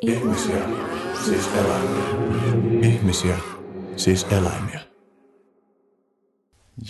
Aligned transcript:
Ihmisiä, 0.00 0.68
siis 1.24 1.46
eläimiä. 1.46 2.04
Ihmisiä, 2.82 3.38
siis 3.96 4.26
eläimiä. 4.30 4.80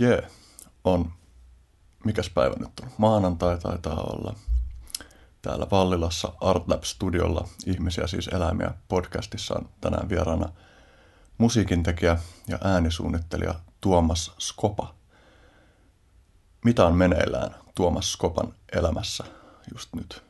Jee, 0.01 0.29
on. 0.85 1.13
Mikäs 2.05 2.31
päivä 2.31 2.55
nyt 2.59 2.81
on? 2.83 2.89
Maanantai 2.99 3.59
taitaa 3.59 4.01
olla. 4.01 4.35
Täällä 5.43 5.67
Vallilassa 5.71 6.33
ArtLab-studiolla 6.41 7.49
Ihmisiä 7.67 8.07
siis 8.07 8.29
eläimiä 8.29 8.71
podcastissa 8.89 9.55
on 9.55 9.69
tänään 9.81 10.09
vieraana 10.09 10.49
musiikintekijä 11.39 12.19
ja 12.49 12.59
äänisuunnittelija 12.65 13.55
Tuomas 13.81 14.33
Skopa. 14.39 14.95
Mitä 16.65 16.87
on 16.87 16.95
meneillään 16.95 17.55
Tuomas 17.75 18.13
Skopan 18.13 18.55
elämässä 18.73 19.25
just 19.75 19.95
nyt? 19.95 20.30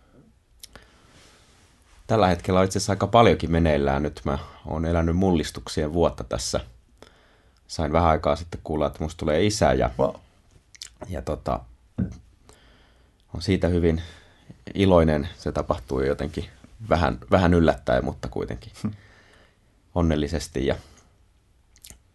Tällä 2.11 2.27
hetkellä 2.27 2.61
on 2.61 2.65
itse 2.67 2.79
asiassa 2.79 2.93
aika 2.93 3.07
paljonkin 3.07 3.53
meneillään 3.53 4.03
nyt. 4.03 4.21
Mä 4.25 4.39
oon 4.67 4.85
elänyt 4.85 5.17
mullistuksien 5.17 5.93
vuotta 5.93 6.25
tässä. 6.25 6.61
Sain 7.67 7.93
vähän 7.93 8.09
aikaa 8.11 8.37
sitten 8.37 8.61
kuulla, 8.65 8.87
että 8.87 9.05
musta 9.05 9.19
tulee 9.19 9.47
isä 9.47 9.73
ja, 9.73 9.91
Wow. 9.99 10.15
ja 11.09 11.23
tota, 11.23 11.61
on 13.35 13.43
siitä 13.43 13.69
hyvin 13.69 14.03
iloinen. 14.75 15.29
Se 15.39 15.53
tapahtui 15.53 16.07
jotenkin 16.07 16.45
vähän, 16.89 17.19
vähän 17.31 17.55
yllättäen, 17.55 18.05
mutta 18.05 18.29
kuitenkin 18.29 18.73
onnellisesti. 19.95 20.67
Ja 20.67 20.75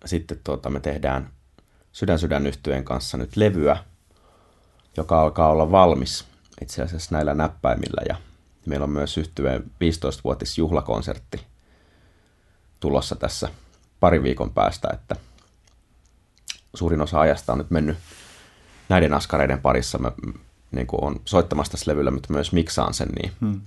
sitten 0.05 0.39
tuota, 0.43 0.69
me 0.69 0.79
tehdään 0.79 1.29
Sydän 1.91 2.19
Sydän 2.19 2.47
yhtyeen 2.47 2.83
kanssa 2.83 3.17
nyt 3.17 3.35
levyä, 3.35 3.77
joka 4.97 5.21
alkaa 5.21 5.49
olla 5.49 5.71
valmis 5.71 6.25
itse 6.61 6.83
asiassa 6.83 7.15
näillä 7.15 7.33
näppäimillä. 7.33 8.01
Ja 8.09 8.15
meillä 8.69 8.83
on 8.83 8.89
myös 8.89 9.17
yhtyeen 9.17 9.63
15-vuotis 9.63 10.57
juhlakonsertti 10.57 11.41
tulossa 12.79 13.15
tässä 13.15 13.49
parin 13.99 14.23
viikon 14.23 14.51
päästä, 14.51 14.87
että 14.93 15.15
suurin 16.73 17.01
osa 17.01 17.19
ajasta 17.19 17.51
on 17.51 17.57
nyt 17.57 17.71
mennyt 17.71 17.97
näiden 18.89 19.13
askareiden 19.13 19.61
parissa. 19.61 19.97
Mä 19.97 20.11
niin 20.71 20.87
kuin 20.87 21.03
on 21.03 21.15
soittamassa 21.25 21.71
tässä 21.71 21.91
levyllä, 21.91 22.11
mutta 22.11 22.33
myös 22.33 22.51
miksaan 22.51 22.93
sen, 22.93 23.09
niin 23.21 23.31
hmm. 23.41 23.61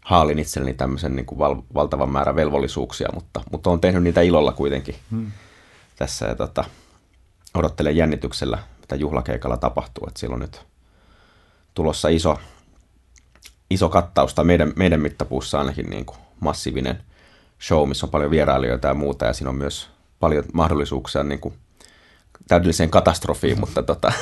haalin 0.00 0.38
itselleni 0.38 0.74
tämmöisen 0.74 1.16
niin 1.16 1.26
kuin 1.26 1.38
val- 1.38 1.62
valtavan 1.74 2.10
määrän 2.10 2.36
velvollisuuksia, 2.36 3.08
mutta, 3.14 3.40
mutta 3.50 3.70
on 3.70 3.80
tehnyt 3.80 4.02
niitä 4.02 4.20
ilolla 4.20 4.52
kuitenkin 4.52 4.94
hmm. 5.10 5.32
tässä 5.96 6.26
ja 6.26 6.34
tota, 6.34 6.64
odottelen 7.54 7.96
jännityksellä, 7.96 8.58
mitä 8.80 8.96
juhlakeikalla 8.96 9.56
tapahtuu, 9.56 10.06
että 10.08 10.20
siellä 10.20 10.34
on 10.34 10.40
nyt 10.40 10.66
tulossa 11.74 12.08
iso, 12.08 12.38
iso 13.70 13.88
kattaus, 13.88 14.34
tai 14.34 14.44
meidän, 14.44 14.72
meidän 14.76 15.00
mittapuussa 15.00 15.58
ainakin 15.58 15.90
niin 15.90 16.04
kuin 16.04 16.18
massiivinen 16.40 17.02
show, 17.60 17.88
missä 17.88 18.06
on 18.06 18.10
paljon 18.10 18.30
vierailijoita 18.30 18.88
ja 18.88 18.94
muuta, 18.94 19.24
ja 19.24 19.32
siinä 19.32 19.50
on 19.50 19.56
myös 19.56 19.90
paljon 20.20 20.44
mahdollisuuksia 20.52 21.22
niin 21.22 21.40
kuin 21.40 21.54
täydelliseen 22.48 22.90
katastrofiin, 22.90 23.60
mutta 23.60 23.82
tota, 23.82 24.12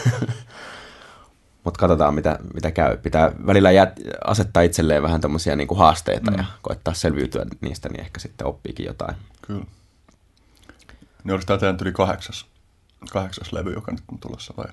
mutta 1.65 1.79
katsotaan 1.79 2.15
mitä, 2.15 2.39
mitä 2.55 2.71
käy. 2.71 2.97
Pitää 2.97 3.33
välillä 3.47 3.71
jät, 3.71 4.01
asettaa 4.25 4.63
itselleen 4.63 5.03
vähän 5.03 5.21
tämmöisiä 5.21 5.57
niin 5.57 5.69
kuin 5.69 5.79
haasteita 5.79 6.31
mm. 6.31 6.39
ja 6.39 6.45
koettaa 6.63 6.95
selviytyä 6.95 7.47
niistä, 7.61 7.89
niin 7.89 8.01
ehkä 8.01 8.21
sitten 8.21 8.47
oppiikin 8.47 8.87
jotain. 8.87 9.17
Kyllä. 9.43 9.65
Niin 11.25 11.33
oliko 11.33 11.47
tämä 11.47 11.59
teidän 11.59 11.79
yli 11.81 11.93
kahdeksas, 11.93 12.47
kahdeksas 13.13 13.53
levy, 13.53 13.73
joka 13.73 13.93
nyt 13.93 14.05
on 14.13 14.19
tulossa 14.19 14.55
vai? 14.57 14.67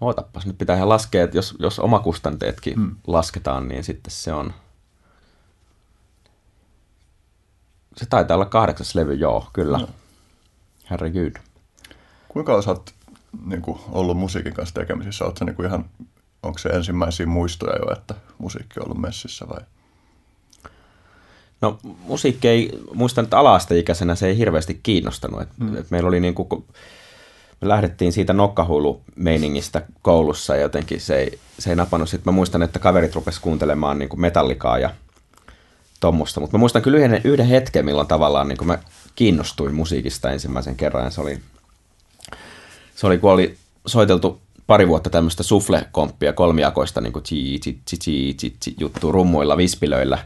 Ootapas, 0.00 0.46
nyt 0.46 0.58
pitää 0.58 0.76
ihan 0.76 0.88
laskea, 0.88 1.24
että 1.24 1.38
jos, 1.38 1.54
jos 1.58 1.78
omakustanteetkin 1.78 2.74
hmm. 2.74 2.96
lasketaan, 3.06 3.68
niin 3.68 3.84
sitten 3.84 4.10
se 4.10 4.32
on... 4.32 4.54
Se 7.96 8.06
taitaa 8.06 8.34
olla 8.34 8.46
kahdeksas 8.46 8.94
levy, 8.94 9.14
joo, 9.14 9.50
kyllä. 9.52 9.78
No. 9.78 9.88
Herregud. 10.90 11.36
Kuinka 12.28 12.46
kauan 12.46 12.62
sä 12.62 12.70
oot 12.70 12.94
niin 13.46 13.62
kuin, 13.62 13.78
ollut 13.88 14.16
musiikin 14.16 14.54
kanssa 14.54 14.74
tekemisissä? 14.74 15.24
Ootko 15.24 15.44
niin 15.44 15.56
kuin 15.56 15.66
ihan, 15.66 15.84
onko 16.42 16.58
se 16.58 16.68
ensimmäisiä 16.68 17.26
muistoja 17.26 17.76
jo, 17.76 17.92
että 17.92 18.14
musiikki 18.38 18.80
on 18.80 18.86
ollut 18.86 19.00
messissä 19.00 19.48
vai? 19.48 19.60
No 21.60 21.78
musiikki 21.82 22.48
ei, 22.48 22.80
muistan, 22.94 23.24
että 23.24 23.38
ala-asteikäisenä 23.38 24.14
se 24.14 24.26
ei 24.26 24.38
hirveästi 24.38 24.80
kiinnostanut. 24.82 25.40
Et, 25.40 25.48
hmm. 25.58 25.76
et 25.76 25.90
meillä 25.90 26.08
oli 26.08 26.20
niin 26.20 26.34
kuin, 26.34 26.64
me 27.60 27.68
lähdettiin 27.68 28.12
siitä 28.12 28.32
nokkahullu-meiningistä 28.32 29.82
koulussa 30.02 30.56
ja 30.56 30.62
jotenkin 30.62 31.00
se 31.00 31.16
ei, 31.16 31.38
se 31.58 31.70
ei 31.70 31.76
napannut. 31.76 32.08
Sitten 32.08 32.32
mä 32.32 32.36
muistan, 32.36 32.62
että 32.62 32.78
kaverit 32.78 33.14
rupesivat 33.14 33.42
kuuntelemaan 33.42 33.98
niin 33.98 34.20
metallikaa 34.20 34.78
ja 34.78 34.90
tuommoista. 36.00 36.40
Mutta 36.40 36.56
mä 36.56 36.58
muistan 36.58 36.82
kyllä 36.82 36.98
yhden, 36.98 37.20
yhden 37.24 37.46
hetken, 37.46 37.84
milloin 37.84 38.08
tavallaan 38.08 38.48
niin 38.48 38.66
mä 38.66 38.78
kiinnostuin 39.14 39.74
musiikista 39.74 40.30
ensimmäisen 40.30 40.76
kerran. 40.76 41.04
Ja 41.04 41.10
se 41.10 41.20
oli, 41.20 41.38
se 42.94 43.06
oli, 43.06 43.18
kun 43.18 43.32
oli 43.32 43.56
soiteltu 43.86 44.40
pari 44.66 44.88
vuotta 44.88 45.10
tämmöistä 45.10 45.42
sufle-komppia 45.42 46.32
kolmiakoista 46.32 47.00
niin 47.00 47.12
juttu 48.80 49.12
rummuilla, 49.12 49.56
vispilöillä. 49.56 50.18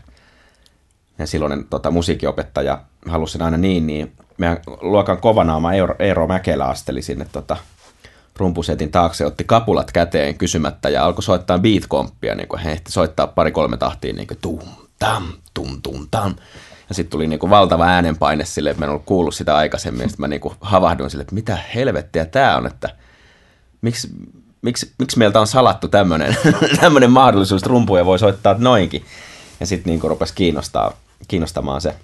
Ja 1.18 1.26
silloinen 1.26 1.64
tota, 1.70 1.90
musiikinopettaja 1.90 2.80
halusi 3.06 3.38
aina 3.42 3.56
niin, 3.56 3.86
niin 3.86 4.12
meidän 4.40 4.58
luokan 4.80 5.18
kovanaama 5.18 5.72
Eero, 5.72 5.94
Eero 5.98 6.26
Mäkelä 6.26 6.64
asteli 6.64 7.02
sinne 7.02 7.26
tota, 7.32 7.56
rumpusetin 8.36 8.90
taakse, 8.90 9.26
otti 9.26 9.44
kapulat 9.44 9.92
käteen 9.92 10.38
kysymättä 10.38 10.88
ja 10.88 11.04
alkoi 11.04 11.22
soittaa 11.22 11.58
beat-komppia, 11.58 12.34
niin 12.34 12.48
kuin 12.48 12.60
he 12.60 12.72
ehti 12.72 12.92
soittaa 12.92 13.26
pari-kolme 13.26 13.76
tahtia, 13.76 14.12
niin 14.12 14.26
kuin 14.26 14.38
tum, 14.42 14.60
tam, 14.98 15.24
tum, 15.54 15.82
tum, 15.82 16.06
tam. 16.10 16.34
Ja 16.88 16.94
sitten 16.94 17.10
tuli 17.10 17.26
niin 17.26 17.38
kuin 17.38 17.50
valtava 17.50 17.84
äänenpaine 17.84 18.44
sille, 18.44 18.70
että 18.70 18.80
mä 18.80 18.84
en 18.84 18.90
ollut 18.90 19.04
kuullut 19.06 19.34
sitä 19.34 19.56
aikaisemmin, 19.56 20.08
sitten 20.08 20.22
mä 20.22 20.28
niin 20.28 20.40
kuin 20.40 20.54
havahduin 20.60 21.10
sille, 21.10 21.22
että 21.22 21.34
mitä 21.34 21.58
helvettiä 21.74 22.24
tämä 22.24 22.56
on, 22.56 22.66
että 22.66 22.88
miksi, 23.82 24.08
miksi, 24.62 24.92
miksi 24.98 25.18
meiltä 25.18 25.40
on 25.40 25.46
salattu 25.46 25.88
tämmöinen 25.88 27.10
mahdollisuus, 27.20 27.62
että 27.62 27.70
rumpuja 27.70 28.04
voi 28.04 28.18
soittaa 28.18 28.54
noinkin. 28.58 29.04
Ja 29.60 29.66
sitten 29.66 29.90
niin 29.90 30.10
rupesi 30.10 30.34
kiinnostaa, 30.34 30.92
kiinnostamaan 31.28 31.80
se. 31.80 31.94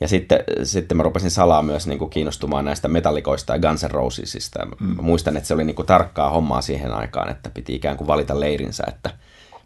Ja 0.00 0.08
sitten, 0.08 0.44
sitten 0.62 0.96
mä 0.96 1.02
rupesin 1.02 1.30
salaa 1.30 1.62
myös 1.62 1.86
niin 1.86 1.98
kuin 1.98 2.10
kiinnostumaan 2.10 2.64
näistä 2.64 2.88
metallikoista 2.88 3.52
ja 3.52 3.58
Guns 3.58 3.84
N' 3.84 3.90
Rosesista. 3.90 4.66
Mm. 4.80 4.96
Mä 4.96 5.02
muistan, 5.02 5.36
että 5.36 5.46
se 5.46 5.54
oli 5.54 5.64
niin 5.64 5.76
kuin 5.76 5.86
tarkkaa 5.86 6.30
hommaa 6.30 6.62
siihen 6.62 6.92
aikaan, 6.92 7.30
että 7.30 7.50
piti 7.50 7.74
ikään 7.74 7.96
kuin 7.96 8.08
valita 8.08 8.40
leirinsä, 8.40 8.84
että 8.88 9.10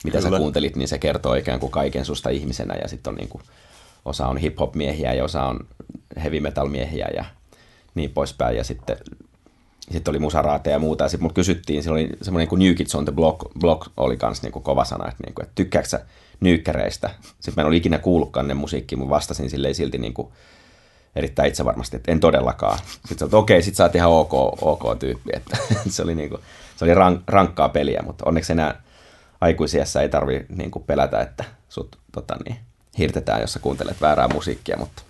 mitä 0.05 0.19
Kyllä. 0.19 0.31
sä 0.31 0.37
kuuntelit, 0.37 0.77
niin 0.77 0.89
se 0.89 0.99
kertoo 0.99 1.34
ikään 1.34 1.61
kuin 1.61 1.73
kaiken 1.73 2.05
susta 2.05 2.31
ihmisenä. 2.31 2.75
Ja 2.83 2.89
sitten 2.89 3.11
on 3.11 3.15
niin 3.15 3.28
kuin, 3.28 3.43
osa 4.05 4.27
on 4.27 4.37
hip-hop-miehiä 4.37 5.12
ja 5.12 5.25
osa 5.25 5.43
on 5.43 5.67
heavy 6.23 6.41
metal-miehiä 6.41 7.09
ja 7.17 7.25
niin 7.94 8.11
poispäin. 8.11 8.56
Ja 8.56 8.65
sitten, 8.65 8.97
sitten 9.91 10.12
oli 10.12 10.19
musaraateja 10.19 10.77
ja 10.77 10.78
muuta. 10.78 11.05
Ja 11.05 11.09
sitten 11.09 11.25
mut 11.25 11.33
kysyttiin, 11.33 11.83
se 11.83 11.91
oli 11.91 12.09
semmoinen 12.23 12.49
kuin 12.49 12.59
New 12.59 12.75
Kids 12.75 12.94
on 12.94 13.05
the 13.05 13.12
Block, 13.12 13.41
block 13.61 13.91
oli 13.97 14.17
kans 14.17 14.43
niin 14.43 14.53
kuin 14.53 14.62
kova 14.62 14.84
sana, 14.84 15.09
että, 15.09 15.25
niin 15.25 15.34
kuin, 15.34 15.44
että 15.44 15.55
tykkääksä 15.55 15.99
sä 15.99 16.05
nyykkäreistä. 16.44 17.10
Sitten 17.22 17.53
mä 17.56 17.60
en 17.62 17.66
ole 17.66 17.77
ikinä 17.77 17.99
kuullutkaan 17.99 18.49
ne 18.49 18.55
musiikkia, 18.55 18.99
mutta 18.99 19.15
vastasin 19.15 19.50
silleen 19.50 19.75
silti 19.75 19.99
niin 19.99 20.15
kuin 20.15 20.28
erittäin 21.16 21.49
itsevarmasti, 21.49 21.97
että 21.97 22.12
en 22.12 22.21
todellakaan. 22.21 22.78
Sitten 23.09 23.27
että 23.27 23.37
okei, 23.37 23.62
sit 23.62 23.75
sä 23.75 23.82
oot 23.82 23.94
ihan 23.94 24.10
ok, 24.10 24.34
ok 24.62 24.99
tyyppi. 24.99 25.31
Että 25.32 25.56
se 25.88 26.03
oli, 26.03 26.15
niin 26.15 26.28
kuin, 26.28 26.41
se 26.77 26.84
oli 26.84 26.94
rank, 26.94 27.22
rankkaa 27.27 27.69
peliä, 27.69 28.03
mutta 28.03 28.25
onneksi 28.27 28.53
enää 28.53 28.82
aikuisiassa 29.41 30.03
ei 30.03 30.09
tarvi 30.09 30.47
niin 30.49 30.71
kuin 30.71 30.84
pelätä, 30.84 31.21
että 31.21 31.44
sut 31.69 31.99
tota, 32.12 32.37
niin, 32.44 32.56
hirtetään, 32.99 33.41
jos 33.41 33.53
sä 33.53 33.59
kuuntelet 33.59 34.00
väärää 34.00 34.28
musiikkia. 34.28 34.76
Mutta, 34.76 35.03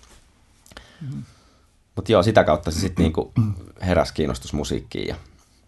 mutta 1.95 2.11
joo, 2.11 2.23
sitä 2.23 2.43
kautta 2.43 2.71
se 2.71 2.79
sitten 2.79 3.03
niin 3.05 3.53
heräsi 3.81 4.13
kiinnostus 4.13 4.53
musiikkiin 4.53 5.07
ja, 5.07 5.15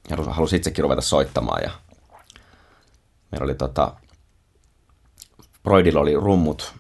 ja 0.10 0.18
halusi 0.18 0.56
itsekin 0.56 0.84
ruveta 0.84 1.02
soittamaan. 1.02 1.64
Ja 1.64 1.72
meillä 3.32 3.46
oli 3.46 3.56
tota, 3.56 3.94
Broidilla 5.68 6.00
oli 6.00 6.16
rummut 6.16 6.74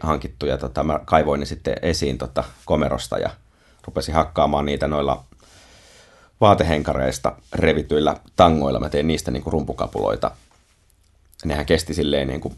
hankittu 0.00 0.46
ja 0.46 0.58
tota, 0.58 0.82
mä 0.82 1.00
kaivoin 1.04 1.40
ne 1.40 1.46
sitten 1.46 1.74
esiin 1.82 2.18
tota, 2.18 2.44
komerosta 2.64 3.18
ja 3.18 3.30
rupesin 3.86 4.14
hakkaamaan 4.14 4.66
niitä 4.66 4.88
noilla 4.88 5.24
vaatehenkareista 6.40 7.36
revityillä 7.54 8.16
tangoilla. 8.36 8.80
Mä 8.80 8.88
tein 8.88 9.06
niistä 9.06 9.30
niin 9.30 9.42
kuin 9.42 9.52
rumpukapuloita. 9.52 10.30
Nehän 11.44 11.66
kesti 11.66 11.94
silleen 11.94 12.28
niin 12.28 12.40
kuin 12.40 12.56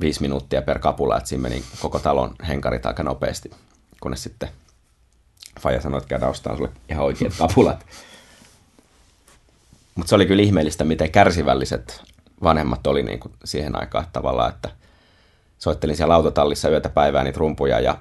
viisi 0.00 0.20
minuuttia 0.20 0.62
per 0.62 0.78
kapula, 0.78 1.16
että 1.16 1.28
siinä 1.28 1.42
meni 1.42 1.64
koko 1.80 1.98
talon 1.98 2.34
henkarit 2.48 2.86
aika 2.86 3.02
nopeasti, 3.02 3.50
kunnes 4.00 4.22
sitten 4.22 4.48
Faija 5.60 5.80
sanoi, 5.80 5.98
että 5.98 6.08
käydään 6.08 6.30
ostamaan 6.30 6.58
sulle 6.58 6.72
ihan 6.88 7.04
oikeat 7.04 7.32
kapulat. 7.38 7.86
Mutta 9.94 10.08
se 10.08 10.14
oli 10.14 10.26
kyllä 10.26 10.42
ihmeellistä, 10.42 10.84
miten 10.84 11.10
kärsivälliset 11.10 12.02
vanhemmat 12.42 12.86
oli 12.86 13.02
niin 13.02 13.20
kuin 13.20 13.32
siihen 13.44 13.80
aikaan 13.80 14.06
tavallaan, 14.12 14.50
että 14.50 14.78
soittelin 15.58 15.96
siellä 15.96 16.14
autotallissa 16.14 16.68
yötä 16.68 16.88
päivää 16.88 17.24
niitä 17.24 17.38
rumpuja 17.38 17.80
ja 17.80 17.98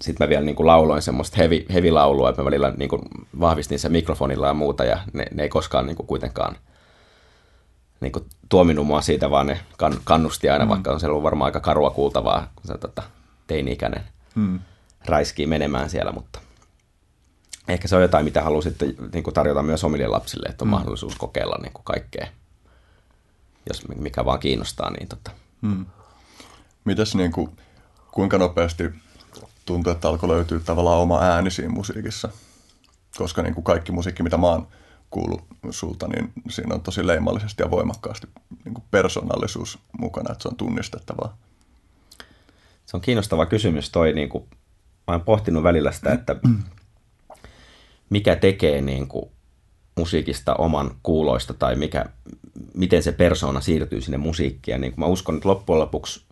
sitten 0.00 0.26
mä 0.26 0.28
vielä 0.28 0.44
niin 0.44 0.56
kuin 0.56 0.66
lauloin 0.66 1.02
semmoista 1.02 1.36
heavy, 1.36 1.66
heavy 1.72 1.90
laulua, 1.90 2.30
että 2.30 2.42
mä 2.42 2.46
välillä 2.46 2.72
niin 2.76 2.88
kuin 2.88 3.02
vahvistin 3.40 3.78
sen 3.78 3.92
mikrofonilla 3.92 4.46
ja 4.46 4.54
muuta 4.54 4.84
ja 4.84 4.98
ne, 5.12 5.26
ne 5.34 5.42
ei 5.42 5.48
koskaan 5.48 5.86
niin 5.86 5.96
kuin 5.96 6.06
kuitenkaan 6.06 6.56
niin 8.00 8.12
kuin, 8.12 8.24
tuominut 8.48 8.86
mua 8.86 9.02
siitä, 9.02 9.30
vaan 9.30 9.46
ne 9.46 9.60
kan, 9.78 9.96
kannusti 10.04 10.50
aina, 10.50 10.64
mm. 10.64 10.68
vaikka 10.68 10.90
on 10.90 11.00
se 11.00 11.06
ollut 11.06 11.22
varmaan 11.22 11.48
aika 11.48 11.60
karua 11.60 11.90
kuultavaa, 11.90 12.52
kun 12.56 12.66
se 12.66 12.78
tota, 12.78 13.02
teini-ikäinen 13.46 14.04
mm. 14.34 14.60
räiskii 15.06 15.46
menemään 15.46 15.90
siellä, 15.90 16.12
mutta 16.12 16.40
ehkä 17.68 17.88
se 17.88 17.96
on 17.96 18.02
jotain, 18.02 18.24
mitä 18.24 18.42
haluaisitte 18.42 18.86
niin 19.12 19.24
kuin 19.24 19.34
tarjota 19.34 19.62
myös 19.62 19.84
omille 19.84 20.06
lapsille, 20.06 20.48
että 20.48 20.64
on 20.64 20.68
mm. 20.68 20.70
mahdollisuus 20.70 21.16
kokeilla 21.16 21.58
niin 21.62 21.72
kuin 21.72 21.84
kaikkea, 21.84 22.26
jos 23.68 23.88
mikä 23.88 24.24
vaan 24.24 24.38
kiinnostaa. 24.38 24.90
Niin 24.90 25.08
tota. 25.08 25.30
Mm. 25.66 25.86
Mitäs 26.84 27.14
niin 27.14 27.32
kuin, 27.32 27.50
kuinka 28.10 28.38
nopeasti 28.38 28.84
tuntuu, 29.64 29.92
että 29.92 30.08
alkoi 30.08 30.28
löytyä 30.28 30.60
tavallaan 30.60 30.98
oma 30.98 31.20
ääni 31.20 31.50
siinä 31.50 31.72
musiikissa? 31.72 32.28
Koska 33.18 33.42
niin 33.42 33.54
kuin 33.54 33.64
kaikki 33.64 33.92
musiikki, 33.92 34.22
mitä 34.22 34.36
mä 34.36 34.46
oon 34.46 34.68
kuullut 35.10 35.44
sulta, 35.70 36.08
niin 36.08 36.32
siinä 36.48 36.74
on 36.74 36.80
tosi 36.80 37.06
leimallisesti 37.06 37.62
ja 37.62 37.70
voimakkaasti 37.70 38.26
niin 38.64 38.74
kuin 38.74 38.84
persoonallisuus 38.90 39.78
mukana, 39.98 40.32
että 40.32 40.42
se 40.42 40.48
on 40.48 40.56
tunnistettavaa. 40.56 41.36
Se 42.86 42.96
on 42.96 43.00
kiinnostava 43.00 43.46
kysymys 43.46 43.90
toi, 43.90 44.12
niin 44.12 44.28
kuin, 44.28 44.44
mä 45.06 45.14
oon 45.14 45.20
pohtinut 45.20 45.62
välillä 45.62 45.92
sitä, 45.92 46.12
että 46.12 46.36
mikä 48.10 48.36
tekee 48.36 48.80
niin 48.80 49.08
kuin 49.08 49.30
musiikista 49.96 50.54
oman 50.54 50.90
kuuloista 51.02 51.54
tai 51.54 51.76
mikä, 51.76 52.04
miten 52.74 53.02
se 53.02 53.12
persoona 53.12 53.60
siirtyy 53.60 54.00
sinne 54.00 54.18
musiikkiin. 54.18 54.72
Ja 54.72 54.78
niin 54.78 54.92
kuin 54.92 55.00
mä 55.00 55.06
uskon, 55.06 55.34
että 55.34 55.48
loppujen 55.48 55.80
lopuksi 55.80 56.26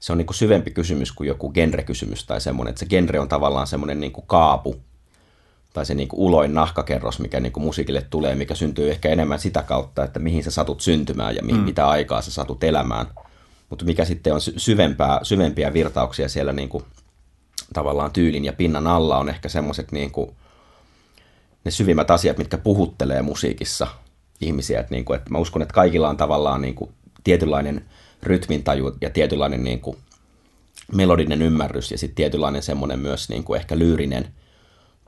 se 0.00 0.12
on 0.12 0.18
niin 0.18 0.26
kuin 0.26 0.36
syvempi 0.36 0.70
kysymys 0.70 1.12
kuin 1.12 1.28
joku 1.28 1.52
genre-kysymys 1.52 2.26
tai 2.26 2.40
semmoinen, 2.40 2.70
että 2.70 2.80
se 2.80 2.86
genre 2.86 3.20
on 3.20 3.28
tavallaan 3.28 3.66
semmoinen 3.66 4.00
niin 4.00 4.12
kuin 4.12 4.26
kaapu 4.26 4.76
tai 5.72 5.86
se 5.86 5.94
niin 5.94 6.08
kuin 6.08 6.20
uloin 6.20 6.54
nahkakerros, 6.54 7.20
mikä 7.20 7.40
niin 7.40 7.52
kuin 7.52 7.64
musiikille 7.64 8.06
tulee, 8.10 8.34
mikä 8.34 8.54
syntyy 8.54 8.90
ehkä 8.90 9.08
enemmän 9.08 9.38
sitä 9.38 9.62
kautta, 9.62 10.04
että 10.04 10.20
mihin 10.20 10.44
sä 10.44 10.50
satut 10.50 10.80
syntymään 10.80 11.36
ja 11.36 11.42
mi- 11.42 11.52
mm. 11.52 11.58
mitä 11.58 11.88
aikaa 11.88 12.22
sä 12.22 12.30
satut 12.30 12.64
elämään. 12.64 13.06
Mutta 13.70 13.84
mikä 13.84 14.04
sitten 14.04 14.34
on 14.34 14.40
syvempää, 14.40 15.20
syvempiä 15.22 15.72
virtauksia 15.72 16.28
siellä 16.28 16.52
niin 16.52 16.68
kuin, 16.68 16.84
tavallaan 17.72 18.10
tyylin 18.10 18.44
ja 18.44 18.52
pinnan 18.52 18.86
alla 18.86 19.18
on 19.18 19.28
ehkä 19.28 19.48
semmoiset 19.48 19.92
niin 19.92 20.10
kuin, 20.10 20.30
ne 21.64 21.70
syvimmät 21.70 22.10
asiat, 22.10 22.38
mitkä 22.38 22.58
puhuttelee 22.58 23.22
musiikissa 23.22 23.86
ihmisiä. 24.40 24.80
Et 24.80 24.90
niin 24.90 25.04
kuin, 25.04 25.16
että 25.16 25.30
mä 25.30 25.38
uskon, 25.38 25.62
että 25.62 25.74
kaikilla 25.74 26.08
on 26.08 26.16
tavallaan 26.16 26.62
niin 26.62 26.74
kuin 26.74 26.90
tietynlainen 27.24 27.84
rytmintaju 28.22 28.96
ja 29.00 29.10
tietynlainen 29.10 29.64
niin 29.64 29.80
kuin 29.80 29.96
melodinen 30.92 31.42
ymmärrys 31.42 31.90
ja 31.90 31.98
sitten 31.98 32.16
tietynlainen 32.16 32.62
semmoinen 32.62 32.98
myös 32.98 33.28
niin 33.28 33.44
kuin 33.44 33.60
ehkä 33.60 33.78
lyyrinen 33.78 34.28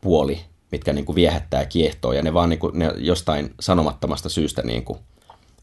puoli, 0.00 0.40
mitkä 0.72 0.92
niin 0.92 1.04
kuin 1.04 1.16
viehättää 1.16 1.60
ja 1.60 1.66
kiehtoo 1.66 2.12
ja 2.12 2.22
ne 2.22 2.34
vaan 2.34 2.48
niin 2.48 2.58
kuin, 2.58 2.78
ne 2.78 2.92
jostain 2.96 3.54
sanomattomasta 3.60 4.28
syystä 4.28 4.62
niin 4.62 4.84
kuin 4.84 4.98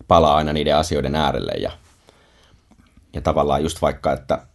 palaa 0.08 0.36
aina 0.36 0.54
niiden 0.54 0.76
asioiden 0.76 1.16
äärelle 1.16 1.52
ja, 1.52 1.72
ja 3.14 3.22
tavallaan 3.22 3.64
just 3.64 3.82
vaikka, 3.82 4.14
että 4.14 4.48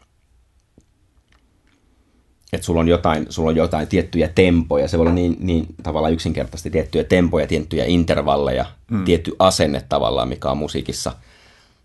että 2.52 2.66
sulla 2.66 2.80
on 2.80 2.88
jotain, 2.88 3.26
sulla 3.28 3.50
on 3.50 3.56
jotain 3.56 3.88
tiettyjä 3.88 4.28
tempoja, 4.34 4.88
se 4.88 4.98
voi 4.98 5.02
olla 5.02 5.14
niin, 5.14 5.36
niin 5.40 5.66
tavallaan 5.82 6.12
yksinkertaisesti 6.12 6.70
tiettyjä 6.70 7.04
tempoja, 7.04 7.46
tiettyjä 7.46 7.84
intervalleja, 7.84 8.64
mm. 8.90 9.04
tietty 9.04 9.36
asenne 9.38 9.84
tavallaan, 9.88 10.28
mikä 10.28 10.50
on 10.50 10.58
musiikissa, 10.58 11.12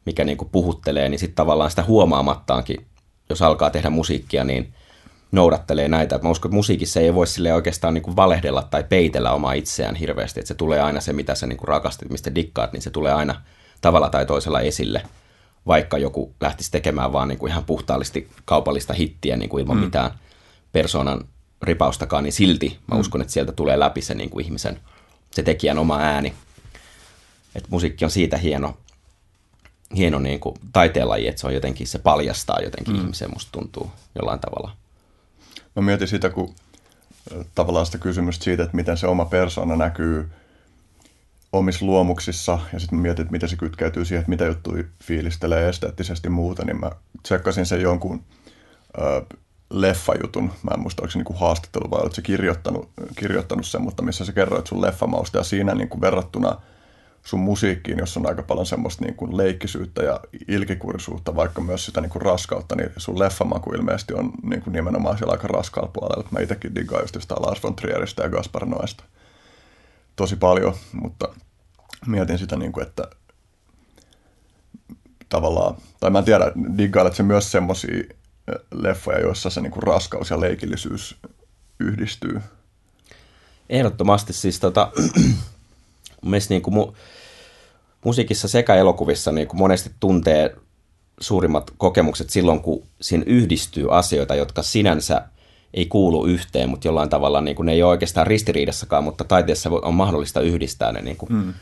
mikä 0.05 0.25
niin 0.25 0.37
kuin 0.37 0.49
puhuttelee, 0.51 1.09
niin 1.09 1.19
sitten 1.19 1.35
tavallaan 1.35 1.69
sitä 1.69 1.83
huomaamattaankin, 1.83 2.85
jos 3.29 3.41
alkaa 3.41 3.69
tehdä 3.69 3.89
musiikkia, 3.89 4.43
niin 4.43 4.73
noudattelee 5.31 5.87
näitä. 5.87 6.19
Mä 6.23 6.29
uskon, 6.29 6.49
että 6.49 6.55
musiikissa 6.55 6.99
ei 6.99 7.13
voi 7.13 7.27
sille 7.27 7.53
oikeastaan 7.53 7.93
niin 7.93 8.01
kuin 8.01 8.15
valehdella 8.15 8.61
tai 8.61 8.83
peitellä 8.83 9.31
omaa 9.31 9.53
itseään 9.53 9.95
hirveästi, 9.95 10.39
että 10.39 10.47
se 10.47 10.55
tulee 10.55 10.81
aina 10.81 11.01
se, 11.01 11.13
mitä 11.13 11.35
sä 11.35 11.47
niin 11.47 11.57
kuin 11.57 11.67
rakastit, 11.67 12.09
mistä 12.09 12.35
dikkaat, 12.35 12.73
niin 12.73 12.81
se 12.81 12.89
tulee 12.89 13.13
aina 13.13 13.41
tavalla 13.81 14.09
tai 14.09 14.25
toisella 14.25 14.61
esille, 14.61 15.01
vaikka 15.67 15.97
joku 15.97 16.33
lähtisi 16.41 16.71
tekemään 16.71 17.13
vaan 17.13 17.27
niin 17.27 17.39
kuin 17.39 17.51
ihan 17.51 17.65
puhtaallisesti 17.65 18.27
kaupallista 18.45 18.93
hittiä 18.93 19.37
niin 19.37 19.49
kuin 19.49 19.61
ilman 19.61 19.77
mm. 19.77 19.83
mitään– 19.83 20.11
persoonan 20.71 21.27
ripaustakaan, 21.61 22.23
niin 22.23 22.33
silti 22.33 22.79
mä 22.87 22.95
mm. 22.95 23.01
uskon, 23.01 23.21
että 23.21 23.33
sieltä 23.33 23.51
tulee 23.51 23.79
läpi 23.79 24.01
se 24.01 24.15
niin 24.15 24.29
kuin 24.29 24.45
ihmisen, 24.45 24.79
se 25.31 25.43
tekijän 25.43 25.77
oma 25.77 25.97
ääni. 25.99 26.33
Et 27.55 27.69
musiikki 27.69 28.05
on 28.05 28.11
siitä 28.11 28.37
hieno, 28.37 28.77
hieno 29.95 30.19
niin 30.19 30.39
kuin 30.39 30.55
taiteenlaji, 30.73 31.27
että 31.27 31.41
se 31.41 31.47
on 31.47 31.53
jotenkin, 31.53 31.87
se 31.87 31.99
paljastaa 31.99 32.61
jotenkin 32.61 32.93
mm. 32.93 33.01
ihmisen, 33.01 33.33
musta 33.33 33.51
tuntuu 33.51 33.91
jollain 34.15 34.39
tavalla. 34.39 34.75
Mä 35.75 35.81
mietin 35.81 36.07
sitä, 36.07 36.29
kun 36.29 36.55
tavallaan 37.55 37.85
sitä 37.85 37.97
kysymystä 37.97 38.43
siitä, 38.43 38.63
että 38.63 38.75
miten 38.75 38.97
se 38.97 39.07
oma 39.07 39.25
persona 39.25 39.75
näkyy 39.75 40.29
omissa 41.53 41.85
luomuksissa, 41.85 42.59
ja 42.73 42.79
sitten 42.79 42.99
mietin, 42.99 43.21
että 43.21 43.31
miten 43.31 43.49
se 43.49 43.55
kytkeytyy 43.55 44.05
siihen, 44.05 44.19
että 44.19 44.29
mitä 44.29 44.45
juttuja 44.45 44.83
fiilistelee 45.03 45.69
esteettisesti 45.69 46.29
muuta, 46.29 46.65
niin 46.65 46.79
mä 46.79 46.91
tsekkasin 47.23 47.65
sen 47.65 47.81
jonkun 47.81 48.23
leffajutun. 49.69 50.51
Mä 50.63 50.71
en 50.73 50.79
muista, 50.79 51.01
oliko 51.01 51.11
se 51.11 51.19
niin 51.19 51.39
haastattelu 51.39 51.91
vai 51.91 51.99
oletko 51.99 52.15
se 52.15 52.21
kirjoittanut, 52.21 52.89
kirjoittanut 53.15 53.65
sen, 53.65 53.81
mutta 53.81 54.03
missä 54.03 54.25
sä 54.25 54.31
kerroit 54.31 54.67
sun 54.67 54.81
leffamausta 54.81 55.37
ja 55.37 55.43
siinä 55.43 55.75
niin 55.75 55.89
kuin 55.89 56.01
verrattuna 56.01 56.61
sun 57.23 57.39
musiikkiin, 57.39 57.97
jossa 57.99 58.19
on 58.19 58.27
aika 58.27 58.43
paljon 58.43 58.65
semmoista 58.65 59.05
niin 59.05 59.15
kuin 59.15 59.37
leikkisyyttä 59.37 60.03
ja 60.03 60.19
ilkikurisuutta, 60.47 61.35
vaikka 61.35 61.61
myös 61.61 61.85
sitä 61.85 62.01
niin 62.01 62.09
kuin 62.09 62.21
raskautta, 62.21 62.75
niin 62.75 62.89
sun 62.97 63.19
leffamaku 63.19 63.73
ilmeisesti 63.73 64.13
on 64.13 64.31
niin 64.43 64.61
kuin 64.61 64.73
nimenomaan 64.73 65.17
siellä 65.17 65.31
aika 65.31 65.47
raskaalla 65.47 65.91
puolella. 65.93 66.27
Mä 66.31 66.39
itsekin 66.39 66.75
diggaan 66.75 67.03
just 67.03 67.21
sitä 67.21 67.35
Lars 67.39 67.63
von 67.63 67.75
Trieristä 67.75 68.23
ja 68.23 68.29
Gaspar 68.29 68.65
Noesta 68.65 69.03
tosi 70.15 70.35
paljon, 70.35 70.73
mutta 70.91 71.27
mietin 72.07 72.37
sitä, 72.37 72.55
niin 72.55 72.71
kuin, 72.71 72.87
että 72.87 73.03
tavallaan, 75.29 75.75
tai 75.99 76.09
mä 76.09 76.19
en 76.19 76.25
tiedä, 76.25 76.51
diggailet 76.77 77.15
se 77.15 77.23
myös 77.23 77.51
semmoisia 77.51 78.03
leffoja, 78.71 79.19
joissa 79.19 79.49
se 79.49 79.61
niinku 79.61 79.81
raskaus 79.81 80.29
ja 80.29 80.41
leikillisyys 80.41 81.15
yhdistyy. 81.79 82.41
Ehdottomasti 83.69 84.33
siis 84.33 84.59
tota, 84.59 84.91
mielestäni 86.25 86.55
niinku 86.55 86.71
mu, 86.71 86.93
musiikissa 88.03 88.47
sekä 88.47 88.75
elokuvissa 88.75 89.31
niinku 89.31 89.55
monesti 89.55 89.91
tuntee 89.99 90.55
suurimmat 91.19 91.71
kokemukset 91.77 92.29
silloin, 92.29 92.61
kun 92.61 92.83
siinä 93.01 93.23
yhdistyy 93.27 93.97
asioita, 93.97 94.35
jotka 94.35 94.61
sinänsä 94.63 95.21
ei 95.73 95.85
kuulu 95.85 96.25
yhteen, 96.25 96.69
mutta 96.69 96.87
jollain 96.87 97.09
tavalla 97.09 97.41
niin 97.41 97.55
kuin, 97.55 97.65
ne 97.65 97.71
ei 97.71 97.83
ole 97.83 97.91
oikeastaan 97.91 98.27
ristiriidassakaan, 98.27 99.03
mutta 99.03 99.23
taiteessa 99.23 99.69
on 99.69 99.93
mahdollista 99.93 100.41
yhdistää 100.41 100.91
ne. 100.91 101.01
Niin 101.01 101.17
kuin, 101.17 101.33
mm. 101.33 101.53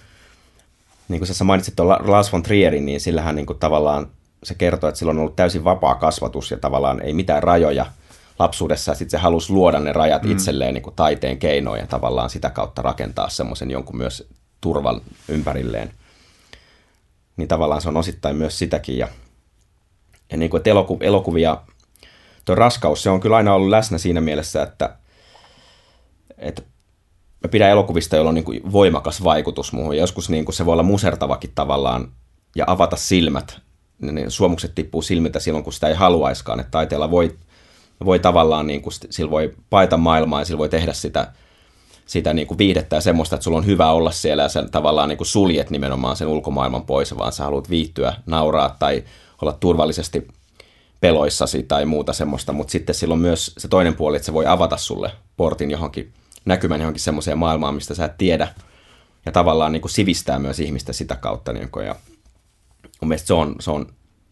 niin 1.07 1.19
kuin 1.19 1.27
sä 1.27 1.43
mainitsit 1.43 1.75
tuon 1.75 1.88
Lars 1.88 2.33
von 2.33 2.43
Trierin, 2.43 2.85
niin 2.85 3.01
sillähän 3.01 3.35
niin 3.35 3.45
kuin, 3.45 3.59
tavallaan 3.59 4.07
se 4.45 4.56
kertoo, 4.56 4.89
että 4.89 5.00
sillä 5.00 5.09
on 5.09 5.19
ollut 5.19 5.36
täysin 5.36 5.63
vapaa 5.63 5.95
kasvatus 5.95 6.51
ja 6.51 6.57
tavallaan 6.57 7.01
ei 7.01 7.13
mitään 7.13 7.44
rajoja 7.44 7.86
lapsuudessa. 8.39 8.91
Ja 8.91 8.96
sitten 8.96 9.19
se 9.19 9.24
halusi 9.24 9.53
luoda 9.53 9.79
ne 9.79 9.93
rajat 9.93 10.24
mm. 10.24 10.31
itselleen 10.31 10.74
niin 10.74 10.81
kuin 10.81 10.96
taiteen 10.96 11.38
keinoin 11.38 11.79
ja 11.79 11.88
tavallaan 11.88 12.29
sitä 12.29 12.50
kautta 12.50 12.81
rakentaa 12.81 13.29
semmoisen 13.29 13.72
jonkun 13.72 13.98
myös 13.98 14.27
turvan 14.62 15.01
ympärilleen. 15.27 15.91
Niin 17.38 17.48
tavallaan 17.48 17.81
se 17.81 17.89
on 17.89 17.98
osittain 17.98 18.36
myös 18.36 18.60
sitäkin. 18.60 18.98
Ja, 18.98 19.08
ja 20.31 20.38
niin 20.38 20.50
kuin, 20.50 20.60
että 20.60 20.69
eloku, 20.69 20.98
elokuvia, 21.01 21.58
tuo 22.46 22.55
raskaus, 22.55 23.03
se 23.03 23.10
on 23.10 23.19
kyllä 23.19 23.36
aina 23.36 23.53
ollut 23.53 23.69
läsnä 23.69 23.98
siinä 23.98 24.22
mielessä, 24.22 24.63
että, 24.63 24.96
että 26.38 26.62
mä 27.43 27.48
pidän 27.50 27.69
elokuvista, 27.69 28.15
joilla 28.15 28.29
on 28.29 28.36
niin 28.36 28.46
kuin 28.46 28.72
voimakas 28.72 29.24
vaikutus 29.24 29.74
muuhun. 29.74 29.98
Joskus 29.98 30.29
niin 30.29 30.46
kuin 30.46 30.55
se 30.55 30.65
voi 30.65 30.74
olla 30.74 30.84
musertavakin 30.84 31.51
tavallaan 31.55 32.12
ja 32.55 32.65
avata 32.67 32.96
silmät 32.96 33.64
ne 33.99 34.29
suomukset 34.29 34.75
tippuu 34.75 35.01
silmiltä 35.01 35.39
silloin, 35.39 35.63
kun 35.63 35.73
sitä 35.73 35.87
ei 35.87 35.93
haluaiskaan. 35.93 36.59
Että 36.59 36.71
taiteella 36.71 37.11
voi, 37.11 37.35
voi 38.05 38.19
tavallaan, 38.19 38.67
niin 38.67 38.81
kuin, 38.81 38.93
sillä 39.09 39.31
voi 39.31 39.53
paeta 39.69 39.97
maailmaa 39.97 40.41
ja 40.41 40.45
sillä 40.45 40.57
voi 40.57 40.69
tehdä 40.69 40.93
sitä, 40.93 41.31
sitä 42.05 42.33
niin 42.33 42.47
kuin 42.47 42.57
viihdettä 42.57 42.95
ja 42.95 43.01
semmoista, 43.01 43.35
että 43.35 43.43
sulla 43.43 43.57
on 43.57 43.65
hyvä 43.65 43.91
olla 43.91 44.11
siellä 44.11 44.43
ja 44.43 44.49
sen 44.49 44.71
tavallaan 44.71 45.09
niin 45.09 45.17
kuin 45.17 45.27
suljet 45.27 45.69
nimenomaan 45.69 46.15
sen 46.15 46.27
ulkomaailman 46.27 46.85
pois, 46.85 47.17
vaan 47.17 47.31
sä 47.31 47.43
haluat 47.43 47.69
viihtyä, 47.69 48.13
nauraa 48.25 48.75
tai 48.79 49.03
olla 49.41 49.57
turvallisesti 49.59 50.27
peloissasi 51.01 51.63
tai 51.63 51.85
muuta 51.85 52.13
semmoista, 52.13 52.53
mutta 52.53 52.71
sitten 52.71 52.95
silloin 52.95 53.21
myös 53.21 53.53
se 53.57 53.67
toinen 53.67 53.95
puoli, 53.95 54.15
että 54.15 54.25
se 54.25 54.33
voi 54.33 54.45
avata 54.45 54.77
sulle 54.77 55.11
portin 55.37 55.71
johonkin 55.71 56.13
näkymän 56.45 56.79
johonkin 56.79 57.03
semmoiseen 57.03 57.37
maailmaan, 57.37 57.75
mistä 57.75 57.95
sä 57.95 58.05
et 58.05 58.17
tiedä 58.17 58.47
ja 59.25 59.31
tavallaan 59.31 59.71
niin 59.71 59.81
kuin 59.81 59.91
sivistää 59.91 60.39
myös 60.39 60.59
ihmistä 60.59 60.93
sitä 60.93 61.15
kautta. 61.15 61.53
Niin 61.53 61.69
kuin, 61.69 61.85
ja 61.85 61.95
mun 63.05 63.09
mielestä 63.09 63.27
se 63.27 63.33
on, 63.33 63.55
se 63.59 63.71
on 63.71 63.88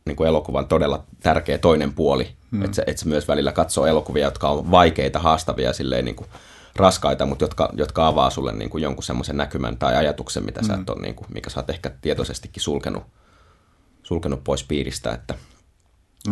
niin 0.05 0.15
kuin 0.15 0.27
elokuvan 0.27 0.67
todella 0.67 1.03
tärkeä 1.19 1.57
toinen 1.57 1.93
puoli, 1.93 2.29
mm. 2.51 2.61
että, 2.61 2.75
se, 2.75 2.83
että 2.87 2.99
se 2.99 3.07
myös 3.07 3.27
välillä 3.27 3.51
katsoo 3.51 3.85
elokuvia, 3.85 4.25
jotka 4.25 4.49
on 4.49 4.71
vaikeita, 4.71 5.19
haastavia, 5.19 5.73
silleen 5.73 6.05
niin 6.05 6.15
kuin 6.15 6.27
raskaita, 6.75 7.25
mutta 7.25 7.43
jotka, 7.43 7.69
jotka 7.73 8.07
avaa 8.07 8.29
sulle 8.29 8.53
niin 8.53 8.69
kuin 8.69 8.83
jonkun 8.83 9.03
semmoisen 9.03 9.37
näkymän 9.37 9.77
tai 9.77 9.95
ajatuksen, 9.95 10.45
mitä 10.45 10.61
mm. 10.61 10.67
sä 10.67 10.73
et 10.73 10.89
ole, 10.89 11.01
niin 11.01 11.15
kuin, 11.15 11.27
mikä 11.33 11.49
sä 11.49 11.59
oot 11.59 11.69
ehkä 11.69 11.91
tietoisestikin 12.01 12.63
sulkenut, 12.63 13.03
sulkenut 14.03 14.43
pois 14.43 14.63
piiristä. 14.63 15.11
Että... 15.11 15.35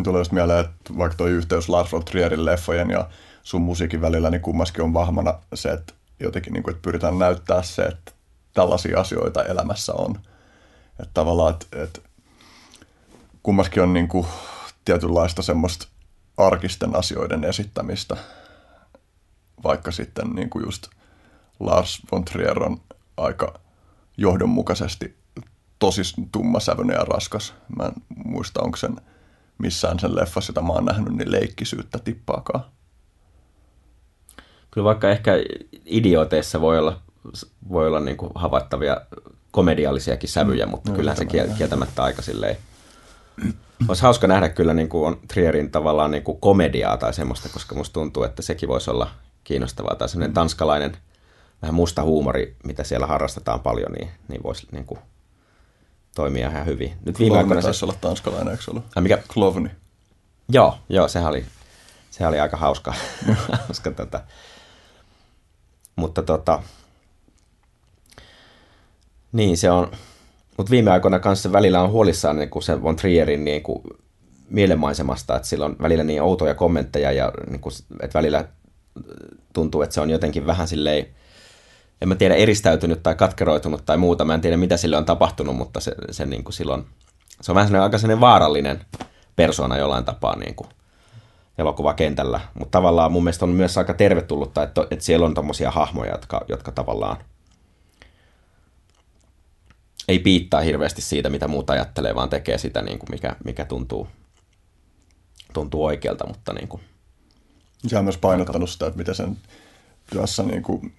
Tulee 0.03 0.19
just 0.19 0.31
mieleen, 0.31 0.65
että 0.65 0.97
vaikka 0.97 1.17
tuo 1.17 1.27
yhteys 1.27 1.69
Lars 1.69 1.91
von 1.91 2.05
Trierin 2.05 2.45
leffojen 2.45 2.89
ja 2.89 3.09
sun 3.43 3.61
musiikin 3.61 4.01
välillä, 4.01 4.29
niin 4.29 4.41
kummaskin 4.41 4.83
on 4.83 4.93
vahvana 4.93 5.33
se, 5.53 5.69
että 5.69 5.93
jotenkin 6.19 6.53
niin 6.53 6.63
kuin, 6.63 6.71
että 6.71 6.81
pyritään 6.81 7.19
näyttää 7.19 7.63
se, 7.63 7.81
että 7.81 8.11
tällaisia 8.53 8.99
asioita 8.99 9.43
elämässä 9.43 9.93
on– 9.93 10.15
Että 11.01 11.11
tavallaan, 11.13 11.53
että, 11.53 11.83
että 11.83 12.01
kummaskin 13.43 13.83
on 13.83 13.93
niin 13.93 14.07
kuin 14.07 14.27
tietynlaista 14.85 15.41
semmoista 15.41 15.87
arkisten 16.37 16.95
asioiden 16.95 17.43
esittämistä, 17.43 18.17
vaikka 19.63 19.91
sitten 19.91 20.29
niin 20.29 20.49
kuin 20.49 20.65
just 20.65 20.87
Lars 21.59 22.01
von 22.11 22.25
Trier 22.25 22.63
on 22.63 22.81
aika 23.17 23.59
johdonmukaisesti 24.17 25.15
tosi 25.79 26.01
tummasävyinen 26.31 26.95
ja 26.95 27.03
raskas. 27.03 27.53
Mä 27.77 27.85
en 27.85 27.93
muista, 28.25 28.61
onko 28.61 28.77
sen 28.77 28.95
missään 29.57 29.99
sen 29.99 30.15
leffassa, 30.15 30.51
jota 30.51 30.61
mä 30.61 30.73
oon 30.73 30.85
nähnyt, 30.85 31.13
niin 31.13 31.31
leikkisyyttä 31.31 31.99
tippaakaan. 31.99 32.65
Kyllä 34.71 34.85
vaikka 34.85 35.09
ehkä 35.09 35.31
idioteissa 35.85 36.61
voi 36.61 36.79
olla, 36.79 37.01
voi 37.69 37.87
olla 37.87 37.99
niin 37.99 38.17
kuin 38.17 38.31
havaittavia 38.35 39.01
komediallisiakin 39.51 40.29
sävyjä, 40.29 40.65
mutta 40.65 40.89
no, 40.89 40.95
kyllähän 40.95 41.17
se 41.17 41.25
kiel- 41.25 41.57
kieltämättä 41.57 42.03
aika 42.03 42.21
silleen... 42.21 42.57
Olisi 43.87 44.01
hauska 44.01 44.27
nähdä 44.27 44.49
kyllä 44.49 44.73
niin 44.73 44.89
kuin 44.89 45.07
on 45.07 45.19
Trierin 45.27 45.71
tavallaan 45.71 46.11
niin 46.11 46.23
kuin 46.23 46.39
komediaa 46.39 46.97
tai 46.97 47.13
semmoista, 47.13 47.49
koska 47.49 47.75
musta 47.75 47.93
tuntuu, 47.93 48.23
että 48.23 48.41
sekin 48.41 48.69
voisi 48.69 48.91
olla 48.91 49.09
kiinnostavaa. 49.43 49.95
Tai 49.95 50.09
semmoinen 50.09 50.31
mm. 50.31 50.33
tanskalainen 50.33 50.97
vähän 51.61 51.73
musta 51.73 52.03
huumori, 52.03 52.55
mitä 52.63 52.83
siellä 52.83 53.07
harrastetaan 53.07 53.59
paljon, 53.59 53.91
niin, 53.91 54.09
niin 54.27 54.43
voisi 54.43 54.67
niin 54.71 54.85
kuin 54.85 54.99
toimia 56.15 56.49
ihan 56.49 56.65
hyvin. 56.65 56.93
Nyt 57.05 57.19
viime 57.19 57.37
aikoina 57.37 57.61
taisi 57.61 57.79
se... 57.79 57.85
olla 57.85 57.95
tanskalainen, 58.01 58.51
eikö 58.51 58.63
ollut? 58.67 58.85
Ai 58.95 59.01
mikä? 59.01 59.17
Klovni. 59.33 59.69
Joo, 60.49 60.77
joo, 60.89 61.07
sehän 61.07 61.29
oli, 61.29 61.45
sehän 62.11 62.29
oli 62.29 62.39
aika 62.39 62.57
hauska. 62.57 62.93
hauska 63.67 63.91
tota. 63.91 64.21
Mutta 65.95 66.21
tota, 66.21 66.63
niin 69.31 69.57
se 69.57 69.71
on, 69.71 69.91
mutta 70.57 70.71
viime 70.71 70.91
aikoina 70.91 71.19
kanssa 71.19 71.51
välillä 71.51 71.81
on 71.81 71.91
huolissaan 71.91 72.35
niin 72.35 72.49
kuin 72.49 72.63
se 72.63 72.83
Von 72.83 72.95
Trierin 72.95 73.45
niin 73.45 73.63
kuin 73.63 73.83
mielenmaisemasta, 74.49 75.35
että 75.35 75.47
sillä 75.47 75.65
on 75.65 75.75
välillä 75.81 76.03
niin 76.03 76.21
outoja 76.21 76.53
kommentteja 76.53 77.11
ja 77.11 77.31
niin 77.49 77.61
kuin, 77.61 77.73
että 78.01 78.19
välillä 78.19 78.45
tuntuu, 79.53 79.81
että 79.81 79.93
se 79.93 80.01
on 80.01 80.09
jotenkin 80.09 80.45
vähän 80.45 80.67
silleen, 80.67 81.05
en 82.01 82.07
mä 82.07 82.15
tiedä, 82.15 82.35
eristäytynyt 82.35 83.03
tai 83.03 83.15
katkeroitunut 83.15 83.85
tai 83.85 83.97
muuta. 83.97 84.25
Mä 84.25 84.33
en 84.33 84.41
tiedä, 84.41 84.57
mitä 84.57 84.77
sille 84.77 84.97
on 84.97 85.05
tapahtunut, 85.05 85.55
mutta 85.55 85.79
se, 85.79 85.95
se 86.11 86.25
niin 86.25 86.43
kuin 86.43 86.53
silloin, 86.53 86.85
se 87.41 87.51
on 87.51 87.55
vähän 87.55 87.67
sellainen 87.67 87.83
aika 87.83 87.97
sellainen 87.97 88.21
vaarallinen 88.21 88.81
persona 89.35 89.77
jollain 89.77 90.05
tapaa 90.05 90.35
niin 90.35 90.55
kuin 90.55 90.69
elokuvakentällä. 91.57 92.39
Mutta 92.53 92.77
tavallaan 92.77 93.11
mun 93.11 93.23
mielestä 93.23 93.45
on 93.45 93.51
myös 93.51 93.77
aika 93.77 93.93
tervetullutta, 93.93 94.63
että, 94.63 94.87
että 94.91 95.05
siellä 95.05 95.25
on 95.25 95.33
tommosia 95.33 95.71
hahmoja, 95.71 96.11
jotka, 96.11 96.45
jotka 96.47 96.71
tavallaan 96.71 97.17
ei 100.07 100.19
piittaa 100.19 100.61
hirveästi 100.61 101.01
siitä, 101.01 101.29
mitä 101.29 101.47
muut 101.47 101.69
ajattelee, 101.69 102.15
vaan 102.15 102.29
tekee 102.29 102.57
sitä, 102.57 102.81
niin 102.81 102.99
kuin 102.99 103.09
mikä, 103.11 103.35
mikä 103.45 103.65
tuntuu, 103.65 104.07
tuntuu 105.53 105.85
oikealta, 105.85 106.27
mutta 106.27 106.53
niin 106.53 106.67
kuin, 106.67 106.81
Se 107.87 107.97
on 107.97 108.03
myös 108.03 108.17
painottanut 108.17 108.69
sitä, 108.69 108.87
että 108.87 108.97
miten 108.97 109.15
sen 109.15 109.37
työssä 110.09 110.43
niin 110.43 110.63
kuin 110.63 110.93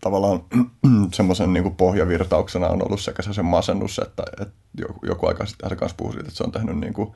tavallaan 0.00 0.44
semmoisen 1.14 1.52
niin 1.52 1.76
pohjavirtauksena 1.76 2.68
on 2.68 2.86
ollut 2.86 3.00
sekä 3.00 3.22
se 3.22 3.32
sen 3.32 3.44
masennus, 3.44 3.98
että, 3.98 4.22
että 4.40 4.54
joku, 4.78 5.06
joku 5.06 5.26
aika 5.26 5.46
sitten 5.46 5.70
hän 5.70 5.78
kanssa 5.78 5.96
puhui 5.96 6.12
siitä, 6.12 6.28
että 6.28 6.36
se 6.36 6.44
on 6.44 6.52
tehnyt 6.52 6.78
niin 6.78 6.94
kuin 6.94 7.12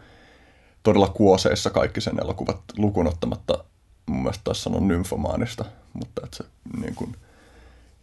todella 0.83 1.09
kuoseissa 1.09 1.71
kaikki 1.71 2.01
sen 2.01 2.21
elokuvat 2.21 2.61
lukunottamatta 2.77 3.65
mun 4.07 4.23
mielestä 4.23 4.45
taisi 4.45 4.63
sanoa 4.63 4.81
nymfomaanista, 4.81 5.65
mutta 5.93 6.23
että 6.25 6.37
se 6.37 6.45
niin 6.81 6.95
kuin, 6.95 7.17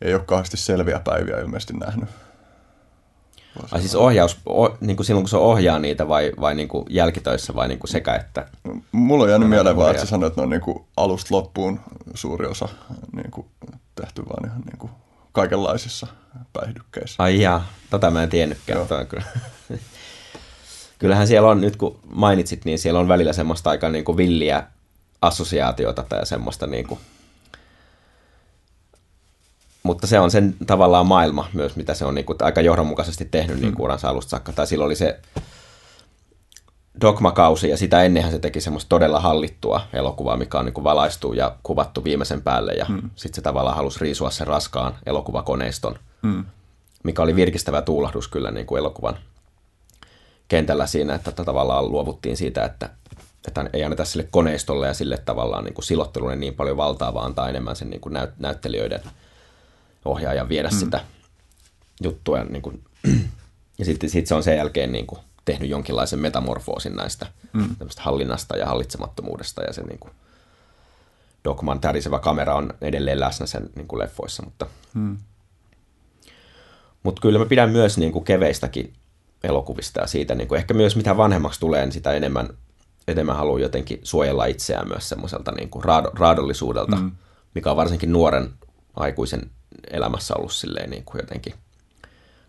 ei 0.01 0.13
ole 0.13 0.23
kauheasti 0.23 0.57
selviä 0.57 0.99
päiviä 0.99 1.39
ilmeisesti 1.39 1.73
nähnyt. 1.73 2.09
Ai 3.71 3.79
siis 3.79 3.95
ohjaus, 3.95 4.37
o, 4.49 4.77
niin 4.81 4.95
kuin 4.95 5.05
silloin 5.05 5.23
kun 5.23 5.29
se 5.29 5.37
ohjaa 5.37 5.79
niitä 5.79 6.07
vai, 6.07 6.31
vai 6.39 6.55
niin 6.55 6.67
kuin 6.67 6.85
jälkitöissä 6.89 7.55
vai 7.55 7.67
niin 7.67 7.79
kuin 7.79 7.89
sekä 7.89 8.15
että? 8.15 8.47
Mulla 8.91 9.23
on 9.23 9.29
jäänyt 9.29 9.49
mieleen 9.49 9.77
vaan, 9.77 9.91
että 9.91 10.03
sä 10.05 10.09
sanoit, 10.09 10.31
että 10.31 10.41
ne 10.41 10.43
on 10.43 10.49
niin 10.49 10.61
kuin 10.61 10.83
alusta 10.97 11.35
loppuun 11.35 11.79
suuri 12.13 12.47
osa 12.47 12.69
niin 13.15 13.31
kuin 13.31 13.47
tehty 13.95 14.25
vaan 14.25 14.45
ihan 14.45 14.61
niin 14.61 14.77
kuin 14.77 14.91
kaikenlaisissa 15.31 16.07
päihdykkeissä. 16.53 17.23
Ai 17.23 17.41
jaa, 17.41 17.65
tota 17.89 18.11
mä 18.11 18.23
en 18.23 18.29
tiennytkään. 18.29 18.87
Toi 18.87 19.05
kyllä. 19.05 19.23
Kyllähän 20.99 21.27
siellä 21.27 21.49
on, 21.49 21.61
nyt 21.61 21.75
kun 21.75 21.99
mainitsit, 22.13 22.65
niin 22.65 22.79
siellä 22.79 22.99
on 22.99 23.07
välillä 23.07 23.33
semmoista 23.33 23.69
aika 23.69 23.89
niin 23.89 24.05
kuin 24.05 24.17
villiä 24.17 24.63
assosiaatiota 25.21 26.03
tai 26.09 26.25
semmoista 26.25 26.67
niin 26.67 26.87
kuin, 26.87 26.99
mutta 29.83 30.07
se 30.07 30.19
on 30.19 30.31
sen 30.31 30.55
tavallaan 30.67 31.07
maailma 31.07 31.47
myös, 31.53 31.75
mitä 31.75 31.93
se 31.93 32.05
on 32.05 32.15
niin 32.15 32.25
kuin, 32.25 32.37
aika 32.41 32.61
johdonmukaisesti 32.61 33.25
tehnyt 33.25 33.59
niin 33.59 33.73
kuin 33.73 33.83
uransa 33.83 34.09
alusta 34.09 34.29
saakka. 34.29 34.51
Tai 34.51 34.67
silloin 34.67 34.85
oli 34.85 34.95
se 34.95 35.19
Dogma-kausi 37.01 37.69
ja 37.69 37.77
sitä 37.77 38.03
ennenhän 38.03 38.31
se 38.31 38.39
teki 38.39 38.61
semmoista 38.61 38.89
todella 38.89 39.19
hallittua 39.19 39.81
elokuvaa, 39.93 40.37
mikä 40.37 40.59
on 40.59 40.65
niin 40.65 40.73
kuin 40.73 40.83
valaistu 40.83 41.33
ja 41.33 41.55
kuvattu 41.63 42.03
viimeisen 42.03 42.41
päälle 42.41 42.73
ja 42.73 42.85
hmm. 42.85 43.09
sitten 43.15 43.35
se 43.35 43.41
tavallaan 43.41 43.75
halusi 43.75 43.99
riisua 43.99 44.29
sen 44.29 44.47
raskaan 44.47 44.95
elokuvakoneiston, 45.05 45.95
hmm. 46.23 46.45
mikä 47.03 47.21
oli 47.21 47.35
virkistävä 47.35 47.81
tuulahdus 47.81 48.27
kyllä 48.27 48.51
niin 48.51 48.65
kuin 48.65 48.79
elokuvan 48.79 49.17
kentällä 50.47 50.85
siinä, 50.85 51.15
että 51.15 51.31
tavallaan 51.31 51.91
luovuttiin 51.91 52.37
siitä, 52.37 52.65
että, 52.65 52.89
että 53.47 53.69
ei 53.73 53.83
anneta 53.83 54.05
sille 54.05 54.27
koneistolle 54.31 54.87
ja 54.87 54.93
sille 54.93 55.17
tavallaan 55.17 55.63
niin 55.63 55.73
kuin 55.73 55.85
silottelulle 55.85 56.35
niin 56.35 56.53
paljon 56.53 56.77
valtaa, 56.77 57.13
vaan 57.13 57.25
antaa 57.25 57.49
enemmän 57.49 57.75
sen 57.75 57.89
niin 57.89 58.01
kuin 58.01 58.13
näyt- 58.13 58.33
näyttelijöiden 58.39 59.01
ohjaajan 60.05 60.49
viedä 60.49 60.69
hmm. 60.69 60.79
sitä 60.79 61.01
juttua. 62.01 62.37
Ja, 62.37 62.43
niin 62.43 62.61
kuin, 62.61 62.83
ja 63.79 63.85
sitten 63.85 64.09
sit 64.09 64.27
se 64.27 64.35
on 64.35 64.43
sen 64.43 64.57
jälkeen 64.57 64.91
niin 64.91 65.07
kuin 65.07 65.21
tehnyt 65.45 65.69
jonkinlaisen 65.69 66.19
metamorfoosin 66.19 66.95
näistä 66.95 67.27
mm. 67.53 67.75
hallinnasta 67.97 68.57
ja 68.57 68.65
hallitsemattomuudesta 68.65 69.63
ja 69.63 69.73
se 69.73 69.81
niin 69.81 69.99
kuin, 69.99 70.11
Dogman 71.43 71.79
tärisevä 71.79 72.19
kamera 72.19 72.55
on 72.55 72.73
edelleen 72.81 73.19
läsnä 73.19 73.45
sen 73.45 73.69
niin 73.75 73.87
kuin 73.87 73.99
leffoissa, 73.99 74.43
mutta, 74.43 74.67
mm. 74.93 75.17
mutta 77.03 77.21
kyllä 77.21 77.39
mä 77.39 77.45
pidän 77.45 77.69
myös 77.69 77.97
niin 77.97 78.11
kuin 78.11 78.25
keveistäkin 78.25 78.93
elokuvista 79.43 80.01
ja 80.01 80.07
siitä, 80.07 80.35
niin 80.35 80.47
kuin, 80.47 80.57
ehkä 80.57 80.73
myös 80.73 80.95
mitä 80.95 81.17
vanhemmaksi 81.17 81.59
tulee, 81.59 81.85
niin 81.85 81.91
sitä 81.91 82.11
enemmän, 82.11 82.49
enemmän 83.07 83.35
haluaa 83.35 83.59
jotenkin 83.59 83.99
suojella 84.03 84.45
itseään 84.45 84.87
myös 84.87 85.09
semmoiselta 85.09 85.51
niin 85.51 85.69
kuin 85.69 85.83
raado, 85.83 86.11
raadollisuudelta, 86.13 86.95
mm. 86.95 87.11
mikä 87.55 87.71
on 87.71 87.77
varsinkin 87.77 88.11
nuoren 88.11 88.53
aikuisen 88.95 89.51
elämässä 89.91 90.33
ollut 90.35 90.53
silleen 90.53 90.89
niin 90.89 91.05
kuin 91.05 91.19
jotenkin– 91.19 91.53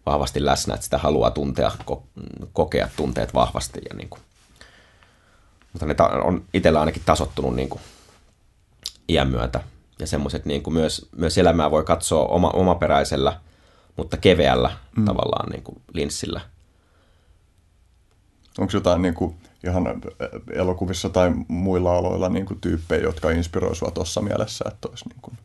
vahvasti 0.06 0.44
läsnä, 0.44 0.75
että 0.75 0.84
sitä 0.84 0.99
haluaa 0.99 1.30
tuntea, 1.30 1.72
ko- 1.90 2.02
kokea 2.52 2.88
tunteet 2.96 3.34
vahvasti. 3.34 3.80
Ja 3.90 3.96
niin 3.96 4.08
kuin. 4.08 4.20
Mutta 5.72 5.87
ne 5.87 5.94
on 6.25 6.44
itsellä 6.54 6.80
ainakin 6.80 7.02
tasottunut 7.06 7.54
niin 7.54 7.68
kuin 7.68 7.80
iän 9.08 9.28
myötä. 9.28 9.61
Ja 9.99 10.06
semmoiset 10.06 10.44
niin 10.44 10.62
kuin 10.62 10.75
myös, 10.75 11.08
myös 11.16 11.38
elämää 11.38 11.70
voi 11.70 11.84
katsoa 11.84 12.26
oma, 12.26 12.50
omaperäisellä, 12.50 13.40
mutta 13.96 14.16
keveällä 14.16 14.70
mm. 14.96 15.04
tavallaan 15.04 15.50
niin 15.50 15.62
kuin 15.62 15.82
linssillä. 15.92 16.40
Onko 18.58 18.70
jotain 18.75 19.02
niin 19.02 19.14
kuin 19.14 19.37
ihan 19.66 20.02
elokuvissa 20.52 21.08
tai 21.08 21.32
muilla 21.49 21.96
aloilla 21.96 22.28
niin 22.28 22.46
kuin 22.46 22.61
tyyppejä, 22.61 23.02
jotka 23.02 23.30
inspiroivat 23.30 23.78
sinua 23.78 23.90
tuossa 23.90 24.20
mielessä, 24.20 24.64
että 24.68 24.88
olisi 24.88 25.08
niin 25.08 25.20
kuin... 25.22 25.38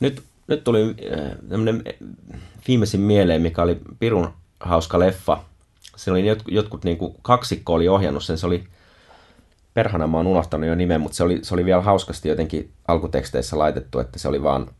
Nyt 0.00 0.22
nyt 0.50 0.64
tuli 0.64 0.82
äh, 0.82 1.30
tämmöinen 1.48 1.84
viimeisin 2.68 3.00
mieleen, 3.00 3.42
mikä 3.42 3.62
oli 3.62 3.78
pirun 3.98 4.32
hauska 4.60 4.98
leffa. 4.98 5.44
Se 5.96 6.10
oli 6.10 6.26
jotkut, 6.26 6.54
jotkut 6.54 6.84
niin 6.84 6.96
kuin 6.96 7.14
kaksikko 7.22 7.74
oli 7.74 7.88
ohjannut 7.88 8.24
sen, 8.24 8.38
se 8.38 8.46
oli 8.46 8.64
perhana 9.74 10.06
mä 10.06 10.16
oon 10.16 10.26
unohtanut 10.26 10.68
jo 10.68 10.74
nimen, 10.74 11.00
mutta 11.00 11.16
se 11.16 11.22
oli, 11.24 11.38
se 11.42 11.54
oli 11.54 11.64
vielä 11.64 11.82
hauskasti 11.82 12.28
jotenkin 12.28 12.70
alkuteksteissä 12.88 13.58
laitettu, 13.58 13.98
että 13.98 14.18
se 14.18 14.28
oli 14.28 14.42
vaan, 14.42 14.70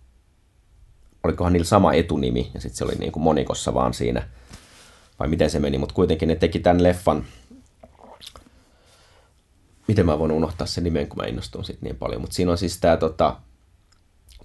olikohan 1.25 1.53
niillä 1.53 1.67
sama 1.67 1.93
etunimi, 1.93 2.51
ja 2.55 2.61
sitten 2.61 2.77
se 2.77 2.85
oli 2.85 2.95
niin 2.95 3.13
kuin 3.13 3.23
monikossa 3.23 3.75
vaan 3.75 3.95
siinä, 3.95 4.29
vai 5.19 5.29
miten 5.29 5.51
se 5.51 5.59
meni, 5.59 5.79
mutta 5.79 5.95
kuitenkin 5.95 6.29
ne 6.29 6.37
teki 6.37 6.59
tämän 6.59 6.83
leffan, 6.83 7.25
miten 9.89 10.07
mä 10.07 10.19
voin 10.19 10.33
unohtaa 10.33 10.67
sen 10.67 10.85
nimen, 10.85 11.09
kun 11.09 11.17
mä 11.17 11.27
innostun 11.27 11.65
sitten 11.65 11.87
niin 11.87 11.97
paljon, 11.97 12.21
mutta 12.21 12.35
siinä 12.35 12.51
on 12.51 12.59
siis 12.59 12.81
tämä 12.81 12.97
tota, 12.97 13.37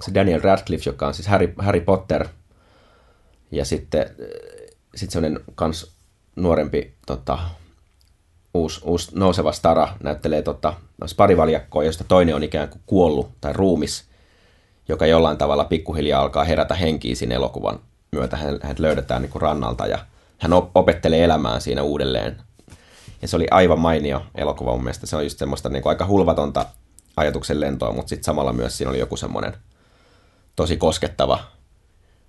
se 0.02 0.14
Daniel 0.14 0.42
Radcliffe, 0.42 0.90
joka 0.90 1.08
on 1.08 1.14
siis 1.14 1.28
Harry, 1.28 1.54
Harry 1.58 1.82
Potter, 1.82 2.28
ja 3.52 3.66
sitten 3.66 4.16
sit 4.96 5.12
sellainen 5.12 5.40
kans 5.56 5.96
nuorempi 6.36 6.94
tota, 7.06 7.40
uusi, 8.54 8.82
uusi 8.84 9.12
nouseva 9.14 9.52
stara 9.52 9.88
näyttelee 10.04 10.42
tota, 10.42 10.74
parivaljakkoa, 11.18 11.84
josta 11.84 12.04
toinen 12.04 12.36
on 12.36 12.44
ikään 12.44 12.70
kuin 12.70 12.82
kuollut 12.86 13.32
tai 13.42 13.54
ruumis, 13.54 14.06
joka 14.88 15.06
jollain 15.06 15.38
tavalla 15.38 15.64
pikkuhiljaa 15.64 16.22
alkaa 16.22 16.44
herätä 16.44 16.76
henkiä 16.76 17.16
siinä 17.16 17.36
elokuvan 17.36 17.80
myötä. 18.12 18.38
Hän, 18.38 18.60
hän 18.62 18.76
löydetään 18.80 19.22
niin 19.22 19.32
kuin 19.32 19.42
rannalta 19.42 19.88
ja 19.88 20.00
hän 20.38 20.54
opettelee 20.54 21.24
elämään 21.24 21.62
siinä 21.62 21.84
uudelleen. 21.84 22.38
Ja 23.22 23.28
se 23.28 23.36
oli 23.36 23.48
aivan 23.52 23.80
mainio 23.80 24.26
elokuva 24.36 24.72
mun 24.72 24.84
mielestä. 24.84 25.08
Se 25.08 25.16
on 25.16 25.24
just 25.24 25.40
semmoista 25.40 25.70
niin 25.70 25.84
kuin 25.84 25.90
aika 25.90 26.08
hulvatonta 26.08 26.66
ajatuksen 27.18 27.60
lentoa, 27.60 27.92
mutta 27.92 28.10
sitten 28.10 28.24
samalla 28.24 28.54
myös 28.54 28.78
siinä 28.78 28.90
oli 28.90 29.00
joku 29.00 29.18
semmoinen– 29.18 29.54
tosi 30.56 30.78
koskettava 30.78 31.40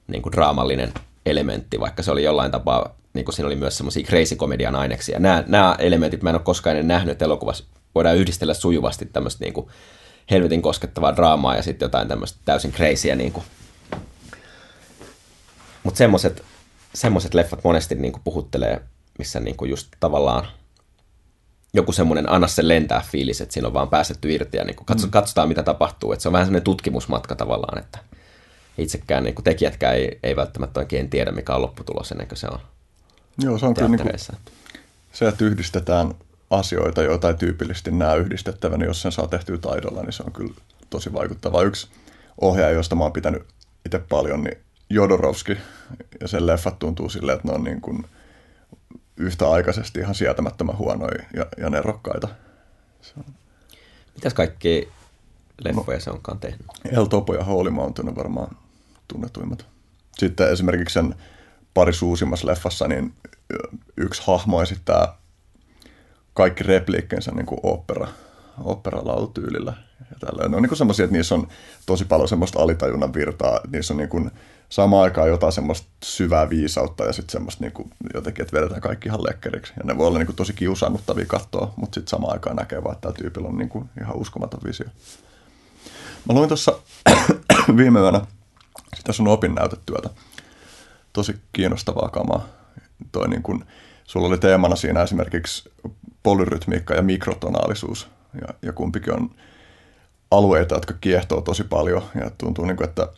niin 0.06 0.22
kuin 0.22 0.32
draamallinen 0.32 0.92
elementti, 1.26 1.80
vaikka 1.80 2.02
se 2.02 2.10
oli 2.10 2.22
jollain 2.22 2.50
tapaa, 2.50 2.96
niin 3.12 3.24
kuin 3.24 3.34
siinä 3.34 3.46
oli 3.46 3.56
myös 3.56 3.76
semmoisia 3.76 4.06
crazy 4.06 4.36
komedian 4.36 4.76
aineksia. 4.76 5.18
Nämä, 5.18 5.44
nämä 5.46 5.76
elementit 5.78 6.22
mä 6.22 6.30
en 6.30 6.36
ole 6.36 6.42
koskaan 6.42 6.76
ennen 6.76 6.88
nähnyt, 6.88 7.12
että 7.12 7.24
elokuvassa 7.24 7.64
voidaan 7.94 8.16
yhdistellä 8.16 8.54
sujuvasti 8.54 9.06
tämmöistä 9.06 9.44
niin 9.44 9.54
kuin 9.54 9.66
helvetin 10.30 10.62
koskettavaa 10.62 11.16
draamaa 11.16 11.56
ja 11.56 11.62
sitten 11.62 11.86
jotain 11.86 12.08
tämmöistä 12.08 12.38
täysin 12.44 12.72
crazyä. 12.72 13.16
Niin. 13.16 13.34
Mutta 15.82 15.98
semmoiset 15.98 16.44
semmoiset 16.96 17.34
leffat 17.34 17.64
monesti 17.64 17.94
niin 17.94 18.12
kuin 18.12 18.22
puhuttelee, 18.24 18.80
missä 19.18 19.40
niin 19.40 19.56
kuin 19.56 19.70
just 19.70 19.88
tavallaan 20.00 20.46
joku 21.74 21.92
semmoinen 21.92 22.32
anna 22.32 22.46
se 22.46 22.68
lentää 22.68 23.02
fiilis, 23.10 23.40
että 23.40 23.52
siinä 23.52 23.66
on 23.66 23.74
vaan 23.74 23.88
päästetty 23.88 24.32
irti 24.32 24.56
ja 24.56 24.64
niin 24.64 24.76
kuin 24.76 24.86
katso, 24.86 25.06
mm. 25.06 25.10
katsotaan 25.10 25.48
mitä 25.48 25.62
tapahtuu. 25.62 26.12
Että 26.12 26.22
se 26.22 26.28
on 26.28 26.32
vähän 26.32 26.46
semmoinen 26.46 26.64
tutkimusmatka 26.64 27.34
tavallaan, 27.34 27.78
että 27.78 27.98
itsekään 28.78 29.24
niin 29.24 29.34
kuin 29.34 29.44
tekijätkään 29.44 29.96
ei, 29.96 30.18
ei 30.22 30.36
välttämättä 30.36 30.80
oikein 30.80 31.10
tiedä, 31.10 31.32
mikä 31.32 31.54
on 31.54 31.62
lopputulos 31.62 32.12
ennen 32.12 32.28
kuin 32.28 32.38
se 32.38 32.46
on 32.46 32.58
Joo, 33.38 33.58
se 33.58 33.66
on 33.66 33.74
kyllä 33.74 33.88
niin 33.88 34.00
kuin, 34.00 34.12
se, 35.12 35.28
että 35.28 35.44
yhdistetään 35.44 36.14
asioita, 36.50 37.02
joita 37.02 37.28
ei 37.28 37.34
tyypillisesti 37.34 37.90
näe 37.90 38.16
yhdistettävänä, 38.16 38.84
jos 38.84 39.02
sen 39.02 39.12
saa 39.12 39.26
tehtyä 39.26 39.58
taidolla, 39.58 40.02
niin 40.02 40.12
se 40.12 40.22
on 40.22 40.32
kyllä 40.32 40.54
tosi 40.90 41.12
vaikuttava. 41.12 41.62
Yksi 41.62 41.88
ohjaaja, 42.40 42.74
josta 42.74 42.94
mä 42.94 43.04
oon 43.04 43.12
pitänyt 43.12 43.42
itse 43.86 43.98
paljon, 43.98 44.44
niin 44.44 44.58
Jodorowski 44.90 45.56
ja 46.20 46.28
sen 46.28 46.46
leffat 46.46 46.78
tuntuu 46.78 47.08
silleen, 47.08 47.36
että 47.36 47.48
ne 47.48 47.54
on 47.54 47.64
niin 47.64 47.80
kuin 47.80 48.04
yhtäaikaisesti 49.16 50.00
ihan 50.00 50.14
sietämättömän 50.14 50.78
huonoja 50.78 51.24
ja, 51.34 51.46
ja 51.58 51.70
nerokkaita. 51.70 52.28
Se 53.02 53.12
on... 53.16 53.24
Mitäs 54.14 54.34
kaikki 54.34 54.88
leffoja 55.64 55.96
no, 55.96 56.00
se 56.00 56.10
onkaan 56.10 56.38
tehnyt? 56.38 56.66
El 56.92 57.04
Topo 57.04 57.34
ja 57.34 57.44
Holy 57.44 57.70
Mountain 57.70 58.08
on 58.08 58.16
varmaan 58.16 58.56
tunnetuimmat. 59.08 59.66
Sitten 60.18 60.52
esimerkiksi 60.52 60.94
sen 60.94 61.14
pari 61.74 61.92
uusimmassa 62.02 62.46
leffassa, 62.46 62.88
niin 62.88 63.14
yksi 63.96 64.22
hahmo 64.26 64.62
esittää 64.62 65.16
kaikki 66.34 66.64
repliikkensä 66.64 67.30
niin 67.30 67.46
kuin 67.46 67.60
opera, 67.62 68.08
operalaulutyylillä. 68.64 69.72
Ja 70.10 70.48
Ne 70.48 70.56
on 70.56 70.62
niin 70.62 70.76
semmoisia, 70.76 71.04
että 71.04 71.16
niissä 71.16 71.34
on 71.34 71.48
tosi 71.86 72.04
paljon 72.04 72.28
semmoista 72.28 72.60
alitajunnan 72.60 73.14
virtaa. 73.14 73.60
Niissä 73.72 73.94
on 73.94 73.98
niin 73.98 74.08
kuin 74.08 74.30
samaan 74.68 75.02
aikaan 75.02 75.28
jotain 75.28 75.52
semmoista 75.52 75.88
syvää 76.04 76.50
viisautta 76.50 77.04
ja 77.04 77.12
sitten 77.12 77.32
semmoista 77.32 77.64
niin 77.64 77.72
kuin 77.72 77.90
jotenkin, 78.14 78.42
että 78.42 78.56
vedetään 78.56 78.80
kaikki 78.80 79.08
ihan 79.08 79.24
lekkeriksi. 79.24 79.72
Ja 79.76 79.82
ne 79.84 79.98
voi 79.98 80.06
olla 80.06 80.18
niin 80.18 80.26
kuin 80.26 80.36
tosi 80.36 80.52
kiusaannuttavia 80.52 81.26
katsoa, 81.26 81.72
mutta 81.76 81.94
sitten 81.94 82.10
samaan 82.10 82.32
aikaan 82.32 82.56
näkee 82.56 82.84
vaan, 82.84 82.92
että 82.92 83.02
tällä 83.02 83.16
tyypillä 83.16 83.48
on 83.48 83.58
niin 83.58 83.68
kuin 83.68 83.90
ihan 84.00 84.16
uskomaton 84.16 84.60
visio. 84.64 84.86
Mä 86.28 86.34
luin 86.34 86.48
tuossa 86.48 86.72
viime 87.76 88.00
yönä 88.00 88.20
sitä 88.96 89.12
sun 89.12 89.28
opinnäytetyötä. 89.28 90.10
Tosi 91.12 91.36
kiinnostavaa 91.52 92.08
kamaa. 92.08 92.46
Toi 93.12 93.28
niin 93.28 93.42
kuin, 93.42 93.64
sulla 94.04 94.26
oli 94.26 94.38
teemana 94.38 94.76
siinä 94.76 95.02
esimerkiksi 95.02 95.70
polyrytmiikka 96.22 96.94
ja 96.94 97.02
mikrotonaalisuus. 97.02 98.08
Ja, 98.40 98.54
ja 98.62 98.72
kumpikin 98.72 99.14
on 99.14 99.30
alueita, 100.30 100.74
jotka 100.74 100.94
kiehtoo 101.00 101.40
tosi 101.40 101.64
paljon. 101.64 102.02
Ja 102.20 102.30
tuntuu, 102.38 102.64
niin 102.64 102.76
kuin, 102.76 102.88
että 102.88 103.08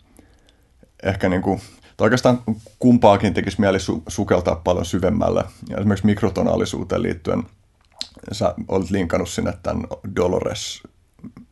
ehkä 1.03 1.29
niin 1.29 1.43
kuin, 1.43 1.61
tai 1.97 2.05
oikeastaan 2.05 2.43
kumpaakin 2.79 3.35
tekisi 3.35 3.61
mieli 3.61 3.79
su- 3.79 4.03
sukeltaa 4.09 4.57
paljon 4.57 4.85
syvemmälle. 4.85 5.45
Ja 5.69 5.77
esimerkiksi 5.77 6.07
mikrotonaalisuuteen 6.07 7.03
liittyen 7.03 7.43
sä 8.33 8.55
olit 8.69 8.91
linkannut 8.91 9.29
sinne 9.29 9.53
tämän 9.63 9.87
Dolores, 10.17 10.83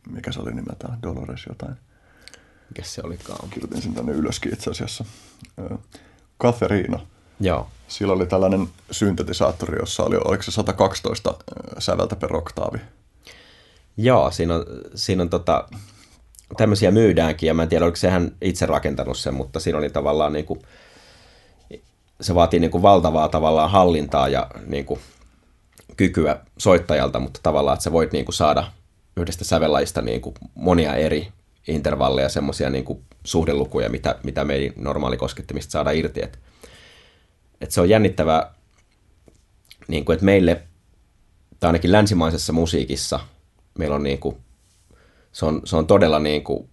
mikä 0.09 0.31
se 0.31 0.39
oli 0.39 0.53
nimeltään, 0.53 1.01
Dolores 1.03 1.45
jotain. 1.49 1.75
Mikä 2.69 2.83
se 2.83 3.01
olikaan? 3.03 3.49
Kirjoitin 3.49 3.81
sen 3.81 3.93
tänne 3.93 4.11
ylöskin 4.11 4.53
itse 4.53 4.71
asiassa. 4.71 5.05
Katheriina. 6.37 6.99
Joo. 7.39 7.67
Sillä 7.87 8.13
oli 8.13 8.25
tällainen 8.25 8.67
syntetisaattori, 8.91 9.79
jossa 9.79 10.03
oli, 10.03 10.17
oliko 10.25 10.43
se 10.43 10.51
112 10.51 11.33
säveltä 11.79 12.15
per 12.15 12.35
oktaavi? 12.35 12.77
Joo, 13.97 14.31
siinä 14.31 14.55
on, 14.55 14.65
siinä 14.95 15.23
on 15.23 15.29
tota, 15.29 15.67
tämmöisiä 16.57 16.91
myydäänkin, 16.91 17.47
ja 17.47 17.53
mä 17.53 17.63
en 17.63 17.69
tiedä, 17.69 17.85
oliko 17.85 17.97
se 17.97 18.09
hän 18.09 18.31
itse 18.41 18.65
rakentanut 18.65 19.17
sen, 19.17 19.33
mutta 19.33 19.59
siinä 19.59 19.77
oli 19.77 19.89
tavallaan 19.89 20.33
niin 20.33 20.45
kuin, 20.45 20.61
se 22.21 22.35
vaatii 22.35 22.59
niin 22.59 22.71
kuin 22.71 22.81
valtavaa 22.81 23.29
tavallaan 23.29 23.71
hallintaa 23.71 24.27
ja 24.27 24.47
niin 24.65 24.85
kuin, 24.85 24.99
kykyä 25.97 26.39
soittajalta, 26.57 27.19
mutta 27.19 27.39
tavallaan, 27.43 27.73
että 27.73 27.83
sä 27.83 27.91
voit 27.91 28.11
niin 28.11 28.25
kuin, 28.25 28.35
saada 28.35 28.71
yhdestä 29.17 29.43
sävellajista 29.43 30.01
niin 30.01 30.21
kuin, 30.21 30.35
monia 30.55 30.95
eri 30.95 31.31
intervalleja, 31.67 32.29
semmoisia 32.29 32.69
niin 32.69 32.85
kuin, 32.85 33.01
suhdelukuja, 33.23 33.89
mitä, 33.89 34.15
mitä 34.23 34.45
me 34.45 34.53
ei 34.53 34.73
normaali 34.75 35.17
koskettimista 35.17 35.71
saada 35.71 35.91
irti. 35.91 36.23
Et, 36.23 36.39
et 37.61 37.71
se 37.71 37.81
on 37.81 37.89
jännittävää, 37.89 38.53
niin 39.87 40.05
kuin, 40.05 40.13
että 40.13 40.25
meille, 40.25 40.61
tai 41.59 41.67
ainakin 41.67 41.91
länsimaisessa 41.91 42.53
musiikissa, 42.53 43.19
meillä 43.77 43.95
on 43.95 44.03
niin 44.03 44.19
kuin, 44.19 44.37
se 45.31 45.45
on, 45.45 45.61
se 45.65 45.75
on 45.75 45.87
todella 45.87 46.19
niin 46.19 46.43
kuin 46.43 46.69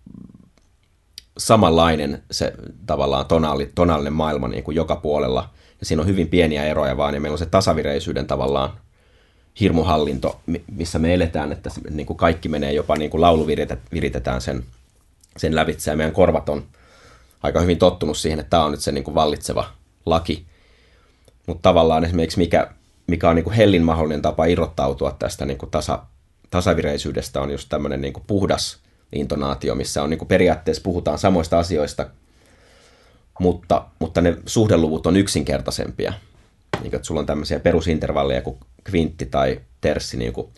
samanlainen 1.38 2.22
se 2.30 2.52
tavallaan 2.86 3.26
tonaali, 3.26 3.70
tonaalinen 3.74 4.12
maailma 4.12 4.48
niin 4.48 4.64
kuin 4.64 4.74
joka 4.74 4.96
puolella. 4.96 5.50
Ja 5.80 5.86
siinä 5.86 6.02
on 6.02 6.08
hyvin 6.08 6.28
pieniä 6.28 6.64
eroja 6.64 6.96
vaan, 6.96 7.14
ja 7.14 7.20
meillä 7.20 7.34
on 7.34 7.38
se 7.38 7.46
tasavireisyyden 7.46 8.26
tavallaan 8.26 8.70
hirmuhallinto, 9.60 10.40
missä 10.72 10.98
me 10.98 11.14
eletään, 11.14 11.52
että 11.52 11.70
niin 11.90 12.06
kuin 12.06 12.16
kaikki 12.16 12.48
menee 12.48 12.72
jopa 12.72 12.96
niin 12.96 13.10
kuin 13.10 13.20
laulu 13.20 13.46
viritetään 13.92 14.40
sen, 14.40 14.64
sen 15.36 15.54
lävitse, 15.54 15.90
ja 15.90 15.96
meidän 15.96 16.14
korvat 16.14 16.48
on 16.48 16.64
aika 17.42 17.60
hyvin 17.60 17.78
tottunut 17.78 18.18
siihen, 18.18 18.40
että 18.40 18.50
tämä 18.50 18.64
on 18.64 18.70
nyt 18.70 18.80
se 18.80 18.92
niin 18.92 19.04
kuin 19.04 19.14
vallitseva 19.14 19.70
laki. 20.06 20.46
Mutta 21.46 21.62
tavallaan 21.62 22.04
esimerkiksi 22.04 22.38
mikä, 22.38 22.70
mikä 23.06 23.28
on 23.30 23.36
niin 23.36 23.44
kuin 23.44 23.56
hellin 23.56 23.82
mahdollinen 23.82 24.22
tapa 24.22 24.44
irrottautua 24.44 25.16
tästä 25.18 25.46
niin 25.46 25.58
kuin 25.58 25.70
tasa, 25.70 26.02
tasavireisyydestä 26.50 27.40
on 27.40 27.50
just 27.50 27.68
tämmöinen 27.68 28.00
niin 28.00 28.12
kuin 28.12 28.24
puhdas 28.26 28.78
intonaatio, 29.12 29.74
missä 29.74 30.02
on 30.02 30.10
niin 30.10 30.18
kuin 30.18 30.28
periaatteessa 30.28 30.82
puhutaan 30.82 31.18
samoista 31.18 31.58
asioista, 31.58 32.06
mutta, 33.40 33.84
mutta 33.98 34.20
ne 34.20 34.36
suhdeluvut 34.46 35.06
on 35.06 35.16
yksinkertaisempia. 35.16 36.12
Niin 36.72 36.90
kuin, 36.90 36.96
että 36.96 37.06
sulla 37.06 37.20
on 37.20 37.26
tämmöisiä 37.26 37.60
perusintervalleja 37.60 38.42
kuin 38.42 38.56
kvintti 38.84 39.26
tai 39.26 39.60
terssi, 39.80 40.16
niin, 40.16 40.32
kuin, 40.32 40.48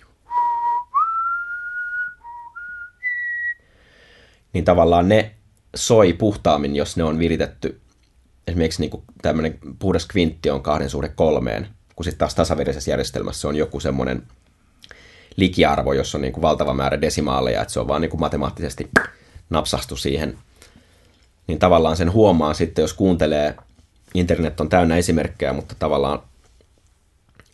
niin 4.56 4.64
tavallaan 4.64 5.08
ne 5.08 5.30
soi 5.74 6.12
puhtaammin, 6.12 6.76
jos 6.76 6.96
ne 6.96 7.04
on 7.04 7.18
viritetty. 7.18 7.80
Esimerkiksi 8.46 8.80
niin 8.80 9.02
tämmöinen 9.22 9.58
puhdas 9.78 10.06
kvintti 10.06 10.50
on 10.50 10.62
kahden 10.62 10.90
suhde 10.90 11.08
kolmeen, 11.08 11.68
kun 11.96 12.04
sitten 12.04 12.18
taas 12.18 12.34
tasavireisessä 12.34 12.90
järjestelmässä 12.90 13.48
on 13.48 13.56
joku 13.56 13.80
semmoinen 13.80 14.22
likiarvo, 15.36 15.92
jossa 15.92 16.18
on 16.18 16.22
niin 16.22 16.32
kuin 16.32 16.42
valtava 16.42 16.74
määrä 16.74 17.00
desimaaleja, 17.00 17.62
että 17.62 17.72
se 17.72 17.80
on 17.80 17.88
vaan 17.88 18.00
niin 18.00 18.10
kuin 18.10 18.20
matemaattisesti 18.20 18.90
napsastu 19.50 19.96
siihen. 19.96 20.38
Niin 21.46 21.58
tavallaan 21.58 21.96
sen 21.96 22.12
huomaa 22.12 22.54
sitten, 22.54 22.82
jos 22.82 22.94
kuuntelee, 22.94 23.54
internet 24.14 24.60
on 24.60 24.68
täynnä 24.68 24.96
esimerkkejä, 24.96 25.52
mutta 25.52 25.74
tavallaan, 25.78 26.22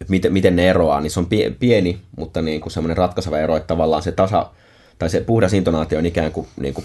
miten, 0.09 0.33
miten 0.33 0.57
ne 0.57 0.71
eroaa, 0.71 1.01
niin 1.01 1.11
se 1.11 1.21
on 1.21 1.29
pieni, 1.59 2.01
mutta 2.17 2.43
niin 2.43 2.61
kuin 2.61 2.73
semmoinen 2.73 2.97
ratkaiseva 2.97 3.39
ero, 3.39 3.57
että 3.57 3.67
tavallaan 3.67 4.03
se 4.03 4.13
tasa, 4.13 4.51
tai 4.99 5.11
se 5.11 5.21
puhdas 5.21 5.53
intonaatio 5.53 5.99
on 5.99 6.07
ikään 6.07 6.33
kuin, 6.33 6.49
niin 6.57 6.75
kuin 6.75 6.85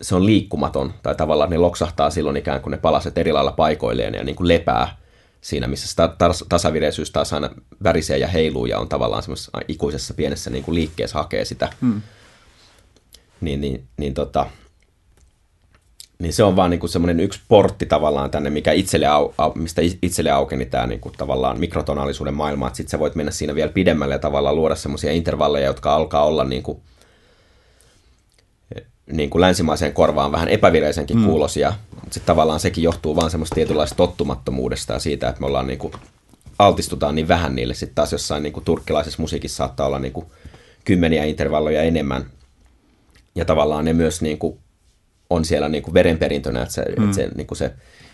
se 0.00 0.14
on 0.14 0.26
liikkumaton, 0.26 0.94
tai 1.02 1.14
tavallaan 1.14 1.50
ne 1.50 1.58
loksahtaa 1.58 2.10
silloin 2.10 2.36
ikään 2.36 2.60
kuin 2.60 2.70
ne 2.70 2.76
palaset 2.76 3.18
eri 3.18 3.32
lailla 3.32 3.52
paikoilleen 3.52 4.14
ja 4.14 4.24
niin 4.24 4.36
kuin 4.36 4.48
lepää 4.48 4.96
siinä, 5.40 5.66
missä 5.66 5.88
sitä 5.88 6.10
tasavireisyys 6.48 7.10
taas 7.10 7.32
aina 7.32 7.50
värisee 7.82 8.18
ja 8.18 8.28
heiluu 8.28 8.66
ja 8.66 8.78
on 8.78 8.88
tavallaan 8.88 9.22
semmoisessa 9.22 9.52
ikuisessa 9.68 10.14
pienessä 10.14 10.50
niin 10.50 10.64
kuin 10.64 10.74
liikkeessä 10.74 11.18
hakee 11.18 11.44
sitä. 11.44 11.68
Hmm. 11.80 12.02
Niin, 13.40 13.60
niin, 13.60 13.84
niin, 13.96 14.14
tota, 14.14 14.46
niin 16.18 16.32
se 16.32 16.44
on 16.44 16.56
vaan 16.56 16.70
niin 16.70 16.80
kuin 16.80 16.90
semmoinen 16.90 17.20
yksi 17.20 17.40
portti 17.48 17.86
tavallaan 17.86 18.30
tänne, 18.30 18.50
mikä 18.50 18.72
itselle 18.72 19.06
au, 19.06 19.32
au, 19.38 19.52
mistä 19.54 19.82
itselle 20.02 20.30
aukeni 20.30 20.66
tämä 20.66 20.86
niin 20.86 21.00
kuin 21.00 21.14
tavallaan 21.18 21.60
mikrotonaalisuuden 21.60 22.34
maailma, 22.34 22.66
että 22.66 22.76
sitten 22.76 22.90
sä 22.90 22.98
voit 22.98 23.14
mennä 23.14 23.32
siinä 23.32 23.54
vielä 23.54 23.72
pidemmälle 23.72 24.14
ja 24.14 24.18
tavallaan 24.18 24.56
luoda 24.56 24.74
semmoisia 24.74 25.12
intervalleja, 25.12 25.66
jotka 25.66 25.94
alkaa 25.94 26.24
olla 26.24 26.44
niin 26.44 26.62
kuin 26.62 26.80
niin 29.12 29.30
kuin 29.30 29.40
länsimaiseen 29.40 29.92
korvaan 29.92 30.32
vähän 30.32 30.48
epävireisenkin 30.48 31.16
mm. 31.18 31.24
kuulosia. 31.24 31.72
Sitten 32.02 32.26
tavallaan 32.26 32.60
sekin 32.60 32.84
johtuu 32.84 33.16
vaan 33.16 33.30
semmoista 33.30 33.54
tietynlaista 33.54 33.96
tottumattomuudesta 33.96 34.92
ja 34.92 34.98
siitä, 34.98 35.28
että 35.28 35.40
me 35.40 35.46
ollaan 35.46 35.66
niin 35.66 35.78
kuin, 35.78 35.92
altistutaan 36.58 37.14
niin 37.14 37.28
vähän 37.28 37.54
niille. 37.54 37.74
Sitten 37.74 37.94
taas 37.94 38.12
jossain 38.12 38.42
niin 38.42 38.52
kuin 38.52 38.64
turkkilaisessa 38.64 39.22
musiikissa 39.22 39.56
saattaa 39.56 39.86
olla 39.86 39.98
niin 39.98 40.12
kuin, 40.12 40.26
kymmeniä 40.84 41.24
intervalloja 41.24 41.82
enemmän. 41.82 42.26
Ja 43.34 43.44
tavallaan 43.44 43.84
ne 43.84 43.92
myös 43.92 44.22
niin 44.22 44.38
kuin, 44.38 44.58
on 45.30 45.44
siellä 45.44 45.68
niin 45.68 45.82
kuin 45.82 45.94
verenperintönä, 45.94 46.62
että 46.62 46.74
se, 46.74 46.84
mm. 46.98 47.04
että 47.04 47.16
se, 47.16 47.28
niin 47.34 47.46
kuin 47.46 47.58
se 47.58 47.72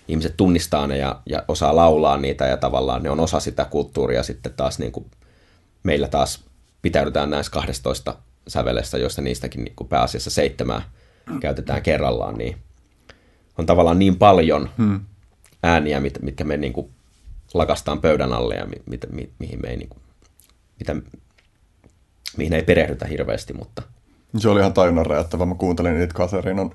ihmiset 0.09 0.37
tunnistaa 0.37 0.87
ne 0.87 0.99
ja, 0.99 1.21
ja 1.27 1.45
osaa 1.49 1.77
laulaa 1.77 2.17
niitä 2.17 2.47
ja 2.47 2.57
tavallaan 2.57 3.03
ne 3.03 3.11
on 3.11 3.21
osa 3.21 3.41
sitä 3.41 3.65
kulttuuria 3.65 4.23
sitten 4.23 4.53
taas 4.57 4.79
niin 4.79 4.93
kuin, 4.93 5.07
meillä 5.83 6.09
taas 6.09 6.45
pitäydytään 6.83 7.31
näissä 7.31 7.53
12 7.53 8.17
sävelestä, 8.49 8.99
joista 8.99 9.23
niistäkin 9.23 9.65
niin 9.65 9.89
pääasiassa 9.89 10.31
seitsemää 10.31 10.83
käytetään 11.41 11.83
kerrallaan, 11.83 12.35
niin 12.35 12.57
on 13.59 13.67
tavallaan 13.67 13.99
niin 13.99 14.17
paljon 14.17 14.71
hmm. 14.79 15.01
ääniä, 15.63 16.01
mit, 16.01 16.19
mitkä 16.23 16.45
me 16.45 16.57
niin 16.57 16.73
kuin 16.73 16.91
lakastaan 17.55 18.01
pöydän 18.01 18.33
alle 18.33 18.55
ja 18.55 18.67
mi, 18.67 18.77
mit, 18.87 19.07
mi, 19.13 19.31
mihin 19.39 19.59
me 19.63 19.69
ei, 19.69 19.77
niin 19.77 19.89
kuin, 19.89 20.03
mitä, 20.79 20.97
mihin 22.37 22.53
ei 22.53 22.63
perehdytä 22.63 23.07
hirveästi, 23.07 23.53
mutta... 23.53 23.83
Se 24.39 24.49
oli 24.49 24.61
ihan 24.61 24.73
tajunnan 24.73 25.07
räjättävä. 25.07 25.47
Mä 25.47 25.55
kuuntelin 25.55 25.99
niitä 25.99 26.15
Katherinon 26.15 26.75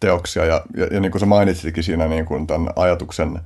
teoksia 0.00 0.44
ja, 0.44 0.64
ja, 0.76 0.86
ja 0.86 1.00
niin 1.00 1.12
kuin 1.12 1.20
sä 1.20 1.26
mainitsikin 1.26 1.84
siinä 1.84 2.08
niin 2.08 2.26
kuin 2.26 2.46
tämän 2.46 2.72
ajatuksen 2.76 3.40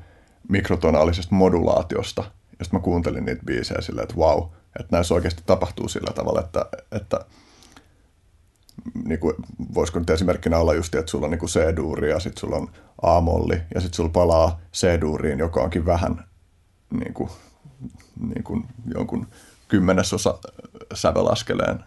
mikrotonaalisesta 0.48 1.34
modulaatiosta. 1.34 2.22
Ja 2.58 2.64
sitten 2.64 2.80
mä 2.80 2.84
kuuntelin 2.84 3.24
niitä 3.24 3.42
biisejä 3.46 3.80
silleen, 3.80 4.02
että 4.02 4.16
wow, 4.16 4.42
että 4.80 4.96
näissä 4.96 5.14
oikeasti 5.14 5.42
tapahtuu 5.46 5.88
sillä 5.88 6.12
tavalla, 6.14 6.40
että, 6.40 6.66
että 6.92 7.20
niin 9.04 9.20
kuin, 9.20 9.34
voisiko 9.74 9.98
nyt 9.98 10.10
esimerkkinä 10.10 10.58
olla 10.58 10.74
just, 10.74 10.94
että 10.94 11.10
sulla 11.10 11.26
on 11.26 11.30
niin 11.30 11.48
C-duuri 11.48 12.10
ja 12.10 12.20
sitten 12.20 12.40
sulla 12.40 12.56
on 12.56 12.68
A-molli 13.02 13.62
ja 13.74 13.80
sitten 13.80 13.96
sulla 13.96 14.10
palaa 14.10 14.60
C-duuriin, 14.74 15.38
joka 15.38 15.60
onkin 15.60 15.86
vähän 15.86 16.24
niin 16.90 17.14
kuin, 17.14 17.30
niin 18.34 18.44
kuin 18.44 18.64
jonkun 18.94 19.26
kymmenesosa 19.68 20.38
sävelaskeleen 20.94 21.84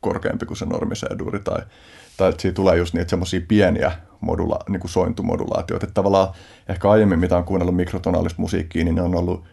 korkeampi 0.00 0.46
kuin 0.46 0.56
se 0.56 0.66
normi 0.66 0.94
C-duuri 0.94 1.40
tai, 1.40 1.62
tai 2.16 2.30
että 2.30 2.42
siitä 2.42 2.54
tulee 2.54 2.76
just 2.76 2.94
niitä 2.94 3.10
semmoisia 3.10 3.40
pieniä 3.48 3.92
modula, 4.20 4.58
niin 4.68 4.80
kuin 4.80 4.90
sointumodulaatioita. 4.90 5.86
Että 5.86 5.94
tavallaan 5.94 6.28
ehkä 6.68 6.90
aiemmin, 6.90 7.18
mitä 7.18 7.36
on 7.36 7.44
kuunnellut 7.44 7.76
mikrotonaalista 7.76 8.42
musiikkia, 8.42 8.84
niin 8.84 8.94
ne 8.94 9.02
on 9.02 9.14
ollut 9.14 9.44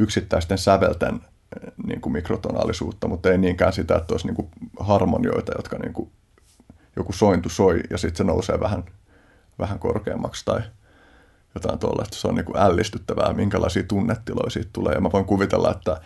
yksittäisten 0.00 0.58
sävelten 0.58 1.20
niin 1.86 2.00
kuin 2.00 2.12
mikrotonaalisuutta, 2.12 3.08
mutta 3.08 3.30
ei 3.30 3.38
niinkään 3.38 3.72
sitä, 3.72 3.96
että 3.96 4.14
olisi 4.14 4.26
niin 4.26 4.36
kuin 4.36 4.48
harmonioita, 4.80 5.52
jotka 5.56 5.78
niin 5.78 5.92
kuin 5.92 6.10
joku 6.96 7.12
sointu 7.12 7.48
soi 7.48 7.80
ja 7.90 7.98
sitten 7.98 8.16
se 8.16 8.24
nousee 8.24 8.60
vähän, 8.60 8.84
vähän 9.58 9.78
korkeammaksi 9.78 10.44
tai 10.44 10.60
jotain 11.54 11.78
tuollaista. 11.78 12.16
Se 12.16 12.28
on 12.28 12.34
niin 12.34 12.44
kuin 12.44 12.56
ällistyttävää, 12.56 13.32
minkälaisia 13.32 13.82
tunnetiloja 13.82 14.50
siitä 14.50 14.70
tulee. 14.72 14.94
Ja 14.94 15.00
mä 15.00 15.12
voin 15.12 15.24
kuvitella, 15.24 15.70
että 15.70 16.00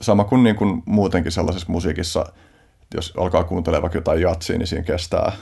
sama 0.00 0.24
kuin, 0.24 0.42
niin 0.42 0.56
kuin 0.56 0.82
muutenkin 0.86 1.32
sellaisessa 1.32 1.72
musiikissa, 1.72 2.32
jos 2.94 3.12
alkaa 3.16 3.44
kuuntelemaan 3.44 3.82
vaikka 3.82 3.98
jotain 3.98 4.20
jatsia, 4.20 4.58
niin 4.58 4.66
siinä 4.66 4.84
kestää, 4.84 5.32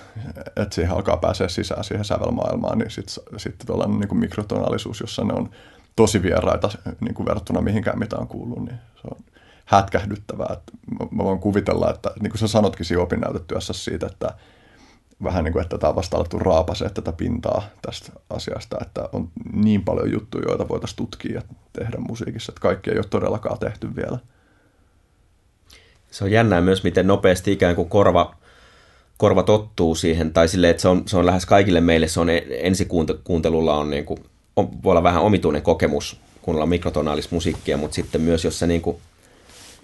että 0.56 0.74
siihen 0.74 0.92
alkaa 0.92 1.16
pääsee 1.16 1.48
sisään 1.48 1.84
siihen 1.84 2.04
sävelmaailmaan, 2.04 2.78
niin 2.78 2.90
sitten 2.90 3.14
sit 3.36 3.54
tuollainen 3.66 3.98
niin 3.98 4.08
kuin 4.08 4.18
mikrotonaalisuus, 4.18 5.00
jossa 5.00 5.24
ne 5.24 5.34
on 5.34 5.50
tosi 5.96 6.22
vieraita 6.22 6.68
niin 7.00 7.14
kuin 7.14 7.26
verrattuna 7.26 7.60
mihinkään, 7.60 7.98
mitä 7.98 8.16
on 8.16 8.28
kuullut, 8.28 8.64
niin 8.64 8.78
se 8.94 9.08
on 9.10 9.24
hätkähdyttävää. 9.70 10.56
Mä 11.11 11.24
voin 11.24 11.38
kuvitella, 11.38 11.90
että 11.90 12.11
niin 12.20 12.30
kuin 12.30 12.38
sä 12.38 12.48
sanotkin 12.48 12.87
siinä 12.87 13.02
opinnäytetyössä 13.02 13.72
siitä, 13.72 14.06
että 14.06 14.35
vähän 15.24 15.44
niin 15.44 15.52
kuin, 15.52 15.62
että 15.62 15.78
tämä 15.78 15.88
on 15.88 15.96
vasta 15.96 16.16
alettu 16.16 16.38
raapasee 16.38 16.88
tätä 16.88 17.12
pintaa 17.12 17.62
tästä 17.83 18.12
asiasta, 18.30 18.76
että 18.80 19.09
on 19.12 19.28
niin 19.52 19.85
paljon 19.85 20.12
juttuja, 20.12 20.44
joita 20.48 20.68
voitaisiin 20.68 20.96
tutkia 20.96 21.35
ja 21.35 21.42
tehdä 21.72 21.98
musiikissa, 22.09 22.52
että 22.52 22.61
kaikki 22.61 22.90
ei 22.90 22.96
ole 22.96 23.06
todellakaan 23.11 23.59
tehty 23.59 23.96
vielä. 23.96 24.18
Se 26.11 26.24
on 26.24 26.30
jännää 26.30 26.61
myös, 26.61 26.85
miten 26.85 27.06
nopeasti 27.06 27.52
ikään 27.52 27.76
kuin 27.76 27.88
korva, 27.88 28.35
korva 29.16 29.42
tottuu 29.42 29.94
siihen, 29.94 30.33
tai 30.33 30.48
silleen, 30.48 30.70
että 30.70 30.80
se 30.80 30.88
on, 30.88 31.02
se 31.06 31.16
on 31.16 31.26
lähes 31.26 31.46
kaikille 31.46 31.80
meille, 31.80 32.09
se 32.09 32.20
on 32.20 32.28
ensikuuntelulla 32.50 33.76
on 33.76 33.90
niin 33.90 34.04
kuin, 34.04 34.24
voi 34.56 34.90
olla 34.90 35.02
vähän 35.02 35.22
omituinen 35.22 35.62
kokemus 35.62 36.20
kuunnella 36.42 36.66
mikrotonaalista 36.66 37.35
musiikkia, 37.35 37.76
mutta 37.76 37.94
sitten 37.94 38.20
myös, 38.20 38.44
jos 38.44 38.59
sä 38.59 38.66
niin 38.66 38.83
kuin 38.83 38.96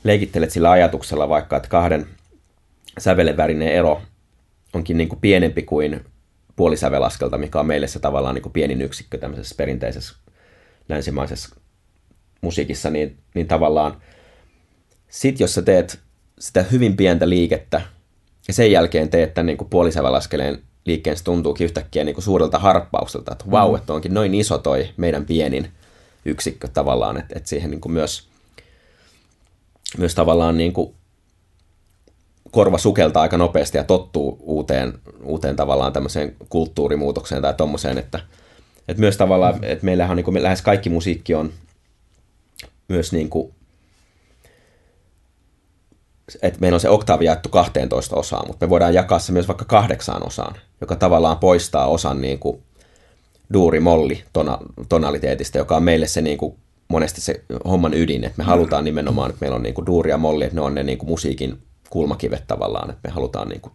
leikittelet 0.07 0.51
sillä 0.51 0.71
ajatuksella 0.71 1.29
vaikka, 1.29 1.57
että 1.57 1.69
kahden 1.69 2.07
sävelen 2.99 3.37
värinen 3.37 3.69
ero 3.69 4.03
onkin 4.73 4.97
niin 4.97 5.09
kuin 5.09 5.21
pienempi 5.21 5.63
kuin 5.63 6.05
puolisävelaskelta, 6.57 7.39
mikä 7.39 7.61
on 7.61 7.67
meille 7.67 7.87
se 7.87 7.99
tavallaan 7.99 8.35
niin 8.35 8.43
kuin 8.43 8.53
pienin 8.53 8.83
yksikkö 8.83 9.19
tämmöisessä 9.19 9.55
perinteisessä 9.59 10.15
länsimaisessa 10.89 11.57
musiikissa, 12.41 12.91
niin, 12.91 13.17
niin 13.35 13.49
tavallaan 13.49 14.03
sit 15.09 15.41
jos 15.41 15.55
sä 15.55 15.63
teet 15.63 16.01
sitä 16.39 16.63
hyvin 16.63 16.97
pientä 16.97 17.29
liikettä 17.29 17.81
ja 18.49 18.55
sen 18.55 18.73
jälkeen 18.73 19.09
teet 19.09 19.35
tämän 19.35 19.47
niin 19.47 19.57
kuin 19.57 19.71
puolisävelaskeleen 19.71 20.63
liikkeen, 20.85 21.17
se 21.17 21.25
tuntuukin 21.25 21.65
yhtäkkiä 21.65 22.05
niin 22.05 22.15
kuin 22.15 22.25
suurelta 22.25 22.59
harppaukselta, 22.59 23.33
että 23.33 23.45
vau, 23.51 23.67
wow, 23.67 23.77
mm. 23.77 23.81
että 23.81 23.93
onkin 23.93 24.15
noin 24.15 24.35
iso 24.35 24.59
toi 24.59 24.89
meidän 24.97 25.27
pienin 25.27 25.69
yksikkö 26.25 26.69
tavallaan, 26.69 27.17
että, 27.17 27.35
että 27.37 27.49
siihen 27.49 27.71
niin 27.71 27.81
kuin 27.81 27.93
myös, 27.93 28.29
myös 29.99 30.15
tavallaan 30.15 30.57
niin 30.57 30.73
kuin 30.73 30.95
korva 32.51 32.79
sukeltaa 32.79 33.23
aika 33.23 33.37
nopeasti 33.37 33.79
ja 33.79 33.85
tottuu 33.85 34.39
uuteen, 34.41 34.99
uuteen 35.23 35.57
tavallaan 35.57 35.93
tämmöiseen 35.93 36.37
kulttuurimuutokseen 36.49 37.43
tai 37.43 37.55
tommoseen, 37.55 37.99
että, 37.99 38.21
että 38.89 39.01
myös 39.01 39.17
tavallaan, 39.17 39.55
mm. 39.55 39.63
että 39.63 39.85
meillähän 39.85 40.11
on 40.11 40.17
niin 40.17 40.25
kuin, 40.25 40.43
lähes 40.43 40.63
kaikki 40.63 40.91
musiikki 40.91 41.35
on 41.35 41.53
myös 42.89 43.13
niin 43.13 43.31
kuin 43.31 43.53
että 46.43 46.61
meillä 46.61 46.77
on 46.77 46.81
se 46.81 46.89
oktaavi 46.89 47.25
jaettu 47.25 47.49
12 47.49 48.17
osaan, 48.17 48.47
mutta 48.47 48.67
me 48.67 48.71
voidaan 48.71 48.95
jakaa 48.95 49.19
se 49.19 49.33
myös 49.33 49.49
vaikka 49.49 49.65
kahdeksaan 49.65 50.27
osaan, 50.27 50.55
joka 50.81 50.97
tavallaan 50.97 51.39
poistaa 51.39 51.87
osan 51.87 52.21
niin 52.21 52.39
kuin 52.39 52.63
duuri-molli 53.53 54.25
tona, 54.33 54.59
tonaliteetista, 54.89 55.59
joka 55.59 55.77
on 55.77 55.83
meille 55.83 56.07
se 56.07 56.23
niin 56.23 56.39
kuin 56.39 56.57
monesti 56.89 57.21
se 57.21 57.45
homman 57.65 57.95
ydin, 57.95 58.25
että 58.25 58.39
me 58.39 58.45
halutaan 58.45 58.85
nimenomaan, 58.85 59.31
että 59.31 59.41
meillä 59.41 59.57
on 59.57 59.63
niin 59.63 59.75
kuin 59.75 59.87
duuri 59.87 60.11
ja 60.11 60.19
molli, 60.19 60.45
että 60.45 60.55
ne 60.55 60.61
on 60.61 60.75
ne 60.75 60.83
niin 60.83 60.99
kuin 60.99 61.11
musiikin 61.11 61.59
kulmakivet 61.91 62.45
tavallaan, 62.47 62.91
että 62.91 63.09
me 63.09 63.15
halutaan 63.15 63.49
niin 63.49 63.61
kuin 63.61 63.73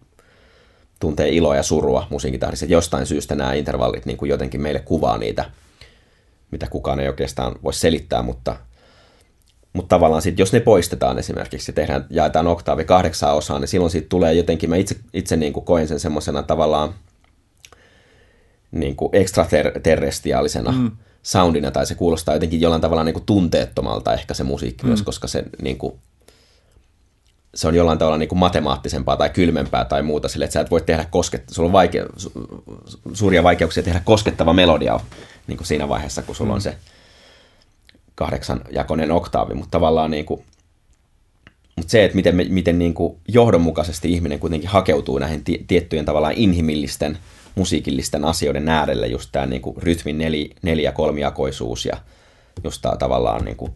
tuntea 0.99 1.25
iloa 1.25 1.55
ja 1.55 1.63
surua 1.63 2.07
musiinkitahdissa. 2.09 2.65
Jostain 2.65 3.05
syystä 3.05 3.35
nämä 3.35 3.53
intervallit 3.53 4.05
niin 4.05 4.17
kuin 4.17 4.29
jotenkin 4.29 4.61
meille 4.61 4.79
kuvaa 4.79 5.17
niitä, 5.17 5.45
mitä 6.51 6.67
kukaan 6.69 6.99
ei 6.99 7.07
oikeastaan 7.07 7.55
voi 7.63 7.73
selittää, 7.73 8.21
mutta– 8.21 8.55
mutta 9.73 9.95
tavallaan 9.95 10.21
sitten, 10.21 10.41
jos 10.41 10.53
ne 10.53 10.59
poistetaan 10.59 11.19
esimerkiksi 11.19 11.71
ja 11.71 11.73
tehdään, 11.73 12.05
jaetaan 12.09 12.47
oktaavi 12.47 12.85
kahdeksaan 12.85 13.35
osaan, 13.35 13.61
niin 13.61 13.67
silloin 13.67 13.91
siitä 13.91 14.09
tulee 14.09 14.33
jotenkin, 14.33 14.69
mä 14.69 14.75
itse, 14.75 14.95
itse 15.13 15.37
niin 15.37 15.53
kuin 15.53 15.65
koen 15.65 15.87
sen 15.87 15.99
semmoisena 15.99 16.43
tavallaan 16.43 16.93
niin 18.71 18.95
kuin 18.95 19.09
ekstraterrestiaalisena 19.13 20.71
mm. 20.71 20.91
Soundina, 21.23 21.71
tai 21.71 21.85
se 21.85 21.95
kuulostaa 21.95 22.35
jotenkin 22.35 22.61
jollain 22.61 22.81
tavalla 22.81 23.03
niin 23.03 23.13
kuin 23.13 23.25
tunteettomalta 23.25 24.13
ehkä 24.13 24.33
se 24.33 24.43
musiikki 24.43 24.83
mm. 24.83 24.87
myös, 24.87 25.01
koska 25.01 25.27
se, 25.27 25.43
niin 25.61 25.77
kuin, 25.77 25.93
se 27.55 27.67
on 27.67 27.75
jollain 27.75 27.97
tavalla 27.97 28.17
niin 28.17 28.29
kuin 28.29 28.39
matemaattisempaa 28.39 29.17
tai 29.17 29.29
kylmempää 29.29 29.85
tai 29.85 30.01
muuta 30.03 30.27
sille, 30.27 30.45
että 30.45 30.53
sä 30.53 30.61
et 30.61 30.71
voi 30.71 30.81
tehdä 30.81 31.05
kosket, 31.11 31.43
sulla 31.49 31.67
on 31.67 31.73
vaike, 31.73 32.05
su, 32.17 32.31
suuria 33.13 33.43
vaikeuksia 33.43 33.83
tehdä 33.83 34.01
koskettava 34.05 34.53
melodia 34.53 34.99
niin 35.47 35.57
kuin 35.57 35.67
siinä 35.67 35.89
vaiheessa, 35.89 36.21
kun 36.21 36.35
sulla 36.35 36.51
mm. 36.51 36.55
on 36.55 36.61
se 36.61 36.77
kahdeksan 38.15 38.61
jakoinen 38.71 39.11
oktaavi, 39.11 39.53
mutta 39.53 39.71
tavallaan 39.71 40.11
niin 40.11 40.25
kuin, 40.25 40.43
mutta 41.75 41.91
se, 41.91 42.05
että 42.05 42.15
miten, 42.15 42.35
miten 42.49 42.79
niin 42.79 42.93
kuin 42.93 43.17
johdonmukaisesti 43.27 44.13
ihminen 44.13 44.39
kuitenkin 44.39 44.69
hakeutuu 44.69 45.19
näihin 45.19 45.43
tiettyjen 45.67 46.05
tavallaan 46.05 46.33
inhimillisten, 46.33 47.17
musiikillisten 47.55 48.25
asioiden 48.25 48.69
äärelle, 48.69 49.07
just 49.07 49.29
tämä 49.31 49.45
niin 49.45 49.61
kuin 49.61 49.77
rytmin 49.77 50.17
neli, 50.17 50.49
neljä 50.61 50.91
kolmijakoisuus 50.91 51.85
ja 51.85 51.97
just 52.63 52.81
tämä 52.81 52.97
tavallaan 52.97 53.45
niin 53.45 53.57
kuin 53.57 53.73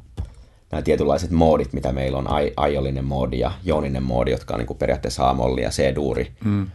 nämä 0.72 0.82
tietynlaiset 0.82 1.32
moodit, 1.32 1.74
mitä 1.74 1.92
meillä 1.92 2.18
on, 2.18 2.30
ai, 2.30 2.54
aiollinen 2.58 3.06
moodi 3.06 3.40
ja 3.40 3.52
jooninen 3.64 4.04
moodi, 4.04 4.32
jotka 4.32 4.54
on 4.54 4.60
niin 4.60 4.68
kuin 4.68 4.78
periaatteessa 4.78 5.30
A-molli 5.30 5.62
ja 5.62 5.70
C-duuri, 5.70 6.32
mm. 6.44 6.68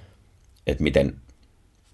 että 0.66 0.82
miten, 0.82 1.16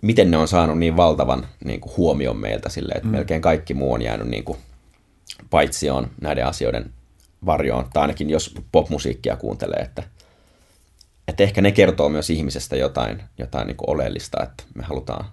miten 0.02 0.30
ne 0.30 0.36
on 0.36 0.48
saanut 0.48 0.78
niin 0.78 0.96
valtavan 0.96 1.46
niin 1.64 1.80
kuin 1.80 1.96
huomion 1.96 2.36
meiltä 2.36 2.68
sille, 2.68 2.92
että 2.94 3.08
mm. 3.08 3.12
melkein 3.12 3.42
kaikki 3.42 3.74
muu 3.74 3.92
on 3.92 4.02
jäänyt 4.02 4.28
niin 4.28 4.44
kuin 4.44 4.58
paitsi 5.50 5.90
on 5.90 6.10
näiden 6.20 6.46
asioiden 6.46 6.90
varjoon, 7.46 7.86
tai 7.92 8.00
ainakin 8.00 8.30
jos 8.30 8.54
popmusiikkia 8.72 9.36
kuuntelee, 9.36 9.80
että, 9.80 10.02
että 11.28 11.42
ehkä 11.42 11.62
ne 11.62 11.72
kertoo 11.72 12.08
myös 12.08 12.30
ihmisestä 12.30 12.76
jotain, 12.76 13.22
jotain 13.38 13.66
niin 13.66 13.76
kuin 13.76 13.90
oleellista, 13.90 14.42
että 14.42 14.64
me 14.74 14.82
halutaan, 14.82 15.24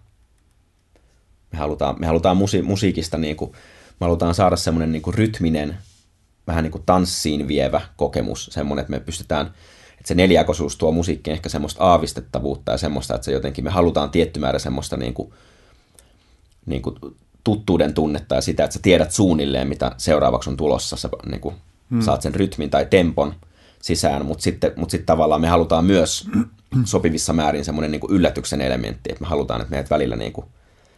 me 1.51 1.59
halutaan, 1.59 1.95
me 1.99 2.07
halutaan 2.07 2.37
musi, 2.37 2.61
musiikista, 2.61 3.17
niin 3.17 3.35
kuin, 3.35 3.51
me 3.99 4.05
halutaan 4.05 4.35
saada 4.35 4.55
semmoinen 4.55 4.91
niin 4.91 5.01
kuin 5.01 5.13
rytminen, 5.13 5.77
vähän 6.47 6.63
niin 6.63 6.71
kuin 6.71 6.83
tanssiin 6.85 7.47
vievä 7.47 7.81
kokemus, 7.97 8.49
semmoinen, 8.51 8.81
että 8.81 8.91
me 8.91 8.99
pystytään, 8.99 9.45
että 9.91 10.07
se 10.07 10.15
nelijakoisuus 10.15 10.77
tuo 10.77 10.91
musiikkiin 10.91 11.33
ehkä 11.33 11.49
semmoista 11.49 11.83
aavistettavuutta 11.83 12.71
ja 12.71 12.77
semmoista, 12.77 13.15
että 13.15 13.25
se 13.25 13.31
jotenkin, 13.31 13.63
me 13.63 13.69
halutaan 13.69 14.09
tietty 14.09 14.39
määrä 14.39 14.59
semmoista 14.59 14.97
niin 14.97 15.13
kuin, 15.13 15.33
niin 16.65 16.81
kuin 16.81 16.95
tuttuuden 17.43 17.93
tunnetta 17.93 18.35
ja 18.35 18.41
sitä, 18.41 18.63
että 18.63 18.73
sä 18.73 18.79
tiedät 18.81 19.11
suunnilleen, 19.11 19.67
mitä 19.67 19.91
seuraavaksi 19.97 20.49
on 20.49 20.57
tulossa. 20.57 20.97
Sä 20.97 21.09
niin 21.25 21.41
kuin, 21.41 21.55
hmm. 21.91 22.01
saat 22.01 22.21
sen 22.21 22.35
rytmin 22.35 22.69
tai 22.69 22.85
tempon 22.85 23.35
sisään, 23.83 24.25
mutta 24.25 24.43
sitten, 24.43 24.71
mut 24.75 24.89
sitten 24.89 25.05
tavallaan 25.05 25.41
me 25.41 25.47
halutaan 25.47 25.85
myös 25.85 26.27
sopivissa 26.85 27.33
määrin 27.33 27.65
semmoinen 27.65 27.91
niin 27.91 28.01
yllätyksen 28.09 28.61
elementti, 28.61 29.11
että 29.11 29.21
me 29.21 29.27
halutaan, 29.27 29.61
että 29.61 29.71
meidät 29.71 29.89
välillä 29.89 30.15
niin 30.15 30.33
kuin 30.33 30.47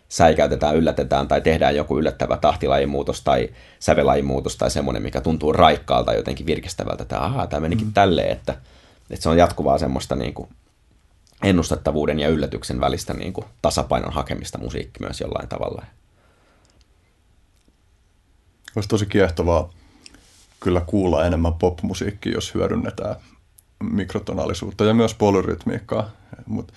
säikäytetään, 0.09 0.75
yllätetään 0.75 1.27
tai 1.27 1.41
tehdään 1.41 1.75
joku 1.75 1.97
yllättävä 1.99 2.37
tahtilajimuutos 2.37 3.21
tai 3.21 3.49
sävelajimuutos 3.79 4.55
tai 4.55 4.71
semmoinen, 4.71 5.03
mikä 5.03 5.21
tuntuu 5.21 5.53
raikkaalta 5.53 6.13
jotenkin 6.13 6.45
virkistävältä, 6.45 7.03
että 7.03 7.23
ahaa, 7.23 7.47
tämä 7.47 7.59
menikin 7.59 7.87
mm. 7.87 7.93
tälleen, 7.93 8.31
että, 8.31 8.53
että 9.09 9.23
se 9.23 9.29
on 9.29 9.37
jatkuvaa 9.37 9.77
semmoista 9.77 10.15
niin 10.15 10.33
kuin 10.33 10.49
ennustettavuuden 11.43 12.19
ja 12.19 12.29
yllätyksen 12.29 12.81
välistä 12.81 13.13
niin 13.13 13.33
kuin 13.33 13.45
tasapainon 13.61 14.13
hakemista 14.13 14.57
musiikki 14.57 14.99
myös 14.99 15.21
jollain 15.21 15.49
tavalla. 15.49 15.85
olisi 18.75 18.89
tosi 18.89 19.05
kiehtovaa 19.05 19.69
kyllä 20.59 20.81
kuulla 20.81 21.25
enemmän 21.25 21.53
popmusiikkia, 21.53 22.31
jos 22.31 22.53
hyödynnetään 22.53 23.15
mikrotonaalisuutta 23.83 24.85
ja 24.85 24.93
myös 24.93 25.13
polyrytmiikkaa. 25.13 26.09
Mut, 26.45 26.71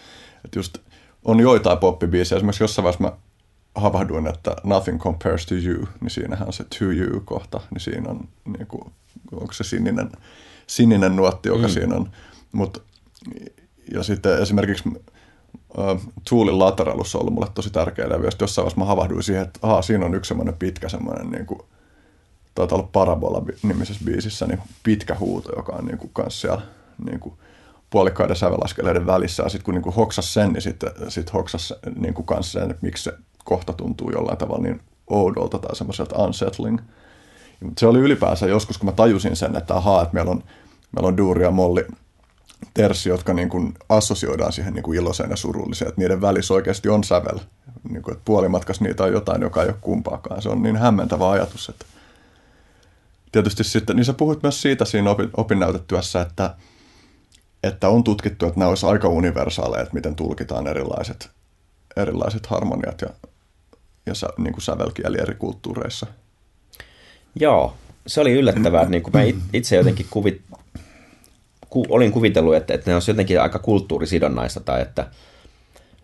et 0.44 0.54
just 0.54 0.78
on 1.24 1.40
joitain 1.40 1.78
poppibiisejä, 1.78 2.36
esimerkiksi 2.36 2.64
jossain 2.64 2.84
vaiheessa 2.84 3.04
mä 3.04 3.12
havahduin, 3.74 4.26
että 4.26 4.56
Nothing 4.64 5.00
Compares 5.00 5.46
to 5.46 5.54
You, 5.54 5.88
niin 6.00 6.10
siinähän 6.10 6.46
on 6.46 6.52
se 6.52 6.64
To 6.64 6.84
You-kohta, 6.84 7.60
niin 7.70 7.80
siinä 7.80 8.10
on, 8.10 8.28
niin 8.58 8.66
kuin, 8.66 8.82
onko 9.32 9.52
se 9.52 9.64
sininen, 9.64 10.10
sininen 10.66 11.16
nuotti, 11.16 11.48
joka 11.48 11.68
mm. 11.68 11.68
siinä 11.68 11.96
on. 11.96 12.10
Mut, 12.52 12.82
ja 13.92 14.02
sitten 14.02 14.42
esimerkiksi 14.42 14.88
äh, 15.78 16.00
Toolin 16.30 16.58
Lateralus 16.58 17.14
on 17.14 17.20
ollut 17.20 17.34
mulle 17.34 17.48
tosi 17.54 17.70
tärkeä 17.70 18.08
levy, 18.08 18.24
ja 18.24 18.30
jossain 18.40 18.64
vaiheessa 18.64 18.80
mä 18.80 18.84
havahduin 18.84 19.22
siihen, 19.22 19.42
että 19.42 19.58
aha, 19.62 19.82
siinä 19.82 20.06
on 20.06 20.14
yksi 20.14 20.28
semmoinen 20.28 20.56
pitkä 20.58 20.88
semmoinen, 20.88 21.30
niin 21.30 21.46
kuin, 21.46 21.60
taitaa 22.58 22.78
olla 22.78 22.88
Parabola-nimisessä 22.92 24.04
biisissä, 24.04 24.46
niin 24.46 24.58
pitkä 24.82 25.16
huuto, 25.20 25.56
joka 25.56 25.72
on 25.72 25.84
niin 25.84 25.98
kuin, 25.98 26.10
siellä 26.28 26.62
niin 27.04 27.20
kuin, 27.20 27.34
puolikkaiden 27.90 28.36
sävelaskeleiden 28.36 29.06
välissä, 29.06 29.42
ja 29.42 29.48
sitten 29.48 29.64
kun 29.64 29.74
niin 29.74 29.82
kuin 29.82 29.94
hoksas 29.94 30.34
sen, 30.34 30.52
niin 30.52 30.62
sitten 30.62 30.90
sit 31.08 31.32
hoksas 31.32 31.74
niin 31.96 32.14
kuin 32.14 32.26
kanssa 32.26 32.60
sen, 32.60 32.70
että 32.70 32.86
miksi 32.86 33.04
se 33.04 33.12
kohta 33.44 33.72
tuntuu 33.72 34.10
jollain 34.10 34.38
tavalla 34.38 34.62
niin 34.62 34.80
oudolta 35.06 35.58
tai 35.58 35.76
semmoiselta 35.76 36.16
unsettling. 36.16 36.78
Mutta 37.60 37.80
se 37.80 37.86
oli 37.86 37.98
ylipäänsä 37.98 38.46
joskus, 38.46 38.78
kun 38.78 38.86
mä 38.86 38.92
tajusin 38.92 39.36
sen, 39.36 39.56
että 39.56 39.76
ahaa, 39.76 40.02
että 40.02 40.14
meillä 40.14 40.30
on, 40.30 40.42
meillä 40.92 41.08
on 41.08 41.16
Duuri 41.16 41.42
ja 41.42 41.50
Molli 41.50 41.86
Tersi, 42.74 43.08
jotka 43.08 43.34
niin 43.34 43.48
kuin 43.48 43.74
assosioidaan 43.88 44.52
siihen 44.52 44.74
niin 44.74 44.82
kuin 44.82 44.98
iloiseen 44.98 45.30
ja 45.30 45.36
surulliseen, 45.36 45.88
että 45.88 46.00
niiden 46.00 46.20
välissä 46.20 46.54
oikeasti 46.54 46.88
on 46.88 47.04
sävel. 47.04 47.38
Niin 47.90 48.02
kuin, 48.02 48.12
että 48.12 48.24
puolimatkassa 48.24 48.84
niitä 48.84 49.04
on 49.04 49.12
jotain, 49.12 49.42
joka 49.42 49.62
ei 49.62 49.68
ole 49.68 49.76
kumpaakaan. 49.80 50.42
Se 50.42 50.48
on 50.48 50.62
niin 50.62 50.76
hämmentävä 50.76 51.30
ajatus, 51.30 51.68
että 51.68 51.84
tietysti 53.32 53.64
sitten, 53.64 53.96
niin 53.96 54.04
sä 54.04 54.12
puhuit 54.12 54.42
myös 54.42 54.62
siitä 54.62 54.84
siinä 54.84 55.10
opin, 55.10 55.30
opinnäytetyössä, 55.36 56.20
että, 56.20 56.54
että 57.62 57.88
on 57.88 58.04
tutkittu, 58.04 58.46
että 58.46 58.58
nämä 58.58 58.68
olisi 58.68 58.86
aika 58.86 59.08
universaaleja, 59.08 59.82
että 59.82 59.94
miten 59.94 60.16
tulkitaan 60.16 60.66
erilaiset, 60.66 61.30
erilaiset 61.96 62.46
harmoniat 62.46 63.00
ja, 63.00 63.08
ja 64.06 64.14
sä, 64.14 64.28
niin 64.38 64.52
kuin 64.52 64.62
sävelkieli 64.62 65.20
eri 65.20 65.34
kulttuureissa. 65.34 66.06
Joo, 67.34 67.74
se 68.06 68.20
oli 68.20 68.32
yllättävää. 68.32 68.84
Niin 68.84 69.02
kuin 69.02 69.12
mä 69.12 69.22
itse 69.52 69.76
jotenkin 69.76 70.06
kuvit, 70.10 70.42
ku, 71.70 71.86
olin 71.88 72.12
kuvitellut, 72.12 72.54
että, 72.54 72.74
että 72.74 72.90
ne 72.90 72.94
olisi 72.94 73.10
jotenkin 73.10 73.40
aika 73.40 73.58
kulttuurisidonnaista 73.58 74.60
tai 74.60 74.82
että, 74.82 75.06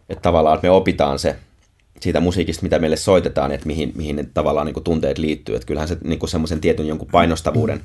että 0.08 0.22
tavallaan 0.22 0.54
että 0.54 0.66
me 0.66 0.70
opitaan 0.70 1.18
se 1.18 1.36
siitä 2.00 2.20
musiikista, 2.20 2.62
mitä 2.62 2.78
meille 2.78 2.96
soitetaan, 2.96 3.52
että 3.52 3.66
mihin, 3.66 3.92
mihin 3.96 4.16
ne 4.16 4.26
tavallaan 4.34 4.66
niin 4.66 4.74
kuin 4.74 4.84
tunteet 4.84 5.18
liittyy. 5.18 5.54
Että 5.54 5.66
kyllähän 5.66 5.88
se 5.88 5.98
niin 6.04 6.28
semmoisen 6.28 6.60
tietyn 6.60 6.86
jonkun 6.86 7.08
painostavuuden, 7.12 7.80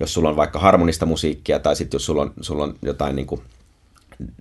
jos 0.00 0.14
sulla 0.14 0.28
on 0.28 0.36
vaikka 0.36 0.58
harmonista 0.58 1.06
musiikkia 1.06 1.58
tai 1.58 1.76
sitten 1.76 1.98
jos 1.98 2.06
sulla 2.06 2.22
on, 2.22 2.32
sulla 2.40 2.64
on 2.64 2.74
jotain 2.82 3.16
niin 3.16 3.26
kuin 3.26 3.42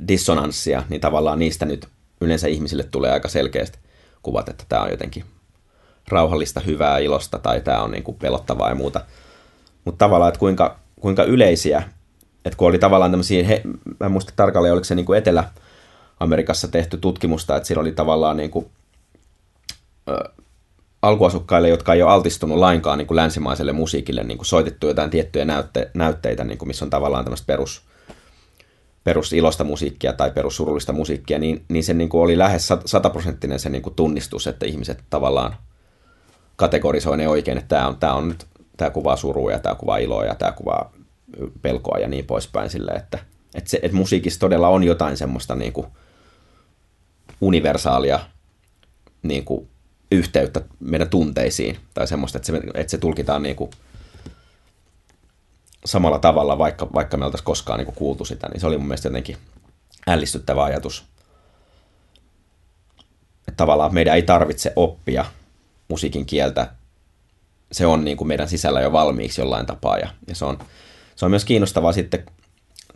dissonanssia, 0.08 0.84
niin 0.90 1.02
tavallaan 1.02 1.40
niistä 1.40 1.66
nyt 1.66 1.88
yleensä 2.22 2.48
ihmisille 2.48 2.84
tulee 2.84 3.12
aika 3.12 3.30
selkeästi 3.30 3.80
kuvat, 4.24 4.50
että 4.50 4.64
tämä 4.70 4.82
on 4.82 4.90
jotenkin 4.90 5.24
rauhallista, 6.08 6.60
hyvää, 6.60 6.98
ilosta 6.98 7.40
tai 7.40 7.62
tämä 7.62 7.84
on 7.84 7.92
niin 7.92 8.04
kuin 8.04 8.18
pelottavaa 8.18 8.70
ja 8.70 8.76
muuta. 8.76 9.02
Mutta 9.86 10.06
tavallaan, 10.06 10.30
että 10.30 10.40
kuinka, 10.40 10.80
kuinka 11.00 11.24
yleisiä, 11.24 11.84
että 12.46 12.58
kun 12.58 12.68
oli 12.68 12.80
tavallaan 12.80 13.12
tämmöisiä, 13.12 13.44
he, 13.44 13.62
mä 14.00 14.06
en 14.06 14.12
muista 14.12 14.34
tarkalleen, 14.36 14.74
oliko 14.74 14.84
se 14.84 14.96
niin 14.96 15.06
kuin 15.06 15.18
Etelä-Amerikassa 15.18 16.68
tehty 16.68 16.98
tutkimusta, 16.98 17.56
että 17.56 17.68
siinä 17.68 17.82
oli 17.82 17.92
tavallaan 17.92 18.38
niin 18.38 18.50
kuin, 18.50 18.70
alkuasukkaille, 21.02 21.70
jotka 21.70 21.94
ei 21.94 22.04
ole 22.04 22.12
altistunut 22.12 22.58
lainkaan 22.58 22.98
niin 22.98 23.08
kuin 23.08 23.16
länsimaiselle 23.16 23.72
musiikille, 23.72 24.24
niin 24.24 24.38
kuin 24.38 24.46
soitettu 24.46 24.88
jotain 24.88 25.10
tiettyjä 25.10 25.46
näytte, 25.46 25.92
näytteitä, 25.94 26.44
niin 26.44 26.58
kuin 26.58 26.68
missä 26.68 26.86
on 26.86 26.90
tavallaan 26.90 27.26
tämmöistä 27.26 27.46
perus, 27.46 27.82
perusilosta 29.04 29.64
musiikkia 29.64 30.14
tai 30.14 30.32
perussurullista 30.32 30.94
musiikkia, 30.94 31.40
niin, 31.40 31.66
niin 31.68 31.84
se 31.84 31.94
niin 31.94 32.10
kuin 32.10 32.22
oli 32.22 32.38
lähes 32.38 32.70
sataprosenttinen 32.86 33.60
se 33.60 33.70
niin 33.70 33.82
kuin 33.82 33.96
tunnistus, 33.96 34.48
että 34.48 34.66
ihmiset 34.66 35.04
tavallaan 35.10 35.56
kategorisoi 36.56 37.18
ne 37.18 37.28
oikein, 37.28 37.58
että 37.58 37.76
tämä 37.76 37.88
on, 37.88 37.98
tämä 37.98 38.14
on 38.14 38.28
nyt, 38.28 38.46
tämä 38.78 38.92
kuvaa 38.92 39.16
surua 39.16 39.52
ja 39.52 39.60
tämä 39.60 39.76
kuvaa 39.76 39.98
iloa 39.98 40.26
ja 40.26 40.36
tämä 40.36 40.52
kuvaa 40.52 40.92
pelkoa 41.62 42.00
ja 42.00 42.08
niin 42.08 42.26
poispäin 42.26 42.70
sille, 42.70 42.92
että, 42.92 43.20
että, 43.56 43.70
se, 43.70 43.80
että 43.82 43.98
musiikissa 43.98 44.40
todella 44.40 44.68
on 44.68 44.84
jotain 44.84 45.18
semmoista 45.18 45.56
niin 45.56 45.74
kuin 45.74 45.88
universaalia 47.42 48.20
niin 49.24 49.46
kuin 49.46 49.68
yhteyttä 50.12 50.62
meidän 50.80 51.10
tunteisiin 51.10 51.78
tai 51.94 52.08
semmoista, 52.08 52.38
että 52.38 52.46
se, 52.46 52.62
että 52.74 52.92
se 52.92 52.98
tulkitaan 52.98 53.44
niin 53.44 53.56
kuin 53.56 53.72
samalla 55.86 56.20
tavalla, 56.20 56.58
vaikka, 56.58 56.88
vaikka 56.94 57.18
me 57.18 57.26
oltaisiin 57.26 57.46
koskaan 57.46 57.80
niin 57.80 57.86
kuin 57.86 57.96
kuultu 57.96 58.26
sitä, 58.26 58.48
niin 58.50 58.60
se 58.60 58.68
oli 58.68 58.78
mun 58.78 58.88
mielestä 58.88 59.08
jotenkin 59.08 59.38
ällistyttävä 60.08 60.64
ajatus. 60.64 61.06
Että 63.48 63.58
tavallaan 63.58 63.94
meidän 63.94 64.16
ei 64.16 64.22
tarvitse 64.22 64.74
oppia 64.76 65.26
musiikin 65.88 66.26
kieltä. 66.26 66.72
Se 67.72 67.86
on 67.86 68.06
niin 68.06 68.18
kuin 68.18 68.28
meidän 68.28 68.50
sisällä 68.50 68.82
jo 68.82 68.92
valmiiksi 68.92 69.42
jollain 69.42 69.66
tapaa 69.66 69.98
ja, 69.98 70.10
ja 70.28 70.36
se, 70.36 70.46
on, 70.46 70.60
se 71.16 71.26
on 71.26 71.32
myös 71.32 71.46
kiinnostavaa 71.46 71.92
sitten, 71.92 72.26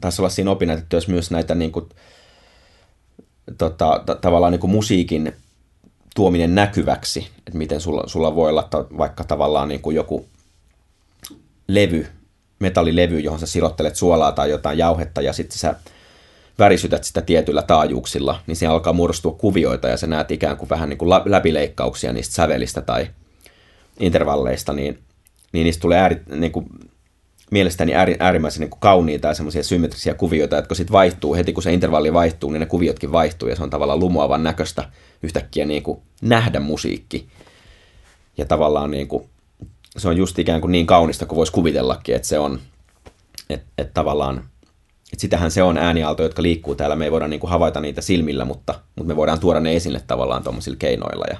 taisi 0.01 0.21
olla 0.21 0.29
siinä 0.29 0.51
opinnäytetyössä 0.51 1.11
myös 1.11 1.31
näitä 1.31 1.55
niin 1.55 1.71
kuin, 1.71 1.89
tota, 3.57 4.03
t- 4.05 4.21
tavallaan 4.21 4.51
niin 4.51 4.59
kuin 4.59 4.71
musiikin 4.71 5.35
tuominen 6.15 6.55
näkyväksi, 6.55 7.27
että 7.37 7.57
miten 7.57 7.81
sulla, 7.81 8.03
sulla 8.07 8.35
voi 8.35 8.49
olla 8.49 8.63
ta, 8.63 8.85
vaikka 8.97 9.23
tavallaan 9.23 9.67
niin 9.67 9.81
kuin 9.81 9.95
joku 9.95 10.25
levy, 11.67 12.07
metallilevy, 12.59 13.19
johon 13.19 13.39
sä 13.39 13.47
sirottelet 13.47 13.95
suolaa 13.95 14.31
tai 14.31 14.49
jotain 14.49 14.77
jauhetta 14.77 15.21
ja 15.21 15.33
sitten 15.33 15.57
sä 15.57 15.75
värisytät 16.59 17.03
sitä 17.03 17.21
tietyillä 17.21 17.61
taajuuksilla, 17.61 18.39
niin 18.47 18.55
siinä 18.55 18.71
alkaa 18.73 18.93
muodostua 18.93 19.31
kuvioita 19.31 19.87
ja 19.87 19.97
sä 19.97 20.07
näet 20.07 20.31
ikään 20.31 20.57
kuin 20.57 20.69
vähän 20.69 20.89
niin 20.89 20.97
kuin 20.97 21.09
läpileikkauksia 21.09 22.13
niistä 22.13 22.35
sävelistä 22.35 22.81
tai 22.81 23.07
intervalleista, 23.99 24.73
niin, 24.73 24.99
niin 25.51 25.63
niistä 25.63 25.81
tulee 25.81 25.99
ääri, 25.99 26.21
niin 26.35 26.51
kuin, 26.51 26.65
mielestäni 27.51 27.95
ääri, 27.95 28.15
äärimmäisen 28.19 28.59
niin 28.59 28.69
kuin 28.69 28.79
kauniita 28.79 29.27
ja 29.27 29.33
semmoisia 29.33 29.63
symmetrisiä 29.63 30.13
kuvioita, 30.13 30.55
jotka 30.55 30.75
sitten 30.75 30.93
vaihtuu, 30.93 31.35
heti 31.35 31.53
kun 31.53 31.63
se 31.63 31.73
intervalli 31.73 32.13
vaihtuu, 32.13 32.51
niin 32.51 32.59
ne 32.59 32.65
kuviotkin 32.65 33.11
vaihtuu 33.11 33.49
ja 33.49 33.55
se 33.55 33.63
on 33.63 33.69
tavallaan 33.69 33.99
lumoavan 33.99 34.43
näköistä 34.43 34.89
yhtäkkiä 35.23 35.65
niin 35.65 35.83
kuin 35.83 36.01
nähdä 36.21 36.59
musiikki. 36.59 37.27
Ja 38.37 38.45
tavallaan 38.45 38.91
niin 38.91 39.07
kuin, 39.07 39.29
se 39.97 40.07
on 40.07 40.17
just 40.17 40.39
ikään 40.39 40.61
kuin 40.61 40.71
niin 40.71 40.87
kaunista 40.87 41.25
kuin 41.25 41.37
voisi 41.37 41.51
kuvitellakin, 41.51 42.15
että 42.15 42.27
se 42.27 42.39
on, 42.39 42.59
että, 43.49 43.67
että 43.77 43.93
tavallaan 43.93 44.43
että 45.13 45.21
sitähän 45.21 45.51
se 45.51 45.63
on 45.63 45.77
ääniaalto, 45.77 46.23
jotka 46.23 46.41
liikkuu 46.41 46.75
täällä. 46.75 46.95
Me 46.95 47.05
ei 47.05 47.11
voida 47.11 47.27
niin 47.27 47.39
kuin 47.39 47.49
havaita 47.49 47.79
niitä 47.79 48.01
silmillä, 48.01 48.45
mutta, 48.45 48.79
mutta 48.95 49.07
me 49.07 49.15
voidaan 49.15 49.39
tuoda 49.39 49.59
ne 49.59 49.75
esille 49.75 50.01
tavallaan 50.07 50.43
tuommoisilla 50.43 50.77
keinoilla. 50.77 51.25
Ja... 51.29 51.37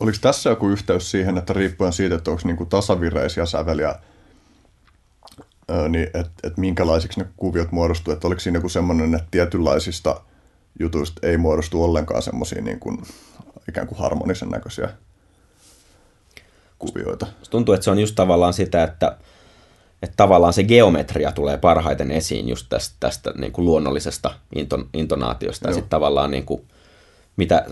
Oliko 0.00 0.18
tässä 0.20 0.50
joku 0.50 0.68
yhteys 0.68 1.10
siihen, 1.10 1.38
että 1.38 1.52
riippuen 1.52 1.92
siitä, 1.92 2.14
että 2.14 2.30
onko 2.30 2.42
niin 2.44 2.56
kuin 2.56 2.68
tasavireisiä 2.68 3.46
säveliä, 3.46 3.94
niin 5.88 6.06
että 6.14 6.30
et 6.42 6.56
minkälaisiksi 6.56 7.20
ne 7.20 7.26
kuviot 7.36 7.72
muodostuu, 7.72 8.12
että 8.12 8.26
oliko 8.26 8.40
siinä 8.40 8.56
joku 8.56 8.68
semmoinen, 8.68 9.14
että 9.14 9.28
tietynlaisista 9.30 10.20
jutuista 10.78 11.26
ei 11.26 11.36
muodostu 11.36 11.84
ollenkaan 11.84 12.22
semmoisia 12.22 12.62
niin 12.62 12.80
kuin, 12.80 13.02
ikään 13.68 13.86
kuin 13.86 13.98
harmonisen 13.98 14.48
näköisiä 14.48 14.90
kuvioita. 16.78 17.26
Tuntuu, 17.50 17.74
että 17.74 17.84
se 17.84 17.90
on 17.90 17.98
just 17.98 18.14
tavallaan 18.14 18.52
sitä, 18.52 18.82
että, 18.82 19.16
että 20.02 20.16
tavallaan 20.16 20.52
se 20.52 20.64
geometria 20.64 21.32
tulee 21.32 21.56
parhaiten 21.56 22.10
esiin 22.10 22.48
just 22.48 22.66
tästä, 22.68 22.96
tästä 23.00 23.32
niin 23.36 23.52
kuin 23.52 23.64
luonnollisesta 23.64 24.34
inton, 24.56 24.88
intonaatiosta. 24.94 25.68
Joo. 25.68 25.70
Ja 25.70 25.74
sitten 25.74 25.90
tavallaan 25.90 26.30
niin 26.30 26.46
kuin, 26.46 26.62
mitä 27.36 27.66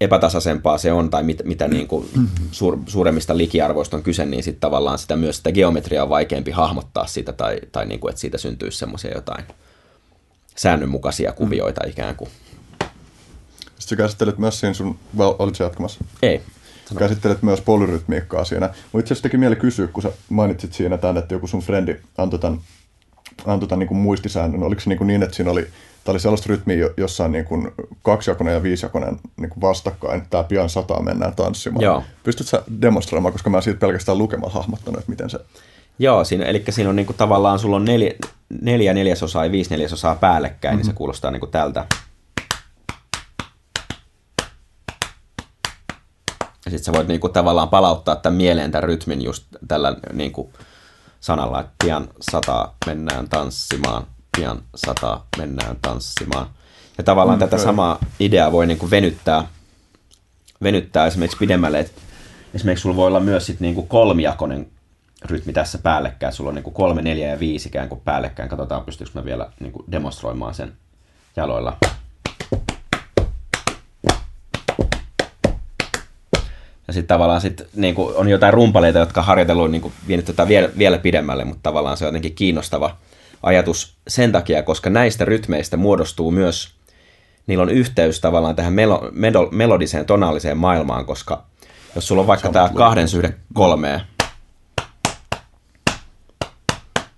epätasaisempaa 0.00 0.78
se 0.78 0.92
on 0.92 1.10
tai 1.10 1.22
mit, 1.22 1.42
mitä 1.44 1.68
niin 1.68 1.88
kuin 1.88 2.08
suur, 2.52 2.78
suuremmista 2.86 3.36
likiarvoista 3.36 3.96
on 3.96 4.02
kyse, 4.02 4.26
niin 4.26 4.42
sitten 4.42 4.60
tavallaan 4.60 4.98
sitä 4.98 5.16
myös 5.16 5.36
sitä 5.36 5.52
geometriaa 5.52 6.02
on 6.02 6.08
vaikeampi 6.08 6.50
hahmottaa 6.50 7.06
sitä 7.06 7.32
tai, 7.32 7.58
tai 7.72 7.86
niin 7.86 8.00
kuin, 8.00 8.10
että 8.10 8.20
siitä 8.20 8.38
syntyisi 8.38 8.78
semmoisia 8.78 9.14
jotain 9.14 9.44
säännönmukaisia 10.56 11.32
kuvioita 11.32 11.80
mm. 11.84 11.90
ikään 11.90 12.16
kuin. 12.16 12.30
Sitten 13.78 13.98
käsittelet 13.98 14.38
myös 14.38 14.60
siinä 14.60 14.74
sun, 14.74 14.98
well, 15.18 15.34
olitko 15.38 15.64
jatkamassa? 15.64 16.04
Ei. 16.22 16.40
Sano. 16.84 16.98
Käsittelet 16.98 17.42
myös 17.42 17.60
polyrytmiikkaa 17.60 18.44
siinä. 18.44 18.66
Mutta 18.66 18.98
itse 18.98 19.14
asiassa 19.14 19.22
teki 19.22 19.36
mieli 19.36 19.56
kysyä, 19.56 19.86
kun 19.86 20.02
sä 20.02 20.12
mainitsit 20.28 20.72
siinä 20.72 20.98
tämän, 20.98 21.16
että 21.16 21.34
joku 21.34 21.46
sun 21.46 21.60
frendi 21.60 21.96
antoi 22.18 22.38
tämän, 22.38 22.60
antoi 23.46 23.68
tämän 23.68 23.78
niin 23.78 23.88
kuin 23.88 23.98
muistisäännön. 23.98 24.62
Oliko 24.62 24.80
se 24.80 24.88
niin, 24.88 24.98
kuin 24.98 25.08
niin, 25.08 25.22
että 25.22 25.36
siinä 25.36 25.50
oli, 25.50 25.62
tämä 26.04 26.12
oli 26.12 26.20
sellaista 26.20 26.46
rytmiä, 26.48 26.90
jossa 26.96 27.24
on 27.24 27.32
niin 27.32 27.44
kuin 27.44 27.70
kaksijakonen 28.02 28.54
ja 28.54 28.62
viisijakonen 28.62 29.20
niin 29.36 29.50
kuin 29.50 29.60
vastakkain. 29.60 30.22
Tämä 30.30 30.44
pian 30.44 30.68
sataa 30.68 31.02
mennään 31.02 31.34
tanssimaan. 31.34 31.84
Joo. 31.84 32.02
Pystytkö 32.22 32.50
sä 32.50 32.62
demonstroimaan, 32.82 33.32
koska 33.32 33.50
mä 33.50 33.56
en 33.56 33.62
siitä 33.62 33.80
pelkästään 33.80 34.18
lukemalla 34.18 34.54
hahmottanut, 34.54 34.98
että 34.98 35.10
miten 35.10 35.30
se... 35.30 35.38
Joo, 35.98 36.24
siinä, 36.24 36.44
eli 36.44 36.64
siinä 36.70 36.90
on 36.90 36.96
niin 36.96 37.06
kuin 37.06 37.16
tavallaan, 37.16 37.58
sulla 37.58 37.76
on 37.76 37.84
neljä, 37.84 38.12
neljä 38.60 38.94
neljäsosaa 38.94 39.44
ja 39.44 39.52
viisi 39.52 39.70
neljäsosaa 39.70 40.14
päällekkäin, 40.14 40.72
mm-hmm. 40.72 40.78
niin 40.78 40.86
se 40.86 40.90
mhm. 40.90 40.96
kuulostaa 40.96 41.30
niin 41.30 41.40
kuin 41.40 41.52
tältä. 41.52 41.86
sitten 46.72 46.84
sä 46.84 46.92
voit 46.92 47.08
niinku 47.08 47.28
tavallaan 47.28 47.68
palauttaa 47.68 48.16
tämän 48.16 48.36
mieleen 48.36 48.70
tämän 48.70 48.82
rytmin 48.82 49.22
just 49.22 49.44
tällä 49.68 49.96
niinku 50.12 50.52
sanalla, 51.20 51.60
että 51.60 51.72
pian 51.84 52.08
sata 52.20 52.72
mennään 52.86 53.28
tanssimaan, 53.28 54.06
pian 54.36 54.62
sata 54.74 55.20
mennään 55.38 55.76
tanssimaan. 55.82 56.46
Ja 56.98 57.04
tavallaan 57.04 57.38
mm, 57.38 57.40
tätä 57.40 57.58
samaa 57.58 57.98
ideaa 58.20 58.52
voi 58.52 58.66
niinku 58.66 58.90
venyttää, 58.90 59.48
venyttää 60.62 61.06
esimerkiksi 61.06 61.38
pidemmälle, 61.38 61.80
että 61.80 62.00
esimerkiksi 62.54 62.82
sulla 62.82 62.96
voi 62.96 63.06
olla 63.06 63.20
myös 63.20 63.46
sit 63.46 63.60
niinku 63.60 63.82
kolmijakoinen 63.82 64.71
rytmi 65.24 65.52
tässä 65.52 65.78
päällekkäin. 65.78 66.32
Sulla 66.32 66.48
on 66.48 66.54
niinku 66.54 66.70
kolme, 66.70 67.02
neljä 67.02 67.28
ja 67.28 67.40
viisi 67.40 67.68
ikään 67.68 67.88
kuin 67.88 68.00
päällekkäin. 68.04 68.48
Katsotaan, 68.48 68.84
pystyykö 68.84 69.10
mä 69.14 69.24
vielä 69.24 69.50
niinku 69.60 69.84
demonstroimaan 69.92 70.54
sen 70.54 70.72
jaloilla. 71.36 71.76
Ja 76.86 76.92
sitten 76.92 77.14
tavallaan 77.14 77.40
sit, 77.40 77.62
niin 77.76 77.94
kuin 77.94 78.16
on 78.16 78.28
jotain 78.28 78.54
rumpaleita, 78.54 78.98
jotka 78.98 79.20
on 79.20 79.26
harjoitellut 79.26 79.70
niin 79.70 79.82
kuin, 79.82 79.94
vienyt 80.08 80.26
tätä 80.26 80.48
vielä, 80.48 80.68
vielä 80.78 80.98
pidemmälle, 80.98 81.44
mutta 81.44 81.62
tavallaan 81.62 81.96
se 81.96 82.04
on 82.04 82.08
jotenkin 82.08 82.34
kiinnostava 82.34 82.96
ajatus 83.42 83.96
sen 84.08 84.32
takia, 84.32 84.62
koska 84.62 84.90
näistä 84.90 85.24
rytmeistä 85.24 85.76
muodostuu 85.76 86.30
myös, 86.30 86.74
niillä 87.46 87.62
on 87.62 87.70
yhteys 87.70 88.20
tavallaan 88.20 88.56
tähän 88.56 88.72
melo, 88.72 89.08
melo, 89.12 89.48
melodiseen 89.50 90.06
tonaaliseen 90.06 90.56
maailmaan, 90.56 91.06
koska 91.06 91.44
jos 91.94 92.08
sulla 92.08 92.20
on 92.20 92.26
vaikka 92.26 92.48
tämä 92.48 92.68
kahden 92.68 93.08
syhde 93.08 93.34
kolmea, 93.54 94.00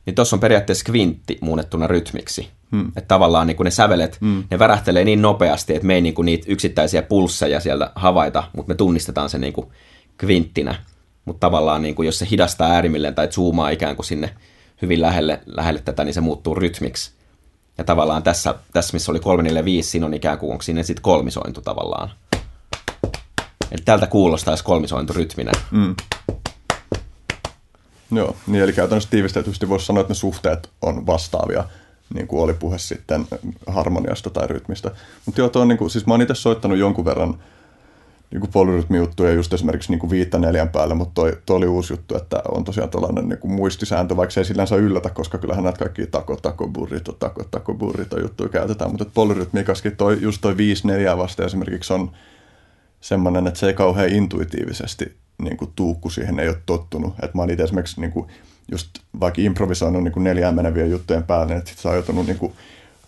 niin 0.06 0.14
tuossa 0.14 0.36
on 0.36 0.40
periaatteessa 0.40 0.84
kvintti 0.84 1.38
muunnettuna 1.40 1.86
rytmiksi. 1.86 2.48
Hmm. 2.70 2.88
Että 2.88 3.08
tavallaan 3.08 3.46
niin 3.46 3.56
ne 3.64 3.70
sävelet, 3.70 4.20
hmm. 4.20 4.44
ne 4.50 4.58
värähtelee 4.58 5.04
niin 5.04 5.22
nopeasti, 5.22 5.74
että 5.74 5.86
me 5.86 5.94
ei 5.94 6.00
niin 6.00 6.14
kuin 6.14 6.26
niitä 6.26 6.44
yksittäisiä 6.48 7.02
pulsseja 7.02 7.60
sieltä 7.60 7.92
havaita, 7.94 8.44
mutta 8.56 8.68
me 8.68 8.74
tunnistetaan 8.74 9.30
se 9.30 9.38
niin 9.38 9.52
kuin 9.52 9.66
kvinttinä. 10.16 10.74
Mutta 11.24 11.46
tavallaan 11.46 11.82
niin 11.82 11.94
kuin 11.94 12.06
jos 12.06 12.18
se 12.18 12.26
hidastaa 12.30 12.70
äärimmilleen 12.70 13.14
tai 13.14 13.28
zoomaa 13.28 13.70
ikään 13.70 13.96
kuin 13.96 14.06
sinne 14.06 14.34
hyvin 14.82 15.00
lähelle, 15.00 15.40
lähelle 15.46 15.80
tätä, 15.84 16.04
niin 16.04 16.14
se 16.14 16.20
muuttuu 16.20 16.54
rytmiksi. 16.54 17.12
Ja 17.78 17.84
tavallaan 17.84 18.22
tässä, 18.22 18.54
tässä 18.72 18.92
missä 18.92 19.12
oli 19.12 19.20
3, 19.20 19.42
4, 19.42 19.64
5, 19.64 19.90
siinä 19.90 20.06
on 20.06 20.14
ikään 20.14 20.38
kuin, 20.38 20.52
onko 20.52 20.62
sinne 20.62 20.82
sitten 20.82 21.02
kolmisointu 21.02 21.60
tavallaan. 21.60 22.10
Eli 23.70 23.82
tältä 23.84 24.06
kuulostaisi 24.06 24.64
kolmisointu 24.64 25.12
rytminen. 25.12 25.54
Mm. 25.70 25.94
Joo, 28.14 28.36
niin 28.46 28.62
eli 28.62 28.72
käytännössä 28.72 29.10
tiivistetysti 29.10 29.68
voisi 29.68 29.86
sanoa, 29.86 30.00
että 30.00 30.10
ne 30.10 30.14
suhteet 30.14 30.70
on 30.82 31.06
vastaavia, 31.06 31.64
niin 32.14 32.26
kuin 32.26 32.42
oli 32.42 32.54
puhe 32.54 32.78
sitten 32.78 33.26
harmoniasta 33.66 34.30
tai 34.30 34.46
rytmistä. 34.46 34.90
Mutta 35.26 35.40
joo, 35.40 35.48
toi 35.48 35.66
niin 35.66 35.78
kuin, 35.78 35.90
siis 35.90 36.06
mä 36.06 36.14
oon 36.14 36.22
itse 36.22 36.34
soittanut 36.34 36.78
jonkun 36.78 37.04
verran 37.04 37.38
niin 38.30 38.50
polyrytmijuttuja 38.52 39.32
just 39.32 39.52
esimerkiksi 39.52 39.92
niin 39.92 40.10
viittä 40.10 40.38
neljän 40.38 40.68
päälle, 40.68 40.94
mutta 40.94 41.14
toi, 41.14 41.38
toi, 41.46 41.56
oli 41.56 41.66
uusi 41.66 41.92
juttu, 41.92 42.16
että 42.16 42.42
on 42.48 42.64
tosiaan 42.64 42.90
tällainen 42.90 43.28
niin 43.28 43.38
muistisääntö, 43.52 44.16
vaikka 44.16 44.30
se 44.30 44.40
ei 44.40 44.44
sillänsä 44.44 44.76
yllätä, 44.76 45.10
koska 45.10 45.38
kyllähän 45.38 45.64
näitä 45.64 45.78
kaikki 45.78 46.06
tako, 46.06 46.36
tako, 46.36 46.68
burrito, 46.68 47.12
tako, 47.12 47.44
tako, 47.50 47.74
burrito 47.74 48.20
juttuja 48.20 48.48
käytetään, 48.48 48.90
mutta 48.90 49.06
polyrytmikaskin 49.14 49.96
toi, 49.96 50.18
just 50.20 50.40
toi 50.40 50.56
viisi 50.56 50.86
neljää 50.86 51.16
vasta 51.16 51.44
esimerkiksi 51.44 51.92
on 51.92 52.10
semmoinen, 53.00 53.46
että 53.46 53.60
se 53.60 53.66
ei 53.66 53.74
kauhean 53.74 54.08
intuitiivisesti 54.08 55.23
niin 55.44 55.56
kuin 55.56 55.72
tuukku 55.76 56.10
siihen 56.10 56.40
ei 56.40 56.48
ole 56.48 56.56
tottunut. 56.66 57.14
Et 57.22 57.34
mä 57.34 57.42
oon 57.42 57.50
itse 57.50 57.62
esimerkiksi 57.62 58.00
niin 58.00 58.12
kuin, 58.12 58.28
just 58.70 58.90
vaikka 59.20 59.42
improvisoinut 59.42 60.04
niin 60.04 60.24
neljään 60.24 60.54
menevien 60.54 60.90
juttujen 60.90 61.24
päälle, 61.24 61.54
niin 61.54 61.66
sit 61.66 61.78
sä 61.78 61.88
oon 61.88 61.96
joutunut 61.96 62.26
niin 62.26 62.38
kuin, 62.38 62.52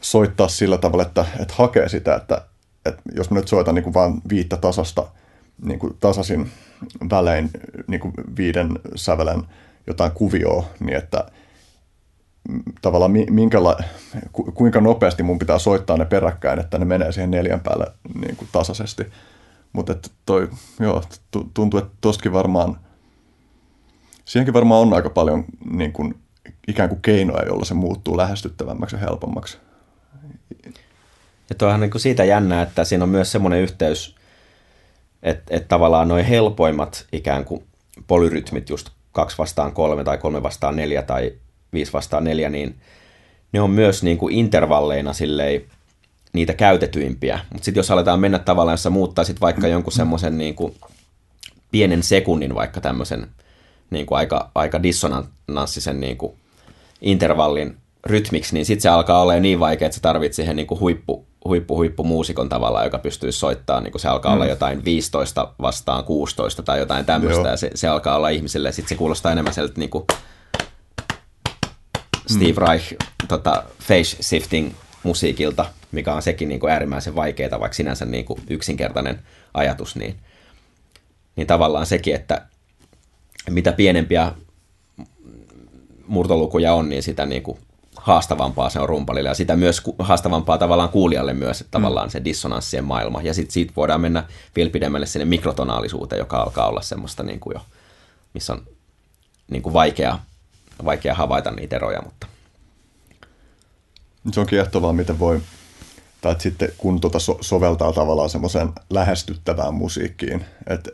soittaa 0.01 0.49
sillä 0.49 0.79
tavalla, 0.79 1.03
että, 1.03 1.27
että 1.40 1.55
hakee 1.57 1.88
sitä, 1.88 2.14
että, 2.14 2.42
että 2.87 3.03
jos 3.14 3.31
mä 3.31 3.38
nyt 3.38 3.49
soitan 3.49 3.75
niin 3.75 3.83
kuin 3.83 3.94
vaan 3.94 4.20
viittä 4.29 4.57
tasasta 4.57 5.07
niin 5.62 5.79
kuin 5.79 5.96
tasaisin 6.01 6.51
välein 7.11 7.51
niin 7.87 8.01
kuin 8.01 8.14
viiden 8.37 8.79
sävelen 8.94 9.42
jotain 9.87 10.12
kuvioa, 10.12 10.66
niin 10.81 10.96
että 10.96 11.27
tavallaan 12.83 13.12
minkäla, 13.31 13.77
kuinka 14.55 14.81
nopeasti 14.81 15.22
mun 15.22 15.38
pitää 15.38 15.59
soittaa 15.59 15.96
ne 15.96 16.05
peräkkäin, 16.05 16.59
että 16.59 16.79
ne 16.79 16.85
menee 16.85 17.12
siihen 17.12 17.31
neljän 17.31 17.61
päälle 17.61 17.87
niin 18.20 18.37
kuin 18.37 18.49
tasaisesti. 18.53 19.07
Mutta 19.77 19.95
toi, 20.27 20.49
joo, 20.81 21.03
tuntuu, 21.55 21.81
että 21.81 21.97
toskin 22.01 22.33
varmaan, 22.33 22.81
siihenkin 24.25 24.55
varmaan 24.55 24.81
on 24.81 24.95
aika 24.95 25.11
paljon 25.11 25.45
niin 25.71 25.93
kuin, 25.93 26.15
ikään 26.69 26.89
kuin 26.89 27.03
keinoja, 27.03 27.47
jolla 27.47 27.65
se 27.65 27.75
muuttuu 27.75 28.17
lähestyttävämmäksi 28.17 28.97
ja 28.97 29.01
helpommaksi. 29.01 29.59
Ja 31.49 31.55
tuohan 31.59 31.81
niin 31.81 31.91
kuin 31.91 32.01
siitä 32.01 32.25
jännää, 32.25 32.62
että 32.62 32.85
siinä 32.85 33.05
on 33.05 33.09
myös 33.09 33.33
semmoinen 33.33 33.61
yhteys, 33.61 34.17
että, 35.23 35.57
että 35.57 35.69
tavallaan 35.69 36.09
noin 36.09 36.25
helpoimmat 36.25 37.07
ikään 37.12 37.45
kuin 37.45 37.67
polyrytmit, 38.07 38.71
just 38.71 38.91
kaksi 39.12 39.39
vastaan 39.39 39.73
kolme 39.73 40.05
tai 40.05 40.19
kolme 40.19 40.43
vastaan 40.43 40.77
neljä 40.77 41.03
tai 41.03 41.33
viisi 41.73 41.93
vastaan 41.93 42.25
neljä, 42.25 42.51
niin 42.51 42.81
ne 43.53 43.61
on 43.61 43.71
myös 43.71 44.03
niin 44.03 44.19
kuin 44.19 44.35
intervalleina 44.35 45.12
silleen 45.12 45.62
niitä 46.37 46.55
käytetyimpiä. 46.55 47.40
Mutta 47.53 47.64
sitten 47.64 47.79
jos 47.79 47.90
aletaan 47.90 48.20
mennä 48.20 48.38
tavallaan, 48.38 48.72
jos 48.72 48.83
sä 48.83 48.90
muuttaisit 48.90 49.40
vaikka 49.40 49.68
jonkun 49.68 49.92
semmoisen 49.92 50.38
niin 50.38 50.55
kuin 50.55 50.75
pienen 51.70 52.03
sekunnin 52.03 52.55
vaikka 52.55 52.81
tämmöisen 52.81 53.27
niin 53.90 54.07
kuin 54.07 54.18
aika, 54.18 54.51
aika 54.55 54.83
dissonanssisen 54.83 56.01
niin 56.01 56.16
kuin 56.16 56.33
intervallin 57.01 57.77
rytmiksi, 58.07 58.55
niin 58.55 58.66
sitten 58.66 58.83
se 58.83 58.88
alkaa 58.88 59.22
olla 59.22 59.35
niin 59.35 59.61
vaikea, 59.61 59.87
että 59.87 59.94
se 59.94 60.03
tarvitsee 60.03 60.42
siihen 60.42 60.57
niin 60.57 60.66
kuin 60.66 60.81
huippu, 60.81 61.27
huippu, 61.44 61.77
huippu 61.77 62.05
muusikon 62.05 62.49
tavalla, 62.49 62.85
joka 62.85 62.99
pystyy 62.99 63.33
soittamaan, 63.33 63.85
niin 63.85 63.92
kuin 63.92 64.03
se 64.03 64.09
alkaa 64.09 64.33
mm. 64.33 64.35
olla 64.35 64.46
jotain 64.46 64.85
15 64.85 65.53
vastaan 65.62 66.05
16 66.05 66.62
tai 66.62 66.79
jotain 66.79 67.05
tämmöistä, 67.05 67.49
ja 67.49 67.57
se, 67.57 67.70
se 67.75 67.88
alkaa 67.88 68.16
olla 68.16 68.29
ihmiselle, 68.29 68.72
sitten 68.72 68.88
se 68.88 68.94
kuulostaa 68.94 69.33
enemmän 69.33 69.55
sieltä 69.55 69.75
niin 69.77 69.90
kuin 69.90 70.05
Steve 72.27 72.61
mm. 72.61 72.68
Reich 72.68 72.94
tota, 73.29 73.62
face 73.81 74.22
shifting 74.22 74.72
musiikilta, 75.07 75.66
mikä 75.92 76.14
on 76.14 76.23
sekin 76.23 76.49
niin 76.49 76.61
kuin 76.61 76.73
äärimmäisen 76.73 77.14
vaikeaa, 77.14 77.61
vaikka 77.61 77.77
sinänsä 77.77 78.05
niin 78.05 78.25
kuin 78.25 78.40
yksinkertainen 78.51 79.19
ajatus, 79.55 79.97
niin, 79.97 80.16
niin 81.37 81.47
tavallaan 81.47 81.87
sekin, 81.87 82.14
että 82.14 82.47
mitä 83.51 83.73
pienempiä 83.73 84.33
murtolukuja 86.07 86.75
on, 86.75 86.88
niin 86.88 87.03
sitä 87.03 87.27
niin 87.27 87.42
kuin 87.42 87.59
haastavampaa 87.97 88.71
se 88.71 88.81
on 88.81 88.88
rumpalille 88.88 89.29
ja 89.29 89.35
sitä 89.35 89.57
myös 89.57 89.83
haastavampaa 89.99 90.59
tavallaan 90.59 90.88
kuulijalle 90.88 91.35
myös, 91.35 91.61
että 91.61 91.71
tavallaan 91.71 92.09
mm. 92.09 92.11
se 92.11 92.25
dissonanssien 92.25 92.85
maailma. 92.85 93.23
Ja 93.23 93.35
sitten 93.35 93.53
siitä 93.53 93.73
voidaan 93.77 94.01
mennä 94.01 94.25
vielä 94.57 94.71
pidemmälle 94.71 95.07
sinne 95.07 95.25
mikrotonaalisuuteen, 95.25 96.19
joka 96.19 96.37
alkaa 96.37 96.69
olla 96.69 96.83
semmoista 96.83 97.23
niin 97.23 97.40
kuin 97.40 97.55
jo, 97.55 97.61
missä 98.35 98.53
on 98.53 98.66
niin 99.51 99.62
kuin 99.62 99.73
vaikea, 99.73 100.19
vaikea 100.85 101.14
havaita 101.14 101.51
niitä 101.51 101.77
eroja, 101.77 102.03
mutta 102.03 102.27
se 104.33 104.41
on 104.41 104.47
kiehtovaa, 104.47 104.93
miten 104.93 105.19
voi, 105.19 105.41
tai 106.21 106.37
sitten 106.39 106.69
kun 106.79 107.01
tuota 107.01 107.19
so- 107.19 107.39
soveltaa 107.41 107.93
tavallaan 107.93 108.31
semmoiseen 108.31 108.73
lähestyttävään 108.91 109.75
musiikkiin, 109.75 110.45
että 110.67 110.91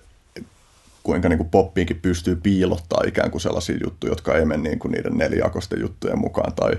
kuinka 1.03 1.29
niin 1.29 1.39
kuin 1.39 1.51
poppiinkin 1.51 2.01
pystyy 2.01 2.37
piilottaa 2.37 3.03
ikään 3.07 3.31
kuin 3.31 3.41
sellaisia 3.41 3.79
juttuja, 3.85 4.11
jotka 4.11 4.37
ei 4.37 4.45
mene 4.45 4.63
niin 4.63 4.79
kuin 4.79 4.93
niiden 4.93 5.19
nelijakosten 5.19 5.81
juttujen 5.81 6.19
mukaan, 6.19 6.53
tai 6.53 6.73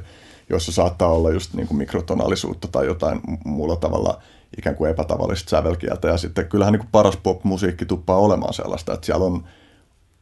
joissa 0.49 0.71
saattaa 0.71 1.11
olla 1.11 1.31
just 1.31 1.53
niin 1.53 1.67
kuin 1.67 1.77
mikrotonaalisuutta 1.77 2.67
tai 2.67 2.85
jotain 2.85 3.21
muulla 3.45 3.75
tavalla 3.75 4.21
ikään 4.57 4.75
kuin 4.75 4.91
epätavallista 4.91 5.49
sävelkieltä. 5.49 6.07
Ja 6.07 6.17
sitten 6.17 6.49
kyllähän 6.49 6.71
niin 6.71 6.79
kuin 6.79 6.91
paras 6.91 7.17
pop-musiikki 7.17 7.85
tuppaa 7.85 8.17
olemaan 8.17 8.53
sellaista, 8.53 8.93
että 8.93 9.05
siellä 9.05 9.25
on 9.25 9.43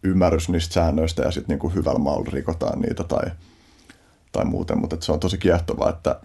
ymmärrys 0.03 0.49
niistä 0.49 0.73
säännöistä 0.73 1.23
ja 1.23 1.31
sitten 1.31 1.53
niin 1.53 1.59
kuin 1.59 1.75
hyvällä 1.75 1.99
maalla 1.99 2.29
rikotaan 2.31 2.81
niitä 2.81 3.03
tai– 3.03 3.31
tai 4.31 4.45
muuten, 4.45 4.79
mutta 4.79 4.97
se 4.99 5.11
on 5.11 5.19
tosi 5.19 5.37
kiehtovaa, 5.37 5.89
että 5.89 6.19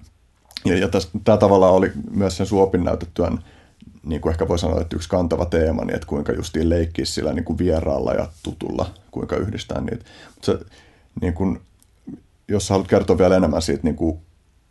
ja, 0.65 0.79
ja 0.79 0.89
tämä 1.25 1.39
tavallaan 1.39 1.75
oli 1.75 1.93
myös 2.11 2.37
sen 2.37 2.47
suopin 2.47 2.85
näytettyään, 2.85 3.39
niin 4.03 4.21
kuin 4.21 4.31
ehkä 4.31 4.49
voi 4.49 4.59
sanoa, 4.59 4.81
että 4.81 4.97
yksi 4.97 5.09
kantava 5.09 5.47
teema, 5.47 5.85
niin 5.85 5.95
että 5.95 6.07
kuinka 6.07 6.33
justiin 6.33 6.69
leikkii 6.69 7.07
sillä 7.07 7.33
niin 7.33 7.45
kuin 7.45 7.59
vieraalla 7.59 8.13
ja 8.13 8.29
tutulla, 8.43 8.91
kuinka 9.11 9.37
yhdistää 9.37 9.81
niitä. 9.81 10.05
Mutta 10.35 10.47
se, 10.47 10.59
niin 11.21 11.35
kuin, 11.35 11.61
jos 12.49 12.71
haluat 12.71 12.89
kertoa 12.89 13.19
vielä 13.19 13.37
enemmän 13.37 13.63
siitä 13.63 13.83
niin 13.83 13.97
kuin 13.97 14.19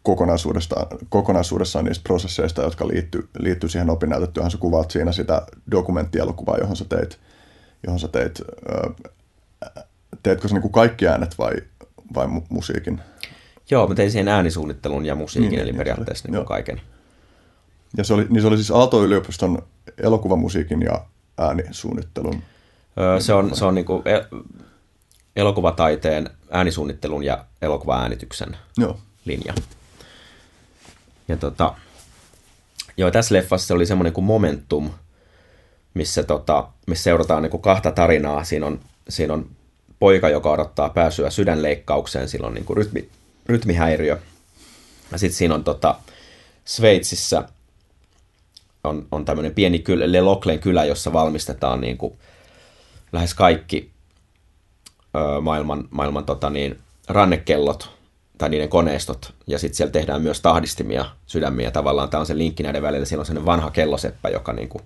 kokonaisuudessaan, 0.03 0.87
kokonaisuudessaan 1.09 1.85
niistä 1.85 2.03
prosesseista, 2.03 2.61
jotka 2.61 2.87
liittyy, 2.87 3.29
liittyy 3.39 3.69
siihen 3.69 3.89
opinnäytetyöhön, 3.89 4.51
sä 4.51 4.57
kuvaat 4.57 4.91
siinä 4.91 5.11
sitä 5.11 5.41
dokumenttielokuvaa, 5.71 6.57
johon 6.57 6.75
sä 6.75 6.85
teit, 6.85 7.19
johon 7.83 7.99
sä 7.99 8.07
teit, 8.07 8.41
teetkö 10.23 10.47
sä 10.47 10.55
niin 10.55 10.61
kuin 10.61 10.71
kaikki 10.71 11.07
äänet 11.07 11.37
vai, 11.37 11.53
vai 12.15 12.25
mu- 12.25 12.45
musiikin? 12.49 13.01
Joo, 13.71 13.87
mä 13.87 13.95
tein 13.95 14.11
siihen 14.11 14.27
äänisuunnittelun 14.27 15.05
ja 15.05 15.15
musiikin, 15.15 15.49
niin, 15.49 15.59
eli 15.59 15.71
niin, 15.71 15.77
periaatteessa 15.77 16.31
niin 16.31 16.45
kaiken. 16.45 16.81
Ja 17.97 18.03
se 18.03 18.13
oli, 18.13 18.25
niin 18.29 18.41
se 18.41 18.47
oli 18.47 18.57
siis 18.57 18.71
Aalto-yliopiston 18.71 19.63
elokuvamusiikin 19.97 20.81
ja 20.81 21.05
äänisuunnittelun? 21.37 22.43
Öö, 22.99 23.19
se 23.19 23.33
on, 23.33 23.55
se 23.55 23.65
on 23.65 23.75
niin 23.75 23.85
kuin 23.85 24.03
elokuvataiteen 25.35 26.29
äänisuunnittelun 26.51 27.23
ja 27.23 27.45
elokuvaäänityksen 27.61 28.57
Joo. 28.77 28.97
linja. 29.25 29.53
Ja 31.27 31.37
tota, 31.37 31.73
joo, 32.97 33.11
tässä 33.11 33.35
leffassa 33.35 33.73
oli 33.73 33.85
semmoinen 33.85 34.13
kuin 34.13 34.25
Momentum, 34.25 34.89
missä, 35.93 36.23
tota, 36.23 36.67
missä 36.87 37.03
seurataan 37.03 37.43
niin 37.43 37.51
kuin 37.51 37.61
kahta 37.61 37.91
tarinaa. 37.91 38.43
Siinä 38.43 38.65
on, 38.65 38.79
siinä 39.09 39.33
on 39.33 39.49
poika, 39.99 40.29
joka 40.29 40.51
odottaa 40.51 40.89
pääsyä 40.89 41.29
sydänleikkaukseen, 41.29 42.29
sillä 42.29 42.47
on 42.47 42.53
niin 42.53 42.65
kuin 42.65 42.77
rytmi, 42.77 43.09
rytmihäiriö. 43.45 44.17
Ja 45.11 45.17
sitten 45.17 45.37
siinä 45.37 45.55
on 45.55 45.63
tota, 45.63 45.95
Sveitsissä 46.65 47.43
on, 48.83 49.07
on 49.11 49.25
tämmöinen 49.25 49.53
pieni 49.53 49.79
kylä, 49.79 50.11
Leloklen 50.11 50.59
kylä, 50.59 50.85
jossa 50.85 51.13
valmistetaan 51.13 51.81
niin 51.81 51.97
kuin 51.97 52.13
lähes 53.11 53.33
kaikki 53.33 53.91
ö, 55.15 55.41
maailman, 55.41 55.87
maailman 55.91 56.25
tota 56.25 56.49
niin, 56.49 56.79
rannekellot 57.07 57.91
tai 58.37 58.49
niiden 58.49 58.69
koneistot, 58.69 59.33
ja 59.47 59.59
sitten 59.59 59.77
siellä 59.77 59.91
tehdään 59.91 60.21
myös 60.21 60.41
tahdistimia 60.41 61.05
sydämiä. 61.25 61.71
Tavallaan 61.71 62.09
tämä 62.09 62.19
on 62.19 62.27
se 62.27 62.37
linkki 62.37 62.63
näiden 62.63 62.81
välillä. 62.81 63.05
Siellä 63.05 63.21
on 63.21 63.25
sellainen 63.25 63.45
vanha 63.45 63.71
kelloseppä, 63.71 64.29
joka 64.29 64.53
niin 64.53 64.69
kuin, 64.69 64.83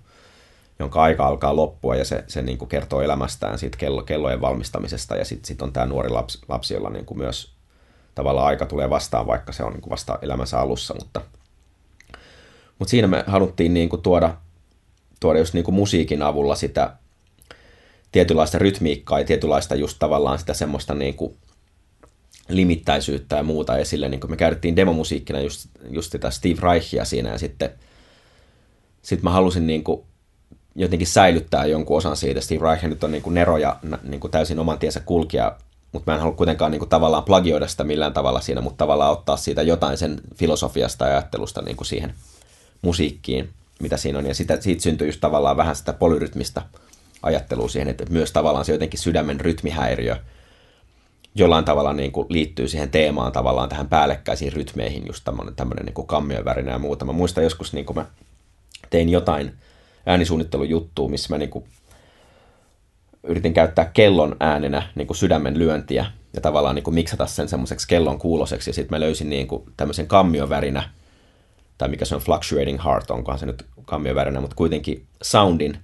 jonka 0.78 1.02
aika 1.02 1.26
alkaa 1.26 1.56
loppua, 1.56 1.96
ja 1.96 2.04
se, 2.04 2.24
se 2.26 2.42
niin 2.42 2.58
kuin 2.58 2.68
kertoo 2.68 3.00
elämästään 3.00 3.58
siitä 3.58 3.78
kello, 3.78 4.02
kellojen 4.02 4.40
valmistamisesta, 4.40 5.16
ja 5.16 5.24
sitten 5.24 5.46
sit 5.46 5.62
on 5.62 5.72
tämä 5.72 5.86
nuori 5.86 6.08
lapsi, 6.08 6.38
lapsi 6.48 6.74
jolla 6.74 6.90
niin 6.90 7.04
kuin 7.04 7.18
myös 7.18 7.52
tavallaan 8.20 8.46
aika 8.46 8.66
tulee 8.66 8.90
vastaan, 8.90 9.26
vaikka 9.26 9.52
se 9.52 9.64
on 9.64 9.72
niin 9.72 9.80
kuin 9.80 9.90
vasta 9.90 10.18
elämänsä 10.22 10.60
alussa, 10.60 10.94
mutta, 10.94 11.20
mutta 12.78 12.90
siinä 12.90 13.06
me 13.06 13.24
haluttiin 13.26 13.74
niin 13.74 13.88
kuin 13.88 14.02
tuoda, 14.02 14.36
tuoda 15.20 15.38
just 15.38 15.54
niin 15.54 15.64
kuin 15.64 15.74
musiikin 15.74 16.22
avulla 16.22 16.54
sitä 16.54 16.96
tietynlaista 18.12 18.58
rytmiikkaa 18.58 19.18
ja 19.18 19.24
tietynlaista 19.24 19.74
just 19.74 19.96
tavallaan 19.98 20.38
sitä 20.38 20.54
semmoista 20.54 20.94
niin 20.94 21.14
kuin 21.14 21.36
limittäisyyttä 22.48 23.36
ja 23.36 23.42
muuta 23.42 23.76
esille. 23.76 24.08
Niin 24.08 24.20
kuin 24.20 24.30
me 24.30 24.36
käytettiin 24.36 24.76
demomusiikkina 24.76 25.40
just, 25.40 25.68
just 25.90 26.12
sitä 26.12 26.30
Steve 26.30 26.60
Reichia 26.62 27.04
siinä 27.04 27.30
ja 27.30 27.38
sitten 27.38 27.70
sit 29.02 29.22
mä 29.22 29.30
halusin 29.30 29.66
niin 29.66 29.84
kuin 29.84 30.02
jotenkin 30.74 31.08
säilyttää 31.08 31.66
jonkun 31.66 31.96
osan 31.96 32.16
siitä. 32.16 32.40
Steve 32.40 32.70
Reich 32.70 32.84
nyt 32.84 33.04
on 33.04 33.12
niin 33.12 33.22
kuin 33.22 33.34
Nero 33.34 33.56
ja 33.56 33.76
niin 34.02 34.20
kuin 34.20 34.30
täysin 34.30 34.58
oman 34.58 34.78
tiensä 34.78 35.00
kulkija, 35.00 35.56
mutta 35.92 36.10
mä 36.10 36.14
en 36.14 36.20
halua 36.20 36.36
kuitenkaan 36.36 36.70
niin 36.70 36.78
kuin 36.78 36.88
tavallaan 36.88 37.22
plagioida 37.22 37.68
sitä 37.68 37.84
millään 37.84 38.12
tavalla 38.12 38.40
siinä, 38.40 38.60
mutta 38.60 38.76
tavallaan 38.76 39.12
ottaa 39.12 39.36
siitä 39.36 39.62
jotain 39.62 39.98
sen 39.98 40.20
filosofiasta 40.34 41.04
ja 41.04 41.10
ajattelusta 41.10 41.62
niin 41.62 41.76
kuin 41.76 41.86
siihen 41.86 42.14
musiikkiin, 42.82 43.50
mitä 43.80 43.96
siinä 43.96 44.18
on. 44.18 44.26
Ja 44.26 44.34
sitä, 44.34 44.60
siitä 44.60 44.82
syntyy 44.82 45.08
just 45.08 45.20
tavallaan 45.20 45.56
vähän 45.56 45.76
sitä 45.76 45.92
polyrytmistä 45.92 46.62
ajattelua 47.22 47.68
siihen, 47.68 47.88
että 47.88 48.04
myös 48.10 48.32
tavallaan 48.32 48.64
se 48.64 48.72
jotenkin 48.72 49.00
sydämen 49.00 49.40
rytmihäiriö 49.40 50.16
jollain 51.34 51.64
tavalla 51.64 51.92
niin 51.92 52.12
kuin 52.12 52.26
liittyy 52.30 52.68
siihen 52.68 52.90
teemaan 52.90 53.32
tavallaan 53.32 53.68
tähän 53.68 53.88
päällekkäisiin 53.88 54.52
rytmeihin, 54.52 55.06
just 55.06 55.24
tämmöinen, 55.24 55.54
tämmöinen 55.54 55.84
niin 55.84 56.06
kammion 56.06 56.44
värinä 56.44 56.72
ja 56.72 56.78
muuta. 56.78 57.04
Mä 57.04 57.12
muistan 57.12 57.44
joskus, 57.44 57.72
niin 57.72 57.86
kuin 57.86 57.96
mä 57.96 58.06
tein 58.90 59.08
jotain 59.08 59.52
äänisuunnittelujuttua, 60.06 61.08
missä 61.08 61.34
mä 61.34 61.38
niin 61.38 61.50
kuin 61.50 61.64
yritin 63.24 63.54
käyttää 63.54 63.84
kellon 63.84 64.36
äänenä 64.40 64.82
niin 64.94 65.06
kuin 65.06 65.16
sydämen 65.16 65.58
lyöntiä 65.58 66.06
ja 66.32 66.40
tavallaan 66.40 66.74
niin 66.74 66.82
kuin 66.82 66.94
miksata 66.94 67.26
sen 67.26 67.48
semmoiseksi 67.48 67.88
kellon 67.88 68.18
kuuloseksi. 68.18 68.70
Ja 68.70 68.74
sitten 68.74 68.96
mä 68.96 69.00
löysin 69.00 69.30
niin 69.30 69.46
kuin 69.46 69.62
tämmöisen 69.76 70.06
värinä, 70.48 70.90
tai 71.78 71.88
mikä 71.88 72.04
se 72.04 72.14
on, 72.14 72.20
fluctuating 72.20 72.84
heart, 72.84 73.10
onkohan 73.10 73.38
se 73.38 73.46
nyt 73.46 73.64
värinä, 74.14 74.40
mutta 74.40 74.56
kuitenkin 74.56 75.06
soundin. 75.22 75.78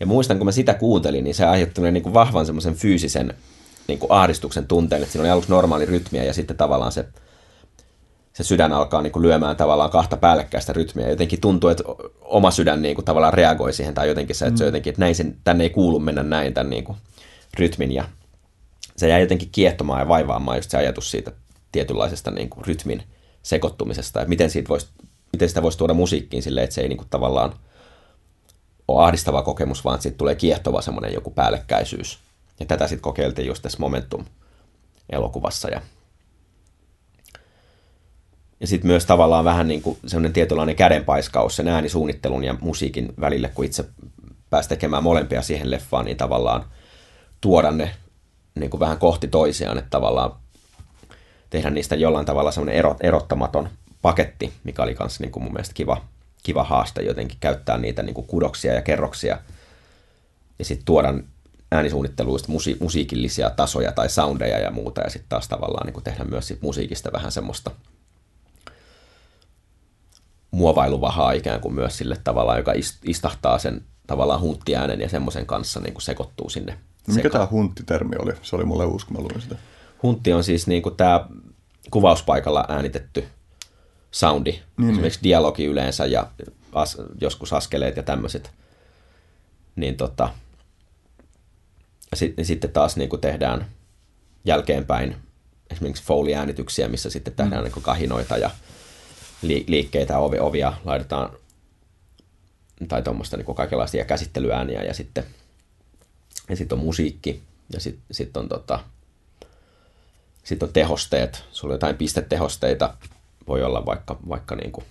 Ja 0.00 0.06
muistan, 0.06 0.38
kun 0.38 0.46
mä 0.46 0.52
sitä 0.52 0.74
kuuntelin, 0.74 1.24
niin 1.24 1.34
se 1.34 1.44
aiheutti 1.44 1.80
niin 1.80 2.02
kuin 2.02 2.14
vahvan 2.14 2.46
semmoisen 2.46 2.74
fyysisen 2.74 3.34
niin 3.88 3.98
kuin 3.98 4.12
ahdistuksen 4.12 4.66
tunteen, 4.66 5.02
että 5.02 5.12
siinä 5.12 5.22
oli 5.22 5.30
aluksi 5.30 5.50
normaali 5.50 5.86
rytmiä 5.86 6.24
ja 6.24 6.32
sitten 6.32 6.56
tavallaan 6.56 6.92
se, 6.92 7.04
se 8.34 8.44
sydän 8.44 8.72
alkaa 8.72 9.02
niin 9.02 9.12
kuin 9.12 9.22
lyömään 9.22 9.56
tavallaan 9.56 9.90
kahta 9.90 10.16
päällekkäistä 10.16 10.72
rytmiä. 10.72 11.08
Jotenkin 11.08 11.40
tuntuu, 11.40 11.70
että 11.70 11.84
oma 12.20 12.50
sydän 12.50 12.82
niin 12.82 12.94
kuin 12.94 13.04
tavallaan 13.04 13.34
reagoi 13.34 13.72
siihen 13.72 13.94
tai 13.94 14.08
jotenkin 14.08 14.36
se, 14.36 14.46
että 14.46 14.58
se 14.58 14.64
mm. 14.64 14.68
jotenkin, 14.68 14.90
että 14.90 15.00
näin 15.00 15.14
sen, 15.14 15.36
tänne 15.44 15.64
ei 15.64 15.70
kuulu 15.70 16.00
mennä 16.00 16.22
näin 16.22 16.54
tämän 16.54 16.70
niin 16.70 16.84
kuin 16.84 16.98
rytmin 17.58 17.92
ja 17.92 18.04
se 18.96 19.08
jäi 19.08 19.20
jotenkin 19.20 19.48
kiehtomaan 19.52 20.00
ja 20.00 20.08
vaivaamaan 20.08 20.58
just 20.58 20.70
se 20.70 20.76
ajatus 20.76 21.10
siitä 21.10 21.32
tietynlaisesta 21.72 22.30
niin 22.30 22.50
kuin 22.50 22.66
rytmin 22.66 23.02
sekoittumisesta, 23.42 24.20
että 24.20 24.28
miten, 24.28 24.50
siitä 24.50 24.68
voisi, 24.68 24.86
miten 25.32 25.48
sitä 25.48 25.62
voisi 25.62 25.78
tuoda 25.78 25.94
musiikkiin 25.94 26.42
silleen, 26.42 26.64
että 26.64 26.74
se 26.74 26.80
ei 26.80 26.88
niin 26.88 26.98
kuin 26.98 27.08
tavallaan 27.10 27.52
ole 28.88 29.04
ahdistava 29.04 29.42
kokemus, 29.42 29.84
vaan 29.84 30.02
siitä 30.02 30.18
tulee 30.18 30.34
kiehtova 30.34 30.82
semmoinen 30.82 31.12
joku 31.12 31.30
päällekkäisyys. 31.30 32.18
Ja 32.60 32.66
tätä 32.66 32.86
sitten 32.86 33.02
kokeiltiin 33.02 33.46
just 33.46 33.62
tässä 33.62 33.78
Momentum-elokuvassa. 33.80 35.68
Ja, 35.68 35.80
ja 38.64 38.68
sitten 38.68 38.88
myös 38.88 39.06
tavallaan 39.06 39.44
vähän 39.44 39.68
niin 39.68 39.82
kuin 39.82 39.98
semmoinen 40.06 40.32
tietynlainen 40.32 40.76
kädenpaiskaus 40.76 41.56
sen 41.56 41.68
äänisuunnittelun 41.68 42.44
ja 42.44 42.54
musiikin 42.60 43.14
välille, 43.20 43.48
kun 43.48 43.64
itse 43.64 43.84
pääsi 44.50 44.68
tekemään 44.68 45.02
molempia 45.02 45.42
siihen 45.42 45.70
leffaan, 45.70 46.04
niin 46.04 46.16
tavallaan 46.16 46.64
tuoda 47.40 47.70
ne 47.70 47.90
niin 48.54 48.70
kuin 48.70 48.80
vähän 48.80 48.98
kohti 48.98 49.28
toisiaan, 49.28 49.78
että 49.78 49.90
tavallaan 49.90 50.36
tehdä 51.50 51.70
niistä 51.70 51.94
jollain 51.94 52.26
tavalla 52.26 52.50
semmoinen 52.50 52.84
erottamaton 53.00 53.68
paketti, 54.02 54.52
mikä 54.64 54.82
oli 54.82 54.96
myös 54.98 55.20
niin 55.20 55.32
kuin 55.32 55.42
mun 55.42 55.52
mielestä 55.52 55.74
kiva, 55.74 56.04
kiva 56.42 56.64
haaste 56.64 57.02
jotenkin 57.02 57.38
käyttää 57.40 57.78
niitä 57.78 58.02
niin 58.02 58.14
kuin 58.14 58.26
kudoksia 58.26 58.74
ja 58.74 58.82
kerroksia 58.82 59.38
ja 60.58 60.64
sitten 60.64 60.84
tuoda 60.84 61.14
äänisuunnitteluista 61.72 62.52
musi- 62.52 62.76
musiikillisia 62.80 63.50
tasoja 63.50 63.92
tai 63.92 64.08
soundeja 64.08 64.58
ja 64.58 64.70
muuta, 64.70 65.00
ja 65.00 65.10
sitten 65.10 65.28
taas 65.28 65.48
tavallaan 65.48 65.86
niin 65.86 66.04
tehdä 66.04 66.24
myös 66.24 66.48
sit 66.48 66.62
musiikista 66.62 67.12
vähän 67.12 67.32
semmoista 67.32 67.70
muovailuvahaa 70.54 71.32
ikään 71.32 71.60
kuin 71.60 71.74
myös 71.74 71.98
sille 71.98 72.16
tavallaan, 72.24 72.58
joka 72.58 72.72
istahtaa 73.04 73.58
sen 73.58 73.84
tavallaan 74.06 74.40
hunttiäänen 74.40 75.00
ja 75.00 75.08
semmoisen 75.08 75.46
kanssa 75.46 75.80
niin 75.80 75.94
kuin 75.94 76.02
sekoittuu 76.02 76.50
sinne. 76.50 76.78
No 77.08 77.14
mikä 77.14 77.30
tämä 77.30 77.48
hunttitermi 77.50 78.16
oli? 78.18 78.32
Se 78.42 78.56
oli 78.56 78.64
mulle 78.64 78.84
uusi, 78.84 79.06
kun 79.06 79.16
mä 79.16 79.22
luin 79.22 79.42
sitä. 79.42 79.56
Huntti 80.02 80.32
on 80.32 80.44
siis 80.44 80.66
niin 80.66 80.82
kuin 80.82 80.96
tämä 80.96 81.26
kuvauspaikalla 81.90 82.64
äänitetty 82.68 83.24
soundi, 84.10 84.50
niin, 84.50 84.62
niin. 84.76 84.90
esimerkiksi 84.90 85.18
niin. 85.18 85.24
dialogi 85.24 85.64
yleensä 85.64 86.06
ja 86.06 86.26
as, 86.72 86.96
joskus 87.20 87.52
askeleet 87.52 87.96
ja 87.96 88.02
tämmöiset. 88.02 88.50
Niin 89.76 89.96
tota, 89.96 90.28
ja 92.10 92.16
sit, 92.16 92.36
niin 92.36 92.46
sitten 92.46 92.72
taas 92.72 92.96
niin 92.96 93.08
kuin 93.08 93.20
tehdään 93.20 93.66
jälkeenpäin 94.44 95.16
esimerkiksi 95.70 96.04
Foley-äänityksiä, 96.04 96.88
missä 96.88 97.10
sitten 97.10 97.34
tehdään 97.34 97.64
mm. 97.64 97.70
niin 97.74 97.82
kahinoita 97.82 98.36
ja 98.36 98.50
liikkeitä, 99.46 100.18
ovi, 100.18 100.38
ovia 100.38 100.72
laitetaan 100.84 101.30
tai 102.88 103.02
tuommoista 103.02 103.36
niin 103.36 103.54
kaikenlaisia 103.54 104.04
käsittelyääniä 104.04 104.82
ja 104.82 104.94
sitten, 104.94 105.24
ja 106.48 106.56
sitten 106.56 106.78
on 106.78 106.84
musiikki 106.84 107.42
ja 107.72 107.80
sitten 107.80 108.04
sit 108.10 108.36
on, 108.36 108.48
tota, 108.48 108.80
sit 110.44 110.62
on 110.62 110.72
tehosteet. 110.72 111.44
Sulla 111.52 111.72
on 111.72 111.74
jotain 111.74 111.96
pistetehosteita, 111.96 112.94
voi 113.46 113.62
olla 113.62 113.86
vaikka, 113.86 114.18
vaikka 114.28 114.56
niin 114.56 114.72
kuin 114.72 114.84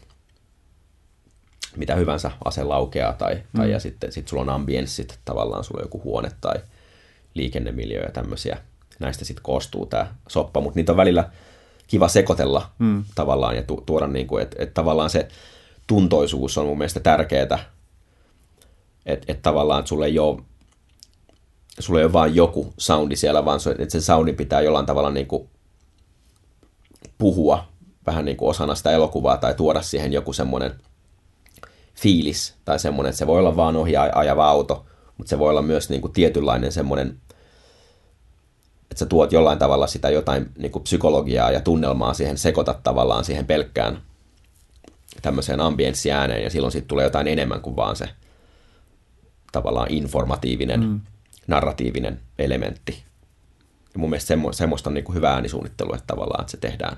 mitä 1.75 1.95
hyvänsä 1.95 2.31
ase 2.45 2.63
laukeaa 2.63 3.13
tai, 3.13 3.35
mm. 3.35 3.57
tai 3.57 3.71
ja 3.71 3.79
sitten 3.79 4.11
sit 4.11 4.27
sulla 4.27 4.41
on 4.41 4.49
ambienssit, 4.49 5.19
tavallaan 5.25 5.63
sulla 5.63 5.79
on 5.79 5.85
joku 5.85 6.01
huone 6.03 6.31
tai 6.41 6.55
liikennemiljöä 7.33 8.03
ja 8.03 8.11
tämmöisiä. 8.11 8.57
Näistä 8.99 9.25
sitten 9.25 9.43
koostuu 9.43 9.85
tämä 9.85 10.15
soppa, 10.27 10.61
mutta 10.61 10.79
niitä 10.79 10.91
on 10.91 10.97
välillä 10.97 11.29
kiva 11.93 12.07
sekoitella 12.07 12.69
mm. 12.79 13.03
tavallaan 13.15 13.55
ja 13.55 13.63
tu- 13.63 13.83
tuoda 13.85 14.07
niin 14.07 14.27
kuin, 14.27 14.43
että 14.43 14.55
et 14.59 14.73
tavallaan 14.73 15.09
se 15.09 15.27
tuntoisuus 15.87 16.57
on 16.57 16.65
mun 16.65 16.77
mielestä 16.77 16.99
tärkeää, 16.99 17.59
että 19.05 19.25
et 19.27 19.41
tavallaan, 19.41 19.79
että 19.79 19.89
sulle 19.89 20.05
ei 20.05 20.19
ole 20.19 20.41
sulla 21.79 21.99
ei 21.99 22.05
ole 22.05 22.13
vaan 22.13 22.35
joku 22.35 22.73
soundi 22.77 23.15
siellä, 23.15 23.45
vaan 23.45 23.59
että 23.79 23.91
sen 23.91 24.01
soundin 24.01 24.35
pitää 24.35 24.61
jollain 24.61 24.85
tavalla 24.85 25.09
niin 25.09 25.27
kuin 25.27 25.49
puhua 27.17 27.67
vähän 28.05 28.25
niin 28.25 28.37
kuin 28.37 28.49
osana 28.49 28.75
sitä 28.75 28.91
elokuvaa 28.91 29.37
tai 29.37 29.53
tuoda 29.53 29.81
siihen 29.81 30.13
joku 30.13 30.33
semmoinen 30.33 30.71
fiilis 31.95 32.55
tai 32.65 32.79
semmoinen, 32.79 33.09
että 33.09 33.19
se 33.19 33.27
voi 33.27 33.39
olla 33.39 33.55
vaan 33.55 33.75
ohi 33.75 33.97
ajava 33.97 34.49
auto, 34.49 34.85
mutta 35.17 35.29
se 35.29 35.39
voi 35.39 35.49
olla 35.49 35.61
myös 35.61 35.89
niin 35.89 36.01
kuin 36.01 36.13
tietynlainen 36.13 36.71
semmoinen 36.71 37.19
että 38.93 38.99
sä 38.99 39.05
tuot 39.05 39.31
jollain 39.31 39.59
tavalla 39.59 39.87
sitä 39.87 40.09
jotain 40.09 40.49
niin 40.57 40.71
kuin 40.71 40.83
psykologiaa 40.83 41.51
ja 41.51 41.61
tunnelmaa 41.61 42.13
siihen, 42.13 42.37
sekoitat 42.37 42.83
tavallaan 42.83 43.25
siihen 43.25 43.45
pelkkään 43.45 44.01
tämmöiseen 45.21 45.61
ambienssiääneen, 45.61 46.43
ja 46.43 46.49
silloin 46.49 46.71
sitten 46.71 46.87
tulee 46.87 47.03
jotain 47.03 47.27
enemmän 47.27 47.61
kuin 47.61 47.75
vaan 47.75 47.95
se 47.95 48.09
tavallaan 49.51 49.91
informatiivinen, 49.91 50.79
mm. 50.79 51.01
narratiivinen 51.47 52.19
elementti. 52.39 53.03
Ja 53.93 53.99
mun 53.99 54.09
mielestä 54.09 54.27
semmo, 54.27 54.53
semmoista 54.53 54.89
on 54.89 54.93
niin 54.93 55.03
kuin 55.03 55.15
hyvä 55.15 55.33
äänisuunnittelu, 55.33 55.93
että 55.93 56.07
tavallaan 56.07 56.41
että 56.41 56.51
se 56.51 56.57
tehdään 56.57 56.97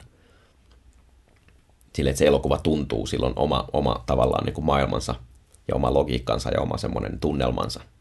sille, 1.94 2.10
että 2.10 2.18
se 2.18 2.28
elokuva 2.28 2.58
tuntuu 2.58 3.08
silloin 3.08 3.34
oma, 3.36 3.66
oma 3.74 4.04
tavallaan 4.06 4.46
niin 4.46 4.54
kuin 4.54 4.66
maailmansa 4.66 5.16
ja 5.68 5.76
oma 5.76 5.94
logiikkansa 5.94 6.50
ja 6.50 6.62
oma 6.62 6.78
semmoinen 6.78 7.20
tunnelmansa– 7.20 7.82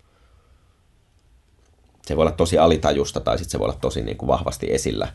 se 2.07 2.17
voi 2.17 2.23
olla 2.23 2.33
tosi 2.33 2.59
alitajusta 2.59 3.21
tai 3.21 3.39
sitten 3.39 3.51
se 3.51 3.59
voi 3.59 3.65
olla 3.65 3.79
tosi 3.81 4.03
niin 4.03 4.17
kuin 4.17 4.27
vahvasti 4.27 4.67
esillä. 4.71 5.09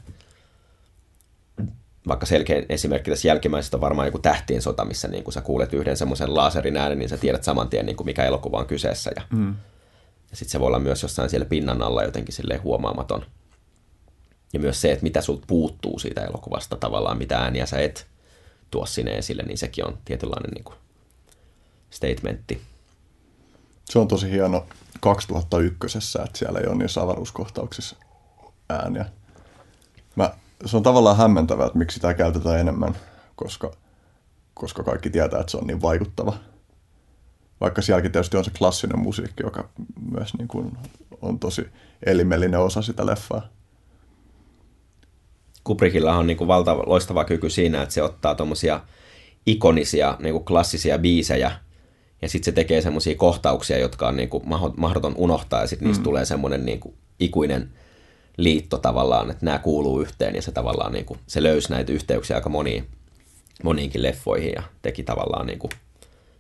vaikka 2.08 2.26
selkeä 2.26 2.64
esimerkki 2.70 3.12
tässä 3.12 3.28
jälkimmäisestä 3.28 3.78
on 3.78 3.82
varmaan 3.82 4.08
joku 4.08 4.20
tähtien 4.20 4.62
sota, 4.62 4.86
missä 4.86 5.08
niin 5.08 5.24
kun 5.24 5.34
sä 5.34 5.42
kuulet 5.42 5.74
yhden 5.74 5.98
semmoisen 5.98 6.36
laserin 6.36 6.78
äänen, 6.78 7.00
niin 7.00 7.10
sä 7.10 7.18
tiedät 7.18 7.44
saman 7.44 7.70
tien, 7.70 7.86
niin 7.86 7.96
kuin 7.96 8.06
mikä 8.06 8.24
elokuva 8.24 8.58
on 8.58 8.68
kyseessä. 8.68 9.12
Ja, 9.16 9.22
mm. 9.32 9.56
ja 10.32 10.38
sitten 10.38 10.52
se 10.52 10.60
voi 10.60 10.68
olla 10.68 10.80
myös 10.80 11.04
jossain 11.04 11.30
siellä 11.30 11.46
pinnan 11.46 11.82
alla 11.82 12.04
jotenkin 12.04 12.34
silleen 12.34 12.64
huomaamaton. 12.64 13.26
Ja 14.54 14.60
myös 14.60 14.82
se, 14.82 14.92
että 14.92 15.04
mitä 15.04 15.22
sulta 15.22 15.46
puuttuu 15.48 16.00
siitä 16.00 16.26
elokuvasta 16.26 16.76
tavallaan, 16.76 17.18
mitä 17.18 17.38
ääniä 17.38 17.66
sä 17.66 17.80
et 17.80 18.08
tuo 18.72 18.86
sinne 18.86 19.12
esille, 19.12 19.44
niin 19.44 19.58
sekin 19.58 19.86
on 19.86 19.98
tietynlainen 20.06 20.52
niin 20.52 20.64
kuin 20.64 20.76
statementti. 21.90 22.62
Se 23.90 24.00
on 24.00 24.08
tosi 24.08 24.32
hieno 24.32 24.66
2001, 25.00 25.98
että 25.98 26.38
siellä 26.38 26.60
ei 26.60 26.68
ole 26.68 26.76
niissä 26.76 27.02
avaruuskohtauksissa 27.02 27.96
ääniä. 28.70 29.06
Mä, 30.16 30.32
se 30.66 30.78
on 30.78 30.84
tavallaan 30.84 31.18
hämmentävää, 31.18 31.66
että 31.66 31.78
miksi 31.78 31.96
sitä 31.96 32.14
käytetään 32.14 32.60
enemmän, 32.60 32.96
koska, 33.36 33.72
koska 34.54 34.84
kaikki 34.84 35.10
tietää, 35.10 35.40
että 35.40 35.52
se 35.52 35.58
on 35.58 35.68
niin 35.68 35.82
vaikuttava. 35.82 36.34
Vaikka 37.62 37.82
sielläkin 37.82 38.12
tietysti 38.12 38.38
on 38.38 38.46
se 38.46 38.52
klassinen 38.58 39.00
musiikki, 39.00 39.44
joka 39.44 39.70
myös 40.12 40.34
niin 40.38 40.48
kuin 40.48 40.78
on 41.22 41.40
tosi 41.40 41.70
elimellinen 42.06 42.60
osa 42.60 42.82
sitä 42.82 43.06
leffaa. 43.06 43.48
Kubrickilla 45.64 46.16
on 46.16 46.28
niin 46.28 46.38
kuin 46.38 46.48
valtava, 46.48 46.84
loistava 46.86 47.26
kyky 47.26 47.50
siinä, 47.50 47.82
että 47.82 47.94
se 47.94 48.04
ottaa 48.04 48.36
tuommoisia 48.36 48.80
ikonisia, 49.46 50.18
niin 50.20 50.34
kuin 50.34 50.46
klassisia 50.46 51.00
biisejä, 51.00 51.52
ja 52.22 52.30
sitten 52.30 52.46
se 52.46 52.52
tekee 52.52 52.82
semmoisia 52.82 53.16
kohtauksia, 53.16 53.78
jotka 53.78 54.08
on 54.08 54.18
niin 54.18 54.30
kuin 54.30 54.44
mahdoton 54.78 55.16
unohtaa, 55.18 55.62
ja 55.62 55.68
sitten 55.68 55.86
mm. 55.86 55.90
niistä 55.90 56.04
tulee 56.04 56.26
semmoinen 56.26 56.66
niin 56.66 56.80
kuin 56.80 56.96
ikuinen 57.20 57.70
liitto 58.38 58.78
tavallaan, 58.78 59.32
että 59.32 59.46
nämä 59.46 59.60
kuuluu 59.60 60.02
yhteen, 60.02 60.36
ja 60.36 60.42
se 60.42 60.52
tavallaan 60.52 60.94
niin 60.94 61.06
kuin, 61.06 61.20
se 61.28 61.44
löysi 61.44 61.70
näitä 61.70 61.92
yhteyksiä 61.92 62.36
aika 62.36 62.50
moniin, 62.50 62.88
moniinkin 63.64 64.04
leffoihin, 64.04 64.52
ja 64.56 64.64
teki 64.82 65.04
tavallaan 65.04 65.48
niin 65.48 65.60
kuin, 65.60 65.72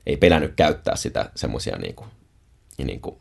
ei 0.05 0.17
pelännyt 0.17 0.53
käyttää 0.55 0.95
sitä 0.95 1.29
semmoisia 1.35 1.77
niin 1.77 1.95
kuin, 1.95 2.09
niin 2.77 3.01
kuin 3.01 3.15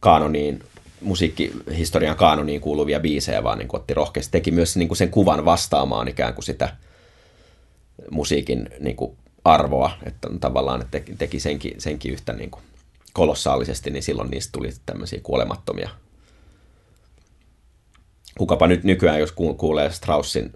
kaanoniin 0.00 0.62
musiikkihistorian 1.00 2.16
kaanoniin 2.16 2.60
kuuluvia 2.60 3.00
biisejä, 3.00 3.42
vaan 3.42 3.58
niin 3.58 3.68
kuin 3.68 3.80
otti 3.80 3.94
rohkeasti, 3.94 4.32
teki 4.32 4.50
myös 4.50 4.76
niin 4.76 4.88
kuin 4.88 4.98
sen 4.98 5.10
kuvan 5.10 5.44
vastaamaan 5.44 6.08
ikään 6.08 6.34
kuin 6.34 6.44
sitä 6.44 6.76
musiikin 8.10 8.70
niin 8.80 8.96
kuin 8.96 9.16
arvoa, 9.44 9.90
että 10.02 10.28
tavallaan 10.40 10.82
että 10.82 11.00
teki, 11.18 11.40
senkin, 11.40 11.80
senkin 11.80 12.12
yhtä 12.12 12.32
niin 12.32 12.50
kuin 12.50 12.62
kolossaalisesti, 13.12 13.90
niin 13.90 14.02
silloin 14.02 14.30
niistä 14.30 14.52
tuli 14.52 14.70
tämmöisiä 14.86 15.20
kuolemattomia. 15.22 15.90
Kukapa 18.38 18.66
nyt 18.66 18.84
nykyään, 18.84 19.20
jos 19.20 19.32
kuulee 19.32 19.92
Straussin 19.92 20.52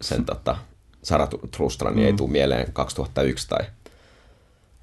sen 0.00 0.24
tota, 0.34 0.56
Saratrustra, 1.02 1.90
niin 1.90 2.00
mm. 2.00 2.06
ei 2.06 2.12
tule 2.12 2.30
mieleen 2.30 2.72
2001 2.72 3.48
tai 3.48 3.66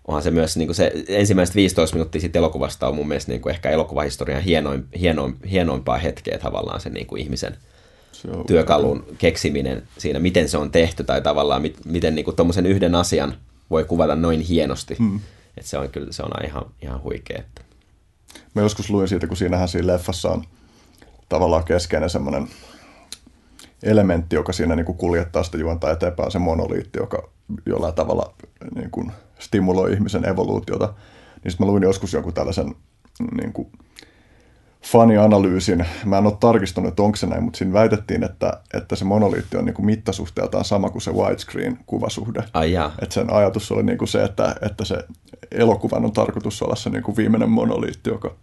onhan 0.08 0.24
se 0.24 0.32
myös 0.32 0.58
niin 0.58 0.68
kuin 0.68 0.76
se 0.76 0.92
ensimmäiset 1.08 1.56
15 1.56 1.96
minuuttia 1.96 2.22
siitä 2.22 2.40
elokuvasta 2.40 2.88
on 2.88 2.96
mun 2.96 3.08
mielestä 3.08 3.32
niin 3.32 3.42
kuin 3.42 3.54
ehkä 3.54 3.70
elokuvahistorian 3.70 4.42
hienoin, 4.42 4.86
hienoin, 5.00 5.36
hienoimpaa 5.50 5.98
hetkeä 5.98 6.38
tavallaan 6.38 6.82
se 6.82 6.90
niin 6.90 7.08
kuin 7.08 7.22
ihmisen 7.22 7.58
työkalun 8.48 9.06
keksiminen 9.18 9.84
siinä, 9.98 10.20
miten 10.20 10.50
se 10.50 10.58
on 10.58 10.72
tehty 10.72 11.04
tai 11.04 11.22
tavallaan 11.22 11.62
mit, 11.62 11.78
miten 11.86 12.16
niin 12.16 12.36
tuommoisen 12.36 12.66
yhden 12.66 12.96
asian 12.96 13.36
voi 13.70 13.84
kuvata 13.84 14.16
noin 14.16 14.42
hienosti. 14.42 14.96
Hmm. 15.00 15.20
Että 15.58 15.70
se 15.70 15.78
on 15.78 15.90
kyllä 15.90 16.12
se 16.12 16.24
on 16.24 16.46
ihan, 16.46 16.66
ihan 16.82 17.04
huikea. 17.04 17.40
Että. 17.40 17.62
Mä 18.54 18.62
joskus 18.62 18.90
luin 18.90 19.08
siitä, 19.08 19.28
kun 19.28 19.38
siinähän 19.38 19.68
siinä 19.68 19.88
leffassa 19.88 20.30
on 20.30 20.44
tavallaan 21.30 21.64
keskeinen 21.64 22.10
semmoinen 22.10 22.48
elementti, 23.84 24.36
joka 24.36 24.54
siinä 24.54 24.76
niin 24.76 24.86
kuin 24.86 24.98
kuljettaa 24.98 25.44
sitä 25.44 25.58
juonta 25.58 25.92
eteenpäin, 25.92 26.32
se 26.32 26.40
monoliitti, 26.40 27.00
joka 27.00 27.30
jollain 27.66 27.94
tavalla 27.94 28.34
niin 28.76 28.92
kuin 28.92 29.12
stimuloi 29.40 29.94
ihmisen 29.94 30.26
evoluutiota. 30.26 30.86
Niin 31.44 31.52
sitten 31.52 31.68
mä 31.68 31.72
luin 31.72 31.84
joskus 31.84 32.14
jonkun 32.14 32.34
tällaisen 32.34 32.76
niin 33.42 33.54
kuin 33.54 33.68
fanianalyysin. 34.84 35.86
Mä 36.06 36.18
en 36.18 36.26
ole 36.26 36.38
tarkistanut, 36.40 36.90
että 36.90 37.04
onko 37.04 37.16
se 37.16 37.28
näin, 37.28 37.44
mutta 37.44 37.58
siinä 37.58 37.74
väitettiin, 37.74 38.24
että, 38.24 38.60
että 38.74 38.96
se 38.96 39.06
monoliitti 39.06 39.58
on 39.58 39.66
niin 39.66 39.74
kuin 39.74 39.86
mittasuhteeltaan 39.86 40.66
sama 40.66 40.90
kuin 40.90 41.02
se 41.02 41.12
widescreen-kuvasuhde. 41.12 42.44
Ai 42.54 42.76
että 43.02 43.14
sen 43.14 43.34
ajatus 43.34 43.72
oli 43.72 43.84
niin 43.84 43.98
kuin 43.98 44.08
se, 44.08 44.24
että, 44.24 44.56
että 44.62 44.86
se 44.86 45.06
elokuvan 45.52 46.06
on 46.06 46.12
tarkoitus 46.12 46.62
olla 46.62 46.76
se 46.76 46.90
niin 46.90 47.04
kuin 47.04 47.18
viimeinen 47.18 47.50
monoliitti, 47.50 48.10
joka, 48.10 48.36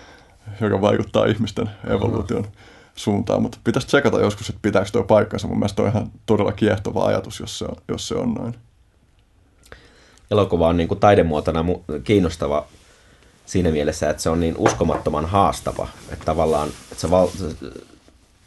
joka 0.60 0.80
vaikuttaa 0.80 1.26
ihmisten 1.26 1.70
evoluution 1.86 2.40
uh-huh. 2.40 2.54
suuntaan. 2.94 3.42
Mutta 3.42 3.58
pitäisi 3.64 3.86
tsekata 3.86 4.20
joskus, 4.20 4.48
että 4.48 4.60
pitääkö 4.62 4.90
tuo 4.92 5.02
paikkansa. 5.02 5.48
Mun 5.48 5.58
mielestä 5.58 5.82
on 5.82 5.88
ihan 5.88 6.10
todella 6.26 6.52
kiehtova 6.52 7.06
ajatus, 7.06 7.40
jos 7.40 7.58
se 7.58 7.64
on, 7.64 7.76
jos 7.88 8.08
se 8.08 8.14
on 8.14 8.34
noin. 8.34 8.54
Elokuva 10.30 10.68
on 10.68 10.76
niin 10.76 10.88
kuin 10.88 11.00
taidemuotona 11.00 11.64
kiinnostava 12.04 12.66
siinä 13.46 13.70
mielessä, 13.70 14.10
että 14.10 14.22
se 14.22 14.30
on 14.30 14.40
niin 14.40 14.54
uskomattoman 14.58 15.26
haastava, 15.26 15.88
että 16.12 16.24
tavallaan, 16.24 16.68
että 16.68 17.00
sä, 17.00 17.10
val, 17.10 17.28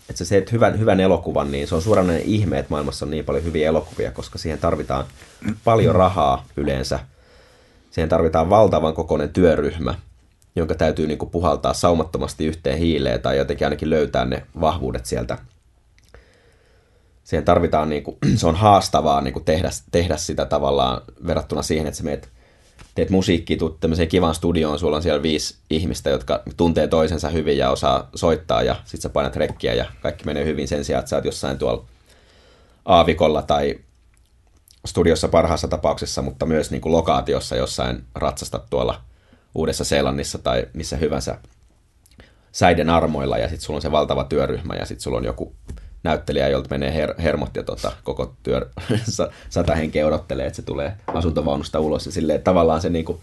että 0.10 0.26
sä 0.26 0.30
teet 0.30 0.52
hyvän, 0.52 0.80
hyvän 0.80 1.00
elokuvan, 1.00 1.52
niin 1.52 1.68
se 1.68 1.76
on 1.76 1.82
suoranainen 1.82 2.26
ihme, 2.26 2.60
että 2.60 2.70
maailmassa 2.70 3.06
on 3.06 3.12
niin 3.12 3.26
paljon 3.26 3.44
hyviä 3.44 3.68
elokuvia, 3.68 4.12
koska 4.12 4.38
siihen 4.38 4.60
tarvitaan 4.60 5.06
paljon 5.64 5.96
rahaa 5.96 6.46
yleensä. 6.58 7.00
Siihen 7.92 8.10
tarvitaan 8.10 8.50
valtavan 8.50 8.94
kokoinen 8.94 9.30
työryhmä, 9.30 9.96
jonka 10.56 10.76
täytyy 10.76 11.08
niin 11.08 11.18
kuin 11.18 11.30
puhaltaa 11.30 11.74
saumattomasti 11.74 12.46
yhteen 12.46 12.78
hiileen 12.78 13.22
tai 13.22 13.38
jotenkin 13.38 13.68
ainakin 13.68 13.90
löytää 13.90 14.26
ne 14.26 14.44
vahvuudet 14.62 15.06
sieltä. 15.06 15.38
Siihen 17.24 17.46
tarvitaan, 17.46 17.90
niin 17.90 18.04
kuin, 18.04 18.18
se 18.40 18.48
on 18.48 18.56
haastavaa 18.56 19.22
niin 19.22 19.34
kuin 19.34 19.46
tehdä, 19.46 19.70
tehdä 19.92 20.18
sitä 20.18 20.46
tavallaan 20.46 21.02
verrattuna 21.28 21.62
siihen, 21.62 21.88
että 21.88 21.98
sä 21.98 22.04
meet 22.04 22.30
teet 22.96 23.10
musiikkia, 23.10 23.58
tuut 23.58 23.80
tämmöiseen 23.80 24.08
kivaan 24.08 24.36
studioon, 24.36 24.80
sulla 24.80 24.96
on 24.96 25.04
siellä 25.04 25.24
viisi 25.24 25.56
ihmistä, 25.70 26.10
jotka 26.10 26.44
tuntee 26.58 26.88
toisensa 26.88 27.30
hyvin 27.30 27.58
ja 27.58 27.70
osaa 27.70 28.10
soittaa 28.16 28.64
ja 28.64 28.76
sit 28.86 29.02
sä 29.02 29.10
painat 29.10 29.36
rekkiä 29.36 29.74
ja 29.74 29.86
kaikki 30.02 30.26
menee 30.26 30.46
hyvin 30.46 30.68
sen 30.68 30.86
sijaan, 30.86 31.00
että 31.00 31.10
sä 31.10 31.16
oot 31.16 31.26
jossain 31.26 31.58
tuolla 31.58 31.86
aavikolla 32.86 33.42
tai 33.42 33.80
studiossa 34.86 35.28
parhaassa 35.28 35.68
tapauksessa, 35.68 36.22
mutta 36.22 36.46
myös 36.46 36.72
niin 36.72 36.82
kuin 36.82 36.94
lokaatiossa 36.94 37.56
jossain 37.56 38.04
ratsasta 38.16 38.60
tuolla 38.70 39.02
Uudessa 39.56 39.84
Seelannissa 39.84 40.38
tai 40.38 40.68
missä 40.74 40.98
hyvänsä 40.98 41.38
säiden 42.52 42.90
armoilla 42.90 43.38
ja 43.38 43.50
sitten 43.50 43.66
sulla 43.66 43.78
on 43.78 43.82
se 43.82 43.92
valtava 43.92 44.24
työryhmä 44.24 44.76
ja 44.76 44.86
sitten 44.86 45.02
sulla 45.02 45.18
on 45.18 45.26
joku 45.26 45.56
näyttelijä, 46.04 46.48
jolta 46.48 46.68
menee 46.70 47.06
her- 47.06 47.22
hermot 47.22 47.56
ja 47.56 47.64
tota, 47.64 47.92
koko 48.04 48.34
työ, 48.44 48.70
sata 49.50 49.76
henkeä 49.76 50.08
odottelee, 50.08 50.48
että 50.48 50.56
se 50.56 50.62
tulee 50.62 50.94
asuntovaunusta 51.08 51.80
ulos. 51.80 52.06
Ja 52.06 52.12
silleen, 52.12 52.36
että 52.36 52.52
tavallaan 52.52 52.82
se 52.82 52.90
niinku, 52.90 53.22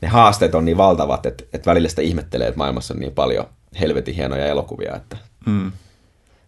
ne 0.00 0.08
haasteet 0.08 0.54
on 0.54 0.64
niin 0.64 0.76
valtavat, 0.76 1.26
että, 1.26 1.44
että 1.52 1.70
välillä 1.70 1.88
sitä 1.88 2.02
ihmettelee, 2.02 2.48
että 2.48 2.58
maailmassa 2.58 2.94
on 2.94 3.00
niin 3.00 3.12
paljon 3.12 3.46
helvetin 3.80 4.14
hienoja 4.14 4.46
elokuvia. 4.46 4.96
Että... 4.96 5.16
Mm. 5.46 5.72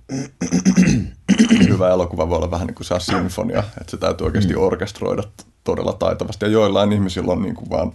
Hyvä 1.69 1.91
elokuva 1.91 2.29
voi 2.29 2.37
olla 2.37 2.51
vähän 2.51 2.67
niin 2.67 2.75
kuin 2.75 2.87
se 2.87 2.95
sinfonia, 2.99 3.59
että 3.59 3.91
se 3.91 3.97
täytyy 3.97 4.25
oikeasti 4.25 4.55
mm. 4.55 4.63
orkestroida 4.63 5.23
todella 5.65 5.93
taitavasti. 5.93 6.45
Ja 6.45 6.51
joillain 6.51 6.93
ihmisillä 6.93 7.33
on 7.33 7.43
niin 7.43 7.55
kuin 7.55 7.71
vaan, 7.71 7.93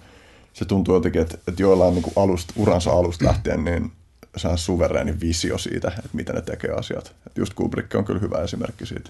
se 0.53 0.65
tuntuu 0.65 0.95
jotenkin, 0.95 1.21
että, 1.21 1.37
että 1.47 1.61
joillain 1.61 1.93
niin 1.93 2.03
kuin 2.03 2.13
alusta, 2.15 2.53
uransa 2.57 2.91
alusta 2.91 3.25
lähtien 3.25 3.63
niin 3.63 3.91
sehän 4.37 4.57
suvereeni 4.57 5.19
visio 5.19 5.57
siitä, 5.57 5.87
että 5.87 6.09
miten 6.13 6.35
ne 6.35 6.41
tekee 6.41 6.71
asiat. 6.71 7.15
Et 7.27 7.37
just 7.37 7.53
Kubrick 7.53 7.95
on 7.95 8.05
kyllä 8.05 8.19
hyvä 8.19 8.37
esimerkki 8.37 8.85
siitä. 8.85 9.09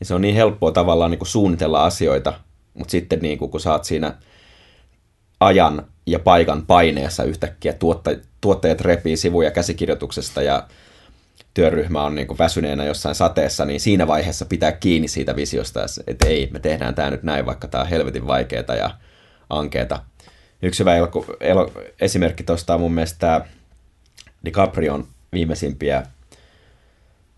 Ja 0.00 0.06
se 0.06 0.14
on 0.14 0.20
niin 0.20 0.34
helppoa 0.34 0.72
tavallaan 0.72 1.10
niin 1.10 1.18
kuin 1.18 1.28
suunnitella 1.28 1.84
asioita, 1.84 2.32
mutta 2.74 2.90
sitten 2.90 3.18
niin 3.18 3.38
kuin, 3.38 3.50
kun 3.50 3.60
saat 3.60 3.84
siinä 3.84 4.14
ajan 5.40 5.86
ja 6.06 6.18
paikan 6.18 6.66
paineessa 6.66 7.24
yhtäkkiä 7.24 7.72
tuotta, 7.72 8.10
tuottajat 8.40 8.80
repii 8.80 9.16
sivuja 9.16 9.50
käsikirjoituksesta 9.50 10.42
ja 10.42 10.66
työryhmä 11.54 12.02
on 12.02 12.14
niin 12.14 12.26
kuin 12.26 12.38
väsyneenä 12.38 12.84
jossain 12.84 13.14
sateessa, 13.14 13.64
niin 13.64 13.80
siinä 13.80 14.06
vaiheessa 14.06 14.44
pitää 14.44 14.72
kiinni 14.72 15.08
siitä 15.08 15.36
visiosta, 15.36 15.80
että 16.06 16.26
ei, 16.26 16.48
me 16.52 16.58
tehdään 16.58 16.94
tämä 16.94 17.10
nyt 17.10 17.22
näin, 17.22 17.46
vaikka 17.46 17.68
tämä 17.68 17.82
on 17.82 17.90
helvetin 17.90 18.26
vaikeaa 18.26 18.74
ja 18.78 18.90
ankeeta. 19.50 20.02
Yksi 20.62 20.80
hyvä 20.80 20.96
elo, 20.96 21.10
elo, 21.40 21.72
esimerkki 22.00 22.42
tuosta 22.42 22.74
on 22.74 22.80
mun 22.80 22.94
mielestä 22.94 23.18
tämä 23.18 23.40
DiCaprion 24.44 25.06
viimeisimpiä, 25.32 26.06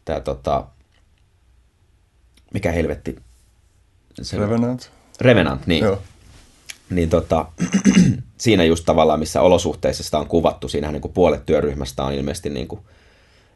tämä 0.05 0.21
tota, 0.21 0.67
mikä 2.55 2.73
helvetti? 2.73 3.17
Se, 4.23 4.37
Revenant. 4.37 4.91
Revenant, 5.21 5.67
niin. 5.67 5.85
Joo. 5.85 6.03
Niin 6.91 7.11
tota, 7.11 7.47
siinä 8.39 8.65
just 8.65 8.85
tavallaan, 8.85 9.19
missä 9.19 9.41
olosuhteissa 9.41 10.03
sitä 10.03 10.19
on 10.19 10.27
kuvattu, 10.27 10.69
siinähän 10.69 10.93
niin 10.93 11.03
kuin 11.03 11.13
puolet 11.13 11.47
työryhmästä 11.47 12.05
on 12.05 12.13
ilmeisesti 12.13 12.51
niin 12.51 12.69
kuin 12.69 12.81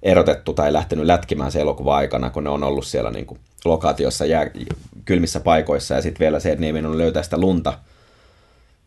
erotettu 0.03 0.55
tai 0.55 0.73
lähtenyt 0.73 1.07
lätkimään 1.07 1.53
se 1.53 1.61
elokuva 1.61 1.97
aikana, 1.97 2.31
kun 2.31 2.45
ne 2.45 2.51
on 2.51 2.65
ollut 2.65 2.87
siellä 2.87 3.11
niin 3.11 3.27
kuin 3.27 3.41
lokaatiossa 3.65 4.27
jää, 4.27 4.51
kylmissä 5.05 5.41
paikoissa 5.41 5.95
ja 5.95 6.03
sitten 6.03 6.21
vielä 6.21 6.41
se, 6.41 6.53
että 6.53 6.61
ne 6.61 6.67
ei 6.67 6.99
löytää 6.99 7.23
sitä 7.23 7.39
lunta 7.39 7.79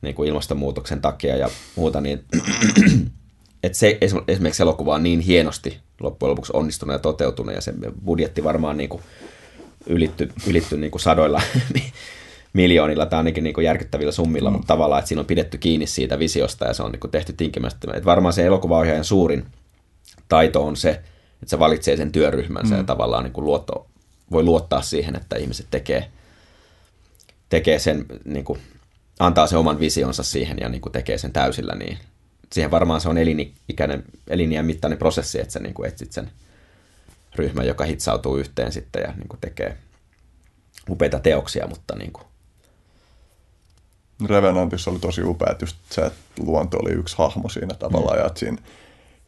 niin 0.01 0.15
kuin 0.15 0.29
ilmastonmuutoksen 0.29 1.01
takia 1.01 1.37
ja 1.37 1.49
muuta, 1.75 2.01
niin 2.01 2.23
että 3.63 3.77
se 3.77 3.97
esimerkiksi 4.27 4.63
elokuva 4.63 4.95
on 4.95 5.03
niin 5.03 5.19
hienosti 5.19 5.79
loppujen 5.99 6.29
lopuksi 6.29 6.51
onnistunut 6.55 6.93
ja 6.93 6.99
toteutunut 6.99 7.55
ja 7.55 7.61
se 7.61 7.73
budjetti 8.05 8.43
varmaan 8.43 8.77
niin 8.77 8.89
kuin 8.89 9.03
ylitty, 9.85 10.31
ylitty 10.47 10.77
niin 10.77 10.91
kuin 10.91 11.01
sadoilla 11.01 11.41
miljoonilla 12.53 13.05
tai 13.05 13.17
ainakin 13.17 13.43
niin 13.43 13.53
kuin 13.53 13.65
järkyttävillä 13.65 14.11
summilla, 14.11 14.49
mm. 14.49 14.53
mutta 14.53 14.67
tavallaan, 14.67 14.99
että 14.99 15.07
siinä 15.09 15.19
on 15.19 15.25
pidetty 15.25 15.57
kiinni 15.57 15.87
siitä 15.87 16.19
visiosta 16.19 16.65
ja 16.65 16.73
se 16.73 16.83
on 16.83 16.91
niin 16.91 16.99
kuin 16.99 17.11
tehty 17.11 17.33
tinkimästi. 17.33 17.87
Että 17.93 18.05
varmaan 18.05 18.33
se 18.33 18.45
elokuvaohjaajan 18.45 19.03
suurin 19.03 19.45
taito 20.29 20.65
on 20.65 20.77
se, 20.77 20.89
että 20.89 21.49
se 21.49 21.59
valitsee 21.59 21.97
sen 21.97 22.11
työryhmänsä 22.11 22.73
mm. 22.73 22.77
ja 22.77 22.83
tavallaan 22.83 23.23
niin 23.23 23.33
kuin 23.33 23.45
luotto, 23.45 23.87
voi 24.31 24.43
luottaa 24.43 24.81
siihen, 24.81 25.15
että 25.15 25.35
ihmiset 25.35 25.67
tekee, 25.71 26.11
tekee 27.49 27.79
sen, 27.79 28.05
niin 28.25 28.45
kuin, 28.45 28.59
antaa 29.19 29.47
sen 29.47 29.59
oman 29.59 29.79
visionsa 29.79 30.23
siihen 30.23 30.57
ja 30.61 30.69
niin 30.69 30.81
kuin 30.81 30.93
tekee 30.93 31.17
sen 31.17 31.33
täysillä, 31.33 31.75
niin 31.75 31.97
siihen 32.53 32.71
varmaan 32.71 33.01
se 33.01 33.09
on 33.09 33.17
elinikäinen, 33.17 34.03
eliniän 34.27 34.65
mittainen 34.65 34.99
prosessi, 34.99 35.39
että 35.39 35.53
sä 35.53 35.59
niin 35.59 35.73
kuin 35.73 35.87
etsit 35.87 36.11
sen 36.11 36.31
ryhmän, 37.35 37.67
joka 37.67 37.83
hitsautuu 37.83 38.37
yhteen 38.37 38.71
sitten 38.71 39.01
ja 39.01 39.13
niin 39.17 39.27
kuin 39.27 39.39
tekee 39.41 39.77
upeita 40.89 41.19
teoksia, 41.19 41.67
mutta 41.67 41.95
niin 41.95 42.13
kuin 42.13 42.25
Revenantissa 44.25 44.91
oli 44.91 44.99
tosi 44.99 45.23
upea, 45.23 45.51
että 45.51 45.63
just 45.63 45.77
se, 45.89 46.01
että 46.01 46.19
luonto 46.39 46.77
oli 46.77 46.91
yksi 46.91 47.15
hahmo 47.17 47.49
siinä 47.49 47.73
tavallaan, 47.73 48.17
mm. 48.17 48.21
ja 48.21 48.27
että 48.27 48.39
siinä 48.39 48.57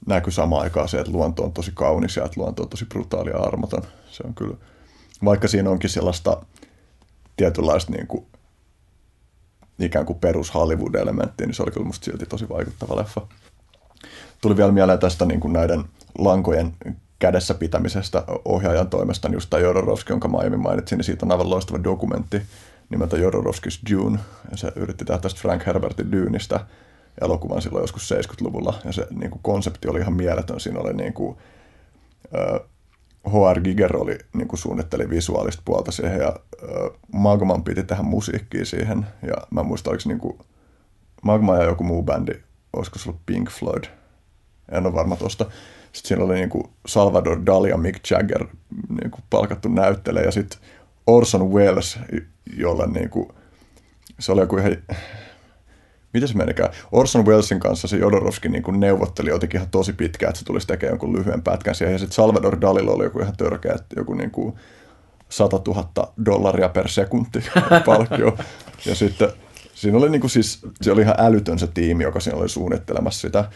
näkyy 0.07 0.31
samaan 0.31 0.61
aikaan 0.61 0.89
se, 0.89 0.99
että 0.99 1.11
luonto 1.11 1.43
on 1.43 1.53
tosi 1.53 1.71
kaunis 1.73 2.15
ja 2.15 2.25
että 2.25 2.41
luonto 2.41 2.63
on 2.63 2.69
tosi 2.69 2.85
brutaali 2.85 3.29
ja 3.29 3.37
armoton. 3.37 3.83
Se 4.11 4.23
on 4.25 4.33
kyllä, 4.33 4.57
vaikka 5.25 5.47
siinä 5.47 5.69
onkin 5.69 5.89
sellaista 5.89 6.45
tietynlaista 7.37 7.91
niin 7.91 8.07
kuin, 8.07 8.25
ikään 9.83 10.05
kuin 10.05 10.19
perus 10.19 10.53
Hollywood-elementtiä, 10.53 11.47
niin 11.47 11.55
se 11.55 11.63
oli 11.63 11.71
kyllä 11.71 11.85
musta 11.85 12.05
silti 12.05 12.25
tosi 12.25 12.49
vaikuttava 12.49 12.95
leffa. 12.95 13.21
Tuli 14.41 14.57
vielä 14.57 14.71
mieleen 14.71 14.99
tästä 14.99 15.25
niin 15.25 15.39
kuin 15.39 15.53
näiden 15.53 15.83
lankojen 16.17 16.73
kädessä 17.19 17.53
pitämisestä 17.53 18.23
ohjaajan 18.45 18.89
toimesta, 18.89 19.27
niin 19.27 19.35
just 19.35 19.49
tämä 19.49 19.63
Jodorowsky, 19.63 20.13
jonka 20.13 20.27
mä 20.27 20.37
aiemmin 20.37 20.59
mainitsin, 20.59 20.97
niin 20.97 21.03
siitä 21.05 21.25
on 21.25 21.31
aivan 21.31 21.49
loistava 21.49 21.83
dokumentti 21.83 22.41
nimeltä 22.89 23.17
Jodorowskys 23.17 23.81
Dune, 23.91 24.19
ja 24.51 24.57
se 24.57 24.71
yritti 24.75 25.05
tehdä 25.05 25.21
tästä 25.21 25.41
Frank 25.41 25.65
Herbertin 25.65 26.11
Dyynistä 26.11 26.59
elokuvan 27.21 27.61
silloin 27.61 27.83
joskus 27.83 28.11
70-luvulla, 28.11 28.79
ja 28.85 28.91
se 28.91 29.07
niin 29.09 29.31
kuin, 29.31 29.41
konsepti 29.43 29.87
oli 29.87 29.99
ihan 29.99 30.13
mieletön. 30.13 30.59
Siinä 30.59 30.79
oli 30.79 30.93
niin 30.93 31.13
kuin, 31.13 31.37
H.R. 33.27 33.61
Giger 33.61 33.97
oli, 33.97 34.17
niin 34.33 34.47
kuin 34.47 34.59
suunnitteli 34.59 35.09
visuaalista 35.09 35.61
puolta 35.65 35.91
siihen, 35.91 36.19
ja 36.19 36.27
äh, 36.27 36.99
Magman 37.13 37.63
piti 37.63 37.83
tehdä 37.83 38.03
musiikkia 38.03 38.65
siihen, 38.65 39.05
ja 39.27 39.33
mä 39.51 39.63
muistan, 39.63 39.91
oliko 39.91 40.03
niin 40.05 40.19
kuin, 40.19 40.39
Magma 41.21 41.57
ja 41.57 41.63
joku 41.63 41.83
muu 41.83 42.03
bändi, 42.03 42.33
olisiko 42.73 42.99
se 42.99 43.09
ollut 43.09 43.21
Pink 43.25 43.49
Floyd, 43.49 43.83
en 44.71 44.85
ole 44.85 44.93
varma 44.93 45.15
tuosta. 45.15 45.43
Sitten 45.91 46.07
siinä 46.07 46.23
oli 46.23 46.33
niin 46.33 46.49
kuin 46.49 46.63
Salvador 46.85 47.45
Dali 47.45 47.69
ja 47.69 47.77
Mick 47.77 48.11
Jagger 48.11 48.47
niin 48.89 49.11
kuin 49.11 49.23
palkattu 49.29 49.69
näyttelijä, 49.69 50.25
ja 50.25 50.31
sitten 50.31 50.59
Orson 51.07 51.51
Welles, 51.51 51.99
jolle 52.57 52.87
niin 52.87 53.09
kuin, 53.09 53.29
se 54.19 54.31
oli 54.31 54.41
joku 54.41 54.57
ihan, 54.57 54.77
miten 56.13 56.27
se 56.27 56.37
menikään? 56.37 56.69
Orson 56.91 57.25
Wellesin 57.25 57.59
kanssa 57.59 57.87
se 57.87 57.97
Jodorowski 57.97 58.49
niin 58.49 58.63
kuin 58.63 58.79
neuvotteli 58.79 59.29
jotenkin 59.29 59.57
ihan 59.57 59.71
tosi 59.71 59.93
pitkään, 59.93 60.29
että 60.29 60.39
se 60.39 60.45
tulisi 60.45 60.67
tekemään 60.67 60.91
jonkun 60.91 61.13
lyhyen 61.13 61.41
pätkän 61.41 61.75
siihen. 61.75 61.93
Ja 61.93 61.99
sitten 61.99 62.15
Salvador 62.15 62.61
Dalilla 62.61 62.91
oli 62.91 63.03
joku 63.03 63.19
ihan 63.19 63.37
törkeä, 63.37 63.73
että 63.73 63.95
joku 63.97 64.13
niin 64.13 64.31
kuin 64.31 64.55
100 65.29 65.61
000 65.67 66.13
dollaria 66.25 66.69
per 66.69 66.87
sekunti 66.87 67.43
palkkio. 67.85 68.37
Ja 68.85 68.95
sitten 68.95 69.29
siinä 69.73 69.97
oli 69.97 70.09
niin 70.09 70.21
kuin 70.21 70.31
siis, 70.31 70.59
se 70.81 70.91
oli 70.91 71.01
ihan 71.01 71.15
älytön 71.17 71.59
se 71.59 71.67
tiimi, 71.67 72.03
joka 72.03 72.19
siinä 72.19 72.39
oli 72.39 72.49
suunnittelemassa 72.49 73.21
sitä. 73.21 73.49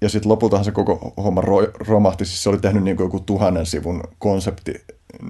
Ja 0.00 0.08
sitten 0.08 0.30
lopultahan 0.30 0.64
se 0.64 0.70
koko 0.72 1.14
homma 1.16 1.40
ro- 1.40 1.86
romahti, 1.88 2.24
siis 2.24 2.42
se 2.42 2.48
oli 2.48 2.58
tehnyt 2.58 2.82
niin 2.82 2.96
kuin 2.96 3.04
joku 3.04 3.20
tuhannen 3.20 3.66
sivun 3.66 4.02
konsepti, 4.18 4.74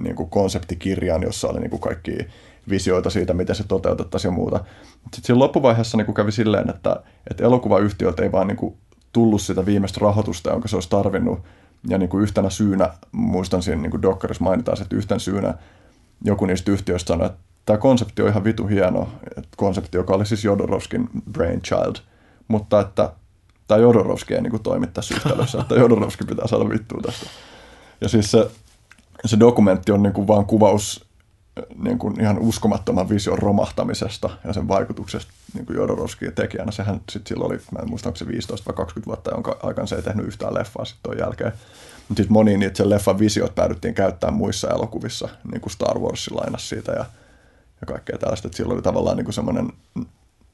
niin 0.01 0.15
kuin 0.15 0.29
konseptikirjan, 0.29 1.23
jossa 1.23 1.47
oli 1.47 1.59
niin 1.59 1.69
kuin 1.69 1.81
kaikki 1.81 2.17
visioita 2.69 3.09
siitä, 3.09 3.33
miten 3.33 3.55
se 3.55 3.63
toteutettaisiin 3.63 4.29
ja 4.29 4.35
muuta. 4.35 4.57
Sitten 4.93 5.23
siinä 5.23 5.39
loppuvaiheessa 5.39 5.97
niin 5.97 6.05
kuin 6.05 6.15
kävi 6.15 6.31
silleen, 6.31 6.69
että, 6.69 7.03
että 7.29 7.43
elokuvayhtiöltä 7.43 8.23
ei 8.23 8.31
vaan 8.31 8.47
niin 8.47 8.57
kuin 8.57 8.77
tullut 9.13 9.41
sitä 9.41 9.65
viimeistä 9.65 9.99
rahoitusta, 10.01 10.49
jonka 10.49 10.67
se 10.67 10.75
olisi 10.75 10.89
tarvinnut. 10.89 11.39
Ja 11.87 11.97
niin 11.97 12.09
kuin 12.09 12.23
yhtenä 12.23 12.49
syynä, 12.49 12.89
muistan 13.11 13.63
siinä 13.63 13.81
niin 13.81 14.01
Dokkarissa 14.01 14.43
mainitaan, 14.43 14.81
että 14.81 14.95
yhtenä 14.95 15.19
syynä 15.19 15.53
joku 16.23 16.45
niistä 16.45 16.71
yhtiöistä 16.71 17.07
sanoi, 17.07 17.25
että 17.25 17.39
tämä 17.65 17.77
konsepti 17.77 18.21
on 18.21 18.27
ihan 18.27 18.43
vitu 18.43 18.67
hieno, 18.67 19.09
että 19.37 19.49
konsepti, 19.57 19.97
joka 19.97 20.13
oli 20.13 20.25
siis 20.25 20.45
Jodorowskin 20.45 21.09
brainchild, 21.31 21.95
mutta 22.47 22.79
että 22.79 23.13
tämä 23.67 23.81
Jodorowski 23.81 24.33
ei 24.33 24.41
niin 24.41 24.51
kuin 24.51 24.63
toimi 24.63 24.87
tässä 24.87 25.15
yhtälössä, 25.15 25.61
että 25.61 25.75
Jodorowski 25.75 26.25
pitää 26.25 26.47
saada 26.47 26.69
vittua 26.69 26.99
tästä. 27.01 27.25
Ja 28.01 28.09
siis 28.09 28.31
se, 28.31 28.51
se 29.25 29.39
dokumentti 29.39 29.91
on 29.91 30.03
niin 30.03 30.13
kuin 30.13 30.27
vaan 30.27 30.45
kuvaus 30.45 31.05
niin 31.83 31.99
kuin 31.99 32.21
ihan 32.21 32.39
uskomattoman 32.39 33.09
vision 33.09 33.39
romahtamisesta 33.39 34.29
ja 34.43 34.53
sen 34.53 34.67
vaikutuksesta 34.67 35.31
niin 35.53 35.65
kuin 35.65 35.75
Jodorowskin 35.75 36.33
tekijänä. 36.33 36.71
Sehän 36.71 37.01
sitten 37.09 37.29
silloin 37.29 37.51
oli, 37.51 37.61
mä 37.71 37.79
en 37.81 37.89
muista, 37.89 38.09
onko 38.09 38.17
se 38.17 38.27
15 38.27 38.65
vai 38.65 38.75
20 38.75 39.07
vuotta, 39.07 39.31
jonka 39.31 39.57
aikaan 39.63 39.87
se 39.87 39.95
ei 39.95 40.01
tehnyt 40.01 40.25
yhtään 40.25 40.53
leffaa 40.53 40.85
sitten 40.85 41.03
tuon 41.03 41.17
jälkeen. 41.17 41.51
Mutta 42.07 42.21
sitten 42.21 42.33
moni 42.33 42.57
niitä 42.57 42.77
sen 42.77 42.89
leffan 42.89 43.19
visiot 43.19 43.55
päädyttiin 43.55 43.93
käyttämään 43.93 44.37
muissa 44.37 44.69
elokuvissa, 44.69 45.29
niin 45.51 45.61
kuin 45.61 45.71
Star 45.71 45.99
Wars 45.99 46.31
lainas 46.31 46.69
siitä 46.69 46.91
ja, 46.91 47.05
ja 47.81 47.87
kaikkea 47.87 48.17
tällaista. 48.17 48.47
Että 48.47 48.57
silloin 48.57 48.75
oli 48.75 48.83
tavallaan 48.83 49.17
niin 49.17 49.25
kuin 49.25 49.33
semmoinen 49.33 49.69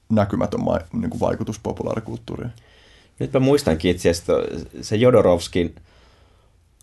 näkymätön 0.10 0.62
niin 0.94 1.10
kuin 1.10 1.20
vaikutus 1.20 1.60
populaarikulttuuriin. 1.60 2.52
Nyt 3.20 3.34
mä 3.34 3.40
muistankin 3.40 3.92
itse 3.92 4.10
asiassa 4.10 4.34
se 4.82 4.96
Jodorowskin– 4.96 5.76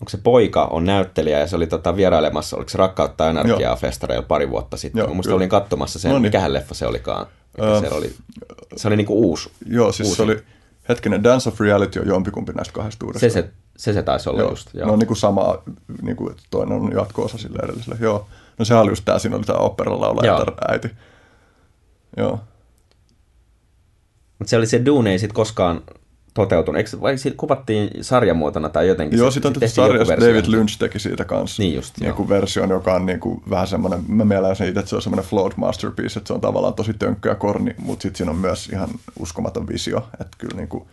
onko 0.05 0.11
se 0.11 0.19
poika 0.19 0.65
on 0.65 0.85
näyttelijä 0.85 1.39
ja 1.39 1.47
se 1.47 1.57
oli 1.57 1.67
tota 1.67 1.97
vierailemassa, 1.97 2.57
oliko 2.57 2.69
se 2.69 2.79
Rakkautta 2.79 3.25
ja 3.25 3.31
energiaa 3.31 3.77
festareilla 3.77 4.27
pari 4.29 4.51
vuotta 4.51 4.77
sitten. 4.77 5.01
Joo, 5.01 5.15
Musta 5.15 5.35
olin 5.35 5.49
katsomassa 5.49 5.99
sen, 5.99 6.09
no 6.09 6.15
niin. 6.15 6.23
mikähän 6.23 6.53
leffa 6.53 6.75
se 6.75 6.87
olikaan. 6.87 7.27
Öö, 7.63 7.81
se 7.81 7.89
oli, 7.89 8.15
se 8.77 8.89
oli 8.89 8.97
niinku 8.97 9.29
uusi. 9.29 9.51
Joo, 9.67 9.93
siis 9.93 10.09
uusi. 10.09 10.17
se 10.17 10.23
oli, 10.23 10.43
hetkinen, 10.89 11.25
Dance 11.25 11.49
of 11.49 11.61
Reality 11.61 12.01
on 12.01 12.07
jompikumpi 12.07 12.53
näistä 12.53 12.75
kahdesta 12.75 13.07
uudesta. 13.07 13.21
Se 13.21 13.31
se, 13.31 13.51
se, 13.77 13.93
se 13.93 14.03
taisi 14.03 14.31
olla 14.31 14.41
joo. 14.41 14.51
just. 14.51 14.75
Joo. 14.75 14.87
No 14.87 14.97
niin 14.97 15.07
kuin 15.07 15.17
sama, 15.17 15.63
niin 16.03 16.17
kuin, 16.17 16.31
että 16.31 16.43
toinen 16.51 16.79
on 16.79 16.93
jatko-osa 16.93 17.39
sille 17.39 17.59
edelliselle. 17.63 17.97
Joo. 18.01 18.27
No 18.59 18.65
se 18.65 18.75
oli 18.75 18.91
just 18.91 19.05
tämä, 19.05 19.19
siinä 19.19 19.37
oli 19.37 19.45
tämä 19.45 19.59
operalaulaja 19.59 20.47
äiti. 20.69 20.91
Joo. 22.17 22.41
Mutta 24.39 24.51
se 24.51 24.57
oli 24.57 24.67
se 24.67 24.85
Dune 24.85 25.13
ei 25.13 25.19
sitten 25.19 25.35
koskaan 25.35 25.83
toteutunut. 26.35 26.79
Eikö, 26.79 27.01
vai 27.01 27.19
siitä 27.19 27.37
kuvattiin 27.37 27.91
sarjamuotona 28.01 28.69
tai 28.69 28.89
jotenkin? 28.89 29.19
Joo, 29.19 29.31
sitten 29.31 29.49
on 29.49 29.53
tietysti 29.53 29.77
sarjassa 29.77 30.17
David 30.17 30.45
Lynch 30.47 30.79
teki 30.79 30.99
siitä 30.99 31.25
kanssa. 31.25 31.63
Niin 31.63 31.75
just, 31.75 31.99
niin 32.01 32.15
kuin 32.15 32.29
version, 32.29 32.71
joka 32.71 32.95
on 32.95 33.07
niin 33.07 33.21
kuin 33.21 33.43
vähän 33.51 33.67
semmoinen, 33.67 34.01
mä 34.09 34.25
mielen 34.25 34.57
sen 34.57 34.69
itse, 34.69 34.81
että 34.81 34.91
se 34.91 34.97
on 34.97 35.03
semmoinen 35.03 35.31
flawed 35.31 35.53
masterpiece, 35.57 36.19
että 36.19 36.29
se 36.29 36.35
on 36.35 36.41
tavallaan 36.41 36.75
tosi 36.75 36.95
tönkkö 36.95 37.29
ja 37.29 37.35
korni, 37.35 37.75
mutta 37.79 38.03
sitten 38.03 38.17
siinä 38.17 38.31
on 38.31 38.39
myös 38.39 38.69
ihan 38.69 38.89
uskomaton 39.19 39.69
visio, 39.69 40.09
että 40.21 40.37
kyllä 40.39 40.57
niin 40.57 40.69
kuin, 40.69 40.85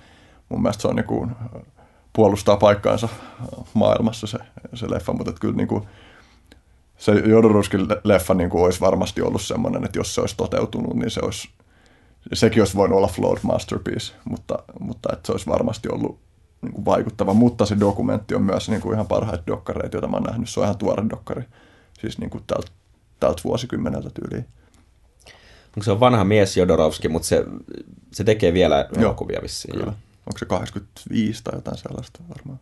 mun 0.50 0.62
mielestä 0.62 0.82
se 0.82 0.88
on 0.88 0.96
niin 0.96 1.06
kuin, 1.06 1.32
puolustaa 2.14 2.58
paikkaansa 2.58 3.10
maailmassa 3.74 4.28
se, 4.28 4.38
se 4.74 4.90
leffa, 4.90 5.14
mutta 5.14 5.34
kyllä 5.40 5.56
niin 5.56 5.68
kuin, 5.68 5.84
se 6.98 7.12
Jodorowskin 7.12 7.88
leffa 8.04 8.34
niin 8.34 8.50
kuin 8.50 8.64
olisi 8.64 8.80
varmasti 8.80 9.22
ollut 9.22 9.42
semmoinen, 9.42 9.86
että 9.86 10.00
jos 10.00 10.16
se 10.16 10.22
olisi 10.22 10.38
toteutunut, 10.38 10.94
niin 10.94 11.12
se 11.12 11.20
olisi 11.24 11.50
sekin 12.34 12.62
olisi 12.62 12.76
voinut 12.76 12.98
olla 12.98 13.08
flawed 13.08 13.40
masterpiece, 13.44 14.14
mutta, 14.26 14.60
mutta 14.80 15.10
että 15.14 15.28
se 15.28 15.32
olisi 15.32 15.48
varmasti 15.48 15.90
ollut 15.90 16.20
niin 16.62 16.74
kuin 16.74 16.86
vaikuttava. 16.86 17.34
Mutta 17.34 17.66
se 17.66 17.80
dokumentti 17.80 18.36
on 18.36 18.44
myös 18.44 18.70
niin 18.70 18.82
kuin 18.82 18.94
ihan 18.94 19.08
parhaita 19.08 19.44
dokkareita, 19.48 19.98
joita 19.98 20.08
mä 20.08 20.18
oon 20.18 20.24
nähnyt. 20.24 20.50
Se 20.50 20.60
on 20.60 20.64
ihan 20.64 20.78
tuore 20.78 21.10
dokkari, 21.10 21.44
siis 22.00 22.18
niin 22.18 22.30
kuin 22.30 22.44
tältä, 22.48 22.72
tältä 23.20 23.42
vuosikymmeneltä 23.44 24.10
tyyliin. 24.10 24.46
Onko 25.68 25.84
se 25.84 25.92
on 25.92 26.00
vanha 26.00 26.24
mies 26.24 26.58
Jodorowski, 26.58 27.08
mutta 27.08 27.28
se, 27.28 27.46
se 28.12 28.24
tekee 28.24 28.54
vielä 28.54 28.90
elokuvia 28.98 29.40
vissiin. 29.44 29.74
Kyllä. 29.74 29.94
Onko 30.28 30.38
se 30.38 30.46
85 30.46 31.44
tai 31.44 31.56
jotain 31.56 31.78
sellaista 31.78 32.20
varmaan. 32.30 32.60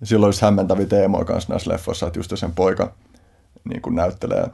Ja 0.00 0.06
silloin 0.06 0.28
olisi 0.28 0.42
hämmentäviä 0.42 0.86
teemoja 0.86 1.24
kanssa 1.24 1.52
näissä 1.52 1.70
leffoissa, 1.70 2.06
että 2.06 2.18
just 2.18 2.32
sen 2.34 2.52
poika 2.52 2.94
niin 3.64 3.82
kuin 3.82 3.96
näyttelee, 3.96 4.46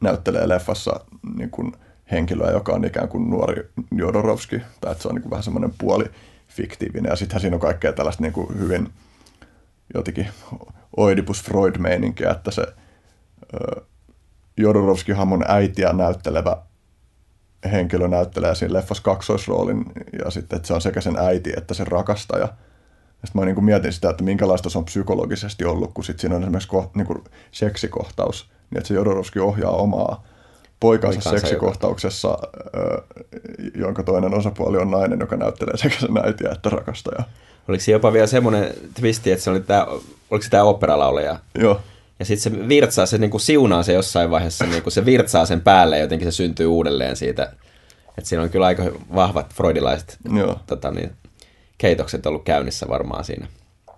näyttelee 0.00 0.48
leffassa 0.48 1.00
niin 1.36 1.50
kuin– 1.50 1.72
henkilöä, 2.10 2.50
joka 2.50 2.72
on 2.72 2.84
ikään 2.84 3.08
kuin 3.08 3.30
nuori 3.30 3.70
Jodorowski, 3.92 4.60
tai 4.80 4.92
että 4.92 5.02
se 5.02 5.08
on 5.08 5.14
niin 5.14 5.22
kuin 5.22 5.30
vähän 5.30 5.42
semmoinen 5.42 5.74
puoli 5.78 6.04
fiktiivinen, 6.48 7.10
ja 7.10 7.16
sittenhän 7.16 7.40
siinä 7.40 7.56
on 7.56 7.60
kaikkea 7.60 7.92
tällaista 7.92 8.22
niin 8.22 8.32
kuin 8.32 8.58
hyvin 8.58 8.88
jotenkin 9.94 10.28
Oedipus 10.96 11.42
Freud-meininkiä, 11.42 12.30
että 12.30 12.50
se 12.50 12.66
Jodorowski-hamon 14.56 15.44
äitiä 15.48 15.92
näyttelevä 15.92 16.56
henkilö 17.72 18.08
näyttelee 18.08 18.54
siinä 18.54 18.74
leffassa 18.74 19.02
kaksoisroolin, 19.02 19.84
ja 20.24 20.30
sitten 20.30 20.56
että 20.56 20.66
se 20.66 20.74
on 20.74 20.80
sekä 20.80 21.00
sen 21.00 21.16
äiti 21.18 21.52
että 21.56 21.74
sen 21.74 21.86
rakastaja. 21.86 22.48
Ja 23.22 23.26
sitten 23.26 23.42
mä 23.42 23.44
niin 23.44 23.54
kuin 23.54 23.64
mietin 23.64 23.92
sitä, 23.92 24.10
että 24.10 24.24
minkälaista 24.24 24.70
se 24.70 24.78
on 24.78 24.84
psykologisesti 24.84 25.64
ollut, 25.64 25.90
kun 25.94 26.04
sitten 26.04 26.20
siinä 26.20 26.36
on 26.36 26.42
esimerkiksi 26.42 26.68
ko, 26.68 26.90
niin 26.94 27.06
kuin 27.06 27.24
seksikohtaus, 27.50 28.50
niin 28.70 28.78
että 28.78 28.88
se 28.88 28.94
Jodorowski 28.94 29.38
ohjaa 29.38 29.70
omaa 29.70 30.24
poikansa 30.80 31.20
Poikansa, 31.20 31.46
seksikohtauksessa, 31.46 32.38
ö, 32.76 33.02
jonka 33.74 34.02
toinen 34.02 34.34
osapuoli 34.34 34.78
on 34.78 34.90
nainen, 34.90 35.20
joka 35.20 35.36
näyttelee 35.36 35.76
sekä 35.76 35.96
sen 36.00 36.18
äitiä 36.24 36.50
että 36.52 36.70
rakastajaa. 36.70 37.24
Oliko 37.68 37.84
se 37.84 37.92
jopa 37.92 38.12
vielä 38.12 38.26
semmoinen 38.26 38.74
twisti, 38.94 39.32
että 39.32 39.44
se 39.44 39.50
oli 39.50 39.60
tää, 39.60 39.86
oliko 40.30 40.42
se 40.42 40.50
tämä 40.50 40.62
operalaulaja? 40.62 41.38
Joo, 41.58 41.80
Ja 42.18 42.24
sitten 42.24 42.52
se 42.52 42.68
virtsaa, 42.68 43.06
se 43.06 43.18
niinku 43.18 43.38
siunaa 43.38 43.82
se 43.82 43.92
jossain 43.92 44.30
vaiheessa, 44.30 44.66
niinku 44.66 44.90
se 44.90 45.04
virtsaa 45.04 45.46
sen 45.46 45.60
päälle 45.60 45.96
ja 45.96 46.02
jotenkin 46.02 46.32
se 46.32 46.36
syntyy 46.36 46.66
uudelleen 46.66 47.16
siitä. 47.16 47.52
Että 48.18 48.28
siinä 48.28 48.42
on 48.42 48.50
kyllä 48.50 48.66
aika 48.66 48.82
vahvat 49.14 49.54
freudilaiset 49.54 50.16
joo. 50.34 50.60
tota 50.66 50.90
niin, 50.90 51.10
keitokset 51.78 52.26
ollut 52.26 52.44
käynnissä 52.44 52.88
varmaan 52.88 53.24
siinä. 53.24 53.46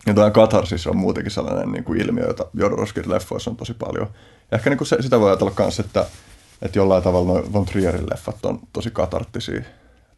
Ja 0.06 0.14
tämä 0.14 0.30
katarsis 0.30 0.86
on 0.86 0.96
muutenkin 0.96 1.30
sellainen 1.30 1.72
niin 1.72 1.84
kuin 1.84 2.00
ilmiö, 2.00 2.26
jota 2.26 2.46
Jodorowskin 2.54 3.10
leffoissa 3.10 3.50
on 3.50 3.56
tosi 3.56 3.74
paljon. 3.74 4.06
Ja 4.50 4.56
ehkä 4.58 4.70
niin 4.70 4.78
kuin 4.78 4.88
se, 4.88 4.96
sitä 5.00 5.20
voi 5.20 5.30
ajatella 5.30 5.52
myös, 5.58 5.80
että, 5.80 6.06
että 6.62 6.78
jollain 6.78 7.02
tavalla 7.02 7.26
nuo 7.26 7.52
Von 7.52 7.64
Trierin 7.64 8.10
leffat 8.10 8.44
on 8.44 8.60
tosi 8.72 8.90
katarttisia. 8.90 9.62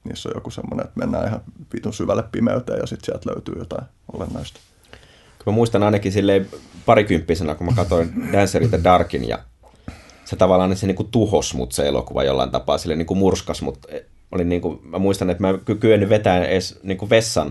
Niissä 0.05 0.29
on 0.29 0.35
joku 0.35 0.51
semmoinen, 0.51 0.87
että 0.87 1.01
mennään 1.01 1.27
ihan 1.27 1.41
vitun 1.75 1.93
syvälle 1.93 2.25
pimeyteen 2.33 2.79
ja 2.81 2.87
sitten 2.87 3.05
sieltä 3.05 3.31
löytyy 3.31 3.55
jotain 3.59 3.87
olennaista. 4.13 4.61
Mä 5.47 5.53
muistan 5.53 5.83
ainakin 5.83 6.13
silleen 6.13 6.49
parikymppisenä, 6.87 7.55
kun 7.55 7.67
mä 7.67 7.73
katsoin 7.77 8.33
Dancer 8.33 8.69
the 8.69 8.81
Darkin 8.85 9.29
ja 9.29 9.39
se 10.25 10.37
tavallaan 10.37 10.77
se 10.77 10.87
niinku 10.87 11.05
tuhos 11.05 11.55
mut 11.55 11.73
se 11.73 11.89
elokuva 11.89 12.25
jollain 12.25 12.51
tapaa, 12.51 12.79
sille 12.79 12.97
niinku 12.97 13.15
murskas 13.15 13.63
mut. 13.63 13.87
Oli 14.33 14.45
niinku, 14.45 14.81
mä 14.83 14.99
muistan, 14.99 15.31
että 15.31 15.43
mä 15.43 15.51
en 15.51 15.61
ky- 15.65 15.75
kyennyt 15.75 16.09
vetämään 16.09 16.45
edes 16.45 16.81
niinku 16.83 17.11
vessan. 17.11 17.49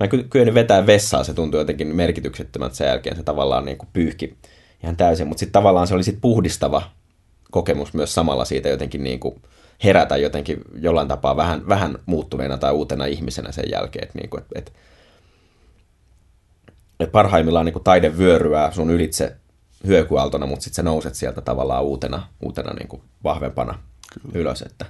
Mä 0.00 0.04
en 0.04 0.08
ky- 0.08 0.26
kyennyt 0.30 0.54
vetämään 0.54 0.86
vessaa, 0.86 1.24
se 1.24 1.34
tuntui 1.34 1.60
jotenkin 1.60 1.96
merkityksettömältä 1.96 2.74
sen 2.74 2.86
jälkeen. 2.86 3.16
Se 3.16 3.22
tavallaan 3.22 3.64
niinku 3.64 3.86
pyyhki 3.92 4.36
ihan 4.82 4.96
täysin, 4.96 5.26
mutta 5.26 5.40
sitten 5.40 5.52
tavallaan 5.52 5.86
se 5.86 5.94
oli 5.94 6.04
sit 6.04 6.18
puhdistava 6.20 6.82
kokemus 7.50 7.94
myös 7.94 8.14
samalla 8.14 8.44
siitä 8.44 8.68
jotenkin 8.68 9.04
niinku 9.04 9.40
herätä 9.84 10.16
jotenkin 10.16 10.60
jollain 10.74 11.08
tapaa 11.08 11.36
vähän, 11.36 11.68
vähän 11.68 11.98
muuttuneena 12.06 12.58
tai 12.58 12.72
uutena 12.72 13.04
ihmisenä 13.04 13.52
sen 13.52 13.64
jälkeen. 13.72 14.02
Että 14.02 14.18
niinku, 14.18 14.38
et, 14.38 14.46
et, 14.54 14.72
et 17.00 17.12
parhaimmillaan 17.12 17.66
niin 17.66 17.84
taide 17.84 18.18
vyöryää 18.18 18.70
sun 18.70 18.90
ylitse 18.90 19.36
hyökyaaltona, 19.86 20.46
mutta 20.46 20.62
sitten 20.62 20.76
sä 20.76 20.82
nouset 20.82 21.14
sieltä 21.14 21.40
tavallaan 21.40 21.84
uutena, 21.84 22.26
uutena 22.42 22.72
niin 22.72 22.88
kuin 22.88 23.02
vahvempana 23.24 23.78
Kyllä. 24.12 24.38
ylös. 24.38 24.62
Että. 24.62 24.86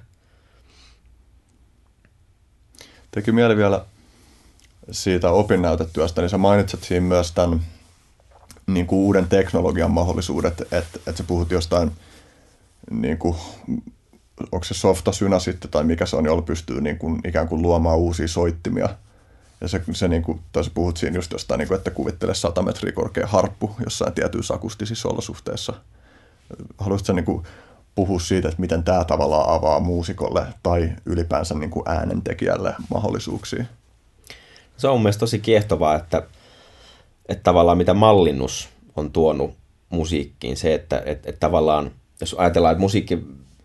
Teki 3.11 3.33
mieli 3.33 3.57
vielä 3.57 3.85
siitä 4.91 5.31
opinnäytetyöstä, 5.31 6.21
niin 6.21 6.31
sä 6.31 6.39
mainitset 6.39 6.83
siinä 6.83 7.07
myös 7.07 7.33
tämän 7.33 7.61
niin 8.67 8.87
kuin 8.87 8.99
uuden 8.99 9.29
teknologian 9.29 9.91
mahdollisuudet, 9.91 10.61
että, 10.61 10.81
että 10.81 11.17
sä 11.17 11.25
puhut 11.25 11.51
jostain, 11.51 11.91
niin 12.91 13.19
kuin, 13.19 13.37
onko 14.53 14.65
se 14.65 14.75
softasyna 14.75 15.39
sitten 15.39 15.71
tai 15.71 15.85
mikä 15.85 16.07
se 16.07 16.17
on, 16.17 16.25
jolla 16.25 16.43
pystyy 16.43 16.81
niin 16.81 16.99
kuin, 16.99 17.21
ikään 17.25 17.49
kuin 17.49 17.63
luomaan 17.63 17.99
uusia 17.99 18.29
soittimia. 18.29 18.89
Ja 19.61 19.69
se, 19.69 19.83
se 19.93 20.09
niin 20.09 20.23
kuin, 20.23 20.41
tai 20.53 20.65
sä 20.65 20.71
puhut 20.75 20.97
siinä 20.97 21.17
just 21.17 21.33
jostain, 21.33 21.59
niin 21.59 21.69
kuin, 21.69 21.79
että 21.79 21.91
kuvittele 21.91 22.35
100 22.35 22.63
metriä 22.63 22.93
korkea 22.93 23.27
harppu 23.27 23.71
jossain 23.85 24.13
tietyissä 24.13 24.55
akustisissa 24.55 25.09
olosuhteissa. 25.09 25.73
Haluaisitko 26.79 27.07
sä 27.07 27.13
niin 27.13 27.25
kuin, 27.25 27.43
puhua 27.95 28.21
siitä, 28.21 28.49
että 28.49 28.61
miten 28.61 28.83
tämä 28.83 29.05
tavallaan 29.05 29.51
avaa 29.55 29.81
muusikolle 29.81 30.47
tai 30.63 30.93
ylipäänsä 31.07 31.55
niin 31.55 31.71
kuin 31.71 31.89
äänentekijälle 31.89 32.75
mahdollisuuksia? 32.91 33.65
Se 34.77 34.89
on 34.89 34.95
mun 34.95 35.03
mielestä 35.03 35.21
tosi 35.21 35.39
kiehtovaa, 35.39 35.95
että, 35.95 36.23
että 37.29 37.43
tavallaan 37.43 37.79
mitä 37.79 37.95
mallinnus 37.95 38.69
on 38.97 39.13
tuonut 39.13 39.57
musiikkiin, 39.91 40.57
se, 40.57 40.75
että, 40.75 41.03
että, 41.07 41.29
että 41.29 41.41
tavallaan, 41.41 41.91
jos 42.21 42.35
ajatellaan, 42.39 42.73
että 42.73 42.81
musiikki, 42.81 43.17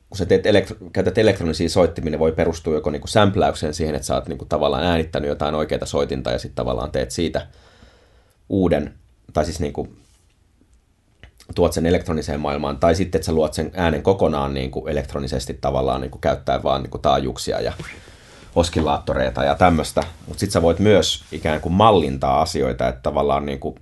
kun 0.09 0.17
sä 0.17 0.25
teet 0.25 0.45
elektro, 0.45 0.77
käytät 0.93 1.17
elektronisia 1.17 1.69
soittimia, 1.69 2.11
ne 2.11 2.19
voi 2.19 2.31
perustua 2.31 2.73
joko 2.73 2.89
niin 2.89 3.01
sämpläykseen 3.05 3.73
siihen, 3.73 3.95
että 3.95 4.05
sä 4.05 4.15
oot 4.15 4.27
niin 4.27 4.37
kuin 4.37 4.49
tavallaan 4.49 4.83
äänittänyt 4.83 5.29
jotain 5.29 5.55
oikeita 5.55 5.85
soitinta 5.85 6.31
ja 6.31 6.39
sitten 6.39 6.55
tavallaan 6.55 6.91
teet 6.91 7.11
siitä 7.11 7.47
uuden, 8.49 8.93
tai 9.33 9.45
siis 9.45 9.59
niin 9.59 9.73
kuin 9.73 9.97
tuot 11.55 11.73
sen 11.73 11.85
elektroniseen 11.85 12.39
maailmaan, 12.39 12.77
tai 12.77 12.95
sitten, 12.95 13.19
että 13.19 13.25
sä 13.25 13.33
luot 13.33 13.53
sen 13.53 13.71
äänen 13.73 14.03
kokonaan 14.03 14.53
niin 14.53 14.71
kuin 14.71 14.89
elektronisesti 14.89 15.57
tavallaan 15.61 16.01
niin 16.01 16.11
kuin 16.11 16.21
käyttäen 16.21 16.63
vaan 16.63 16.83
niin 16.83 16.91
kuin 16.91 17.01
taajuuksia 17.01 17.61
ja 17.61 17.73
oskillaattoreita 18.55 19.43
ja 19.43 19.55
tämmöistä, 19.55 20.03
mutta 20.27 20.39
sitten 20.39 20.51
sä 20.51 20.61
voit 20.61 20.79
myös 20.79 21.23
ikään 21.31 21.61
kuin 21.61 21.73
mallintaa 21.73 22.41
asioita, 22.41 22.87
että 22.87 23.01
tavallaan 23.01 23.45
niin 23.45 23.59
kuin 23.59 23.75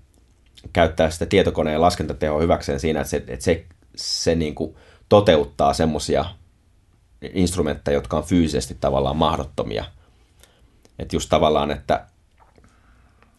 käyttää 0.73 1.09
sitä 1.09 1.25
tietokoneen 1.25 1.81
laskentatehoa 1.81 2.41
hyväkseen 2.41 2.79
siinä, 2.79 2.99
että 3.01 3.09
se, 3.09 3.23
että 3.27 3.45
se, 3.45 3.65
se 3.95 4.35
niin 4.35 4.55
kuin 4.55 4.75
toteuttaa 5.09 5.73
semmoisia 5.73 6.25
instrumentteja, 7.33 7.97
jotka 7.97 8.17
on 8.17 8.23
fyysisesti 8.23 8.77
tavallaan 8.79 9.17
mahdottomia. 9.17 9.85
Että 10.99 11.15
just 11.15 11.29
tavallaan, 11.29 11.71
että, 11.71 12.05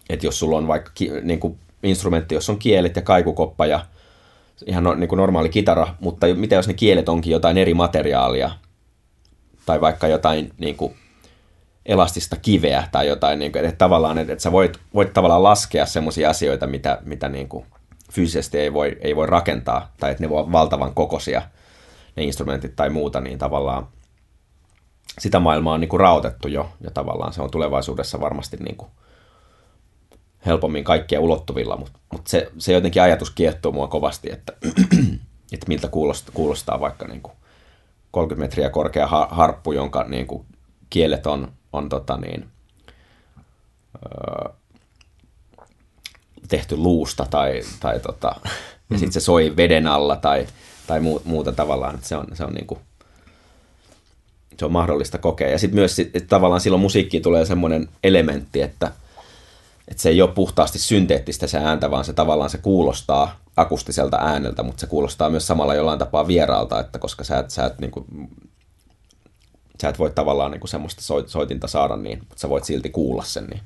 että 0.09 0.27
jos 0.27 0.39
sulla 0.39 0.57
on 0.57 0.69
vaikka 0.69 0.91
niin 1.23 1.41
kuin 1.41 1.59
instrumentti, 1.83 2.35
jossa 2.35 2.53
on 2.53 2.59
kielet 2.59 2.97
ja 2.97 3.03
kaikukoppa 3.03 3.67
ja 3.67 3.87
ihan 4.67 4.85
no, 4.85 4.95
niin 4.95 5.09
kuin 5.09 5.17
normaali 5.17 5.49
kitara, 5.49 5.95
mutta 6.01 6.27
mitä 6.35 6.55
jos 6.55 6.69
ne 6.69 6.75
kielet 6.75 7.09
onkin 7.09 7.33
jotain 7.33 7.59
eri 7.59 7.75
materiaalia 7.75 8.51
tai 9.67 9.81
vaikka 9.81 10.07
jotain 10.09 10.53
niin 10.59 10.77
kuin 10.77 10.97
elastista 11.87 12.37
kiveä 12.37 12.89
tai 12.93 13.09
jotain, 13.09 13.39
niin 13.39 13.53
kuin, 13.53 13.65
että 13.65 13.79
tavallaan, 13.79 14.19
että, 14.19 14.33
että 14.33 14.43
sä 14.43 14.53
voit, 14.53 14.79
voit 14.95 15.13
tavallaan 15.13 15.43
laskea 15.43 15.87
semmoisia 15.87 16.31
asioita, 16.31 16.67
mitä, 16.67 16.99
mitä 17.05 17.29
niin 17.29 17.49
kuin 17.49 17.67
fyysisesti 18.13 18.59
ei 18.59 18.73
voi, 18.73 18.97
ei 19.01 19.17
voi 19.17 19.27
rakentaa 19.27 19.93
tai 20.01 20.11
että 20.11 20.23
ne 20.23 20.29
voi 20.29 20.53
valtavan 20.53 20.95
kokoisia 20.95 21.43
ne 22.17 22.23
instrumentit 22.23 22.77
tai 22.77 22.91
muuta, 22.91 23.21
niin 23.21 23.39
tavallaan 23.39 23.89
sitä 25.19 25.41
maailmaa 25.41 25.75
on 25.75 25.81
niin 25.81 25.89
kuin 25.89 26.01
raotettu 26.01 26.49
jo 26.49 26.71
ja 26.81 26.91
tavallaan 26.91 27.33
se 27.33 27.43
on 27.43 27.51
tulevaisuudessa 27.51 28.21
varmasti 28.21 28.57
niin 28.57 28.77
kuin 28.77 28.91
helpommin 30.47 30.85
kaikkia 30.85 31.21
ulottuvilla, 31.21 31.77
mutta, 31.77 31.99
mutta 32.13 32.31
se, 32.31 32.51
se 32.59 32.73
jotenkin 32.73 33.03
ajatus 33.03 33.31
kiehtoo 33.31 33.73
mua 33.73 33.89
kovasti, 33.89 34.33
että, 34.33 34.53
että 35.53 35.69
miltä 35.69 35.89
kuulostaa, 35.89 36.35
kuulostaa 36.35 36.81
vaikka 36.81 37.07
niin 37.07 37.21
kuin 37.21 37.35
30 38.11 38.45
metriä 38.45 38.71
korkea 38.71 39.07
harppu, 39.31 39.73
jonka 39.73 40.05
niin 40.09 40.27
kuin 40.27 40.47
kielet 40.91 41.27
on, 41.27 41.53
on 41.73 41.89
tota 41.89 42.17
niin, 42.17 42.49
öö, 43.97 44.55
tehty 46.49 46.77
luusta 46.77 47.27
tai, 47.31 47.61
tai 47.81 48.01
tota, 48.01 48.37
ja 48.91 48.99
sitten 48.99 49.13
se 49.13 49.21
soi 49.21 49.57
veden 49.57 49.87
alla 49.87 50.17
tai, 50.17 50.47
tai 50.87 51.01
muuta 51.25 51.53
tavallaan, 51.53 51.95
että 51.95 52.09
se 52.09 52.17
on, 52.17 52.27
se 52.33 52.45
on 52.45 52.53
niin 52.53 52.67
kuin, 52.67 52.81
se 54.59 54.65
on 54.65 54.73
mahdollista 54.73 55.19
kokea. 55.19 55.49
Ja 55.49 55.59
sitten 55.59 55.79
myös 55.79 55.99
että 55.99 56.21
tavallaan 56.29 56.61
silloin 56.61 56.81
musiikkiin 56.81 57.23
tulee 57.23 57.45
semmoinen 57.45 57.89
elementti, 58.05 58.63
että, 58.63 58.93
että 59.89 60.03
se 60.03 60.09
ei 60.09 60.23
ole 60.23 60.33
puhtaasti 60.33 60.79
synteettistä 60.79 61.47
se 61.47 61.59
ääntä, 61.59 61.91
vaan 61.91 62.05
se 62.05 62.13
tavallaan 62.13 62.51
se 62.51 62.59
kuulostaa 62.59 63.41
akustiselta 63.57 64.17
ääneltä, 64.17 64.63
mutta 64.63 64.81
se 64.81 64.87
kuulostaa 64.87 65.31
myös 65.31 65.47
samalla 65.47 65.75
jollain 65.75 65.99
tapaa 65.99 66.27
vieraalta, 66.27 66.81
että 66.81 66.99
koska 66.99 67.25
sä 67.25 67.39
et, 67.39 67.51
sä 67.51 67.67
et, 67.67 67.79
niin 67.79 67.91
kuin, 67.91 68.07
sä 69.83 69.89
et 69.89 69.99
voi 69.99 70.11
tavallaan 70.11 70.51
niin 70.51 70.61
kuin 70.61 70.71
semmoista 70.71 71.03
soitinta 71.27 71.69
saada, 71.69 71.97
niin, 71.97 72.19
mutta 72.19 72.41
sä 72.41 72.49
voit 72.49 72.65
silti 72.65 72.91
kuulla 72.91 73.23
sen. 73.25 73.45
Niin. 73.45 73.61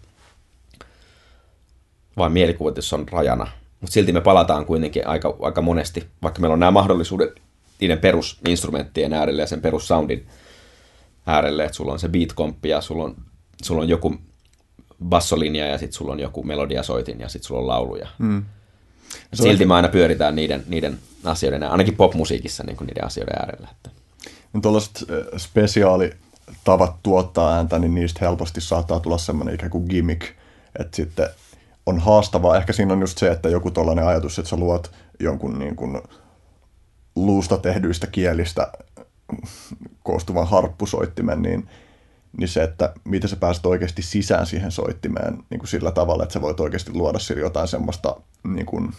Vain 2.18 2.32
mielikuvitus 2.32 2.92
on 2.92 3.08
rajana. 3.08 3.46
Mutta 3.80 3.94
silti 3.94 4.12
me 4.12 4.20
palataan 4.20 4.66
kuitenkin 4.66 5.06
aika, 5.06 5.36
aika 5.40 5.62
monesti, 5.62 6.06
vaikka 6.22 6.40
meillä 6.40 6.52
on 6.52 6.60
nämä 6.60 6.70
mahdollisuudet 6.70 7.40
niiden 7.80 7.98
perusinstrumenttien 7.98 9.12
äärelle 9.12 9.42
ja 9.42 9.46
sen 9.46 9.60
perussoundin 9.60 10.26
äärelle, 11.26 11.64
että 11.64 11.76
sulla 11.76 11.92
on 11.92 11.98
se 11.98 12.08
beat 12.08 12.34
ja 12.64 12.80
sulla 12.80 13.04
on, 13.04 13.16
sulla 13.62 13.82
on 13.82 13.88
joku 13.88 14.16
bassolinja 15.04 15.66
ja 15.66 15.78
sitten 15.78 15.96
sulla 15.96 16.12
on 16.12 16.20
joku 16.20 16.42
melodiasoitin 16.42 17.20
ja 17.20 17.28
sitten 17.28 17.46
sulla 17.46 17.60
on 17.60 17.66
lauluja. 17.66 18.08
Mm. 18.18 18.44
Silti 19.34 19.66
me 19.66 19.74
aina 19.74 19.88
pyöritään 19.88 20.36
niiden, 20.36 20.64
niiden 20.68 20.98
asioiden, 21.24 21.62
ainakin 21.62 21.96
popmusiikissa 21.96 22.64
niin 22.64 22.76
niiden 22.80 23.04
asioiden 23.04 23.38
äärellä. 23.40 23.68
Että. 23.70 23.90
No 24.52 24.60
tuollaiset 24.60 25.04
spesiaalitavat 25.36 26.94
tuottaa 27.02 27.54
ääntä, 27.54 27.78
niin 27.78 27.94
niistä 27.94 28.20
helposti 28.22 28.60
saattaa 28.60 29.00
tulla 29.00 29.18
semmoinen 29.18 29.54
ikään 29.54 29.70
kuin 29.70 29.86
gimmick, 29.88 30.22
että 30.78 30.96
sitten 30.96 31.28
on 31.88 31.98
haastavaa. 31.98 32.56
Ehkä 32.56 32.72
siinä 32.72 32.92
on 32.92 33.00
just 33.00 33.18
se, 33.18 33.30
että 33.30 33.48
joku 33.48 33.70
tuollainen 33.70 34.06
ajatus, 34.06 34.38
että 34.38 34.48
sä 34.48 34.56
luot 34.56 34.92
jonkun 35.20 35.58
niin 35.58 35.76
kuin 35.76 36.02
luusta 37.16 37.58
tehdyistä 37.58 38.06
kielistä 38.06 38.72
koostuvan 40.02 40.48
harppusoittimen, 40.48 41.42
niin, 41.42 41.68
niin 42.38 42.48
se, 42.48 42.62
että 42.62 42.92
miten 43.04 43.30
sä 43.30 43.36
pääset 43.36 43.66
oikeasti 43.66 44.02
sisään 44.02 44.46
siihen 44.46 44.70
soittimeen 44.70 45.38
niin 45.50 45.58
kuin 45.58 45.68
sillä 45.68 45.90
tavalla, 45.90 46.22
että 46.22 46.32
sä 46.32 46.40
voit 46.40 46.60
oikeasti 46.60 46.92
luoda 46.94 47.18
sillä 47.18 47.40
jotain 47.40 47.68
semmoista, 47.68 48.16
niin 48.44 48.66
kuin, 48.66 48.92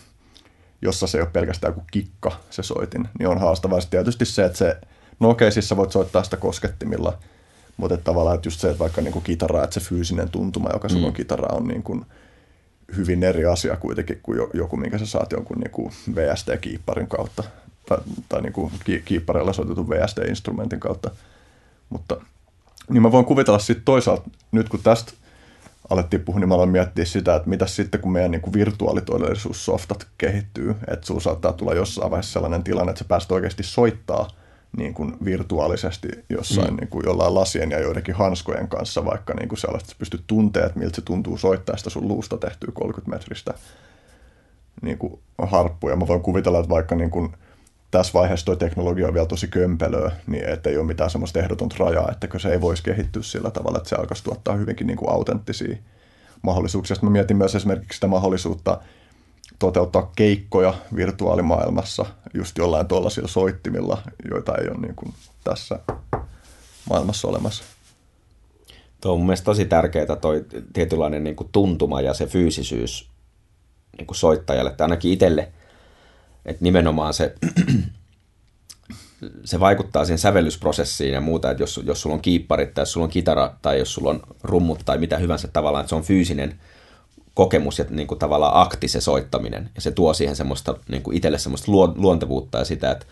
jossa 0.82 1.08
se 1.08 1.18
ei 1.18 1.22
ole 1.22 1.30
pelkästään 1.34 1.74
kuin 1.74 1.86
kikka 1.92 2.32
se 2.50 2.64
soitin, 2.64 3.10
niin 3.20 3.28
on 3.28 3.40
haastavaa. 3.40 3.82
Sitten 3.82 3.98
tietysti 3.98 4.26
se, 4.26 4.46
että 4.46 4.58
se, 4.58 4.78
no 5.20 5.30
okei, 5.30 5.52
siis 5.52 5.70
sä 5.70 5.78
voit 5.78 5.92
soittaa 5.92 6.24
sitä 6.24 6.38
koskettimilla, 6.38 7.18
mutta 7.78 7.96
että 7.96 8.04
tavallaan 8.04 8.36
että 8.36 8.48
just 8.48 8.60
se, 8.60 8.68
että 8.68 8.80
vaikka 8.80 9.02
niin 9.02 9.14
kuin 9.14 9.24
kitara, 9.24 9.64
että 9.64 9.74
se 9.74 9.80
fyysinen 9.80 10.30
tuntuma, 10.30 10.70
joka 10.74 10.90
sulla 10.90 11.08
on 11.08 11.14
mm. 11.14 11.18
kitara, 11.18 11.56
on 11.56 11.68
niin 11.68 11.84
kuin, 11.84 12.06
hyvin 12.98 13.24
eri 13.24 13.46
asia 13.46 13.76
kuitenkin 13.76 14.20
kuin 14.24 14.40
joku, 14.54 14.78
minkä 14.78 14.98
sä 14.98 15.06
saat 15.06 15.32
jonkun 15.32 15.58
niin 15.58 15.72
kuin 15.72 15.92
VST-kiipparin 16.16 17.08
kautta 17.08 17.44
tai, 17.90 17.98
tai 18.30 18.42
niin 18.42 18.54
kuin 18.54 18.72
kiippareilla 19.06 19.54
soitetun 19.54 19.90
VSD-instrumentin 19.90 20.80
kautta. 20.80 21.12
Mutta 21.90 22.22
niin 22.90 23.02
mä 23.02 23.12
voin 23.12 23.26
kuvitella 23.26 23.60
sitten 23.60 23.86
toisaalta, 23.86 24.30
nyt 24.52 24.70
kun 24.70 24.80
tästä 24.84 25.14
alettiin 25.90 26.22
puhua, 26.22 26.40
niin 26.40 26.50
mä 26.50 26.56
aloin 26.56 26.70
miettiä 26.70 27.06
sitä, 27.06 27.36
että 27.36 27.50
mitä 27.50 27.68
sitten 27.68 28.02
kun 28.02 28.12
meidän 28.12 28.32
niin 28.32 28.42
kuin 28.42 28.54
virtuaalitodellisuussoftat 28.54 30.08
kehittyy, 30.18 30.76
että 30.88 31.06
sulla 31.06 31.20
saattaa 31.20 31.54
tulla 31.54 31.74
jossain 31.74 32.12
vaiheessa 32.12 32.34
sellainen 32.34 32.64
tilanne, 32.64 32.90
että 32.90 33.00
sä 33.00 33.06
pääset 33.08 33.32
oikeasti 33.32 33.64
soittaa 33.64 34.28
niin 34.78 34.94
kuin 34.94 35.18
virtuaalisesti 35.26 36.08
jossain 36.30 36.74
mm. 36.74 36.78
niin 36.78 36.88
kuin 36.88 37.06
jollain 37.06 37.36
lasien 37.36 37.72
ja 37.72 37.80
joidenkin 37.80 38.16
hanskojen 38.16 38.68
kanssa, 38.68 39.06
vaikka 39.06 39.34
niin 39.34 39.50
kuin 39.50 39.60
sellaista, 39.60 39.88
että 39.92 40.00
pystyt 40.00 40.24
tuntemaan, 40.28 40.68
että 40.68 40.80
miltä 40.80 40.96
se 40.96 41.02
tuntuu 41.02 41.38
soittaa 41.38 41.78
sitä 41.78 41.90
sun 41.90 42.08
luusta 42.08 42.38
tehtyä 42.38 42.70
30 42.74 43.16
metristä 43.16 43.54
niin 44.82 44.98
kuin 44.98 45.20
harppuja. 45.38 45.96
Mä 45.96 46.08
voin 46.08 46.22
kuvitella, 46.22 46.60
että 46.60 46.70
vaikka 46.70 46.96
niin 46.96 47.12
kuin 47.12 47.34
tässä 47.92 48.14
vaiheessa 48.14 48.46
tuo 48.46 48.56
teknologia 48.56 49.08
on 49.08 49.14
vielä 49.14 49.28
tosi 49.28 49.48
kömpelöä, 49.48 50.12
niin 50.28 50.50
ettei 50.50 50.78
ole 50.78 50.86
mitään 50.86 51.10
semmoista 51.10 51.40
ehdotonta 51.40 51.76
rajaa, 51.80 52.12
että 52.12 52.40
se 52.40 52.50
ei 52.50 52.62
voisi 52.62 52.84
kehittyä 52.84 53.24
sillä 53.24 53.52
tavalla, 53.52 53.78
että 53.78 53.90
se 53.90 53.96
alkaisi 53.96 54.24
tuottaa 54.24 54.56
hyvinkin 54.56 54.88
niin 54.88 54.98
kuin 54.98 55.12
autenttisia 55.12 55.78
mahdollisuuksia. 56.42 56.96
Sitten 56.96 57.10
mä 57.10 57.14
mietin 57.14 57.38
myös 57.38 57.56
esimerkiksi 57.56 57.98
sitä 57.98 58.08
mahdollisuutta 58.08 58.82
toteuttaa 59.60 60.12
keikkoja 60.16 60.74
virtuaalimaailmassa 60.96 62.06
just 62.34 62.58
jollain 62.58 62.88
tuollaisilla 62.88 63.28
soittimilla, 63.28 64.02
joita 64.32 64.58
ei 64.58 64.68
ole 64.68 64.78
niin 64.78 64.96
kuin 64.96 65.14
tässä 65.44 65.80
maailmassa 66.90 67.28
olemassa. 67.28 67.64
Tuo 69.02 69.12
on 69.12 69.20
mun 69.20 69.26
mielestä 69.26 69.46
tosi 69.46 69.66
tärkeää 69.66 70.16
toi 70.22 70.46
tietynlainen 70.74 71.24
niin 71.24 71.36
kuin 71.36 71.50
tuntuma 71.52 72.02
ja 72.02 72.14
se 72.14 72.26
fyysisyys 72.26 73.10
niin 73.98 74.08
kuin 74.08 74.18
soittajalle, 74.18 74.72
tai 74.72 74.86
ainakin 74.86 75.12
itselle, 75.12 75.52
että 76.46 76.64
nimenomaan 76.64 77.14
se, 77.14 77.36
se 79.46 79.60
vaikuttaa 79.60 80.06
siihen 80.06 80.20
sävellysprosessiin 80.20 81.14
ja 81.14 81.22
muuta, 81.22 81.52
että 81.52 81.64
jos, 81.64 81.82
jos 81.86 82.02
sulla 82.02 82.16
on 82.16 82.22
kiipparit 82.22 82.74
tai 82.74 82.82
jos 82.82 82.92
sulla 82.92 83.04
on 83.04 83.12
kitara 83.12 83.56
tai 83.62 83.80
jos 83.80 83.94
sulla 83.94 84.10
on 84.10 84.22
rummut 84.44 84.80
tai 84.86 84.98
mitä 84.98 85.18
hyvänsä 85.18 85.48
tavallaan, 85.48 85.82
että 85.82 85.90
se 85.90 85.96
on 85.96 86.04
fyysinen 86.04 86.60
kokemus 87.40 87.80
ja 87.80 87.86
niin 87.90 88.08
kuin 88.08 88.20
tavallaan 88.20 88.62
akti 88.62 88.88
se 88.88 89.02
soittaminen. 89.02 89.70
Ja 89.76 89.82
se 89.82 89.92
tuo 89.92 90.14
siihen 90.14 90.36
semmoista 90.36 90.76
niin 90.90 91.02
kuin 91.02 91.18
itselle 91.18 91.38
semmoista 91.38 91.72
luontevuutta 91.96 92.58
ja 92.58 92.66
sitä, 92.66 92.92
että 92.92 93.06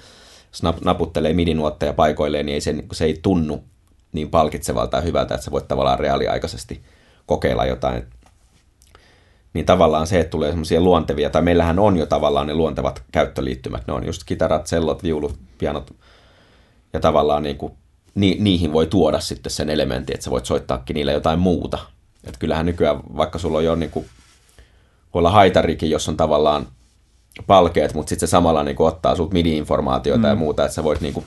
jos 0.51 0.63
naputtelee 0.83 1.33
midinuotteja 1.33 1.93
paikoilleen, 1.93 2.45
niin 2.45 2.53
ei 2.53 2.61
se, 2.61 2.75
se 2.91 3.05
ei 3.05 3.19
tunnu 3.21 3.63
niin 4.11 4.29
palkitsevalta 4.29 4.97
ja 4.97 5.01
hyvältä, 5.01 5.35
että 5.35 5.45
sä 5.45 5.51
voit 5.51 5.67
tavallaan 5.67 5.99
reaaliaikaisesti 5.99 6.81
kokeilla 7.25 7.65
jotain 7.65 8.03
niin 9.53 9.65
tavallaan 9.65 10.07
se, 10.07 10.19
että 10.19 10.31
tulee 10.31 10.49
semmoisia 10.49 10.81
luontevia, 10.81 11.29
tai 11.29 11.41
meillähän 11.41 11.79
on 11.79 11.97
jo 11.97 12.05
tavallaan 12.05 12.47
ne 12.47 12.53
luontevat 12.53 13.03
käyttöliittymät, 13.11 13.87
ne 13.87 13.93
on 13.93 14.05
just 14.05 14.21
kitarat, 14.25 14.67
sellot, 14.67 15.03
viulut, 15.03 15.39
pianot, 15.57 15.93
ja 16.93 16.99
tavallaan 16.99 17.43
niin 17.43 17.57
kuin, 17.57 17.73
ni, 18.15 18.37
niihin 18.39 18.73
voi 18.73 18.87
tuoda 18.87 19.19
sitten 19.19 19.51
sen 19.51 19.69
elementin, 19.69 20.13
että 20.13 20.23
sä 20.23 20.31
voit 20.31 20.45
soittaakin 20.45 20.93
niille 20.93 21.13
jotain 21.13 21.39
muuta. 21.39 21.77
Että 22.29 22.39
kyllähän 22.39 22.65
nykyään, 22.65 22.99
vaikka 23.17 23.39
sulla 23.39 23.57
on 23.57 23.65
jo 23.65 23.75
niin 23.75 23.91
kuin, 23.91 24.05
voi 25.13 25.19
olla 25.19 25.31
haitarikin, 25.31 25.89
jos 25.89 26.09
on 26.09 26.17
tavallaan 26.17 26.67
palkeet, 27.47 27.93
mutta 27.93 28.09
sitten 28.09 28.27
se 28.27 28.31
samalla 28.31 28.63
niin 28.63 28.75
kuin, 28.75 28.87
ottaa 28.87 29.15
sut 29.15 29.33
MIDI-informaatioita 29.33 30.27
mm. 30.27 30.29
ja 30.29 30.35
muuta, 30.35 30.65
että 30.65 30.75
sä 30.75 30.83
voit 30.83 31.01
niin 31.01 31.13
kuin, 31.13 31.25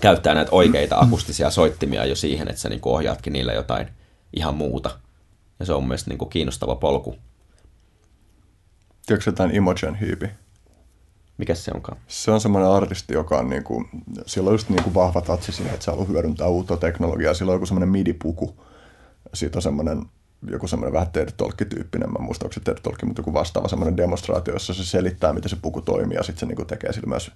käyttää 0.00 0.34
näitä 0.34 0.52
oikeita 0.52 0.98
akustisia 0.98 1.50
soittimia 1.50 2.04
jo 2.04 2.16
siihen, 2.16 2.48
että 2.48 2.60
sä 2.60 2.68
niin 2.68 2.80
kuin, 2.80 2.94
ohjaatkin 2.94 3.32
niille 3.32 3.54
jotain 3.54 3.88
ihan 4.36 4.54
muuta. 4.54 4.90
Ja 5.60 5.66
se 5.66 5.72
on 5.72 5.84
mielestäni 5.84 6.12
niin 6.12 6.18
kuin, 6.18 6.30
kiinnostava 6.30 6.76
polku 6.76 7.16
Tiedätkö 9.06 9.30
jotain 9.30 9.54
Imogen 9.54 9.94
Heapi? 9.94 10.26
Mikä 11.38 11.54
se 11.54 11.70
onkaan? 11.74 11.98
Se 12.08 12.30
on 12.30 12.40
semmoinen 12.40 12.70
artisti, 12.70 13.14
joka 13.14 13.38
on 13.38 13.50
niinku, 13.50 13.84
sillä 14.26 14.48
on 14.48 14.54
just 14.54 14.68
niinku 14.68 14.94
vahva 14.94 15.20
tatsi 15.20 15.52
siinä, 15.52 15.72
että 15.72 15.84
se 15.84 15.90
haluaa 15.90 16.08
hyödyntää 16.08 16.46
uutta 16.46 16.76
teknologiaa. 16.76 17.34
Sillä 17.34 17.50
on 17.50 17.56
joku 17.56 17.66
semmoinen 17.66 17.88
midi-puku. 17.88 18.56
Siitä 19.34 19.58
on 19.58 19.62
semmoinen 19.62 20.06
joku 20.50 20.68
semmoinen 20.68 20.92
vähän 20.92 21.10
TED 21.12 21.32
tyyppinen 21.68 22.12
mä 22.12 22.18
muistan, 22.18 22.46
onko 22.46 22.52
se 22.52 22.60
TED 22.60 23.06
mutta 23.06 23.20
joku 23.20 23.32
vastaava 23.32 23.68
semmoinen 23.68 23.96
demonstraatio, 23.96 24.54
jossa 24.54 24.74
se 24.74 24.84
selittää, 24.84 25.32
miten 25.32 25.48
se 25.48 25.56
puku 25.62 25.80
toimii, 25.80 26.16
ja 26.16 26.22
sitten 26.22 26.40
se 26.40 26.46
niinku 26.46 26.64
tekee 26.64 26.92
sillä 26.92 27.08
myös 27.08 27.30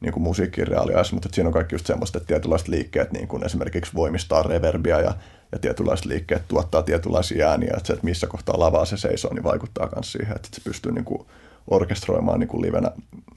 niin 0.00 0.12
kuin 0.12 0.22
musiikin 0.22 0.66
reaaliajassa, 0.66 1.14
mutta 1.14 1.28
siinä 1.32 1.48
on 1.48 1.52
kaikki 1.52 1.74
just 1.74 1.86
semmoista, 1.86 2.18
että 2.18 2.26
tietynlaiset 2.26 2.68
liikkeet 2.68 3.12
niin 3.12 3.28
kuin 3.28 3.44
esimerkiksi 3.44 3.92
voimistaa 3.94 4.42
reverbia 4.42 5.00
ja, 5.00 5.14
ja 5.52 5.58
tietynlaiset 5.58 6.06
liikkeet 6.06 6.42
tuottaa 6.48 6.82
tietynlaisia 6.82 7.50
ääniä, 7.50 7.74
että 7.76 7.86
se, 7.86 7.92
että 7.92 8.04
missä 8.04 8.26
kohtaa 8.26 8.60
lavaa 8.60 8.84
se 8.84 8.96
seisoo, 8.96 9.34
niin 9.34 9.44
vaikuttaa 9.44 9.88
myös 9.94 10.12
siihen, 10.12 10.36
että 10.36 10.48
se 10.52 10.60
pystyy 10.64 10.92
niin 10.92 11.04
kuin 11.04 11.26
orkestroimaan 11.68 12.40
niin 12.40 12.48
kuin 12.48 12.62
livenä, 12.62 12.90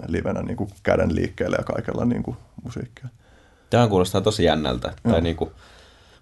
livenä 0.08 0.42
niin 0.42 0.58
kuin 0.58 0.70
käden 0.84 1.16
liikkeelle 1.16 1.58
ja 1.58 1.64
kaikella 1.64 2.06
niin 2.06 2.24
kuin 2.24 2.38
musiikkia. 2.64 3.08
Tämä 3.70 3.88
kuulostaa 3.88 4.22
tosi 4.22 4.44
jännältä. 4.44 4.94
Tai 5.04 5.22
niin 5.22 5.36
kuin, 5.36 5.52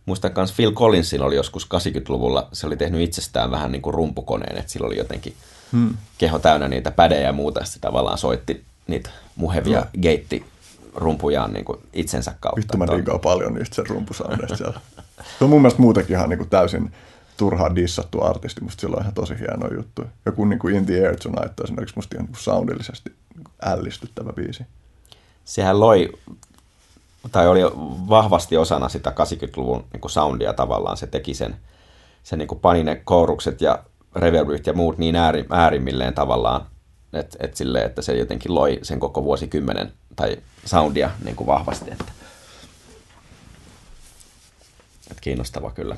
muistan 0.06 0.32
myös 0.36 0.54
Phil 0.54 0.72
Collinsin 0.72 1.22
oli 1.22 1.36
joskus 1.36 1.68
80-luvulla, 1.76 2.48
se 2.54 2.68
oli 2.68 2.78
tehnyt 2.78 3.02
itsestään 3.02 3.52
vähän 3.52 3.72
niin 3.72 3.82
kuin 3.82 3.94
rumpukoneen, 3.94 4.58
että 4.58 4.72
sillä 4.72 4.88
oli 4.88 4.98
jotenkin 4.98 5.36
hmm. 5.72 5.98
keho 6.18 6.40
täynnä 6.40 6.68
niitä 6.68 6.92
pädejä 6.92 7.22
ja 7.22 7.34
muuta, 7.34 7.66
se 7.66 7.80
tavallaan 7.80 8.18
soitti 8.18 8.64
niitä 8.88 9.10
muhevia 9.36 9.80
no. 9.80 9.86
geitti-rumpujaan 10.02 11.54
niin 11.54 11.66
kuin 11.66 11.80
itsensä 11.94 12.34
kautta. 12.40 12.62
Vittu 12.62 12.78
mä 12.78 12.88
digaan 12.88 13.20
paljon 13.20 13.54
niistä 13.54 13.76
sen 13.76 13.88
rumpusoundeista 13.88 14.58
siellä. 14.58 14.80
Se 15.40 15.44
on 15.44 15.50
mun 15.50 15.62
mielestä 15.62 15.82
muutenkin 15.82 16.16
ihan 16.16 16.30
niin 16.30 16.38
kuin 16.38 16.50
täysin 16.50 16.92
turhaa 17.38 17.76
dissattu 17.76 18.24
artisti, 18.24 18.62
musta 18.62 18.82
sillä 18.82 18.96
on 18.96 19.02
ihan 19.02 19.14
tosi 19.14 19.40
hieno 19.40 19.74
juttu. 19.76 20.04
Joku 20.26 20.46
niin 20.46 20.60
kuin 20.60 20.76
In 20.76 20.86
the 20.86 20.94
Air 20.94 21.18
Tonight 21.18 21.60
on 21.60 21.64
esimerkiksi 21.64 21.96
musta 21.96 22.16
ihan 22.16 22.26
niin 22.26 22.36
soundillisesti 22.38 23.14
ällistyttävä 23.66 24.34
biisi. 24.34 24.66
Sehän 25.46 25.80
loi, 25.80 26.10
tai 27.32 27.48
oli 27.48 27.62
vahvasti 28.10 28.58
osana 28.58 28.90
sitä 28.90 29.10
80-luvun 29.10 29.86
niin 29.94 30.02
kuin 30.02 30.12
soundia 30.12 30.54
tavallaan, 30.54 30.98
se 30.98 31.08
teki 31.08 31.34
sen, 31.34 31.56
se 32.24 32.36
niin 32.36 32.48
kuin 32.48 32.60
pani 32.60 32.84
ne 32.84 32.96
kourukset 32.96 33.62
ja 33.62 33.84
reverbit 34.16 34.68
ja 34.68 34.74
muut 34.74 34.98
niin 34.98 35.16
äärimmilleen 35.50 36.14
tavallaan 36.14 36.66
et, 37.14 37.38
et 37.40 37.56
sille, 37.56 37.84
että 37.84 38.02
se 38.02 38.18
jotenkin 38.18 38.56
loi 38.56 38.80
sen 38.82 39.00
koko 39.00 39.24
vuosikymmenen 39.24 39.94
tai 40.16 40.38
soundia 40.66 41.10
niin 41.24 41.36
kuin 41.36 41.48
vahvasti. 41.48 41.92
Että, 41.92 42.12
että 45.12 45.22
kiinnostava 45.22 45.72
kyllä. 45.72 45.98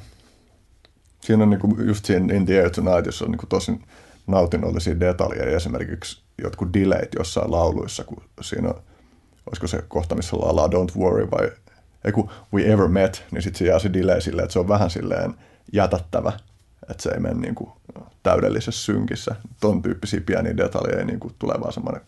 Siinä 1.22 1.44
on 1.44 1.50
niin 1.50 1.60
kuin 1.60 1.88
just 1.88 2.06
siinä 2.06 2.34
In 2.34 2.46
the 2.46 2.60
Air 2.60 2.70
Tonight, 2.70 3.06
jossa 3.06 3.26
on 3.26 3.32
niin 3.32 3.40
kuin 3.40 3.50
tosi 3.50 3.82
nautinnollisia 4.28 5.00
detaljeja, 5.00 5.56
esimerkiksi 5.58 6.22
jotkut 6.44 6.74
delayt 6.74 7.14
jossain 7.18 7.52
lauluissa, 7.52 8.04
kun 8.04 8.24
siinä 8.42 8.70
on, 8.70 8.82
olisiko 9.48 9.68
se 9.68 9.84
kohta, 9.88 10.16
missä 10.16 10.38
laulaa 10.38 10.68
Don't 10.68 11.00
Worry 11.00 11.32
vai 11.32 11.52
ei 12.06 12.12
kun 12.12 12.30
We 12.54 12.72
Ever 12.72 12.88
Met, 12.88 13.24
niin 13.32 13.42
sitten 13.42 13.60
se 13.60 13.66
jää 13.66 13.80
se 13.80 13.94
delay 13.94 14.22
silleen, 14.22 14.44
että 14.44 14.54
se 14.54 14.60
on 14.60 14.68
vähän 14.68 14.90
silleen 14.90 15.36
jätättävä, 15.74 16.32
että 16.90 17.04
se 17.04 17.10
ei 17.10 17.20
mene 17.20 17.36
niin 17.36 17.56
kuin 17.56 17.70
täydellisessä 18.24 18.86
synkissä. 18.86 19.36
Ton 19.62 19.82
tyyppisiä 19.82 20.22
pieniä 20.22 20.58
detaljeja 20.58 21.06
niin 21.06 21.20
kuin 21.20 21.36
tulee 21.40 21.60
vaan 21.60 21.74
semmoinen 21.74 22.02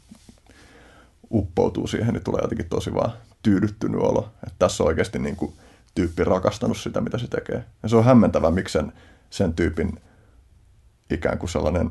uppoutuu 1.31 1.87
siihen, 1.87 2.13
niin 2.13 2.23
tulee 2.23 2.41
jotenkin 2.41 2.69
tosi 2.69 2.93
vaan 2.93 3.11
tyydyttynyt 3.43 4.01
olo. 4.01 4.29
Että 4.43 4.55
tässä 4.59 4.83
on 4.83 4.87
oikeasti 4.87 5.19
niin 5.19 5.35
kuin 5.35 5.53
tyyppi 5.95 6.23
rakastanut 6.23 6.77
sitä, 6.77 7.01
mitä 7.01 7.17
se 7.17 7.27
tekee. 7.27 7.63
Ja 7.83 7.89
se 7.89 7.95
on 7.95 8.05
hämmentävä, 8.05 8.51
miksi 8.51 8.73
sen, 8.73 8.93
sen 9.29 9.53
tyypin 9.53 9.99
ikään 11.09 11.37
kuin 11.37 11.49
sellainen 11.49 11.89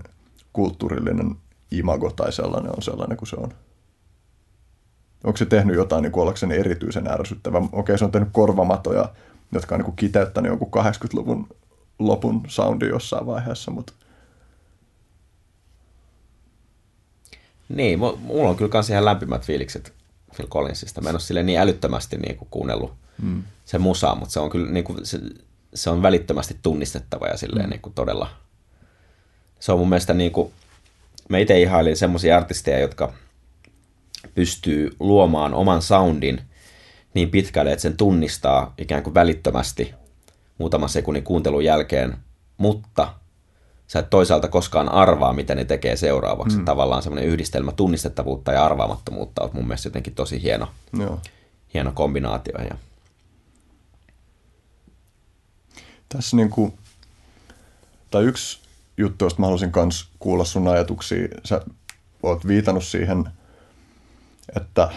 kulttuurillinen 0.53 1.37
imago 1.71 2.11
tai 2.11 2.33
sellainen 2.33 2.71
on 2.77 2.83
sellainen 2.83 3.17
kuin 3.17 3.29
se 3.29 3.37
on. 3.37 3.53
Onko 5.25 5.37
se 5.37 5.47
tehnyt 5.47 5.77
jotain 5.77 6.03
niin 6.03 6.19
ollakseni 6.19 6.57
erityisen 6.57 7.09
ärsyttävä? 7.09 7.62
Okei, 7.73 7.99
se 7.99 8.05
on 8.05 8.12
tehnyt 8.12 8.29
korvamatoja, 8.33 9.09
jotka 9.53 9.75
on 9.75 9.79
niin 9.79 9.85
kuin 9.85 9.97
kiteyttänyt 9.97 10.51
jonkun 10.51 10.83
80-luvun 10.85 11.49
lopun 11.99 12.43
soundi 12.49 12.89
jossain 12.89 13.27
vaiheessa, 13.27 13.71
mutta 13.71 13.93
Niin, 17.69 17.99
mulla 17.99 18.51
on 18.51 18.57
kyllä 18.57 18.71
myös 18.73 18.91
ihan 18.91 19.05
lämpimät 19.05 19.47
fiilikset 19.47 19.93
Phil 20.37 20.47
Collinsista. 20.47 21.01
Mä 21.01 21.09
en 21.09 21.14
ole 21.14 21.21
sille 21.21 21.43
niin 21.43 21.59
älyttömästi 21.59 22.16
niin 22.16 22.37
kuin 22.37 22.49
kuunnellut 22.51 22.93
mm. 23.23 23.43
se 23.64 23.79
musaa, 23.79 24.14
mutta 24.14 24.33
se 24.33 24.41
on 24.41 24.51
kyllä 24.51 24.71
niin 24.71 24.85
kuin, 24.85 25.07
se, 25.07 25.21
se 25.75 25.91
on 25.91 26.03
välittömästi 26.03 26.57
tunnistettava 26.62 27.27
ja 27.27 27.37
silleen 27.37 27.66
mm. 27.66 27.71
niin 27.71 27.81
kuin 27.81 27.95
todella... 27.95 28.31
Se 29.61 29.73
on 29.73 29.79
mun 29.79 29.89
mielestä 29.89 30.14
niin 30.14 30.33
kuin, 30.33 30.53
mä 31.29 31.39
itse 31.39 31.61
ihailin 31.61 31.97
semmoisia 31.97 32.37
artisteja, 32.37 32.79
jotka 32.79 33.12
pystyy 34.35 34.91
luomaan 35.01 35.55
oman 35.55 35.83
soundin 35.83 36.41
niin 37.14 37.31
pitkälle, 37.31 37.73
että 37.73 37.83
sen 37.83 37.97
tunnistaa 37.97 38.75
ikään 38.79 39.03
kuin 39.03 39.14
välittömästi 39.14 39.95
muutaman 40.59 40.89
sekunnin 40.89 41.25
kuuntelun 41.25 41.64
jälkeen, 41.64 42.16
mutta 42.57 43.14
sä 43.87 43.99
et 43.99 44.11
toisaalta 44.11 44.49
koskaan 44.49 44.93
arvaa, 44.93 45.33
mitä 45.33 45.55
ne 45.55 45.64
tekee 45.64 45.97
seuraavaksi. 45.97 46.59
Mm. 46.59 46.64
Tavallaan 46.64 47.03
semmoinen 47.03 47.29
yhdistelmä 47.29 47.73
tunnistettavuutta 47.73 48.53
ja 48.53 48.64
arvaamattomuutta 48.64 49.43
on 49.43 49.51
mun 49.53 49.66
mielestä 49.66 49.87
jotenkin 49.87 50.14
tosi 50.14 50.43
hieno, 50.43 50.69
Joo. 50.99 51.21
hieno 51.75 51.93
kombinaatio. 51.93 52.59
Ja... 52.59 52.77
Tässä 56.09 56.37
niin 56.37 56.51
kuin, 56.51 56.79
tai 58.11 58.25
yksi 58.25 58.61
juttu, 58.97 59.25
josta 59.25 59.41
mä 59.41 59.47
haluaisin 59.47 59.73
myös 59.77 60.09
kuulla 60.19 60.45
sun 60.45 60.69
ajatuksia. 60.69 61.29
Sä 61.45 61.61
oot 62.23 62.47
viitannut 62.47 62.85
siihen 62.85 63.25
että, 64.57 64.89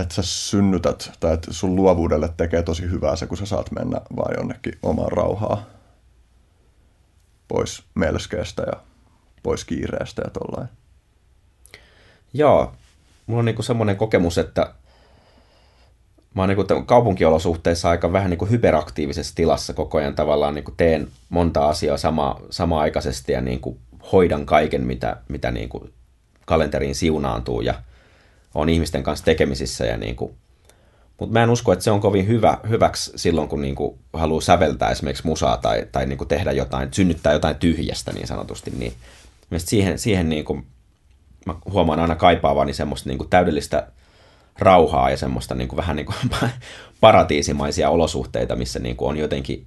että 0.00 0.14
sä 0.14 0.22
synnytät 0.22 1.12
tai 1.20 1.34
että 1.34 1.52
sun 1.52 1.76
luovuudelle 1.76 2.28
tekee 2.36 2.62
tosi 2.62 2.82
hyvää 2.90 3.16
se, 3.16 3.26
kun 3.26 3.38
sä 3.38 3.46
saat 3.46 3.70
mennä 3.70 4.00
vaan 4.16 4.34
jonnekin 4.38 4.78
omaan 4.82 5.12
rauhaa 5.12 5.66
pois 7.48 7.82
melskeestä 7.94 8.62
ja 8.62 8.80
pois 9.42 9.64
kiireestä 9.64 10.22
ja 10.24 10.30
tollain. 10.30 10.68
Joo, 12.32 12.72
mulla 13.26 13.38
on 13.38 13.44
niinku 13.44 13.62
semmoinen 13.62 13.96
kokemus, 13.96 14.38
että 14.38 14.74
mä 16.34 16.42
oon 16.42 16.48
niinku 16.48 16.84
kaupunkiolosuhteissa 16.86 17.90
aika 17.90 18.12
vähän 18.12 18.30
niinku 18.30 18.46
hyperaktiivisessa 18.46 19.34
tilassa 19.34 19.72
koko 19.72 19.98
ajan 19.98 20.14
tavallaan 20.14 20.54
niinku 20.54 20.72
teen 20.76 21.08
monta 21.28 21.68
asiaa 21.68 21.96
sama, 21.96 22.40
sama-aikaisesti 22.50 23.32
ja 23.32 23.40
niinku 23.40 23.78
hoidan 24.12 24.46
kaiken, 24.46 24.82
mitä, 24.82 25.16
mitä 25.28 25.50
niinku 25.50 25.90
kalenteriin 26.46 26.94
siunaantuu. 26.94 27.60
Ja 27.60 27.74
on 28.54 28.68
ihmisten 28.68 29.02
kanssa 29.02 29.24
tekemisissä 29.24 29.86
ja 29.86 29.96
niinku, 29.96 30.34
mutta 31.18 31.32
mä 31.32 31.42
en 31.42 31.50
usko, 31.50 31.72
että 31.72 31.84
se 31.84 31.90
on 31.90 32.00
kovin 32.00 32.26
hyvä, 32.26 32.58
hyväksi 32.68 33.12
silloin, 33.16 33.48
kun 33.48 33.60
niinku 33.60 33.98
haluaa 34.12 34.40
säveltää 34.40 34.90
esimerkiksi 34.90 35.26
musaa 35.26 35.56
tai, 35.56 35.86
tai 35.92 36.06
niinku 36.06 36.24
tehdä 36.24 36.52
jotain, 36.52 36.88
synnyttää 36.92 37.32
jotain 37.32 37.56
tyhjästä 37.56 38.12
niin 38.12 38.26
sanotusti, 38.26 38.70
niin 38.70 38.92
siihen, 39.56 39.98
siihen 39.98 40.28
niinku, 40.28 40.62
mä 41.46 41.54
huomaan 41.72 42.00
aina 42.00 42.16
kaipaavani 42.16 42.74
semmoista 42.74 43.08
niinku 43.08 43.24
täydellistä 43.24 43.86
rauhaa 44.58 45.10
ja 45.10 45.16
semmoista 45.16 45.54
niin 45.54 45.68
kuin, 45.68 45.76
vähän 45.76 45.96
niin 45.96 46.06
kuin 46.06 46.16
paratiisimaisia 47.00 47.90
olosuhteita, 47.90 48.56
missä 48.56 48.78
niin 48.78 48.96
kuin 48.96 49.08
on 49.08 49.16
jotenkin, 49.16 49.66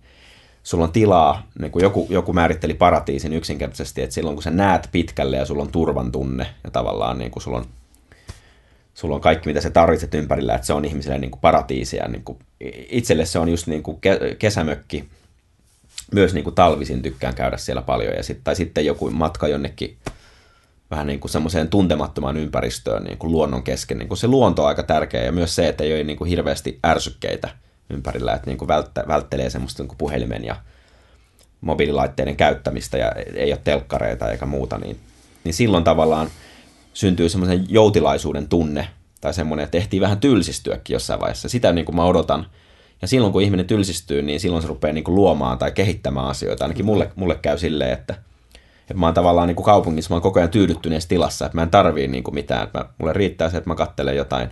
sulla 0.64 0.84
on 0.84 0.92
tilaa, 0.92 1.48
niin 1.60 1.72
kuin 1.72 1.84
joku, 1.84 2.08
joku 2.10 2.34
määritteli 2.34 2.74
paratiisin 2.74 3.34
yksinkertaisesti, 3.34 4.02
että 4.02 4.14
silloin 4.14 4.36
kun 4.36 4.44
sä 4.44 4.52
näet 4.52 4.90
pitkälle 4.92 5.38
ja 5.38 5.46
sulla 5.46 5.64
on 5.64 5.72
turvan 5.72 6.12
tunne 6.12 6.48
ja 6.64 6.72
tavallaan 6.72 7.18
niin 7.18 7.32
kuin 7.32 7.44
sulla 7.44 7.58
on 7.58 7.66
sulla 8.94 9.16
on 9.16 9.22
kaikki, 9.22 9.50
mitä 9.50 9.62
sä 9.62 9.70
tarvitset 9.70 10.14
ympärillä, 10.14 10.56
että 10.56 10.68
se 10.68 10.74
on 10.74 10.86
ihmiselle 10.86 11.18
niin 11.18 11.32
kuin 11.32 11.42
paratiisia. 11.42 12.08
Niin 12.08 12.24
kuin, 12.24 12.40
itselle 12.90 13.26
se 13.26 13.40
on 13.40 13.50
just 13.50 13.68
niin 13.68 13.84
kuin 13.84 14.00
kesämökki, 14.40 15.10
myös 16.12 16.34
niin 16.34 16.44
kuin 16.44 16.56
talvisin 16.56 17.02
tykkään 17.02 17.36
käydä 17.36 17.58
siellä 17.58 17.82
paljon, 17.82 18.14
ja 18.14 18.24
sit, 18.24 18.40
tai 18.44 18.56
sitten 18.56 18.86
joku 18.86 19.12
matka 19.12 19.48
jonnekin 19.48 19.98
vähän 20.92 21.08
niin 21.08 21.20
kuin 21.20 21.32
semmoiseen 21.32 21.68
tuntemattomaan 21.68 22.38
ympäristöön 22.38 23.04
niin 23.04 23.18
kuin 23.18 23.32
luonnon 23.32 23.64
kesken. 23.64 23.98
Niin 23.98 24.08
kuin 24.08 24.18
se 24.18 24.28
luonto 24.28 24.62
on 24.62 24.68
aika 24.68 24.84
tärkeä 24.84 25.24
ja 25.24 25.32
myös 25.32 25.56
se, 25.56 25.68
että 25.68 25.84
ei 25.84 25.94
ole 25.94 26.04
niin 26.04 26.18
kuin 26.18 26.30
hirveästi 26.30 26.80
ärsykkeitä 26.86 27.50
ympärillä, 27.90 28.34
että 28.34 28.48
niin 28.48 28.58
kuin 28.58 28.68
välttä, 28.68 29.04
välttelee 29.08 29.50
semmoista 29.50 29.84
niin 29.84 29.88
kuin 29.88 29.98
puhelimen 29.98 30.46
ja 30.46 30.56
mobiililaitteiden 31.62 32.36
käyttämistä 32.36 32.98
ja 32.98 33.12
ei 33.36 33.52
ole 33.52 33.60
telkkareita 33.64 34.32
eikä 34.32 34.46
muuta, 34.46 34.78
niin, 34.78 35.00
niin 35.44 35.54
silloin 35.54 35.84
tavallaan 35.84 36.30
syntyy 36.94 37.30
semmoisen 37.30 37.66
joutilaisuuden 37.70 38.48
tunne 38.48 38.88
tai 39.22 39.34
semmoinen, 39.34 39.64
että 39.64 39.78
ehtii 39.78 40.02
vähän 40.02 40.20
tylsistyäkin 40.20 40.94
jossain 40.94 41.20
vaiheessa. 41.20 41.50
Sitä 41.50 41.72
niin 41.72 41.86
kuin 41.86 41.96
mä 41.96 42.06
odotan. 42.06 42.46
Ja 43.02 43.08
silloin 43.08 43.34
kun 43.34 43.42
ihminen 43.42 43.66
tylsistyy, 43.66 44.22
niin 44.22 44.40
silloin 44.40 44.62
se 44.62 44.68
rupeaa 44.68 44.94
niin 44.94 45.04
kuin 45.04 45.16
luomaan 45.16 45.58
tai 45.58 45.72
kehittämään 45.72 46.28
asioita. 46.28 46.64
Ainakin 46.64 46.86
mulle, 46.86 47.12
mulle 47.16 47.36
käy 47.36 47.58
silleen, 47.58 47.94
että– 47.94 48.16
että 48.84 49.00
mä 49.00 49.06
oon 49.06 49.14
tavallaan 49.14 49.48
niin 49.48 49.56
kuin 49.56 49.66
kaupungissa, 49.66 50.10
mä 50.10 50.16
oon 50.16 50.22
koko 50.22 50.40
ajan 50.40 50.50
tyydyttyneessä 50.50 51.10
tilassa, 51.10 51.46
että 51.46 51.58
mä 51.58 51.64
en 51.64 51.70
tarvii 51.70 52.08
niin 52.08 52.24
kuin 52.24 52.36
mitään. 52.36 52.68
Mä, 52.74 52.86
mulle 52.98 53.14
riittää 53.14 53.50
se, 53.50 53.58
että 53.58 53.70
mä 53.70 53.76
katselen 53.76 54.16
jotain 54.16 54.50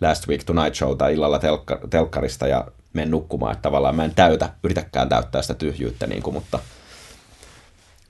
Last 0.00 0.28
Week 0.28 0.44
Tonight 0.44 0.74
Showta 0.74 1.08
illalla 1.08 1.38
telkka, 1.38 1.80
telkkarista 1.90 2.46
ja 2.46 2.66
menen 2.92 3.10
nukkumaan. 3.10 3.52
Että 3.52 3.62
tavallaan 3.62 3.96
mä 3.96 4.04
en 4.04 4.14
täytä, 4.14 4.50
yritäkään 4.62 5.08
täyttää 5.08 5.42
sitä 5.42 5.54
tyhjyyttä, 5.54 6.06
niin 6.06 6.22
kuin, 6.22 6.34
mutta, 6.34 6.58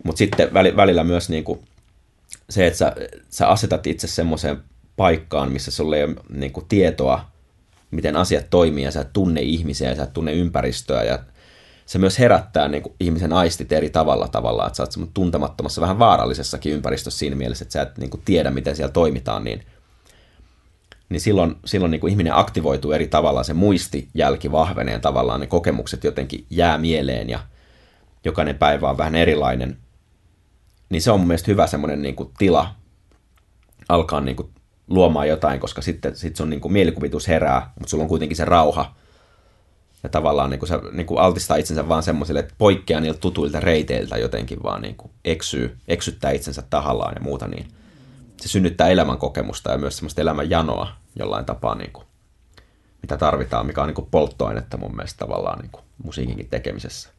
mutta 0.05 0.18
sitten 0.18 0.55
välillä 0.55 1.05
myös 1.05 1.29
niin 1.29 1.45
kuin 1.45 1.61
se, 2.51 2.66
että 2.66 2.79
sä, 2.79 2.93
sä 3.31 3.49
asetat 3.49 3.87
itse 3.87 4.07
semmoiseen 4.07 4.62
paikkaan, 4.97 5.53
missä 5.53 5.70
sulla 5.70 5.97
ei 5.97 6.05
ole 6.05 6.16
niin 6.29 6.53
kuin 6.53 6.66
tietoa, 6.68 7.24
miten 7.91 8.16
asiat 8.16 8.47
toimii 8.51 8.85
ja 8.85 8.91
sä 8.91 9.01
et 9.01 9.12
tunne 9.12 9.41
ihmisiä 9.41 9.89
ja 9.89 9.97
sä 9.97 10.03
et 10.03 10.12
tunne 10.12 10.33
ympäristöä 10.33 11.03
ja 11.03 11.18
se 11.87 11.99
myös 11.99 12.18
herättää 12.18 12.68
niin 12.68 12.83
kuin, 12.83 12.95
ihmisen 13.01 13.33
aistit 13.33 13.72
eri 13.72 13.91
tavalla 13.91 14.29
tavallaan, 14.29 14.66
että 14.66 14.76
sä 14.76 14.83
oot 14.83 15.11
tuntemattomassa, 15.14 15.81
vähän 15.81 15.99
vaarallisessakin 15.99 16.72
ympäristössä 16.72 17.18
siinä 17.18 17.37
mielessä, 17.37 17.62
että 17.62 17.72
sä 17.72 17.83
et 17.83 17.99
niin 17.99 18.11
kuin, 18.11 18.22
tiedä, 18.24 18.51
miten 18.51 18.76
siellä 18.76 18.93
toimitaan, 18.93 19.45
niin, 19.45 19.62
niin 21.09 21.20
silloin, 21.20 21.57
silloin 21.64 21.91
niin 21.91 22.01
kuin 22.01 22.11
ihminen 22.11 22.37
aktivoituu 22.37 22.93
eri 22.93 23.09
tavalla, 23.09 23.43
se 23.43 23.55
muistijälki 23.55 24.53
vahvenee 24.53 24.99
tavallaan, 24.99 25.41
ne 25.41 25.47
kokemukset 25.47 26.05
jotenkin 26.05 26.47
jää 26.51 26.79
mieleen 26.79 27.31
ja 27.31 27.41
jokainen 28.24 28.59
päivä 28.59 28.91
on 28.91 28.99
vähän 28.99 29.14
erilainen, 29.14 29.76
niin 30.89 31.03
se 31.03 31.11
on 31.11 31.20
mun 31.20 31.26
mielestä 31.26 31.51
hyvä 31.51 31.66
semmoinen 31.66 32.03
niin 32.03 32.16
kuin, 32.16 32.30
tila 32.39 32.74
alkaa 33.89 34.20
niin 34.20 34.36
kuin, 34.36 34.49
luomaan 34.89 35.28
jotain, 35.28 35.61
koska 35.61 35.82
sitten 35.82 36.16
sit 36.16 36.36
sun 36.36 36.51
niin 36.51 36.61
kuin, 36.61 36.72
mielikuvitus 36.72 37.28
herää, 37.28 37.72
mutta 37.74 37.91
sulla 37.91 38.03
on 38.03 38.09
kuitenkin 38.09 38.36
se 38.36 38.45
rauha, 38.45 38.95
ja 40.03 40.09
tavallaan 40.09 40.51
niin 40.51 40.59
kuin 40.59 40.68
se 40.68 40.78
niin 40.93 41.07
kuin 41.07 41.20
altistaa 41.20 41.57
itsensä 41.57 41.89
vaan 41.89 42.03
semmoisille, 42.03 42.41
että 42.41 42.55
poikkeaa 42.59 43.01
niiltä 43.01 43.20
tutuilta 43.20 43.61
reiteiltä 43.61 44.18
jotenkin 44.18 44.62
vaan 44.62 44.82
niin 44.82 44.97
kuin 44.97 45.11
eksyy, 45.24 45.76
eksyttää 45.89 46.30
itsensä 46.30 46.62
tahallaan 46.70 47.14
ja 47.14 47.20
muuta, 47.20 47.49
niin 47.49 47.68
se 48.41 48.49
synnyttää 48.49 48.89
elämän 48.89 49.18
kokemusta 49.18 49.70
ja 49.70 49.78
myös 49.78 49.97
semmoista 49.97 50.20
elämän 50.20 50.51
janoa 50.51 50.93
jollain 51.16 51.45
tapaa, 51.45 51.74
niin 51.74 51.93
kuin, 51.93 52.07
mitä 53.03 53.16
tarvitaan, 53.16 53.66
mikä 53.66 53.80
on 53.82 53.89
niin 53.89 53.95
kuin 53.95 54.09
polttoainetta 54.11 54.76
mun 54.76 54.97
mielestä 54.97 55.18
tavallaan 55.18 55.59
niin 55.59 55.70
kuin 55.70 55.84
musiikinkin 56.05 56.49
tekemisessä. 56.49 57.11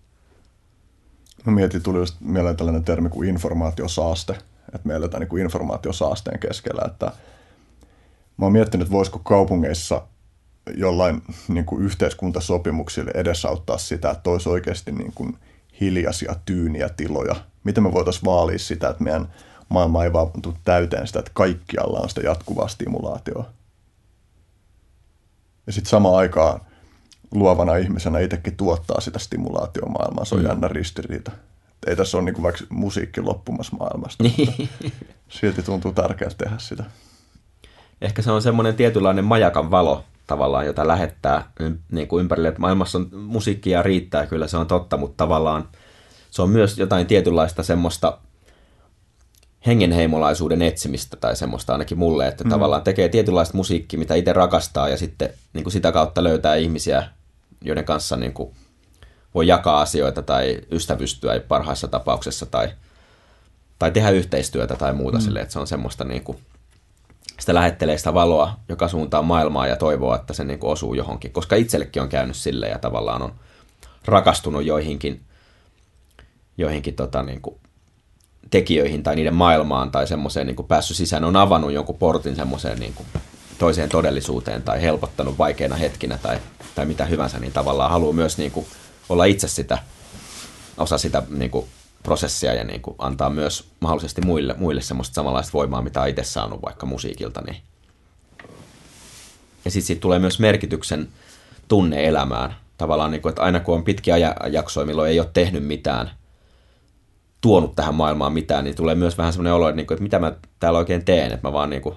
Mä 1.46 1.52
mietin, 1.52 1.84
tuli 1.84 1.98
just 1.98 2.16
mieleen 2.20 2.58
tällainen 2.58 2.84
termi 2.84 3.10
kuin 3.10 3.30
informaatiosaaste, 3.30 4.34
että 4.74 4.88
me 4.88 4.94
eletään 4.96 5.22
niin 5.22 5.30
kuin 5.30 5.44
informaatiosaasteen 5.44 6.40
keskellä, 6.40 6.82
että 6.86 7.06
mä 8.38 8.46
oon 8.46 8.52
miettinyt, 8.52 8.86
että 8.86 8.98
voisiko 8.98 9.20
kaupungeissa 9.20 10.02
jollain 10.76 11.22
niin 11.48 11.66
kuin 11.66 11.84
yhteiskuntasopimuksille 11.84 13.12
edesauttaa 13.14 13.78
sitä, 13.78 14.12
että 14.12 14.30
olisi 14.30 14.50
oikeasti 14.50 14.92
niin 14.92 15.14
kuin 15.16 15.38
hiljaisia, 15.82 16.36
tyyniä 16.46 16.90
tiloja. 16.90 17.36
Miten 17.64 17.84
me 17.84 17.94
voitaisiin 17.94 18.26
vaalia 18.26 18.60
sitä, 18.60 18.90
että 18.90 19.04
meidän 19.04 19.34
maailma 19.70 20.04
ei 20.04 20.14
vaan 20.14 20.32
täyteen 20.64 21.08
sitä, 21.08 21.20
että 21.20 21.32
kaikkialla 21.34 22.00
on 22.00 22.10
sitä 22.10 22.22
jatkuvaa 22.22 22.68
stimulaatioa. 22.68 23.46
Ja 25.68 25.74
sitten 25.74 25.90
samaan 25.90 26.16
aikaan 26.16 26.62
luovana 27.32 27.76
ihmisenä 27.76 28.20
itsekin 28.20 28.58
tuottaa 28.58 29.02
sitä 29.02 29.20
stimulaatiomaailmaa. 29.20 30.26
Se 30.26 30.36
on 30.36 30.42
mm. 30.42 30.48
jännä 30.48 30.68
ristiriita. 30.68 31.32
Ei 31.88 31.96
tässä 31.96 32.18
ole 32.18 32.26
niin 32.26 32.34
kuin 32.36 32.44
vaikka 32.44 32.64
musiikki 32.70 33.22
loppumassa 33.22 33.78
maailmasta, 33.78 34.24
mutta 34.24 34.42
niin. 34.58 34.70
silti 35.30 35.64
tuntuu 35.64 35.94
tärkeää 35.94 36.32
tehdä 36.38 36.56
sitä. 36.58 36.84
Ehkä 38.02 38.22
se 38.22 38.32
on 38.32 38.42
semmoinen 38.42 38.76
tietynlainen 38.76 39.26
majakan 39.26 39.72
valo, 39.72 40.04
tavallaan, 40.28 40.66
jota 40.66 40.88
lähettää 40.88 41.52
niin 41.92 42.08
kuin 42.08 42.22
ympärille. 42.22 42.48
Että 42.48 42.62
maailmassa 42.62 42.98
on 42.98 43.10
musiikkia 43.14 43.82
riittää, 43.82 44.26
kyllä 44.26 44.48
se 44.48 44.58
on 44.58 44.68
totta, 44.68 44.98
mutta 44.98 45.18
tavallaan 45.18 45.68
se 46.32 46.42
on 46.42 46.50
myös 46.50 46.78
jotain 46.78 47.08
tietynlaista 47.08 47.64
semmoista 47.64 48.18
hengenheimolaisuuden 49.66 50.62
etsimistä 50.62 51.18
tai 51.18 51.36
semmoista 51.36 51.74
ainakin 51.74 51.98
mulle, 51.98 52.28
että 52.28 52.44
mm. 52.44 52.50
tavallaan 52.50 52.82
tekee 52.82 53.10
tietynlaista 53.10 53.58
musiikkia, 53.58 54.00
mitä 54.00 54.16
itse 54.16 54.34
rakastaa 54.34 54.90
ja 54.90 54.98
sitten 54.98 55.30
niin 55.54 55.64
kuin 55.64 55.74
sitä 55.74 55.92
kautta 55.92 56.24
löytää 56.24 56.56
ihmisiä, 56.56 57.04
joiden 57.62 57.86
kanssa 57.86 58.16
niin 58.16 58.34
kuin 58.34 58.56
voi 59.36 59.48
jakaa 59.48 59.82
asioita 59.82 60.22
tai 60.22 60.62
ystävystyä 60.72 61.40
parhaissa 61.40 61.88
tapauksessa 61.88 62.46
tai, 62.46 62.70
tai 63.80 63.92
tehdä 63.92 64.10
yhteistyötä 64.10 64.76
tai 64.76 64.94
muuta 64.94 65.18
mm. 65.18 65.22
sille, 65.22 65.40
että 65.40 65.54
se 65.54 65.60
on 65.60 65.68
semmoista 65.68 66.04
niin 66.04 66.24
kuin 66.24 66.38
sitä 67.40 67.54
lähettelee 67.54 67.98
sitä 67.98 68.14
valoa 68.14 68.60
joka 68.70 68.88
suuntaan 68.88 69.26
maailmaa 69.26 69.68
ja 69.68 69.76
toivoo, 69.76 70.16
että 70.16 70.34
se 70.34 70.44
niin 70.44 70.60
kuin 70.60 70.72
osuu 70.72 70.94
johonkin. 70.94 71.32
Koska 71.32 71.56
itsellekin 71.56 72.02
on 72.02 72.10
käynyt 72.10 72.36
sille 72.36 72.68
ja 72.68 72.80
tavallaan 72.80 73.22
on 73.22 73.34
rakastunut 74.06 74.66
joihinkin, 74.66 75.22
joihinkin 76.58 76.96
tota, 76.96 77.24
niin 77.24 77.42
kuin 77.42 77.56
tekijöihin 78.50 79.04
tai 79.04 79.16
niiden 79.16 79.36
maailmaan 79.36 79.92
tai 79.92 80.08
semmoiseen 80.08 80.48
niin 80.48 80.56
kuin 80.56 80.68
päässyt 80.68 80.98
sisään, 80.98 81.24
on 81.24 81.36
avannut 81.36 81.72
jonkun 81.72 81.98
portin 81.98 82.36
semmoiseen 82.36 82.80
niin 82.80 82.94
kuin 82.94 83.08
toiseen 83.60 83.90
todellisuuteen 83.90 84.62
tai 84.62 84.82
helpottanut 84.82 85.38
vaikeina 85.38 85.76
hetkinä 85.76 86.18
tai, 86.18 86.40
tai 86.76 86.86
mitä 86.86 87.06
hyvänsä, 87.06 87.40
niin 87.40 87.54
tavallaan 87.54 87.92
haluaa 87.92 88.14
myös 88.14 88.38
niin 88.38 88.52
kuin 88.52 88.66
olla 89.10 89.26
itse 89.26 89.48
sitä, 89.48 89.78
osa 90.78 90.98
sitä 90.98 91.24
niin 91.30 91.52
kuin 91.52 91.66
prosessia 92.04 92.54
ja 92.54 92.64
niin 92.64 92.82
kuin 92.82 92.96
antaa 93.00 93.30
myös 93.30 93.68
mahdollisesti 93.80 94.22
muille, 94.22 94.56
muille 94.58 94.82
semmoista 94.82 95.14
samanlaista 95.14 95.54
voimaa, 95.54 95.82
mitä 95.82 96.02
on 96.02 96.08
itse 96.08 96.24
saanut 96.24 96.62
vaikka 96.62 96.86
musiikilta. 96.86 97.42
Niin. 97.42 97.58
Ja 99.66 99.72
sitten 99.72 99.88
siitä 99.88 100.02
tulee 100.02 100.20
myös 100.20 100.40
merkityksen 100.40 101.08
tunne 101.68 102.08
elämään. 102.08 102.56
Tavallaan, 102.78 103.12
niin 103.12 103.22
kuin, 103.22 103.30
että 103.30 103.42
aina 103.42 103.60
kun 103.60 103.76
on 103.76 103.84
pitkiä 103.84 104.18
jaksoja, 104.52 104.86
milloin 104.86 105.12
ei 105.12 105.20
ole 105.20 105.30
tehnyt 105.34 105.64
mitään, 105.64 106.12
tuonut 107.42 107.76
tähän 107.76 107.96
maailmaan 107.96 108.34
mitään, 108.34 108.64
niin 108.64 108.76
tulee 108.76 108.96
myös 108.96 109.18
vähän 109.18 109.34
semmoinen 109.34 109.54
olo, 109.54 109.70
että, 109.70 109.76
niin 109.76 109.88
kuin, 109.88 109.96
että 109.96 110.04
mitä 110.04 110.20
mä 110.20 110.34
täällä 110.60 110.80
oikein 110.80 111.06
teen, 111.06 111.32
että 111.32 111.48
mä 111.48 111.54
vaan 111.54 111.70
niin 111.70 111.82
kuin, 111.82 111.96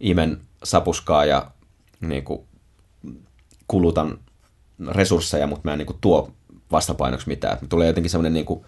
imen 0.00 0.40
sapuskaa 0.64 1.24
ja 1.24 1.50
niin 2.00 2.24
kuin, 2.24 2.40
kulutan 3.68 4.18
resursseja, 4.88 5.46
mutta 5.46 5.68
mä 5.68 5.72
en 5.72 5.78
niin 5.78 5.86
kuin, 5.86 5.98
tuo 6.00 6.32
vastapainoksi 6.72 7.28
mitään. 7.28 7.58
Tulee 7.68 7.86
jotenkin 7.86 8.10
semmoinen 8.10 8.32
niin 8.34 8.46
kuin, 8.46 8.64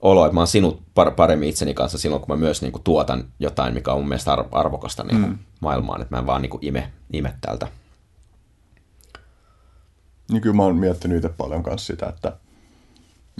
olo, 0.00 0.24
että 0.24 0.34
mä 0.34 0.40
oon 0.40 0.46
sinut 0.46 0.82
paremmin 1.16 1.48
itseni 1.48 1.74
kanssa 1.74 1.98
silloin, 1.98 2.22
kun 2.22 2.36
mä 2.36 2.40
myös 2.40 2.62
niin 2.62 2.72
kuin, 2.72 2.82
tuotan 2.82 3.24
jotain, 3.38 3.74
mikä 3.74 3.92
on 3.92 3.98
mun 3.98 4.08
mielestä 4.08 4.32
arvokasta 4.52 5.04
niin 5.04 5.20
kuin, 5.20 5.32
mm. 5.32 5.38
maailmaan, 5.60 6.02
että 6.02 6.14
mä 6.14 6.18
en 6.18 6.26
vaan 6.26 6.42
niin 6.42 6.50
kuin, 6.50 6.66
ime, 6.66 6.92
ime 7.12 7.34
täältä. 7.40 7.68
Niin 10.30 10.42
kyllä 10.42 10.56
mä 10.56 10.62
oon 10.62 10.76
miettinyt 10.76 11.16
itse 11.16 11.28
paljon 11.28 11.62
kanssa 11.62 11.86
sitä, 11.86 12.06
että 12.06 12.36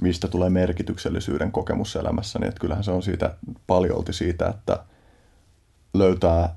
mistä 0.01 0.29
tulee 0.29 0.51
merkityksellisyyden 0.51 1.53
kokemus 1.53 1.97
elämässä, 1.97 2.39
niin 2.39 2.49
että 2.49 2.61
kyllähän 2.61 2.85
se 2.85 2.91
on 2.91 3.03
siitä 3.03 3.37
paljolti 3.67 4.13
siitä, 4.13 4.49
että 4.49 4.85
löytää 5.95 6.55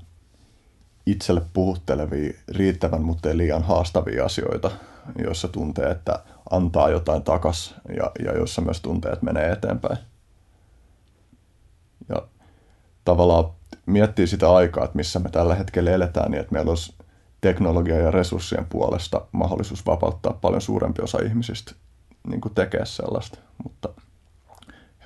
itselle 1.10 1.42
puhuttelevia, 1.52 2.32
riittävän, 2.48 3.02
mutta 3.02 3.28
ei 3.28 3.36
liian 3.36 3.62
haastavia 3.62 4.24
asioita, 4.24 4.70
joissa 5.18 5.48
tuntee, 5.48 5.90
että 5.90 6.22
antaa 6.50 6.90
jotain 6.90 7.22
takas 7.22 7.74
ja, 7.96 8.10
ja 8.24 8.38
jossa 8.38 8.62
myös 8.62 8.80
tuntee, 8.80 9.12
että 9.12 9.24
menee 9.24 9.52
eteenpäin. 9.52 9.98
Ja 12.08 12.22
tavallaan 13.04 13.44
miettii 13.86 14.26
sitä 14.26 14.54
aikaa, 14.54 14.84
että 14.84 14.96
missä 14.96 15.18
me 15.18 15.28
tällä 15.28 15.54
hetkellä 15.54 15.90
eletään, 15.90 16.30
niin 16.30 16.40
että 16.40 16.52
meillä 16.52 16.68
olisi 16.68 16.94
teknologia 17.40 17.96
ja 17.96 18.10
resurssien 18.10 18.66
puolesta 18.68 19.26
mahdollisuus 19.32 19.86
vapauttaa 19.86 20.32
paljon 20.32 20.60
suurempi 20.60 21.02
osa 21.02 21.18
ihmisistä 21.18 21.72
niin 22.28 22.40
kuin 22.40 22.54
tekee 22.54 22.86
sellaista, 22.86 23.38
mutta 23.64 23.88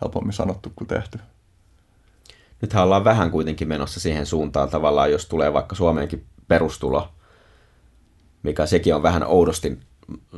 helpommin 0.02 0.32
sanottu 0.32 0.72
kuin 0.76 0.88
tehty. 0.88 1.18
Nythän 2.62 2.84
ollaan 2.84 3.04
vähän 3.04 3.30
kuitenkin 3.30 3.68
menossa 3.68 4.00
siihen 4.00 4.26
suuntaan 4.26 4.70
tavallaan, 4.70 5.12
jos 5.12 5.26
tulee 5.26 5.52
vaikka 5.52 5.74
Suomeenkin 5.74 6.24
perustulo, 6.48 7.08
mikä 8.42 8.66
sekin 8.66 8.94
on 8.94 9.02
vähän 9.02 9.26
oudosti 9.26 9.78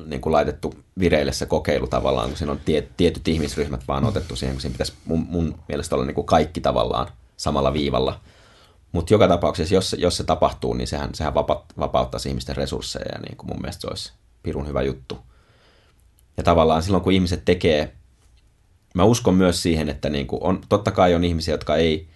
niin 0.06 0.20
kuin 0.20 0.32
laitettu 0.32 0.74
vireille 0.98 1.32
se 1.32 1.46
kokeilu 1.46 1.86
tavallaan, 1.86 2.28
kun 2.28 2.36
siinä 2.36 2.52
on 2.52 2.60
tie, 2.64 2.88
tietyt 2.96 3.28
ihmisryhmät 3.28 3.88
vaan 3.88 4.04
otettu 4.04 4.36
siihen, 4.36 4.54
kun 4.54 4.60
siinä 4.60 4.72
pitäisi 4.72 4.92
mun, 5.04 5.26
mun 5.28 5.58
mielestä 5.68 5.94
olla 5.94 6.04
niin 6.04 6.14
kuin 6.14 6.26
kaikki 6.26 6.60
tavallaan 6.60 7.08
samalla 7.36 7.72
viivalla. 7.72 8.20
Mutta 8.92 9.14
joka 9.14 9.28
tapauksessa, 9.28 9.74
jos, 9.74 9.96
jos 9.98 10.16
se 10.16 10.24
tapahtuu, 10.24 10.74
niin 10.74 10.86
sehän, 10.86 11.14
sehän 11.14 11.34
vapa, 11.34 11.64
vapauttaisi 11.78 12.28
ihmisten 12.28 12.56
resursseja 12.56 13.12
ja 13.12 13.18
niin 13.18 13.36
kuin 13.36 13.48
mun 13.48 13.60
mielestä 13.60 13.80
se 13.80 13.86
olisi 13.86 14.12
pirun 14.42 14.66
hyvä 14.66 14.82
juttu. 14.82 15.18
Ja 16.36 16.42
tavallaan 16.42 16.82
silloin, 16.82 17.04
kun 17.04 17.12
ihmiset 17.12 17.44
tekee, 17.44 17.92
mä 18.94 19.04
uskon 19.04 19.34
myös 19.34 19.62
siihen, 19.62 19.88
että 19.88 20.10
niin 20.10 20.26
kuin 20.26 20.42
on, 20.42 20.60
totta 20.68 20.90
kai 20.90 21.14
on 21.14 21.24
ihmisiä, 21.24 21.54
jotka 21.54 21.76
ei, 21.76 22.08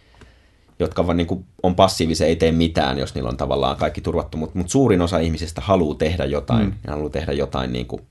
jotka 0.78 1.06
vaan 1.06 1.16
niin 1.16 1.26
kuin 1.26 1.44
on 1.62 1.74
passiivisia, 1.74 2.26
ei 2.26 2.36
tee 2.36 2.52
mitään, 2.52 2.98
jos 2.98 3.14
niillä 3.14 3.30
on 3.30 3.36
tavallaan 3.36 3.76
kaikki 3.76 4.00
turvattu, 4.00 4.38
mutta, 4.38 4.58
mutta 4.58 4.70
suurin 4.70 5.02
osa 5.02 5.18
ihmisistä 5.18 5.60
haluaa 5.60 5.94
tehdä 5.94 6.24
jotain, 6.24 6.66
mm. 6.66 6.74
ja 6.86 6.92
haluaa 6.92 7.10
tehdä 7.10 7.32
jotain 7.32 7.72
niin 7.72 7.86
kuin 7.86 8.02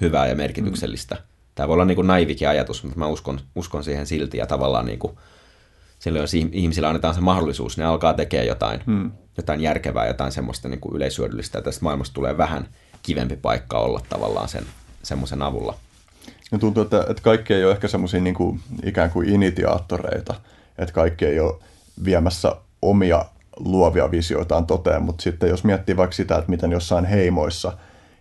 hyvää 0.00 0.26
ja 0.26 0.34
merkityksellistä. 0.34 1.14
Mm. 1.14 1.20
Tämä 1.54 1.68
voi 1.68 1.74
olla 1.74 1.84
niin 1.84 1.96
kuin 1.96 2.06
naivikin 2.06 2.48
ajatus, 2.48 2.84
mutta 2.84 2.98
mä 2.98 3.06
uskon, 3.06 3.40
uskon 3.54 3.84
siihen 3.84 4.06
silti, 4.06 4.38
ja 4.38 4.46
tavallaan 4.46 4.86
niin 4.86 4.98
kuin, 4.98 5.12
silloin 5.98 6.22
jos 6.22 6.34
ihmisillä 6.34 6.88
annetaan 6.88 7.14
se 7.14 7.20
mahdollisuus, 7.20 7.78
ne 7.78 7.84
alkaa 7.84 8.14
tekemään 8.14 8.46
jotain, 8.46 8.80
mm. 8.86 9.10
jotain 9.36 9.60
järkevää, 9.60 10.06
jotain 10.06 10.32
semmoista 10.32 10.68
niin 10.68 10.80
kuin 10.80 10.96
yleisyödyllistä, 10.96 11.58
ja 11.58 11.62
tästä 11.62 11.84
maailmasta 11.84 12.14
tulee 12.14 12.38
vähän 12.38 12.68
kivempi 13.02 13.36
paikka 13.36 13.78
olla 13.78 14.00
tavallaan 14.08 14.48
sen 14.48 14.66
semmoisen 15.02 15.42
avulla. 15.42 15.74
Ja 16.52 16.58
tuntuu, 16.58 16.82
että, 16.82 17.04
että 17.08 17.22
kaikki 17.22 17.54
ei 17.54 17.64
ole 17.64 17.72
ehkä 17.72 17.88
semmoisia 17.88 18.20
niin 18.20 18.34
kuin, 18.34 18.60
ikään 18.84 19.10
kuin 19.10 19.28
initiaattoreita, 19.28 20.34
että 20.78 20.92
kaikki 20.92 21.24
ei 21.24 21.40
ole 21.40 21.54
viemässä 22.04 22.56
omia 22.82 23.24
luovia 23.56 24.10
visioitaan 24.10 24.66
toteen, 24.66 25.02
mutta 25.02 25.22
sitten 25.22 25.48
jos 25.48 25.64
miettii 25.64 25.96
vaikka 25.96 26.16
sitä, 26.16 26.36
että 26.36 26.50
miten 26.50 26.72
jossain 26.72 27.04
heimoissa 27.04 27.72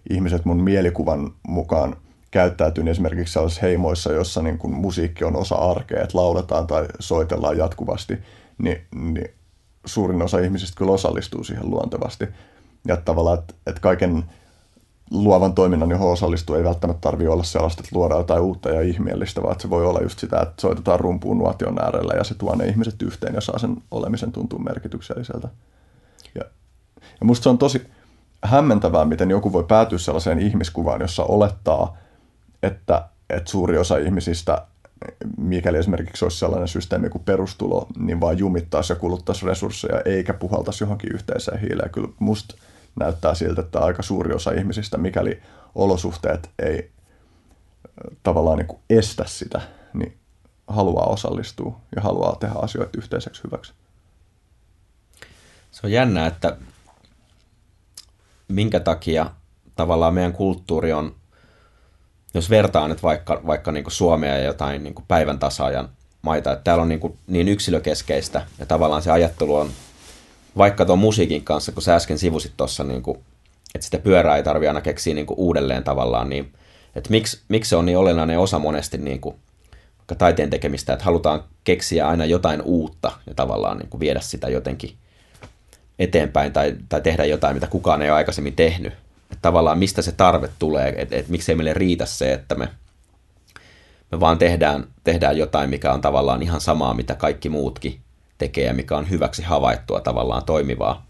ihmiset 0.09 0.45
mun 0.45 0.63
mielikuvan 0.63 1.31
mukaan 1.47 1.95
käyttäytyy 2.31 2.83
niin 2.83 2.91
esimerkiksi 2.91 3.33
sellaisissa 3.33 3.65
heimoissa, 3.65 4.13
jossa 4.13 4.41
niin 4.41 4.57
kun 4.57 4.73
musiikki 4.73 5.23
on 5.23 5.35
osa 5.35 5.55
arkea, 5.55 6.03
että 6.03 6.17
lauletaan 6.17 6.67
tai 6.67 6.85
soitellaan 6.99 7.57
jatkuvasti, 7.57 8.17
niin, 8.57 8.81
niin 8.95 9.29
suurin 9.85 10.21
osa 10.21 10.39
ihmisistä 10.39 10.77
kyllä 10.77 10.91
osallistuu 10.91 11.43
siihen 11.43 11.69
luontevasti. 11.69 12.25
Ja 12.87 12.97
tavallaan, 12.97 13.39
että, 13.39 13.53
että 13.67 13.81
kaiken 13.81 14.23
luovan 15.11 15.53
toiminnan, 15.53 15.91
johon 15.91 16.11
osallistuu, 16.11 16.55
ei 16.55 16.63
välttämättä 16.63 17.01
tarvitse 17.01 17.29
olla 17.29 17.43
sellaista, 17.43 17.81
että 17.81 17.95
luodaan 17.95 18.19
jotain 18.19 18.41
uutta 18.41 18.69
ja 18.69 18.81
ihmeellistä, 18.81 19.43
vaan 19.43 19.59
se 19.59 19.69
voi 19.69 19.85
olla 19.85 19.99
just 20.01 20.19
sitä, 20.19 20.39
että 20.41 20.61
soitetaan 20.61 20.99
rumpuun 20.99 21.37
nuotion 21.37 21.81
äärellä 21.81 22.13
ja 22.17 22.23
se 22.23 22.35
tuo 22.35 22.55
ne 22.55 22.65
ihmiset 22.65 23.01
yhteen 23.01 23.35
ja 23.35 23.41
saa 23.41 23.59
sen 23.59 23.77
olemisen 23.91 24.31
tuntua 24.31 24.59
merkitykselliseltä. 24.59 25.47
Ja, 26.35 26.41
ja 27.19 27.25
musta 27.25 27.43
se 27.43 27.49
on 27.49 27.57
tosi 27.57 27.87
hämmentävää, 28.43 29.05
miten 29.05 29.29
joku 29.29 29.53
voi 29.53 29.63
päätyä 29.63 29.97
sellaiseen 29.97 30.39
ihmiskuvaan, 30.39 31.01
jossa 31.01 31.23
olettaa, 31.23 31.97
että, 32.63 33.05
että 33.29 33.51
suuri 33.51 33.77
osa 33.77 33.97
ihmisistä, 33.97 34.61
mikäli 35.37 35.77
esimerkiksi 35.77 36.25
olisi 36.25 36.37
sellainen 36.37 36.67
systeemi 36.67 37.09
kuin 37.09 37.23
perustulo, 37.23 37.87
niin 37.97 38.21
vaan 38.21 38.37
jumittaisi 38.37 38.93
ja 38.93 38.99
kuluttaisi 38.99 39.45
resursseja 39.45 40.01
eikä 40.05 40.33
puhaltaisi 40.33 40.83
johonkin 40.83 41.13
yhteiseen 41.13 41.59
hiileen. 41.59 41.89
Kyllä 41.89 42.07
musta 42.19 42.55
näyttää 42.95 43.35
siltä, 43.35 43.61
että 43.61 43.79
aika 43.79 44.03
suuri 44.03 44.33
osa 44.33 44.51
ihmisistä, 44.51 44.97
mikäli 44.97 45.41
olosuhteet 45.75 46.49
ei 46.59 46.91
tavallaan 48.23 48.57
niin 48.57 48.67
kuin 48.67 48.79
estä 48.89 49.23
sitä, 49.27 49.61
niin 49.93 50.17
haluaa 50.67 51.05
osallistua 51.05 51.79
ja 51.95 52.01
haluaa 52.01 52.35
tehdä 52.39 52.55
asioita 52.55 52.97
yhteiseksi 52.97 53.43
hyväksi. 53.43 53.73
Se 55.71 55.81
on 55.83 55.91
jännä, 55.91 56.27
että 56.27 56.57
minkä 58.47 58.79
takia 58.79 59.31
tavallaan 59.75 60.13
meidän 60.13 60.33
kulttuuri 60.33 60.93
on, 60.93 61.15
jos 62.33 62.49
vertaan 62.49 62.89
nyt 62.89 63.03
vaikka, 63.03 63.41
vaikka 63.47 63.71
niin 63.71 63.83
kuin 63.83 63.91
Suomea 63.91 64.37
ja 64.37 64.43
jotain 64.43 64.83
niin 64.83 64.95
kuin 64.95 65.05
päivän 65.07 65.39
tasaajan 65.39 65.89
maita, 66.21 66.51
että 66.51 66.63
täällä 66.63 66.81
on 66.81 66.89
niin, 66.89 66.99
kuin 66.99 67.17
niin 67.27 67.47
yksilökeskeistä 67.47 68.47
ja 68.59 68.65
tavallaan 68.65 69.01
se 69.01 69.11
ajattelu 69.11 69.55
on 69.55 69.69
vaikka 70.57 70.85
tuon 70.85 70.99
musiikin 70.99 71.43
kanssa, 71.43 71.71
kun 71.71 71.81
sä 71.81 71.95
äsken 71.95 72.19
sivusit 72.19 72.51
tuossa, 72.57 72.83
niin 72.83 73.03
että 73.75 73.85
sitä 73.85 73.99
pyörää 73.99 74.35
ei 74.35 74.43
tarvitse 74.43 74.67
aina 74.67 74.81
keksiä 74.81 75.13
niin 75.13 75.25
kuin 75.25 75.39
uudelleen 75.39 75.83
tavallaan, 75.83 76.29
niin 76.29 76.53
että 76.95 77.09
miksi, 77.09 77.39
miksi 77.47 77.69
se 77.69 77.75
on 77.75 77.85
niin 77.85 77.97
olennainen 77.97 78.39
osa 78.39 78.59
monesti 78.59 78.97
niin 78.97 79.21
kuin, 79.21 79.35
vaikka 79.97 80.15
taiteen 80.15 80.49
tekemistä, 80.49 80.93
että 80.93 81.05
halutaan 81.05 81.43
keksiä 81.63 82.07
aina 82.07 82.25
jotain 82.25 82.61
uutta 82.61 83.11
ja 83.27 83.33
tavallaan 83.33 83.77
niin 83.77 83.89
kuin 83.89 83.99
viedä 83.99 84.19
sitä 84.19 84.49
jotenkin 84.49 84.95
eteenpäin 85.99 86.53
tai, 86.53 86.75
tai 86.89 87.01
tehdä 87.01 87.25
jotain, 87.25 87.55
mitä 87.55 87.67
kukaan 87.67 88.01
ei 88.01 88.09
ole 88.09 88.17
aikaisemmin 88.17 88.55
tehnyt. 88.55 88.93
Että 89.31 89.41
tavallaan 89.41 89.79
mistä 89.79 90.01
se 90.01 90.11
tarve 90.11 90.49
tulee, 90.59 90.93
että, 90.97 91.15
miksei 91.27 91.55
meille 91.55 91.73
riitä 91.73 92.05
se, 92.05 92.33
että 92.33 92.55
me, 92.55 92.69
me 94.11 94.19
vaan 94.19 94.37
tehdään, 94.37 94.87
tehdään 95.03 95.37
jotain, 95.37 95.69
mikä 95.69 95.93
on 95.93 96.01
tavallaan 96.01 96.43
ihan 96.43 96.61
samaa, 96.61 96.93
mitä 96.93 97.15
kaikki 97.15 97.49
muutkin 97.49 97.99
tekee 98.37 98.65
ja 98.65 98.73
mikä 98.73 98.97
on 98.97 99.09
hyväksi 99.09 99.41
havaittua 99.41 99.99
tavallaan 99.99 100.45
toimivaa. 100.45 101.05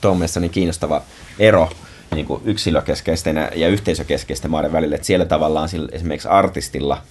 Tuo 0.00 0.10
on 0.10 0.16
mielestäni 0.16 0.44
niin 0.44 0.52
kiinnostava 0.52 1.02
ero 1.38 1.70
niin 2.14 2.26
kuin 2.26 2.42
yksilökeskeisten 2.44 3.36
ja 3.54 3.68
yhteisökeskeisten 3.68 4.50
maiden 4.50 4.72
välillä, 4.72 4.94
että 4.94 5.06
siellä 5.06 5.24
tavallaan 5.24 5.68
esimerkiksi 5.92 6.28
artistilla 6.28 7.02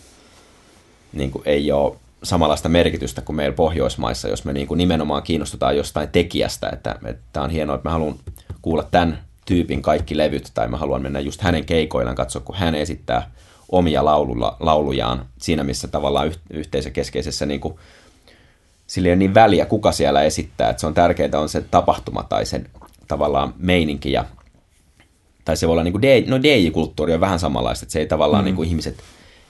niin 1.14 1.32
kuin 1.32 1.42
ei 1.46 1.72
ole 1.72 1.96
samanlaista 2.24 2.70
merkitystä 2.70 3.22
kuin 3.22 3.36
meillä 3.36 3.56
Pohjoismaissa, 3.56 4.28
jos 4.28 4.46
me 4.46 4.54
niin 4.54 4.68
kuin 4.68 4.78
nimenomaan 4.78 5.24
kiinnostutaan 5.24 5.78
jostain 5.78 6.10
tekijästä, 6.10 6.70
että, 6.74 6.96
että 7.06 7.42
on 7.42 7.50
hienoa, 7.50 7.76
että 7.76 7.90
mä 7.90 7.94
haluan 7.94 8.16
kuulla 8.62 8.84
tämän 8.84 9.24
tyypin 9.46 9.82
kaikki 9.82 10.18
levyt, 10.18 10.52
tai 10.54 10.68
mä 10.68 10.78
haluan 10.78 11.02
mennä 11.02 11.20
just 11.20 11.42
hänen 11.42 11.66
keikoillaan 11.66 12.16
katsoa, 12.16 12.42
kun 12.42 12.56
hän 12.56 12.76
esittää 12.76 13.32
omia 13.70 14.06
laululla, 14.06 14.58
laulujaan 14.60 15.26
siinä, 15.38 15.64
missä 15.64 15.88
tavallaan 15.88 16.32
yhteisökeskeisessä 16.50 17.46
niin 17.46 17.60
kuin 17.60 17.76
sillä 18.88 19.08
ei 19.08 19.12
ole 19.12 19.16
niin 19.16 19.34
väliä, 19.34 19.66
kuka 19.66 19.92
siellä 19.92 20.22
esittää, 20.22 20.70
että 20.70 20.82
se 20.82 20.88
on 20.88 20.94
tärkeää 20.94 21.40
on 21.40 21.50
se 21.50 21.62
tapahtuma 21.62 22.24
tai 22.24 22.46
sen 22.46 22.70
tavallaan 23.08 23.54
meininki 23.58 24.12
ja 24.12 24.26
tai 25.46 25.58
se 25.58 25.68
voi 25.68 25.74
olla 25.74 25.84
niin 25.84 25.92
kuin 25.92 26.02
DJ, 26.02 26.30
no 26.30 26.38
DJ-kulttuuri 26.44 27.14
on 27.14 27.20
vähän 27.20 27.40
samanlaista, 27.40 27.84
että 27.84 27.94
se 27.94 28.00
ei 28.00 28.08
tavallaan 28.08 28.44
mm. 28.44 28.46
niin 28.46 28.56
kuin 28.56 28.68
ihmiset 28.68 29.04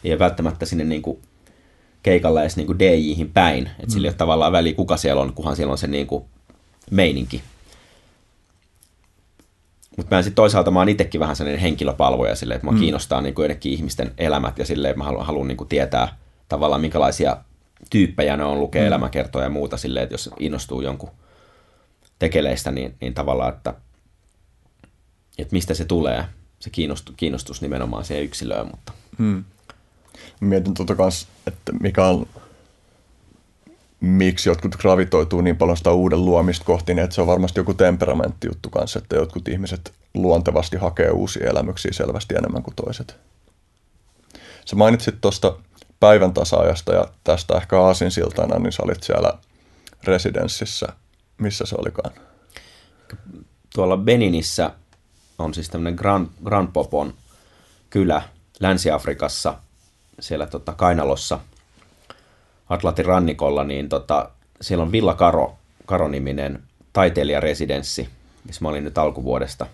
ei 0.03 0.11
ole 0.11 0.19
välttämättä 0.19 0.65
sinne 0.65 0.83
niin 0.83 1.01
kuin 1.01 1.21
keikalla 2.03 2.41
edes 2.41 2.57
niin 2.57 2.67
kuin 2.67 2.79
DJihin 2.79 3.31
päin, 3.33 3.67
että 3.67 3.85
mm. 3.85 3.89
sillä 3.89 4.05
ei 4.05 4.09
ole 4.09 4.15
tavallaan 4.15 4.51
väliä, 4.51 4.73
kuka 4.73 4.97
siellä 4.97 5.21
on, 5.21 5.33
kunhan 5.33 5.55
siellä 5.55 5.71
on 5.71 5.77
se 5.77 5.87
niin 5.87 6.07
kuin 6.07 6.23
meininki. 6.91 7.41
Mutta 9.97 10.15
mä 10.15 10.21
sitten 10.21 10.35
toisaalta 10.35 10.71
mä 10.71 10.79
oon 10.79 10.89
itsekin 10.89 11.19
vähän 11.19 11.35
sellainen 11.35 11.61
henkilöpalvoja 11.61 12.35
silleen, 12.35 12.55
että 12.55 12.67
mä 12.67 12.71
mm. 12.71 12.79
kiinnostaa 12.79 13.21
niin 13.21 13.35
kuin 13.35 13.57
ihmisten 13.63 14.11
elämät 14.17 14.59
ja 14.59 14.65
silleen, 14.65 14.89
että 14.89 14.97
mä 14.97 15.03
haluan, 15.03 15.25
haluan 15.25 15.47
niin 15.47 15.57
kuin 15.57 15.67
tietää 15.67 16.17
tavallaan 16.49 16.81
minkälaisia 16.81 17.37
tyyppejä 17.89 18.37
ne 18.37 18.43
on, 18.43 18.59
lukee 18.59 18.81
mm. 18.81 18.87
elämäkertoja 18.87 19.45
ja 19.45 19.49
muuta 19.49 19.77
silleen, 19.77 20.03
että 20.03 20.13
jos 20.13 20.29
innostuu 20.39 20.81
jonkun 20.81 21.09
tekeleistä, 22.19 22.71
niin, 22.71 22.95
niin 23.01 23.13
tavallaan, 23.13 23.53
että, 23.53 23.73
että 25.37 25.53
mistä 25.53 25.73
se 25.73 25.85
tulee, 25.85 26.25
se 26.59 26.69
kiinnostus, 26.69 27.15
kiinnostus 27.17 27.61
nimenomaan 27.61 28.05
siihen 28.05 28.23
yksilöön. 28.23 28.67
Mutta. 28.67 28.93
Hmm. 29.17 29.43
Mietin 30.39 30.73
tuota 30.73 30.95
kanssa, 30.95 31.27
että 31.47 31.71
mikä 31.71 32.05
on, 32.05 32.27
miksi 33.99 34.49
jotkut 34.49 34.75
gravitoituu 34.75 35.41
niin 35.41 35.57
paljon 35.57 35.77
sitä 35.77 35.91
uuden 35.91 36.25
luomista 36.25 36.65
kohti, 36.65 36.93
niin 36.93 37.03
että 37.03 37.15
se 37.15 37.21
on 37.21 37.27
varmasti 37.27 37.59
joku 37.59 37.73
temperamenttijuttu 37.73 38.69
kanssa, 38.69 38.99
että 38.99 39.15
jotkut 39.15 39.47
ihmiset 39.47 39.93
luontevasti 40.13 40.77
hakee 40.77 41.09
uusia 41.09 41.49
elämyksiä 41.49 41.91
selvästi 41.93 42.35
enemmän 42.35 42.63
kuin 42.63 42.75
toiset. 42.75 43.15
Sä 44.65 44.75
mainitsit 44.75 45.21
tuosta 45.21 45.57
päivän 45.99 46.33
tasaajasta 46.33 46.93
ja 46.93 47.07
tästä 47.23 47.57
ehkä 47.57 47.81
aasinsiltana, 47.81 48.59
niin 48.59 48.71
sä 48.71 48.83
olit 48.83 49.03
siellä 49.03 49.33
residenssissä. 50.03 50.87
Missä 51.37 51.65
se 51.65 51.75
olikaan? 51.79 52.11
Tuolla 53.75 53.97
Beninissä 53.97 54.71
on 55.37 55.53
siis 55.53 55.69
tämmöinen 55.69 55.95
Grand, 55.95 56.27
Grand 56.43 56.69
Popon 56.73 57.13
kylä 57.89 58.21
Länsi-Afrikassa, 58.59 59.55
siellä 60.19 60.47
tota 60.47 60.73
Kainalossa, 60.73 61.39
Atlantin 62.69 63.05
rannikolla, 63.05 63.63
niin 63.63 63.89
tota, 63.89 64.29
siellä 64.61 64.81
on 64.81 64.91
Villa 64.91 65.13
Karo, 65.13 65.57
Karo-niminen 65.85 66.63
taiteilijaresidenssi, 66.93 68.09
missä 68.43 68.61
mä 68.61 68.69
olin 68.69 68.83
nyt 68.83 68.97
alkuvuodesta. 68.97 69.67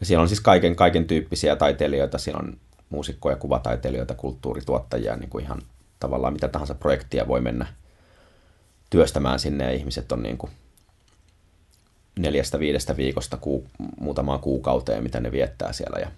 Ja 0.00 0.06
siellä 0.06 0.22
on 0.22 0.28
siis 0.28 0.40
kaiken, 0.40 0.76
kaiken 0.76 1.04
tyyppisiä 1.06 1.56
taiteilijoita, 1.56 2.18
siellä 2.18 2.38
on 2.38 2.56
muusikkoja, 2.92 3.36
kuvataiteilijoita, 3.36 4.14
kulttuurituottajia, 4.14 5.16
niin 5.16 5.30
kuin 5.30 5.44
ihan 5.44 5.62
tavallaan 6.00 6.32
mitä 6.32 6.48
tahansa 6.48 6.74
projektia 6.74 7.28
voi 7.28 7.40
mennä 7.40 7.66
työstämään 8.90 9.38
sinne, 9.38 9.64
ja 9.64 9.70
ihmiset 9.70 10.12
on 10.12 10.22
niin 10.22 10.38
kuin 10.38 10.52
neljästä 12.18 12.58
viidestä 12.58 12.96
viikosta 12.96 13.36
kuu, 13.36 13.66
muutamaan 14.00 14.40
kuukauteen, 14.40 15.02
mitä 15.02 15.20
ne 15.20 15.32
viettää 15.32 15.72
siellä. 15.72 15.98
Ja 16.00 16.10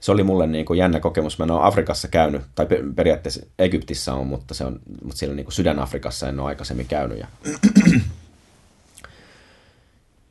se 0.00 0.12
oli 0.12 0.22
mulle 0.22 0.46
niin 0.46 0.64
kuin 0.64 0.78
jännä 0.78 1.00
kokemus. 1.00 1.38
Mä 1.38 1.44
en 1.44 1.50
ole 1.50 1.66
Afrikassa 1.66 2.08
käynyt, 2.08 2.42
tai 2.54 2.66
periaatteessa 2.94 3.46
Egyptissä 3.58 4.14
on, 4.14 4.26
mutta, 4.26 4.54
se 4.54 4.64
on, 4.64 4.80
mutta 5.02 5.18
siellä 5.18 5.36
niin 5.36 5.46
kuin 5.46 5.54
Sydän-Afrikassa 5.54 6.28
en 6.28 6.40
ole 6.40 6.48
aikaisemmin 6.48 6.86
käynyt. 6.86 7.18
Ja, 7.18 7.26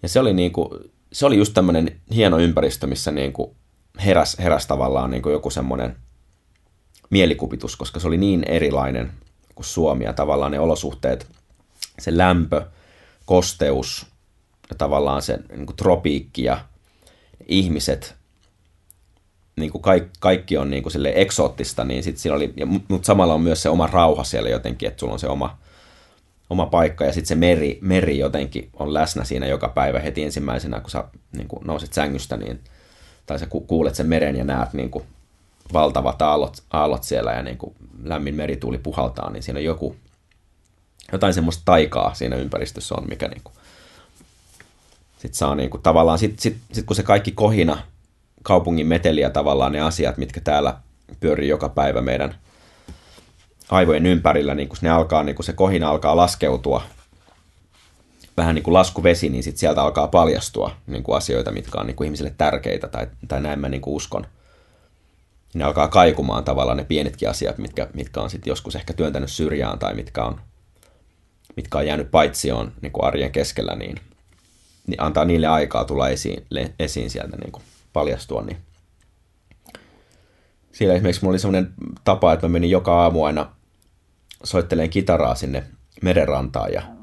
ja 0.03 0.09
se, 0.09 0.19
oli 0.19 0.33
niin 0.33 0.51
kuin, 0.51 0.69
se 1.13 1.25
oli 1.25 1.37
just 1.37 1.53
tämmöinen 1.53 1.99
hieno 2.15 2.39
ympäristö, 2.39 2.87
missä 2.87 3.11
niin 3.11 3.33
kuin 3.33 3.51
heräs, 4.05 4.37
heräs 4.39 4.67
tavallaan 4.67 5.11
niin 5.11 5.21
kuin 5.21 5.33
joku 5.33 5.49
semmoinen 5.49 5.95
mielikuvitus, 7.09 7.75
koska 7.75 7.99
se 7.99 8.07
oli 8.07 8.17
niin 8.17 8.43
erilainen 8.43 9.11
kuin 9.55 9.65
Suomi 9.65 10.03
ja 10.03 10.13
tavallaan 10.13 10.51
ne 10.51 10.59
olosuhteet, 10.59 11.27
se 11.99 12.17
lämpö, 12.17 12.65
kosteus 13.25 14.05
ja 14.69 14.75
tavallaan 14.75 15.21
se 15.21 15.39
niin 15.49 15.65
kuin 15.65 15.75
tropiikki 15.75 16.43
ja 16.43 16.65
ihmiset, 17.47 18.15
niin 19.55 19.71
kuin 19.71 19.81
kaikki, 19.81 20.09
kaikki 20.19 20.57
on 20.57 20.69
niin 20.69 20.83
kuin 20.83 20.93
sille 20.93 21.13
eksoottista, 21.15 21.83
niin 21.83 22.03
sitten 22.03 22.21
siinä 22.21 22.35
oli, 22.35 22.53
mutta 22.87 23.05
samalla 23.05 23.33
on 23.33 23.41
myös 23.41 23.61
se 23.61 23.69
oma 23.69 23.87
rauha 23.87 24.23
siellä 24.23 24.49
jotenkin, 24.49 24.87
että 24.87 24.99
sulla 24.99 25.13
on 25.13 25.19
se 25.19 25.27
oma, 25.27 25.57
oma 26.49 26.65
paikka 26.65 27.05
ja 27.05 27.13
sitten 27.13 27.27
se 27.27 27.35
meri, 27.35 27.79
meri 27.81 28.17
jotenkin 28.17 28.69
on 28.73 28.93
läsnä 28.93 29.23
siinä 29.23 29.47
joka 29.47 29.69
päivä 29.69 29.99
heti 29.99 30.23
ensimmäisenä, 30.23 30.79
kun 30.79 30.89
sä 30.89 31.03
niin 31.37 31.47
kuin 31.47 31.67
nouset 31.67 31.93
sängystä, 31.93 32.37
niin, 32.37 32.59
tai 33.27 33.39
sä 33.39 33.47
kuulet 33.67 33.95
sen 33.95 34.07
meren 34.07 34.35
ja 34.35 34.43
näet 34.43 34.73
niin 34.73 34.89
kuin 34.89 35.05
valtavat 35.73 36.21
aallot, 36.21 36.63
aallot 36.71 37.03
siellä 37.03 37.31
ja 37.31 37.43
niin 37.43 37.57
kuin 37.57 37.75
lämmin 38.03 38.35
merituuli 38.35 38.77
puhaltaa, 38.77 39.29
niin 39.29 39.43
siinä 39.43 39.57
on 39.57 39.63
joku, 39.63 39.95
jotain 41.11 41.33
semmoista 41.33 41.61
taikaa 41.65 42.13
siinä 42.13 42.35
ympäristössä 42.35 42.95
on, 42.95 43.09
mikä 43.09 43.27
niin 43.27 43.41
kuin, 43.43 43.53
sit 45.17 45.33
saa 45.33 45.55
niin 45.55 45.69
kuin, 45.69 45.83
tavallaan, 45.83 46.19
sit, 46.19 46.39
sit, 46.39 46.57
sit 46.73 46.85
kun 46.85 46.95
se 46.95 47.03
kaikki 47.03 47.31
kohina, 47.31 47.77
kaupungin 48.43 48.87
meteliä 48.87 49.29
tavallaan 49.29 49.71
ne 49.71 49.81
asiat, 49.81 50.17
mitkä 50.17 50.41
täällä 50.41 50.77
pyörii 51.19 51.49
joka 51.49 51.69
päivä 51.69 52.01
meidän 52.01 52.35
aivojen 53.69 54.05
ympärillä, 54.05 54.55
niin 54.55 54.67
kun 54.69 54.77
ne 54.81 54.89
alkaa, 54.89 55.23
niin 55.23 55.35
kun 55.35 55.45
se 55.45 55.53
kohina 55.53 55.89
alkaa 55.89 56.15
laskeutua, 56.15 56.83
vähän 58.37 58.55
niin 58.55 58.63
kuin 58.63 58.73
laskuvesi, 58.73 59.29
niin 59.29 59.43
sit 59.43 59.57
sieltä 59.57 59.81
alkaa 59.81 60.07
paljastua 60.07 60.71
niin 60.87 61.03
kuin 61.03 61.17
asioita, 61.17 61.51
mitkä 61.51 61.79
on 61.79 61.87
niin 61.87 61.95
kuin 61.95 62.05
ihmisille 62.05 62.33
tärkeitä, 62.37 62.87
tai, 62.87 63.07
tai 63.27 63.41
näin 63.41 63.59
mä 63.59 63.69
niin 63.69 63.81
kuin 63.81 63.95
uskon 63.95 64.27
ne 65.53 65.63
alkaa 65.63 65.87
kaikumaan 65.87 66.43
tavallaan 66.43 66.77
ne 66.77 66.83
pienetkin 66.83 67.29
asiat, 67.29 67.57
mitkä, 67.57 67.87
mitkä 67.93 68.21
on 68.21 68.29
sitten 68.29 68.51
joskus 68.51 68.75
ehkä 68.75 68.93
työntänyt 68.93 69.31
syrjään 69.31 69.79
tai 69.79 69.93
mitkä 69.93 70.23
on, 70.23 70.41
mitkä 71.55 71.77
on 71.77 71.87
jäänyt 71.87 72.11
paitsioon 72.11 72.71
niin 72.81 72.91
kuin 72.91 73.05
arjen 73.05 73.31
keskellä, 73.31 73.75
niin, 73.75 73.95
niin 74.87 75.01
antaa 75.01 75.25
niille 75.25 75.47
aikaa 75.47 75.85
tulla 75.85 76.09
esiin, 76.09 76.45
le, 76.49 76.73
esiin 76.79 77.09
sieltä 77.09 77.37
niin 77.37 77.51
kuin 77.51 77.63
paljastua. 77.93 78.41
Niin. 78.41 78.57
Siellä 80.71 80.95
esimerkiksi 80.95 81.21
mulla 81.21 81.33
oli 81.33 81.39
sellainen 81.39 81.73
tapa, 82.03 82.33
että 82.33 82.47
mä 82.47 82.51
menin 82.51 82.69
joka 82.69 83.01
aamu 83.01 83.23
aina 83.23 83.51
soittelen 84.43 84.89
kitaraa 84.89 85.35
sinne 85.35 85.63
merenrantaan 86.01 86.73
ja 86.73 86.96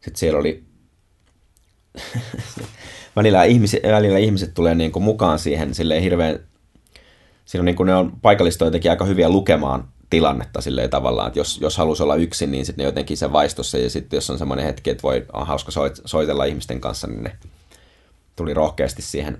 sitten 0.00 0.16
siellä 0.16 0.38
oli 0.38 0.64
välillä, 3.16 3.44
ihmiset, 3.44 3.82
välillä 3.82 4.18
ihmiset 4.18 4.54
tulee 4.54 4.74
niin 4.74 4.92
kuin 4.92 5.02
mukaan 5.02 5.38
siihen 5.38 5.74
silleen 5.74 6.02
hirveän 6.02 6.40
siinä 7.44 7.62
on 7.62 7.64
niin 7.64 7.76
kuin 7.76 7.86
ne 7.86 7.94
on 7.94 8.12
paikallista 8.22 8.64
jotenkin 8.64 8.90
aika 8.90 9.04
hyviä 9.04 9.28
lukemaan 9.28 9.88
tilannetta 10.10 10.60
silleen 10.60 10.90
tavallaan, 10.90 11.26
että 11.26 11.40
jos, 11.40 11.58
jos 11.60 11.76
halusi 11.76 12.02
olla 12.02 12.16
yksin, 12.16 12.50
niin 12.50 12.66
sitten 12.66 12.82
ne 12.82 12.88
jotenkin 12.88 13.16
se 13.16 13.32
vaistossa, 13.32 13.78
ja 13.78 13.90
sitten 13.90 14.16
jos 14.16 14.30
on 14.30 14.38
semmoinen 14.38 14.66
hetki, 14.66 14.90
että 14.90 15.02
voi, 15.02 15.26
on 15.32 15.46
hauska 15.46 15.70
soit, 15.70 16.00
soitella 16.04 16.44
ihmisten 16.44 16.80
kanssa, 16.80 17.06
niin 17.06 17.22
ne 17.22 17.32
tuli 18.36 18.54
rohkeasti 18.54 19.02
siihen 19.02 19.38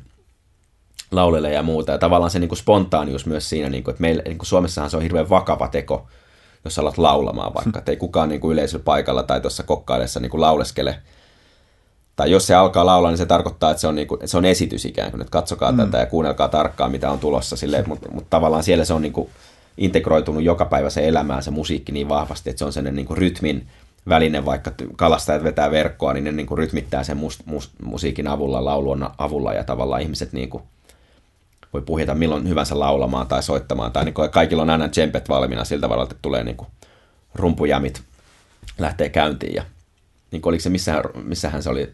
laulelle 1.12 1.52
ja 1.52 1.62
muuta. 1.62 1.92
Ja 1.92 1.98
tavallaan 1.98 2.30
se 2.30 2.38
niin 2.38 2.48
kuin 2.48 2.58
spontaanius 2.58 3.26
myös 3.26 3.48
siinä, 3.48 3.68
niin 3.68 3.84
kuin, 3.84 3.92
että 3.92 4.00
meillä, 4.00 4.22
niin 4.22 4.38
kuin 4.38 4.46
Suomessahan 4.46 4.90
se 4.90 4.96
on 4.96 5.02
hirveän 5.02 5.30
vakava 5.30 5.68
teko, 5.68 6.08
jos 6.64 6.78
alat 6.78 6.98
laulamaan 6.98 7.54
vaikka, 7.54 7.78
että 7.78 7.92
ei 7.92 7.96
kukaan 7.96 8.28
niin 8.28 8.40
kuin 8.40 8.52
yleisöllä 8.52 8.84
paikalla 8.84 9.22
tai 9.22 9.40
tuossa 9.40 9.62
kokkailessa 9.62 10.20
niin 10.20 10.30
kuin 10.30 10.40
lauleskele 10.40 10.96
tai 12.20 12.30
jos 12.30 12.46
se 12.46 12.54
alkaa 12.54 12.86
laulaa, 12.86 13.10
niin 13.10 13.18
se 13.18 13.26
tarkoittaa, 13.26 13.70
että 13.70 13.80
se 13.80 13.86
on, 13.86 13.94
niinku, 13.94 14.14
että 14.14 14.26
se 14.26 14.36
on 14.36 14.44
esitys 14.44 14.84
ikään 14.84 15.10
kuin, 15.10 15.20
että 15.20 15.30
katsokaa 15.30 15.72
mm. 15.72 15.78
tätä 15.78 15.98
ja 15.98 16.06
kuunnelkaa 16.06 16.48
tarkkaan, 16.48 16.90
mitä 16.90 17.10
on 17.10 17.18
tulossa. 17.18 17.56
Silleen, 17.56 17.88
mutta, 17.88 18.10
mutta 18.10 18.30
tavallaan 18.30 18.62
siellä 18.62 18.84
se 18.84 18.94
on 18.94 19.02
niinku 19.02 19.30
integroitunut 19.78 20.42
joka 20.42 20.64
päivä 20.64 20.90
se 20.90 21.08
elämään, 21.08 21.42
se 21.42 21.50
musiikki 21.50 21.92
niin 21.92 22.08
vahvasti, 22.08 22.50
että 22.50 22.58
se 22.58 22.64
on 22.64 22.72
sellainen 22.72 22.96
niinku 22.96 23.14
rytmin 23.14 23.66
väline, 24.08 24.44
vaikka 24.44 24.72
kalastajat 24.96 25.44
vetää 25.44 25.70
verkkoa, 25.70 26.12
niin 26.12 26.24
ne 26.24 26.32
niinku 26.32 26.56
rytmittää 26.56 27.04
sen 27.04 27.16
mus, 27.16 27.46
mus, 27.46 27.70
musiikin 27.82 28.28
avulla, 28.28 28.64
laulun 28.64 29.08
avulla 29.18 29.54
ja 29.54 29.64
tavallaan 29.64 30.02
ihmiset 30.02 30.32
niinku 30.32 30.62
voi 31.72 31.82
puhjeta 31.82 32.14
milloin 32.14 32.48
hyvänsä 32.48 32.78
laulamaan 32.78 33.26
tai 33.26 33.42
soittamaan, 33.42 33.92
tai 33.92 34.04
niinku 34.04 34.28
kaikilla 34.30 34.62
on 34.62 34.70
aina 34.70 34.88
tsempet 34.88 35.28
valmiina 35.28 35.64
siltä 35.64 35.88
varalta, 35.88 36.12
että 36.12 36.22
tulee 36.22 36.44
niinku 36.44 36.66
rumpujämit 37.34 38.02
lähtee 38.78 39.08
käyntiin 39.08 39.54
ja 39.54 39.64
niin 40.30 40.42
oliko 40.44 40.62
se, 40.62 40.70
missähän, 40.70 41.04
missähän 41.24 41.62
se 41.62 41.70
oli 41.70 41.92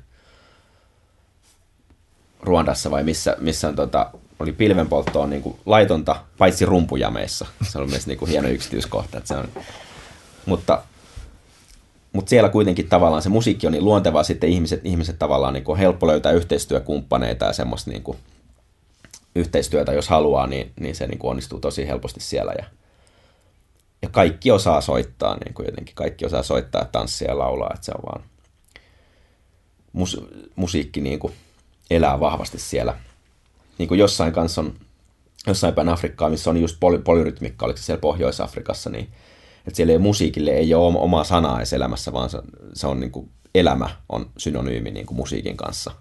Ruandassa 2.42 2.90
vai 2.90 3.04
missä, 3.04 3.36
missä 3.40 3.68
on, 3.68 3.76
tota, 3.76 4.10
oli 4.38 4.52
pilvenpolttoa 4.52 5.26
niin 5.26 5.42
kuin 5.42 5.58
laitonta, 5.66 6.16
paitsi 6.38 6.66
rumpujameissa. 6.66 7.46
Se 7.70 7.78
on 7.78 7.90
myös 7.90 8.06
niin 8.06 8.18
kuin 8.18 8.30
hieno 8.30 8.48
yksityiskohta. 8.48 9.18
Että 9.18 9.28
se 9.28 9.36
on, 9.36 9.48
mutta, 10.46 10.82
mutta 12.12 12.30
siellä 12.30 12.48
kuitenkin 12.48 12.88
tavallaan 12.88 13.22
se 13.22 13.28
musiikki 13.28 13.66
on 13.66 13.72
niin 13.72 13.84
luontevaa, 13.84 14.22
sitten 14.22 14.50
ihmiset, 14.50 14.80
ihmiset 14.84 15.18
tavallaan 15.18 15.54
niin 15.54 15.64
kuin 15.64 15.78
helppo 15.78 16.06
löytää 16.06 16.32
yhteistyökumppaneita 16.32 17.44
ja 17.44 17.52
semmoista 17.52 17.90
niin 17.90 18.02
kuin 18.02 18.18
yhteistyötä, 19.36 19.92
jos 19.92 20.08
haluaa, 20.08 20.46
niin, 20.46 20.72
niin 20.80 20.94
se 20.94 21.06
niin 21.06 21.18
kuin 21.18 21.30
onnistuu 21.30 21.60
tosi 21.60 21.86
helposti 21.86 22.20
siellä. 22.20 22.52
Ja, 22.58 22.64
ja 24.02 24.08
kaikki 24.08 24.50
osaa 24.50 24.80
soittaa, 24.80 25.36
niin 25.44 25.54
kuin 25.54 25.66
jotenkin 25.66 25.94
kaikki 25.94 26.26
osaa 26.26 26.42
soittaa, 26.42 26.84
tanssia 26.84 27.28
ja 27.28 27.38
laulaa, 27.38 27.70
että 27.74 27.86
se 27.86 27.92
on 27.92 28.02
vaan 28.06 28.24
mus, 29.92 30.20
musiikki 30.56 31.00
niin 31.00 31.18
kuin 31.18 31.32
elää 31.90 32.20
vahvasti 32.20 32.58
siellä. 32.58 32.98
Niin 33.78 33.88
kuin 33.88 34.00
jossain 34.00 34.32
kanssa 34.32 34.60
on, 34.60 34.74
jossain 35.46 35.74
päin 35.74 35.88
Afrikkaa, 35.88 36.30
missä 36.30 36.50
on 36.50 36.60
just 36.60 36.76
poly, 36.80 36.98
polyrytmikka, 36.98 37.66
oliko 37.66 37.76
se 37.76 37.82
siellä 37.82 38.00
Pohjois-Afrikassa, 38.00 38.90
niin 38.90 39.08
että 39.66 39.76
siellä 39.76 39.92
ei 39.92 39.98
musiikille 39.98 40.50
ei 40.50 40.74
ole 40.74 40.98
omaa 40.98 41.24
sanaa 41.24 41.58
edes 41.58 41.72
elämässä, 41.72 42.12
vaan 42.12 42.30
se, 42.30 42.38
se 42.74 42.86
on 42.86 43.00
niin 43.00 43.12
kuin, 43.12 43.30
elämä 43.54 43.88
on 44.08 44.30
synonyymi 44.36 44.90
niin 44.90 45.06
kuin 45.06 45.16
musiikin 45.16 45.56
kanssa. 45.56 45.92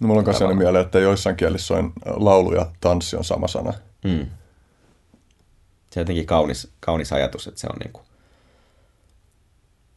No 0.00 0.06
mulla 0.06 0.18
on 0.18 0.24
myös 0.24 0.38
sellainen 0.38 0.64
mieleen, 0.64 0.84
että 0.84 0.98
joissain 0.98 1.36
kielissä 1.36 1.74
on 1.74 1.92
laulu 2.06 2.54
ja 2.54 2.66
tanssi 2.80 3.16
on 3.16 3.24
sama 3.24 3.48
sana. 3.48 3.72
Mm. 4.04 4.26
Se 5.90 6.00
on 6.00 6.02
jotenkin 6.02 6.26
kaunis, 6.26 6.70
kaunis 6.80 7.12
ajatus, 7.12 7.46
että 7.46 7.60
se 7.60 7.66
on 7.66 7.78
niin 7.78 7.92
kuin, 7.92 8.04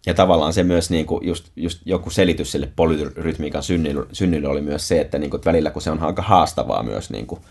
ja 0.05 0.13
tavallaan 0.13 0.53
se 0.53 0.63
myös 0.63 0.89
niin 0.89 1.05
kuin 1.05 1.27
just, 1.27 1.47
just 1.55 1.81
joku 1.85 2.09
selitys 2.09 2.51
sille 2.51 2.69
polyrytmiikan 2.75 3.63
synnylle, 3.63 4.05
synnylle 4.11 4.47
oli 4.47 4.61
myös 4.61 4.87
se, 4.87 5.01
että, 5.01 5.19
niin 5.19 5.29
kuin, 5.29 5.39
että 5.39 5.49
välillä 5.49 5.71
kun 5.71 5.81
se 5.81 5.91
on 5.91 6.03
aika 6.03 6.21
haastavaa 6.21 6.83
myös 6.83 7.09
niin 7.09 7.27
kuin 7.27 7.41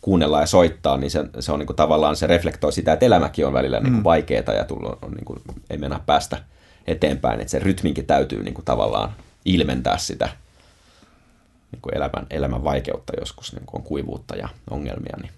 kuunnella 0.00 0.40
ja 0.40 0.46
soittaa, 0.46 0.96
niin 0.96 1.10
se, 1.10 1.24
se 1.40 1.52
on 1.52 1.58
niin 1.58 1.66
kuin, 1.66 1.76
tavallaan 1.76 2.16
se 2.16 2.26
reflektoi 2.26 2.72
sitä, 2.72 2.92
että 2.92 3.06
elämäkin 3.06 3.46
on 3.46 3.52
välillä 3.52 3.80
niin 3.80 3.92
kuin, 3.92 4.00
mm. 4.00 4.04
vaikeaa 4.04 4.54
ja 4.56 4.64
tullut, 4.64 4.98
on, 5.02 5.10
niin 5.10 5.24
kuin, 5.24 5.40
ei 5.70 5.78
mennä 5.78 6.00
päästä 6.06 6.38
eteenpäin, 6.86 7.40
että 7.40 7.50
se 7.50 7.58
rytminkin 7.58 8.06
täytyy 8.06 8.42
niin 8.42 8.54
kuin, 8.54 8.64
tavallaan 8.64 9.12
ilmentää 9.44 9.98
sitä 9.98 10.28
niin 11.72 11.82
kuin 11.82 11.96
elämän, 11.96 12.26
elämän 12.30 12.64
vaikeutta 12.64 13.12
joskus, 13.20 13.52
niin 13.52 13.66
kuin 13.66 13.80
on 13.80 13.86
kuivuutta 13.86 14.36
ja 14.36 14.48
ongelmia. 14.70 15.16
Niin. 15.22 15.32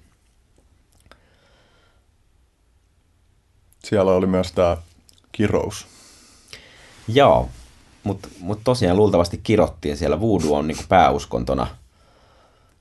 Siellä 3.85 4.13
oli 4.13 4.27
myös 4.27 4.53
tämä 4.53 4.77
kirous 5.33 5.95
Joo, 7.09 7.49
mutta 8.05 8.29
mut 8.41 8.61
tosiaan 8.65 8.97
luultavasti 8.97 9.41
kirottiin 9.43 9.97
siellä. 9.97 10.21
Voodoo 10.21 10.57
on 10.57 10.67
niinku 10.67 10.83
pääuskontona 10.89 11.67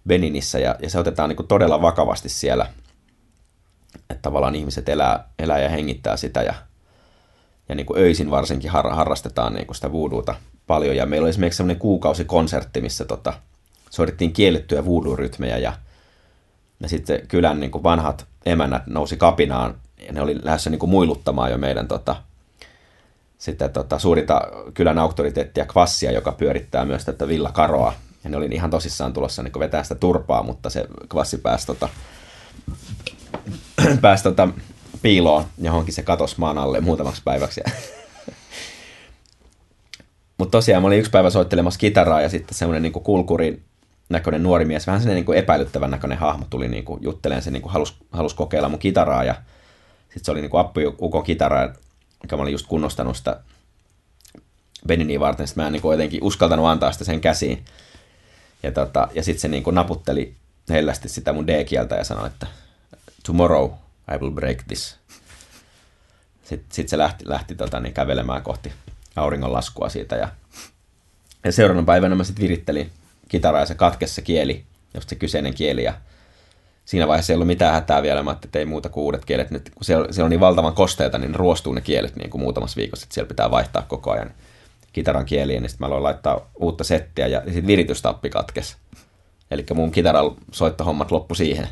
Beninissä 0.08 0.60
ja, 0.60 0.76
ja 0.80 0.90
se 0.90 1.00
otetaan 1.00 1.30
niinku 1.30 1.44
todella 1.44 1.82
vakavasti 1.82 2.30
siellä. 2.30 2.66
että 3.96 4.22
tavallaan 4.22 4.56
ihmiset 4.56 4.90
elää, 4.90 5.28
elää 5.40 5.60
ja 5.60 5.70
hengittää 5.70 6.18
sitä 6.18 6.44
ja, 6.44 6.54
ja 7.70 7.76
niin 7.76 7.86
kuin 7.86 8.00
öisin 8.00 8.32
varsinkin 8.32 8.72
har, 8.72 8.90
harrastetaan 8.90 9.54
niin 9.54 9.68
kuin 9.68 9.76
sitä 9.76 9.92
voodoota 9.92 10.36
paljon. 10.68 10.96
Ja 10.96 11.06
meillä 11.06 11.26
oli 11.26 11.30
esimerkiksi 11.30 11.58
semmoinen 11.58 11.80
kuukausikonsertti, 11.80 12.82
missä 12.82 13.06
tota, 13.06 13.34
soitettiin 13.90 14.34
kiellettyjä 14.34 14.86
voodoo-rytmejä 14.86 15.58
ja, 15.58 15.74
ja 16.80 16.90
sitten 16.90 17.28
kylän 17.28 17.60
niin 17.60 17.72
kuin 17.72 17.84
vanhat 17.84 18.26
emännät 18.46 18.88
nousi 18.88 19.18
kapinaan 19.18 19.76
ja 20.08 20.14
ne 20.14 20.22
oli 20.22 20.40
lähdössä 20.44 20.70
niin 20.70 20.80
kuin 20.80 20.90
muiluttamaan 20.90 21.52
jo 21.52 21.58
meidän 21.58 21.88
tota, 21.88 22.16
sitten 23.38 23.70
tota, 23.70 24.00
suurinta 24.00 24.42
kylän 24.74 25.00
auktoriteettia 25.00 25.66
Kvassia, 25.66 26.12
joka 26.12 26.32
pyörittää 26.32 26.86
myös 26.86 27.06
tätä 27.06 27.28
Villa 27.28 27.52
Karoa. 27.52 27.94
Ja 28.24 28.30
ne 28.30 28.38
oli 28.38 28.46
ihan 28.52 28.70
tosissaan 28.70 29.14
tulossa 29.14 29.44
niin 29.44 29.60
vetää 29.60 29.84
sitä 29.84 29.96
turpaa, 29.96 30.44
mutta 30.44 30.70
se 30.70 30.88
Kvassi 31.10 31.38
pääsi, 31.38 31.68
tota, 31.68 31.90
pääsi 34.02 34.24
tota, 34.24 34.48
piiloon 35.02 35.46
johonkin 35.58 35.94
se 35.94 36.04
katos 36.04 36.38
maan 36.38 36.58
alle 36.58 36.82
muutamaksi 36.82 37.22
päiväksi. 37.26 37.62
mutta 40.44 40.58
tosiaan 40.58 40.84
mä 40.84 40.88
olin 40.88 41.00
yksi 41.00 41.12
päivä 41.12 41.30
soittelemassa 41.30 41.80
kitaraa 41.80 42.22
ja 42.22 42.30
sitten 42.30 42.56
semmoinen 42.56 42.82
niin 42.82 42.94
kulkurin 42.94 43.64
näköinen 44.10 44.44
nuori 44.44 44.66
mies, 44.66 44.88
vähän 44.88 45.02
sellainen 45.02 45.26
niin 45.26 45.38
epäilyttävän 45.38 45.92
näköinen 45.92 46.18
hahmo 46.18 46.46
tuli 46.50 46.68
niin 46.68 46.86
kuin 46.86 47.04
jutteleen, 47.04 47.42
se 47.42 47.52
niin 47.52 47.64
halusi, 47.66 47.94
halusi 48.12 48.36
kokeilla 48.36 48.70
mun 48.70 48.80
kitaraa 48.80 49.24
ja 49.24 49.36
sitten 50.04 50.26
se 50.26 50.32
oli 50.32 50.42
niin 50.42 50.50
kuin 50.50 50.62
appiukon 50.62 51.24
kitara, 51.24 51.74
mikä 52.24 52.36
mä 52.36 52.42
olin 52.42 52.52
just 52.52 52.68
kunnostanut 52.68 53.18
sitä 53.18 53.40
Beniniä 54.88 55.20
varten, 55.20 55.48
sitten 55.48 55.64
mä 55.64 55.68
en 55.68 55.74
niin 55.74 55.82
kuin 55.82 55.94
jotenkin 55.94 56.24
uskaltanut 56.24 56.66
antaa 56.66 56.92
sitä 56.92 57.04
sen 57.04 57.22
käsiin. 57.22 57.66
Ja, 58.64 58.72
tota, 58.72 59.08
ja 59.14 59.24
sitten 59.24 59.42
se 59.42 59.48
niin 59.48 59.64
kuin 59.64 59.76
naputteli 59.76 60.36
hellästi 60.70 61.10
sitä 61.10 61.34
mun 61.34 61.48
D-kieltä 61.48 61.96
ja 61.96 62.04
sanoi, 62.04 62.28
että 62.28 62.48
tomorrow 63.26 63.72
I 64.16 64.18
will 64.18 64.32
break 64.32 64.58
this. 64.68 64.98
Sitten 66.44 66.68
sit 66.72 66.90
se 66.90 66.98
lähti, 66.98 67.24
lähti 67.28 67.56
tota, 67.56 67.80
niin 67.80 67.94
kävelemään 67.94 68.42
kohti 68.42 68.72
auringonlaskua 69.16 69.90
siitä 69.90 70.16
ja, 70.16 70.30
ja 71.44 71.52
seuraavana 71.52 71.86
päivänä 71.86 72.16
mä 72.16 72.24
sitten 72.24 72.44
virittelin 72.44 72.92
kitaraa 73.28 73.62
ja 73.62 73.66
se 73.66 73.76
katkesi 73.76 74.14
se 74.14 74.22
kieli, 74.22 74.64
just 74.94 75.10
se 75.10 75.16
kyseinen 75.16 75.54
kieli 75.54 75.84
ja 75.84 75.94
siinä 76.86 77.08
vaiheessa 77.08 77.34
ei 77.34 77.36
ollut 77.36 77.48
mitään 77.48 77.74
hätää 77.74 78.04
vielä, 78.04 78.24
mä 78.24 78.32
että 78.44 78.60
ei 78.60 78.66
muuta 78.66 78.90
kuin 78.90 79.04
uudet 79.04 79.26
kielet. 79.26 79.52
Nyt 79.52 79.72
kun 79.76 79.86
siellä, 79.86 80.08
siellä 80.12 80.26
on 80.26 80.30
niin 80.30 80.40
valtavan 80.40 80.74
kosteita, 80.74 81.18
niin 81.18 81.36
ruostuu 81.36 81.74
ne 81.74 81.82
kielet 81.82 82.16
niin 82.16 82.30
kuin 82.30 82.42
muutamassa 82.42 82.78
viikossa, 82.78 83.06
että 83.06 83.14
siellä 83.14 83.28
pitää 83.28 83.52
vaihtaa 83.52 83.82
koko 83.82 84.12
ajan 84.12 84.34
kitaran 84.94 85.26
kieliä, 85.26 85.60
niin 85.60 85.70
sitten 85.70 85.86
mä 85.86 85.88
aloin 85.88 86.04
laittaa 86.04 86.50
uutta 86.60 86.84
settiä 86.84 87.28
ja 87.28 87.42
sitten 87.46 87.68
viritystappi 87.68 88.30
katkes. 88.30 88.78
Eli 89.52 89.66
mun 89.74 89.92
kitaran 89.92 90.32
soittohommat 90.52 91.12
loppu 91.12 91.36
siihen 91.36 91.68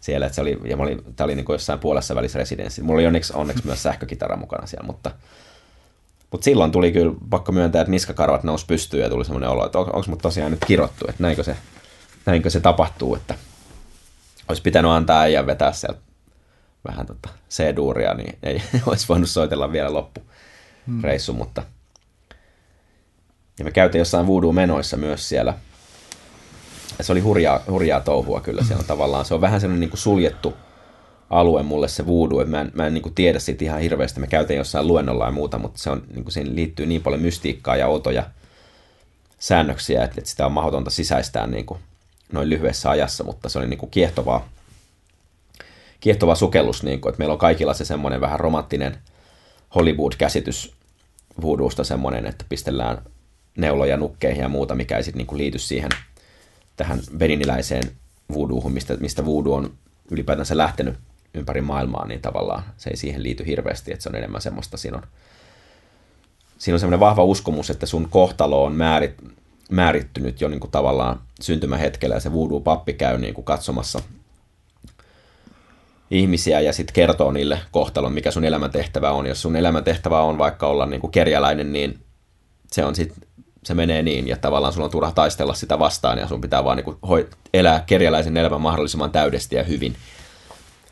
siellä, 0.00 0.26
että 0.26 0.34
se 0.34 0.40
oli, 0.40 0.58
ja 0.64 0.76
mä 0.76 0.82
olin, 0.82 1.04
tää 1.16 1.24
oli 1.24 1.34
niin 1.34 1.44
kuin 1.44 1.54
jossain 1.54 1.78
puolessa 1.78 2.14
välissä 2.14 2.38
residenssi. 2.38 2.82
Mulla 2.82 2.98
oli 2.98 3.06
onneksi, 3.06 3.32
onneksi 3.36 3.66
myös 3.66 3.82
sähkökitara 3.82 4.36
mukana 4.36 4.66
siellä, 4.66 4.86
mutta, 4.86 5.10
mutta 6.30 6.44
silloin 6.44 6.72
tuli 6.72 6.92
kyllä 6.92 7.14
pakko 7.30 7.52
myöntää, 7.52 7.80
että 7.80 7.90
niskakarvat 7.90 8.44
nousi 8.44 8.66
pystyyn 8.66 9.02
ja 9.02 9.10
tuli 9.10 9.24
semmoinen 9.24 9.50
olo, 9.50 9.66
että 9.66 9.78
on, 9.78 9.86
onko 9.86 10.06
mut 10.08 10.18
tosiaan 10.18 10.50
nyt 10.50 10.64
kirottu, 10.64 11.04
että 11.08 11.22
näinkö 11.22 11.42
se, 11.42 11.56
näinkö 12.26 12.50
se 12.50 12.60
tapahtuu, 12.60 13.14
että 13.14 13.34
olisi 14.48 14.62
pitänyt 14.62 14.90
antaa 14.90 15.20
äijän 15.20 15.46
vetää 15.46 15.72
siellä 15.72 15.98
vähän 16.88 17.06
tota 17.06 17.28
C-duuria, 17.50 18.14
niin 18.14 18.38
ei 18.42 18.62
olisi 18.86 19.08
voinut 19.08 19.30
soitella 19.30 19.72
vielä 19.72 19.92
loppu 19.92 20.20
hmm. 20.86 21.02
mutta 21.36 21.62
ja 23.58 23.64
me 23.64 23.70
käytiin 23.70 23.98
jossain 23.98 24.26
voodoo-menoissa 24.26 24.96
myös 24.96 25.28
siellä. 25.28 25.54
Ja 26.98 27.04
se 27.04 27.12
oli 27.12 27.20
hurjaa, 27.20 27.60
hurjaa 27.70 28.00
touhua 28.00 28.40
kyllä 28.40 28.64
siellä 28.64 28.84
tavallaan. 28.84 29.24
Se 29.24 29.34
on 29.34 29.40
vähän 29.40 29.60
semmoinen 29.60 29.80
niin 29.80 29.90
kuin 29.90 30.00
suljettu 30.00 30.54
alue 31.30 31.62
mulle 31.62 31.88
se 31.88 32.06
voodoo, 32.06 32.40
että 32.40 32.50
mä 32.50 32.60
en, 32.60 32.70
mä 32.74 32.86
en 32.86 32.94
niin 32.94 33.02
kuin 33.02 33.14
tiedä 33.14 33.38
siitä 33.38 33.64
ihan 33.64 33.80
hirveästi. 33.80 34.20
Me 34.20 34.26
käytiin 34.26 34.58
jossain 34.58 34.86
luennolla 34.86 35.24
ja 35.24 35.30
muuta, 35.30 35.58
mutta 35.58 35.78
se 35.78 35.90
on, 35.90 36.02
niin 36.14 36.24
kuin 36.24 36.32
siihen 36.32 36.56
liittyy 36.56 36.86
niin 36.86 37.02
paljon 37.02 37.22
mystiikkaa 37.22 37.76
ja 37.76 37.86
outoja 37.86 38.26
säännöksiä, 39.38 40.04
että, 40.04 40.14
että 40.18 40.30
sitä 40.30 40.46
on 40.46 40.52
mahdotonta 40.52 40.90
sisäistää 40.90 41.46
niin 41.46 41.66
kuin 41.66 41.80
noin 42.32 42.50
lyhyessä 42.50 42.90
ajassa, 42.90 43.24
mutta 43.24 43.48
se 43.48 43.58
oli 43.58 43.66
niin 43.66 43.78
kuin 43.78 43.90
kiehtovaa, 43.90 44.48
kiehtova 46.00 46.34
sukellus, 46.34 46.82
niin 46.82 47.00
kuin, 47.00 47.10
että 47.10 47.18
meillä 47.18 47.32
on 47.32 47.38
kaikilla 47.38 47.74
se 47.74 47.84
semmoinen 47.84 48.20
vähän 48.20 48.40
romanttinen 48.40 48.98
Hollywood-käsitys 49.74 50.72
voodoosta 51.40 51.84
semmoinen, 51.84 52.26
että 52.26 52.44
pistellään 52.48 52.98
neuloja 53.56 53.96
nukkeihin 53.96 54.42
ja 54.42 54.48
muuta, 54.48 54.74
mikä 54.74 54.96
ei 54.96 55.02
sitten 55.02 55.26
niin 55.26 55.38
liity 55.38 55.58
siihen 55.58 55.90
tähän 56.76 57.00
beniniläiseen 57.18 57.82
voodoohun, 58.32 58.72
mistä, 58.72 58.96
mistä 58.96 59.24
voodoo 59.24 59.54
on 59.54 59.72
ylipäätänsä 60.10 60.56
lähtenyt 60.56 60.94
ympäri 61.34 61.60
maailmaa, 61.60 62.06
niin 62.06 62.20
tavallaan 62.20 62.62
se 62.76 62.90
ei 62.90 62.96
siihen 62.96 63.22
liity 63.22 63.46
hirveästi, 63.46 63.92
että 63.92 64.02
se 64.02 64.08
on 64.08 64.14
enemmän 64.14 64.40
semmoista, 64.40 64.76
siinä 64.76 64.96
on, 64.96 65.02
siinä 66.58 66.74
on 66.74 66.80
semmoinen 66.80 67.00
vahva 67.00 67.24
uskomus, 67.24 67.70
että 67.70 67.86
sun 67.86 68.08
kohtalo 68.08 68.64
on 68.64 68.72
määrit, 68.72 69.14
määrittynyt 69.70 70.40
jo 70.40 70.48
niin 70.48 70.60
kuin 70.60 70.70
tavallaan 70.70 71.20
syntymähetkellä 71.40 72.14
ja 72.14 72.20
se 72.20 72.32
voodoo-pappi 72.32 72.92
käy 72.92 73.18
niin 73.18 73.34
kuin 73.34 73.44
katsomassa 73.44 74.00
ihmisiä 76.10 76.60
ja 76.60 76.72
sitten 76.72 76.94
kertoo 76.94 77.32
niille 77.32 77.58
kohtalon, 77.70 78.12
mikä 78.12 78.30
sun 78.30 78.44
elämäntehtävä 78.44 79.10
on. 79.10 79.26
Jos 79.26 79.42
sun 79.42 79.56
elämäntehtävä 79.56 80.20
on 80.20 80.38
vaikka 80.38 80.66
olla 80.66 80.86
niin 80.86 81.00
kuin 81.00 81.10
kerjäläinen, 81.10 81.72
niin 81.72 81.98
se 82.72 82.84
on 82.84 82.94
sit, 82.94 83.12
se 83.64 83.74
menee 83.74 84.02
niin 84.02 84.28
ja 84.28 84.36
tavallaan 84.36 84.72
sulla 84.72 84.84
on 84.84 84.90
turha 84.90 85.12
taistella 85.12 85.54
sitä 85.54 85.78
vastaan 85.78 86.18
ja 86.18 86.28
sun 86.28 86.40
pitää 86.40 86.64
vaan 86.64 86.76
niin 86.76 86.84
kuin 86.84 87.26
elää 87.54 87.84
kerjäläisen 87.86 88.36
elämän 88.36 88.60
mahdollisimman 88.60 89.10
täydesti 89.10 89.56
ja 89.56 89.64
hyvin. 89.64 89.96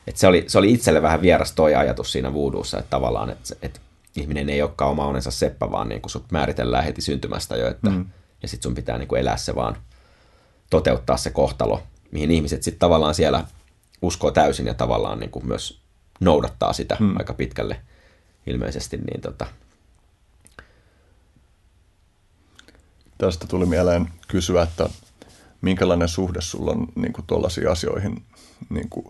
Et 0.07 0.17
se, 0.17 0.27
oli, 0.27 0.45
se 0.47 0.59
oli 0.59 0.73
itselle 0.73 1.03
vähän 1.03 1.23
vieras 1.23 1.53
toi 1.53 1.75
ajatus 1.75 2.13
siinä 2.13 2.33
voodoossa, 2.33 2.79
että 2.79 2.91
tavallaan, 2.91 3.31
että, 3.31 3.55
että 3.63 3.81
ihminen 4.17 4.49
ei 4.49 4.63
olekaan 4.63 4.91
oma 4.91 5.07
onensa 5.07 5.31
seppä, 5.31 5.71
vaan 5.71 5.89
niin 5.89 6.01
kuin 6.01 6.11
sut 6.11 6.33
määritellään 6.33 6.85
heti 6.85 7.01
syntymästä 7.01 7.57
jo, 7.57 7.69
että 7.69 7.91
mm 7.91 8.07
ja 8.43 8.49
sitten 8.49 8.63
sun 8.63 8.75
pitää 8.75 8.99
niin 8.99 9.09
kuin 9.09 9.21
elää 9.21 9.37
se 9.37 9.55
vaan, 9.55 9.77
toteuttaa 10.71 11.17
se 11.17 11.31
kohtalo, 11.31 11.83
mihin 12.11 12.31
ihmiset 12.31 12.63
sitten 12.63 12.79
tavallaan 12.79 13.15
siellä 13.15 13.45
uskoo 14.03 14.31
täysin 14.31 14.67
ja 14.67 14.75
tavallaan 14.75 15.21
niin 15.21 15.31
kuin 15.31 15.47
myös 15.47 15.81
noudattaa 16.21 16.73
sitä 16.73 16.97
hmm. 16.99 17.17
aika 17.19 17.35
pitkälle 17.35 17.81
ilmeisesti. 18.47 18.97
Niin 18.97 19.21
tota. 19.21 19.47
Tästä 23.19 23.47
tuli 23.47 23.67
mieleen 23.67 24.09
kysyä, 24.29 24.63
että 24.63 24.91
minkälainen 25.61 26.09
suhde 26.09 26.41
sulla 26.41 26.71
on 26.71 26.89
niin 26.95 27.13
kuin 27.13 27.27
tuollaisiin 27.27 27.71
asioihin, 27.71 28.25
niin 28.71 28.89
kuin, 28.89 29.07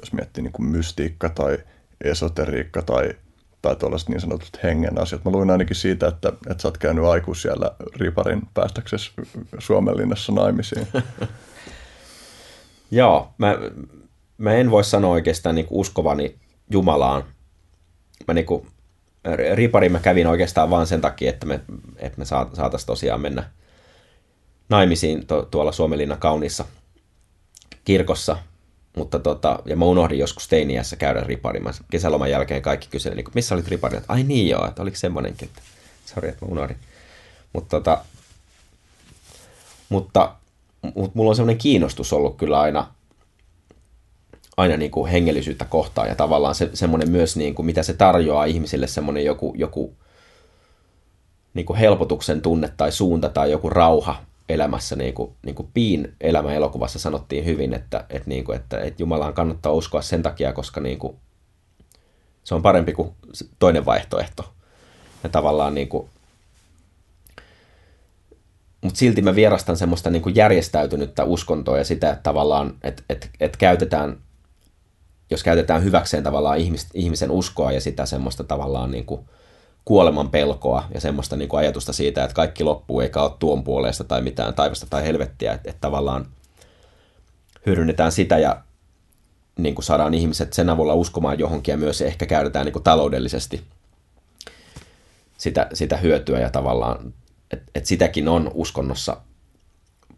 jos 0.00 0.12
miettii 0.12 0.42
niin 0.42 0.52
kuin 0.52 0.66
mystiikka 0.66 1.28
tai 1.28 1.58
esoteriikka 2.04 2.82
tai 2.82 3.14
tai 3.62 3.76
tuollaiset 3.76 4.08
niin 4.08 4.20
sanotut 4.20 4.62
hengen 4.62 5.00
asiat. 5.00 5.24
Mä 5.24 5.30
luin 5.30 5.50
ainakin 5.50 5.76
siitä, 5.76 6.08
että, 6.08 6.28
että 6.28 6.62
sä 6.62 6.68
oot 6.68 6.78
käynyt 6.78 7.04
aikuis 7.04 7.42
siellä 7.42 7.70
Riparin 7.96 8.42
päästäksesi 8.54 9.10
Suomenlinnassa 9.58 10.32
naimisiin. 10.32 10.86
Joo, 12.90 13.32
mä, 13.38 13.56
mä 14.38 14.52
en 14.54 14.70
voi 14.70 14.84
sanoa 14.84 15.10
oikeastaan 15.10 15.54
niin 15.54 15.66
uskovani 15.70 16.36
Jumalaan. 16.70 17.24
Mä 18.28 18.34
niin 18.34 18.46
kuin, 18.46 18.66
Riparin 19.54 19.92
mä 19.92 19.98
kävin 19.98 20.26
oikeastaan 20.26 20.70
vaan 20.70 20.86
sen 20.86 21.00
takia, 21.00 21.30
että 21.30 21.46
me, 21.46 21.60
että 21.96 22.18
me 22.18 22.24
saataisiin 22.24 22.86
tosiaan 22.86 23.20
mennä 23.20 23.50
naimisiin 24.68 25.26
to, 25.26 25.42
tuolla 25.42 25.72
Suomenlinnan 25.72 26.18
kauniissa 26.18 26.64
kirkossa– 27.84 28.36
mutta 28.96 29.18
tota, 29.18 29.58
ja 29.64 29.76
mä 29.76 29.84
unohdin 29.84 30.18
joskus 30.18 30.48
teiniässä 30.48 30.96
käydä 30.96 31.20
riparin. 31.20 31.62
Mä 31.62 31.70
kesäloman 31.90 32.30
jälkeen 32.30 32.62
kaikki 32.62 32.88
kyseli, 32.90 33.14
niin 33.14 33.26
missä 33.34 33.54
olit 33.54 33.68
riparin? 33.68 33.98
Että, 33.98 34.12
Ai 34.12 34.22
niin 34.22 34.48
joo, 34.48 34.68
että 34.68 34.82
oliko 34.82 34.96
semmoinenkin. 34.96 35.48
Että, 35.48 35.62
sori, 36.06 36.28
että 36.28 36.44
mä 36.46 36.52
unohdin. 36.52 36.76
Mutta, 37.52 37.68
tota, 37.76 38.04
mutta, 39.88 40.34
mutta 40.94 41.10
mulla 41.14 41.28
on 41.30 41.36
semmoinen 41.36 41.58
kiinnostus 41.58 42.12
ollut 42.12 42.36
kyllä 42.36 42.60
aina, 42.60 42.86
aina 44.56 44.76
niin 44.76 44.90
kuin 44.90 45.10
hengellisyyttä 45.10 45.64
kohtaan 45.64 46.08
ja 46.08 46.14
tavallaan 46.14 46.54
se, 46.54 46.70
semmoinen 46.74 47.10
myös, 47.10 47.36
niin 47.36 47.54
kuin, 47.54 47.66
mitä 47.66 47.82
se 47.82 47.92
tarjoaa 47.92 48.44
ihmisille, 48.44 48.86
semmoinen 48.86 49.24
joku, 49.24 49.54
joku 49.56 49.94
niin 51.54 51.66
kuin 51.66 51.78
helpotuksen 51.78 52.42
tunne 52.42 52.72
tai 52.76 52.92
suunta 52.92 53.28
tai 53.28 53.50
joku 53.50 53.70
rauha, 53.70 54.22
elämässä, 54.52 54.96
niin 54.96 55.14
kuin, 55.14 55.32
niin 55.42 55.54
kuin 55.54 55.68
Piin 55.74 56.14
elämä 56.20 56.54
elokuvassa 56.54 56.98
sanottiin 56.98 57.44
hyvin, 57.44 57.74
että, 57.74 58.04
että, 58.10 58.28
niin 58.28 58.44
kuin, 58.44 58.56
että, 58.56 58.80
että 58.80 59.02
Jumalaan 59.02 59.34
kannattaa 59.34 59.72
uskoa 59.72 60.02
sen 60.02 60.22
takia, 60.22 60.52
koska 60.52 60.80
niin 60.80 60.98
kuin, 60.98 61.16
se 62.44 62.54
on 62.54 62.62
parempi 62.62 62.92
kuin 62.92 63.12
toinen 63.58 63.86
vaihtoehto. 63.86 64.52
Ja 65.22 65.28
tavallaan 65.28 65.74
niin 65.74 65.88
kuin, 65.88 66.08
mutta 68.80 68.98
silti 68.98 69.22
mä 69.22 69.34
vierastan 69.34 69.76
semmoista 69.76 70.10
niin 70.10 70.22
kuin 70.22 70.34
järjestäytynyttä 70.34 71.24
uskontoa 71.24 71.78
ja 71.78 71.84
sitä, 71.84 72.10
että 72.10 72.22
tavallaan, 72.22 72.74
että, 72.82 73.02
että, 73.08 73.28
että 73.40 73.58
käytetään, 73.58 74.18
jos 75.30 75.42
käytetään 75.42 75.84
hyväkseen 75.84 76.22
tavallaan 76.22 76.58
ihmis, 76.58 76.86
ihmisen 76.94 77.30
uskoa 77.30 77.72
ja 77.72 77.80
sitä 77.80 78.06
semmoista 78.06 78.44
tavallaan 78.44 78.90
niin 78.90 79.06
kuin, 79.06 79.28
kuoleman 79.90 80.30
pelkoa 80.30 80.84
ja 80.94 81.00
semmoista 81.00 81.36
niin 81.36 81.48
kuin 81.48 81.60
ajatusta 81.60 81.92
siitä, 81.92 82.24
että 82.24 82.34
kaikki 82.34 82.64
loppuu 82.64 83.00
eikä 83.00 83.22
ole 83.22 83.32
tuon 83.38 83.64
puolesta 83.64 84.04
tai 84.04 84.22
mitään 84.22 84.54
taivasta 84.54 84.86
tai 84.90 85.04
helvettiä, 85.04 85.52
että, 85.52 85.70
että 85.70 85.80
tavallaan 85.80 86.26
hyödynnetään 87.66 88.12
sitä 88.12 88.38
ja 88.38 88.62
niin 89.58 89.74
kuin 89.74 89.84
saadaan 89.84 90.14
ihmiset 90.14 90.52
sen 90.52 90.70
avulla 90.70 90.94
uskomaan 90.94 91.38
johonkin 91.38 91.72
ja 91.72 91.76
myös 91.76 92.02
ehkä 92.02 92.26
käytetään 92.26 92.64
niin 92.66 92.72
kuin 92.72 92.82
taloudellisesti 92.82 93.62
sitä, 95.38 95.66
sitä 95.74 95.96
hyötyä 95.96 96.40
ja 96.40 96.50
tavallaan, 96.50 97.12
että 97.50 97.66
et 97.74 97.86
sitäkin 97.86 98.28
on 98.28 98.50
uskonnossa 98.54 99.16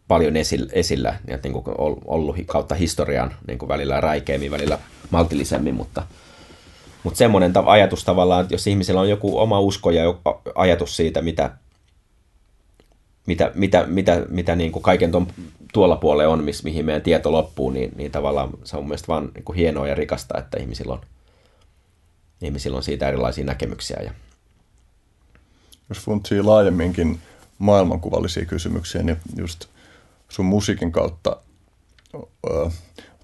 paljon 0.08 0.36
esillä, 0.36 0.70
esillä 0.72 1.20
ja 1.26 1.38
niin 1.42 1.52
kuin 1.52 1.64
ollut 2.04 2.36
kautta 2.46 2.74
historian 2.74 3.34
niin 3.46 3.58
kuin 3.58 3.68
välillä 3.68 4.00
räikeämmin, 4.00 4.50
välillä 4.50 4.78
maltillisemmin, 5.10 5.74
mutta, 5.74 6.02
mutta 7.02 7.18
semmoinen 7.18 7.52
ajatus 7.66 8.04
tavallaan, 8.04 8.42
että 8.42 8.54
jos 8.54 8.66
ihmisellä 8.66 9.00
on 9.00 9.08
joku 9.08 9.38
oma 9.38 9.60
usko 9.60 9.90
ja 9.90 10.02
ajatus 10.54 10.96
siitä, 10.96 11.22
mitä, 11.22 11.50
mitä, 13.26 13.52
mitä, 13.54 13.84
mitä, 13.86 14.26
mitä 14.28 14.56
niin 14.56 14.72
kuin 14.72 14.82
kaiken 14.82 15.10
ton 15.10 15.26
tuolla 15.72 15.96
puolella 15.96 16.32
on, 16.32 16.44
miss, 16.44 16.64
mihin 16.64 16.84
meidän 16.84 17.02
tieto 17.02 17.32
loppuu, 17.32 17.70
niin, 17.70 17.92
niin 17.96 18.10
tavallaan 18.12 18.50
se 18.64 18.76
on 18.76 18.84
mielestäni 18.84 19.08
vaan 19.08 19.30
niin 19.34 19.44
kuin 19.44 19.56
hienoa 19.56 19.88
ja 19.88 19.94
rikasta, 19.94 20.38
että 20.38 20.58
ihmisillä 20.58 20.92
on, 20.92 21.00
ihmisillä 22.42 22.76
on 22.76 22.82
siitä 22.82 23.08
erilaisia 23.08 23.44
näkemyksiä. 23.44 23.96
Ja... 24.04 24.12
Jos 25.88 25.98
funtsii 25.98 26.42
laajemminkin 26.42 27.20
maailmankuvallisia 27.58 28.44
kysymyksiä, 28.44 29.02
niin 29.02 29.16
just 29.36 29.64
sun 30.28 30.46
musiikin 30.46 30.92
kautta 30.92 31.36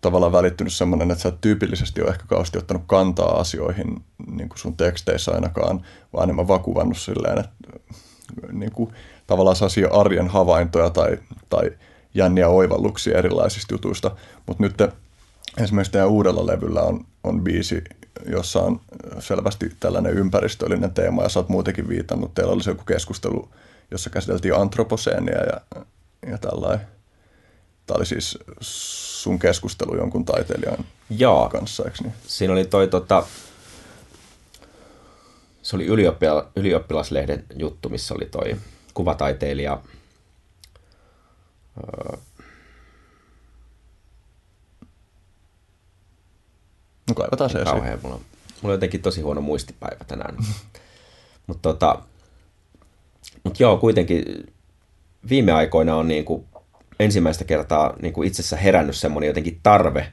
tavallaan 0.01 0.33
välittynyt 0.33 0.73
semmoinen, 0.73 1.11
että 1.11 1.23
sä 1.23 1.29
et 1.29 1.41
tyypillisesti 1.41 2.03
ole 2.03 2.11
ehkä 2.11 2.25
kauheasti 2.27 2.59
ottanut 2.59 2.83
kantaa 2.87 3.41
asioihin 3.41 4.05
niin 4.31 4.49
kuin 4.49 4.59
sun 4.59 4.77
teksteissä 4.77 5.33
ainakaan, 5.33 5.85
vaan 6.13 6.25
enemmän 6.25 6.49
vakuvannut 6.49 6.99
silleen, 6.99 7.39
että 7.39 7.53
niin 8.53 8.73
kuin, 8.73 8.93
tavallaan 9.27 9.57
sellaisia 9.57 9.89
arjen 9.89 10.29
havaintoja 10.29 10.91
tai, 10.91 11.19
tai 11.49 11.71
jänniä 12.15 12.49
oivalluksia 12.49 13.19
erilaisista 13.19 13.75
jutuista. 13.75 14.17
Mutta 14.47 14.63
nyt 14.63 14.75
esimerkiksi 15.63 15.93
teidän 15.93 16.09
uudella 16.09 16.47
levyllä 16.47 16.83
on, 16.83 17.05
on 17.25 17.45
biisi, 17.45 17.85
jossa 18.27 18.61
on 18.61 18.81
selvästi 19.19 19.73
tällainen 19.81 20.13
ympäristöllinen 20.13 20.95
teema, 20.95 21.23
ja 21.23 21.29
sä 21.29 21.39
oot 21.39 21.49
muutenkin 21.49 21.89
viitannut. 21.89 22.35
Teillä 22.35 22.53
oli 22.53 22.63
se 22.63 22.71
joku 22.71 22.85
keskustelu, 22.85 23.49
jossa 23.91 24.11
käsiteltiin 24.11 24.55
antroposeenia 24.55 25.43
ja, 25.43 25.85
ja 26.31 26.39
tällainen. 26.39 26.87
Tämä 27.87 27.97
oli 27.97 28.07
siis 28.07 28.39
sun 29.23 29.39
keskustelu 29.39 29.97
jonkun 29.97 30.25
taiteilijan 30.25 30.85
Joo. 31.11 31.49
kanssa, 31.49 31.85
eikö 31.85 31.99
niin? 32.03 32.15
Siinä 32.27 32.53
oli 32.53 32.65
toi 32.65 32.89
tota, 32.89 33.27
se 35.63 35.77
oli 35.77 35.87
ylioppila, 35.87 36.49
ylioppilaslehden 36.57 37.45
juttu, 37.57 37.89
missä 37.89 38.15
oli 38.15 38.27
toi 38.27 38.57
kuvataiteilija 38.95 39.81
No 47.09 47.15
kaivataan 47.15 47.51
se 47.51 47.65
Kauhean, 47.65 47.99
mulla, 48.03 48.17
mulla 48.63 48.73
on 48.73 48.73
jotenkin 48.73 49.03
tosi 49.03 49.21
huono 49.21 49.41
muistipäivä 49.41 50.05
tänään. 50.05 50.37
Mutta 51.47 51.73
tota, 51.73 52.03
mut 53.45 53.61
joo, 53.61 53.77
kuitenkin 53.77 54.25
viime 55.29 55.53
aikoina 55.53 55.97
on 55.97 56.09
niin 56.09 56.25
kuin 56.25 56.47
ensimmäistä 57.01 57.45
kertaa 57.45 57.95
niin 58.03 58.13
kuin 58.13 58.29
itsessä 58.29 58.57
herännyt 58.57 58.97
semmoinen 58.97 59.29
jotenkin 59.29 59.61
tarve 59.63 60.13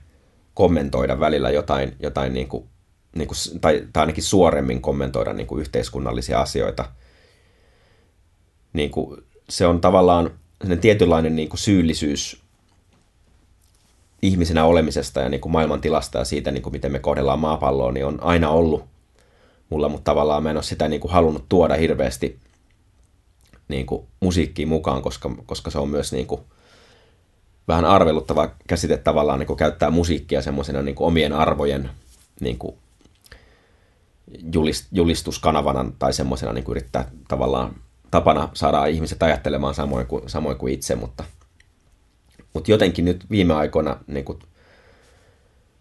kommentoida 0.54 1.20
välillä 1.20 1.50
jotain, 1.50 1.96
jotain 2.00 2.34
niin 2.34 2.48
kuin, 2.48 2.70
niin 3.16 3.28
kuin, 3.28 3.60
tai, 3.62 3.88
tai 3.94 4.02
ainakin 4.02 4.24
suoremmin 4.24 4.82
kommentoida 4.82 5.34
niin 5.34 5.48
kuin 5.48 5.62
yhteiskunnallisia 5.62 6.42
asioita. 6.42 6.86
Niin 8.74 8.92
kuin, 8.92 9.22
se 9.50 9.68
on 9.68 9.82
tavallaan 9.82 10.32
tietynlainen 10.82 11.36
niin 11.36 11.50
kuin 11.50 11.60
syyllisyys 11.60 12.42
ihmisenä 14.22 14.66
olemisesta 14.66 15.20
ja 15.20 15.30
niin 15.30 15.42
kuin 15.42 15.52
maailman 15.52 15.82
tilasta 15.82 16.18
ja 16.18 16.26
siitä, 16.26 16.52
niin 16.52 16.64
kuin 16.64 16.74
miten 16.74 16.92
me 16.92 17.00
kohdellaan 17.00 17.40
maapalloa, 17.40 17.92
niin 17.92 18.06
on 18.06 18.24
aina 18.24 18.50
ollut 18.50 18.86
mulla, 19.70 19.90
mutta 19.90 20.12
tavallaan 20.12 20.44
mä 20.44 20.50
en 20.50 20.58
ole 20.58 20.64
sitä 20.64 20.88
niin 20.88 21.02
kuin 21.02 21.12
halunnut 21.12 21.46
tuoda 21.50 21.76
hirveästi 21.76 22.40
niin 23.68 23.86
kuin 23.86 24.08
musiikkiin 24.20 24.68
mukaan, 24.68 25.02
koska, 25.02 25.32
koska 25.46 25.72
se 25.72 25.80
on 25.80 25.90
myös 25.90 26.14
niin 26.14 26.28
kuin 26.28 26.42
vähän 27.68 27.86
arveluttava 27.86 28.50
käsite 28.68 28.98
tavallaan 28.98 29.40
niin 29.40 29.48
kuin 29.48 29.58
käyttää 29.58 29.90
musiikkia 29.90 30.42
semmoisena 30.42 30.82
niin 30.82 30.96
omien 31.00 31.34
arvojen 31.34 31.90
niin 32.40 32.58
kuin 32.58 32.76
julist, 34.54 34.88
julistuskanavana 34.92 35.92
tai 36.00 36.14
semmoisena 36.14 36.54
niin 36.54 36.66
yrittää 36.70 37.12
tavallaan 37.28 37.76
tapana 38.12 38.50
saada 38.54 38.86
ihmiset 38.86 39.24
ajattelemaan 39.24 39.74
samoin 39.74 40.08
kuin, 40.08 40.30
samoin 40.30 40.58
kuin 40.58 40.74
itse, 40.74 40.96
mutta, 40.96 41.24
mutta 42.54 42.72
jotenkin 42.72 43.06
nyt 43.06 43.26
viime 43.30 43.54
aikoina 43.54 43.98
niin 44.08 44.26
kuin, 44.26 44.40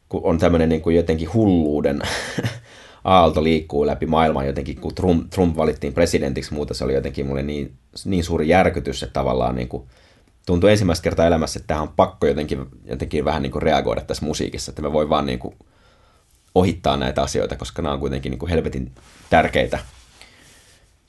kun 0.08 0.20
on 0.24 0.38
tämmöinen 0.38 0.68
niin 0.68 0.82
kuin 0.82 0.96
jotenkin 0.96 1.34
hulluuden 1.34 2.02
aalto 3.04 3.42
liikkuu 3.42 3.86
läpi 3.86 4.06
maailmaa 4.06 4.44
jotenkin, 4.44 4.80
kun 4.80 4.94
Trump, 4.94 5.30
Trump 5.30 5.56
valittiin 5.56 5.94
presidentiksi, 5.94 6.54
muuta 6.54 6.74
se 6.74 6.84
oli 6.84 6.94
jotenkin 6.94 7.26
mulle 7.26 7.42
niin, 7.42 7.74
niin 8.04 8.24
suuri 8.24 8.48
järkytys, 8.48 9.02
että 9.02 9.12
tavallaan 9.12 9.54
niin 9.54 9.68
kuin, 9.68 9.88
tuntui 10.46 10.70
ensimmäistä 10.70 11.02
kertaa 11.02 11.26
elämässä, 11.26 11.58
että 11.58 11.66
tähän 11.66 11.82
on 11.82 11.92
pakko 11.96 12.26
jotenkin, 12.26 12.66
jotenkin 12.84 13.24
vähän 13.24 13.42
niin 13.42 13.52
kuin 13.52 13.62
reagoida 13.62 14.00
tässä 14.00 14.24
musiikissa, 14.24 14.70
että 14.70 14.82
me 14.82 14.92
voi 14.92 15.08
vaan 15.08 15.26
niin 15.26 15.38
kuin 15.38 15.54
ohittaa 16.54 16.96
näitä 16.96 17.22
asioita, 17.22 17.56
koska 17.56 17.82
nämä 17.82 17.92
on 17.92 18.00
kuitenkin 18.00 18.30
niin 18.30 18.38
kuin 18.38 18.50
helvetin 18.50 18.92
tärkeitä 19.30 19.78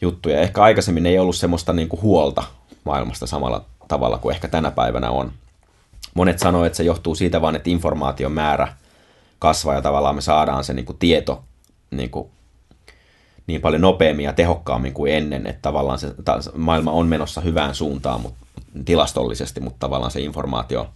juttuja. 0.02 0.42
Ehkä 0.42 0.64
aikaisemmin 0.64 1.06
ei 1.06 1.20
ollut 1.20 1.36
semmoista 1.36 1.74
niin 1.74 1.90
kuin 1.90 2.02
huolta 2.02 2.44
maailmasta 2.84 3.28
samalla 3.28 3.66
tavalla 3.88 4.18
kuin 4.18 4.36
ehkä 4.36 4.48
tänä 4.48 4.72
päivänä 4.72 5.10
on. 5.10 5.32
Monet 6.14 6.40
sanoivat, 6.40 6.68
että 6.68 6.78
se 6.78 6.84
johtuu 6.84 7.16
siitä 7.16 7.42
vaan, 7.42 7.56
että 7.56 7.70
informaation 7.70 8.32
määrä 8.32 8.68
kasvaa 9.40 9.76
ja 9.76 9.82
tavallaan 9.82 10.16
me 10.16 10.22
saadaan 10.22 10.64
se 10.64 10.74
niin 10.74 10.86
kuin 10.86 10.98
tieto 10.98 11.44
niin, 11.92 12.10
kuin, 12.10 12.30
niin 13.48 13.62
paljon 13.62 13.82
nopeammin 13.82 14.26
ja 14.26 14.34
tehokkaammin 14.34 14.94
kuin 14.94 15.14
ennen, 15.14 15.48
että 15.48 15.62
tavallaan 15.62 16.00
se 16.00 16.14
maailma 16.56 16.92
on 16.92 17.08
menossa 17.08 17.42
hyvään 17.42 17.76
suuntaan 17.76 18.22
mutta, 18.22 18.46
tilastollisesti, 18.86 19.60
mutta 19.60 19.80
tavallaan 19.80 20.12
se 20.12 20.22
informaatio 20.22 20.90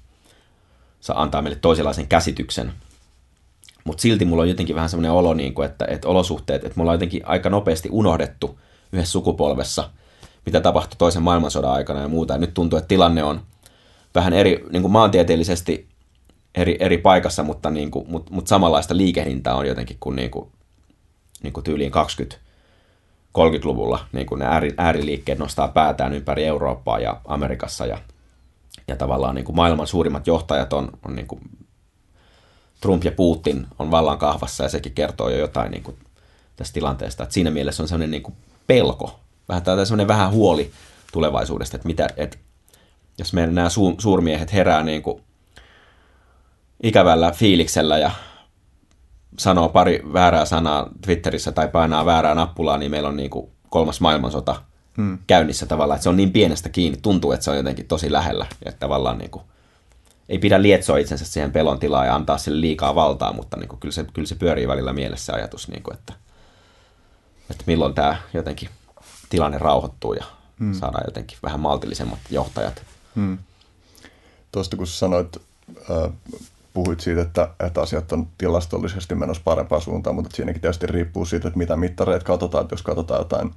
se 0.99 1.13
antaa 1.15 1.41
meille 1.41 1.59
toisenlaisen 1.61 2.07
käsityksen. 2.07 2.71
Mutta 3.83 4.01
silti 4.01 4.25
mulla 4.25 4.41
on 4.41 4.49
jotenkin 4.49 4.75
vähän 4.75 4.89
semmoinen 4.89 5.11
olo, 5.11 5.33
niin 5.33 5.53
kuin, 5.53 5.65
että, 5.65 5.85
että 5.85 6.07
olosuhteet, 6.07 6.63
että 6.63 6.73
mulla 6.75 6.91
on 6.91 6.95
jotenkin 6.95 7.27
aika 7.27 7.49
nopeasti 7.49 7.89
unohdettu– 7.91 8.59
yhdessä 8.91 9.11
sukupolvessa, 9.11 9.89
mitä 10.45 10.61
tapahtui 10.61 10.95
toisen 10.97 11.23
maailmansodan 11.23 11.71
aikana 11.71 12.01
ja 12.01 12.07
muuta. 12.07 12.33
Ja 12.33 12.37
nyt 12.37 12.53
tuntuu, 12.53 12.77
että 12.77 12.87
tilanne 12.87 13.23
on 13.23 13.41
vähän 14.15 14.33
eri, 14.33 14.65
niin 14.71 14.81
kuin 14.81 14.91
maantieteellisesti 14.91 15.87
eri, 16.55 16.77
eri 16.79 16.97
paikassa, 16.97 17.43
mutta, 17.43 17.69
niin 17.69 17.91
kuin, 17.91 18.05
mutta, 18.09 18.33
mutta 18.33 18.49
samanlaista 18.49 18.97
liikehdintää 18.97 19.55
on 19.55 19.67
jotenkin 19.67 19.97
kuin, 19.99 20.15
niin 20.15 20.31
kuin, 20.31 20.51
niin 21.43 21.53
kuin 21.53 21.63
tyyliin 21.63 21.91
20 21.91 22.49
30-luvulla 23.37 24.05
niin 24.11 24.25
kuin 24.25 24.39
ne 24.39 24.45
ääri, 24.45 24.73
ääriliikkeet 24.77 25.39
nostaa 25.39 25.67
päätään 25.67 26.13
ympäri 26.13 26.45
Eurooppaa 26.45 26.99
ja 26.99 27.21
Amerikassa 27.25 27.85
ja, 27.85 27.97
ja 28.87 28.95
tavallaan 28.95 29.35
niin 29.35 29.45
kuin 29.45 29.55
maailman 29.55 29.87
suurimmat 29.87 30.27
johtajat 30.27 30.73
on, 30.73 30.89
on 31.05 31.15
niin 31.15 31.27
kuin 31.27 31.41
Trump 32.81 33.03
ja 33.03 33.11
Putin 33.11 33.67
on 33.79 33.91
vallan 33.91 34.17
kahvassa 34.17 34.63
ja 34.63 34.69
sekin 34.69 34.91
kertoo 34.91 35.29
jo 35.29 35.37
jotain 35.37 35.71
niin 35.71 35.83
kuin 35.83 35.97
tästä 36.55 36.73
tilanteesta. 36.73 37.23
Et 37.23 37.31
siinä 37.31 37.51
mielessä 37.51 37.83
on 37.83 37.87
sellainen 37.87 38.11
niin 38.11 38.23
kuin 38.23 38.35
pelko, 38.67 39.19
vähän 39.49 39.63
tai 39.63 39.85
semmoinen 39.85 40.07
vähän 40.07 40.31
huoli 40.31 40.71
tulevaisuudesta, 41.11 41.77
että 41.77 41.87
mitä, 41.87 42.09
että 42.17 42.37
jos 43.17 43.33
meidän 43.33 43.55
nämä 43.55 43.69
su, 43.69 43.95
suurmiehet 43.97 44.53
herää 44.53 44.83
niin 44.83 45.01
kuin 45.01 45.23
ikävällä 46.83 47.31
fiiliksellä 47.31 47.97
ja 47.97 48.11
sanoo 49.37 49.69
pari 49.69 50.01
väärää 50.13 50.45
sanaa 50.45 50.89
Twitterissä 51.01 51.51
tai 51.51 51.67
painaa 51.67 52.05
väärää 52.05 52.35
nappulaa, 52.35 52.77
niin 52.77 52.91
meillä 52.91 53.09
on 53.09 53.17
niin 53.17 53.29
kuin 53.29 53.51
kolmas 53.69 54.01
maailmansota 54.01 54.61
hmm. 54.97 55.17
käynnissä 55.27 55.65
tavallaan, 55.65 55.95
että 55.95 56.03
se 56.03 56.09
on 56.09 56.17
niin 56.17 56.31
pienestä 56.31 56.69
kiinni, 56.69 56.99
tuntuu, 57.01 57.31
että 57.31 57.43
se 57.43 57.51
on 57.51 57.57
jotenkin 57.57 57.87
tosi 57.87 58.11
lähellä, 58.11 58.45
ja 58.65 58.71
tavallaan 58.71 59.17
niin 59.17 59.31
kuin, 59.31 59.43
ei 60.29 60.39
pidä 60.39 60.61
lietsoa 60.61 60.97
itsensä 60.97 61.25
siihen 61.25 61.51
pelon 61.51 61.79
tilaa 61.79 62.05
ja 62.05 62.15
antaa 62.15 62.37
sille 62.37 62.61
liikaa 62.61 62.95
valtaa, 62.95 63.33
mutta 63.33 63.57
niin 63.57 63.69
kuin, 63.69 63.79
kyllä, 63.79 63.93
se, 63.93 64.05
kyllä 64.13 64.27
se 64.27 64.35
pyörii 64.35 64.67
välillä 64.67 64.93
mielessä 64.93 65.33
ajatus, 65.33 65.67
niin 65.67 65.83
kuin, 65.83 65.97
että– 65.97 66.13
että 67.49 67.63
milloin 67.67 67.93
tämä 67.93 68.17
jotenkin 68.33 68.69
tilanne 69.29 69.57
rauhoittuu 69.57 70.13
ja 70.13 70.25
hmm. 70.59 70.73
saadaan 70.73 71.03
jotenkin 71.07 71.37
vähän 71.43 71.59
maltillisemmat 71.59 72.19
johtajat. 72.29 72.83
Hmm. 73.15 73.37
Tuosta 74.51 74.77
kun 74.77 74.87
sanoit, 74.87 75.37
äh, 75.91 76.11
puhuit 76.83 76.99
siitä, 76.99 77.21
että, 77.21 77.49
että 77.65 77.81
asiat 77.81 78.11
on 78.11 78.27
tilastollisesti 78.37 79.15
menossa 79.15 79.43
parempaan 79.45 79.81
suuntaan, 79.81 80.15
mutta 80.15 80.35
siinäkin 80.35 80.61
tietysti 80.61 80.87
riippuu 80.87 81.25
siitä, 81.25 81.47
että 81.47 81.57
mitä 81.57 81.75
mittareita 81.75 82.25
katsotaan. 82.25 82.61
Että 82.61 82.73
jos 82.73 82.83
katsotaan 82.83 83.21
jotain 83.21 83.51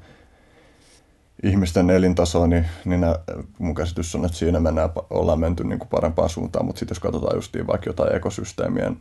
ihmisten 1.43 1.91
elintasoa, 1.91 2.47
niin, 2.47 2.67
niin 2.85 3.01
nää, 3.01 3.19
mun 3.59 3.75
käsitys 3.75 4.15
on, 4.15 4.25
että 4.25 4.39
siinä 4.39 4.61
mennään, 4.61 4.91
ollaan 5.11 5.41
menty 5.41 5.65
niin 5.65 5.79
kuin 5.79 5.89
parempaan 5.89 6.29
suuntaan, 6.29 6.65
mutta 6.65 6.79
sitten 6.79 6.95
jos 6.95 7.01
katsotaan 7.01 7.37
justiin 7.37 7.67
vaikka 7.67 7.89
jotain 7.91 8.17
ekosysteemien 8.17 8.97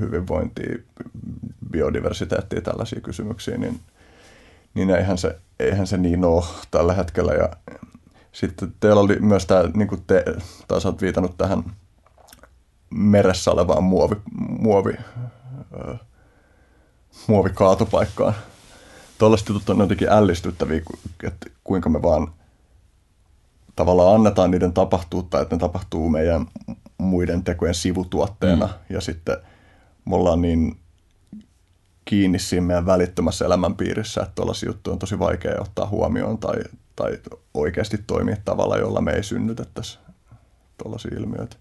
hyvinvointia, 0.00 0.78
biodiversiteettiä, 1.70 2.60
tällaisia 2.60 3.00
kysymyksiä, 3.00 3.56
niin 3.56 3.80
niin 4.74 4.90
eihän 4.90 5.18
se, 5.18 5.38
eihän 5.60 5.86
se 5.86 5.96
niin 5.96 6.24
ole 6.24 6.44
tällä 6.70 6.94
hetkellä. 6.94 7.32
Ja 7.32 7.48
sitten 8.32 8.74
teillä 8.80 9.00
oli 9.00 9.16
myös 9.20 9.46
tämä, 9.46 9.62
niin 9.74 9.88
kuin 9.88 10.02
te 10.06 10.24
taas 10.68 10.86
olet 10.86 11.02
viitannut 11.02 11.38
tähän 11.38 11.64
meressä 12.94 13.50
olevaan 13.50 13.84
muovi, 13.84 14.16
muovi, 14.58 14.92
ö, 15.80 15.96
muovikaatopaikkaan. 17.26 18.34
Tuollaiset 19.18 19.48
jutut 19.48 19.70
on 19.70 19.78
jotenkin 19.78 20.08
ällistyttäviä, 20.08 20.82
että 21.22 21.46
kuinka 21.64 21.88
me 21.88 22.02
vaan 22.02 22.32
tavallaan 23.76 24.14
annetaan 24.14 24.50
niiden 24.50 24.72
tapahtua 24.72 25.22
tai 25.22 25.42
että 25.42 25.56
ne 25.56 25.60
tapahtuu 25.60 26.08
meidän 26.08 26.46
muiden 26.98 27.44
tekojen 27.44 27.74
sivutuotteena. 27.74 28.66
Mm. 28.66 28.94
Ja 28.94 29.00
sitten 29.00 29.36
me 30.04 30.16
ollaan 30.16 30.40
niin 30.40 30.76
kiinni 32.04 32.38
siinä 32.38 32.66
meidän 32.66 32.86
välittömässä 32.86 33.44
elämänpiirissä, 33.44 34.22
että 34.22 34.32
tuollaisia 34.34 34.68
juttuja 34.68 34.92
on 34.92 34.98
tosi 34.98 35.18
vaikea 35.18 35.60
ottaa 35.60 35.88
huomioon 35.88 36.38
tai, 36.38 36.56
tai 36.96 37.18
oikeasti 37.54 37.98
toimia 38.06 38.36
tavalla, 38.44 38.76
jolla 38.76 39.00
me 39.00 39.12
ei 39.12 39.22
synnytettäisi 39.22 39.98
tuollaisia 40.82 41.18
ilmiöitä. 41.18 41.56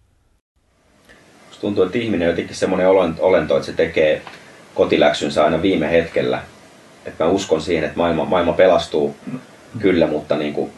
Tuntuu, 1.63 1.83
että 1.83 1.97
ihminen 1.97 2.27
on 2.27 2.31
jotenkin 2.31 2.55
semmoinen 2.55 2.87
olento, 3.19 3.55
että 3.55 3.65
se 3.65 3.73
tekee 3.73 4.21
kotiläksynsä 4.75 5.43
aina 5.43 5.61
viime 5.61 5.91
hetkellä. 5.91 6.41
Että 7.05 7.23
mä 7.23 7.29
uskon 7.29 7.61
siihen, 7.61 7.83
että 7.83 7.97
maailma, 7.97 8.25
maailma 8.25 8.53
pelastuu 8.53 9.15
kyllä, 9.79 10.07
mutta 10.07 10.35
niin 10.35 10.53
kuin 10.53 10.71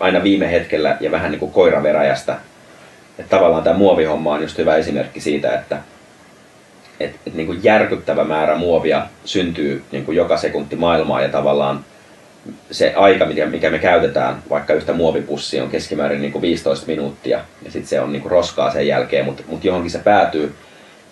aina 0.00 0.22
viime 0.22 0.52
hetkellä 0.52 0.96
ja 1.00 1.10
vähän 1.10 1.30
niin 1.30 1.38
kuin 1.38 1.52
koiraveräjästä. 1.52 2.36
Että 3.18 3.36
tavallaan 3.36 3.62
tämä 3.62 3.78
muovihomma 3.78 4.32
on 4.32 4.42
just 4.42 4.58
hyvä 4.58 4.76
esimerkki 4.76 5.20
siitä, 5.20 5.54
että 5.54 5.78
et, 7.00 7.14
et 7.26 7.34
niin 7.34 7.46
kuin 7.46 7.60
järkyttävä 7.62 8.24
määrä 8.24 8.56
muovia 8.56 9.06
syntyy 9.24 9.84
niin 9.92 10.04
kuin 10.04 10.16
joka 10.16 10.36
sekunti 10.36 10.76
maailmaa 10.76 11.22
ja 11.22 11.28
tavallaan 11.28 11.84
se 12.70 12.92
aika, 12.96 13.26
mikä 13.50 13.70
me 13.70 13.78
käytetään, 13.78 14.42
vaikka 14.50 14.74
yhtä 14.74 14.92
muovipussia 14.92 15.62
on 15.62 15.70
keskimäärin 15.70 16.22
niin 16.22 16.32
kuin 16.32 16.42
15 16.42 16.86
minuuttia. 16.86 17.40
Ja 17.62 17.70
sitten 17.70 17.88
se 17.88 18.00
on 18.00 18.12
niin 18.12 18.22
kuin 18.22 18.32
roskaa 18.32 18.72
sen 18.72 18.86
jälkeen, 18.86 19.24
mutta 19.24 19.42
mut 19.46 19.64
johonkin 19.64 19.90
se 19.90 19.98
päätyy. 19.98 20.54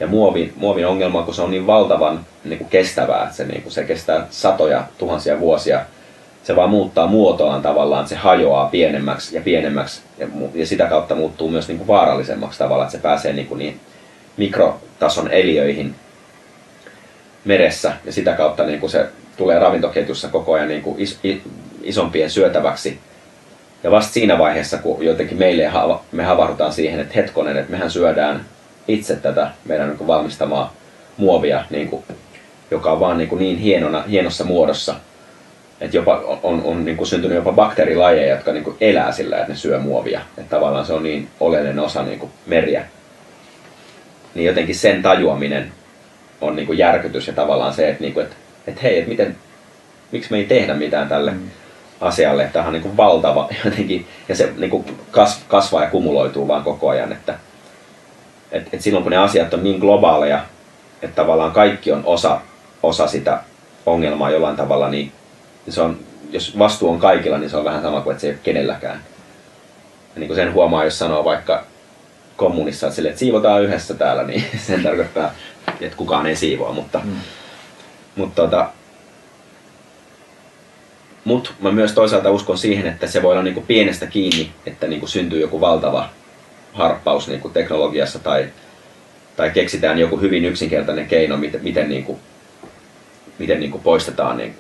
Ja 0.01 0.07
muovin, 0.07 0.53
muovin 0.57 0.87
ongelma, 0.87 1.23
kun 1.23 1.35
se 1.35 1.43
on 1.43 1.51
niin 1.51 1.67
valtavan 1.67 2.27
niin 2.45 2.59
kuin 2.59 2.71
kestävää, 2.71 3.23
että 3.23 3.37
se, 3.37 3.45
niin 3.45 3.63
kuin, 3.63 3.73
se 3.73 3.85
kestää 3.85 4.27
satoja 4.31 4.85
tuhansia 4.99 5.41
vuosia, 5.41 5.81
se 6.43 6.57
vaan 6.57 6.71
muuttaa 6.71 7.07
muotoaan 7.07 7.63
tavallaan, 7.63 8.09
se 8.09 8.17
hajoaa 8.17 8.69
pienemmäksi 8.69 9.37
ja 9.37 9.43
pienemmäksi. 9.43 10.01
Ja, 10.19 10.27
ja 10.55 10.67
sitä 10.67 10.87
kautta 10.87 11.15
muuttuu 11.15 11.51
myös 11.51 11.69
niin 11.69 11.79
kuin 11.79 11.89
vaarallisemmaksi 11.89 12.59
tavallaan, 12.59 12.87
että 12.87 12.99
se 12.99 13.03
pääsee 13.03 13.33
niin 13.33 13.47
kuin 13.47 13.59
niin 13.59 13.81
mikrotason 14.37 15.31
eliöihin 15.31 15.95
meressä. 17.45 17.93
Ja 18.05 18.13
sitä 18.13 18.33
kautta 18.33 18.65
niin 18.65 18.81
kuin 18.81 18.91
se 18.91 19.07
tulee 19.39 19.59
ravintoketjussa 19.59 20.29
koko 20.29 20.53
ajan 20.53 20.69
niin 20.69 20.83
kuin 20.83 21.01
is, 21.01 21.19
is, 21.25 21.39
isompien 21.83 22.31
syötäväksi. 22.31 22.99
Ja 23.83 23.91
vasta 23.91 24.13
siinä 24.13 24.39
vaiheessa, 24.39 24.79
kun 24.79 25.05
jotenkin 25.05 25.39
meille 25.39 25.71
me 26.13 26.25
havahdutaan 26.25 26.73
siihen, 26.73 27.01
että 27.01 27.15
hetkonen, 27.15 27.57
että 27.57 27.71
mehän 27.71 27.91
syödään 27.91 28.45
itse 28.89 29.17
tätä 29.17 29.51
meidän 29.65 29.89
niin 29.89 29.99
kuin 29.99 30.09
valmistamaa 30.09 30.75
muovia, 31.17 31.65
niin 31.71 31.89
kuin, 31.89 32.05
joka 32.71 32.93
on 32.93 33.01
vaan 33.01 33.19
niin, 33.19 33.29
kuin 33.29 33.39
niin 33.39 33.59
hienona, 33.59 34.03
hienossa 34.03 34.45
muodossa, 34.45 34.95
että 35.81 35.97
jopa 35.97 36.39
on, 36.43 36.63
on 36.65 36.85
niin 36.85 36.97
kuin 36.97 37.07
syntynyt 37.07 37.37
jopa 37.37 37.53
bakteerilajeja, 37.53 38.35
jotka 38.35 38.53
niin 38.53 38.65
kuin 38.65 38.77
elää 38.81 39.13
sillä, 39.13 39.37
että 39.37 39.53
ne 39.53 39.57
syö 39.59 39.79
muovia. 39.79 40.21
Että 40.39 40.57
tavallaan 40.57 40.87
se 40.87 40.93
on 40.93 41.03
niin 41.03 41.29
oleellinen 41.41 41.79
osa 41.79 42.03
niin 42.03 42.19
kuin 42.19 42.33
meriä. 42.47 42.85
Niin 44.35 44.47
jotenkin 44.47 44.75
sen 44.75 45.03
tajuaminen 45.03 45.73
on 46.41 46.57
niin 46.57 46.67
kuin 46.67 46.79
järkytys 46.79 47.27
ja 47.27 47.33
tavallaan 47.33 47.75
se, 47.75 47.89
että, 47.89 48.03
niin 48.03 48.15
kuin, 48.15 48.27
että 48.27 48.37
että 48.69 48.81
hei, 48.83 48.99
että 48.99 49.09
miten, 49.09 49.37
miksi 50.13 50.31
me 50.31 50.39
ei 50.39 50.45
tehdä 50.45 50.75
mitään 50.75 51.09
tälle 51.09 51.31
mm. 51.31 51.51
asialle. 52.01 52.51
Tämä 52.53 52.67
on 52.67 52.73
niin 52.73 52.83
kuin 52.83 52.97
valtava 52.97 53.49
jotenkin, 53.65 54.07
ja 54.29 54.37
se 54.37 54.53
niin 54.57 54.71
kuin 54.71 54.85
kas, 55.11 55.41
kasvaa 55.49 55.83
ja 55.83 55.91
kumuloituu 55.91 56.49
vaan 56.49 56.65
koko 56.65 56.89
ajan. 56.89 57.13
Että, 57.13 57.39
et, 58.53 58.69
et 58.73 58.81
silloin 58.81 59.03
kun 59.03 59.13
ne 59.13 59.17
asiat 59.17 59.55
on 59.55 59.65
niin 59.65 59.79
globaaleja, 59.79 60.45
että 61.03 61.17
tavallaan 61.17 61.53
kaikki 61.53 61.93
on 61.93 62.03
osa, 62.05 62.41
osa 62.83 63.07
sitä 63.07 63.43
ongelmaa 63.87 64.31
jollain 64.31 64.57
tavalla, 64.57 64.89
niin 64.89 65.13
se 65.69 65.81
on, 65.83 65.99
jos 66.31 66.59
vastuu 66.59 66.91
on 66.91 66.99
kaikilla, 66.99 67.39
niin 67.39 67.51
se 67.51 67.57
on 67.57 67.65
vähän 67.65 67.83
sama 67.83 68.01
kuin 68.01 68.13
että 68.13 68.21
se 68.21 68.27
ei 68.27 68.33
ole 68.33 68.41
kenelläkään. 68.43 69.03
Ja 70.15 70.21
niin 70.21 70.29
kuin 70.29 70.37
sen 70.37 70.53
huomaa, 70.53 70.85
jos 70.85 70.99
sanoo 70.99 71.25
vaikka 71.25 71.65
kommunissa, 72.37 72.87
että, 72.87 72.97
sille, 72.97 73.09
että 73.09 73.19
siivotaan 73.19 73.63
yhdessä 73.63 73.95
täällä, 73.95 74.25
niin 74.25 74.45
sen 74.67 74.83
tarkoittaa, 74.83 75.31
että 75.81 75.97
kukaan 75.97 76.27
ei 76.27 76.37
siivoa, 76.37 76.73
mutta 76.73 77.01
mm. 77.05 77.17
Mutta 78.19 78.43
tota, 78.43 78.71
mut 81.25 81.55
mä 81.61 81.73
myös 81.73 81.93
toisaalta 81.93 82.31
uskon 82.31 82.59
siihen, 82.59 82.87
että 82.87 83.07
se 83.07 83.23
voi 83.23 83.33
olla 83.33 83.43
niinku 83.43 83.61
pienestä 83.61 84.07
kiinni, 84.07 84.53
että 84.67 84.87
niinku 84.87 85.07
syntyy 85.07 85.41
joku 85.41 85.61
valtava 85.61 86.09
harppaus 86.73 87.29
niinku 87.29 87.49
teknologiassa 87.49 88.19
tai, 88.19 88.49
tai 89.37 89.51
keksitään 89.51 89.99
joku 89.99 90.21
hyvin 90.21 90.45
yksinkertainen 90.45 91.07
keino, 91.07 91.37
miten, 91.37 91.63
miten, 91.63 91.89
niinku, 91.89 92.19
miten 93.39 93.61
niinku 93.61 93.79
poistetaan, 93.79 94.37
niin, 94.37 94.55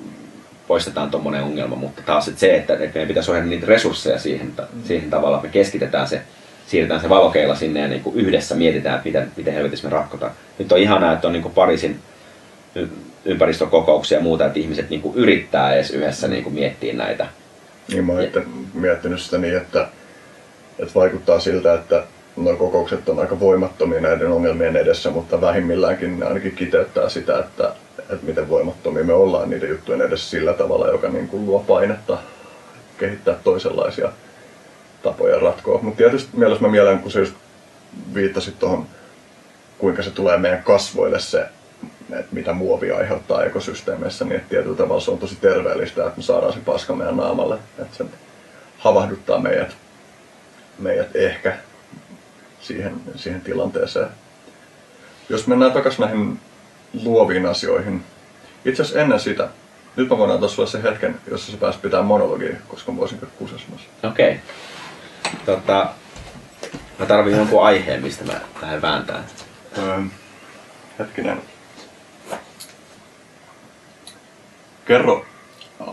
poistetaan 0.67 1.11
tuommoinen 1.11 1.43
ongelma. 1.43 1.77
Mutta 1.77 2.03
taas 2.07 2.29
että 2.29 2.41
se, 2.41 2.57
että, 2.57 2.73
että 2.73 2.87
meidän 2.95 3.09
pitäisi 3.09 3.31
ohjata 3.31 3.49
niitä 3.49 3.67
resursseja 3.67 4.19
siihen, 4.19 4.53
siihen 4.85 5.11
tavalla, 5.11 5.37
että 5.37 5.49
me 5.49 5.53
keskitetään 5.53 6.09
se, 6.09 6.23
siirretään 6.67 7.01
se 7.01 7.09
valokeila 7.09 7.55
sinne 7.55 7.81
ja 7.81 7.89
niinku 7.89 8.13
yhdessä 8.17 8.55
mietitään, 8.55 9.01
miten, 9.05 9.33
miten 9.37 9.55
helvetissä 9.55 9.89
me 9.89 9.93
ratkotaan. 9.93 10.33
Nyt 10.59 10.73
on 10.73 10.79
ihanaa, 10.79 11.13
että 11.13 11.27
on 11.27 11.33
niinku 11.33 11.51
Pariisin 11.51 12.01
ympäristökokouksia 13.25 14.19
ja 14.19 14.23
muuta, 14.23 14.47
että 14.47 14.59
ihmiset 14.59 14.91
niin 14.91 15.03
kuin 15.03 15.17
yrittää 15.17 15.75
edes 15.75 15.91
yhdessä 15.91 16.29
niin 16.29 16.45
kuin 16.45 16.55
miettiä 16.55 16.95
näitä. 16.95 17.27
Niin 17.89 18.05
mä 18.05 18.13
oon 18.13 18.23
miettinyt 18.75 19.21
sitä 19.21 19.39
niin, 19.39 19.57
että, 19.57 19.89
että 20.79 20.95
vaikuttaa 20.95 21.41
siltä, 21.41 21.75
että 21.75 22.05
nuo 22.37 22.57
kokoukset 22.57 23.09
on 23.09 23.19
aika 23.19 23.41
voimattomia 23.41 24.01
näiden 24.01 24.33
ongelmien 24.33 24.77
edessä, 24.77 25.11
mutta 25.11 25.41
vähimmilläänkin 25.41 26.21
ne 26.21 26.27
ainakin 26.27 26.57
kiteyttää 26.57 27.09
sitä, 27.09 27.39
että, 27.39 27.75
että 27.99 28.27
miten 28.27 28.49
voimattomia 28.49 29.05
me 29.05 29.13
ollaan 29.13 29.51
niiden 29.51 29.69
juttujen 29.69 30.01
edessä 30.01 30.31
sillä 30.31 30.53
tavalla, 30.53 30.89
joka 30.89 31.09
niin 31.09 31.29
kuin 31.29 31.47
luo 31.47 31.65
painetta 31.67 32.19
kehittää 32.99 33.35
toisenlaisia 33.45 34.13
tapoja 35.03 35.39
ratkoa. 35.39 35.79
Mutta 35.83 35.99
tietysti 35.99 36.31
mielessä 36.37 36.65
mä 36.65 36.71
mielen, 36.71 36.99
kun 36.99 37.11
sä 37.11 37.19
just 37.19 37.35
viittasit 38.15 38.59
tuohon, 38.59 38.87
kuinka 39.79 40.03
se 40.03 40.11
tulee 40.11 40.39
meidän 40.39 40.63
kasvoille 40.63 41.21
se 41.21 41.47
että 42.13 42.35
mitä 42.35 42.53
muovi 42.53 42.91
aiheuttaa 42.91 43.45
ekosysteemeissä, 43.45 44.25
niin 44.25 44.37
että 44.37 44.49
tietyllä 44.49 44.77
tavalla 44.77 45.01
se 45.01 45.11
on 45.11 45.19
tosi 45.19 45.37
terveellistä, 45.37 46.07
että 46.07 46.17
me 46.17 46.23
saadaan 46.23 46.53
se 46.53 46.59
paska 46.59 46.95
meidän 46.95 47.17
naamalle, 47.17 47.59
että 47.79 47.97
se 47.97 48.05
havahduttaa 48.79 49.39
meidät, 49.39 49.77
meidät 50.79 51.17
ehkä 51.17 51.57
siihen, 52.61 52.95
siihen 53.17 53.41
tilanteeseen. 53.41 54.09
Jos 55.29 55.47
mennään 55.47 55.73
takaisin 55.73 56.01
näihin 56.01 56.41
luoviin 57.05 57.47
asioihin, 57.47 58.05
itse 58.65 58.83
asiassa 58.83 59.01
ennen 59.01 59.21
sitä, 59.21 59.49
nyt 59.97 60.09
mä 60.09 60.19
voin 60.19 60.31
antaa 60.31 60.49
sulle 60.49 60.69
se 60.69 60.83
hetken, 60.83 61.21
jossa 61.31 61.53
sä 61.53 61.59
pääsit 61.59 61.83
pitää 61.83 62.03
monologia, 62.03 62.57
koska 62.69 62.93
mä 62.93 62.99
voisin 62.99 63.19
kusesmassa. 63.39 63.89
Okei. 64.03 64.31
Okay. 64.31 65.39
Tota, 65.47 65.87
mä 66.99 67.07
tarvin 67.07 67.37
jonkun 67.37 67.65
aiheen, 67.65 68.03
mistä 68.03 68.25
mä 68.25 68.41
lähden 68.63 68.83
vääntämään. 68.83 69.25
Öö, 69.79 70.01
hetkinen. 70.99 71.43
Kerro, 74.89 75.25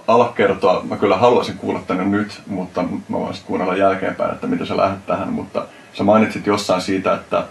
ala 0.08 0.34
kertoa. 0.36 0.84
Mä 0.84 0.98
kyllä 0.98 1.18
haluaisin 1.18 1.58
kuulla 1.58 1.82
tänne 1.88 2.06
nyt, 2.06 2.42
mutta 2.48 2.84
mä 2.84 3.20
voin 3.20 3.34
sitten 3.34 3.48
kuunnella 3.48 3.76
jälkeenpäin, 3.76 4.34
että 4.34 4.48
mitä 4.48 4.66
sä 4.66 4.78
lähdet 4.78 5.06
tähän. 5.06 5.30
Mutta 5.30 5.66
sä 5.94 6.04
mainitsit 6.04 6.48
jossain 6.48 6.82
siitä, 6.82 7.14
että, 7.14 7.44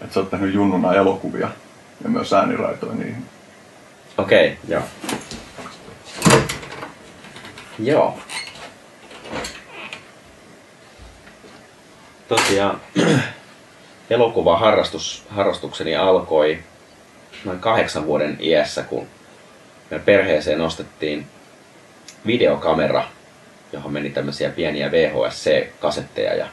että 0.00 0.14
sä 0.14 0.20
oot 0.20 0.30
tehnyt 0.30 0.54
junnuna 0.54 0.94
elokuvia 0.94 1.48
ja 2.04 2.10
myös 2.10 2.32
ääniraitoja 2.32 2.94
niihin. 2.94 3.24
Okei, 4.18 4.46
okay, 4.46 4.56
joo. 4.68 4.82
Joo. 7.78 8.18
Tosiaan 12.28 12.80
elokuva 14.10 14.58
harrastus, 14.58 15.26
harrastukseni 15.30 15.96
alkoi 15.96 16.58
noin 17.44 17.58
kahdeksan 17.58 18.06
vuoden 18.06 18.36
iässä, 18.40 18.82
kun 18.82 19.06
meidän 19.94 20.04
perheeseen 20.04 20.60
ostettiin 20.60 21.26
videokamera, 22.26 23.04
johon 23.72 23.92
meni 23.92 24.10
tämmöisiä 24.10 24.50
pieniä 24.50 24.90
VHS-kasetteja 24.90 26.34
ja 26.34 26.46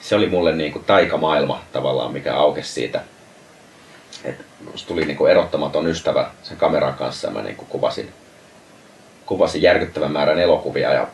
se 0.00 0.14
oli 0.14 0.26
mulle 0.26 0.56
niin 0.56 0.72
kuin 0.72 0.84
taikamaailma 0.84 1.64
tavallaan, 1.72 2.12
mikä 2.12 2.34
aukesi 2.34 2.72
siitä. 2.72 3.00
että 4.24 4.44
tuli 4.86 5.04
niin 5.04 5.16
kuin 5.16 5.30
erottamaton 5.30 5.86
ystävä 5.86 6.30
sen 6.42 6.56
kameran 6.56 6.94
kanssa 6.94 7.28
ja 7.28 7.34
mä 7.34 7.42
niin 7.42 7.56
kuin 7.56 7.68
kuvasin, 7.68 8.12
kuvasin 9.26 9.62
järkyttävän 9.62 10.12
määrän 10.12 10.38
elokuvia 10.38 10.92
ja, 10.92 11.08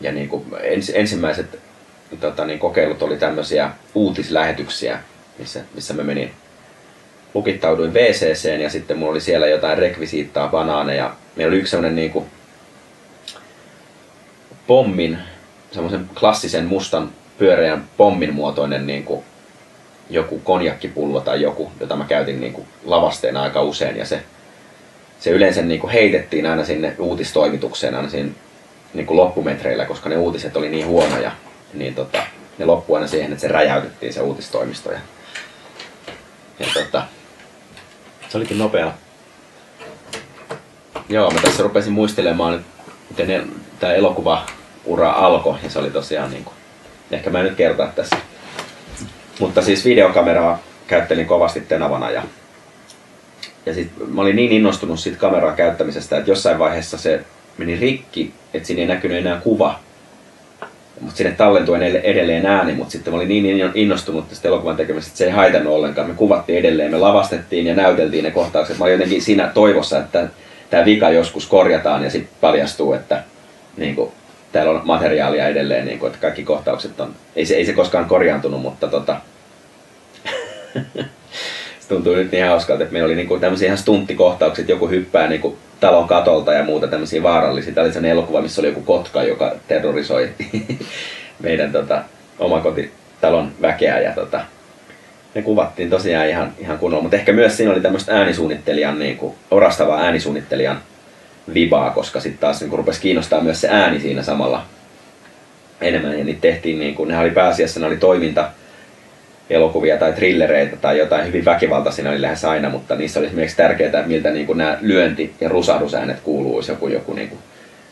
ja 0.00 0.12
niin 0.12 0.28
kuin 0.28 0.46
ens, 0.60 0.92
ensimmäiset 0.94 1.58
tota, 2.20 2.44
niin 2.44 2.58
kokeilut 2.58 3.02
oli 3.02 3.16
tämmöisiä 3.16 3.70
uutislähetyksiä, 3.94 5.00
missä, 5.38 5.60
missä 5.74 5.94
mä 5.94 6.02
menin 6.02 6.34
lukittauduin 7.34 7.94
WCCen 7.94 8.60
ja 8.60 8.70
sitten 8.70 8.98
mulla 8.98 9.12
oli 9.12 9.20
siellä 9.20 9.46
jotain 9.46 9.78
rekvisiittaa, 9.78 10.48
banaaneja. 10.48 11.14
Meillä 11.36 11.50
oli 11.50 11.58
yksi 11.58 11.70
sellainen 11.70 11.96
niinku 11.96 12.26
pommin, 14.66 15.18
semmoisen 15.70 16.10
klassisen 16.20 16.64
mustan 16.64 17.10
pyöreän 17.38 17.84
pommin 17.96 18.34
muotoinen 18.34 18.86
niinku 18.86 19.24
joku 20.10 20.38
konjakkipullo 20.38 21.20
tai 21.20 21.42
joku, 21.42 21.72
jota 21.80 21.96
mä 21.96 22.04
käytin 22.04 22.40
niin 22.40 22.52
kuin 22.52 22.66
lavasteena 22.84 23.42
aika 23.42 23.62
usein 23.62 23.96
ja 23.96 24.06
se, 24.06 24.22
se 25.20 25.30
yleensä 25.30 25.62
niin 25.62 25.80
kuin 25.80 25.92
heitettiin 25.92 26.46
aina 26.46 26.64
sinne 26.64 26.94
uutistoimitukseen 26.98 27.94
aina 27.94 28.08
siinä 28.08 28.30
niin 28.94 29.06
kuin 29.06 29.16
loppumetreillä, 29.16 29.84
koska 29.84 30.08
ne 30.08 30.16
uutiset 30.16 30.56
oli 30.56 30.68
niin 30.68 30.86
huonoja, 30.86 31.32
niin 31.74 31.94
tota, 31.94 32.22
ne 32.58 32.64
loppui 32.64 32.96
aina 32.96 33.08
siihen, 33.08 33.32
että 33.32 33.40
se 33.40 33.48
räjäytettiin 33.48 34.12
se 34.12 34.20
uutistoimisto. 34.20 34.92
Ja, 34.92 34.98
ja 36.58 36.66
tota, 36.74 37.02
se 38.32 38.38
olikin 38.38 38.58
nopea. 38.58 38.92
Joo, 41.08 41.30
mä 41.30 41.40
tässä 41.40 41.62
rupesin 41.62 41.92
muistelemaan, 41.92 42.64
miten 43.10 43.52
tämä 43.80 43.92
elokuva-ura 43.92 45.10
alkoi, 45.10 45.58
ja 45.62 45.70
se 45.70 45.78
oli 45.78 45.90
tosiaan 45.90 46.30
niin 46.30 46.44
kuin, 46.44 46.54
ehkä 47.10 47.30
mä 47.30 47.38
en 47.38 47.44
nyt 47.44 47.56
kertaa 47.56 47.86
tässä. 47.86 48.16
Mutta 49.40 49.62
siis 49.62 49.84
videokameraa 49.84 50.58
käyttelin 50.86 51.26
kovasti 51.26 51.60
tenavana 51.60 52.10
ja, 52.10 52.22
ja 53.66 53.74
sit 53.74 53.90
mä 54.06 54.22
olin 54.22 54.36
niin 54.36 54.52
innostunut 54.52 55.00
siitä 55.00 55.18
kameraa 55.18 55.56
käyttämisestä, 55.56 56.18
että 56.18 56.30
jossain 56.30 56.58
vaiheessa 56.58 56.98
se 56.98 57.24
meni 57.58 57.76
rikki, 57.76 58.34
että 58.54 58.66
siinä 58.66 58.82
ei 58.82 58.88
näkynyt 58.88 59.18
enää 59.18 59.40
kuva. 59.40 59.80
Mutta 61.02 61.16
sinne 61.16 61.32
tallentui 61.32 61.78
edelleen 62.02 62.46
ääni, 62.46 62.74
mutta 62.74 62.92
sitten 62.92 63.12
mä 63.12 63.16
olin 63.16 63.28
niin 63.28 63.70
innostunut 63.74 64.28
tästä 64.28 64.48
elokuvan 64.48 64.76
tekemisestä, 64.76 65.10
että 65.10 65.18
se 65.18 65.24
ei 65.24 65.30
haitannut 65.30 65.74
ollenkaan. 65.74 66.08
Me 66.08 66.14
kuvattiin 66.14 66.58
edelleen, 66.58 66.90
me 66.90 66.98
lavastettiin 66.98 67.66
ja 67.66 67.74
näyteltiin 67.74 68.24
ne 68.24 68.30
kohtaukset. 68.30 68.78
Mä 68.78 68.84
olin 68.84 68.92
jotenkin 68.92 69.22
siinä 69.22 69.50
toivossa, 69.54 69.98
että 69.98 70.28
tämä 70.70 70.84
vika 70.84 71.10
joskus 71.10 71.46
korjataan 71.46 72.04
ja 72.04 72.10
sitten 72.10 72.36
paljastuu, 72.40 72.92
että 72.92 73.22
niin 73.76 73.94
kuin, 73.94 74.12
täällä 74.52 74.72
on 74.72 74.80
materiaalia 74.84 75.48
edelleen, 75.48 75.86
niin 75.86 75.98
kuin, 75.98 76.06
että 76.08 76.20
kaikki 76.20 76.44
kohtaukset 76.44 77.00
on, 77.00 77.14
ei 77.36 77.46
se, 77.46 77.54
ei 77.54 77.66
se 77.66 77.72
koskaan 77.72 78.04
korjaantunut, 78.04 78.62
mutta 78.62 78.88
tota, 78.88 79.16
tuntuu 81.94 82.14
nyt 82.14 82.32
niin 82.32 82.46
hauskalta, 82.46 82.82
että 82.82 82.92
meillä 82.92 83.06
oli 83.06 83.14
niinku 83.14 83.38
tämmöisiä 83.38 83.66
ihan 83.66 83.78
stunttikohtauksia, 83.78 84.64
joku 84.68 84.88
hyppää 84.88 85.28
niinku 85.28 85.58
talon 85.80 86.08
katolta 86.08 86.52
ja 86.52 86.64
muuta 86.64 86.88
tämmöisiä 86.88 87.22
vaarallisia. 87.22 87.74
Tämä 87.74 87.84
oli 87.84 87.92
sellainen 87.92 88.12
elokuva, 88.12 88.40
missä 88.40 88.60
oli 88.60 88.68
joku 88.68 88.80
kotka, 88.80 89.22
joka 89.22 89.56
terrorisoi 89.68 90.30
meidän 91.42 91.72
tota, 91.72 92.02
omakotitalon 92.38 93.52
väkeä. 93.62 94.00
Ja 94.00 94.12
tota, 94.12 94.40
ne 95.34 95.42
kuvattiin 95.42 95.90
tosiaan 95.90 96.28
ihan, 96.28 96.52
ihan 96.58 96.78
kunnolla, 96.78 97.02
mutta 97.02 97.16
ehkä 97.16 97.32
myös 97.32 97.56
siinä 97.56 97.72
oli 97.72 97.80
tämmöistä 97.80 98.16
äänisuunnittelijan, 98.16 98.98
niin 98.98 99.16
kuin, 99.16 99.34
orastavaa 99.50 100.00
äänisuunnittelijan 100.00 100.82
vibaa, 101.54 101.90
koska 101.90 102.20
sitten 102.20 102.40
taas 102.40 102.60
niin 102.60 102.72
rupesi 102.72 103.00
kiinnostaa 103.00 103.40
myös 103.40 103.60
se 103.60 103.68
ääni 103.68 104.00
siinä 104.00 104.22
samalla 104.22 104.64
enemmän. 105.80 106.18
Ja 106.18 106.24
niitä 106.24 106.40
tehtiin, 106.40 106.78
niin 106.78 106.94
kuin, 106.94 107.08
ne 107.08 107.18
oli 107.18 107.30
pääasiassa, 107.30 107.80
ne 107.80 107.86
oli 107.86 107.96
toiminta, 107.96 108.48
elokuvia 109.50 109.96
tai 109.96 110.12
trillereitä 110.12 110.76
tai 110.76 110.98
jotain 110.98 111.26
hyvin 111.26 111.44
väkivaltaisia 111.44 112.10
oli 112.10 112.22
lähes 112.22 112.44
aina, 112.44 112.68
mutta 112.68 112.94
niissä 112.94 113.20
oli 113.20 113.26
esimerkiksi 113.26 113.56
tärkeää, 113.56 114.06
miltä 114.06 114.30
niin 114.30 114.46
kuin 114.46 114.58
nämä 114.58 114.78
lyönti- 114.80 115.34
ja 115.40 115.48
rusahdusäänet 115.48 116.20
kuuluisi, 116.20 116.72
joku, 116.72 116.88
joku 116.88 117.12
niin 117.12 117.28
kuin 117.28 117.38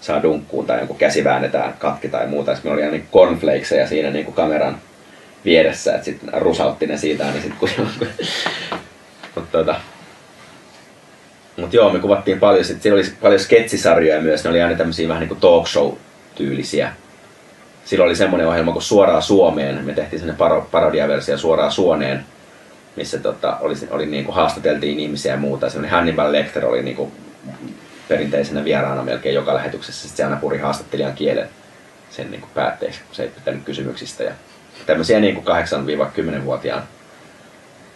saa 0.00 0.22
dunkkuun 0.22 0.66
tai 0.66 0.80
joku 0.80 0.94
käsi 0.94 1.24
väännetään 1.24 1.74
katki 1.78 2.08
tai 2.08 2.26
muuta. 2.26 2.54
Sitten 2.54 2.72
oli 2.72 2.90
niin 2.90 3.08
cornflakesia 3.12 3.86
siinä 3.86 4.10
niin 4.10 4.24
kuin 4.24 4.34
kameran 4.34 4.78
vieressä, 5.44 5.94
että 5.94 6.04
sitten 6.04 6.42
rusautti 6.42 6.86
ne 6.86 6.96
siitä 6.96 7.24
niin 7.24 7.42
sitten 7.42 7.58
kun 7.58 7.68
mutta 9.34 9.58
tota, 9.58 9.74
mut 11.56 11.72
joo, 11.72 11.92
me 11.92 11.98
kuvattiin 11.98 12.40
paljon, 12.40 12.64
sitten 12.64 12.82
siellä 12.82 13.00
oli 13.00 13.08
paljon 13.22 13.40
sketsisarjoja 13.40 14.20
myös, 14.20 14.44
ne 14.44 14.50
oli 14.50 14.62
aina 14.62 14.76
tämmöisiä 14.76 15.08
vähän 15.08 15.20
niin 15.20 15.28
kuin 15.28 15.40
talk 15.40 15.66
show 15.66 15.92
tyylisiä 16.34 16.92
silloin 17.90 18.08
oli 18.08 18.16
semmoinen 18.16 18.48
ohjelma 18.48 18.72
kuin 18.72 18.82
Suoraa 18.82 19.20
Suomeen. 19.20 19.84
Me 19.84 19.92
tehtiin 19.92 20.20
sellainen 20.20 20.38
paro, 20.38 20.68
parodiaversio 20.70 21.38
Suoraa 21.38 21.70
Suoneen, 21.70 22.24
missä 22.96 23.18
tota, 23.18 23.56
oli, 23.60 23.74
oli 23.90 24.06
niin 24.06 24.24
kuin 24.24 24.34
haastateltiin 24.34 25.00
ihmisiä 25.00 25.32
ja 25.32 25.38
muuta. 25.38 25.70
Semmoinen 25.70 25.90
Hannibal 25.90 26.32
Lecter 26.32 26.66
oli 26.66 26.82
niin 26.82 26.96
kuin 26.96 27.12
perinteisenä 28.08 28.64
vieraana 28.64 29.02
melkein 29.02 29.34
joka 29.34 29.54
lähetyksessä. 29.54 30.02
Sitten 30.02 30.16
se 30.16 30.24
aina 30.24 30.36
puri 30.36 30.58
haastattelijan 30.58 31.14
kielen 31.14 31.48
sen 32.10 32.30
niin 32.30 32.40
kuin 32.40 32.50
päätteeksi, 32.54 33.00
kun 33.06 33.14
se 33.14 33.22
ei 33.22 33.28
pitänyt 33.28 33.64
kysymyksistä. 33.64 34.24
Ja 34.24 34.32
tämmöisiä 34.86 35.20
niin 35.20 35.34
kuin 35.34 35.46
8-10-vuotiaan 35.46 36.82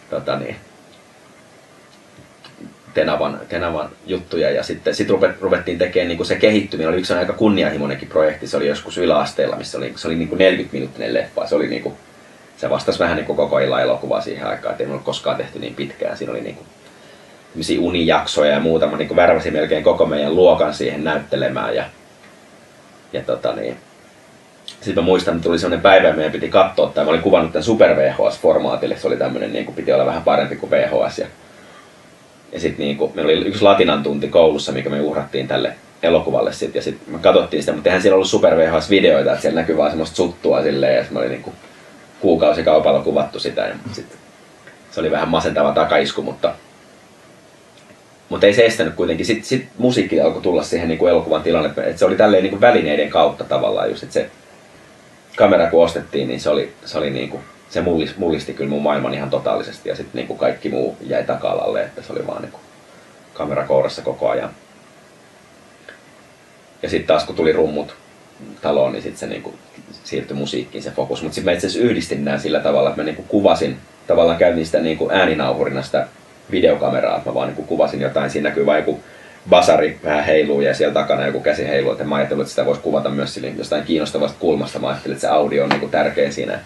tota 0.09 0.39
niin, 0.39 0.55
Tenavan, 2.95 3.39
Tenavan 3.49 3.89
juttuja 4.05 4.51
ja 4.51 4.63
sitten 4.63 4.95
sit 4.95 5.09
ruvettiin 5.41 5.77
tekemään 5.77 6.07
niin 6.07 6.17
kuin 6.17 6.27
se 6.27 6.35
kehittyminen. 6.35 6.89
Oli 6.89 6.99
yksi 6.99 7.13
aika 7.13 7.33
kunnianhimoinenkin 7.33 8.07
projekti, 8.07 8.47
se 8.47 8.57
oli 8.57 8.67
joskus 8.67 8.97
yläasteella, 8.97 9.55
missä 9.55 9.77
oli, 9.77 9.93
se 9.95 10.07
oli 10.07 10.15
niin 10.15 10.27
kuin 10.27 10.39
40-minuuttinen 10.39 11.13
leffa. 11.13 11.47
Se, 11.47 11.55
oli 11.55 11.67
niin 11.67 11.83
kuin, 11.83 11.95
se 12.57 12.69
vastasi 12.69 12.99
vähän 12.99 13.15
niin 13.15 13.25
kuin 13.25 13.35
koko 13.35 13.59
illan 13.59 13.81
elokuvaa 13.81 14.21
siihen 14.21 14.47
aikaan, 14.47 14.71
että 14.71 14.83
ei 14.83 14.89
ollut 14.89 15.03
koskaan 15.03 15.37
tehty 15.37 15.59
niin 15.59 15.75
pitkään. 15.75 16.17
Siinä 16.17 16.31
oli 16.31 16.41
niin 16.41 16.55
kuin 16.55 16.67
unijaksoja 17.79 18.51
ja 18.51 18.59
muuta. 18.59 18.87
Mä 18.87 18.97
niin 18.97 19.07
kuin 19.07 19.15
värväsin 19.15 19.53
melkein 19.53 19.83
koko 19.83 20.05
meidän 20.05 20.35
luokan 20.35 20.73
siihen 20.73 21.03
näyttelemään. 21.03 21.75
Ja, 21.75 21.83
ja 23.13 23.21
tota 23.21 23.53
niin, 23.53 23.77
sitten 24.65 24.95
mä 24.95 25.01
muistan, 25.01 25.35
että 25.35 25.43
tuli 25.43 25.59
sellainen 25.59 25.83
päivä, 25.83 26.07
että 26.07 26.15
meidän 26.15 26.31
piti 26.31 26.49
katsoa, 26.49 26.87
tai 26.87 27.03
mä 27.03 27.09
olin 27.09 27.21
kuvannut 27.21 27.51
tämän 27.51 27.63
Super 27.63 27.95
VHS-formaatille, 27.95 28.97
se 28.97 29.07
oli 29.07 29.17
tämmöinen, 29.17 29.53
niin 29.53 29.65
kuin 29.65 29.75
piti 29.75 29.93
olla 29.93 30.05
vähän 30.05 30.23
parempi 30.23 30.55
kuin 30.55 30.71
VHS. 30.71 31.19
Ja 31.19 31.27
ja 32.55 32.61
sitten 32.61 32.85
niinku, 32.85 33.11
meillä 33.15 33.29
oli 33.29 33.47
yksi 33.47 33.61
latinan 33.61 34.03
tunti 34.03 34.27
koulussa, 34.27 34.71
mikä 34.71 34.89
me 34.89 35.01
uhrattiin 35.01 35.47
tälle 35.47 35.73
elokuvalle 36.03 36.53
sit, 36.53 36.75
ja 36.75 36.81
sitten 36.81 37.13
me 37.13 37.19
katsottiin 37.19 37.63
sitä, 37.63 37.73
mutta 37.73 37.89
eihän 37.89 38.01
siellä 38.01 38.15
ollut 38.15 38.29
Super 38.29 38.57
VHS-videoita, 38.57 39.31
että 39.31 39.41
siellä 39.41 39.59
näkyy 39.59 39.77
vaan 39.77 39.91
semmoista 39.91 40.15
suttua 40.15 40.63
silleen, 40.63 40.95
ja 40.95 41.01
sitten 41.01 41.17
oli 41.17 41.29
niinku 41.29 41.53
kuukausikaupalla 42.19 42.99
kuvattu 42.99 43.39
sitä, 43.39 43.61
ja 43.61 43.75
sit 43.91 44.17
se 44.91 44.99
oli 44.99 45.11
vähän 45.11 45.29
masentava 45.29 45.71
takaisku, 45.71 46.21
mutta, 46.21 46.53
mutta 48.29 48.47
ei 48.47 48.53
se 48.53 48.65
estänyt 48.65 48.93
kuitenkin. 48.93 49.25
Sitten 49.25 49.45
sit 49.45 49.67
musiikki 49.77 50.21
alkoi 50.21 50.41
tulla 50.41 50.63
siihen 50.63 50.87
niin 50.87 50.97
kuin 50.97 51.09
elokuvan 51.09 51.43
tilanne, 51.43 51.69
että 51.69 51.99
se 51.99 52.05
oli 52.05 52.15
tälleen 52.15 52.43
niin 52.43 52.51
kuin 52.51 52.61
välineiden 52.61 53.09
kautta 53.09 53.43
tavallaan 53.43 53.89
just, 53.89 54.03
että 54.03 54.13
se 54.13 54.29
kamera 55.35 55.69
kun 55.69 55.83
ostettiin, 55.83 56.27
niin 56.27 56.39
se 56.39 56.49
oli, 56.49 56.73
se 56.85 56.97
oli 56.97 57.09
niin 57.09 57.29
kuin 57.29 57.43
se 57.69 57.81
mullisti, 57.81 58.19
mullisti 58.19 58.53
kyllä 58.53 58.69
mun 58.69 58.83
maailman 58.83 59.13
ihan 59.13 59.29
totaalisesti 59.29 59.89
ja 59.89 59.95
sitten 59.95 60.25
niin 60.27 60.37
kaikki 60.37 60.69
muu 60.69 60.97
jäi 61.01 61.23
taka-alalle, 61.23 61.83
että 61.83 62.01
se 62.01 62.13
oli 62.13 62.27
vaan 62.27 62.41
niin 62.41 62.53
kamera 63.33 63.67
kourassa 63.67 64.01
koko 64.01 64.29
ajan. 64.29 64.49
Ja 66.83 66.89
sitten 66.89 67.07
taas 67.07 67.23
kun 67.23 67.35
tuli 67.35 67.51
rummut 67.51 67.95
taloon, 68.61 68.91
niin 68.91 69.03
sitten 69.03 69.19
se 69.19 69.27
niin 69.27 69.41
kuin 69.41 69.55
siirtyi 70.03 70.37
musiikkiin 70.37 70.83
se 70.83 70.91
fokus. 70.91 71.21
Mutta 71.21 71.35
sitten 71.35 71.51
mä 71.51 71.55
itse 71.55 71.67
asiassa 71.67 71.87
yhdistin 71.87 72.25
nämä 72.25 72.37
sillä 72.37 72.59
tavalla, 72.59 72.89
että 72.89 73.01
mä 73.01 73.05
niin 73.05 73.15
kuin 73.15 73.27
kuvasin, 73.27 73.77
tavallaan 74.07 74.37
käytin 74.37 74.65
sitä 74.65 74.79
niin 74.79 74.97
kuin 74.97 75.11
ääninauhurina 75.11 75.81
sitä 75.81 76.07
videokameraa, 76.51 77.17
että 77.17 77.29
mä 77.29 77.33
vaan 77.33 77.47
niin 77.47 77.55
kuin 77.55 77.67
kuvasin 77.67 78.01
jotain, 78.01 78.29
siinä 78.29 78.49
näkyy 78.49 78.65
vain 78.65 78.79
joku 78.79 78.99
basari 79.49 79.99
vähän 80.03 80.25
heiluu 80.25 80.61
ja 80.61 80.73
siellä 80.73 80.93
takana 80.93 81.25
joku 81.25 81.39
käsi 81.39 81.67
heiluu, 81.67 81.91
että 81.91 82.03
mä 82.03 82.15
ajattelin, 82.15 82.41
että 82.41 82.49
sitä 82.49 82.65
voisi 82.65 82.81
kuvata 82.81 83.09
myös 83.09 83.39
jostain 83.57 83.83
kiinnostavasta 83.83 84.37
kulmasta. 84.39 84.79
Mä 84.79 84.87
ajattelin, 84.87 85.15
että 85.15 85.27
se 85.27 85.33
audio 85.33 85.63
on 85.63 85.69
niin 85.69 85.79
kuin 85.79 85.91
tärkeä 85.91 86.31
siinä 86.31 86.59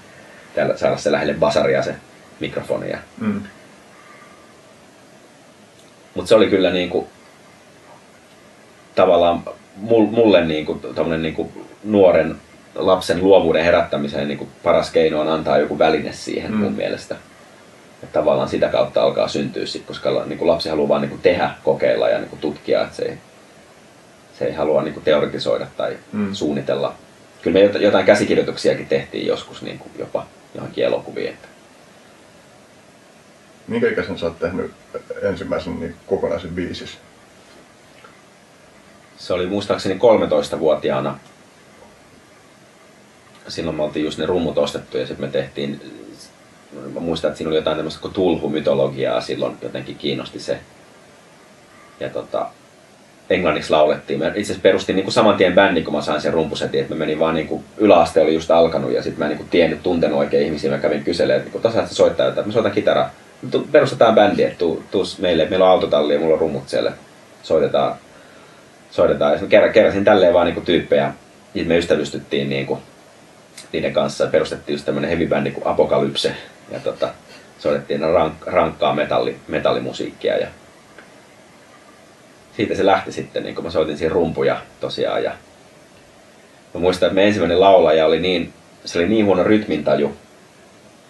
täällä 0.55 0.77
saada 0.77 0.97
se 0.97 1.11
lähelle 1.11 1.33
basaria 1.33 1.83
se 1.83 1.95
mikrofoni. 2.39 2.91
Mm. 3.17 3.41
Mutta 6.15 6.29
se 6.29 6.35
oli 6.35 6.47
kyllä 6.47 6.69
niinku, 6.69 7.07
tavallaan 8.95 9.43
mulle 10.11 10.45
niinku, 10.45 10.81
niinku 11.17 11.51
nuoren 11.83 12.35
lapsen 12.75 13.23
luovuuden 13.23 13.63
herättämiseen 13.63 14.27
niinku 14.27 14.47
paras 14.63 14.91
keino 14.91 15.19
on 15.19 15.29
antaa 15.29 15.57
joku 15.57 15.79
väline 15.79 16.13
siihen 16.13 16.51
mm. 16.51 16.57
mun 16.57 16.73
mielestä. 16.73 17.15
että 18.03 18.19
tavallaan 18.19 18.49
sitä 18.49 18.67
kautta 18.67 19.01
alkaa 19.01 19.27
syntyä 19.27 19.65
sit, 19.65 19.85
koska 19.85 20.23
niinku 20.25 20.47
lapsi 20.47 20.69
haluaa 20.69 20.89
vaan 20.89 21.01
niinku 21.01 21.17
tehdä, 21.21 21.51
kokeilla 21.63 22.09
ja 22.09 22.19
niinku 22.19 22.35
tutkia, 22.35 22.81
että 22.81 22.95
se 22.95 23.03
ei, 23.03 23.17
se 24.39 24.45
ei 24.45 24.53
halua 24.53 24.81
niinku 24.81 24.99
teoretisoida 24.99 25.67
tai 25.77 25.97
mm. 26.11 26.33
suunnitella. 26.33 26.95
Kyllä 27.41 27.59
me 27.59 27.79
jotain 27.79 28.05
käsikirjoituksiakin 28.05 28.87
tehtiin 28.87 29.27
joskus 29.27 29.61
niinku 29.61 29.85
jopa 29.99 30.25
johonkin 30.55 30.85
elokuviin. 30.85 31.37
Minkä 33.67 33.89
ikäisen 33.89 34.17
sä 34.17 34.25
oot 34.25 34.39
tehnyt 34.39 34.71
ensimmäisen 35.21 35.79
niin 35.79 35.95
kokonaisen 36.07 36.55
biisis? 36.55 36.97
Se 39.17 39.33
oli 39.33 39.47
muistaakseni 39.47 39.99
13-vuotiaana. 40.55 41.19
Silloin 43.47 43.75
me 43.77 43.83
oltiin 43.83 44.05
just 44.05 44.17
ne 44.17 44.25
rummut 44.25 44.57
ostettu 44.57 44.97
ja 44.97 45.07
sitten 45.07 45.25
me 45.25 45.31
tehtiin, 45.31 45.81
mä 46.93 46.99
muistan, 46.99 47.27
että 47.27 47.37
siinä 47.37 47.49
oli 47.49 47.57
jotain 47.57 47.77
tämmöistä 47.77 48.01
kuin 48.01 48.13
tulhumytologiaa 48.13 49.21
silloin 49.21 49.57
jotenkin 49.61 49.95
kiinnosti 49.95 50.39
se. 50.39 50.59
Ja 51.99 52.09
tota, 52.09 52.49
englanniksi 53.29 53.71
laulettiin. 53.71 54.19
Mä 54.19 54.27
itse 54.27 54.39
asiassa 54.39 54.61
perustin 54.61 54.95
niin 54.95 55.03
kuin 55.03 55.13
saman 55.13 55.37
tien 55.37 55.53
bändin, 55.53 55.83
kun 55.83 55.93
mä 55.93 56.01
sain 56.01 56.21
sen 56.21 56.33
rumpusetin, 56.33 56.81
että 56.81 56.95
mä 56.95 56.99
menin 56.99 57.19
vaan 57.19 57.35
niin 57.35 57.47
kuin, 57.47 57.63
yläaste 57.77 58.21
oli 58.21 58.33
just 58.33 58.51
alkanut 58.51 58.91
ja 58.91 59.03
sitten 59.03 59.19
mä 59.19 59.31
en 59.31 59.37
niin 59.37 59.49
tiennyt, 59.49 59.83
tuntenut 59.83 60.19
oikein 60.19 60.45
ihmisiä. 60.45 60.71
Mä 60.71 60.77
kävin 60.77 61.03
kyselemään, 61.03 61.47
että 61.47 61.51
niin 61.53 61.63
tasa 61.63 61.95
soittaa 61.95 62.25
jotain, 62.25 62.39
että 62.39 62.49
mä 62.49 62.53
soitan 62.53 62.71
kitaraa. 62.71 63.11
Perustetaan 63.71 64.15
bändi, 64.15 64.43
että 64.43 64.57
tuu, 64.57 64.83
tuu 64.91 65.03
meille, 65.19 65.45
meillä 65.45 65.65
on 65.65 65.71
autotalli 65.71 66.13
ja 66.13 66.19
mulla 66.19 66.33
on 66.33 66.39
rummut 66.39 66.69
siellä. 66.69 66.91
Soitetaan, 67.43 67.95
soitetaan. 68.91 69.31
Ja 69.31 69.39
sitten 69.39 69.73
keräsin 69.73 70.05
tälleen 70.05 70.33
vaan 70.33 70.45
niin 70.45 70.55
kuin, 70.55 70.65
tyyppejä. 70.65 71.13
Ja 71.53 71.65
me 71.65 71.77
ystävystyttiin 71.77 72.49
niin 72.49 72.65
kuin, 72.65 72.79
niiden 73.73 73.93
kanssa 73.93 74.23
ja 74.23 74.29
perustettiin 74.29 74.73
just 74.73 74.85
tämmönen 74.85 75.09
heavy 75.09 75.27
bändi 75.27 75.51
kuin 75.51 75.67
Apokalypse. 75.67 76.35
Ja 76.71 76.79
tota, 76.79 77.09
soitettiin 77.59 78.01
rank, 78.01 78.33
rankkaa 78.45 78.95
metalli, 78.95 79.37
metallimusiikkia 79.47 80.37
ja 80.37 80.47
siitä 82.59 82.75
se 82.75 82.85
lähti 82.85 83.11
sitten, 83.11 83.43
niin 83.43 83.55
kun 83.55 83.63
mä 83.63 83.69
soitin 83.69 83.97
siinä 83.97 84.13
rumpuja 84.13 84.57
tosiaan 84.79 85.23
ja 85.23 85.31
mä 86.73 86.79
muistan, 86.79 87.07
että 87.07 87.15
me 87.15 87.27
ensimmäinen 87.27 87.59
laulaja 87.59 88.05
oli 88.05 88.19
niin, 88.19 88.53
se 88.85 88.99
oli 88.99 89.07
niin 89.07 89.25
huono 89.25 89.43
rytmintaju, 89.43 90.11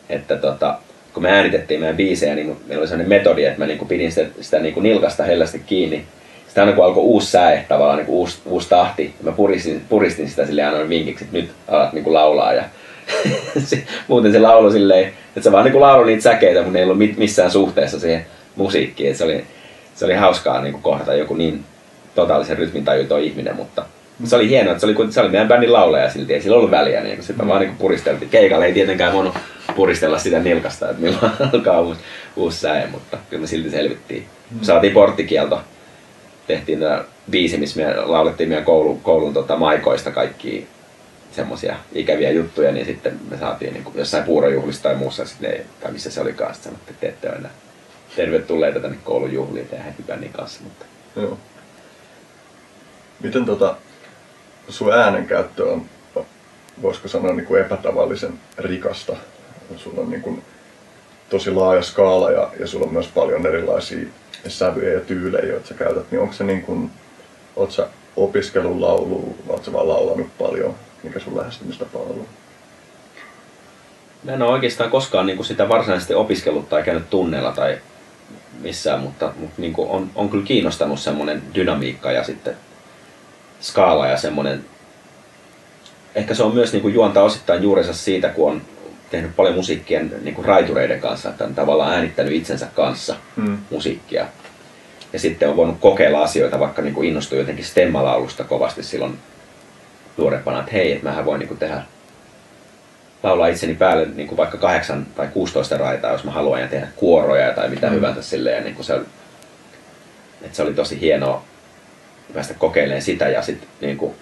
että 0.09 0.35
tota, 0.35 0.77
kun 1.13 1.23
me 1.23 1.31
äänitettiin 1.31 1.79
meidän 1.79 1.97
biisejä, 1.97 2.35
niin 2.35 2.57
meillä 2.67 2.81
oli 2.81 2.87
sellainen 2.87 3.09
metodi, 3.09 3.45
että 3.45 3.59
mä 3.59 3.65
niin 3.65 3.87
pidin 3.87 4.11
sitä, 4.11 4.29
sitä 4.41 4.59
niin 4.59 4.83
nilkasta 4.83 5.23
hellästi 5.23 5.59
kiinni. 5.59 6.05
Sitten 6.45 6.63
aina 6.63 6.75
kun 6.75 6.85
alkoi 6.85 7.03
uusi 7.03 7.31
säe, 7.31 7.65
tavallaan 7.67 7.97
niin 7.97 8.09
uusi, 8.09 8.39
uusi 8.45 8.69
tahti, 8.69 9.13
mä 9.23 9.31
puristin, 9.31 9.81
puristin 9.89 10.29
sitä 10.29 10.45
sille 10.45 10.63
aina 10.63 10.89
vinkiksi, 10.89 11.23
että 11.23 11.37
nyt 11.37 11.51
alat 11.67 11.93
niin 11.93 12.13
laulaa. 12.13 12.53
Ja 12.53 12.63
muuten 14.07 14.31
se 14.31 14.39
laulu 14.39 14.71
silleen, 14.71 15.07
että 15.07 15.41
se 15.41 15.51
vaan 15.51 15.65
niin 15.65 15.81
lauloi 15.81 16.07
niitä 16.07 16.23
säkeitä, 16.23 16.61
mutta 16.61 16.79
ei 16.79 16.83
ollut 16.83 17.17
missään 17.17 17.51
suhteessa 17.51 17.99
siihen 17.99 18.25
musiikkiin. 18.55 19.15
se 19.15 19.23
oli, 19.23 19.45
se 19.99 20.05
oli 20.05 20.13
hauskaa 20.13 20.61
niin 20.61 20.81
kohdata 20.81 21.13
joku 21.13 21.35
niin 21.35 21.65
totaalisen 22.15 22.57
rytmin 22.57 22.85
tajuton 22.85 23.21
ihminen, 23.21 23.55
mutta 23.55 23.85
se 24.23 24.35
oli 24.35 24.49
hienoa, 24.49 24.71
että 24.71 24.81
se 24.81 24.87
oli, 24.87 25.11
se 25.11 25.21
oli 25.21 25.29
meidän 25.29 25.47
bändin 25.47 25.73
laulaja 25.73 26.09
silti, 26.09 26.33
ei 26.33 26.41
sillä 26.41 26.57
ollut 26.57 26.71
väliä, 26.71 27.03
niin 27.03 27.23
sitten 27.23 27.45
mm. 27.45 27.49
vaan 27.49 27.61
niin 27.61 27.75
puristeltiin. 27.75 28.29
Keikalla 28.29 28.65
ei 28.65 28.73
tietenkään 28.73 29.13
voinut 29.13 29.35
puristella 29.75 30.19
sitä 30.19 30.39
nilkasta, 30.39 30.89
että 30.89 31.01
milloin 31.01 31.31
alkaa 31.53 31.81
uusi, 31.81 31.99
uusi 32.35 32.59
säe, 32.59 32.87
mutta 32.91 33.17
kyllä 33.29 33.41
me 33.41 33.47
silti 33.47 33.69
selvittiin. 33.69 34.25
Mm. 34.51 34.59
Saatiin 34.61 34.93
porttikielto, 34.93 35.61
tehtiin 36.47 36.79
tämä 36.79 37.03
biisi, 37.31 37.57
missä 37.57 37.81
me 37.81 37.95
laulettiin 37.95 38.49
meidän 38.49 38.65
koulun, 38.65 39.01
koulun 39.01 39.33
tota, 39.33 39.55
maikoista 39.55 40.11
kaikki 40.11 40.67
semmoisia 41.31 41.75
ikäviä 41.93 42.31
juttuja, 42.31 42.71
niin 42.71 42.85
sitten 42.85 43.19
me 43.31 43.37
saatiin 43.37 43.73
niin 43.73 43.83
kuin 43.83 43.97
jossain 43.97 44.23
puurojuhlissa 44.23 44.83
tai 44.83 44.95
muussa, 44.95 45.25
sitten 45.25 45.65
tai 45.81 45.91
missä 45.91 46.11
se 46.11 46.21
olikaan, 46.21 46.53
sitten 46.53 46.71
sanottiin, 46.71 46.93
että 46.95 47.01
te 47.01 47.07
ette 47.07 47.29
ole 47.29 47.35
enää 47.37 47.51
tervetulleita 48.15 48.79
tänne 48.79 48.97
koulun 49.03 49.33
juhliin 49.33 49.67
tehdä 49.67 49.93
bändin 50.07 50.33
kanssa. 50.33 50.63
Mutta... 50.63 50.85
Joo. 51.15 51.37
Miten 53.19 53.45
tota, 53.45 53.75
sun 54.69 54.93
äänenkäyttö 54.93 55.71
on, 55.71 55.85
voisiko 56.81 57.07
sanoa, 57.07 57.33
niin 57.33 57.45
kuin 57.45 57.61
epätavallisen 57.61 58.39
rikasta? 58.57 59.15
Sulla 59.77 60.01
on 60.01 60.09
niin 60.09 60.21
kuin 60.21 60.43
tosi 61.29 61.51
laaja 61.51 61.81
skaala 61.81 62.31
ja, 62.31 62.51
ja 62.59 62.67
sulla 62.67 62.85
on 62.85 62.93
myös 62.93 63.07
paljon 63.07 63.45
erilaisia 63.45 64.07
sävyjä 64.47 64.93
ja 64.93 64.99
tyylejä, 64.99 65.45
joita 65.45 65.67
sä 65.67 65.73
käytät. 65.73 66.11
Niin 66.11 66.21
onko 66.21 66.33
se 66.33 66.43
niin 66.43 66.61
kuin, 66.61 66.91
oot 67.55 67.71
sä 67.71 67.87
opiskellut 68.15 68.79
laulua, 68.79 69.33
vai 69.47 69.55
oot 69.55 69.65
sä 69.65 69.73
vaan 69.73 69.89
laulanut 69.89 70.37
paljon? 70.37 70.75
Mikä 71.03 71.19
sun 71.19 71.37
lähestymistapa 71.37 71.99
on 71.99 72.07
ollut? 72.07 72.27
Mä 74.23 74.31
en 74.31 74.41
ole 74.41 74.51
oikeastaan 74.51 74.89
koskaan 74.89 75.25
niin 75.25 75.37
kuin 75.37 75.45
sitä 75.47 75.69
varsinaisesti 75.69 76.13
opiskellut 76.13 76.69
tai 76.69 76.83
käynyt 76.83 77.09
tunneilla 77.09 77.51
tai 77.51 77.77
missään, 78.61 78.99
mutta, 78.99 79.33
mutta 79.39 79.61
niin 79.61 79.73
kuin 79.73 79.89
on, 79.89 80.09
on 80.15 80.29
kyllä 80.29 80.45
kiinnostanut 80.45 80.99
semmoinen 80.99 81.41
dynamiikka 81.55 82.11
ja 82.11 82.23
sitten 82.23 82.55
skaala 83.61 84.07
ja 84.07 84.17
semmoinen, 84.17 84.65
ehkä 86.15 86.33
se 86.33 86.43
on 86.43 86.53
myös 86.53 86.71
niin 86.71 86.81
kuin 86.81 86.93
juontaa 86.93 87.23
osittain 87.23 87.63
juurensa 87.63 87.93
siitä, 87.93 88.29
kun 88.29 88.51
on 88.51 88.61
tehnyt 89.11 89.35
paljon 89.35 89.55
musiikkia 89.55 90.01
niin 90.21 90.35
kuin 90.35 90.45
raitureiden 90.45 91.01
kanssa, 91.01 91.29
että 91.29 91.43
on 91.43 91.55
tavallaan 91.55 91.93
äänittänyt 91.93 92.33
itsensä 92.33 92.67
kanssa 92.75 93.15
hmm. 93.35 93.57
musiikkia. 93.69 94.25
Ja 95.13 95.19
sitten 95.19 95.49
on 95.49 95.57
voinut 95.57 95.77
kokeilla 95.79 96.21
asioita, 96.21 96.59
vaikka 96.59 96.81
niin 96.81 96.93
kuin 96.93 97.07
innostui 97.07 97.39
jotenkin 97.39 97.65
stemmalaulusta 97.65 98.43
kovasti 98.43 98.83
silloin 98.83 99.19
nuorempana, 100.17 100.59
että 100.59 100.71
hei, 100.71 100.91
että 100.91 101.03
mähän 101.03 101.25
voin 101.25 101.39
niin 101.39 101.47
kuin 101.47 101.57
tehdä 101.57 101.83
laulaa 103.23 103.47
itseni 103.47 103.75
päälle 103.75 104.07
niin 104.15 104.27
kuin 104.27 104.37
vaikka 104.37 104.57
8 104.57 105.07
tai 105.15 105.27
16 105.27 105.77
raitaa, 105.77 106.11
jos 106.11 106.23
mä 106.23 106.31
haluan, 106.31 106.61
ja 106.61 106.67
tehdä 106.67 106.87
kuoroja 106.95 107.53
tai 107.53 107.69
mitä 107.69 107.87
mm. 107.87 107.93
hyvänsä 107.93 108.21
silleen. 108.21 108.55
Ja 108.55 108.63
niin 108.63 108.75
kuin 108.75 108.85
se, 108.85 108.95
että 110.41 110.55
se 110.55 110.63
oli 110.63 110.73
tosi 110.73 111.01
hienoa 111.01 111.43
päästä 112.33 112.53
kokeilemaan 112.53 113.01
sitä 113.01 113.29
ja 113.29 113.41
sitten 113.41 113.69
niin 113.81 113.97
kuin, 113.97 114.15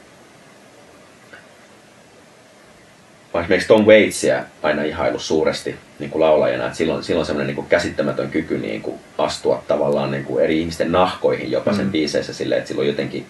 esimerkiksi 3.39 3.67
Tom 3.67 3.85
Waitsia 3.85 4.43
aina 4.63 4.83
ihailu 4.83 5.19
suuresti 5.19 5.75
niin 5.99 6.09
kuin 6.09 6.21
laulajana, 6.21 6.65
että 6.65 6.77
silloin, 6.77 7.03
silloin 7.03 7.25
semmoinen 7.25 7.55
niin 7.55 7.67
käsittämätön 7.67 8.29
kyky 8.29 8.57
niin 8.57 8.81
kuin 8.81 8.99
astua 9.17 9.63
tavallaan 9.67 10.11
niin 10.11 10.25
kuin 10.25 10.43
eri 10.43 10.59
ihmisten 10.59 10.91
nahkoihin 10.91 11.51
jopa 11.51 11.73
sen 11.73 11.85
mm. 11.85 11.91
biiseissä 11.91 12.33
silleen, 12.33 12.59
että 12.59 12.67
silloin 12.67 12.87
jotenkin 12.87 13.25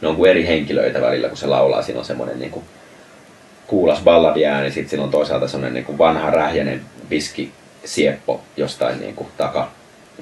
ne 0.00 0.08
on 0.08 0.16
kuin 0.16 0.30
eri 0.30 0.46
henkilöitä 0.46 1.00
välillä, 1.00 1.28
kun 1.28 1.36
se 1.36 1.46
laulaa, 1.46 1.82
siinä 1.82 1.98
on 1.98 2.04
semmoinen 2.04 2.38
niin 2.38 2.50
kuin 2.50 2.64
kuulas 3.68 4.00
balladiääni, 4.00 4.70
sitten 4.70 4.90
silloin 4.90 5.10
toisaalta 5.10 5.48
semmoinen 5.48 5.74
niin 5.74 5.84
kuin 5.84 5.98
vanha 5.98 6.30
rähjäinen 6.30 6.80
viski 7.10 7.52
sieppo 7.84 8.40
jostain 8.56 9.00
niin 9.00 9.14
kuin 9.14 9.28
taka 9.36 9.70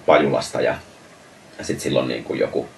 Pajulasta 0.07 0.61
ja, 0.61 0.75
ja 1.59 1.65
sitten 1.65 1.83
silloin 1.83 2.09
niin 2.09 2.25
kuin 2.25 2.41
joku 2.41 2.69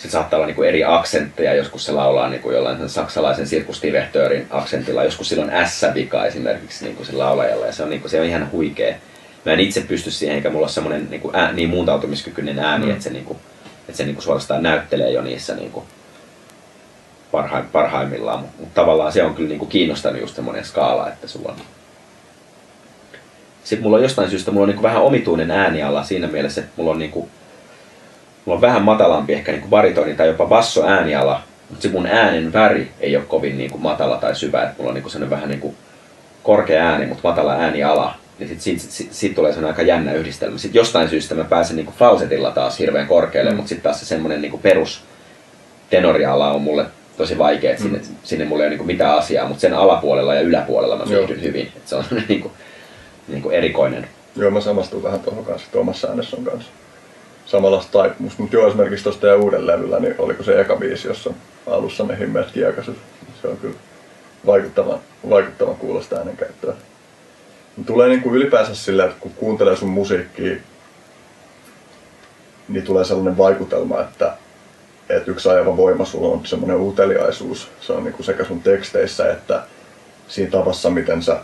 sitten 0.00 0.10
saattaa 0.10 0.36
olla 0.36 0.46
niinku 0.46 0.62
eri 0.62 0.84
aksentteja, 0.84 1.54
joskus 1.54 1.84
se 1.84 1.92
laulaa 1.92 2.28
niinku 2.28 2.50
jollain 2.50 2.88
saksalaisen 2.88 3.46
sirkusdirektöörin 3.46 4.46
aksentilla, 4.50 5.04
joskus 5.04 5.28
silloin 5.28 5.50
S-vika 5.66 6.26
esimerkiksi 6.26 6.84
niinku 6.84 7.04
se 7.04 7.12
laulajalla 7.12 7.66
ja 7.66 7.72
se 7.72 7.82
on, 7.82 7.90
niinku, 7.90 8.08
se 8.08 8.20
on 8.20 8.26
ihan 8.26 8.50
huikea. 8.52 8.94
Mä 9.44 9.52
en 9.52 9.60
itse 9.60 9.80
pysty 9.80 10.10
siihen, 10.10 10.36
eikä 10.36 10.50
mulla 10.50 10.64
ole 10.64 10.72
semmoinen 10.72 11.06
niinku 11.10 11.30
ää, 11.34 11.52
niin 11.52 11.68
muuntautumiskykyinen 11.68 12.58
ääni, 12.58 12.86
mm. 12.86 12.92
että 12.92 13.04
se, 13.04 13.10
niinku, 13.10 13.36
että 13.88 13.96
se 13.96 14.04
niinku 14.04 14.22
suorastaan 14.22 14.62
näyttelee 14.62 15.10
jo 15.10 15.22
niissä 15.22 15.54
niinku 15.54 15.84
parhaim, 17.32 17.64
parhaimmillaan, 17.72 18.40
mutta 18.40 18.56
mut 18.60 18.74
tavallaan 18.74 19.12
se 19.12 19.22
on 19.22 19.34
kyllä 19.34 19.48
niinku 19.48 19.66
kiinnostanut 19.66 20.20
just 20.20 20.36
semmoinen 20.36 20.64
skaala, 20.64 21.08
että 21.08 21.28
sulla 21.28 21.48
on 21.48 21.56
sitten 23.64 23.82
mulla 23.82 23.96
on 23.96 24.02
jostain 24.02 24.30
syystä 24.30 24.50
mulla 24.50 24.64
on 24.64 24.68
niinku 24.68 24.82
vähän 24.82 25.02
omituinen 25.02 25.50
ääniala 25.50 26.04
siinä 26.04 26.26
mielessä, 26.26 26.60
että 26.60 26.72
mulla 26.76 26.90
on 26.90 26.98
niinku 26.98 27.28
mulla 28.44 28.56
on 28.56 28.60
vähän 28.60 28.82
matalampi 28.82 29.32
ehkä 29.32 29.52
niin 29.52 29.60
kuin 29.60 29.70
baritoni 29.70 30.14
tai 30.14 30.26
jopa 30.26 30.46
basso 30.46 30.86
ääniala, 30.86 31.42
mutta 31.68 31.82
se 31.82 31.88
mun 31.88 32.06
äänen 32.06 32.52
väri 32.52 32.90
ei 33.00 33.16
ole 33.16 33.24
kovin 33.24 33.58
niin 33.58 33.70
kuin 33.70 33.82
matala 33.82 34.16
tai 34.16 34.34
syvä, 34.36 34.62
että 34.62 34.74
mulla 34.78 34.90
on 34.90 34.94
niin 34.94 35.02
kuin 35.02 35.30
vähän 35.30 35.48
niin 35.48 35.60
kuin 35.60 35.76
korkea 36.42 36.84
ääni, 36.84 37.06
mutta 37.06 37.28
matala 37.28 37.52
ääniala. 37.52 38.14
Ja 38.38 38.46
sitten 38.46 38.62
siitä, 38.62 38.82
siitä, 38.88 39.14
siitä 39.14 39.34
tulee 39.34 39.52
sellainen 39.52 39.78
aika 39.78 39.92
jännä 39.92 40.12
yhdistelmä. 40.12 40.58
Sitten 40.58 40.78
jostain 40.78 41.08
syystä 41.08 41.34
mä 41.34 41.44
pääsen 41.44 41.76
niin 41.76 41.86
kuin 41.86 41.96
falsetilla 41.96 42.50
taas 42.50 42.78
hirveän 42.78 43.06
korkealle, 43.06 43.50
mm. 43.50 43.56
mutta 43.56 43.68
sitten 43.68 43.82
taas 43.82 44.00
se 44.00 44.06
semmoinen 44.06 44.42
niin 44.42 44.50
kuin 44.50 44.62
perus 44.62 45.04
tenoriala 45.90 46.52
on 46.52 46.62
mulle 46.62 46.86
tosi 47.20 47.38
vaikea, 47.38 47.70
että 47.70 47.84
mm. 47.84 47.90
sinne, 47.90 48.06
sinne 48.22 48.44
mulla 48.44 48.64
ei 48.64 48.68
ole 48.68 48.76
niin 48.76 48.86
mitään 48.86 49.16
asiaa, 49.16 49.48
mutta 49.48 49.60
sen 49.60 49.74
alapuolella 49.74 50.34
ja 50.34 50.40
yläpuolella 50.40 50.96
mä 50.96 51.04
viihdyn 51.08 51.42
hyvin. 51.42 51.66
Että 51.76 51.88
se 51.88 51.96
on 51.96 52.04
niin 52.28 52.40
kuin, 52.40 52.52
niin 53.28 53.42
kuin 53.42 53.54
erikoinen. 53.54 54.08
Joo, 54.36 54.50
mä 54.50 54.60
samastun 54.60 55.02
vähän 55.02 55.20
tuohon 55.20 55.44
kanssa 55.44 55.68
Tuomas 55.72 56.00
Säänesson 56.00 56.44
kanssa 56.44 56.70
samanlaista 57.46 57.92
taipumusta. 57.92 58.42
Mutta 58.42 58.56
joo, 58.56 58.68
esimerkiksi 58.68 59.04
tuosta 59.04 59.26
ja 59.26 59.36
uuden 59.36 59.66
levyllä, 59.66 60.00
niin 60.00 60.14
oliko 60.18 60.42
se 60.42 60.60
eka 60.60 60.76
biisi, 60.76 61.08
jossa 61.08 61.30
alussa 61.66 62.04
ne 62.04 62.18
himmeät 62.18 62.50
kiekaiset. 62.52 62.94
Se 63.42 63.48
on 63.48 63.56
kyllä 63.56 63.76
vaikuttava, 64.46 64.98
vaikuttava 65.30 65.74
kuulosta 65.74 66.16
äänenkäyttöä. 66.16 66.74
Tulee 67.86 68.08
niin 68.08 68.22
kuin 68.22 68.34
ylipäänsä 68.34 68.74
sillä, 68.74 69.04
että 69.04 69.16
kun 69.20 69.32
kuuntelee 69.36 69.76
sun 69.76 69.88
musiikkia, 69.88 70.56
niin 72.68 72.84
tulee 72.84 73.04
sellainen 73.04 73.38
vaikutelma, 73.38 74.00
että, 74.00 74.36
että 75.16 75.30
yksi 75.30 75.48
ajava 75.48 75.76
voima 75.76 76.04
sulla 76.04 76.28
on 76.28 76.46
semmoinen 76.46 76.80
uteliaisuus. 76.80 77.68
Se 77.80 77.92
on 77.92 78.04
niin 78.04 78.14
kuin 78.14 78.26
sekä 78.26 78.44
sun 78.44 78.62
teksteissä 78.62 79.32
että 79.32 79.62
siinä 80.28 80.50
tavassa, 80.50 80.90
miten 80.90 81.22
sä 81.22 81.40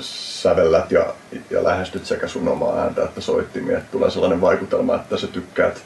sävellät 0.00 0.92
ja, 0.92 1.14
ja 1.50 1.64
lähestyt 1.64 2.06
sekä 2.06 2.28
sun 2.28 2.48
omaa 2.48 2.78
ääntä 2.78 3.02
että 3.02 3.20
soittimia. 3.20 3.78
Että 3.78 3.92
tulee 3.92 4.10
sellainen 4.10 4.40
vaikutelma, 4.40 4.94
että 4.94 5.16
sä 5.16 5.26
tykkäät 5.26 5.82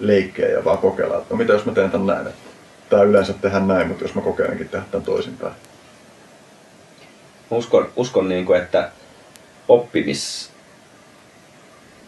leikkeä 0.00 0.48
ja 0.48 0.64
vaan 0.64 0.78
kokeilla, 0.78 1.16
että 1.16 1.26
no 1.30 1.36
mitä 1.36 1.52
jos 1.52 1.66
mä 1.66 1.72
teen 1.72 1.90
tän 1.90 2.06
näin. 2.06 2.26
Tää 2.90 3.02
yleensä 3.02 3.32
tehdään 3.32 3.68
näin, 3.68 3.88
mutta 3.88 4.04
jos 4.04 4.14
mä 4.14 4.20
kokeilenkin 4.20 4.68
tehdä 4.68 4.84
tän 4.90 5.02
toisinpäin. 5.02 5.54
Uskon, 7.50 7.88
uskon 7.96 8.28
niin 8.28 8.46
kuin, 8.46 8.62
että 8.62 8.90
oppimis 9.68 10.50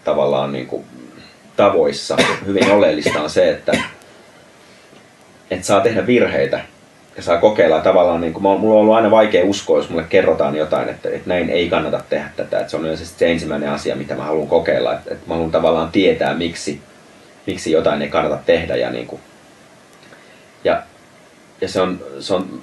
tavallaan 0.04 0.52
niin 0.52 0.66
kuin 0.66 0.84
tavoissa 1.56 2.16
hyvin 2.46 2.70
oleellista 2.70 3.22
on 3.22 3.30
se, 3.30 3.50
että, 3.50 3.72
että 5.50 5.66
saa 5.66 5.80
tehdä 5.80 6.06
virheitä 6.06 6.60
ja 7.16 7.22
saa 7.22 7.38
kokeilla 7.38 7.80
tavallaan, 7.80 8.20
niin 8.20 8.32
kuin, 8.32 8.42
mulla 8.42 8.74
on 8.74 8.80
ollut 8.80 8.94
aina 8.94 9.10
vaikea 9.10 9.44
uskoa, 9.44 9.78
jos 9.78 9.90
mulle 9.90 10.04
kerrotaan 10.08 10.56
jotain, 10.56 10.88
että, 10.88 11.08
että 11.08 11.28
näin 11.28 11.50
ei 11.50 11.68
kannata 11.68 12.00
tehdä 12.08 12.30
tätä. 12.36 12.58
Että 12.58 12.70
se 12.70 12.76
on 12.76 12.84
yleensä 12.84 13.06
se 13.06 13.30
ensimmäinen 13.30 13.70
asia, 13.70 13.96
mitä 13.96 14.14
mä 14.14 14.24
haluan 14.24 14.48
kokeilla. 14.48 14.92
Että, 14.92 15.14
että 15.14 15.28
mä 15.28 15.34
haluan 15.34 15.50
tavallaan 15.50 15.92
tietää, 15.92 16.34
miksi, 16.34 16.80
miksi 17.46 17.72
jotain 17.72 18.02
ei 18.02 18.08
kannata 18.08 18.38
tehdä. 18.46 18.76
Ja, 18.76 18.90
niin 18.90 19.06
kuin, 19.06 19.20
ja, 20.64 20.82
ja 21.60 21.68
se, 21.68 21.80
on, 21.80 22.00
se, 22.20 22.34
on, 22.34 22.60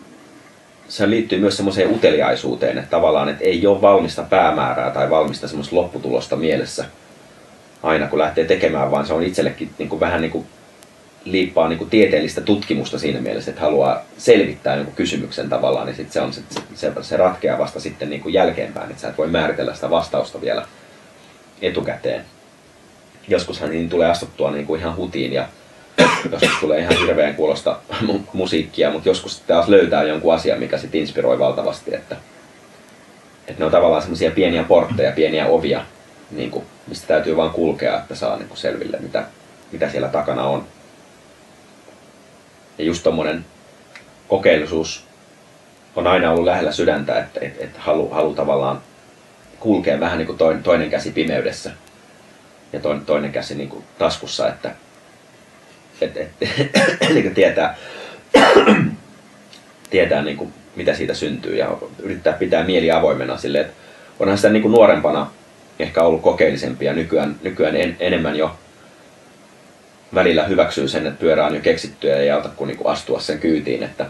se 0.88 1.10
liittyy 1.10 1.40
myös 1.40 1.58
semmoiseen 1.58 1.92
uteliaisuuteen, 1.92 2.78
että 2.78 2.90
tavallaan 2.90 3.30
että 3.30 3.44
ei 3.44 3.68
ole 3.68 3.82
valmista 3.82 4.24
päämäärää 4.24 4.92
tai 4.92 5.10
valmista 5.10 5.48
semmoista 5.48 5.76
lopputulosta 5.76 6.36
mielessä 6.36 6.86
aina 7.84 8.08
kun 8.08 8.20
lähtee 8.20 8.46
tekemään, 8.46 8.92
vaan 8.92 9.06
se 9.06 9.14
on 9.14 9.24
itsellekin 9.24 9.70
niin 9.78 9.90
kuin 9.90 10.00
vähän 10.00 10.22
niin 10.22 10.32
kuin 10.32 10.46
liippaa 11.32 11.70
niin 11.70 11.78
kuin 11.78 11.90
tieteellistä 11.90 12.42
tutkimusta 12.42 13.00
siinä 13.00 13.22
mielessä, 13.22 13.52
että 13.52 13.62
haluaa 13.62 14.02
selvittää 14.18 14.76
jonkun 14.76 14.96
kysymyksen 14.96 15.50
tavallaan, 15.50 15.86
niin 15.86 15.96
sit 15.96 16.12
se, 16.12 16.22
on, 16.22 16.34
se, 16.34 16.42
se, 16.76 16.92
se 17.02 17.18
ratkeaa 17.18 17.58
vasta 17.58 17.80
sitten 17.80 18.10
niin 18.10 18.22
kuin 18.22 18.34
jälkeenpäin, 18.34 18.90
että 18.90 19.02
sä 19.02 19.10
et 19.10 19.18
voi 19.18 19.28
määritellä 19.28 19.76
sitä 19.76 19.90
vastausta 19.90 20.42
vielä 20.42 20.66
etukäteen. 21.62 22.26
Joskushan 23.28 23.70
niin 23.70 23.90
tulee 23.90 24.10
astuttua 24.10 24.52
niin 24.52 24.66
kuin 24.66 24.80
ihan 24.80 24.96
hutiin 24.96 25.34
ja 25.34 25.48
joskus 26.32 26.60
tulee 26.60 26.80
ihan 26.80 26.98
hirveän 26.98 27.36
kuulosta 27.36 27.80
musiikkia, 28.34 28.92
mutta 28.92 29.10
joskus 29.10 29.42
taas 29.42 29.68
löytää 29.68 30.04
jonkun 30.04 30.34
asian, 30.34 30.60
mikä 30.60 30.78
sitten 30.78 31.02
inspiroi 31.02 31.40
valtavasti, 31.40 31.96
että, 31.96 32.16
että 33.48 33.60
ne 33.60 33.66
on 33.66 33.72
tavallaan 33.72 34.02
semmoisia 34.02 34.32
pieniä 34.32 34.64
portteja, 34.64 35.12
pieniä 35.12 35.48
ovia, 35.48 35.86
niin 36.32 36.52
kuin, 36.52 36.66
mistä 36.88 37.08
täytyy 37.08 37.38
vaan 37.38 37.50
kulkea, 37.50 37.98
että 37.98 38.16
saa 38.16 38.38
niin 38.38 38.48
kuin 38.48 38.58
selville, 38.58 38.98
mitä, 39.00 39.24
mitä 39.72 39.90
siellä 39.90 40.08
takana 40.08 40.44
on. 40.44 40.68
Ja 42.78 42.86
just 42.86 43.04
tommonen 43.04 43.46
kokeellisuus 44.28 45.04
on 45.96 46.08
aina 46.08 46.32
ollut 46.32 46.46
lähellä 46.46 46.72
sydäntä, 46.72 47.20
että 47.20 47.40
et, 47.42 47.56
et 47.60 47.78
halu, 47.78 48.10
halu 48.10 48.34
tavallaan 48.34 48.82
kulkea 49.60 50.00
vähän 50.00 50.18
niin 50.18 50.28
kuin 50.28 50.38
toinen, 50.38 50.64
toinen 50.64 50.90
käsi 50.90 51.12
pimeydessä 51.12 51.72
ja 52.74 52.80
toinen, 52.80 53.06
toinen 53.06 53.32
käsi 53.32 53.56
niin 53.56 53.70
kuin 53.70 53.84
taskussa, 53.98 54.48
että 54.48 54.72
et, 56.02 56.18
et, 56.18 56.30
niin 57.14 57.34
tietää, 57.34 57.78
tietää 59.90 60.22
niin 60.22 60.38
kuin, 60.38 60.54
mitä 60.76 60.94
siitä 60.94 61.14
syntyy 61.14 61.56
ja 61.56 61.78
yrittää 62.00 62.34
pitää 62.34 62.64
mieli 62.64 62.92
avoimena 62.92 63.38
sille, 63.38 63.60
että 63.60 63.74
onhan 64.20 64.38
sitä 64.38 64.50
niin 64.50 64.62
kuin 64.62 64.72
nuorempana 64.72 65.32
ehkä 65.80 66.04
ollut 66.04 66.22
kokeellisempi 66.22 66.86
ja 66.86 66.94
nykyään, 66.94 67.36
nykyään 67.44 67.76
en, 67.76 67.98
enemmän 68.00 68.36
jo 68.36 68.56
välillä 70.16 70.44
hyväksyy 70.44 70.88
sen, 70.88 71.08
että 71.08 71.20
pyörä 71.20 71.46
on 71.46 71.56
jo 71.56 71.62
keksitty 71.62 72.08
ja 72.08 72.18
ei 72.18 72.32
auta 72.32 72.50
kuin 72.50 72.68
niinku 72.68 72.88
astua 72.88 73.20
sen 73.20 73.40
kyytiin. 73.40 73.84
Että, 73.84 74.06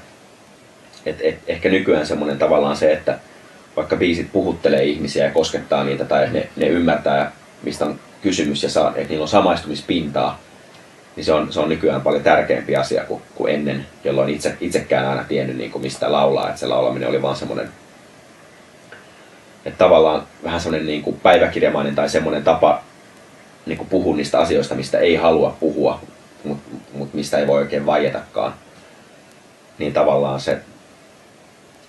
et, 1.06 1.18
et, 1.22 1.40
ehkä 1.48 1.70
nykyään 1.70 2.06
semmoinen 2.06 2.38
tavallaan 2.38 2.78
se, 2.78 2.94
että 2.94 3.20
vaikka 3.76 3.96
biisit 3.96 4.32
puhuttelee 4.32 4.84
ihmisiä 4.84 5.26
ja 5.26 5.32
koskettaa 5.32 5.84
niitä 5.84 6.06
tai 6.06 6.30
ne, 6.32 6.48
ne 6.56 6.68
ymmärtää, 6.68 7.32
mistä 7.64 7.86
on 7.86 8.00
kysymys 8.22 8.64
ja 8.64 8.70
saa, 8.70 8.94
että 8.96 9.10
niillä 9.10 9.24
on 9.24 9.28
samaistumispintaa, 9.28 10.40
niin 11.16 11.26
se 11.26 11.34
on, 11.34 11.54
se 11.54 11.60
on 11.60 11.70
nykyään 11.70 12.02
paljon 12.02 12.24
tärkeämpi 12.24 12.76
asia 12.76 13.04
kuin, 13.04 13.22
kuin 13.36 13.54
ennen, 13.54 13.86
jolloin 14.04 14.30
itse, 14.30 14.58
itsekään 14.62 15.08
aina 15.08 15.24
tiennyt 15.24 15.58
niin 15.58 15.72
kuin 15.72 15.82
mistä 15.82 16.12
laulaa, 16.12 16.48
että 16.48 16.60
se 16.60 16.68
laulaminen 16.68 17.10
oli 17.10 17.22
vaan 17.22 17.36
semmoinen 17.36 17.70
että 19.68 19.78
tavallaan 19.78 20.24
vähän 20.44 20.62
semmoinen 20.62 20.88
niin 20.88 21.02
kuin 21.02 21.20
päiväkirjamainen 21.24 21.96
tai 21.96 22.10
semmoinen 22.10 22.44
tapa 22.44 22.84
niin 23.68 23.78
kuin 23.78 23.90
puhua 23.90 24.16
niistä 24.16 24.40
asioista, 24.40 24.76
mistä 24.76 25.00
ei 25.00 25.16
halua 25.16 25.58
puhua, 25.60 26.02
mutta 26.44 26.70
mut 26.94 27.14
mistä 27.14 27.38
ei 27.38 27.48
voi 27.48 27.62
oikein 27.62 27.86
vaietakaan. 27.86 28.54
Niin 29.78 29.94
tavallaan 29.94 30.40
se, 30.40 30.58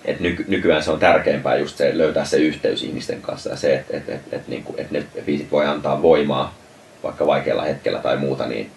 että 0.05 0.23
nyky, 0.23 0.45
nykyään 0.47 0.83
se 0.83 0.91
on 0.91 0.99
tärkeämpää 0.99 1.55
just 1.55 1.77
se 1.77 1.97
löytää 1.97 2.25
se 2.25 2.37
yhteys 2.37 2.83
ihmisten 2.83 3.21
kanssa 3.21 3.49
ja 3.49 3.55
se, 3.55 3.75
että 3.75 3.97
et, 3.97 4.09
et, 4.09 4.21
et, 4.31 4.47
niin 4.47 4.65
et 4.77 4.91
ne 4.91 5.05
biisit 5.25 5.51
voi 5.51 5.65
antaa 5.65 6.01
voimaa 6.01 6.55
vaikka 7.03 7.27
vaikealla 7.27 7.63
hetkellä 7.63 7.99
tai 7.99 8.17
muuta, 8.17 8.47
niin, 8.47 8.71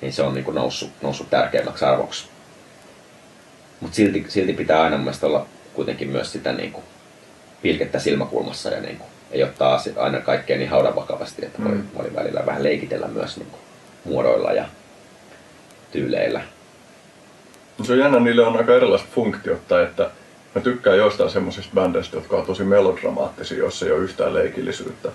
niin 0.00 0.12
se 0.12 0.22
on 0.22 0.34
niin 0.34 0.44
kuin 0.44 0.54
noussut, 0.54 0.90
noussut 1.02 1.30
tärkeämmäksi 1.30 1.84
arvoksi. 1.84 2.28
Mutta 3.80 3.96
silti, 3.96 4.24
silti 4.28 4.52
pitää 4.52 4.82
aina 4.82 4.98
mielestäni 4.98 5.32
olla 5.32 5.46
kuitenkin 5.74 6.08
myös 6.08 6.32
sitä 6.32 6.52
niin 6.52 6.72
kuin 6.72 6.84
pilkettä 7.62 7.98
silmäkulmassa 7.98 8.70
ja 8.70 8.80
niin 8.80 8.96
kuin, 8.96 9.08
ei 9.30 9.42
ottaa 9.42 9.80
aina 9.96 10.20
kaikkea 10.20 10.56
niin 10.56 10.70
haudan 10.70 10.96
vakavasti, 10.96 11.44
että 11.44 11.64
voi, 11.64 11.72
mm. 11.72 11.82
voi 11.98 12.10
välillä 12.14 12.46
vähän 12.46 12.62
leikitellä 12.62 13.08
myös 13.08 13.36
niin 13.36 13.50
kuin, 13.50 13.60
muodoilla 14.04 14.52
ja 14.52 14.64
tyyleillä. 15.92 16.40
Se 17.82 17.92
on 17.92 17.98
jännä, 17.98 18.20
niille 18.20 18.46
on 18.46 18.56
aika 18.56 18.74
erilaiset 18.74 19.08
funktiot, 19.08 19.68
tai 19.68 19.82
että 19.82 20.10
mä 20.54 20.60
tykkään 20.60 20.98
jostain 20.98 21.30
semmoisista 21.30 21.74
bändeistä, 21.74 22.16
jotka 22.16 22.36
on 22.36 22.46
tosi 22.46 22.64
melodramaattisia, 22.64 23.58
jos 23.58 23.82
ei 23.82 23.92
ole 23.92 24.02
yhtään 24.02 24.34
leikillisyyttä. 24.34 25.08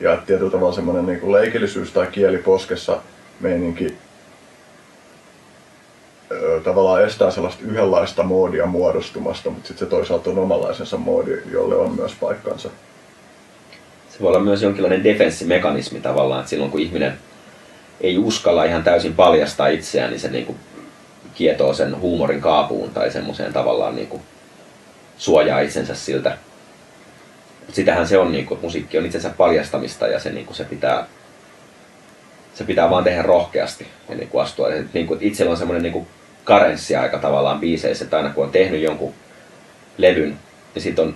Ja 0.00 0.16
tietyllä 0.16 0.50
tavalla 0.50 0.74
semmoinen 0.74 1.06
niin 1.06 1.32
leikillisyys 1.32 1.92
tai 1.92 2.06
kieli 2.06 2.38
poskessa 2.38 3.00
meininki 3.40 3.96
tavallaan 6.64 7.04
estää 7.04 7.30
sellaista 7.30 7.62
yhdenlaista 7.64 8.22
moodia 8.22 8.66
muodostumasta, 8.66 9.50
mutta 9.50 9.68
sitten 9.68 9.86
se 9.86 9.90
toisaalta 9.90 10.30
on 10.30 10.38
omalaisensa 10.38 10.96
moodi, 10.96 11.42
jolle 11.52 11.76
on 11.76 11.96
myös 11.96 12.14
paikkansa. 12.20 12.70
Se 14.16 14.22
voi 14.22 14.28
olla 14.28 14.40
myös 14.40 14.62
jonkinlainen 14.62 15.04
defenssimekanismi 15.04 16.00
tavallaan, 16.00 16.40
että 16.40 16.50
silloin 16.50 16.70
kun 16.70 16.80
ihminen 16.80 17.18
ei 18.00 18.18
uskalla 18.18 18.64
ihan 18.64 18.84
täysin 18.84 19.14
paljastaa 19.14 19.66
itseään, 19.68 20.10
niin 20.10 20.20
se 20.20 20.30
niin 20.30 20.46
kuin 20.46 20.58
kietoo 21.34 21.74
sen 21.74 22.00
huumorin 22.00 22.40
kaapuun 22.40 22.90
tai 22.90 23.10
semmoiseen 23.10 23.52
tavallaan 23.52 23.96
niin 23.96 24.08
kuin 24.08 24.22
suojaa 25.18 25.60
itsensä 25.60 25.94
siltä. 25.94 26.38
Sitähän 27.72 28.08
se 28.08 28.18
on, 28.18 28.32
niin 28.32 28.46
kuin, 28.46 28.60
musiikki 28.62 28.98
on 28.98 29.06
itsensä 29.06 29.30
paljastamista 29.36 30.06
ja 30.06 30.20
se, 30.20 30.32
niin 30.32 30.46
kuin, 30.46 30.56
se 30.56 30.64
pitää 30.64 31.06
se 32.54 32.64
pitää 32.64 32.90
vaan 32.90 33.04
tehdä 33.04 33.22
rohkeasti 33.22 33.86
ja 34.08 34.14
niin 34.14 34.28
kuin 34.28 34.42
astua. 34.42 34.68
Ja 34.68 34.84
niin 34.92 35.06
kuin, 35.06 35.22
itsellä 35.22 35.50
on 35.50 35.56
semmoinen 35.56 35.82
niin 35.82 35.92
kuin 35.92 36.06
aika 37.00 37.18
tavallaan 37.18 37.60
biiseissä, 37.60 38.04
että 38.04 38.16
aina 38.16 38.30
kun 38.30 38.44
on 38.44 38.50
tehnyt 38.50 38.82
jonkun 38.82 39.14
levyn, 39.98 40.38
niin 40.74 40.82
sitten 40.82 41.04
on 41.04 41.14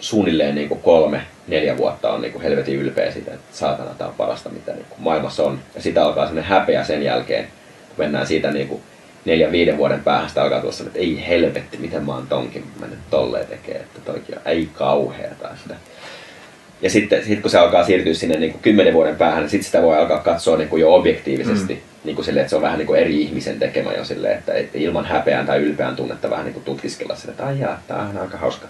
suunnilleen 0.00 0.54
niin 0.54 0.68
kuin 0.68 0.82
kolme, 0.82 1.26
neljä 1.48 1.76
vuotta 1.76 2.12
on 2.12 2.22
niin 2.22 2.32
kuin 2.32 2.42
helvetin 2.42 2.76
ylpeä 2.76 3.10
siitä, 3.10 3.34
että 3.34 3.56
saatana 3.56 3.90
tämä 3.98 4.08
on 4.08 4.16
parasta, 4.16 4.48
mitä 4.48 4.72
niin 4.72 4.86
kuin 4.88 5.02
maailmassa 5.02 5.42
on. 5.42 5.58
Ja 5.74 5.82
sitten 5.82 6.02
alkaa 6.02 6.26
sellainen 6.26 6.50
häpeä 6.50 6.84
sen 6.84 7.02
jälkeen, 7.02 7.44
kun 7.88 7.96
mennään 7.98 8.26
siitä 8.26 8.50
niin 8.50 8.68
kuin 8.68 8.82
neljän, 9.24 9.52
viiden 9.52 9.76
vuoden 9.76 10.04
päähän, 10.04 10.28
sitä 10.28 10.42
alkaa 10.42 10.60
tuossa, 10.60 10.84
että 10.84 10.98
ei 10.98 11.24
helvetti, 11.28 11.76
miten 11.76 12.04
mä 12.04 12.14
oon 12.14 12.26
tonkin 12.26 12.64
mennyt 12.80 12.98
tolleen 13.10 13.46
tekee, 13.46 13.76
että 13.76 14.00
toikin 14.04 14.34
on, 14.34 14.42
ei 14.44 14.68
kauheata. 14.74 15.48
Sitä 15.62 15.74
ja 16.82 16.90
sitten 16.90 17.24
sit 17.24 17.40
kun 17.40 17.50
se 17.50 17.58
alkaa 17.58 17.84
siirtyä 17.84 18.14
sinne 18.14 18.38
niin 18.38 18.52
kuin 18.52 18.62
kymmenen 18.62 18.94
vuoden 18.94 19.16
päähän, 19.16 19.40
niin 19.40 19.50
sitten 19.50 19.66
sitä 19.66 19.82
voi 19.82 19.98
alkaa 19.98 20.18
katsoa 20.18 20.56
niin 20.56 20.68
kuin 20.68 20.80
jo 20.80 20.94
objektiivisesti. 20.94 21.74
Mm. 21.74 21.80
Niin 22.04 22.16
kuin 22.16 22.24
sille, 22.24 22.40
että 22.40 22.50
se 22.50 22.56
on 22.56 22.62
vähän 22.62 22.78
niin 22.78 22.86
kuin 22.86 23.00
eri 23.00 23.22
ihmisen 23.22 23.58
tekemä 23.58 23.92
jo 23.92 24.04
sille, 24.04 24.32
että 24.32 24.52
ilman 24.74 25.04
häpeään 25.04 25.46
tai 25.46 25.58
ylpeän 25.58 25.96
tunnetta 25.96 26.30
vähän 26.30 26.44
niin 26.44 26.54
kuin 26.54 26.64
tutkiskella 26.64 27.16
sille, 27.16 27.30
että 27.30 27.46
aijaa, 27.46 27.82
tämä 27.88 28.00
on 28.00 28.18
aika 28.18 28.38
hauska. 28.38 28.66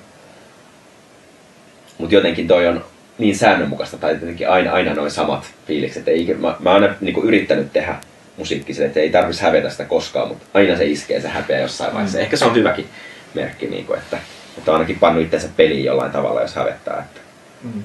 Mutta 1.98 2.14
jotenkin 2.14 2.48
toi 2.48 2.66
on 2.66 2.84
niin 3.18 3.36
säännönmukaista 3.36 3.96
tai 3.96 4.12
jotenkin 4.12 4.50
aina, 4.50 4.72
aina 4.72 4.94
noin 4.94 5.10
samat 5.10 5.44
fiilikset. 5.66 6.08
Ei, 6.08 6.34
mä, 6.38 6.56
mä 6.60 6.72
oon 6.72 6.82
aina 6.82 6.94
niin 7.00 7.14
kuin 7.14 7.26
yrittänyt 7.26 7.72
tehdä 7.72 7.96
musiikki 8.36 8.74
sille, 8.74 8.86
että 8.86 9.00
ei 9.00 9.10
tarvitsisi 9.10 9.44
hävetä 9.44 9.70
sitä 9.70 9.84
koskaan, 9.84 10.28
mutta 10.28 10.46
aina 10.54 10.76
se 10.76 10.84
iskee 10.84 11.20
se 11.20 11.28
häpeä 11.28 11.60
jossain 11.60 11.94
vaiheessa. 11.94 12.18
Mm. 12.18 12.22
Ehkä 12.22 12.36
se 12.36 12.44
on 12.44 12.54
hyväkin 12.54 12.86
merkki, 13.34 13.66
niin 13.66 13.86
kuin, 13.86 13.98
että, 13.98 14.18
että 14.58 14.70
on 14.70 14.74
ainakin 14.74 14.98
pannut 14.98 15.24
itsensä 15.24 15.48
peliin 15.56 15.84
jollain 15.84 16.12
tavalla, 16.12 16.42
jos 16.42 16.54
hävettää. 16.54 16.98
Että. 16.98 17.20
Mm 17.62 17.82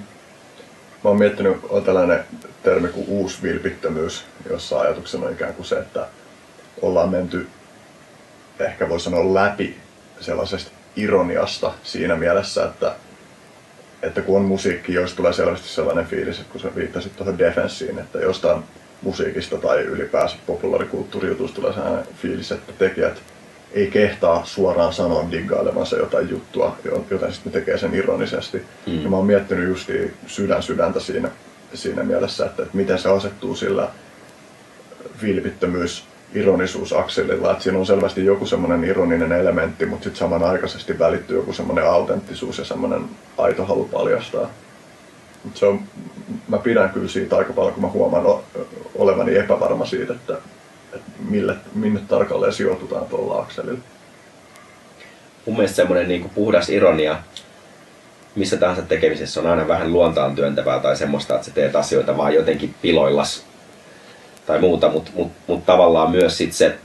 mä 1.04 1.10
oon 1.10 1.20
miettinyt, 1.20 1.58
on 1.70 1.84
tällainen 1.84 2.26
termi 2.64 2.88
kuin 2.88 3.06
uusvilpittömyys, 3.08 4.26
jossa 4.50 4.80
ajatuksena 4.80 5.26
on 5.26 5.34
ikään 5.34 5.54
kuin 5.54 5.66
se, 5.66 5.80
että 5.80 6.08
ollaan 6.82 7.10
menty, 7.10 7.48
ehkä 8.60 8.90
voi 8.90 9.00
sanoa 9.00 9.34
läpi 9.34 9.78
sellaisesta 10.20 10.72
ironiasta 10.96 11.74
siinä 11.84 12.16
mielessä, 12.16 12.66
että, 12.66 12.96
että 14.02 14.22
kun 14.22 14.38
on 14.38 14.46
musiikki, 14.46 14.94
jos 14.94 15.14
tulee 15.14 15.34
selvästi 15.34 15.68
sellainen 15.68 16.06
fiilis, 16.06 16.40
että 16.40 16.52
kun 16.52 16.62
sä 16.62 16.76
viittasit 16.76 17.16
tuohon 17.16 17.38
defenssiin, 17.38 18.00
että 18.00 18.20
jostain 18.20 18.64
musiikista 19.02 19.58
tai 19.58 19.80
ylipäänsä 19.80 20.36
populaarikulttuurijutusta 20.48 21.56
tulee 21.56 21.74
sellainen 21.74 22.06
fiilis, 22.22 22.52
että 22.52 22.74
tekijät 22.74 23.22
ei 23.72 23.88
kehtaa 23.88 24.46
suoraan 24.46 24.94
sanoa 24.94 25.28
diggailevansa 25.32 25.98
jotain 25.98 26.30
juttua, 26.30 26.78
joten 27.12 27.34
sitten 27.34 27.52
tekee 27.52 27.78
sen 27.78 27.94
ironisesti. 27.94 28.66
Mm. 28.88 29.04
Ja 29.04 29.10
mä 29.10 29.16
oon 29.16 29.26
miettinyt 29.26 29.70
justi 29.70 30.14
sydän 30.28 30.64
sydäntä 30.64 31.00
siinä, 31.00 31.30
siinä 31.74 32.04
mielessä, 32.04 32.46
että, 32.46 32.64
että 32.64 32.78
miten 32.78 33.00
se 33.00 33.10
asettuu 33.10 33.56
sillä 33.56 33.90
vilpittömyys 35.22 36.04
ironisuusakselilla, 36.34 37.52
että 37.52 37.64
siinä 37.64 37.80
on 37.80 37.86
selvästi 37.86 38.26
joku 38.26 38.46
semmoinen 38.46 38.84
ironinen 38.84 39.32
elementti, 39.32 39.86
mutta 39.86 40.04
sitten 40.04 40.20
samanaikaisesti 40.20 41.00
välittyy 41.00 41.38
joku 41.38 41.54
semmoinen 41.54 41.88
autenttisuus 41.88 42.58
ja 42.58 42.66
semmoinen 42.66 43.04
aito 43.38 43.66
halu 43.66 43.86
paljastaa. 43.86 44.50
Mut 45.44 45.58
se 45.58 45.66
on, 45.66 45.80
mä 46.48 46.58
pidän 46.58 46.90
kyllä 46.90 47.08
siitä 47.08 47.38
aika 47.38 47.54
paljon, 47.54 47.74
kun 47.74 47.84
mä 47.84 47.90
huomaan 47.90 48.44
olevani 48.96 49.38
epävarma 49.38 49.86
siitä, 49.86 50.14
että 50.14 50.38
että 50.94 51.12
mille, 51.30 51.56
minne 51.76 52.02
tarkalleen 52.08 52.54
sijoitutaan 52.54 53.06
tuolla 53.06 53.40
akselilla. 53.40 53.80
Mun 55.46 55.56
mielestä 55.56 55.76
semmoinen 55.76 56.08
niin 56.08 56.32
puhdas 56.36 56.70
ironia 56.70 57.18
missä 58.36 58.58
tahansa 58.58 58.82
tekemisessä 58.82 59.40
on 59.40 59.48
aina 59.48 59.68
vähän 59.68 59.94
luontaan 59.94 60.36
työntävää 60.36 60.80
tai 60.80 60.98
semmoista, 60.98 61.36
että 61.36 61.46
sä 61.46 61.54
teet 61.54 61.76
asioita 61.76 62.18
vaan 62.18 62.34
jotenkin 62.34 62.76
piloillas 62.82 63.46
tai 64.46 64.60
muuta, 64.60 64.90
mutta 64.90 65.12
mut, 65.16 65.32
mut 65.48 65.66
tavallaan 65.66 66.12
myös 66.12 66.38
sit 66.38 66.54
se 66.54 66.76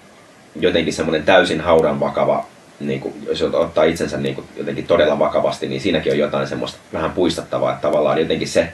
jotenkin 0.60 0.92
semmoinen 0.92 1.22
täysin 1.22 1.60
haudan 1.60 2.00
vakava, 2.00 2.46
niin 2.80 3.00
kuin, 3.00 3.14
jos 3.26 3.42
ottaa 3.42 3.84
itsensä 3.84 4.16
niin 4.16 4.34
kuin 4.34 4.46
jotenkin 4.56 4.86
todella 4.86 5.18
vakavasti, 5.18 5.68
niin 5.68 5.80
siinäkin 5.80 6.12
on 6.12 6.18
jotain 6.18 6.46
semmoista 6.46 6.78
vähän 6.92 7.10
puistattavaa, 7.10 7.72
että 7.72 7.82
tavallaan 7.88 8.18
jotenkin 8.18 8.48
se, 8.48 8.68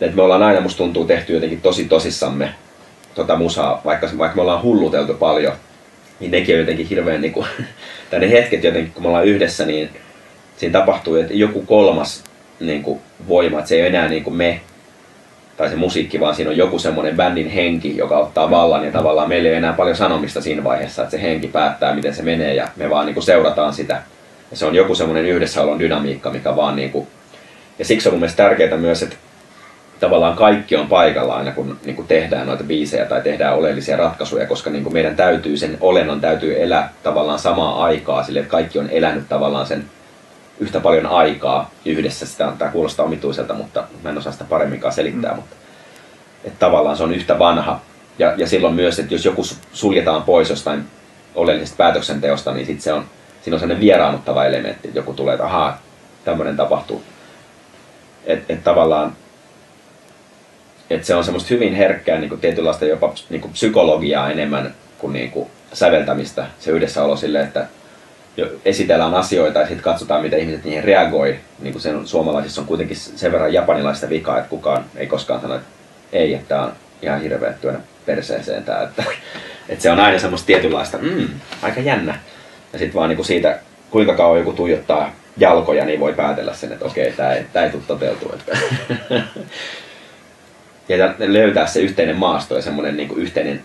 että 0.00 0.16
me 0.16 0.22
ollaan 0.22 0.42
aina, 0.42 0.60
musta 0.60 0.78
tuntuu, 0.78 1.04
tehty 1.04 1.34
jotenkin 1.34 1.60
tosi 1.60 1.84
tosissamme 1.84 2.54
tota 3.14 3.36
musaa, 3.36 3.80
vaikka, 3.84 4.08
vaikka 4.18 4.36
me 4.36 4.42
ollaan 4.42 4.62
hulluteltu 4.62 5.14
paljon, 5.14 5.52
niin 6.20 6.30
nekin 6.30 6.54
on 6.54 6.60
jotenkin 6.60 6.86
hirveän, 6.86 7.20
niin 7.20 7.32
kuin, 7.32 7.46
tai 8.10 8.20
ne 8.20 8.30
hetket 8.30 8.64
jotenkin, 8.64 8.92
kun 8.92 9.02
me 9.02 9.08
ollaan 9.08 9.26
yhdessä, 9.26 9.66
niin 9.66 9.90
siinä 10.56 10.78
tapahtuu 10.80 11.16
että 11.16 11.34
joku 11.34 11.62
kolmas 11.62 12.24
niin 12.60 12.82
kuin, 12.82 13.00
voima, 13.28 13.58
että 13.58 13.68
se 13.68 13.74
ei 13.74 13.86
enää 13.86 14.08
niin 14.08 14.24
kuin 14.24 14.36
me 14.36 14.60
tai 15.56 15.68
se 15.68 15.76
musiikki, 15.76 16.20
vaan 16.20 16.34
siinä 16.34 16.50
on 16.50 16.56
joku 16.56 16.78
semmoinen 16.78 17.16
bändin 17.16 17.50
henki, 17.50 17.96
joka 17.96 18.18
ottaa 18.18 18.50
vallan 18.50 18.84
ja 18.84 18.92
tavallaan 18.92 19.28
meillä 19.28 19.48
ei 19.48 19.54
enää 19.54 19.72
paljon 19.72 19.96
sanomista 19.96 20.40
siinä 20.40 20.64
vaiheessa, 20.64 21.02
että 21.02 21.10
se 21.10 21.22
henki 21.22 21.48
päättää, 21.48 21.94
miten 21.94 22.14
se 22.14 22.22
menee 22.22 22.54
ja 22.54 22.68
me 22.76 22.90
vaan 22.90 23.06
niin 23.06 23.14
kuin 23.14 23.24
seurataan 23.24 23.74
sitä. 23.74 24.02
Ja 24.50 24.56
se 24.56 24.66
on 24.66 24.74
joku 24.74 24.94
semmoinen 24.94 25.26
yhdessäolon 25.26 25.78
dynamiikka, 25.78 26.30
mikä 26.30 26.56
vaan 26.56 26.76
niin 26.76 26.90
kuin... 26.90 27.06
Ja 27.78 27.84
siksi 27.84 28.08
on 28.08 28.12
mun 28.12 28.20
mielestä 28.20 28.42
tärkeää 28.42 28.76
myös, 28.76 29.02
että 29.02 29.16
tavallaan 30.00 30.36
kaikki 30.36 30.76
on 30.76 30.86
paikalla 30.86 31.36
aina, 31.36 31.52
kun 31.52 31.78
niin 31.84 31.96
kuin 31.96 32.08
tehdään 32.08 32.46
noita 32.46 32.64
biisejä 32.64 33.04
tai 33.04 33.22
tehdään 33.22 33.56
oleellisia 33.56 33.96
ratkaisuja, 33.96 34.46
koska 34.46 34.70
niin 34.70 34.82
kuin 34.82 34.92
meidän 34.92 35.16
täytyy, 35.16 35.56
sen 35.56 35.78
olennon 35.80 36.20
täytyy 36.20 36.62
elää 36.62 36.92
tavallaan 37.02 37.38
samaa 37.38 37.84
aikaa, 37.84 38.22
sille 38.22 38.38
että 38.38 38.50
kaikki 38.50 38.78
on 38.78 38.90
elänyt 38.90 39.28
tavallaan 39.28 39.66
sen 39.66 39.84
yhtä 40.60 40.80
paljon 40.80 41.06
aikaa 41.06 41.70
yhdessä. 41.84 42.26
Sitä, 42.26 42.52
tämä 42.58 42.70
kuulostaa 42.70 43.06
omituiselta, 43.06 43.54
mutta 43.54 43.84
mä 44.02 44.10
en 44.10 44.18
osaa 44.18 44.32
sitä 44.32 44.44
paremminkaan 44.44 44.94
selittää, 44.94 45.30
mm. 45.30 45.36
mutta 45.36 45.56
että 46.44 46.58
tavallaan 46.58 46.96
se 46.96 47.02
on 47.02 47.14
yhtä 47.14 47.38
vanha. 47.38 47.80
Ja, 48.18 48.34
ja 48.36 48.46
silloin 48.46 48.74
myös, 48.74 48.98
että 48.98 49.14
jos 49.14 49.24
joku 49.24 49.42
suljetaan 49.72 50.22
pois 50.22 50.50
jostain 50.50 50.84
oleellisesta 51.34 51.76
päätöksenteosta, 51.76 52.54
niin 52.54 52.66
sit 52.66 52.80
se 52.80 52.92
on, 52.92 53.04
siinä 53.42 53.54
on 53.54 53.60
sellainen 53.60 53.80
vieraannuttava 53.80 54.44
elementti, 54.44 54.88
että 54.88 54.98
joku 54.98 55.12
tulee, 55.12 55.34
että 55.34 55.46
ahaa, 55.46 55.80
tämmöinen 56.24 56.56
tapahtuu. 56.56 57.02
Että 58.24 58.52
et 58.52 58.64
tavallaan 58.64 59.12
että 60.90 61.06
se 61.06 61.14
on 61.14 61.24
semmoista 61.24 61.54
hyvin 61.54 61.74
herkkää 61.74 62.18
niin 62.18 62.28
kuin 62.28 62.40
tietynlaista 62.40 62.84
jopa 62.84 63.14
niin 63.30 63.40
kuin 63.40 63.52
psykologiaa 63.52 64.30
enemmän 64.30 64.74
kuin, 64.98 65.12
niin 65.12 65.30
kuin 65.30 65.50
säveltämistä. 65.72 66.46
Se 66.58 66.70
yhdessäolo 66.70 67.16
sille, 67.16 67.40
että 67.40 67.66
esitellään 68.64 69.14
asioita 69.14 69.58
ja 69.58 69.66
sitten 69.66 69.84
katsotaan, 69.84 70.22
miten 70.22 70.40
ihmiset 70.40 70.64
niihin 70.64 70.84
reagoi. 70.84 71.36
Niin 71.58 71.72
kuin 71.72 71.82
sen, 71.82 72.06
suomalaisissa 72.06 72.60
on 72.60 72.66
kuitenkin 72.66 72.96
sen 72.96 73.32
verran 73.32 73.52
japanilaista 73.52 74.08
vikaa, 74.08 74.38
että 74.38 74.50
kukaan 74.50 74.84
ei 74.96 75.06
koskaan 75.06 75.40
sano, 75.40 75.54
että 75.54 75.66
ei, 76.12 76.34
että 76.34 76.48
tämä 76.48 76.62
on 76.62 76.72
ihan 77.02 77.20
hirveä 77.20 77.52
työnä 77.52 77.78
perseeseen 78.06 78.64
tämä. 78.64 78.82
Että, 78.82 79.04
että 79.68 79.82
se 79.82 79.90
on 79.90 80.00
aina 80.00 80.18
semmoista 80.18 80.46
tietynlaista, 80.46 80.98
mm, 80.98 81.28
aika 81.62 81.80
jännä. 81.80 82.18
Ja 82.72 82.78
sitten 82.78 82.94
vaan 82.94 83.08
niin 83.08 83.16
kuin 83.16 83.26
siitä, 83.26 83.58
kuinka 83.90 84.14
kauan 84.14 84.38
joku 84.38 84.52
tuijottaa 84.52 85.12
jalkoja, 85.36 85.84
niin 85.84 86.00
voi 86.00 86.12
päätellä 86.12 86.54
sen, 86.54 86.72
että 86.72 86.84
okei, 86.84 87.12
tämä 87.12 87.32
ei, 87.32 87.44
tämä 87.52 87.64
ei 87.64 87.72
tule 87.72 87.82
toteutua. 87.86 88.34
Että 88.34 88.58
ja 90.88 91.14
löytää 91.18 91.66
se 91.66 91.80
yhteinen 91.80 92.16
maasto 92.16 92.56
ja 92.56 92.62
semmoinen 92.62 92.96
niin 92.96 93.08
kuin 93.08 93.20
yhteinen 93.20 93.64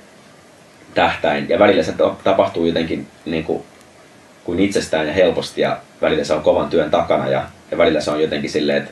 tähtäin. 0.94 1.50
Ja 1.50 1.60
välillä 1.60 1.84
se 1.84 1.94
tapahtuu 2.24 2.66
jotenkin 2.66 3.08
niin 3.26 3.44
kuin, 3.44 3.64
kuin 4.44 4.60
itsestään 4.60 5.08
ja 5.08 5.14
helposti 5.14 5.62
ja 5.62 5.80
välillä 6.02 6.24
se 6.24 6.34
on 6.34 6.44
kovan 6.44 6.70
työn 6.70 6.92
takana 6.92 7.30
ja, 7.30 7.48
ja 7.72 7.78
välillä 7.78 8.02
se 8.02 8.12
on 8.12 8.22
jotenkin 8.22 8.50
silleen, 8.50 8.78
että 8.78 8.92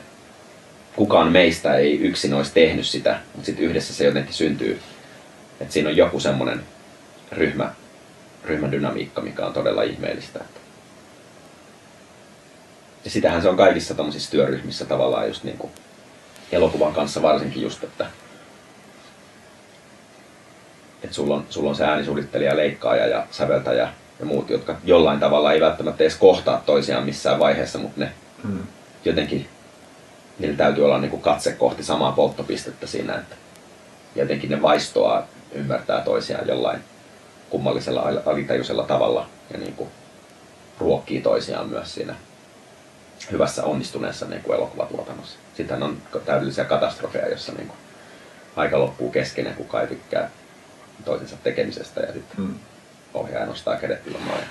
kukaan 0.96 1.32
meistä 1.32 1.74
ei 1.74 2.00
yksin 2.00 2.34
olisi 2.34 2.52
tehnyt 2.54 2.86
sitä, 2.86 3.18
mutta 3.34 3.46
sitten 3.46 3.64
yhdessä 3.64 3.94
se 3.94 4.04
jotenkin 4.04 4.34
syntyy. 4.34 4.80
Että 5.60 5.72
siinä 5.72 5.88
on 5.88 5.96
joku 5.96 6.20
semmoinen 6.20 6.62
ryhmä, 7.32 7.72
ryhmädynamiikka, 8.44 9.20
mikä 9.20 9.46
on 9.46 9.52
todella 9.52 9.82
ihmeellistä. 9.82 10.40
Ja 13.04 13.10
sitähän 13.10 13.42
se 13.42 13.48
on 13.48 13.56
kaikissa 13.56 13.94
tämmöisissä 13.94 14.30
työryhmissä 14.30 14.84
tavallaan 14.84 15.28
just 15.28 15.44
niin 15.44 15.58
kuin 15.58 15.72
elokuvan 16.52 16.92
kanssa 16.92 17.22
varsinkin 17.22 17.62
just, 17.62 17.84
että, 17.84 18.06
että 21.02 21.14
sulla, 21.14 21.34
on, 21.34 21.46
sulla 21.50 21.70
on 21.70 21.76
se 21.76 21.84
äänisuunnittelija, 21.84 22.56
leikkaaja 22.56 23.06
ja 23.06 23.26
säveltäjä 23.30 23.88
ja 24.20 24.26
muut, 24.26 24.50
jotka 24.50 24.76
jollain 24.84 25.20
tavalla 25.20 25.52
ei 25.52 25.60
välttämättä 25.60 26.04
edes 26.04 26.16
kohtaa 26.16 26.62
toisiaan 26.66 27.04
missään 27.04 27.38
vaiheessa, 27.38 27.78
mutta 27.78 28.00
ne 28.00 28.12
hmm. 28.42 28.66
jotenkin, 29.04 29.48
niillä 30.38 30.56
täytyy 30.56 30.84
olla 30.84 30.98
niin 30.98 31.10
kuin 31.10 31.22
katse 31.22 31.52
kohti 31.52 31.84
samaa 31.84 32.12
polttopistettä 32.12 32.86
siinä, 32.86 33.14
että 33.14 33.36
jotenkin 34.16 34.50
ne 34.50 34.62
vaistoa 34.62 35.24
ymmärtää 35.52 36.00
toisiaan 36.00 36.48
jollain 36.48 36.80
kummallisella 37.50 38.02
alitajuisella 38.26 38.82
tavalla 38.82 39.26
ja 39.52 39.58
niin 39.58 39.74
kuin 39.74 39.90
ruokkii 40.78 41.20
toisiaan 41.20 41.68
myös 41.68 41.94
siinä 41.94 42.14
hyvässä 43.30 43.64
onnistuneessa 43.64 44.26
niin 44.26 44.42
kuin 44.42 44.56
elokuvatuotannossa. 44.56 45.38
Sitten 45.56 45.82
on 45.82 45.98
täydellisiä 46.24 46.64
katastrofeja, 46.64 47.28
jossa 47.28 47.52
niin 47.52 47.66
kuin 47.66 47.78
aika 48.56 48.78
loppuu 48.78 49.10
kesken 49.10 49.46
ja 49.46 49.52
kukaan 49.52 49.82
ei 49.82 49.88
tykkää 49.88 50.30
toisensa 51.04 51.36
tekemisestä 51.42 52.00
ja 52.00 52.12
sitten 52.12 52.36
hmm. 52.36 52.54
Ohjaaja 53.14 53.46
nostaa 53.46 53.76
kädet 53.76 54.06
ilmaan 54.06 54.38
ja 54.38 54.46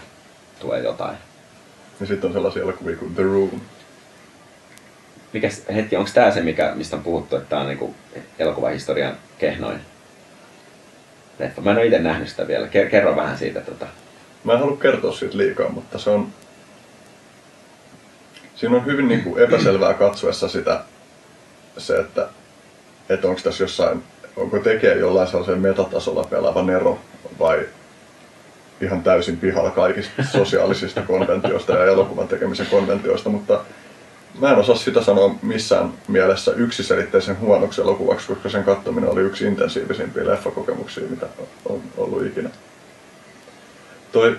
tulee 0.59 0.79
jotain. 0.79 1.17
Ja 1.99 2.05
sitten 2.05 2.27
on 2.27 2.33
sellaisia 2.33 2.61
elokuvia 2.61 2.95
kuin 2.95 3.15
The 3.15 3.23
Room. 3.23 3.61
Mikäs, 5.33 5.63
hetki, 5.75 5.95
onko 5.95 6.11
tämä 6.13 6.31
se, 6.31 6.41
mikä, 6.41 6.71
mistä 6.75 6.95
on 6.95 7.03
puhuttu, 7.03 7.35
että 7.35 7.49
tämä 7.49 7.61
on 7.61 7.67
niin 7.67 7.95
elokuvahistorian 8.39 9.17
kehnoin 9.37 9.79
leffa? 11.39 11.61
Mä 11.61 11.71
en 11.71 11.77
ole 11.77 11.85
itse 11.85 11.99
nähnyt 11.99 12.29
sitä 12.29 12.47
vielä. 12.47 12.67
Kerro 12.67 13.15
vähän 13.15 13.37
siitä. 13.37 13.61
Tota. 13.61 13.87
Mä 14.43 14.53
en 14.53 14.59
halua 14.59 14.77
kertoa 14.77 15.11
siitä 15.11 15.37
liikaa, 15.37 15.69
mutta 15.69 15.97
se 15.99 16.09
on 16.09 16.27
siinä 18.59 18.75
on 18.75 18.85
hyvin 18.85 19.07
niin 19.07 19.23
kuin 19.23 19.43
epäselvää 19.43 19.93
katsoessa 19.93 20.47
sitä, 20.47 20.83
se, 21.77 21.97
että, 21.97 22.27
että 23.09 23.27
onko 23.27 23.41
tässä 23.43 23.63
jossain, 23.63 24.03
onko 24.35 24.59
tekijä 24.59 24.93
jollain 24.93 25.27
sellaisen 25.27 25.59
metatasolla 25.59 26.23
pelaava 26.23 26.63
Nero 26.63 26.99
vai 27.39 27.67
ihan 28.81 29.03
täysin 29.03 29.37
pihalla 29.37 29.71
kaikista 29.71 30.23
sosiaalisista 30.37 31.01
konventioista 31.01 31.73
ja 31.73 31.85
elokuvan 31.85 32.27
tekemisen 32.27 32.65
konventioista, 32.65 33.29
mutta 33.29 33.61
mä 34.39 34.51
en 34.51 34.57
osaa 34.57 34.75
sitä 34.75 35.01
sanoa 35.01 35.35
missään 35.41 35.93
mielessä 36.07 36.51
yksiselitteisen 36.51 37.39
huonoksi 37.39 37.81
elokuvaksi, 37.81 38.27
koska 38.27 38.49
sen 38.49 38.63
katsominen 38.63 39.09
oli 39.09 39.21
yksi 39.21 39.45
intensiivisimpiä 39.45 40.27
leffakokemuksia, 40.27 41.03
mitä 41.09 41.25
on 41.65 41.81
ollut 41.97 42.25
ikinä. 42.25 42.49
Toi, 44.11 44.37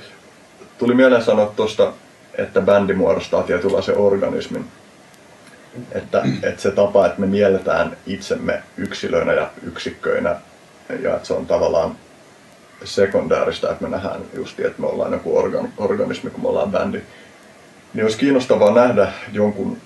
tuli 0.79 0.95
mieleen 0.95 1.23
sanoa 1.23 1.53
tuosta 1.57 1.93
että 2.39 2.61
bändi 2.61 2.95
muodostaa 2.95 3.43
tietynlaisen 3.43 3.97
organismin. 3.97 4.65
Että, 5.93 6.23
että 6.43 6.63
se 6.63 6.71
tapa, 6.71 7.07
että 7.07 7.21
me 7.21 7.27
mielletään 7.27 7.97
itsemme 8.07 8.63
yksilöinä 8.77 9.33
ja 9.33 9.51
yksikköinä 9.63 10.37
ja 11.03 11.17
että 11.17 11.27
se 11.27 11.35
on 11.35 11.47
tavallaan 11.47 11.97
sekundääristä, 12.85 13.71
että 13.71 13.85
me 13.85 13.91
nähdään 13.91 14.21
just, 14.35 14.61
että 14.61 14.81
me 14.81 14.87
ollaan 14.87 15.13
joku 15.13 15.39
organ, 15.39 15.69
organismi, 15.79 16.31
kun 16.31 16.43
me 16.43 16.49
ollaan 16.49 16.71
bändi. 16.71 17.01
Niin 17.95 18.05
olisi 18.05 18.19
kiinnostavaa 18.19 18.75
nähdä 18.75 19.13
jonkun 19.33 19.77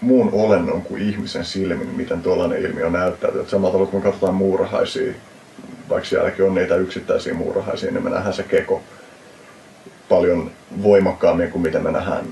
muun 0.00 0.30
olennon 0.32 0.82
kuin 0.82 1.02
ihmisen 1.02 1.44
silmin, 1.44 1.88
miten 1.96 2.22
tuollainen 2.22 2.62
ilmiö 2.62 2.90
näyttää. 2.90 3.30
Että 3.34 3.50
samalla 3.50 3.72
tavalla, 3.72 3.90
kun 3.90 4.00
me 4.00 4.04
katsotaan 4.04 4.34
muurahaisia, 4.34 5.12
vaikka 5.88 6.08
sielläkin 6.08 6.44
on 6.44 6.54
niitä 6.54 6.76
yksittäisiä 6.76 7.34
muurahaisia, 7.34 7.90
niin 7.90 8.04
me 8.04 8.10
nähdään 8.10 8.34
se 8.34 8.42
keko 8.42 8.82
paljon 10.08 10.50
voimakkaammin 10.82 11.50
kuin 11.50 11.62
miten 11.62 11.82
me 11.82 11.90
nähdään 11.90 12.24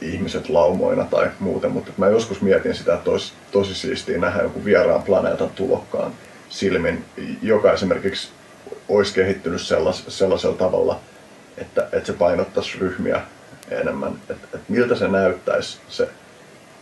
ihmiset 0.00 0.48
laumoina 0.48 1.04
tai 1.04 1.30
muuten, 1.40 1.70
mutta 1.70 1.92
mä 1.96 2.08
joskus 2.08 2.42
mietin 2.42 2.74
sitä, 2.74 2.94
että 2.94 3.10
olisi 3.10 3.32
tosi 3.52 3.74
siistiä 3.74 4.18
nähdä 4.18 4.42
joku 4.42 4.64
vieraan 4.64 5.02
planeetan 5.02 5.50
tulokkaan 5.50 6.12
silmin, 6.48 7.04
joka 7.42 7.72
esimerkiksi 7.72 8.28
olisi 8.88 9.14
kehittynyt 9.14 9.60
sellas, 9.62 10.04
sellaisella 10.08 10.56
tavalla, 10.56 11.00
että, 11.58 11.88
että 11.92 12.06
se 12.06 12.12
painottaisi 12.12 12.78
ryhmiä 12.78 13.20
enemmän, 13.70 14.12
että, 14.30 14.34
että 14.54 14.58
miltä 14.68 14.94
se 14.94 15.08
näyttäisi 15.08 15.78
se, 15.88 16.08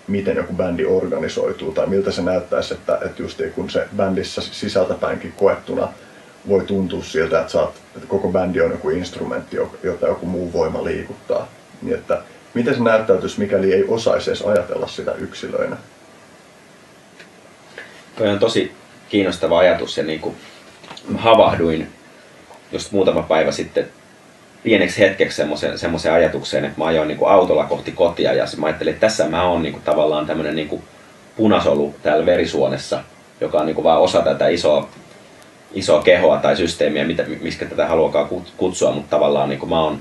miten 0.09 0.36
joku 0.36 0.52
bändi 0.52 0.85
organisoituu, 0.85 1.72
tai 1.72 1.86
miltä 1.86 2.10
se 2.10 2.22
näyttäisi, 2.22 2.74
että, 2.74 2.98
että 3.05 3.22
just 3.22 3.40
kun 3.55 3.70
se 3.70 3.89
bändissä 3.97 4.40
sisältäpäinkin 4.40 5.32
koettuna 5.32 5.89
voi 6.48 6.64
tuntua 6.64 7.02
siltä, 7.02 7.40
että, 7.40 7.52
saat, 7.52 7.74
että 7.97 8.09
koko 8.09 8.28
bändi 8.28 8.60
on 8.60 8.70
joku 8.70 8.90
instrumentti, 8.90 9.56
jota 9.82 10.06
joku 10.06 10.26
muu 10.26 10.52
voima 10.52 10.85
liikuttaa. 10.85 11.48
Niin 11.82 11.94
että 11.94 12.22
miten 12.55 12.74
se 12.74 12.82
näyttäytyisi, 12.82 13.40
mikäli 13.40 13.72
ei 13.72 13.85
osaisi 13.89 14.31
edes 14.31 14.43
ajatella 14.43 14.86
sitä 14.86 15.12
yksilöinä? 15.12 15.76
Toi 18.16 18.28
on 18.28 18.39
tosi 18.39 18.72
kiinnostava 19.09 19.59
ajatus 19.59 19.97
ja 19.97 20.05
niin 20.05 20.20
kuin 20.20 20.36
havahduin 21.16 21.89
just 22.72 22.93
muutama 22.93 23.22
päivä 23.22 23.52
sitten 23.52 23.89
pieneksi 24.62 25.01
hetkeksi 25.01 25.36
semmoisen, 25.36 25.78
semmoisen 25.78 26.12
ajatukseen, 26.12 26.64
että 26.64 26.78
mä 26.78 26.85
ajoin 26.85 27.09
niin 27.09 27.18
kuin 27.18 27.31
autolla 27.31 27.64
kohti 27.64 27.93
kotia 27.93 28.32
ja 28.32 28.44
mä 28.56 28.66
ajattelin, 28.66 28.94
että 28.94 29.06
tässä 29.06 29.28
mä 29.28 29.48
oon 29.48 29.62
niin 29.62 29.72
kuin 29.72 29.82
tavallaan 29.85 30.26
tämmöinen 30.26 30.56
niin 30.56 30.68
kuin 30.68 30.82
punasolu 31.36 31.94
täällä 32.02 32.26
verisuonessa, 32.26 33.01
joka 33.40 33.59
on 33.59 33.66
niin 33.66 33.74
kuin 33.74 33.85
vaan 33.85 34.01
osa 34.01 34.22
tätä 34.22 34.48
isoa 34.48 34.89
isoa 35.74 36.02
kehoa 36.02 36.39
tai 36.39 36.56
systeemiä, 36.56 37.05
mitä, 37.05 37.24
miskä 37.40 37.66
tätä 37.66 37.86
haluakaan 37.86 38.28
kutsua, 38.56 38.93
mutta 38.93 39.16
tavallaan 39.16 39.48
niin 39.48 39.59
kuin 39.59 39.70
mä 39.70 39.81
oon 39.81 39.98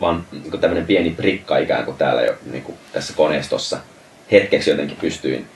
vaan 0.00 0.26
niin 0.32 0.60
tämmöinen 0.60 0.86
pieni 0.86 1.10
prikka 1.10 1.58
ikään 1.58 1.84
kuin 1.84 1.96
täällä 1.96 2.22
jo 2.22 2.34
niin 2.50 2.62
kuin 2.62 2.78
tässä 2.92 3.12
koneistossa. 3.16 3.78
Hetkeksi 4.32 4.70
jotenkin 4.70 4.96
pystyin 5.00 5.46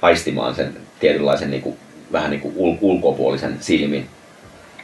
haistimaan 0.00 0.54
sen 0.54 0.76
tietynlaisen 1.00 1.50
niin 1.50 1.62
kuin 1.62 1.78
vähän 2.12 2.30
niin 2.30 2.40
kuin 2.40 2.54
ul- 2.54 2.78
ulkopuolisen 2.80 3.56
silmin. 3.60 4.08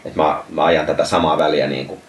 Et 0.04 0.14
mä, 0.16 0.42
mä 0.48 0.64
ajan 0.64 0.86
tätä 0.86 1.04
samaa 1.04 1.38
väliä 1.38 1.66
niin 1.66 1.86
kuin 1.86 2.00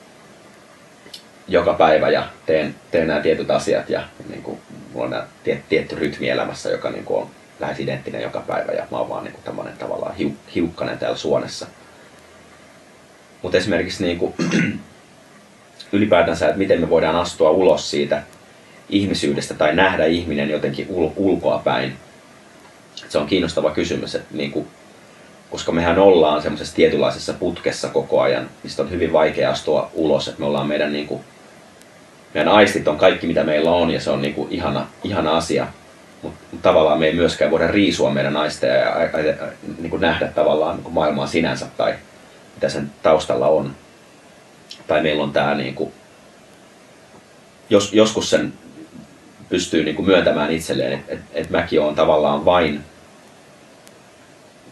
joka 1.48 1.73
päivä 1.73 2.10
ja 2.10 2.27
teen, 2.45 2.76
teen 2.91 3.07
nämä 3.07 3.19
tietyt 3.19 3.52
asiat 3.52 3.90
ja 3.90 4.03
niin 4.30 4.44
kuin, 4.44 4.60
mulla 4.94 5.06
on 5.06 5.11
nämä 5.11 5.27
tiet, 5.44 5.69
tietty 5.69 5.95
rytmi 5.95 6.30
elämässä, 6.30 6.69
joka 6.69 6.90
niin 6.90 7.03
kuin 7.03 7.22
on 7.22 7.30
lähes 7.60 7.80
identtinen 7.80 8.22
joka 8.22 8.40
päivä 8.40 8.72
ja 8.72 8.88
mä 8.91 8.98
oon 8.98 9.10
vaan 9.10 9.23
niin 9.23 9.34
kuin 9.34 9.44
tämmöinen 9.44 9.77
tavallaan 9.77 10.15
hiu, 10.15 10.31
hiukkanen 10.56 10.98
täällä 10.98 11.18
suonessa. 11.18 11.68
Mutta 13.41 13.57
esimerkiksi 13.57 14.03
niin 14.03 14.18
kuin, 14.18 14.34
ylipäätänsä, 15.91 16.45
että 16.45 16.57
miten 16.57 16.81
me 16.81 16.90
voidaan 16.90 17.15
astua 17.15 17.49
ulos 17.49 17.91
siitä 17.91 18.23
ihmisyydestä 18.90 19.53
tai 19.53 19.76
nähdä 19.76 20.06
ihminen 20.06 20.49
jotenkin 20.49 20.88
ul- 20.90 21.14
ulkoa 21.15 21.61
päin. 21.64 21.94
Se 23.10 23.18
on 23.18 23.27
kiinnostava 23.27 23.72
kysymys, 23.72 24.15
että 24.15 24.27
niin 24.31 24.52
kuin, 24.52 24.68
koska 25.54 25.72
mehän 25.72 26.00
ollaan 26.00 26.42
semmoisessa 26.42 26.76
tietynlaisessa 26.76 27.34
putkessa 27.34 27.90
koko 27.90 28.22
ajan, 28.22 28.50
mistä 28.64 28.82
on 28.82 28.92
hyvin 28.92 29.14
vaikea 29.14 29.52
astua 29.52 29.92
ulos, 29.94 30.28
että 30.28 30.40
me 30.40 30.46
ollaan 30.46 30.68
meidän 30.68 30.94
niin 30.94 31.08
kuin, 31.08 31.22
meidän 32.34 32.54
aistit 32.54 32.88
on 32.88 32.98
kaikki 32.98 33.28
mitä 33.28 33.44
meillä 33.44 33.72
on 33.72 33.92
ja 33.92 34.00
se 34.00 34.10
on 34.10 34.22
niin 34.22 34.34
kuin 34.34 34.52
ihana, 34.52 34.88
ihana 35.04 35.38
asia, 35.38 35.68
mutta 36.22 36.40
tavallaan 36.62 37.00
me 37.00 37.06
ei 37.06 37.14
myöskään 37.14 37.52
voida 37.52 37.68
riisua 37.68 38.12
meidän 38.12 38.38
aisteja 38.38 38.76
ja, 38.76 39.20
ja, 39.20 39.20
ja 39.20 39.36
niin 39.78 39.90
kuin 39.90 40.02
nähdä 40.02 40.28
tavallaan 40.28 40.76
niin 40.76 40.84
kuin 40.84 40.94
maailmaa 40.94 41.28
sinänsä 41.28 41.66
tai 41.78 41.96
mitä 42.56 42.70
sen 42.70 42.92
taustalla 43.04 43.48
on. 43.48 43.76
Tai 44.88 45.02
meillä 45.02 45.24
on 45.24 45.34
tämä, 45.34 45.56
niin 45.56 45.76
kuin, 45.76 45.94
jos, 47.70 47.94
joskus 47.94 48.30
sen 48.30 48.54
pystyy 49.50 49.84
niin 49.84 49.96
kuin 49.96 50.06
myöntämään 50.06 50.52
itselleen, 50.52 50.94
että 50.94 51.14
et, 51.14 51.20
et 51.34 51.50
mäkin 51.50 51.82
olen 51.82 51.96
tavallaan 51.96 52.46
vain 52.46 52.84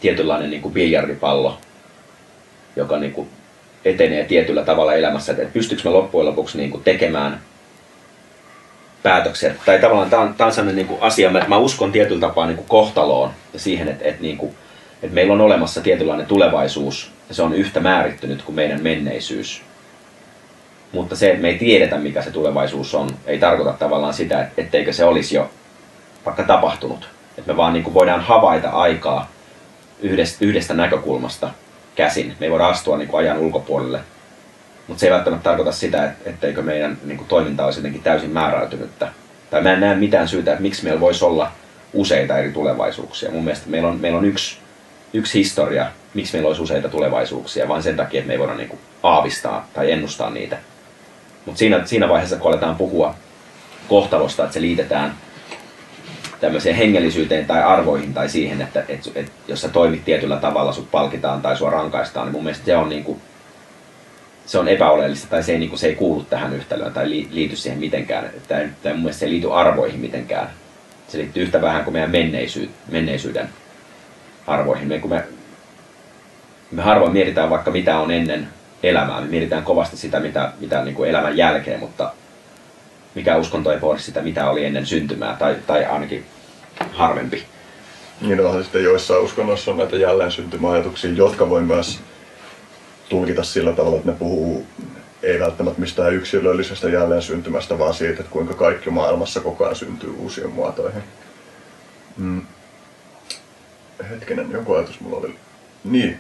tietynlainen 0.02 0.50
niin 0.50 0.62
kuin 0.62 0.74
biljardipallo, 0.74 1.58
joka 2.76 3.00
niin 3.00 3.14
kuin 3.14 3.30
etenee 3.86 4.24
tietyllä 4.24 4.66
tavalla 4.66 4.94
elämässä. 4.94 5.32
Että 5.32 5.54
pystyykö 5.54 5.90
mä 5.90 5.94
loppujen 5.94 6.26
lopuksi 6.26 6.58
niin 6.58 6.72
kuin 6.72 6.84
tekemään 6.84 7.42
päätöksiä. 9.04 9.56
Tai 9.66 9.80
tavallaan 9.80 10.10
tämä 10.10 10.22
on, 10.22 10.34
tämä 10.34 10.48
on 10.48 10.54
sellainen 10.54 10.76
niin 10.76 10.88
kuin 10.88 11.02
asia, 11.02 11.28
että 11.30 11.50
mä 11.50 11.58
uskon 11.58 11.92
tietyllä 11.92 12.22
tapaa 12.22 12.46
niin 12.46 12.58
kuin 12.58 12.68
kohtaloon 12.68 13.32
ja 13.54 13.60
siihen, 13.60 13.88
että, 13.88 14.06
että, 14.06 14.22
niin 14.22 14.38
kuin, 14.38 14.56
että 15.04 15.16
meillä 15.16 15.34
on 15.34 15.42
olemassa 15.42 15.82
tietynlainen 15.82 16.28
tulevaisuus 16.28 17.12
ja 17.30 17.36
se 17.36 17.44
on 17.44 17.54
yhtä 17.54 17.80
määrittynyt 17.80 18.42
kuin 18.42 18.56
meidän 18.56 18.84
menneisyys. 18.84 19.62
Mutta 20.92 21.16
se, 21.16 21.30
että 21.30 21.42
me 21.42 21.50
ei 21.50 21.58
tiedetä, 21.58 21.98
mikä 21.98 22.22
se 22.22 22.32
tulevaisuus 22.32 22.96
on, 22.96 23.10
ei 23.26 23.40
tarkoita 23.40 23.74
tavallaan 23.74 24.14
sitä, 24.14 24.48
etteikö 24.58 24.94
se 24.94 25.06
olisi 25.06 25.36
jo 25.36 25.50
vaikka 26.26 26.44
tapahtunut. 26.44 27.10
Että 27.38 27.52
me 27.52 27.58
vaan 27.58 27.74
niin 27.74 27.84
kuin 27.84 27.94
voidaan 27.94 28.22
havaita 28.22 28.70
aikaa 28.70 29.32
yhdestä, 30.02 30.46
yhdestä 30.46 30.74
näkökulmasta 30.74 31.50
käsin. 31.96 32.36
Me 32.40 32.46
ei 32.46 32.52
voida 32.52 32.68
astua 32.68 32.98
niin 32.98 33.08
kuin 33.08 33.20
ajan 33.20 33.38
ulkopuolelle. 33.38 34.00
Mutta 34.88 35.00
se 35.00 35.08
ei 35.08 35.12
välttämättä 35.12 35.44
tarkoita 35.44 35.72
sitä, 35.72 36.12
etteikö 36.26 36.62
meidän 36.62 36.98
niin 37.04 37.18
kuin, 37.18 37.28
toiminta 37.28 37.66
olisi 37.66 37.80
jotenkin 37.80 38.04
täysin 38.04 38.30
määräytynyttä. 38.30 39.08
Tai 39.50 39.62
mä 39.62 39.74
en 39.74 39.80
näe 39.80 39.96
mitään 39.96 40.28
syytä, 40.28 40.52
että 40.52 40.62
miksi 40.62 40.84
meillä 40.84 41.00
voisi 41.00 41.26
olla 41.26 41.52
useita 41.94 42.38
eri 42.38 42.52
tulevaisuuksia. 42.52 43.32
Mun 43.32 43.44
mielestä 43.44 43.70
meillä 43.70 43.90
on, 43.90 44.00
meillä 44.00 44.18
on 44.18 44.26
yksi, 44.26 44.58
yksi 45.14 45.40
historia, 45.40 45.88
miksi 46.14 46.34
meillä 46.34 46.48
olisi 46.48 46.62
useita 46.62 46.90
tulevaisuuksia, 46.90 47.68
vaan 47.68 47.84
sen 47.84 47.96
takia, 47.96 48.20
että 48.20 48.28
me 48.28 48.34
ei 48.34 48.40
voida 48.40 48.56
niin 48.56 48.70
kuin, 48.70 48.80
aavistaa 49.04 49.68
tai 49.74 49.92
ennustaa 49.92 50.30
niitä. 50.30 50.58
Mutta 51.46 51.60
siinä, 51.60 51.86
siinä 51.86 52.10
vaiheessa, 52.10 52.36
kun 52.36 52.52
aletaan 52.52 52.76
puhua 52.76 53.16
kohtalosta, 53.90 54.44
että 54.44 54.54
se 54.54 54.62
liitetään 54.62 55.16
tämmöiseen 56.42 56.76
hengellisyyteen 56.76 57.46
tai 57.46 57.64
arvoihin 57.64 58.14
tai 58.14 58.30
siihen, 58.30 58.62
että, 58.62 58.84
että, 58.88 59.10
että 59.16 59.32
jos 59.48 59.62
sä 59.62 59.70
toimit 59.70 60.06
tietyllä 60.06 60.38
tavalla, 60.38 60.74
sut 60.74 60.92
palkitaan 60.92 61.42
tai 61.42 61.58
sua 61.58 61.70
rankaistaan, 61.70 62.28
niin 62.28 62.34
mun 62.34 62.44
mielestä 62.44 62.66
se 62.66 62.76
on, 62.76 62.90
niin 62.90 63.04
kuin, 63.04 63.22
se 64.46 64.60
on 64.60 64.68
epäoleellista 64.68 65.28
tai 65.30 65.44
se 65.44 65.52
ei, 65.52 65.60
niin 65.60 65.70
kuin, 65.70 65.80
se 65.80 65.88
ei 65.88 65.96
kuulu 65.96 66.24
tähän 66.24 66.54
yhtälöön 66.54 66.94
tai 66.94 67.10
liity 67.10 67.56
siihen 67.56 67.80
mitenkään. 67.80 68.30
Tai, 68.48 68.70
tai 68.84 68.94
mun 68.94 69.02
mielestä 69.02 69.20
se 69.20 69.26
ei 69.26 69.32
liity 69.32 69.54
arvoihin 69.54 70.00
mitenkään. 70.00 70.50
Se 71.08 71.18
liittyy 71.18 71.44
yhtä 71.44 71.62
vähän 71.62 71.84
kuin 71.84 71.94
meidän 71.94 72.12
menneisy, 72.12 72.70
menneisyyden 72.92 73.50
arvoihin. 74.48 74.88
Me, 74.88 75.00
kun 75.00 75.10
me, 75.10 75.24
me 76.72 76.82
harvoin 76.82 77.14
mietitään 77.14 77.50
vaikka 77.50 77.72
mitä 77.72 78.00
on 78.00 78.12
ennen 78.12 78.48
elämää. 78.84 79.22
Me 79.22 79.28
mietitään 79.28 79.64
kovasti 79.64 79.98
sitä, 79.98 80.20
mitä, 80.20 80.52
mitä 80.60 80.84
niin 80.84 80.96
kuin 80.96 81.10
elämän 81.10 81.38
jälkeen, 81.38 81.80
mutta 81.80 82.14
mikä 83.16 83.38
uskonto 83.38 83.72
ei 83.72 83.80
pohdi 83.80 84.00
sitä, 84.02 84.22
mitä 84.22 84.50
oli 84.50 84.66
ennen 84.66 84.86
syntymää, 84.86 85.36
tai, 85.40 85.56
tai 85.68 85.86
ainakin 85.86 86.26
harvempi. 86.92 87.44
Niin 88.22 88.46
onhan 88.46 88.64
sitten 88.64 88.84
joissain 88.84 89.24
uskonnoissa 89.24 89.72
on 89.72 89.78
näitä 89.78 89.96
jälleen 89.96 90.32
syntymäajatuksia, 90.32 91.12
jotka 91.12 91.50
voi 91.50 91.62
myös 91.62 92.00
tulkita 93.10 93.44
sillä 93.44 93.74
tavalla, 93.74 93.98
että 93.98 94.12
ne 94.12 94.18
puhuu 94.18 94.66
ei 95.24 95.40
välttämättä 95.40 95.82
mistään 95.82 96.14
yksilöllisestä 96.14 96.90
jälleen 96.90 97.22
syntymästä, 97.22 97.80
vaan 97.80 97.94
siitä, 97.94 98.20
että 98.20 98.32
kuinka 98.32 98.54
kaikki 98.54 98.90
maailmassa 98.90 99.40
koko 99.40 99.64
ajan 99.64 99.76
syntyy 99.76 100.10
uusiin 100.10 100.50
muotoihin. 100.50 101.04
Mm. 102.18 102.42
Hetkinen, 104.10 104.52
joku 104.52 104.74
ajatus 104.74 105.00
mulla 105.00 105.18
oli. 105.18 105.36
Niin, 105.84 106.20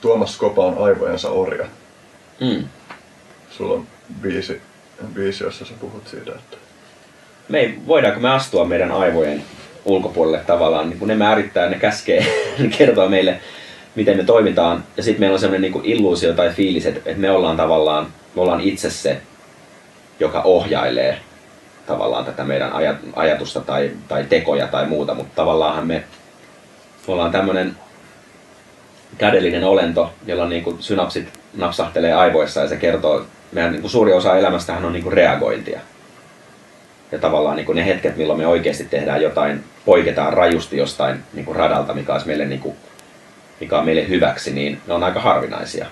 Tuomas 0.00 0.34
Skopa 0.34 0.66
on 0.66 0.84
aivojensa 0.84 1.30
orja. 1.30 1.66
Mm. 2.40 2.68
Sulla 3.50 3.74
on 3.74 3.86
biisi, 4.22 4.62
biisi, 5.14 5.44
jossa 5.44 5.64
sä 5.64 5.74
puhut 5.80 6.08
siitä, 6.08 6.30
että... 6.30 6.56
Me 7.48 7.58
ei, 7.58 7.78
voidaanko 7.86 8.20
me 8.20 8.30
astua 8.30 8.64
meidän 8.64 8.92
aivojen 8.92 9.44
ulkopuolelle 9.84 10.38
tavallaan, 10.46 10.90
niin 10.90 10.98
kun 10.98 11.08
ne 11.08 11.14
määrittää, 11.14 11.68
ne 11.68 11.78
käskee, 11.78 12.26
ne 12.58 12.68
kertoo 12.78 13.08
meille, 13.08 13.40
miten 13.94 14.16
me 14.16 14.24
toimitaan. 14.24 14.84
Ja 14.96 15.02
sitten 15.02 15.20
meillä 15.20 15.34
on 15.34 15.40
sellainen 15.40 15.72
niin 15.72 15.84
illuusio 15.84 16.32
tai 16.32 16.50
fiilis, 16.50 16.86
että, 16.86 17.10
me 17.16 17.30
ollaan 17.30 17.56
tavallaan, 17.56 18.06
me 18.34 18.42
ollaan 18.42 18.60
itse 18.60 18.90
se, 18.90 19.20
joka 20.20 20.42
ohjailee 20.42 21.18
tavallaan 21.86 22.24
tätä 22.24 22.44
meidän 22.44 22.72
ajatusta 23.16 23.60
tai, 23.60 23.90
tai 24.08 24.24
tekoja 24.24 24.66
tai 24.66 24.86
muuta, 24.86 25.14
mutta 25.14 25.32
tavallaanhan 25.36 25.86
me, 25.86 26.04
me 27.06 27.12
ollaan 27.12 27.32
tämmöinen 27.32 27.76
kädellinen 29.18 29.64
olento, 29.64 30.12
jolla 30.26 30.48
niin 30.48 30.64
kuin 30.64 30.82
synapsit 30.82 31.28
napsahtelee 31.56 32.12
aivoissa 32.12 32.60
ja 32.60 32.68
se 32.68 32.76
kertoo, 32.76 33.26
meidän 33.52 33.72
niin 33.72 33.80
kuin 33.80 33.90
suuri 33.90 34.12
osa 34.12 34.36
elämästähän 34.36 34.84
on 34.84 34.92
niin 34.92 35.02
kuin 35.02 35.12
reagointia. 35.12 35.80
Ja 37.12 37.18
tavallaan 37.18 37.56
niin 37.56 37.66
kuin 37.66 37.76
ne 37.76 37.86
hetket, 37.86 38.16
milloin 38.16 38.38
me 38.38 38.46
oikeasti 38.46 38.84
tehdään 38.84 39.22
jotain, 39.22 39.64
poiketaan 39.84 40.32
rajusti 40.32 40.76
jostain 40.76 41.24
niin 41.32 41.44
kuin 41.44 41.56
radalta, 41.56 41.94
mikä, 41.94 42.12
olisi 42.12 42.26
meille, 42.26 42.44
niin 42.44 42.60
kuin, 42.60 42.76
mikä 43.60 43.78
on 43.78 43.84
meille 43.84 44.08
hyväksi, 44.08 44.52
niin 44.52 44.80
ne 44.86 44.94
on 44.94 45.02
aika 45.02 45.20
harvinaisia. 45.20 45.86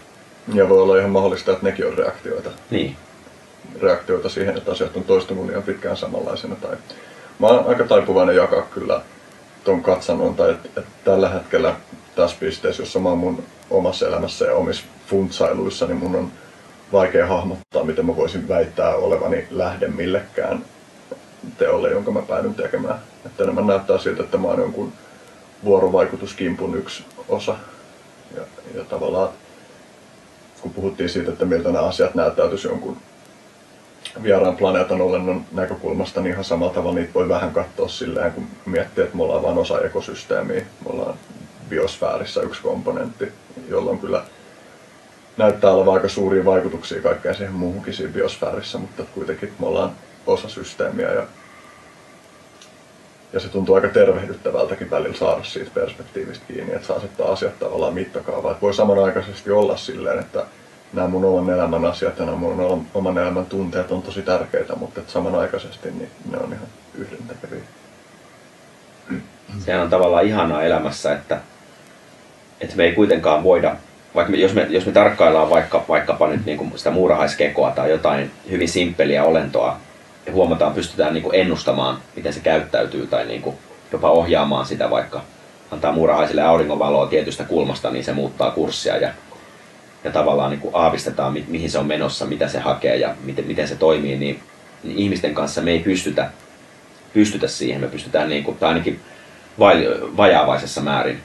Ja 0.54 0.68
voi 0.68 0.82
olla 0.82 0.98
ihan 0.98 1.10
mahdollista, 1.10 1.52
että 1.52 1.66
nekin 1.66 1.86
on 1.86 1.98
reaktioita. 1.98 2.50
Niin. 2.70 2.96
Reaktioita 3.82 4.28
siihen, 4.28 4.56
että 4.56 4.72
asiat 4.72 4.96
on 4.96 5.04
toistunut 5.04 5.46
liian 5.46 5.62
pitkään 5.62 5.96
samanlaisena. 5.96 6.54
Tai... 6.54 6.76
Mä 7.38 7.46
oon 7.46 7.68
aika 7.68 7.84
taipuvainen 7.84 8.36
jakaa 8.36 8.62
kyllä 8.62 9.00
ton 9.64 9.82
katsannon, 9.82 10.34
tai 10.34 10.50
että, 10.50 10.68
että 10.68 10.90
tällä 11.04 11.28
hetkellä 11.28 11.74
tässä 12.16 12.36
pisteessä, 12.40 12.82
jossa 12.82 12.98
mä 12.98 13.08
oon 13.08 13.18
mun 13.18 13.42
omassa 13.70 14.06
elämässä 14.06 14.44
ja 14.44 14.54
omissa 14.54 14.84
funtsailuissa, 15.06 15.86
niin 15.86 15.96
mun 15.96 16.16
on 16.16 16.32
vaikea 16.92 17.26
hahmottaa, 17.26 17.84
miten 17.84 18.06
mä 18.06 18.16
voisin 18.16 18.48
väittää 18.48 18.96
olevani 18.96 19.46
lähde 19.50 19.88
millekään 19.88 20.64
teolle, 21.58 21.90
jonka 21.90 22.10
mä 22.10 22.22
päädyn 22.22 22.54
tekemään. 22.54 22.98
Että 23.26 23.42
enemmän 23.42 23.66
näyttää 23.66 23.98
siltä, 23.98 24.22
että 24.22 24.38
mä 24.38 24.48
oon 24.48 24.60
jonkun 24.60 24.92
vuorovaikutuskimpun 25.64 26.78
yksi 26.78 27.04
osa. 27.28 27.56
Ja, 28.36 28.42
ja 28.74 28.84
tavallaan, 28.84 29.28
kun 30.60 30.70
puhuttiin 30.70 31.08
siitä, 31.08 31.32
että 31.32 31.44
miltä 31.44 31.72
nämä 31.72 31.84
asiat 31.84 32.14
näyttäytyisi 32.14 32.68
jonkun 32.68 32.96
vieraan 34.22 34.56
planeetan 34.56 35.00
olennon 35.00 35.44
näkökulmasta, 35.52 36.20
niin 36.20 36.32
ihan 36.32 36.44
samalla 36.44 36.74
tavalla 36.74 36.94
niitä 36.94 37.14
voi 37.14 37.28
vähän 37.28 37.52
katsoa 37.52 37.88
silleen, 37.88 38.32
kun 38.32 38.46
miettii, 38.66 39.04
että 39.04 39.16
me 39.16 39.22
ollaan 39.22 39.42
vain 39.42 39.58
osa 39.58 39.80
ekosysteemiä. 39.80 40.60
Me 40.60 40.90
ollaan 40.90 41.14
biosfäärissä 41.68 42.40
yksi 42.40 42.62
komponentti, 42.62 43.32
jolloin 43.68 43.98
kyllä 43.98 44.22
näyttää 45.36 45.70
olevan 45.70 45.94
aika 45.94 46.08
suuria 46.08 46.44
vaikutuksia 46.44 47.02
kaikkeen 47.02 47.34
siihen 47.34 47.54
muuhunkin 47.54 47.94
siinä 47.94 48.12
biosfäärissä, 48.12 48.78
mutta 48.78 49.02
kuitenkin 49.14 49.52
me 49.58 49.66
ollaan 49.66 49.92
osa 50.26 50.48
systeemiä 50.48 51.12
ja, 51.12 51.26
ja 53.32 53.40
se 53.40 53.48
tuntuu 53.48 53.74
aika 53.74 53.88
tervehdyttävältäkin 53.88 54.90
välillä 54.90 55.16
saada 55.16 55.44
siitä 55.44 55.70
perspektiivistä 55.74 56.44
kiinni, 56.48 56.74
että 56.74 56.86
saa 56.86 56.96
asettaa 56.96 57.32
asiat 57.32 57.58
tavallaan 57.58 57.94
mittakaavaa. 57.94 58.58
Voi 58.62 58.74
samanaikaisesti 58.74 59.50
olla 59.50 59.76
silleen, 59.76 60.18
että 60.18 60.46
nämä 60.92 61.08
mun 61.08 61.24
oman 61.24 61.54
elämän 61.54 61.84
asiat 61.84 62.18
ja 62.18 62.24
nämä 62.24 62.36
mun 62.36 62.86
oman 62.94 63.18
elämän 63.18 63.46
tunteet 63.46 63.90
on 63.90 64.02
tosi 64.02 64.22
tärkeitä, 64.22 64.74
mutta 64.76 65.00
että 65.00 65.12
samanaikaisesti 65.12 65.90
niin 65.90 66.10
ne 66.30 66.38
on 66.38 66.52
ihan 66.52 66.68
yhdentekeviä. 66.94 67.60
Sehän 69.58 69.82
on 69.82 69.90
tavallaan 69.90 70.24
ihanaa 70.24 70.62
elämässä, 70.62 71.12
että 71.12 71.40
että 72.60 72.76
me 72.76 72.84
ei 72.84 72.92
kuitenkaan 72.92 73.44
voida, 73.44 73.76
vaikka 74.16 74.30
me, 74.30 74.36
jos, 74.38 74.54
me, 74.54 74.66
jos 74.70 74.86
me 74.86 74.92
tarkkaillaan 74.92 75.50
vaikka, 75.50 75.84
vaikkapa 75.88 76.28
nyt 76.28 76.46
niin 76.46 76.58
kuin 76.58 76.72
sitä 76.76 76.90
muurahaiskekoa 76.90 77.70
tai 77.70 77.90
jotain 77.90 78.30
hyvin 78.50 78.68
simppeliä 78.68 79.24
olentoa, 79.24 79.76
ja 80.26 80.32
huomataan, 80.32 80.74
pystytään 80.74 81.14
niin 81.14 81.22
kuin 81.22 81.40
ennustamaan, 81.40 81.98
miten 82.16 82.32
se 82.32 82.40
käyttäytyy 82.40 83.06
tai 83.06 83.26
niin 83.26 83.42
kuin 83.42 83.56
jopa 83.92 84.10
ohjaamaan 84.10 84.66
sitä 84.66 84.90
vaikka 84.90 85.22
antaa 85.70 85.92
muurahaisille 85.92 86.42
auringonvaloa 86.42 87.06
tietystä 87.06 87.44
kulmasta, 87.44 87.90
niin 87.90 88.04
se 88.04 88.12
muuttaa 88.12 88.50
kurssia 88.50 88.96
ja, 88.96 89.10
ja 90.04 90.10
tavallaan 90.10 90.50
niin 90.50 90.60
kuin 90.60 90.74
aavistetaan, 90.74 91.32
mi, 91.32 91.44
mihin 91.48 91.70
se 91.70 91.78
on 91.78 91.86
menossa, 91.86 92.26
mitä 92.26 92.48
se 92.48 92.58
hakee 92.58 92.96
ja 92.96 93.14
miten, 93.24 93.46
miten 93.46 93.68
se 93.68 93.76
toimii, 93.76 94.16
niin, 94.16 94.40
niin 94.82 94.98
ihmisten 94.98 95.34
kanssa 95.34 95.62
me 95.62 95.70
ei 95.70 95.78
pystytä, 95.78 96.30
pystytä 97.12 97.48
siihen. 97.48 97.80
Me 97.80 97.88
pystytään, 97.88 98.28
niin 98.28 98.44
kuin, 98.44 98.56
tai 98.56 98.68
ainakin 98.68 99.00
vai, 99.58 99.88
vajaavaisessa 100.16 100.80
määrin. 100.80 101.20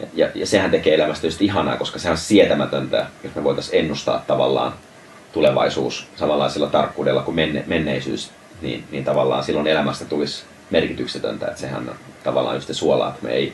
Ja, 0.00 0.06
ja, 0.14 0.28
ja 0.34 0.46
sehän 0.46 0.70
tekee 0.70 0.94
elämästä 0.94 1.26
just 1.26 1.42
ihanaa, 1.42 1.76
koska 1.76 1.98
se 1.98 2.10
on 2.10 2.16
sietämätöntä, 2.16 3.06
jos 3.24 3.34
me 3.34 3.44
voitaisiin 3.44 3.84
ennustaa 3.84 4.24
tavallaan 4.26 4.74
tulevaisuus 5.32 6.08
samanlaisella 6.16 6.66
tarkkuudella 6.66 7.22
kuin 7.22 7.34
menne, 7.34 7.64
menneisyys, 7.66 8.30
niin, 8.62 8.84
niin 8.90 9.04
tavallaan 9.04 9.44
silloin 9.44 9.66
elämästä 9.66 10.04
tulisi 10.04 10.44
merkityksetöntä. 10.70 11.46
Että 11.46 11.60
sehän 11.60 11.88
on 11.88 11.94
tavallaan 12.24 12.56
just 12.56 12.74
suola, 12.74 13.08
että 13.08 13.26
me 13.26 13.32
ei, 13.32 13.52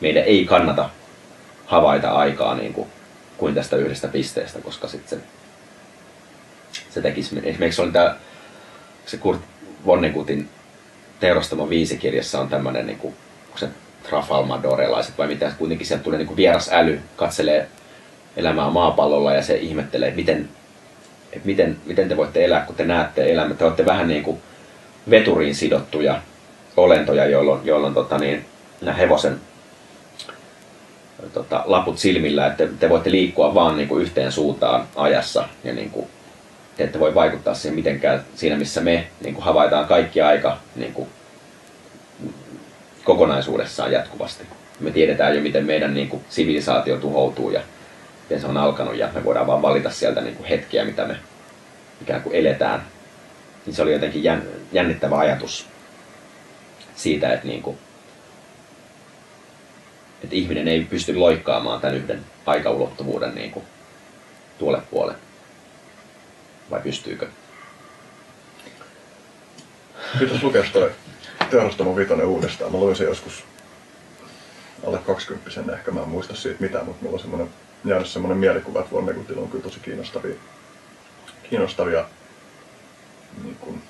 meidän 0.00 0.24
ei 0.24 0.44
kannata 0.44 0.90
havaita 1.66 2.10
aikaa 2.10 2.54
niin 2.54 2.72
kuin, 2.72 2.88
kuin 3.36 3.54
tästä 3.54 3.76
yhdestä 3.76 4.08
pisteestä, 4.08 4.58
koska 4.60 4.88
sitten 4.88 5.18
se, 5.18 5.24
se 6.90 7.02
tekisi, 7.02 7.40
esimerkiksi 7.42 7.82
oli 7.82 7.92
tämä, 7.92 8.16
se 9.06 9.16
Kurt 9.16 9.40
Vonnekutin 9.86 10.48
teurastamon 11.20 11.70
viisikirjassa 11.70 12.40
on 12.40 12.48
tämmöinen, 12.48 12.86
niin 12.86 12.98
kuin, 12.98 13.14
se 13.56 13.68
trafalmadorelaiset 14.02 15.18
vai 15.18 15.26
mitä, 15.26 15.52
kuitenkin 15.58 15.86
sieltä 15.86 16.04
tulee 16.04 16.18
niin 16.18 16.36
vieras 16.36 16.70
äly, 16.72 17.00
katselee 17.16 17.68
elämää 18.36 18.70
maapallolla 18.70 19.34
ja 19.34 19.42
se 19.42 19.56
ihmettelee, 19.56 20.08
että 20.08 20.20
miten, 20.20 20.48
että 21.32 21.46
miten, 21.46 21.76
miten 21.86 22.08
te 22.08 22.16
voitte 22.16 22.44
elää, 22.44 22.60
kun 22.66 22.76
te 22.76 22.84
näette 22.84 23.32
elämää. 23.32 23.56
Te 23.56 23.64
olette 23.64 23.86
vähän 23.86 24.08
niin 24.08 24.22
kuin 24.22 24.38
veturiin 25.10 25.54
sidottuja 25.54 26.20
olentoja, 26.76 27.26
jolloin, 27.26 27.60
jolloin 27.64 27.94
tota 27.94 28.18
niin, 28.18 28.44
hevosen 28.98 29.40
tota, 31.32 31.62
laput 31.66 31.98
silmillä, 31.98 32.46
että 32.46 32.66
te 32.66 32.88
voitte 32.88 33.10
liikkua 33.10 33.54
vaan 33.54 33.76
niin 33.76 33.88
kuin 33.88 34.02
yhteen 34.02 34.32
suuntaan 34.32 34.86
ajassa 34.96 35.48
ja 35.64 35.72
niin 35.72 35.90
kuin, 35.90 36.06
te 36.76 36.84
ette 36.84 37.00
voi 37.00 37.14
vaikuttaa 37.14 37.54
siihen 37.54 37.74
mitenkään. 37.74 38.24
Siinä, 38.34 38.56
missä 38.56 38.80
me 38.80 39.06
niin 39.24 39.34
kuin 39.34 39.44
havaitaan 39.44 39.86
kaikki 39.86 40.20
aika 40.20 40.58
niin 40.76 40.92
kuin, 40.92 41.08
kokonaisuudessaan 43.04 43.92
jatkuvasti. 43.92 44.44
Me 44.80 44.90
tiedetään 44.90 45.34
jo, 45.34 45.40
miten 45.40 45.66
meidän 45.66 45.94
niin 45.94 46.08
kuin, 46.08 46.24
sivilisaatio 46.28 46.96
tuhoutuu 46.96 47.50
ja 47.50 47.60
miten 48.22 48.40
se 48.40 48.46
on 48.46 48.56
alkanut 48.56 48.96
ja 48.96 49.08
me 49.14 49.24
voidaan 49.24 49.46
vaan 49.46 49.62
valita 49.62 49.90
sieltä 49.90 50.20
niin 50.20 50.36
kuin, 50.36 50.48
hetkiä, 50.48 50.84
mitä 50.84 51.04
me 51.04 51.16
ikään 52.02 52.22
kuin 52.22 52.36
eletään. 52.36 52.86
Niin 53.66 53.74
se 53.74 53.82
oli 53.82 53.92
jotenkin 53.92 54.22
jännittävä 54.72 55.18
ajatus 55.18 55.66
siitä, 56.96 57.32
että, 57.32 57.46
niin 57.46 57.62
kuin, 57.62 57.78
että 60.24 60.36
ihminen 60.36 60.68
ei 60.68 60.80
pysty 60.80 61.14
loikkaamaan 61.14 61.80
tämän 61.80 61.96
yhden 61.96 62.20
aikaulottuvuuden 62.46 63.34
niin 63.34 63.50
kuin, 63.50 63.64
tuolle 64.58 64.82
puolelle. 64.90 65.18
Vai 66.70 66.80
pystyykö? 66.80 67.28
Pitäisi 70.18 70.44
lukea 70.44 70.64
Teurastamo 71.52 71.96
Vitoinen 71.96 72.26
uudestaan. 72.26 72.72
Mä 72.72 72.78
luin 72.78 72.96
sen 72.96 73.06
joskus 73.06 73.44
alle 74.86 74.98
20 74.98 75.72
ehkä, 75.72 75.90
mä 75.90 76.02
en 76.02 76.08
muista 76.08 76.34
siitä 76.34 76.60
mitään, 76.60 76.84
mutta 76.84 77.02
mulla 77.02 77.14
on 77.14 77.20
semmoinen, 77.20 77.48
jäänyt 77.84 78.08
semmoinen 78.08 78.38
mielikuva, 78.38 78.80
että 78.80 78.92
Vonnegutilla 78.92 79.42
on 79.42 79.48
kyllä 79.48 79.64
tosi 79.64 79.80
kiinnostavia, 79.80 80.34
kiinnostavia 81.50 82.04
niin 83.42 83.56
kuin, 83.60 83.82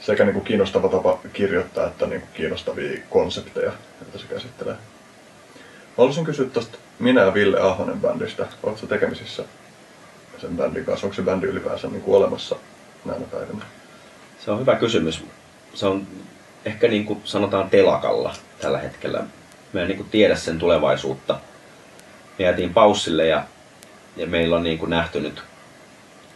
sekä 0.00 0.24
niin 0.24 0.34
kuin 0.34 0.44
kiinnostava 0.44 0.88
tapa 0.88 1.18
kirjoittaa 1.32 1.86
että 1.86 2.06
niin 2.06 2.20
kuin 2.20 2.30
kiinnostavia 2.34 3.00
konsepteja, 3.10 3.72
joita 4.00 4.18
se 4.18 4.26
käsittelee. 4.26 4.74
Mä 4.74 4.78
haluaisin 5.96 6.24
kysyä 6.24 6.46
tuosta 6.46 6.78
minä 6.98 7.20
ja 7.20 7.34
Ville 7.34 7.60
Ahonen 7.60 8.00
bändistä. 8.00 8.46
Oletko 8.62 8.86
tekemisissä 8.86 9.44
sen 10.38 10.56
bändin 10.56 10.84
kanssa? 10.84 11.06
Onko 11.06 11.14
se 11.14 11.22
bändi 11.22 11.46
ylipäänsä 11.46 11.88
niin 11.88 12.02
kuin 12.02 12.16
olemassa 12.16 12.56
näinä 13.04 13.26
päivinä? 13.26 13.64
Se 14.44 14.50
on 14.50 14.60
hyvä 14.60 14.76
kysymys. 14.76 15.24
Se 15.74 15.86
on 15.86 16.06
ehkä 16.64 16.88
niin 16.88 17.04
kuin 17.04 17.20
sanotaan 17.24 17.70
telakalla 17.70 18.34
tällä 18.60 18.78
hetkellä. 18.78 19.24
Me 19.72 19.80
ei 19.80 19.86
niin 19.86 19.96
kuin 19.96 20.10
tiedä 20.10 20.36
sen 20.36 20.58
tulevaisuutta. 20.58 21.38
Me 22.38 22.44
jäätiin 22.44 22.74
paussille 22.74 23.26
ja, 23.26 23.44
ja 24.16 24.26
meillä 24.26 24.56
on 24.56 24.62
niin 24.62 24.78
kuin 24.78 24.90
nähty 24.90 25.20
nyt 25.20 25.42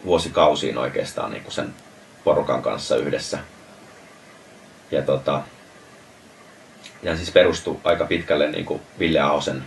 vuosikausiin 0.05 0.77
oikeastaan 0.77 1.31
niin 1.31 1.43
kuin 1.43 1.53
sen 1.53 1.73
porukan 2.23 2.61
kanssa 2.61 2.95
yhdessä 2.95 3.39
ja, 4.91 5.01
tota, 5.01 5.41
ja 7.03 7.15
siis 7.15 7.31
perustui 7.31 7.77
aika 7.83 8.05
pitkälle 8.05 8.51
niin 8.51 8.65
kuin 8.65 8.81
Ville 8.99 9.19
Ahosen 9.19 9.63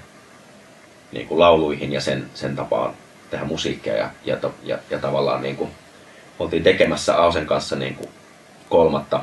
niin 1.13 1.27
kuin 1.27 1.41
lauluihin 1.41 1.93
ja 1.93 2.01
sen, 2.01 2.31
sen 2.35 2.57
tapaan 2.57 2.95
tehdä 3.31 3.45
musiikkia 3.45 3.97
ja, 3.97 4.11
ja, 4.25 4.39
ja, 4.63 4.79
ja 4.91 4.99
tavallaan 4.99 5.43
niin 5.43 5.57
kuin, 5.57 5.71
oltiin 6.39 6.63
tekemässä 6.63 7.23
Ahosen 7.23 7.47
kanssa 7.47 7.77
niin 7.77 7.95
kuin 7.95 8.11
kolmatta 8.69 9.21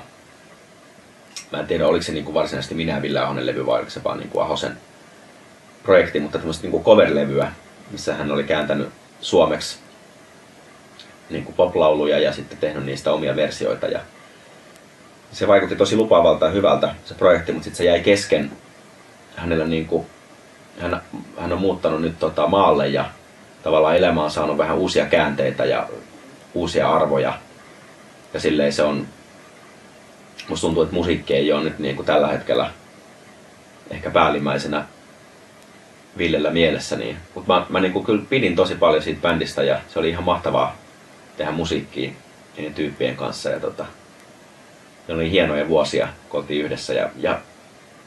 mä 1.52 1.60
en 1.60 1.68
tiedä 1.68 1.88
oliko 1.88 2.04
se 2.04 2.12
niin 2.12 2.26
kuin 2.26 2.34
varsinaisesti 2.34 2.76
minä 2.76 3.02
Ville 3.02 3.20
Ahonen 3.20 3.46
levy 3.46 3.66
vai 3.66 3.78
oliko 3.78 3.90
se 3.90 4.04
vaan 4.04 4.18
niin 4.18 4.30
kuin 4.30 4.44
Ahosen 4.44 4.78
projekti, 5.84 6.20
mutta 6.20 6.38
tämmöistä 6.38 6.64
niin 6.64 6.72
kuin 6.72 6.84
cover-levyä, 6.84 7.52
missä 7.92 8.16
hän 8.16 8.32
oli 8.32 8.44
kääntänyt 8.44 8.90
suomeksi 9.22 9.78
niin 11.30 11.44
kuin 11.44 11.56
pop-lauluja 11.56 12.20
ja 12.20 12.34
sitten 12.34 12.58
tehnyt 12.58 12.86
niistä 12.86 13.14
omia 13.14 13.36
versioita 13.36 13.88
ja 13.88 14.00
se 15.32 15.48
vaikutti 15.48 15.76
tosi 15.76 15.96
lupaavalta 15.96 16.46
ja 16.46 16.52
hyvältä 16.52 16.96
se 17.06 17.14
projekti, 17.14 17.52
mutta 17.52 17.64
sitten 17.64 17.78
se 17.78 17.84
jäi 17.84 18.00
kesken. 18.00 18.52
Hänellä 19.36 19.66
niin 19.66 19.86
kuin, 19.86 20.06
hän, 20.80 21.02
hän 21.38 21.54
on 21.54 21.60
muuttanut 21.60 22.02
nyt 22.02 22.20
tota 22.20 22.48
maalle 22.48 22.88
ja 22.88 23.06
tavallaan 23.64 23.98
elämä 23.98 24.24
on 24.24 24.32
saanut 24.32 24.58
vähän 24.58 24.78
uusia 24.78 25.06
käänteitä 25.06 25.66
ja 25.66 25.90
uusia 26.54 26.94
arvoja. 26.94 27.34
Ja 28.34 28.40
silleen 28.40 28.74
se 28.74 28.84
on, 28.84 29.08
musta 30.50 30.68
tuntuu, 30.68 30.84
että 30.84 30.96
musiikki 30.96 31.34
ei 31.34 31.52
ole 31.52 31.64
nyt 31.64 31.80
niin 31.80 31.96
kuin 31.96 32.06
tällä 32.06 32.28
hetkellä 32.28 32.72
ehkä 33.90 34.10
päällimmäisenä 34.10 34.86
Villellä 36.18 36.50
mielessä. 36.50 36.96
Niin. 36.96 37.18
Mutta 37.36 37.54
mä, 37.54 37.66
mä 37.70 37.80
niin 37.80 37.94
kuin 37.94 38.06
kyllä 38.06 38.24
pidin 38.30 38.56
tosi 38.56 38.76
paljon 38.76 39.04
siitä 39.04 39.22
bändistä 39.22 39.64
ja 39.64 39.82
se 39.94 40.00
oli 40.00 40.10
ihan 40.10 40.24
mahtavaa 40.24 40.76
tehdä 41.38 41.52
musiikkia 41.52 42.12
niiden 42.58 42.74
tyyppien 42.74 43.16
kanssa. 43.16 43.50
Ja 43.50 43.60
tota, 43.60 43.86
ne 45.08 45.14
oli 45.14 45.32
hienoja 45.32 45.68
vuosia, 45.68 46.08
kun 46.30 46.40
oltiin 46.40 46.66
yhdessä. 46.66 46.94
Ja, 46.94 47.10
ja 47.18 47.40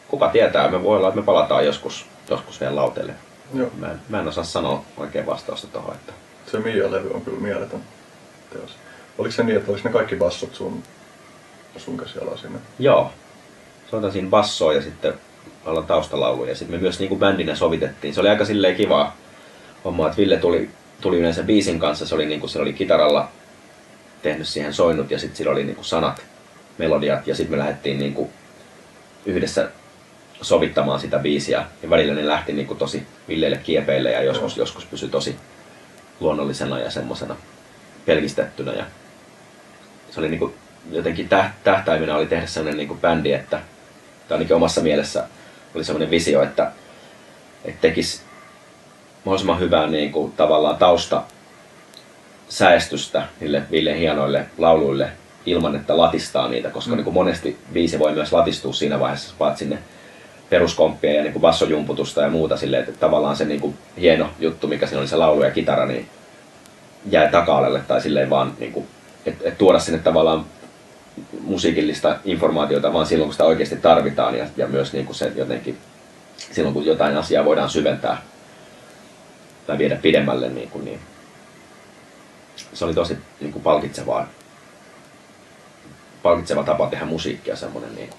kuka 0.09 0.29
tietää, 0.29 0.71
me 0.71 0.83
voi 0.83 0.97
olla, 0.97 1.09
että 1.09 1.21
me 1.21 1.27
palataan 1.27 1.67
joskus, 1.67 2.07
joskus 2.31 2.61
vielä 2.61 2.77
lauteelle. 2.77 3.15
Joo. 3.55 3.71
Mä, 3.79 3.91
en, 3.91 4.01
mä 4.09 4.21
en 4.21 4.29
osaa 4.29 4.45
sanoa 4.45 4.85
oikein 4.97 5.27
vastausta 5.27 5.67
tuohon. 5.67 5.95
Että... 5.95 6.13
Se 6.51 6.59
Mia-levy 6.59 7.11
on 7.15 7.23
kyllä 7.23 7.41
mieletön 7.41 7.81
teos. 8.53 8.77
Oliko 9.19 9.33
se 9.33 9.43
niin, 9.43 9.57
että 9.57 9.73
oliko 9.73 9.89
ne 9.89 9.93
kaikki 9.93 10.17
bassot 10.17 10.55
sun, 10.55 10.83
sun 11.79 11.97
käsialaa 11.97 12.37
sinne? 12.37 12.59
Joo. 12.79 13.11
Soitan 13.91 14.13
siinä 14.13 14.31
bassoa 14.31 14.73
ja 14.73 14.83
sitten 14.83 15.15
alla 15.65 15.83
taustalaulu 15.83 16.45
ja 16.45 16.55
sitten 16.55 16.77
me 16.77 16.83
myös 16.83 16.99
niin 16.99 17.09
kuin 17.09 17.19
bändinä 17.19 17.55
sovitettiin. 17.55 18.15
Se 18.15 18.21
oli 18.21 18.29
aika 18.29 18.45
silleen 18.45 18.77
kivaa 18.77 19.17
homma, 19.85 20.07
että 20.07 20.17
Ville 20.17 20.37
tuli, 20.37 20.71
tuli 21.01 21.19
yleensä 21.19 21.43
biisin 21.43 21.79
kanssa, 21.79 22.07
se 22.07 22.15
oli, 22.15 22.27
niin 22.27 22.41
kuin, 22.41 22.51
se 22.51 22.61
oli 22.61 22.73
kitaralla 22.73 23.29
tehnyt 24.23 24.49
siihen 24.49 24.75
soinut 24.75 25.11
ja 25.11 25.19
sitten 25.19 25.37
sillä 25.37 25.53
oli 25.53 25.65
niin 25.65 25.77
kuin 25.77 25.85
sanat 25.85 26.23
melodiat 26.79 27.27
ja 27.27 27.35
sitten 27.35 27.53
me 27.53 27.59
lähdettiin 27.59 27.99
niin 27.99 28.15
kuin 28.15 28.31
yhdessä 29.27 29.71
sovittamaan 30.43 31.01
sitä 31.01 31.19
biisiä 31.19 31.65
ja 31.83 31.91
välillä 31.91 32.15
ne 32.15 32.27
lähti 32.27 32.53
niin 32.53 32.67
kuin 32.67 32.79
tosi 32.79 33.07
villeille 33.29 33.57
kiepeille 33.57 34.11
ja 34.11 34.23
joskus, 34.23 34.57
joskus 34.57 34.85
pysyi 34.85 35.09
tosi 35.09 35.37
luonnollisena 36.21 36.79
ja 36.79 36.91
semmoisena 36.91 37.37
pelkistettynä 38.07 38.73
ja 38.73 38.85
se 40.11 40.21
oli 40.21 40.29
niin 40.29 40.39
kuin 40.39 40.55
jotenkin 40.93 41.29
tähtäimenä 41.65 42.17
oli 42.17 42.27
tehdä 42.27 42.47
sellainen 42.47 42.77
niin 42.77 42.89
kuin 42.89 43.01
bändi, 43.01 43.33
että 43.33 43.61
tai 44.29 44.37
ainakin 44.37 44.57
omassa 44.57 44.81
mielessä 44.81 45.25
oli 45.75 45.85
sellainen 45.85 46.11
visio, 46.11 46.43
että, 46.43 46.73
että 47.65 47.81
tekisi 47.81 48.21
mahdollisimman 49.25 49.61
hyvää 49.61 49.87
niin 49.87 50.13
kuin, 50.13 50.33
tavallaan 50.33 50.77
tausta 50.77 51.23
säästystä 52.49 53.23
niille 53.41 53.63
Villen 53.71 53.97
hienoille 53.97 54.47
lauluille 54.59 55.09
ilman, 55.47 55.77
että 55.77 55.97
latistaa 55.97 56.49
niitä, 56.49 56.71
koska 56.71 56.91
mm. 56.91 56.97
niin 56.97 57.05
kuin 57.05 57.15
monesti 57.15 57.59
viisi 57.75 57.99
voi 57.99 58.13
myös 58.13 58.33
latistua 58.33 58.73
siinä 58.73 59.01
vaiheessa, 59.01 59.35
vaat 59.41 59.59
sinne 59.59 59.79
peruskomppia 60.51 61.13
ja 61.13 61.23
niin 61.23 61.33
kuin 61.33 61.41
bassojumputusta 61.41 62.21
ja 62.21 62.31
muuta 62.31 62.57
silleen, 62.57 62.85
että 62.85 63.01
tavallaan 63.01 63.37
se 63.37 63.45
niin 63.45 63.61
kuin 63.61 63.79
hieno 64.01 64.31
juttu, 64.39 64.67
mikä 64.67 64.87
siinä 64.87 65.01
oli 65.01 65.09
se 65.09 65.17
laulu 65.17 65.43
ja 65.43 65.51
kitara, 65.51 65.87
niin 65.87 66.09
jäi 67.11 67.31
taka 67.31 67.61
tai 67.89 68.01
silleen 68.01 68.31
vaan, 68.31 68.53
niin 68.59 68.73
kuin, 68.73 68.87
että 69.27 69.49
et 69.49 69.59
tuoda 69.59 69.79
sinne 69.79 69.99
tavallaan 69.99 70.45
musiikillista 71.41 72.17
informaatiota 72.25 72.93
vaan 72.93 73.07
silloin, 73.07 73.27
kun 73.27 73.35
sitä 73.35 73.45
oikeasti 73.45 73.77
tarvitaan 73.77 74.39
ja, 74.39 74.47
ja 74.57 74.67
myös 74.67 74.93
niin 74.93 75.07
kuin 75.07 75.17
se 75.17 75.33
jotenkin 75.37 75.79
silloin, 76.53 76.75
kun 76.75 76.87
jotain 76.87 77.17
asiaa 77.17 77.45
voidaan 77.45 77.71
syventää 77.71 78.23
tai 79.67 79.79
viedä 79.79 79.97
pidemmälle, 79.97 80.49
niin, 80.49 80.71
kuin, 80.71 80.85
niin 80.85 81.01
se 82.73 82.85
oli 82.85 82.95
tosi 82.95 83.19
niin 83.41 83.53
kuin 83.53 83.63
palkitsevaa 83.63 84.27
palkitseva 86.23 86.63
tapa 86.63 86.87
tehdä 86.87 87.05
musiikkia 87.05 87.57
semmoinen. 87.57 87.95
Niin. 87.95 88.11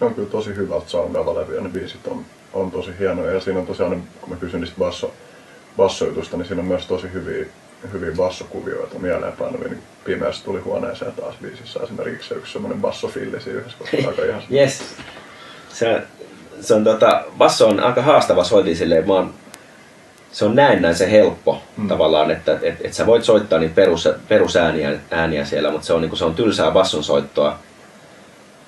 ne 0.00 0.06
on 0.06 0.14
kyllä 0.14 0.28
tosi 0.28 0.56
hyvältä 0.56 0.88
soundava 0.88 1.34
levy 1.34 1.54
ja 1.54 1.60
ne 1.60 1.68
biisit 1.68 2.06
on, 2.06 2.24
on 2.52 2.70
tosi 2.70 2.90
hienoja. 2.98 3.32
Ja 3.32 3.40
siinä 3.40 3.60
on 3.60 3.66
tosiaan, 3.66 4.02
kun 4.20 4.30
mä 4.30 4.36
kysyn 4.36 4.60
niistä 4.60 4.78
basso, 4.78 5.14
bassojutusta, 5.76 6.36
niin 6.36 6.46
siinä 6.46 6.60
on 6.60 6.68
myös 6.68 6.86
tosi 6.86 7.12
hyviä, 7.12 7.46
hyviä 7.92 8.12
bassokuvioita 8.16 8.98
mieleenpainuvia. 8.98 9.68
Niin 9.68 9.82
pimeässä 10.04 10.44
tuli 10.44 10.60
huoneeseen 10.60 11.12
taas 11.12 11.34
biisissä 11.42 11.80
esimerkiksi 11.82 12.28
se 12.28 12.34
yksi 12.34 12.52
semmoinen 12.52 12.80
bassofilli 12.80 13.40
siinä 13.40 13.58
yhdessä, 13.58 13.78
koska 13.78 13.96
aika 14.08 14.24
ihan 14.24 14.42
Yes. 14.52 14.82
Se, 15.72 16.02
se 16.60 16.74
on 16.74 16.84
tota, 16.84 17.24
basso 17.38 17.68
on 17.68 17.80
aika 17.80 18.02
haastava 18.02 18.44
soitin 18.44 18.76
silleen, 18.76 19.10
oon, 19.10 19.34
se 20.32 20.44
on 20.44 20.56
näennäisen 20.56 21.10
helppo 21.10 21.62
mm. 21.76 21.88
tavallaan, 21.88 22.30
että 22.30 22.58
et, 22.62 22.76
et 22.84 22.94
sä 22.94 23.06
voit 23.06 23.24
soittaa 23.24 23.58
niitä 23.58 23.74
perus, 23.74 24.08
perusääniä 24.28 24.92
ääniä 25.10 25.44
siellä, 25.44 25.70
mutta 25.70 25.86
se 25.86 25.92
on, 25.92 26.00
niinku, 26.00 26.16
se 26.16 26.24
on 26.24 26.34
tylsää 26.34 26.70
basson 26.70 27.04
soittoa. 27.04 27.58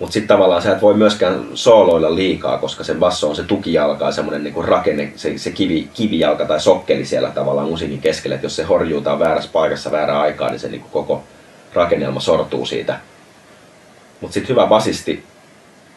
Mutta 0.03 0.13
sitten 0.13 0.29
tavallaan 0.29 0.63
sä 0.63 0.73
et 0.73 0.83
voi 0.83 0.95
myöskään 0.95 1.45
sooloilla 1.55 2.15
liikaa, 2.15 2.59
koska 2.59 2.85
se 2.85 2.95
basso 2.95 3.29
on 3.29 3.37
se 3.37 3.43
tukijalka 3.43 4.05
ja 4.05 4.13
semmoinen 4.13 4.45
niinku 4.45 4.63
rakenne, 4.63 5.13
se, 5.17 5.39
se 5.39 5.51
kivi, 5.51 5.89
kivijalka 5.95 6.45
tai 6.45 6.61
sokkeli 6.61 7.05
siellä 7.05 7.31
tavallaan 7.31 7.69
musiikin 7.69 8.01
keskellä. 8.01 8.37
Et 8.37 8.43
jos 8.43 8.57
se 8.57 8.63
horjuutaan 8.63 9.19
väärässä 9.19 9.51
paikassa 9.53 9.93
väärään 9.93 10.21
aikaan, 10.21 10.51
niin 10.51 10.61
se 10.61 10.69
niinku 10.69 10.89
koko 10.89 11.23
rakennelma 11.75 12.21
sortuu 12.21 12.67
siitä. 12.67 12.99
Mutta 14.21 14.35
sitten 14.35 14.49
hyvä 14.49 14.67
basisti 14.67 15.25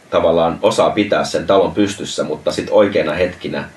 tavallaan 0.09 0.59
osaa 0.61 0.89
pitää 0.89 1.23
sen 1.23 1.47
talon 1.47 1.71
pystyssä, 1.71 2.23
mutta 2.23 2.51
sitten 2.51 2.73
oikeina 2.73 3.13
hetkinä 3.13 3.69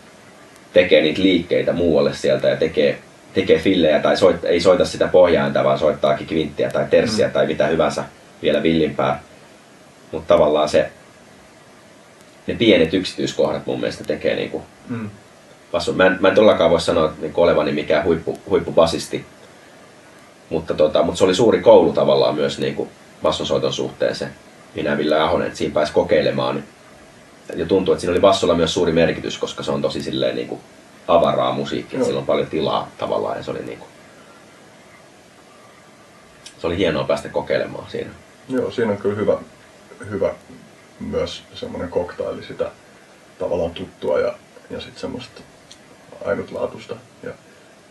tekee 0.72 1.02
niitä 1.02 1.22
liikkeitä 1.22 1.72
muualle 1.72 2.14
sieltä 2.14 2.48
ja 2.48 2.56
tekee, 2.56 2.98
tekee 3.34 3.58
fillejä 3.58 4.00
tai 4.00 4.16
soit, 4.16 4.44
ei 4.44 4.60
soita 4.60 4.84
sitä 4.84 5.08
pohjainta, 5.08 5.64
vaan 5.64 5.78
soittaakin 5.78 6.26
kvinttiä 6.26 6.70
tai 6.70 6.84
terssiä 6.90 7.26
mm. 7.26 7.32
tai 7.32 7.46
mitä 7.46 7.66
hyvänsä 7.66 8.04
vielä 8.42 8.62
villimpää. 8.62 9.27
Mutta 10.12 10.34
tavallaan 10.34 10.68
se, 10.68 10.90
ne 12.46 12.54
pienet 12.54 12.94
yksityiskohdat 12.94 13.66
mun 13.66 13.80
mielestä 13.80 14.04
tekee 14.04 14.36
niinku 14.36 14.62
Mm. 14.88 15.10
basson. 15.72 15.96
Mä 15.96 16.06
en, 16.06 16.16
mä 16.20 16.28
en 16.28 16.34
todellakaan 16.34 16.70
voi 16.70 16.80
sanoa 16.80 17.12
niinku 17.20 17.42
olevani 17.42 17.72
mikään 17.72 18.04
huippu, 18.04 18.38
huippubasisti, 18.50 19.24
mutta, 20.50 20.74
tota, 20.74 21.02
mutta 21.02 21.18
se 21.18 21.24
oli 21.24 21.34
suuri 21.34 21.60
koulu 21.60 21.92
tavallaan 21.92 22.34
myös 22.34 22.58
niinku 22.58 22.88
bassonsoiton 23.22 23.72
suhteen 23.72 24.14
se 24.14 24.28
minä 24.74 24.98
Ville 24.98 25.20
Ahonen, 25.20 25.46
että 25.46 25.58
siinä 25.58 25.74
pääsi 25.74 25.92
kokeilemaan. 25.92 26.64
Ja 27.56 27.66
tuntuu, 27.66 27.94
että 27.94 28.00
siinä 28.00 28.12
oli 28.12 28.20
bassolla 28.20 28.54
myös 28.54 28.74
suuri 28.74 28.92
merkitys, 28.92 29.38
koska 29.38 29.62
se 29.62 29.70
on 29.70 29.82
tosi 29.82 30.02
silleen 30.02 30.36
niinku 30.36 30.60
avaraa 31.08 31.52
musiikkia, 31.52 31.98
Joo. 31.98 32.06
sillä 32.06 32.20
on 32.20 32.26
paljon 32.26 32.46
tilaa 32.46 32.88
tavallaan 32.98 33.36
ja 33.36 33.42
se 33.42 33.50
oli 33.50 33.62
niinku, 33.62 33.86
se 36.58 36.66
oli 36.66 36.76
hienoa 36.76 37.04
päästä 37.04 37.28
kokeilemaan 37.28 37.90
siinä. 37.90 38.10
Joo, 38.48 38.70
siinä 38.70 38.90
on 38.92 38.98
kyllä 38.98 39.16
hyvä, 39.16 39.38
hyvä 40.10 40.34
myös 41.00 41.42
semmoinen 41.54 41.88
koktaili 41.90 42.42
sitä 42.42 42.70
tavallaan 43.38 43.70
tuttua 43.70 44.20
ja, 44.20 44.34
ja 44.70 44.80
sitten 44.80 45.00
semmoista 45.00 45.40
ainutlaatuista 46.24 46.96
ja 47.22 47.32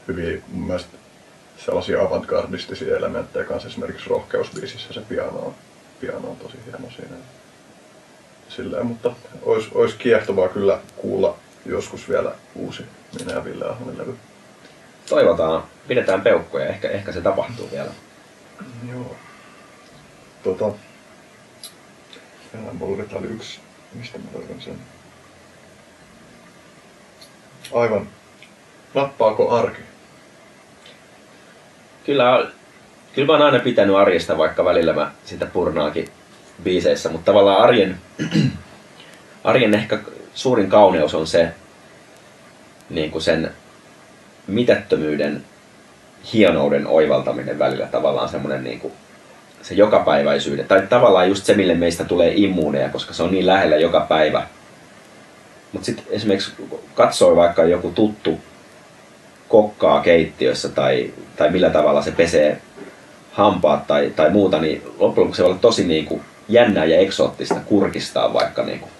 hyviä 0.07 0.41
mun 0.47 0.67
mielestä 0.67 0.97
sellaisia 1.65 2.01
avantgardistisia 2.01 2.97
elementtejä 2.97 3.45
kanssa 3.45 3.69
esimerkiksi 3.69 4.09
rohkeusbiisissä 4.09 4.93
se 4.93 5.01
piano 5.01 5.39
on, 5.39 5.55
piano 6.01 6.29
on 6.29 6.37
tosi 6.37 6.57
hieno 6.65 6.89
siinä. 6.95 7.15
Silleen, 8.49 8.85
mutta 8.85 9.11
olisi, 9.41 9.69
olisi 9.73 9.95
kiehtovaa 9.97 10.47
kyllä 10.47 10.79
kuulla 10.95 11.37
joskus 11.65 12.09
vielä 12.09 12.31
uusi 12.55 12.83
minä 13.19 13.33
ja 13.33 13.45
Ville 13.45 13.65
Ahonen 13.65 13.97
levy. 13.97 14.17
Toivotaan, 15.09 15.63
pidetään 15.87 16.21
peukkoja, 16.21 16.65
ehkä, 16.65 16.89
ehkä 16.89 17.11
se 17.11 17.21
tapahtuu 17.21 17.69
vielä. 17.71 17.91
Joo. 18.91 19.15
Tota, 20.43 20.71
Mulla 22.73 23.03
oli 23.13 23.27
yksi, 23.27 23.59
mistä 23.93 24.17
mä 24.17 24.39
löydän 24.39 24.61
sen. 24.61 24.75
Aivan. 27.73 28.07
Nappaako 28.93 29.51
arki? 29.51 29.81
Kyllä, 32.05 32.51
kyllä 33.13 33.25
mä 33.25 33.33
oon 33.33 33.41
aina 33.41 33.59
pitänyt 33.59 33.95
arjesta, 33.95 34.37
vaikka 34.37 34.65
välillä 34.65 34.93
mä 34.93 35.11
sitä 35.25 35.45
purnaakin 35.45 36.09
biiseissä, 36.63 37.09
mutta 37.09 37.25
tavallaan 37.25 37.61
arjen, 37.61 37.97
arjen 39.43 39.73
ehkä 39.73 39.99
suurin 40.33 40.69
kauneus 40.69 41.13
on 41.13 41.27
se 41.27 41.53
niin 42.89 43.11
kuin 43.11 43.21
sen 43.21 43.51
mitättömyyden 44.47 45.43
hienouden 46.33 46.87
oivaltaminen 46.87 47.59
välillä 47.59 47.87
tavallaan 47.87 48.29
semmoinen 48.29 48.63
niin 48.63 48.79
kuin 48.79 48.93
se 49.61 49.75
jokapäiväisyyden, 49.75 50.67
tai 50.67 50.81
tavallaan 50.89 51.29
just 51.29 51.45
se, 51.45 51.53
mille 51.53 51.73
meistä 51.73 52.05
tulee 52.05 52.33
immuuneja, 52.35 52.89
koska 52.89 53.13
se 53.13 53.23
on 53.23 53.31
niin 53.31 53.45
lähellä 53.45 53.75
joka 53.75 53.99
päivä. 53.99 54.47
Mutta 55.73 55.85
sitten 55.85 56.05
esimerkiksi 56.09 56.51
katsoi 56.95 57.35
vaikka 57.35 57.63
joku 57.63 57.91
tuttu 57.91 58.39
kokkaa 59.49 60.01
keittiössä 60.01 60.69
tai, 60.69 61.13
tai 61.35 61.51
millä 61.51 61.69
tavalla 61.69 62.01
se 62.01 62.11
pesee 62.11 62.61
hampaat 63.31 63.87
tai, 63.87 64.13
tai 64.15 64.29
muuta, 64.29 64.59
niin 64.61 64.81
loppujen 64.85 65.25
lopuksi 65.25 65.37
se 65.37 65.43
voi 65.43 65.51
olla 65.51 65.59
tosi 65.61 65.83
niin 65.83 66.05
kuin 66.05 66.21
jännää 66.49 66.85
ja 66.85 66.99
eksoottista 66.99 67.59
kurkistaa 67.65 68.33
vaikka 68.33 68.63
niin 68.63 68.79
kuin 68.79 68.91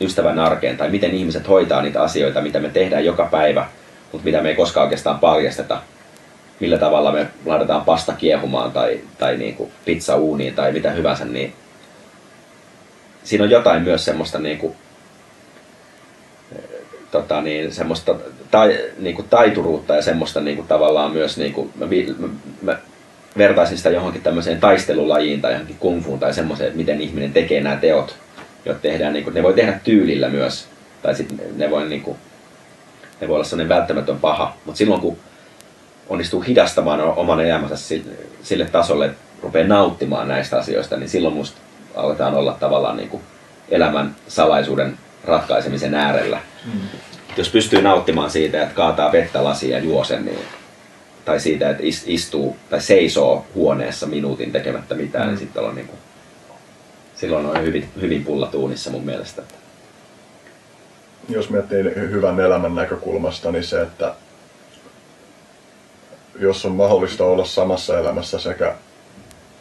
ystävän 0.00 0.38
arkeen 0.38 0.76
tai 0.76 0.90
miten 0.90 1.10
ihmiset 1.10 1.48
hoitaa 1.48 1.82
niitä 1.82 2.02
asioita, 2.02 2.40
mitä 2.40 2.60
me 2.60 2.68
tehdään 2.68 3.04
joka 3.04 3.28
päivä, 3.30 3.66
mutta 4.12 4.24
mitä 4.24 4.42
me 4.42 4.48
ei 4.48 4.54
koskaan 4.54 4.84
oikeastaan 4.84 5.18
paljasteta. 5.18 5.82
Millä 6.62 6.78
tavalla 6.78 7.12
me 7.12 7.26
laitetaan 7.46 7.84
pasta 7.84 8.12
kiehumaan 8.12 8.72
tai, 8.72 9.00
tai 9.18 9.36
niin 9.36 9.54
kuin 9.54 9.72
pizza 9.84 10.16
uuniin 10.16 10.54
tai 10.54 10.72
mitä 10.72 10.90
hyvänsä, 10.90 11.24
niin 11.24 11.52
siinä 13.24 13.44
on 13.44 13.50
jotain 13.50 13.82
myös 13.82 14.04
semmoista 14.04 14.38
niin 14.38 14.58
kuin, 14.58 14.74
tota 17.10 17.40
niin, 17.40 17.72
semmoista 17.72 18.14
tai, 18.50 18.78
niin 18.98 19.16
kuin 19.16 19.28
taituruutta 19.28 19.94
ja 19.94 20.02
semmoista 20.02 20.40
niin 20.40 20.56
kuin 20.56 20.68
tavallaan 20.68 21.12
myös, 21.12 21.38
niin 21.38 21.52
kuin, 21.52 21.70
mä, 21.74 21.86
mä, 22.18 22.28
mä 22.62 22.78
vertaisin 23.38 23.76
sitä 23.76 23.90
johonkin 23.90 24.22
tämmöiseen 24.22 24.60
taistelulajiin 24.60 25.40
tai 25.40 25.52
johonkin 25.52 25.76
kungfuun 25.78 26.18
tai 26.18 26.34
semmoiseen, 26.34 26.66
että 26.66 26.78
miten 26.78 27.00
ihminen 27.00 27.32
tekee 27.32 27.60
nämä 27.60 27.76
teot, 27.76 28.16
jotka 28.64 28.82
tehdään, 28.82 29.12
niin 29.12 29.24
kuin, 29.24 29.34
ne 29.34 29.42
voi 29.42 29.54
tehdä 29.54 29.80
tyylillä 29.84 30.28
myös, 30.28 30.68
tai 31.02 31.14
sitten 31.14 31.40
ne 31.56 31.70
voi, 31.70 31.88
niin 31.88 32.02
kuin, 32.02 32.16
ne 33.20 33.28
voi 33.28 33.34
olla 33.34 33.44
sellainen 33.44 33.76
välttämätön 33.76 34.18
paha, 34.18 34.56
mutta 34.64 34.78
silloin 34.78 35.00
kun 35.00 35.18
onnistuu 36.12 36.40
hidastamaan 36.40 37.00
oman 37.00 37.40
elämänsä 37.40 37.76
si- 37.76 38.06
sille 38.42 38.64
tasolle, 38.64 39.06
että 39.06 39.18
rupeaa 39.42 39.68
nauttimaan 39.68 40.28
näistä 40.28 40.58
asioista, 40.58 40.96
niin 40.96 41.08
silloin 41.08 41.34
musta 41.34 41.60
aletaan 41.94 42.34
olla 42.34 42.56
tavallaan 42.60 42.96
niin 42.96 43.08
kuin 43.08 43.22
elämän 43.68 44.16
salaisuuden 44.28 44.98
ratkaisemisen 45.24 45.94
äärellä. 45.94 46.40
Mm. 46.64 46.80
Jos 47.36 47.48
pystyy 47.48 47.82
nauttimaan 47.82 48.30
siitä, 48.30 48.62
että 48.62 48.74
kaataa 48.74 49.12
vettä 49.12 49.44
lasiin 49.44 49.72
ja 49.72 49.78
juo 49.78 50.04
sen, 50.04 50.24
niin, 50.24 50.38
tai 51.24 51.40
siitä, 51.40 51.70
että 51.70 51.82
is- 51.86 52.04
istuu 52.06 52.56
tai 52.70 52.80
seisoo 52.80 53.46
huoneessa 53.54 54.06
minuutin 54.06 54.52
tekemättä 54.52 54.94
mitään, 54.94 55.24
Mm. 55.24 55.28
niin 55.30 55.38
sitten 55.38 55.62
on 55.62 55.74
niin 55.74 55.86
kuin, 55.86 55.98
silloin 57.16 57.46
on 57.46 57.62
hyvin, 57.62 57.88
hyvin 58.00 58.24
pullatuunissa 58.24 58.90
mun 58.90 59.04
mielestä. 59.04 59.42
Jos 61.28 61.50
miettii 61.50 61.84
hyvän 61.94 62.40
elämän 62.40 62.74
näkökulmasta, 62.74 63.52
niin 63.52 63.64
se, 63.64 63.80
että 63.82 64.14
jos 66.38 66.64
on 66.66 66.72
mahdollista 66.72 67.24
olla 67.24 67.44
samassa 67.44 67.98
elämässä 67.98 68.38
sekä 68.38 68.74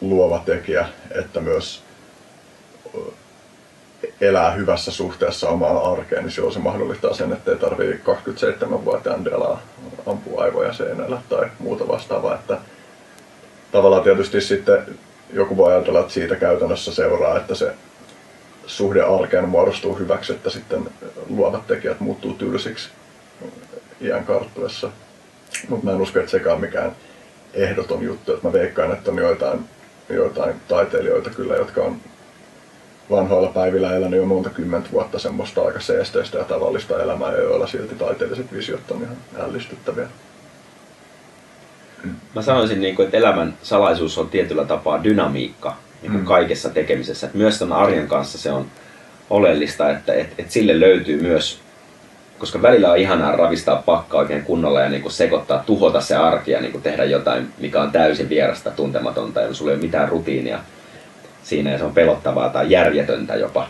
luova 0.01 0.41
tekijä, 0.45 0.87
että 1.11 1.39
myös 1.39 1.83
elää 4.21 4.51
hyvässä 4.51 4.91
suhteessa 4.91 5.49
omaan 5.49 5.91
arkeen, 5.93 6.23
niin 6.23 6.31
silloin 6.31 6.53
se 6.53 6.59
mahdollistaa 6.59 7.13
sen, 7.13 7.33
että 7.33 7.51
ei 7.51 7.57
tarvii 7.57 7.93
27-vuotiaan 7.93 9.25
delaa 9.25 9.61
ampua 10.07 10.43
aivoja 10.43 10.73
seinällä 10.73 11.21
tai 11.29 11.49
muuta 11.59 11.87
vastaavaa. 11.87 12.35
Että 12.35 12.57
tavallaan 13.71 14.03
tietysti 14.03 14.41
sitten 14.41 14.85
joku 15.33 15.57
voi 15.57 15.73
ajatella, 15.73 15.99
että 15.99 16.13
siitä 16.13 16.35
käytännössä 16.35 16.93
seuraa, 16.93 17.37
että 17.37 17.55
se 17.55 17.73
suhde 18.65 19.01
arkeen 19.01 19.49
muodostuu 19.49 19.99
hyväksi, 19.99 20.33
että 20.33 20.49
sitten 20.49 20.89
luovat 21.29 21.67
tekijät 21.67 21.99
muuttuu 21.99 22.33
tylsiksi 22.33 22.89
iän 24.01 24.25
karttuessa. 24.25 24.89
Mutta 25.69 25.85
mä 25.85 25.91
en 25.91 26.01
usko, 26.01 26.19
että 26.19 26.31
sekään 26.31 26.55
on 26.55 26.61
mikään 26.61 26.91
ehdoton 27.53 28.03
juttu. 28.03 28.33
Että 28.33 28.47
mä 28.47 28.53
veikkaan, 28.53 28.91
että 28.91 29.11
on 29.11 29.17
joitain, 29.17 29.59
joitain 30.09 30.55
taiteilijoita 30.67 31.29
kyllä, 31.29 31.55
jotka 31.55 31.81
on 31.81 31.97
vanhoilla 33.09 33.49
päivillä 33.49 33.95
elänyt 33.95 34.19
jo 34.19 34.25
monta 34.25 34.49
kymmentä 34.49 34.89
vuotta 34.91 35.19
semmoista 35.19 35.61
aika 35.61 35.79
seesteistä 35.79 36.37
ja 36.37 36.43
tavallista 36.43 37.03
elämää, 37.03 37.31
ja 37.31 37.41
joilla 37.41 37.67
silti 37.67 37.95
taiteelliset 37.95 38.53
visiot 38.53 38.91
on 38.91 39.01
ihan 39.01 39.17
ällistyttäviä. 39.39 40.07
Mä 42.35 42.41
sanoisin, 42.41 42.81
niin 42.81 42.95
kuin, 42.95 43.05
että 43.05 43.17
elämän 43.17 43.53
salaisuus 43.63 44.17
on 44.17 44.29
tietyllä 44.29 44.65
tapaa 44.65 45.03
dynamiikka 45.03 45.77
niin 46.01 46.11
kuin 46.11 46.21
Mm. 46.21 46.27
kaikessa 46.27 46.69
tekemisessä. 46.69 47.27
Että 47.27 47.37
myös 47.37 47.59
tämän 47.59 47.77
arjen 47.77 48.07
kanssa 48.07 48.37
se 48.37 48.51
on 48.51 48.65
oleellista, 49.29 49.89
että 49.89 50.13
et, 50.13 50.27
et 50.37 50.51
sille 50.51 50.79
löytyy 50.79 51.21
myös, 51.21 51.59
koska 52.41 52.61
välillä 52.61 52.91
on 52.91 52.97
ihanaa 52.97 53.35
ravistaa 53.35 53.83
pakka 53.85 54.17
oikein 54.17 54.43
kunnolla 54.43 54.81
ja 54.81 54.89
niin 54.89 55.01
kuin 55.01 55.11
sekoittaa, 55.11 55.63
tuhota 55.65 56.01
se 56.01 56.15
arki 56.15 56.51
ja 56.51 56.61
niin 56.61 56.71
kuin 56.71 56.81
tehdä 56.81 57.03
jotain, 57.03 57.53
mikä 57.59 57.81
on 57.81 57.91
täysin 57.91 58.29
vierasta, 58.29 58.71
tuntematonta 58.71 59.41
ja 59.41 59.53
sulla 59.53 59.71
ei 59.71 59.75
ole 59.75 59.83
mitään 59.83 60.09
rutiinia 60.09 60.59
siinä 61.43 61.71
ja 61.71 61.77
se 61.77 61.83
on 61.83 61.93
pelottavaa 61.93 62.49
tai 62.49 62.71
järjetöntä 62.71 63.35
jopa. 63.35 63.67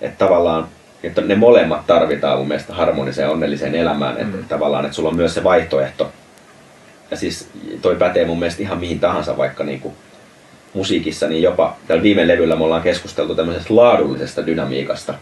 että 0.00 0.24
tavallaan 0.24 0.68
että 1.02 1.20
ne 1.20 1.34
molemmat 1.34 1.86
tarvitaan 1.86 2.38
mun 2.38 2.48
mielestä 2.48 2.74
harmoniseen 2.74 3.30
onnelliseen 3.30 3.74
elämään. 3.74 4.18
Että 4.18 4.36
mm. 4.36 4.44
tavallaan, 4.44 4.84
että 4.84 4.94
sulla 4.94 5.08
on 5.08 5.16
myös 5.16 5.34
se 5.34 5.44
vaihtoehto. 5.44 6.12
Ja 7.10 7.16
siis 7.16 7.48
toi 7.82 7.96
pätee 7.96 8.24
mun 8.24 8.38
mielestä 8.38 8.62
ihan 8.62 8.78
mihin 8.78 9.00
tahansa, 9.00 9.36
vaikka 9.36 9.64
niin 9.64 9.80
kuin 9.80 9.94
musiikissa, 10.74 11.28
niin 11.28 11.42
jopa 11.42 11.76
tällä 11.86 12.02
viime 12.02 12.28
levyllä 12.28 12.56
me 12.56 12.64
ollaan 12.64 12.82
keskusteltu 12.82 13.34
tämmöisestä 13.34 13.76
laadullisesta 13.76 14.46
dynamiikasta. 14.46 15.14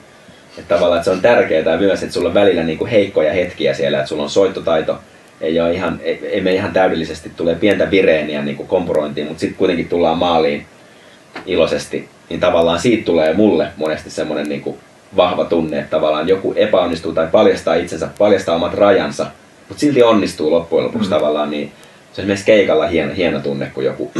Että 0.59 0.74
tavallaan 0.74 0.98
että 0.98 1.05
se 1.05 1.10
on 1.10 1.20
tärkeää 1.20 1.76
myös, 1.76 2.02
että 2.02 2.14
sulla 2.14 2.28
on 2.28 2.35
välillä 2.35 2.62
niin 2.62 2.78
kuin 2.78 2.90
heikkoja 2.90 3.32
hetkiä 3.32 3.74
siellä, 3.74 3.98
että 3.98 4.09
sulla 4.09 4.22
on 4.22 4.31
soittotaito, 4.31 4.98
ei, 5.40 5.60
ole 5.60 5.72
ihan, 5.72 6.01
ei, 6.02 6.26
ei 6.26 6.40
me 6.40 6.55
ihan 6.55 6.72
täydellisesti, 6.72 7.31
tulee 7.36 7.55
pientä 7.55 7.90
vireeniä 7.90 8.43
niin 8.43 8.56
kuin 8.56 8.68
kompurointiin, 8.68 9.26
mutta 9.26 9.40
sitten 9.40 9.59
kuitenkin 9.59 9.89
tullaan 9.89 10.18
maaliin 10.18 10.66
iloisesti, 11.47 12.09
niin 12.31 12.40
tavallaan 12.40 12.81
siitä 12.81 13.05
tulee 13.05 13.35
mulle 13.35 13.68
monesti 13.76 14.10
semmoinen 14.10 14.48
niin 14.48 14.60
kuin 14.60 14.78
vahva 15.16 15.44
tunne, 15.44 15.78
että 15.78 15.90
tavallaan 15.90 16.28
joku 16.28 16.52
epäonnistuu 16.56 17.12
tai 17.12 17.26
paljastaa 17.32 17.74
itsensä, 17.74 18.09
paljastaa 18.18 18.56
omat 18.56 18.74
rajansa, 18.74 19.26
mutta 19.68 19.81
silti 19.81 20.02
onnistuu 20.02 20.51
loppujen 20.51 20.86
lopuksi 20.86 21.09
mm. 21.09 21.16
tavallaan, 21.16 21.51
niin 21.51 21.72
se 22.12 22.20
on 22.20 22.22
esimerkiksi 22.22 22.47
keikalla 22.47 22.86
hieno, 22.86 23.14
hieno 23.14 23.40
tunne, 23.40 23.70
kun 23.74 23.85
joku 23.85 24.12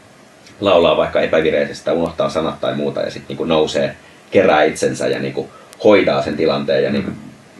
laulaa 0.60 0.96
vaikka 0.96 1.20
epävireisesti 1.20 1.84
tai 1.84 1.94
unohtaa 1.94 2.30
sanat 2.30 2.60
tai 2.60 2.74
muuta 2.74 3.00
ja 3.00 3.10
sitten 3.10 3.28
niinku 3.28 3.44
nousee, 3.44 3.96
kerää 4.30 4.62
itsensä 4.62 5.08
ja 5.08 5.18
niinku 5.18 5.48
hoidaa 5.84 6.22
sen 6.22 6.36
tilanteen 6.36 6.84
ja 6.84 6.90
niinku, 6.90 7.10
mm. 7.10 7.16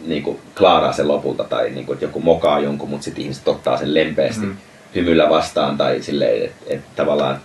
niinku 0.07 0.39
klaaraa 0.57 0.93
sen 0.93 1.07
lopulta 1.07 1.43
tai 1.43 1.69
niinku, 1.69 1.93
että 1.93 2.05
joku 2.05 2.19
mokaa 2.19 2.59
jonkun, 2.59 2.89
mutta 2.89 3.03
sitten 3.03 3.21
ihmiset 3.21 3.47
ottaa 3.47 3.77
sen 3.77 3.93
lempeästi 3.93 4.45
mm. 4.45 4.55
hymyllä 4.95 5.29
vastaan 5.29 5.77
tai 5.77 6.01
silleen, 6.01 6.45
että 6.45 6.65
et 6.67 6.81
tavallaan 6.95 7.39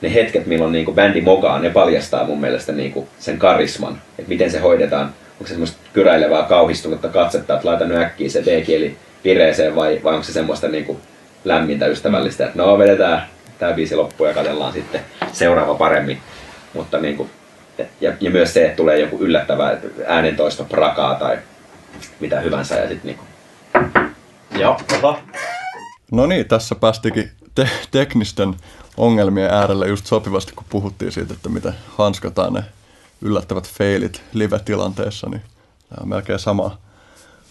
ne 0.00 0.14
hetket, 0.14 0.46
milloin 0.46 0.72
niinku 0.72 0.92
bändi 0.92 1.20
mokaa, 1.20 1.58
ne 1.58 1.70
paljastaa 1.70 2.24
mun 2.24 2.40
mielestä 2.40 2.72
niinku 2.72 3.08
sen 3.18 3.38
karisman, 3.38 4.02
että 4.18 4.28
miten 4.28 4.50
se 4.50 4.58
hoidetaan. 4.58 5.06
Onko 5.32 5.46
se 5.46 5.48
semmoista 5.48 5.78
kyräilevää, 5.92 6.42
kauhistunutta 6.42 7.08
katsetta, 7.08 7.54
että 7.54 7.68
laita 7.68 7.84
nyt 7.84 7.98
äkkiä 7.98 8.28
se 8.28 8.42
D-kieli 8.44 8.96
vireeseen 9.24 9.76
vai, 9.76 10.00
vai 10.04 10.14
onko 10.14 10.24
se 10.24 10.32
semmoista 10.32 10.68
niinku 10.68 11.00
lämmintä 11.44 11.86
ystävällistä, 11.86 12.46
että 12.46 12.58
no 12.58 12.78
vedetään 12.78 13.22
tämä 13.58 13.72
biisi 13.72 13.96
loppuun 13.96 14.28
ja 14.28 14.34
katsellaan 14.34 14.72
sitten 14.72 15.00
seuraava 15.32 15.74
paremmin. 15.74 16.18
Mutta 16.74 16.98
niinku, 17.82 17.96
ja, 18.00 18.12
ja, 18.20 18.30
myös 18.30 18.54
se, 18.54 18.64
että 18.64 18.76
tulee 18.76 19.00
joku 19.00 19.18
yllättävä 19.20 19.78
äänentoisto 20.06 20.64
prakaa 20.64 21.14
tai 21.14 21.38
mitä 22.20 22.40
hyvänsä 22.40 22.74
ja 22.74 22.88
sitten 22.88 23.06
niinku... 23.06 23.24
Joo, 24.58 24.80
oho. 25.02 25.18
No 26.12 26.26
niin, 26.26 26.48
tässä 26.48 26.74
päästikin 26.74 27.30
te- 27.54 27.68
teknisten 27.90 28.54
ongelmien 28.96 29.50
äärelle 29.50 29.88
just 29.88 30.06
sopivasti, 30.06 30.52
kun 30.52 30.66
puhuttiin 30.68 31.12
siitä, 31.12 31.34
että 31.34 31.48
miten 31.48 31.74
hanskataan 31.96 32.52
ne 32.52 32.64
yllättävät 33.22 33.68
feilit 33.68 34.22
live-tilanteessa, 34.32 35.28
niin 35.28 35.42
tämä 35.88 36.02
on 36.02 36.08
melkein 36.08 36.38
sama, 36.38 36.78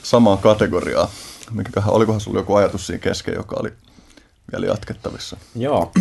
samaa 0.03 0.37
kategoriaa. 0.37 1.11
Mikäköhän, 1.51 1.93
olikohan 1.93 2.21
sulla 2.21 2.39
joku 2.39 2.55
ajatus 2.55 2.87
siinä 2.87 2.99
kesken, 2.99 3.33
joka 3.33 3.55
oli 3.59 3.73
vielä 4.51 4.65
jatkettavissa? 4.65 5.37
Joo. 5.55 5.91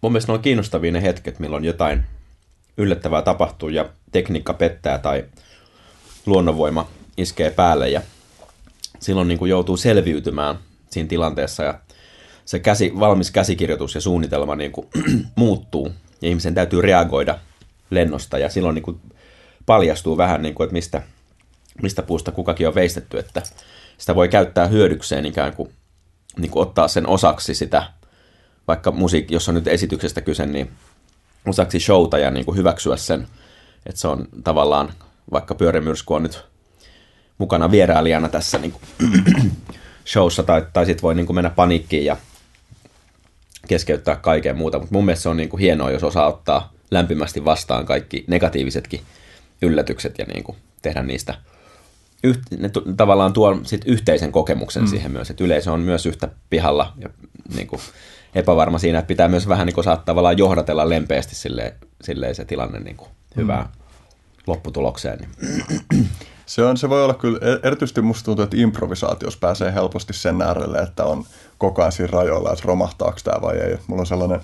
Mun 0.00 0.12
mielestä 0.12 0.32
ne 0.32 0.36
on 0.36 0.42
kiinnostavia 0.42 0.92
ne 0.92 1.02
hetket, 1.02 1.38
milloin 1.38 1.64
jotain 1.64 2.04
yllättävää 2.80 3.22
tapahtuu 3.22 3.68
ja 3.68 3.88
tekniikka 4.12 4.54
pettää 4.54 4.98
tai 4.98 5.24
luonnonvoima 6.26 6.88
iskee 7.16 7.50
päälle 7.50 7.88
ja 7.88 8.02
silloin 9.00 9.28
niin 9.28 9.38
kuin 9.38 9.50
joutuu 9.50 9.76
selviytymään 9.76 10.58
siinä 10.90 11.08
tilanteessa 11.08 11.62
ja 11.62 11.80
se 12.44 12.58
käsi, 12.58 12.92
valmis 13.00 13.30
käsikirjoitus 13.30 13.94
ja 13.94 14.00
suunnitelma 14.00 14.56
niin 14.56 14.72
kuin, 14.72 14.86
muuttuu 15.36 15.92
ja 16.22 16.28
ihmisen 16.28 16.54
täytyy 16.54 16.80
reagoida 16.80 17.38
lennosta 17.90 18.38
ja 18.38 18.48
silloin 18.48 18.74
niin 18.74 18.82
kuin, 18.82 19.00
paljastuu 19.66 20.16
vähän, 20.16 20.42
niin 20.42 20.54
kuin, 20.54 20.64
että 20.64 20.72
mistä, 20.72 21.02
mistä 21.82 22.02
puusta 22.02 22.32
kukakin 22.32 22.68
on 22.68 22.74
veistetty, 22.74 23.18
että 23.18 23.42
sitä 23.98 24.14
voi 24.14 24.28
käyttää 24.28 24.66
hyödykseen 24.66 25.26
ikään 25.26 25.56
kuin, 25.56 25.72
niin 26.36 26.50
kuin 26.50 26.62
ottaa 26.62 26.88
sen 26.88 27.06
osaksi 27.06 27.54
sitä, 27.54 27.92
vaikka 28.68 28.90
musiikki, 28.90 29.34
jos 29.34 29.48
on 29.48 29.54
nyt 29.54 29.68
esityksestä 29.68 30.20
kyse, 30.20 30.46
niin 30.46 30.70
osaksi 31.46 31.80
showta 31.80 32.18
ja 32.18 32.30
niin 32.30 32.44
kuin 32.44 32.56
hyväksyä 32.56 32.96
sen, 32.96 33.26
että 33.86 34.00
se 34.00 34.08
on 34.08 34.28
tavallaan, 34.44 34.92
vaikka 35.32 35.54
pyörimyrsky 35.54 36.14
on 36.14 36.22
nyt 36.22 36.44
mukana 37.38 37.70
vierailijana 37.70 38.28
tässä 38.28 38.58
niin 38.58 38.72
kuin 38.72 39.12
showssa, 40.12 40.42
tai, 40.42 40.66
tai 40.72 40.86
sitten 40.86 41.02
voi 41.02 41.14
niin 41.14 41.26
kuin 41.26 41.34
mennä 41.34 41.50
paniikkiin 41.50 42.04
ja 42.04 42.16
keskeyttää 43.68 44.16
kaiken 44.16 44.56
muuta, 44.56 44.78
mutta 44.78 44.94
mun 44.94 45.04
mielestä 45.04 45.22
se 45.22 45.28
on 45.28 45.36
niin 45.36 45.48
kuin 45.48 45.60
hienoa, 45.60 45.90
jos 45.90 46.04
osaa 46.04 46.26
ottaa 46.26 46.72
lämpimästi 46.90 47.44
vastaan 47.44 47.86
kaikki 47.86 48.24
negatiivisetkin 48.26 49.00
yllätykset 49.62 50.18
ja 50.18 50.24
niin 50.24 50.44
kuin 50.44 50.56
tehdä 50.82 51.02
niistä 51.02 51.34
yht, 52.24 52.40
ne 52.58 52.70
tavallaan 52.96 53.32
tuo 53.32 53.60
sit 53.62 53.82
yhteisen 53.86 54.32
kokemuksen 54.32 54.82
mm. 54.82 54.88
siihen 54.88 55.12
myös, 55.12 55.30
että 55.30 55.44
yleisö 55.44 55.72
on 55.72 55.80
myös 55.80 56.06
yhtä 56.06 56.28
pihalla 56.50 56.92
ja 56.98 57.10
niin 57.54 57.66
kuin 57.66 57.80
epävarma 58.34 58.78
siinä, 58.78 58.98
että 58.98 59.08
pitää 59.08 59.28
myös 59.28 59.48
vähän 59.48 59.66
niin 59.66 59.74
kuin 59.74 59.84
saattaa 59.84 60.04
tavallaan 60.04 60.38
johdatella 60.38 60.88
lempeästi 60.88 61.34
silleen, 61.34 61.72
silleen 62.02 62.34
se 62.34 62.44
tilanne 62.44 62.80
niin 62.80 62.96
kuin 62.96 63.10
hyvää 63.36 63.62
mm. 63.62 63.68
lopputulokseen. 64.46 65.18
Niin. 65.18 66.08
Se, 66.46 66.64
on, 66.64 66.76
se 66.76 66.88
voi 66.88 67.04
olla 67.04 67.14
kyllä, 67.14 67.38
e- 67.42 67.68
erityisesti 67.68 68.00
musta 68.00 68.24
tuntuu, 68.24 68.42
että 68.42 68.56
improvisaatiossa 68.56 69.38
pääsee 69.40 69.74
helposti 69.74 70.12
sen 70.12 70.42
äärelle, 70.42 70.78
että 70.78 71.04
on 71.04 71.24
koko 71.58 71.82
ajan 71.82 71.92
siinä 71.92 72.10
rajoilla, 72.12 72.52
että 72.52 72.64
romahtaako 72.64 73.18
tämä 73.24 73.42
vai 73.42 73.56
ei. 73.56 73.78
Mulla 73.86 74.00
on 74.00 74.06
sellainen 74.06 74.40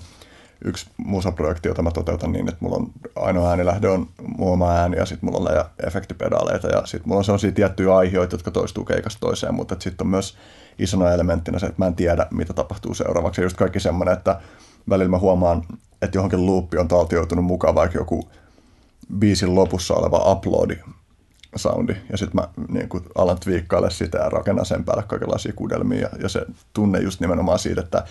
yksi 0.65 0.85
musaprojekti, 0.97 1.67
jota 1.67 1.81
mä 1.81 1.91
toteutan 1.91 2.31
niin, 2.31 2.49
että 2.49 2.57
mulla 2.59 2.75
on 2.75 2.91
ainoa 3.15 3.49
äänilähde 3.49 3.89
on 3.89 4.09
muoma 4.37 4.71
ääni 4.71 4.97
ja 4.97 5.05
sitten 5.05 5.29
mulla 5.29 5.49
on 5.49 5.55
ja 5.55 5.69
efektipedaaleita 5.87 6.67
ja 6.67 6.85
sitten 6.85 7.09
mulla 7.09 7.19
on 7.19 7.25
sellaisia 7.25 7.51
tiettyjä 7.51 7.95
aiheita, 7.95 8.33
jotka 8.33 8.51
toistuu 8.51 8.85
keikasta 8.85 9.19
toiseen, 9.19 9.53
mutta 9.53 9.75
sitten 9.79 10.05
on 10.05 10.11
myös 10.11 10.37
isona 10.79 11.11
elementtinä 11.11 11.59
se, 11.59 11.65
että 11.65 11.81
mä 11.81 11.87
en 11.87 11.95
tiedä, 11.95 12.27
mitä 12.31 12.53
tapahtuu 12.53 12.93
seuraavaksi. 12.93 13.41
Ja 13.41 13.45
just 13.45 13.57
kaikki 13.57 13.79
semmoinen, 13.79 14.13
että 14.13 14.39
välillä 14.89 15.09
mä 15.09 15.17
huomaan, 15.17 15.63
että 16.01 16.17
johonkin 16.17 16.45
loopi 16.45 16.77
on 16.77 16.87
taltioitunut 16.87 17.45
mukaan 17.45 17.75
vaikka 17.75 17.97
joku 17.97 18.29
biisin 19.19 19.55
lopussa 19.55 19.93
oleva 19.93 20.31
uploadi 20.31 20.77
soundi. 21.55 21.95
Ja 22.09 22.17
sitten 22.17 22.41
mä 22.41 22.47
niin 22.69 22.89
kun 22.89 23.03
alan 23.15 23.39
twiikkailla 23.39 23.89
sitä 23.89 24.17
ja 24.17 24.29
rakennan 24.29 24.65
sen 24.65 24.83
päälle 24.83 25.03
kaikenlaisia 25.03 25.53
kudelmia. 25.55 25.99
Ja, 25.99 26.09
ja 26.21 26.29
se 26.29 26.45
tunne 26.73 26.99
just 26.99 27.19
nimenomaan 27.19 27.59
siitä, 27.59 27.81
että 27.81 28.03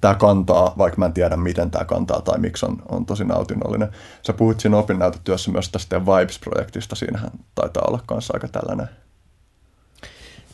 tämä 0.00 0.14
kantaa, 0.14 0.74
vaikka 0.78 0.98
mä 0.98 1.06
en 1.06 1.12
tiedä 1.12 1.36
miten 1.36 1.70
tämä 1.70 1.84
kantaa 1.84 2.20
tai 2.20 2.38
miksi 2.38 2.66
on, 2.66 2.82
on 2.88 3.06
tosi 3.06 3.24
nautinnollinen. 3.24 3.88
Sä 4.26 4.32
puhuit 4.32 4.60
siinä 4.60 4.76
opinnäytetyössä 4.76 5.50
myös 5.50 5.68
tästä 5.68 6.00
Vibes-projektista. 6.00 6.94
Siinähän 6.94 7.30
taitaa 7.54 7.84
olla 7.88 8.00
kanssa 8.06 8.34
aika 8.34 8.48
tällainen. 8.48 8.88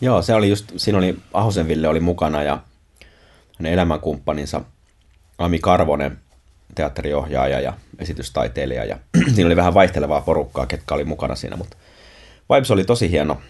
Joo, 0.00 0.22
se 0.22 0.34
oli 0.34 0.48
just, 0.48 0.72
siinä 0.76 0.98
oli 0.98 1.18
Ahosen 1.32 1.68
Ville 1.68 1.88
oli 1.88 2.00
mukana 2.00 2.42
ja 2.42 2.58
hänen 3.58 3.72
elämänkumppaninsa 3.72 4.60
Ami 5.38 5.58
Karvonen, 5.58 6.18
teatteriohjaaja 6.74 7.60
ja 7.60 7.72
esitystaiteilija. 7.98 8.84
Ja 8.84 8.98
siinä 9.34 9.46
oli 9.46 9.56
vähän 9.56 9.74
vaihtelevaa 9.74 10.20
porukkaa, 10.20 10.66
ketkä 10.66 10.94
oli 10.94 11.04
mukana 11.04 11.34
siinä, 11.34 11.56
mutta 11.56 11.76
Vibes 12.54 12.70
oli 12.70 12.84
tosi 12.84 13.10
hieno. 13.10 13.40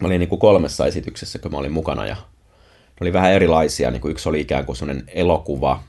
Mä 0.00 0.06
olin 0.06 0.20
niin 0.20 0.28
kuin 0.28 0.38
kolmessa 0.38 0.86
esityksessä, 0.86 1.38
kun 1.38 1.50
mä 1.50 1.58
olin 1.58 1.72
mukana 1.72 2.06
ja 2.06 2.14
ne 2.14 3.00
oli 3.00 3.12
vähän 3.12 3.32
erilaisia. 3.32 3.90
Niin 3.90 4.00
kuin 4.00 4.12
yksi 4.12 4.28
oli 4.28 4.40
ikään 4.40 4.66
kuin 4.66 4.76
sellainen 4.76 5.04
elokuva 5.08 5.82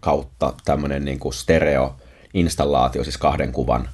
kautta 0.00 0.54
tämmöinen 0.64 1.04
niin 1.04 1.18
kuin 1.18 1.32
stereo-installaatio, 1.32 3.04
siis 3.04 3.18
kahden 3.18 3.52
kuvan, 3.52 3.88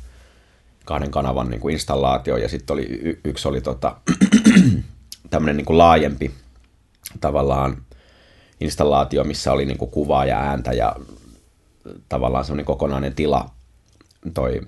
kahden 0.88 1.10
kanavan 1.10 1.50
niin 1.50 1.60
kuin 1.60 1.72
installaatio. 1.72 2.36
Ja 2.36 2.48
sitten 2.48 2.74
oli, 2.74 2.82
y- 2.82 3.20
yksi 3.24 3.48
oli 3.48 3.60
tota, 3.60 3.96
tämmöinen 5.30 5.56
niin 5.56 5.64
kuin 5.64 5.78
laajempi 5.78 6.30
tavallaan 7.20 7.82
installaatio, 8.60 9.24
missä 9.24 9.52
oli 9.52 9.66
niin 9.66 9.78
kuin 9.78 9.90
kuvaa 9.90 10.24
ja 10.24 10.40
ääntä 10.40 10.72
ja 10.72 10.96
tavallaan 12.08 12.44
semmoinen 12.44 12.66
kokonainen 12.66 13.14
tila 13.14 13.50
toi 14.34 14.60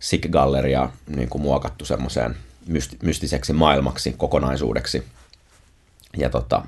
SIG-galleria 0.00 0.88
niin 1.16 1.28
kuin 1.28 1.42
muokattu 1.42 1.84
semmoiseen 1.84 2.36
mystiseksi 3.02 3.52
maailmaksi, 3.52 4.14
kokonaisuudeksi. 4.16 5.04
Ja 6.16 6.30
tota, 6.30 6.62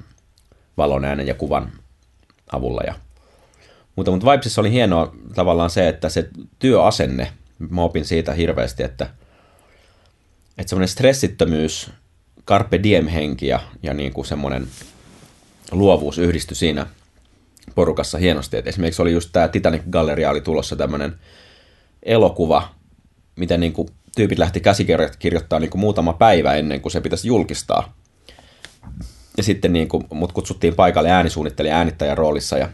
valon 0.77 1.05
äänen 1.05 1.27
ja 1.27 1.35
kuvan 1.35 1.73
avulla. 2.53 2.83
Ja, 2.87 2.95
mutta, 3.97 4.11
mutta 4.11 4.31
Vibesissa 4.31 4.61
oli 4.61 4.71
hienoa 4.71 5.15
tavallaan 5.35 5.71
se, 5.71 5.89
että 5.89 6.09
se 6.09 6.29
työasenne, 6.59 7.33
mä 7.69 7.83
opin 7.83 8.05
siitä 8.05 8.33
hirveästi, 8.33 8.83
että, 8.83 9.11
että 10.59 10.71
semmoinen 10.71 10.89
stressittömyys, 10.89 11.91
carpe 12.47 12.83
diem 12.83 13.07
henki 13.07 13.47
ja, 13.47 13.61
ja 13.83 13.95
niin 13.95 14.13
kuin 14.13 14.27
semmoinen 14.27 14.67
luovuus 15.73 16.19
yhdistyi 16.19 16.57
siinä 16.57 16.87
porukassa 17.75 18.19
hienosti. 18.19 18.57
Et 18.57 18.67
esimerkiksi 18.67 19.03
oli 19.03 19.13
just 19.13 19.31
tämä 19.33 19.49
Titanic 19.49 19.83
Galleria 19.91 20.31
oli 20.31 20.41
tulossa 20.41 20.77
tämmöinen 20.77 21.15
elokuva, 22.03 22.69
miten 23.37 23.61
niin 23.61 23.73
kuin 23.73 23.89
tyypit 24.17 24.39
lähti 24.39 24.61
käsikirjoittaa 24.61 25.61
niin 25.61 25.71
kuin 25.71 25.81
muutama 25.81 26.13
päivä 26.13 26.55
ennen 26.55 26.81
kuin 26.81 26.93
se 26.93 27.01
pitäisi 27.01 27.29
julkistaa. 27.29 27.95
Ja 29.37 29.43
sitten 29.43 29.73
niin 29.73 29.89
kuin, 29.89 30.05
mut 30.13 30.33
kutsuttiin 30.33 30.75
paikalle 30.75 31.11
äänisuunnittelija 31.11 31.77
äänittäjän 31.77 32.19
roolissa 32.19 32.59
ja 32.59 32.69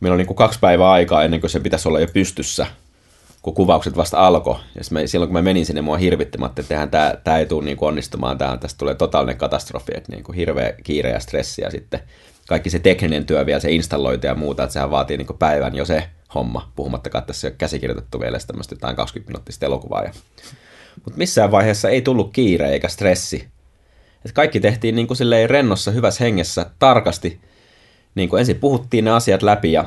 Meillä 0.00 0.14
on 0.14 0.18
niin 0.18 0.26
kuin 0.26 0.36
kaksi 0.36 0.58
päivää 0.58 0.90
aikaa 0.90 1.24
ennen 1.24 1.40
kuin 1.40 1.50
se 1.50 1.60
pitäisi 1.60 1.88
olla 1.88 2.00
jo 2.00 2.06
pystyssä, 2.12 2.66
kun 3.42 3.54
kuvaukset 3.54 3.96
vasta 3.96 4.26
alkoi. 4.26 4.56
Ja 4.74 5.06
silloin 5.06 5.28
kun 5.28 5.32
mä 5.32 5.42
menin 5.42 5.66
sinne, 5.66 5.82
mua 5.82 5.96
hirvittimättä, 5.96 6.62
että 6.62 6.86
tämä, 6.86 7.14
tämä 7.24 7.38
ei 7.38 7.46
tule 7.46 7.64
niin 7.64 7.76
kuin 7.76 7.88
onnistumaan, 7.88 8.38
tämä, 8.38 8.56
tästä 8.56 8.78
tulee 8.78 8.94
totaalinen 8.94 9.36
katastrofi, 9.36 9.92
että 9.94 10.12
niin 10.12 10.24
kuin 10.24 10.36
hirveä 10.36 10.72
kiire 10.84 11.10
ja 11.10 11.20
stressi 11.20 11.62
ja 11.62 11.70
sitten 11.70 12.00
kaikki 12.48 12.70
se 12.70 12.78
tekninen 12.78 13.26
työ 13.26 13.46
vielä, 13.46 13.60
se 13.60 13.70
installointi 13.70 14.26
ja 14.26 14.34
muuta, 14.34 14.62
että 14.62 14.72
sehän 14.72 14.90
vaatii 14.90 15.16
niin 15.16 15.26
kuin 15.26 15.38
päivän 15.38 15.74
jo 15.74 15.84
se 15.84 16.04
homma, 16.34 16.72
puhumattakaan, 16.76 17.22
että 17.22 17.26
tässä 17.26 17.48
ei 17.48 17.50
ole 17.50 17.56
käsikirjoitettu 17.58 18.20
vielä 18.20 18.38
tämmöistä 18.46 18.74
jotain 18.74 18.96
20 18.96 19.30
minuuttista 19.30 19.66
elokuvaa. 19.66 20.02
Ja... 20.02 20.12
Mutta 21.04 21.18
missään 21.18 21.50
vaiheessa 21.50 21.88
ei 21.88 22.02
tullut 22.02 22.32
kiire 22.32 22.70
eikä 22.70 22.88
stressi. 22.88 23.48
Et 24.24 24.32
kaikki 24.32 24.60
tehtiin 24.60 24.94
niin 24.94 25.06
kuin 25.06 25.18
rennossa, 25.46 25.90
hyvässä 25.90 26.24
hengessä, 26.24 26.66
tarkasti. 26.78 27.40
Niin 28.14 28.28
kuin 28.28 28.40
ensin 28.40 28.56
puhuttiin 28.56 29.04
ne 29.04 29.10
asiat 29.10 29.42
läpi 29.42 29.72
ja 29.72 29.84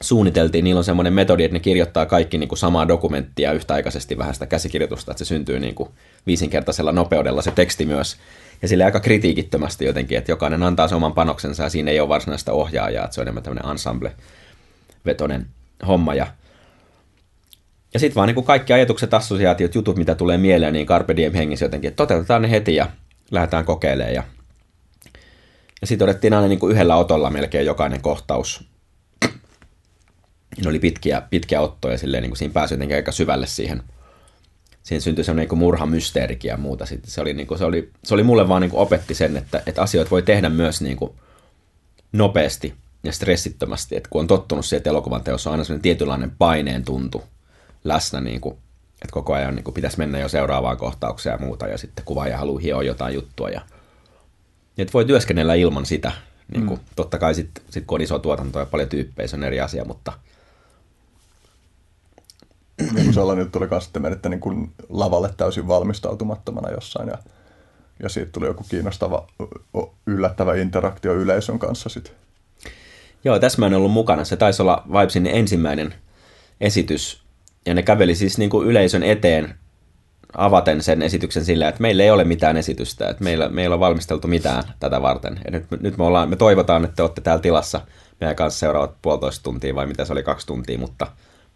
suunniteltiin, 0.00 0.64
niillä 0.64 0.78
on 0.78 0.84
semmoinen 0.84 1.12
metodi, 1.12 1.44
että 1.44 1.52
ne 1.52 1.60
kirjoittaa 1.60 2.06
kaikki 2.06 2.38
niin 2.38 2.48
kuin 2.48 2.58
samaa 2.58 2.88
dokumenttia 2.88 3.52
yhtäaikaisesti 3.52 4.18
vähän 4.18 4.34
sitä 4.34 4.46
käsikirjoitusta, 4.46 5.10
että 5.12 5.24
se 5.24 5.28
syntyy 5.28 5.60
niin 5.60 5.74
kuin 5.74 5.88
viisinkertaisella 6.26 6.92
nopeudella 6.92 7.42
se 7.42 7.50
teksti 7.50 7.86
myös. 7.86 8.16
Ja 8.62 8.68
sille 8.68 8.84
aika 8.84 9.00
kritiikittömästi 9.00 9.84
jotenkin, 9.84 10.18
että 10.18 10.32
jokainen 10.32 10.62
antaa 10.62 10.88
sen 10.88 10.96
oman 10.96 11.14
panoksensa 11.14 11.62
ja 11.62 11.68
siinä 11.68 11.90
ei 11.90 12.00
ole 12.00 12.08
varsinaista 12.08 12.52
ohjaajaa, 12.52 13.04
että 13.04 13.14
se 13.14 13.20
on 13.20 13.24
enemmän 13.24 13.42
tämmöinen 13.42 13.70
ensemble-vetonen 13.70 15.46
homma. 15.86 16.14
Ja, 16.14 16.26
ja 17.94 18.00
sitten 18.00 18.14
vaan 18.14 18.26
niin 18.26 18.34
kuin 18.34 18.46
kaikki 18.46 18.72
ajatukset, 18.72 19.14
assosiaatiot, 19.14 19.74
jutut, 19.74 19.96
mitä 19.96 20.14
tulee 20.14 20.38
mieleen, 20.38 20.72
niin 20.72 20.86
Carpe 20.86 21.16
Diem 21.16 21.34
hengissä 21.34 21.64
jotenkin, 21.64 21.88
että 21.88 21.96
toteutetaan 21.96 22.42
ne 22.42 22.50
heti 22.50 22.74
ja 22.74 22.86
lähdetään 23.30 23.64
kokeilemaan. 23.64 24.14
Ja, 24.14 24.22
ja 25.80 25.86
sitten 25.86 26.04
odettiin 26.04 26.34
aina 26.34 26.48
niin 26.48 26.58
kuin 26.58 26.72
yhdellä 26.72 26.96
otolla 26.96 27.30
melkein 27.30 27.66
jokainen 27.66 28.02
kohtaus. 28.02 28.75
Ne 30.62 30.68
oli 30.68 30.78
pitkiä, 30.78 31.22
pitkiä 31.30 31.60
ottoja, 31.60 31.98
silleen 31.98 32.22
niin 32.22 32.30
kuin 32.30 32.38
siinä 32.38 32.54
pääsi 32.54 32.74
jotenkin 32.74 32.96
aika 32.96 33.12
syvälle 33.12 33.46
siihen. 33.46 33.82
Siihen 34.82 35.02
syntyi 35.02 35.24
semmoinen 35.24 35.48
niin 35.48 35.58
murhamysteerikin 35.58 36.48
ja 36.48 36.56
muuta. 36.56 36.86
Sitten 36.86 37.10
se, 37.10 37.20
oli, 37.20 37.34
niin 37.34 37.46
kuin, 37.46 37.58
se, 37.58 37.64
oli, 37.64 37.90
se 38.04 38.14
oli 38.14 38.22
mulle 38.22 38.48
vaan 38.48 38.62
niin 38.62 38.70
kuin 38.70 38.80
opetti 38.80 39.14
sen, 39.14 39.36
että, 39.36 39.62
että 39.66 39.82
asioita 39.82 40.10
voi 40.10 40.22
tehdä 40.22 40.48
myös 40.48 40.80
niin 40.80 40.96
kuin 40.96 41.12
nopeasti 42.12 42.74
ja 43.04 43.12
stressittömästi. 43.12 43.96
Että 43.96 44.08
kun 44.08 44.20
on 44.20 44.26
tottunut 44.26 44.64
siihen, 44.64 44.78
että 44.78 44.90
elokuvan 44.90 45.24
teossa 45.24 45.50
on 45.50 45.52
aina 45.52 45.64
sellainen 45.64 45.82
tietynlainen 45.82 46.32
paineen 46.38 46.84
tuntu 46.84 47.24
läsnä, 47.84 48.20
niin 48.20 48.40
kuin, 48.40 48.54
että 48.92 49.12
koko 49.12 49.34
ajan 49.34 49.54
niin 49.54 49.64
kuin 49.64 49.74
pitäisi 49.74 49.98
mennä 49.98 50.18
jo 50.18 50.28
seuraavaan 50.28 50.76
kohtaukseen 50.76 51.32
ja 51.32 51.46
muuta, 51.46 51.66
ja 51.66 51.78
sitten 51.78 52.04
kuvaaja 52.04 52.38
haluaa 52.38 52.60
hioa 52.60 52.82
jotain 52.82 53.14
juttua. 53.14 53.50
Ja, 53.50 53.60
että 54.78 54.92
voi 54.92 55.04
työskennellä 55.04 55.54
ilman 55.54 55.86
sitä. 55.86 56.12
Niin 56.54 56.66
kuin, 56.66 56.80
mm. 56.80 56.86
Totta 56.96 57.18
kai 57.18 57.34
sitten 57.34 57.64
sit 57.70 57.84
kun 57.86 57.96
on 57.96 58.02
iso 58.02 58.18
tuotanto 58.18 58.58
ja 58.58 58.66
paljon 58.66 58.88
tyyppejä, 58.88 59.26
se 59.26 59.36
on 59.36 59.44
eri 59.44 59.60
asia, 59.60 59.84
mutta– 59.84 60.12
niin 62.92 63.14
sellainen 63.14 63.42
juttu 63.42 63.58
oli 63.58 63.68
kanssa, 63.68 63.88
että 63.88 64.00
menitte 64.00 64.28
niin 64.28 64.40
kuin 64.40 64.72
lavalle 64.88 65.30
täysin 65.36 65.68
valmistautumattomana 65.68 66.70
jossain 66.70 67.08
ja, 67.08 67.18
ja 68.02 68.08
siitä 68.08 68.32
tuli 68.32 68.46
joku 68.46 68.64
kiinnostava, 68.68 69.26
yllättävä 70.06 70.54
interaktio 70.54 71.14
yleisön 71.14 71.58
kanssa 71.58 71.88
sitten. 71.88 72.12
Joo, 73.24 73.38
tässä 73.38 73.58
mä 73.58 73.66
en 73.66 73.74
ollut 73.74 73.92
mukana. 73.92 74.24
Se 74.24 74.36
taisi 74.36 74.62
olla 74.62 74.82
Vibesin 74.88 75.26
ensimmäinen 75.26 75.94
esitys 76.60 77.22
ja 77.66 77.74
ne 77.74 77.82
käveli 77.82 78.14
siis 78.14 78.38
niin 78.38 78.50
kuin 78.50 78.68
yleisön 78.68 79.02
eteen 79.02 79.54
avaten 80.36 80.82
sen 80.82 81.02
esityksen 81.02 81.44
sillä, 81.44 81.68
että 81.68 81.82
meillä 81.82 82.02
ei 82.02 82.10
ole 82.10 82.24
mitään 82.24 82.56
esitystä, 82.56 83.08
että 83.08 83.24
meillä, 83.24 83.48
meillä 83.48 83.74
on 83.74 83.80
valmisteltu 83.80 84.28
mitään 84.28 84.62
tätä 84.80 85.02
varten. 85.02 85.40
Ja 85.44 85.50
nyt, 85.50 85.66
nyt 85.80 85.96
me, 85.96 86.04
ollaan, 86.04 86.30
me 86.30 86.36
toivotaan, 86.36 86.84
että 86.84 86.96
te 86.96 87.02
olette 87.02 87.20
täällä 87.20 87.42
tilassa 87.42 87.80
meidän 88.20 88.36
kanssa 88.36 88.58
seuraavat 88.58 89.02
puolitoista 89.02 89.42
tuntia 89.42 89.74
vai 89.74 89.86
mitä 89.86 90.04
se 90.04 90.12
oli 90.12 90.22
kaksi 90.22 90.46
tuntia, 90.46 90.78
mutta, 90.78 91.06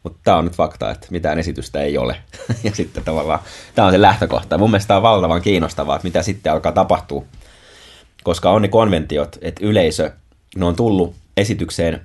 mutta 0.02 0.18
tämä 0.24 0.36
on 0.36 0.44
nyt 0.44 0.56
fakta, 0.56 0.90
että 0.90 1.06
mitään 1.10 1.38
esitystä 1.38 1.80
ei 1.80 1.98
ole. 1.98 2.16
ja 2.64 2.70
sitten 2.74 3.04
tavallaan 3.04 3.40
tämä 3.74 3.86
on 3.86 3.92
se 3.92 4.00
lähtökohta. 4.00 4.58
Mun 4.58 4.70
mielestä 4.70 4.88
tämä 4.88 4.96
on 4.96 5.02
valtavan 5.02 5.42
kiinnostavaa, 5.42 5.96
että 5.96 6.08
mitä 6.08 6.22
sitten 6.22 6.52
alkaa 6.52 6.72
tapahtua. 6.72 7.24
Koska 8.22 8.50
on 8.50 8.62
ne 8.62 8.68
konventiot, 8.68 9.38
että 9.42 9.66
yleisö, 9.66 10.10
ne 10.56 10.64
on 10.64 10.76
tullut 10.76 11.14
esitykseen 11.36 12.00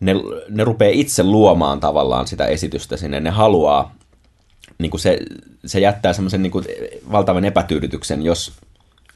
ne, 0.00 0.14
ne 0.48 0.64
rupeaa 0.64 0.92
itse 0.94 1.22
luomaan 1.22 1.80
tavallaan 1.80 2.26
sitä 2.26 2.46
esitystä 2.46 2.96
sinne. 2.96 3.20
Ne 3.20 3.30
haluaa, 3.30 3.94
niin 4.78 4.90
kuin 4.90 5.00
se, 5.00 5.18
se 5.66 5.80
jättää 5.80 6.12
semmoisen 6.12 6.42
niin 6.42 6.52
valtavan 7.12 7.44
epätyydytyksen, 7.44 8.22
jos, 8.22 8.52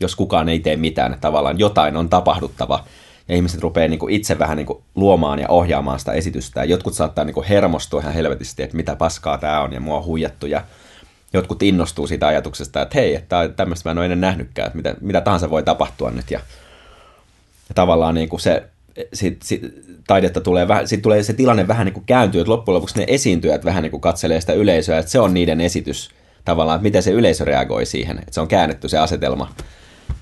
jos 0.01 0.17
kukaan 0.17 0.49
ei 0.49 0.59
tee 0.59 0.77
mitään. 0.77 1.17
Tavallaan 1.21 1.59
jotain 1.59 1.97
on 1.97 2.09
tapahduttava 2.09 2.85
ja 3.31 3.37
ihmiset 3.37 3.61
rupeaa 3.61 3.89
niin 3.89 3.99
kuin 3.99 4.15
itse 4.15 4.39
vähän 4.39 4.57
niin 4.57 4.67
kuin 4.67 4.83
luomaan 4.95 5.39
ja 5.39 5.49
ohjaamaan 5.49 5.99
sitä 5.99 6.13
esitystä. 6.13 6.61
Ja 6.61 6.65
jotkut 6.65 6.95
saattaa 6.95 7.25
niin 7.25 7.35
kuin 7.35 7.47
hermostua 7.47 8.01
ihan 8.01 8.15
helvetisti, 8.15 8.63
että 8.63 8.77
mitä 8.77 8.97
paskaa 8.97 9.39
tämä 9.39 9.61
on 9.61 9.73
ja 9.73 9.81
mua 9.81 9.97
on 9.97 10.05
huijattu. 10.05 10.47
Ja 10.47 10.63
jotkut 11.33 11.63
innostuu 11.63 12.07
siitä 12.07 12.27
ajatuksesta, 12.27 12.83
että 12.83 12.99
hei, 12.99 13.15
että 13.15 13.51
tämmöistä 13.57 13.89
mä 13.89 13.91
en 13.91 13.99
ole 13.99 14.05
ennen 14.05 14.21
nähnytkään, 14.21 14.67
että 14.67 14.77
mitä, 14.77 14.95
mitä 15.01 15.21
tahansa 15.21 15.51
voi 15.51 15.63
tapahtua 15.63 16.11
nyt. 16.11 16.31
Ja, 16.31 16.41
ja 17.69 17.75
tavallaan 17.75 18.15
niin 18.15 18.29
kuin 18.29 18.41
se 18.41 18.63
sit, 19.13 19.43
sit, 19.43 19.63
taidetta 20.07 20.41
tulee, 20.41 20.67
sit 20.85 21.03
tulee 21.03 21.23
se 21.23 21.33
tilanne 21.33 21.69
vähän 21.69 21.85
niin 21.85 21.95
kuin 21.95 22.07
kääntyy, 22.07 22.41
että 22.41 22.53
loppujen 22.53 22.75
lopuksi 22.75 22.99
ne 22.99 23.05
esiintyjät 23.09 23.65
vähän 23.65 23.83
niin 23.83 23.91
kuin 23.91 24.01
katselee 24.01 24.41
sitä 24.41 24.53
yleisöä, 24.53 24.99
että 24.99 25.11
se 25.11 25.21
on 25.21 25.35
niiden 25.35 25.61
esitys 25.61 26.11
tavallaan, 26.45 26.77
että 26.77 26.83
miten 26.83 27.03
se 27.03 27.11
yleisö 27.11 27.45
reagoi 27.45 27.87
siihen, 27.87 28.19
että 28.19 28.33
se 28.33 28.41
on 28.41 28.49
käännetty 28.49 28.89
se 28.89 28.99
asetelma 28.99 29.55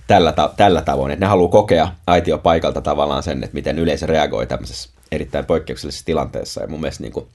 tällä, 0.09 0.32
ta- 0.32 0.55
tällä 0.56 0.82
tavoin, 0.82 1.12
että 1.12 1.24
ne 1.24 1.28
haluaa 1.28 1.51
kokea 1.51 1.93
aitio 2.06 2.39
paikalta 2.39 2.80
tavallaan 2.80 3.22
sen, 3.22 3.44
että 3.44 3.55
miten 3.55 3.78
yleisö 3.78 4.06
reagoi 4.06 4.47
tämmöisessä 4.47 4.90
erittäin 5.12 5.47
poikkeuksellisessa 5.47 6.06
tilanteessa, 6.06 6.60
ja 6.60 6.68
mun 6.68 6.80
mielestä 6.80 7.02
niin 7.02 7.12
kuin, 7.12 7.26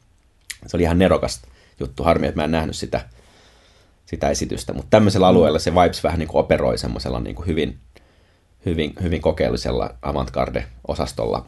se 0.67 0.77
oli 0.77 0.83
ihan 0.83 0.99
nerokas 0.99 1.41
juttu, 1.79 2.03
harmi, 2.03 2.27
että 2.27 2.39
mä 2.39 2.45
en 2.45 2.51
nähnyt 2.51 2.75
sitä, 2.75 3.05
sitä 4.05 4.29
esitystä, 4.29 4.73
mutta 4.73 4.89
tämmöisellä 4.89 5.27
alueella 5.27 5.59
se 5.59 5.73
Vibes 5.73 6.03
vähän 6.03 6.19
niin 6.19 6.27
kuin 6.27 6.39
operoi 6.39 6.77
semmoisella 6.77 7.19
niin 7.19 7.35
kuin 7.35 7.47
hyvin 7.47 7.79
hyvin, 8.65 8.93
hyvin 9.01 9.21
kokeellisella 9.21 9.95
avantgarde-osastolla. 10.01 11.45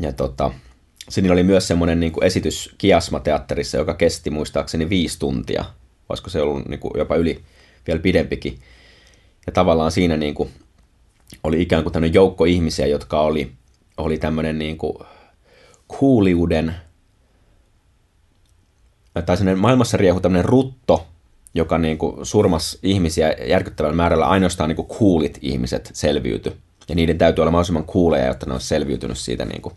ja 0.00 0.12
tota, 0.12 0.50
siinä 1.08 1.32
oli 1.32 1.42
myös 1.42 1.68
semmoinen 1.68 2.00
niin 2.00 2.12
kuin 2.12 2.24
esitys 2.24 2.74
Kiasma-teatterissa, 2.78 3.76
joka 3.76 3.94
kesti 3.94 4.30
muistaakseni 4.30 4.88
viisi 4.88 5.18
tuntia. 5.18 5.64
Olisiko 6.08 6.30
se 6.30 6.42
ollut 6.42 6.68
niin 6.68 6.80
kuin 6.80 6.92
jopa 6.96 7.16
yli 7.16 7.42
vielä 7.86 8.00
pidempikin. 8.00 8.58
Ja 9.46 9.52
tavallaan 9.52 9.92
siinä 9.92 10.16
niin 10.16 10.34
kuin 10.34 10.50
oli 11.44 11.62
ikään 11.62 11.82
kuin 11.82 11.92
tämmöinen 11.92 12.14
joukko 12.14 12.44
ihmisiä, 12.44 12.86
jotka 12.86 13.20
oli, 13.20 13.52
oli 13.96 14.18
tämmöinen 14.18 14.58
niin 14.58 14.78
kuin 14.78 14.94
kuuliuden, 15.88 16.74
tai 19.26 19.36
sellainen 19.36 19.62
maailmassa 19.62 19.96
riehu 19.96 20.20
tämmöinen 20.20 20.44
rutto, 20.44 21.06
joka 21.54 21.78
niin 21.78 21.98
kuin 21.98 22.26
surmas 22.26 22.78
ihmisiä 22.82 23.32
järkyttävällä 23.48 23.96
määrällä, 23.96 24.26
ainoastaan 24.26 24.68
niin 24.68 24.76
kuin 24.76 24.88
coolit 24.88 25.38
ihmiset 25.42 25.90
selviyty. 25.92 26.56
Ja 26.88 26.94
niiden 26.94 27.18
täytyy 27.18 27.42
olla 27.42 27.50
mahdollisimman 27.50 27.86
cooleja, 27.86 28.26
jotta 28.26 28.46
ne 28.46 28.52
olisi 28.52 28.68
selviytynyt 28.68 29.18
siitä. 29.18 29.44
Niin 29.44 29.62
kuin, 29.62 29.74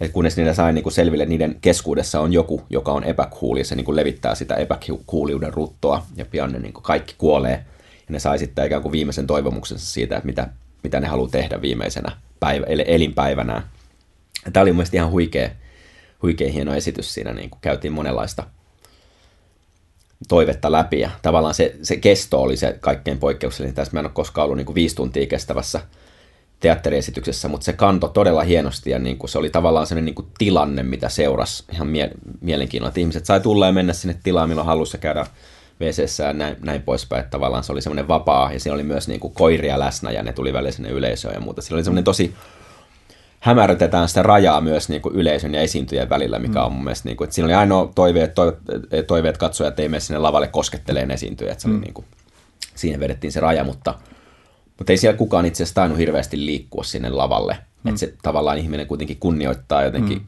ja 0.00 0.08
kunnes 0.08 0.36
niitä 0.36 0.54
sai 0.54 0.72
niin 0.72 0.82
kuin 0.82 0.92
selville, 0.92 1.26
niiden 1.26 1.58
keskuudessa 1.60 2.20
on 2.20 2.32
joku, 2.32 2.62
joka 2.70 2.92
on 2.92 3.04
epäkuuli, 3.04 3.60
ja 3.60 3.64
se 3.64 3.74
niin 3.74 3.84
kuin 3.84 3.96
levittää 3.96 4.34
sitä 4.34 4.54
epäkuuliuden 4.54 5.54
ruttoa, 5.54 6.06
ja 6.16 6.24
pian 6.24 6.52
ne 6.52 6.58
niin 6.58 6.72
kuin 6.72 6.82
kaikki 6.82 7.14
kuolee. 7.18 7.64
Ja 8.08 8.12
ne 8.12 8.18
sai 8.18 8.38
sitten 8.38 8.66
ikään 8.66 8.82
kuin 8.82 8.92
viimeisen 8.92 9.26
toivomuksensa 9.26 9.86
siitä, 9.86 10.16
että 10.16 10.26
mitä, 10.26 10.48
mitä 10.82 11.00
ne 11.00 11.06
haluaa 11.06 11.30
tehdä 11.30 11.62
viimeisenä 11.62 12.16
päivä, 12.40 12.66
elinpäivänään. 12.66 13.62
Ja 14.44 14.50
tämä 14.52 14.62
oli 14.62 14.72
mun 14.72 14.84
ihan 14.92 15.10
huikea, 15.10 15.50
huikea 16.22 16.52
hieno 16.52 16.74
esitys 16.74 17.14
siinä, 17.14 17.32
niin 17.32 17.50
kuin 17.50 17.60
käytiin 17.60 17.92
monenlaista– 17.92 18.44
toivetta 20.28 20.72
läpi 20.72 21.00
ja 21.00 21.10
tavallaan 21.22 21.54
se, 21.54 21.76
se 21.82 21.96
kesto 21.96 22.42
oli 22.42 22.56
se 22.56 22.76
kaikkein 22.80 23.18
poikkeuksellinen. 23.18 23.74
Tässä 23.74 23.92
mä 23.92 24.00
en 24.00 24.06
ole 24.06 24.12
koskaan 24.14 24.44
ollut 24.44 24.56
niin 24.56 24.66
kuin 24.66 24.74
viisi 24.74 24.96
tuntia 24.96 25.26
kestävässä 25.26 25.80
teatteriesityksessä, 26.60 27.48
mutta 27.48 27.64
se 27.64 27.72
kanto 27.72 28.08
todella 28.08 28.42
hienosti 28.42 28.90
ja 28.90 28.98
niin 28.98 29.18
kuin 29.18 29.30
se 29.30 29.38
oli 29.38 29.50
tavallaan 29.50 29.86
sellainen 29.86 30.04
niin 30.04 30.14
kuin 30.14 30.28
tilanne, 30.38 30.82
mitä 30.82 31.08
seurasi 31.08 31.64
ihan 31.72 31.88
mie- 31.88 32.10
mielenkiinnolla. 32.40 32.88
Että 32.88 33.00
ihmiset 33.00 33.26
sai 33.26 33.40
tulla 33.40 33.66
ja 33.66 33.72
mennä 33.72 33.92
sinne 33.92 34.16
tilaan, 34.22 34.48
milloin 34.48 34.66
halusi 34.66 34.98
käydä 34.98 35.26
wc 35.80 36.18
ja 36.18 36.32
näin, 36.32 36.56
näin 36.60 36.82
poispäin. 36.82 37.20
Että 37.20 37.30
tavallaan 37.30 37.64
se 37.64 37.72
oli 37.72 37.82
semmoinen 37.82 38.08
vapaa 38.08 38.52
ja 38.52 38.60
siinä 38.60 38.74
oli 38.74 38.82
myös 38.82 39.08
niin 39.08 39.20
kuin 39.20 39.34
koiria 39.34 39.78
läsnä 39.78 40.10
ja 40.10 40.22
ne 40.22 40.32
tuli 40.32 40.52
välillä 40.52 40.70
sinne 40.70 40.88
yleisöön 40.88 41.34
ja 41.34 41.40
muuta. 41.40 41.62
Siinä 41.62 41.76
oli 41.76 41.84
semmoinen 41.84 42.04
tosi 42.04 42.34
hämärrytetään 43.40 44.08
sitä 44.08 44.22
rajaa 44.22 44.60
myös 44.60 44.88
niin 44.88 45.02
kuin 45.02 45.14
yleisön 45.14 45.54
ja 45.54 45.60
esiintyjien 45.60 46.08
välillä, 46.08 46.38
mikä 46.38 46.58
mm. 46.58 46.64
on 46.64 46.72
mun 46.72 46.84
mielestä, 46.84 47.08
niin 47.08 47.16
kuin, 47.16 47.26
että 47.26 47.34
siinä 47.34 47.46
oli 47.46 47.54
ainoa 47.54 47.92
toive, 47.94 48.22
että 48.22 48.42
toiveet, 49.06 49.38
katsojat 49.38 49.80
ei 49.80 49.88
mene 49.88 50.00
sinne 50.00 50.18
lavalle 50.18 50.48
kosketteleen 50.48 51.10
esiintyjä, 51.10 51.52
että 51.52 51.62
se 51.62 51.68
mm. 51.68 51.74
oli 51.74 51.80
niin 51.80 51.94
kuin, 51.94 52.06
siihen 52.74 53.00
vedettiin 53.00 53.32
se 53.32 53.40
raja, 53.40 53.64
mutta, 53.64 53.94
mutta 54.80 54.92
ei 54.92 54.96
siellä 54.96 55.18
kukaan 55.18 55.46
itse 55.46 55.62
asiassa 55.62 55.74
tainnut 55.74 55.98
hirveästi 55.98 56.46
liikkua 56.46 56.84
sinne 56.84 57.10
lavalle, 57.10 57.58
mm. 57.84 57.88
että 57.88 57.98
se 57.98 58.14
tavallaan 58.22 58.58
ihminen 58.58 58.86
kuitenkin 58.86 59.16
kunnioittaa 59.20 59.82
jotenkin 59.82 60.18
mm. 60.18 60.24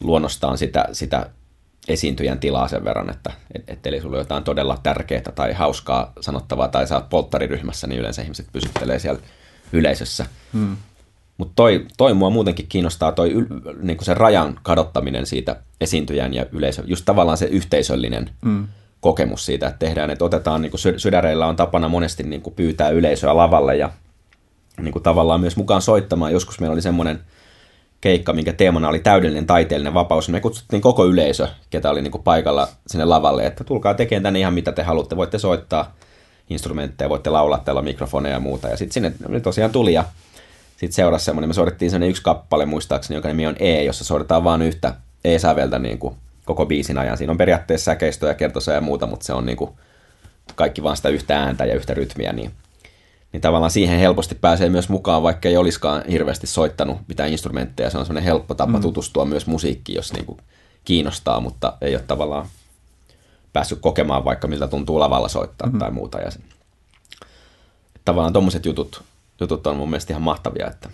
luonnostaan 0.00 0.58
sitä, 0.58 0.88
sitä 0.92 1.30
esiintyjän 1.88 2.38
tilaa 2.38 2.68
sen 2.68 2.84
verran, 2.84 3.10
että 3.10 3.32
et, 3.54 3.70
et 3.70 3.86
eli 3.86 4.00
sulla 4.00 4.16
on 4.16 4.20
jotain 4.20 4.44
todella 4.44 4.78
tärkeää 4.82 5.32
tai 5.34 5.52
hauskaa 5.52 6.12
sanottavaa 6.20 6.68
tai 6.68 6.86
sä 6.86 6.94
oot 6.94 7.08
polttariryhmässä, 7.08 7.86
niin 7.86 8.00
yleensä 8.00 8.22
ihmiset 8.22 8.46
pysyttelee 8.52 8.98
siellä 8.98 9.20
yleisössä. 9.72 10.26
Mm. 10.52 10.76
Mutta 11.38 11.52
toi, 11.56 11.86
toi 11.96 12.14
mua 12.14 12.30
muutenkin 12.30 12.66
kiinnostaa 12.68 13.12
toi 13.12 13.30
yl, 13.30 13.46
niinku 13.82 14.04
se 14.04 14.14
rajan 14.14 14.60
kadottaminen 14.62 15.26
siitä 15.26 15.56
esiintyjän 15.80 16.34
ja 16.34 16.46
yleisön, 16.52 16.88
just 16.88 17.04
tavallaan 17.04 17.38
se 17.38 17.46
yhteisöllinen 17.46 18.30
mm. 18.44 18.68
Kokemus 19.00 19.46
siitä, 19.46 19.66
että 19.66 19.78
tehdään, 19.78 20.10
että 20.10 20.24
otetaan, 20.24 20.62
niin 20.62 20.70
kuin 20.70 20.80
sydäreillä 20.96 21.46
on 21.46 21.56
tapana 21.56 21.88
monesti 21.88 22.22
niin 22.22 22.42
kuin 22.42 22.54
pyytää 22.54 22.88
yleisöä 22.88 23.36
lavalle 23.36 23.76
ja 23.76 23.90
niin 24.80 24.92
kuin 24.92 25.02
tavallaan 25.02 25.40
myös 25.40 25.56
mukaan 25.56 25.82
soittamaan. 25.82 26.32
Joskus 26.32 26.60
meillä 26.60 26.72
oli 26.72 26.82
semmoinen 26.82 27.20
keikka, 28.00 28.32
minkä 28.32 28.52
teemana 28.52 28.88
oli 28.88 28.98
täydellinen 28.98 29.46
taiteellinen 29.46 29.94
vapaus. 29.94 30.28
Me 30.28 30.40
kutsuttiin 30.40 30.82
koko 30.82 31.06
yleisö, 31.06 31.48
ketä 31.70 31.90
oli 31.90 32.02
niin 32.02 32.12
kuin 32.12 32.22
paikalla 32.22 32.68
sinne 32.86 33.04
lavalle, 33.04 33.46
että 33.46 33.64
tulkaa 33.64 33.94
tekemään 33.94 34.22
tänne 34.22 34.38
ihan 34.38 34.54
mitä 34.54 34.72
te 34.72 34.82
haluatte. 34.82 35.16
Voitte 35.16 35.38
soittaa 35.38 35.94
instrumentteja, 36.50 37.08
voitte 37.08 37.30
laulaa, 37.30 37.58
teillä 37.58 37.82
mikrofoneja 37.82 38.34
ja 38.34 38.40
muuta. 38.40 38.68
Ja 38.68 38.76
sitten 38.76 38.94
sinne 38.94 39.12
ne 39.28 39.40
tosiaan 39.40 39.72
tuli 39.72 39.92
ja 39.92 40.04
sitten 40.76 40.92
seurasi 40.92 41.24
semmoinen, 41.24 41.48
me 41.48 41.54
soitettiin 41.54 41.90
semmoinen 41.90 42.10
yksi 42.10 42.22
kappale 42.22 42.66
muistaakseni, 42.66 43.18
joka 43.18 43.28
nimi 43.28 43.46
on 43.46 43.56
E, 43.58 43.82
jossa 43.82 44.04
soitetaan 44.04 44.44
vain 44.44 44.62
yhtä 44.62 44.94
E-säveltä 45.24 45.78
niin 45.78 45.98
kuin 45.98 46.14
koko 46.48 46.66
biisin 46.66 46.98
ajan. 46.98 47.18
Siinä 47.18 47.30
on 47.30 47.38
periaatteessa 47.38 47.84
säkeistöä, 47.84 48.34
kertosa 48.34 48.72
ja 48.72 48.80
muuta, 48.80 49.06
mutta 49.06 49.26
se 49.26 49.32
on 49.32 49.46
niin 49.46 49.56
kuin 49.56 49.70
kaikki 50.54 50.82
vaan 50.82 50.96
sitä 50.96 51.08
yhtä 51.08 51.38
ääntä 51.38 51.64
ja 51.64 51.74
yhtä 51.74 51.94
rytmiä, 51.94 52.32
niin, 52.32 52.50
niin 53.32 53.40
tavallaan 53.40 53.70
siihen 53.70 53.98
helposti 53.98 54.34
pääsee 54.34 54.68
myös 54.68 54.88
mukaan, 54.88 55.22
vaikka 55.22 55.48
ei 55.48 55.56
olisikaan 55.56 56.02
hirveästi 56.10 56.46
soittanut 56.46 56.98
mitään 57.08 57.30
instrumentteja. 57.30 57.90
Se 57.90 57.98
on 57.98 58.06
semmoinen 58.06 58.24
helppo 58.24 58.54
tapa 58.54 58.78
mm. 58.78 58.80
tutustua 58.80 59.24
myös 59.24 59.46
musiikkiin, 59.46 59.96
jos 59.96 60.12
niin 60.12 60.26
kuin 60.26 60.38
kiinnostaa, 60.84 61.40
mutta 61.40 61.76
ei 61.80 61.94
ole 61.94 62.04
tavallaan 62.06 62.46
päässyt 63.52 63.78
kokemaan 63.80 64.24
vaikka 64.24 64.48
miltä 64.48 64.68
tuntuu 64.68 65.00
lavalla 65.00 65.28
soittaa 65.28 65.66
mm-hmm. 65.66 65.78
tai 65.78 65.90
muuta. 65.90 66.18
Ja 66.18 66.30
tavallaan 68.04 68.32
tuommoiset 68.32 68.66
jutut, 68.66 69.02
jutut 69.40 69.66
on 69.66 69.76
mun 69.76 69.90
mielestä 69.90 70.12
ihan 70.12 70.22
mahtavia, 70.22 70.66
että, 70.66 70.88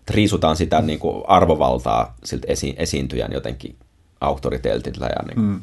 että 0.00 0.14
riisutaan 0.14 0.56
sitä 0.56 0.82
niin 0.82 0.98
kuin 0.98 1.24
arvovaltaa 1.28 2.14
siltä 2.24 2.46
esi- 2.50 2.74
esiintyjän 2.76 3.32
jotenkin 3.32 3.76
auktoriteetillä 4.24 5.06
ja 5.06 5.22
niin 5.22 5.34
kuin 5.34 5.46
mm. 5.46 5.60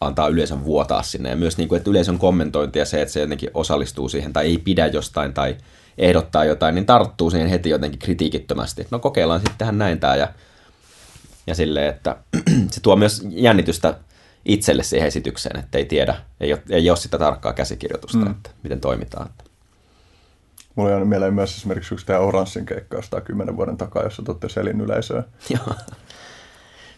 antaa 0.00 0.28
yleisön 0.28 0.64
vuotaa 0.64 1.02
sinne. 1.02 1.30
Ja 1.30 1.36
myös, 1.36 1.58
niin 1.58 1.68
kuin, 1.68 1.76
että 1.76 1.90
yleisön 1.90 2.18
kommentointi 2.18 2.78
ja 2.78 2.84
se, 2.84 3.02
että 3.02 3.12
se 3.12 3.20
jotenkin 3.20 3.50
osallistuu 3.54 4.08
siihen 4.08 4.32
tai 4.32 4.46
ei 4.46 4.58
pidä 4.58 4.86
jostain 4.86 5.34
tai 5.34 5.56
ehdottaa 5.98 6.44
jotain, 6.44 6.74
niin 6.74 6.86
tarttuu 6.86 7.30
siihen 7.30 7.48
heti 7.48 7.70
jotenkin 7.70 7.98
kritiikittömästi. 7.98 8.86
No 8.90 8.98
kokeillaan 8.98 9.40
sitten 9.40 9.58
tähän 9.58 9.78
näin 9.78 10.00
tämä 10.00 10.16
ja, 10.16 10.28
ja 11.46 11.54
silleen, 11.54 11.88
että 11.88 12.16
se 12.72 12.80
tuo 12.80 12.96
myös 12.96 13.22
jännitystä 13.30 13.94
itselle 14.44 14.82
siihen 14.82 15.08
esitykseen, 15.08 15.58
että 15.58 15.78
ei 15.78 15.84
tiedä, 15.84 16.14
ei 16.40 16.52
ole, 16.52 16.62
ei 16.70 16.90
ole 16.90 16.96
sitä 16.96 17.18
tarkkaa 17.18 17.52
käsikirjoitusta, 17.52 18.18
mm. 18.18 18.30
että 18.30 18.50
miten 18.62 18.80
toimitaan. 18.80 19.30
Mulla 20.74 20.96
on 20.96 21.08
mieleen 21.08 21.34
myös 21.34 21.56
esimerkiksi 21.56 21.94
yksi 21.94 22.06
tämä 22.06 22.18
Oranssin 22.18 22.66
keikka 22.66 22.96
jostain 22.96 23.22
kymmenen 23.22 23.56
vuoden 23.56 23.76
takaa, 23.76 24.02
jossa 24.02 24.22
tuotte 24.22 24.48
selin 24.48 24.80
yleisöä. 24.80 25.22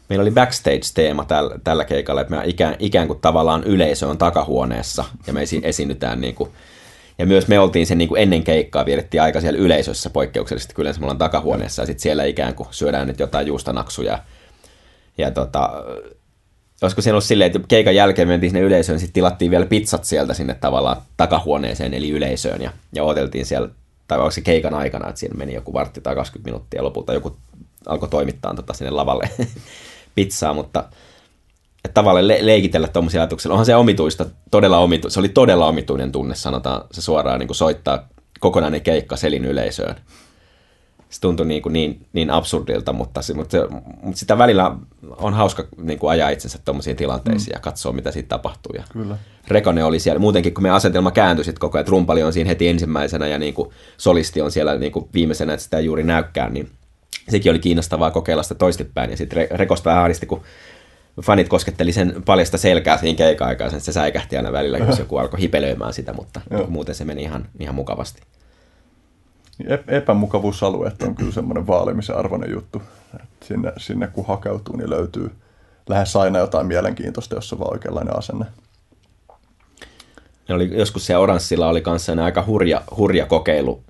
Meillä 0.09 0.23
oli 0.23 0.31
backstage-teema 0.31 1.25
tällä, 1.25 1.55
tällä 1.65 1.85
keikalla, 1.85 2.21
että 2.21 2.37
me 2.37 2.43
ikään, 2.45 2.77
ikään 2.79 3.07
kuin 3.07 3.21
tavallaan 3.21 3.65
yleisö 3.65 4.09
on 4.09 4.19
takahuoneessa 4.19 5.05
ja 5.27 5.33
me 5.33 5.43
esi- 5.43 5.61
esiinnytään 5.63 6.21
niin 6.21 6.35
kuin, 6.35 6.51
ja 7.19 7.27
myös 7.27 7.49
me 7.49 7.59
oltiin 7.59 7.87
sen 7.87 7.99
niin 7.99 8.09
kuin 8.09 8.23
ennen 8.23 8.43
keikkaa, 8.43 8.87
vietettiin 8.87 9.23
aika 9.23 9.41
siellä 9.41 9.59
yleisössä 9.59 10.11
poikkeuksellisesti, 10.11 10.75
kyllä 10.75 10.93
me 10.99 11.05
ollaan 11.05 11.19
takahuoneessa 11.19 11.83
ja 11.83 11.87
sitten 11.87 12.03
siellä 12.03 12.25
ikään 12.25 12.55
kuin 12.55 12.69
syödään 12.71 13.07
nyt 13.07 13.21
jotain 13.21 13.47
juustanaksuja. 13.47 14.19
Ja 15.19 15.31
tota, 15.31 15.71
olisiko 16.83 17.03
siellä 17.03 17.15
ollut 17.15 17.25
silleen, 17.25 17.47
että 17.47 17.69
keikan 17.69 17.95
jälkeen 17.95 18.29
mentiin 18.29 18.51
sinne 18.51 18.67
yleisöön, 18.67 18.99
sitten 18.99 19.15
tilattiin 19.15 19.51
vielä 19.51 19.67
pizzat 19.67 20.05
sieltä 20.05 20.35
sinne 20.35 20.55
tavallaan 20.55 20.97
takahuoneeseen, 21.17 21.95
eli 21.95 22.11
yleisöön, 22.11 22.63
ja, 22.63 22.71
ja 22.93 23.05
odoteltiin 23.05 23.47
siellä, 23.47 23.69
tai 24.09 24.19
onko 24.19 24.31
se 24.31 24.41
keikan 24.41 24.75
aikana, 24.75 25.09
että 25.09 25.19
siinä 25.19 25.39
meni 25.39 25.55
joku 25.55 25.73
vartti 25.73 26.01
tai 26.01 26.15
20 26.15 26.51
minuuttia, 26.51 26.79
ja 26.79 26.85
lopulta 26.85 27.15
joku 27.15 27.37
alkoi 27.87 28.09
toimittaa 28.09 28.55
tota 28.55 28.73
sinne 28.73 28.91
lavalle 28.91 29.29
pizzaa, 30.15 30.55
mutta 30.55 30.85
että 31.85 31.95
tavallaan 31.95 32.29
le- 32.29 32.47
leikitellä 32.47 32.89
tuommoisia 32.89 33.21
ajatuksia. 33.21 33.51
Onhan 33.51 33.67
se 33.67 33.77
omituista, 33.77 34.27
todella 34.51 34.79
omitu- 34.79 35.11
se 35.11 35.21
oli 35.21 35.29
todella 35.29 35.67
omituinen 35.67 36.13
tunne, 36.13 36.35
sanotaan 36.35 36.85
se 36.93 37.03
suoraan, 37.03 37.39
niin 37.39 37.49
kuin 37.49 37.57
soittaa 37.57 38.09
kokonainen 38.41 38.81
keikka 38.81 39.17
selin 39.17 39.45
yleisöön 39.45 39.97
se 41.15 41.21
tuntui 41.21 41.47
niin, 41.47 41.63
kuin 41.63 41.73
niin, 41.73 42.07
niin 42.13 42.31
absurdilta, 42.31 42.93
mutta, 42.93 43.21
mutta, 43.35 43.57
mutta 44.03 44.19
sitä 44.19 44.39
välillä 44.39 44.77
on 45.17 45.35
hauska 45.35 45.65
niin 45.83 45.99
kuin 45.99 46.11
ajaa 46.11 46.31
itsensä 46.31 46.59
tuommoisiin 46.65 46.97
tilanteisiin 46.97 47.53
mm. 47.53 47.57
ja 47.57 47.61
katsoa, 47.61 47.93
mitä 47.93 48.11
siitä 48.11 48.29
tapahtuu. 48.29 48.73
Ja 48.77 48.85
Kyllä. 48.93 49.17
Rekone 49.49 49.85
oli 49.85 50.01
siellä, 50.01 50.19
muutenkin 50.19 50.55
kun 50.55 50.63
me 50.63 50.71
asetelma 50.71 51.11
kääntyi 51.11 51.45
sitten 51.45 51.61
koko 51.61 51.79
ajan, 51.79 51.89
rumpali 51.89 52.23
on 52.23 52.33
siinä 52.33 52.49
heti 52.49 52.69
ensimmäisenä 52.69 53.27
ja 53.27 53.39
niin 53.39 53.55
kuin 53.55 53.71
solisti 53.97 54.41
on 54.41 54.51
siellä 54.51 54.75
niin 54.75 54.93
kuin 54.93 55.09
viimeisenä, 55.15 55.55
että 55.55 55.65
sitä 55.65 55.79
ei 55.79 55.85
juuri 55.85 56.03
näykään, 56.03 56.55
niin 56.55 56.69
sekin 57.29 57.53
oli 57.53 57.59
kiinnostavaa 57.59 58.11
kokeilla 58.11 58.43
sitä 58.43 58.55
toistepäin. 58.55 59.11
Ja 59.11 59.17
sitten 59.17 59.49
Rekosta 59.51 59.91
vähän 59.91 60.03
ahdisti, 60.03 60.27
kun 60.27 60.43
fanit 61.23 61.49
kosketteli 61.49 61.93
sen 61.93 62.23
paljasta 62.27 62.59
selkää 62.59 62.97
siinä 62.97 63.17
keika 63.17 63.71
se 63.79 63.93
säikähti 63.93 64.37
aina 64.37 64.53
välillä, 64.53 64.79
jos 64.79 64.99
joku 64.99 65.17
alkoi 65.17 65.41
hipelöimään 65.41 65.93
sitä, 65.93 66.13
mutta 66.13 66.41
muuten 66.69 66.95
se 66.95 67.05
meni 67.05 67.23
ihan, 67.23 67.49
ihan 67.61 67.75
mukavasti 67.75 68.23
epämukavuusalueet 69.89 71.03
on 71.03 71.15
kyllä 71.15 71.33
semmoinen 71.33 71.67
vaalimisen 71.67 72.17
arvoinen 72.17 72.51
juttu. 72.51 72.83
sinne, 73.43 73.73
sinne 73.77 74.07
kun 74.07 74.27
hakeutuu, 74.27 74.77
niin 74.77 74.91
löytyy 74.91 75.31
lähes 75.89 76.17
aina 76.17 76.39
jotain 76.39 76.67
mielenkiintoista, 76.67 77.35
jos 77.35 77.53
on 77.53 77.59
vaan 77.59 77.73
oikeanlainen 77.73 78.19
asenne. 78.19 78.45
Ne 80.49 80.55
oli, 80.55 80.79
joskus 80.79 81.07
siellä 81.07 81.23
Oranssilla 81.23 81.69
oli 81.69 81.81
kanssa 81.81 82.13
aika 82.25 82.45
hurja, 82.47 82.83
hurja 82.97 83.27
kokeilu, 83.27 83.85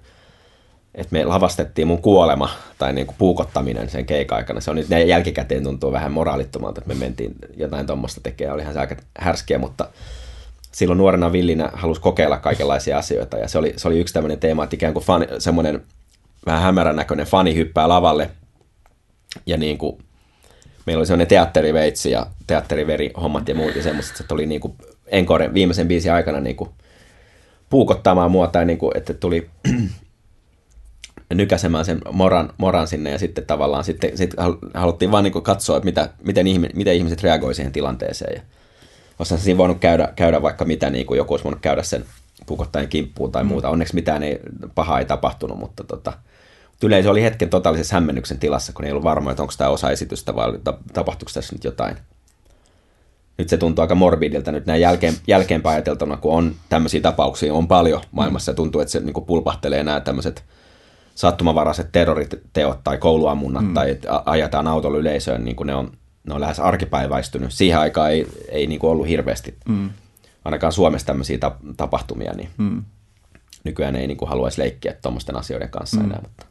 että 0.94 1.12
me 1.12 1.24
lavastettiin 1.24 1.88
mun 1.88 2.02
kuolema 2.02 2.50
tai 2.78 2.92
niin 2.92 3.06
kuin 3.06 3.16
puukottaminen 3.18 3.90
sen 3.90 4.06
keikan 4.06 4.38
aikana. 4.38 4.60
Se 4.60 4.70
on 4.70 4.76
nyt 4.76 4.86
jälkikäteen 5.06 5.64
tuntuu 5.64 5.92
vähän 5.92 6.12
moraalittomalta, 6.12 6.80
että 6.80 6.94
me 6.94 7.00
mentiin 7.00 7.34
jotain 7.56 7.86
tuommoista 7.86 8.20
tekemään. 8.20 8.54
Olihan 8.54 8.72
se 8.72 8.80
aika 8.80 8.96
härskiä, 9.18 9.58
mutta 9.58 9.88
silloin 10.72 10.98
nuorena 10.98 11.32
villinä 11.32 11.70
halusi 11.72 12.00
kokeilla 12.00 12.38
kaikenlaisia 12.38 12.98
asioita. 12.98 13.36
Ja 13.36 13.48
se 13.48 13.58
oli, 13.58 13.72
se 13.76 13.88
oli 13.88 14.00
yksi 14.00 14.14
tämmöinen 14.14 14.40
teema, 14.40 14.64
että 14.64 14.76
ikään 14.76 14.92
kuin 14.92 15.04
fani, 15.04 15.26
semmoinen 15.38 15.82
vähän 16.46 16.62
hämärän 16.62 16.96
näköinen 16.96 17.26
fani 17.26 17.54
hyppää 17.54 17.88
lavalle. 17.88 18.30
Ja 19.46 19.56
niin 19.56 19.78
kuin, 19.78 19.98
meillä 20.86 21.00
oli 21.00 21.06
semmoinen 21.06 21.26
teatteriveitsi 21.26 22.10
ja 22.10 22.26
teatteriveri 22.46 23.10
hommat 23.22 23.48
ja 23.48 23.54
muut 23.54 23.74
ja 23.74 23.90
että 23.90 24.02
se 24.18 24.24
tuli 24.24 24.46
niin 24.46 24.60
kuin 24.60 24.74
Encore 25.06 25.54
viimeisen 25.54 25.88
biisin 25.88 26.12
aikana 26.12 26.40
niin 26.40 26.56
kuin 26.56 26.70
puukottamaan 27.70 28.30
mua 28.30 28.46
tai 28.46 28.64
niin 28.64 28.78
kuin, 28.78 28.96
että 28.96 29.14
tuli 29.14 29.50
nykäsemään 31.36 31.84
sen 31.84 32.00
moran, 32.12 32.52
moran 32.56 32.88
sinne 32.88 33.10
ja 33.10 33.18
sitten 33.18 33.46
tavallaan 33.46 33.84
sitten, 33.84 34.18
sitten 34.18 34.44
haluttiin 34.74 35.10
vaan 35.10 35.24
niin 35.24 35.42
katsoa, 35.42 35.76
että 35.76 35.84
mitä, 35.84 36.08
miten, 36.22 36.46
ihmi, 36.46 36.68
miten 36.74 36.94
ihmiset 36.94 37.22
reagoivat 37.22 37.56
siihen 37.56 37.72
tilanteeseen. 37.72 38.34
Ja 38.36 38.42
olisihan 39.18 39.40
siinä 39.40 39.58
voinut 39.58 39.78
käydä, 39.78 40.12
käydä 40.16 40.42
vaikka 40.42 40.64
mitä, 40.64 40.90
niin 40.90 41.06
kuin 41.06 41.18
joku 41.18 41.32
olisi 41.32 41.44
voinut 41.44 41.60
käydä 41.60 41.82
sen 41.82 42.04
pukottajan 42.46 42.88
kimppuun 42.88 43.32
tai 43.32 43.42
mm. 43.42 43.48
muuta. 43.48 43.68
Onneksi 43.68 43.94
mitään 43.94 44.22
ei, 44.22 44.40
pahaa 44.74 44.98
ei 44.98 45.04
tapahtunut, 45.04 45.58
mutta 45.58 45.84
tota, 45.84 46.12
yleisö 46.82 47.10
oli 47.10 47.22
hetken 47.22 47.50
totaalisessa 47.50 47.94
hämmennyksen 47.96 48.38
tilassa, 48.38 48.72
kun 48.72 48.84
ei 48.84 48.90
ollut 48.90 49.04
varma, 49.04 49.30
että 49.30 49.42
onko 49.42 49.54
tämä 49.58 49.70
osa 49.70 49.90
esitystä 49.90 50.34
vai 50.34 50.52
tapahtuuko 50.92 51.30
tässä 51.34 51.54
nyt 51.54 51.64
jotain. 51.64 51.96
Nyt 53.38 53.48
se 53.48 53.56
tuntuu 53.56 53.82
aika 53.82 53.94
morbidilta 53.94 54.52
nyt 54.52 54.66
näin 54.66 54.80
jälkeen, 54.80 55.14
jälkeenpäin 55.26 55.74
ajateltuna, 55.74 56.16
kun 56.16 56.32
on 56.32 56.54
tämmöisiä 56.68 57.00
tapauksia, 57.00 57.54
on 57.54 57.68
paljon 57.68 58.02
maailmassa 58.10 58.52
ja 58.52 58.56
tuntuu, 58.56 58.80
että 58.80 58.92
se 58.92 59.00
niin 59.00 59.14
kuin 59.14 59.26
pulpahtelee 59.26 59.82
nämä 59.82 60.00
tämmöiset 60.00 60.44
sattumavaraiset 61.14 61.92
terroriteot 61.92 62.84
tai 62.84 62.98
kouluammunnat 62.98 63.64
mm. 63.64 63.74
tai 63.74 63.98
ajetaan 64.24 64.66
autolla 64.66 64.98
yleisöön, 64.98 65.44
niin 65.44 65.56
kuin 65.56 65.66
ne 65.66 65.74
on 65.74 65.92
ne 66.28 66.34
on 66.34 66.40
lähes 66.40 66.60
arkipäiväistynyt. 66.60 67.52
Siihen 67.52 67.78
aikaan 67.78 68.10
ei, 68.10 68.26
ei 68.48 68.66
niin 68.66 68.80
kuin 68.80 68.90
ollut 68.90 69.08
hirveästi, 69.08 69.58
mm. 69.68 69.90
ainakaan 70.44 70.72
Suomessa 70.72 71.06
tämmöisiä 71.06 71.38
tapahtumia, 71.76 72.32
niin 72.32 72.50
mm. 72.58 72.84
nykyään 73.64 73.96
ei 73.96 74.06
niin 74.06 74.16
kuin 74.16 74.28
haluaisi 74.28 74.60
leikkiä 74.60 74.94
tuommoisten 75.02 75.36
asioiden 75.36 75.70
kanssa 75.70 75.96
mm. 75.96 76.04
enää. 76.04 76.20
Mutta... 76.22 76.46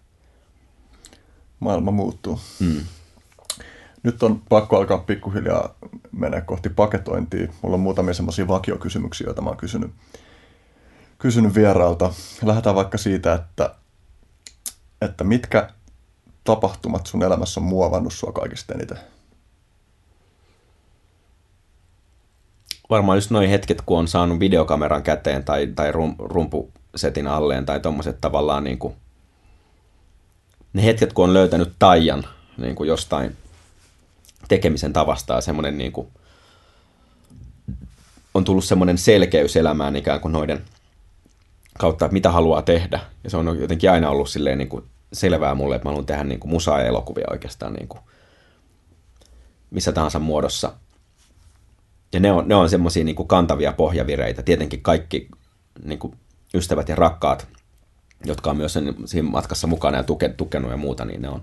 Maailma 1.60 1.92
muuttuu. 1.92 2.40
Mm. 2.60 2.82
Nyt 4.04 4.24
on 4.24 4.42
pakko 4.50 4.78
alkaa 4.78 4.98
pikkuhiljaa 4.98 5.76
mennä 6.12 6.42
kohti 6.42 6.70
paketointia. 6.70 7.48
Mulla 7.62 7.76
on 7.76 7.80
muutamia 7.80 8.14
semmoisia 8.14 8.48
vakiokysymyksiä, 8.48 9.28
joita 9.28 9.42
mä 9.42 9.50
oon 9.50 9.58
kysynyt, 9.58 9.92
kysynyt 11.18 11.56
vieraalta. 11.56 12.14
Lähdetään 12.44 12.76
vaikka 12.76 12.98
siitä, 12.98 13.34
että, 13.34 13.76
että 15.04 15.24
mitkä 15.24 15.70
tapahtumat 16.44 17.08
sun 17.08 17.24
elämässä 17.24 17.60
on 17.60 17.66
muovannut 17.66 18.14
sua 18.14 18.32
kaikista 18.32 18.74
eniten? 18.74 18.98
varmaan 22.90 23.18
just 23.18 23.32
noin 23.32 23.50
hetket, 23.50 23.82
kun 23.86 24.00
on 24.00 24.08
saanut 24.08 24.40
videokameran 24.40 25.04
käteen 25.04 25.44
tai, 25.44 25.68
tai 25.68 25.92
rum, 25.92 26.16
rumpusetin 26.20 27.28
alleen 27.28 27.66
tai 27.66 27.80
tommoset 27.80 28.22
tavallaan 28.22 28.64
niin 28.64 28.78
kuin, 28.78 28.94
ne 30.74 30.84
hetket, 30.84 31.14
kun 31.14 31.26
on 31.26 31.34
löytänyt 31.34 31.74
taian 31.80 32.24
niin 32.58 32.76
kuin 32.76 32.88
jostain 32.88 33.38
tekemisen 34.48 34.94
tavasta 34.94 35.34
ja 35.34 35.42
semmoinen 35.42 35.78
niin 35.78 35.92
kuin, 35.92 36.08
on 38.34 38.44
tullut 38.44 38.66
semmoinen 38.66 38.98
selkeys 38.98 39.56
elämään 39.56 39.96
ikään 39.96 40.20
kuin 40.20 40.32
noiden 40.32 40.62
kautta, 41.80 42.06
että 42.06 42.14
mitä 42.14 42.32
haluaa 42.32 42.62
tehdä. 42.62 43.00
Ja 43.24 43.30
se 43.30 43.38
on 43.38 43.60
jotenkin 43.62 43.92
aina 43.92 44.10
ollut 44.10 44.30
silleen 44.30 44.58
niin 44.58 44.70
kuin 44.70 44.84
selvää 45.14 45.56
mulle, 45.56 45.76
että 45.76 45.88
mä 45.88 45.92
haluan 45.92 46.06
tehdä 46.06 46.24
niin 46.24 46.40
kuin 46.40 46.52
musaa 46.52 46.80
ja 46.80 46.86
elokuvia 46.86 47.28
oikeastaan 47.32 47.74
niin 47.74 47.88
kuin 47.88 48.02
missä 49.72 49.92
tahansa 49.92 50.20
muodossa. 50.20 50.74
Ja 52.14 52.20
ne 52.20 52.32
on, 52.32 52.48
ne 52.48 52.56
on 52.56 52.70
semmoisia 52.70 53.04
niin 53.04 53.28
kantavia 53.28 53.74
pohjavireitä. 53.74 54.44
Tietenkin 54.44 54.82
kaikki 54.82 55.28
niin 55.84 56.00
kuin 56.00 56.16
ystävät 56.54 56.90
ja 56.90 56.96
rakkaat, 56.96 57.48
jotka 58.26 58.50
on 58.50 58.58
myös 58.58 58.74
sen, 58.74 58.96
siinä 59.06 59.30
matkassa 59.30 59.68
mukana 59.68 59.98
ja 59.98 60.04
tuke, 60.04 60.30
tukenut 60.30 60.72
ja 60.72 60.78
muuta, 60.78 61.06
niin 61.06 61.22
ne 61.22 61.30
on, 61.30 61.42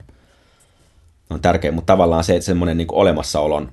ne 1.30 1.34
on 1.34 1.40
tärkeä. 1.40 1.72
Mutta 1.72 1.92
tavallaan 1.92 2.24
se, 2.24 2.36
että 2.36 2.46
semmoinen 2.46 2.76
niin 2.76 2.88
olemassaolon 2.92 3.72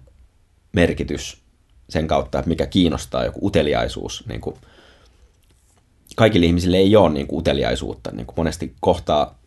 merkitys 0.73 1.41
sen 1.89 2.07
kautta, 2.07 2.39
että 2.39 2.49
mikä 2.49 2.65
kiinnostaa, 2.65 3.25
joku 3.25 3.47
uteliaisuus. 3.47 4.23
Niin 4.27 4.41
kuin, 4.41 4.55
kaikille 6.15 6.45
ihmisille 6.45 6.77
ei 6.77 6.95
ole 6.95 7.09
niin 7.09 7.27
kuin 7.27 7.39
uteliaisuutta. 7.39 8.11
Niin 8.11 8.25
kuin 8.25 8.35
monesti 8.37 8.75
kohtaa, 8.79 9.39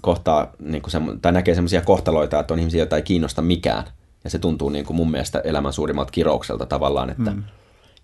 kohtaa 0.00 0.52
niin 0.58 0.82
kuin 0.82 0.90
semmo, 0.90 1.12
tai 1.22 1.32
näkee 1.32 1.54
semmoisia 1.54 1.82
kohtaloita, 1.82 2.40
että 2.40 2.54
on 2.54 2.60
ihmisiä, 2.60 2.80
joita 2.80 2.96
ei 2.96 3.02
kiinnosta 3.02 3.42
mikään. 3.42 3.84
Ja 4.24 4.30
se 4.30 4.38
tuntuu 4.38 4.68
niin 4.68 4.84
kuin 4.84 4.96
mun 4.96 5.10
mielestä 5.10 5.40
elämän 5.44 5.72
suurimmalta 5.72 6.12
kiroukselta 6.12 6.66
tavallaan, 6.66 7.10
että 7.10 7.30
mm. 7.30 7.42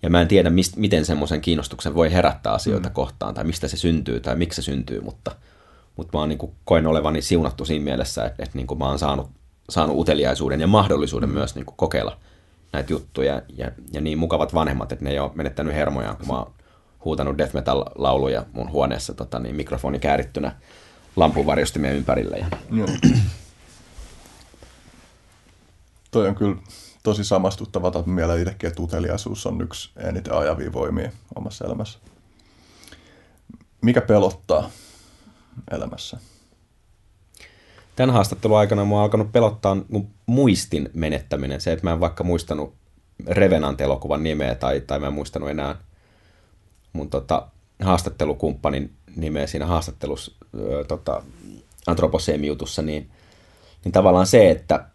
Ja 0.02 0.10
mä 0.10 0.20
en 0.20 0.28
tiedä, 0.28 0.50
mist, 0.50 0.76
miten 0.76 1.05
semmoisen 1.05 1.41
kiinnostuksen 1.41 1.94
voi 1.94 2.12
herättää 2.12 2.52
asioita 2.52 2.89
mm. 2.89 2.92
kohtaan, 2.92 3.34
tai 3.34 3.44
mistä 3.44 3.68
se 3.68 3.76
syntyy, 3.76 4.20
tai 4.20 4.36
miksi 4.36 4.62
se 4.62 4.65
syntyy, 4.65 5.00
mutta, 5.00 5.31
mutta 5.97 6.18
mä 6.18 6.20
oon, 6.20 6.28
niin 6.28 6.39
kuin, 6.39 6.52
koen 6.65 6.86
olevani 6.86 7.23
siunattu 7.23 7.65
siinä 7.65 7.84
mielessä, 7.84 8.25
että, 8.25 8.42
että 8.42 8.58
niin 8.58 8.66
kuin 8.66 8.78
mä 8.78 8.89
oon 8.89 8.99
saanut, 8.99 9.31
saanut 9.70 9.99
uteliaisuuden 9.99 10.60
ja 10.60 10.66
mahdollisuuden 10.66 11.28
mm. 11.28 11.34
myös 11.34 11.55
niin 11.55 11.66
kuin 11.66 11.76
kokeilla 11.76 12.16
näitä 12.73 12.92
juttuja, 12.92 13.42
ja, 13.57 13.70
ja 13.92 14.00
niin 14.00 14.18
mukavat 14.18 14.55
vanhemmat, 14.55 14.92
että 14.92 15.05
ne 15.05 15.10
ei 15.10 15.18
ole 15.18 15.31
menettänyt 15.34 15.75
hermojaan, 15.75 16.16
kun 16.16 16.26
mä 16.26 16.39
oon 16.39 16.52
huutanut 17.05 17.39
death 17.39 17.55
metal-lauluja 17.55 18.47
mun 18.52 18.70
huoneessa 18.70 19.15
tota, 19.15 19.39
niin 19.39 19.57
mikrofoni 19.57 19.99
käärittynä 19.99 20.52
lampunvarjostimien 21.16 21.96
ympärille. 21.96 22.36
Ja... 22.36 22.46
Joo. 22.70 22.88
Toi 26.10 26.28
on 26.28 26.34
kyllä 26.34 26.56
tosi 27.02 27.24
samastuttava 27.24 27.88
että 27.88 28.02
mieleen 28.06 28.40
itsekin, 28.40 28.68
että 28.68 28.82
uteliaisuus 28.82 29.46
on 29.46 29.60
yksi 29.60 29.90
eniten 29.96 30.34
ajavia 30.34 30.72
voimia 30.72 31.12
omassa 31.34 31.64
elämässä. 31.64 31.98
Mikä 33.82 34.00
pelottaa 34.00 34.70
elämässä? 35.70 36.18
Tämän 37.96 38.14
haastattelun 38.14 38.58
aikana 38.58 38.84
mua 38.84 38.98
on 38.98 39.02
alkanut 39.02 39.32
pelottaa 39.32 39.76
muistin 40.26 40.90
menettäminen. 40.94 41.60
Se, 41.60 41.72
että 41.72 41.86
mä 41.86 41.92
en 41.92 42.00
vaikka 42.00 42.24
muistanut 42.24 42.74
Revenant-elokuvan 43.26 44.22
nimeä 44.22 44.54
tai, 44.54 44.80
tai 44.80 44.98
mä 44.98 45.06
en 45.06 45.12
muistanut 45.12 45.50
enää 45.50 45.76
mun 46.92 47.10
tota, 47.10 47.48
haastattelukumppanin 47.82 48.96
nimeä 49.16 49.46
siinä 49.46 49.66
haastattelussa 49.66 50.32
tota, 50.89 51.23
antroposeemiutussa, 51.86 52.83
niin, 52.83 53.10
niin 53.85 53.93
tavallaan 53.93 54.26
se, 54.26 54.51
että 54.51 54.86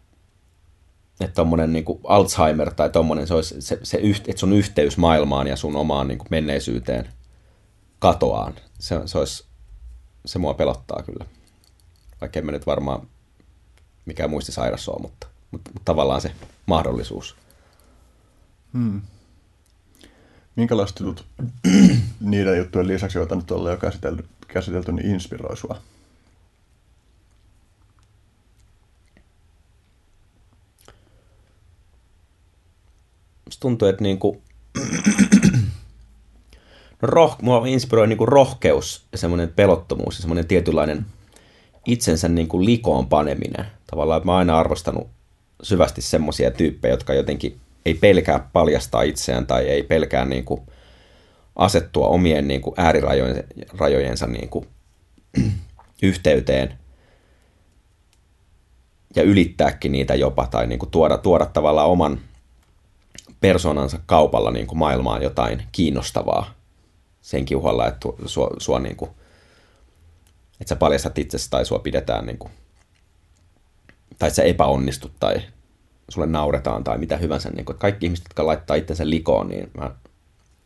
että 1.22 1.36
tommonen 1.36 1.74
niin 1.74 1.86
Alzheimer 2.04 2.74
tai 2.74 2.90
tommonen, 2.90 3.28
se 3.28 3.34
se, 3.60 3.80
se 3.84 4.00
että 4.28 4.40
sun 4.40 4.54
yhteys 4.54 4.98
maailmaan 4.98 5.48
ja 5.48 5.56
sun 5.56 5.76
omaan 5.76 6.08
niin 6.08 6.20
menneisyyteen 6.30 7.10
katoaan. 8.00 8.54
Se, 8.80 9.02
se, 9.06 9.18
olisi, 9.18 9.46
se 10.26 10.40
mua 10.40 10.54
pelottaa 10.54 11.04
kyllä. 11.04 11.26
Vaikka 12.22 12.40
en 12.40 12.46
mä 12.46 12.52
nyt 12.52 12.66
varmaan 12.66 13.08
mikään 14.06 14.30
muistisairas 14.30 14.90
ole, 14.90 15.02
mutta, 15.02 15.28
mutta, 15.52 15.72
mutta 15.74 15.86
tavallaan 15.86 16.22
se 16.22 16.32
mahdollisuus. 16.66 17.36
Hmm. 18.74 19.02
Minkälaiset 20.56 21.00
jutut 21.00 21.26
niiden 22.20 22.58
juttujen 22.58 22.88
lisäksi, 22.88 23.18
joita 23.18 23.36
nyt 23.36 23.52
ollaan 23.52 23.74
jo 23.74 23.78
käsitelty, 23.78 24.26
käsitelty 24.54 24.92
niin 24.92 25.10
inspiroi 25.10 25.58
sua? 25.58 25.82
tuntuu, 33.62 33.88
että 33.88 34.04
niinku, 34.04 34.42
no 37.02 37.08
roh, 37.08 37.38
mua 37.42 37.68
inspiroi 37.68 38.08
niinku 38.08 38.26
rohkeus 38.26 39.06
ja 39.12 39.18
semmoinen 39.18 39.50
pelottomuus 39.50 40.16
ja 40.16 40.22
semmoinen 40.22 40.48
tietynlainen 40.48 41.06
itsensä 41.86 42.30
niinku 42.30 42.66
likoon 42.66 43.08
paneminen. 43.08 43.66
Tavallaan, 43.88 44.18
että 44.18 44.26
mä 44.26 44.32
oon 44.32 44.40
aina 44.40 44.60
arvostanut 44.60 45.08
syvästi 45.64 46.02
semmoisia 46.02 46.52
tyyppejä, 46.52 46.94
jotka 46.94 47.14
jotenkin 47.14 47.58
ei 47.86 47.94
pelkää 47.94 48.50
paljastaa 48.54 49.02
itseään 49.02 49.48
tai 49.48 49.68
ei 49.68 49.84
pelkää 49.84 50.26
niinku 50.26 50.64
asettua 51.56 52.08
omien 52.08 52.48
niinku 52.48 52.74
äärirajojensa 52.78 54.28
niinku 54.28 54.66
yhteyteen 56.04 56.78
ja 59.16 59.24
ylittääkin 59.24 59.92
niitä 59.92 60.16
jopa 60.16 60.48
tai 60.48 60.68
niinku 60.68 60.86
tuoda, 60.86 61.18
tuoda 61.18 61.46
tavallaan 61.46 61.90
oman 61.90 62.20
persoonansa 63.40 64.00
kaupalla 64.06 64.52
niin 64.52 64.68
kuin 64.68 64.80
maailmaan 64.80 65.24
jotain 65.24 65.64
kiinnostavaa 65.72 66.54
sen 67.22 67.46
uhalla, 67.56 67.88
että 67.88 68.08
sua, 68.26 68.50
sua 68.58 68.80
niin 68.80 68.96
kuin, 68.96 69.12
että 70.62 70.70
sä 70.70 70.76
paljastat 70.76 71.18
itsesi 71.18 71.50
tai 71.50 71.66
sua 71.66 71.80
pidetään 71.80 72.26
niin 72.26 72.38
kuin, 72.38 72.52
tai 74.20 74.28
että 74.28 74.36
sä 74.36 74.44
epäonnistut 74.44 75.12
tai 75.20 75.42
sulle 76.10 76.28
nauretaan 76.28 76.84
tai 76.84 76.98
mitä 76.98 77.18
hyvänsä. 77.18 77.50
Niin 77.50 77.66
kuin, 77.66 77.74
että 77.74 77.82
kaikki 77.82 78.06
ihmiset, 78.06 78.26
jotka 78.26 78.46
laittaa 78.46 78.76
itsensä 78.76 79.10
likoon, 79.10 79.50
niin 79.50 79.72
mä, 79.78 79.92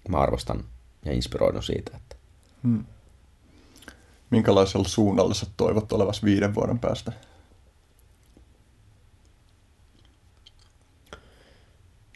mä 0.10 0.18
arvostan 0.18 0.64
ja 1.06 1.14
inspiroidun 1.14 1.64
siitä. 1.64 1.92
Että. 1.98 2.16
Hmm. 2.64 2.86
Minkälaisella 4.30 4.88
suunnalla 4.88 5.34
sä 5.34 5.46
toivot 5.58 5.92
olevassa 5.92 6.26
viiden 6.26 6.56
vuoden 6.56 6.80
päästä? 6.80 7.12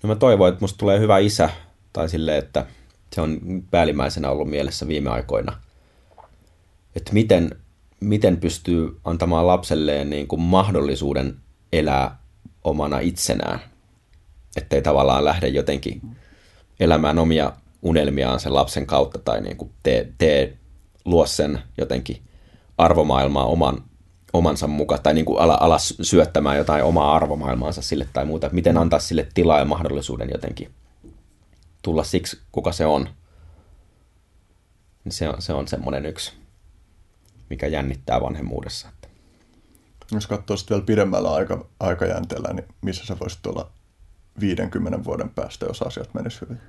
No 0.04 0.08
mä 0.08 0.16
toivon, 0.16 0.50
että 0.50 0.62
musta 0.62 0.78
tulee 0.78 1.00
hyvä 1.00 1.18
isä, 1.18 1.50
tai 1.94 2.10
sille, 2.10 2.38
että 2.38 2.66
se 3.14 3.22
on 3.22 3.40
päällimmäisenä 3.72 4.30
ollut 4.30 4.50
mielessä 4.50 4.88
viime 4.88 5.10
aikoina. 5.10 5.58
Että 6.96 7.14
miten, 7.14 7.50
miten 8.00 8.38
pystyy 8.38 9.00
antamaan 9.04 9.48
lapselleen 9.48 10.10
niin 10.10 10.28
kuin 10.28 10.42
mahdollisuuden 10.42 11.38
elää 11.74 12.18
omana 12.64 13.00
itsenään. 13.00 13.60
Ettei 14.56 14.82
tavallaan 14.82 15.26
lähde 15.26 15.48
jotenkin 15.48 16.02
elämään 16.80 17.20
omia 17.20 17.54
unelmiaan 17.82 18.40
sen 18.40 18.54
lapsen 18.54 18.86
kautta 18.86 19.20
tai 19.20 19.42
niin 19.42 19.58
kuin 19.58 19.72
tee, 19.84 20.14
tee, 20.18 20.58
luo 21.06 21.26
sen 21.26 21.60
jotenkin 21.78 22.22
arvomaailmaa 22.78 23.46
oman 23.46 23.84
omansa 24.34 24.68
mukaan, 24.68 25.02
tai 25.04 25.14
niin 25.14 25.26
kuin 25.26 25.40
ala, 25.40 25.58
alas 25.62 25.94
syöttämään 26.02 26.58
jotain 26.58 26.84
omaa 26.84 27.16
arvomaailmaansa 27.16 27.82
sille 27.82 28.08
tai 28.14 28.26
muuta. 28.26 28.50
Miten 28.52 28.78
antaa 28.78 29.00
sille 29.00 29.28
tilaa 29.34 29.60
ja 29.60 29.66
mahdollisuuden 29.66 30.30
jotenkin 30.32 30.72
tulla 31.82 32.04
siksi, 32.04 32.40
kuka 32.52 32.72
se 32.72 32.86
on. 32.86 33.10
Niin 35.04 35.14
se 35.14 35.30
on, 35.30 35.42
se 35.42 35.54
on 35.54 35.68
semmoinen 35.68 36.06
yksi, 36.06 36.34
mikä 37.50 37.68
jännittää 37.68 38.22
vanhemmuudessa. 38.22 38.88
Jos 40.12 40.28
katsoo 40.28 40.58
sitten 40.58 40.76
vielä 40.76 40.86
pidemmällä 40.86 41.34
aika, 41.34 41.66
aikajänteellä, 41.80 42.54
niin 42.54 42.66
missä 42.82 43.06
sä 43.06 43.20
voisit 43.20 43.46
olla 43.46 43.72
50 44.40 45.04
vuoden 45.04 45.30
päästä, 45.30 45.66
jos 45.66 45.82
asiat 45.82 46.14
menisivät 46.14 46.50
hyvin? 46.50 46.62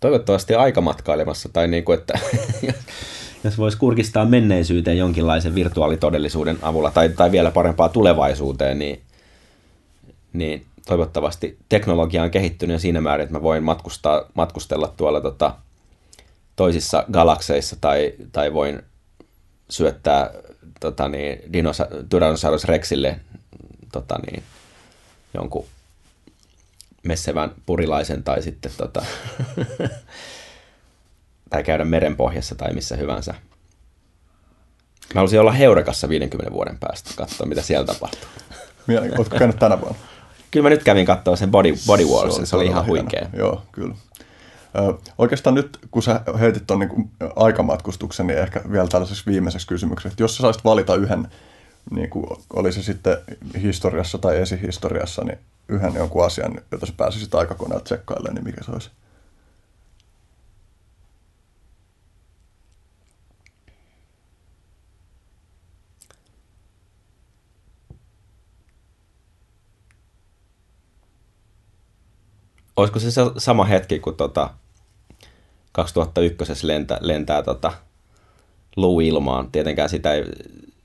Toivottavasti 0.00 0.54
aikamatkailemassa, 0.54 1.48
tai 1.48 1.68
niin 1.68 1.84
kuin, 1.84 1.98
että 1.98 2.18
jos 3.44 3.58
voisi 3.58 3.78
kurkistaa 3.78 4.24
menneisyyteen 4.24 4.98
jonkinlaisen 4.98 5.54
virtuaalitodellisuuden 5.54 6.58
avulla, 6.62 6.90
tai, 6.90 7.08
tai 7.08 7.32
vielä 7.32 7.50
parempaa 7.50 7.88
tulevaisuuteen, 7.88 8.78
niin, 8.78 9.00
niin 10.32 10.66
toivottavasti 10.86 11.58
teknologia 11.68 12.22
on 12.22 12.30
kehittynyt 12.30 12.80
siinä 12.80 13.00
määrin, 13.00 13.24
että 13.24 13.38
mä 13.38 13.42
voin 13.42 13.62
matkustaa, 13.62 14.24
matkustella 14.34 14.94
tuolla 14.96 15.20
tota, 15.20 15.54
toisissa 16.56 17.04
galakseissa, 17.12 17.76
tai, 17.80 18.12
tai 18.32 18.52
voin 18.52 18.82
syöttää 19.68 20.30
tota, 20.80 21.08
niin, 21.08 21.38
Tyrannosaurus 22.08 22.64
Rexille 22.64 23.20
tota, 23.92 24.18
niin, 24.26 24.42
jonkun 25.34 25.66
messevän 27.02 27.54
purilaisen 27.66 28.22
tai 28.22 28.42
sitten 28.42 28.72
tota, 28.76 29.04
tai 31.50 31.64
käydä 31.64 31.84
merenpohjassa 31.84 32.54
tai 32.54 32.74
missä 32.74 32.96
hyvänsä. 32.96 33.32
Mä 35.14 35.18
haluaisin 35.18 35.40
olla 35.40 35.52
Heurekassa 35.52 36.08
50 36.08 36.52
vuoden 36.52 36.78
päästä, 36.78 37.10
katsoa 37.16 37.46
mitä 37.46 37.62
siellä 37.62 37.86
tapahtuu. 37.86 38.28
Mielenkiintoista. 38.86 39.20
Oletko 39.20 39.38
käynyt 39.38 39.58
tänä 39.58 39.80
vuonna? 39.80 39.98
Kyllä 40.50 40.64
mä 40.64 40.70
nyt 40.70 40.82
kävin 40.82 41.06
katsoa 41.06 41.36
sen 41.36 41.50
Body, 41.50 41.74
body 41.86 42.04
Wars, 42.04 42.36
se, 42.36 42.46
se 42.46 42.56
oli 42.56 42.66
ihan 42.66 42.86
huikea. 42.86 43.28
Joo, 43.32 43.62
kyllä. 43.72 43.94
Ö, 44.78 44.94
oikeastaan 45.18 45.54
nyt, 45.54 45.78
kun 45.90 46.02
sä 46.02 46.20
heitit 46.40 46.66
tuon 46.66 46.80
niin 46.80 47.10
aikamatkustuksen, 47.36 48.26
niin 48.26 48.38
ehkä 48.38 48.60
vielä 48.72 48.88
tällaiseksi 48.88 49.26
viimeiseksi 49.26 49.66
kysymykseksi, 49.66 50.14
että 50.14 50.22
jos 50.22 50.36
sä 50.36 50.40
saisit 50.40 50.64
valita 50.64 50.94
yhden, 50.94 51.28
niin 51.90 52.10
kuin 52.10 52.26
oli 52.52 52.72
se 52.72 52.82
sitten 52.82 53.16
historiassa 53.62 54.18
tai 54.18 54.36
esihistoriassa, 54.36 55.24
niin 55.24 55.38
yhden 55.68 55.94
jonkun 55.94 56.26
asian, 56.26 56.60
jota 56.72 56.86
sä 56.86 56.92
pääsisit 56.96 57.34
aikakoneella 57.34 57.84
tsekkailemaan, 57.84 58.34
niin 58.34 58.44
mikä 58.44 58.64
se 58.64 58.72
olisi? 58.72 58.90
Olisiko 72.76 72.98
se 72.98 73.10
sama 73.38 73.64
hetki, 73.64 73.98
kun 73.98 74.16
tota 74.16 74.50
2001 75.72 76.66
lentää, 76.66 76.98
lentää 77.00 77.42
tota 77.42 77.72
luu 78.76 79.00
ilmaan? 79.00 79.52
Tietenkään 79.52 79.88
sitä, 79.88 80.12
ei, 80.12 80.24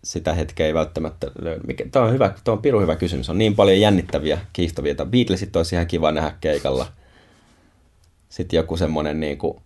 sitä 0.07 0.33
hetkeä 0.33 0.67
ei 0.67 0.73
välttämättä 0.73 1.31
löydy. 1.41 1.61
Mikä, 1.67 1.85
tuo 1.91 2.01
on, 2.01 2.13
hyvä, 2.13 2.33
tuo 2.43 2.53
on 2.53 2.61
pirun 2.61 2.81
hyvä 2.81 2.95
kysymys. 2.95 3.29
On 3.29 3.37
niin 3.37 3.55
paljon 3.55 3.79
jännittäviä, 3.79 4.39
kiihtovia. 4.53 4.95
Beatlesit 5.05 5.55
olisi 5.55 5.75
ihan 5.75 5.87
kiva 5.87 6.11
nähdä 6.11 6.37
keikalla. 6.41 6.91
Sitten 8.29 8.57
joku 8.57 8.77
semmoinen 8.77 9.19
niin 9.19 9.37
kuin 9.37 9.61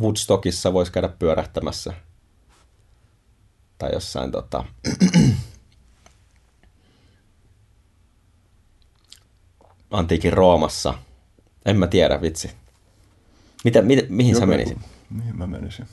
Woodstockissa 0.00 0.72
voisi 0.72 0.92
käydä 0.92 1.08
pyörähtämässä. 1.08 1.92
Tai 3.78 3.92
jossain 3.92 4.30
tota, 4.30 4.64
antiikin 9.90 10.32
Roomassa. 10.32 10.94
En 11.64 11.76
mä 11.76 11.86
tiedä, 11.86 12.20
vitsi. 12.22 12.50
Mitä, 13.64 13.82
mitä, 13.82 14.02
mihin 14.08 14.32
Joku- 14.32 14.40
sä 14.40 14.46
menisit? 14.46 14.78
Mihin 15.10 15.36
mä 15.36 15.46
menisin? 15.46 15.86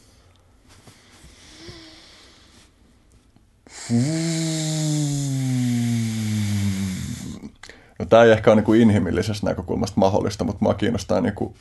No, 7.99 8.05
tämä 8.09 8.23
ei 8.23 8.31
ehkä 8.31 8.51
ole 8.51 8.61
niin 8.61 8.81
inhimillisestä 8.81 9.47
näkökulmasta 9.47 9.99
mahdollista, 9.99 10.43
mutta 10.43 10.59
mua 10.61 10.73
kiinnostaa 10.73 11.21
niin 11.21 11.33
kuin 11.33 11.55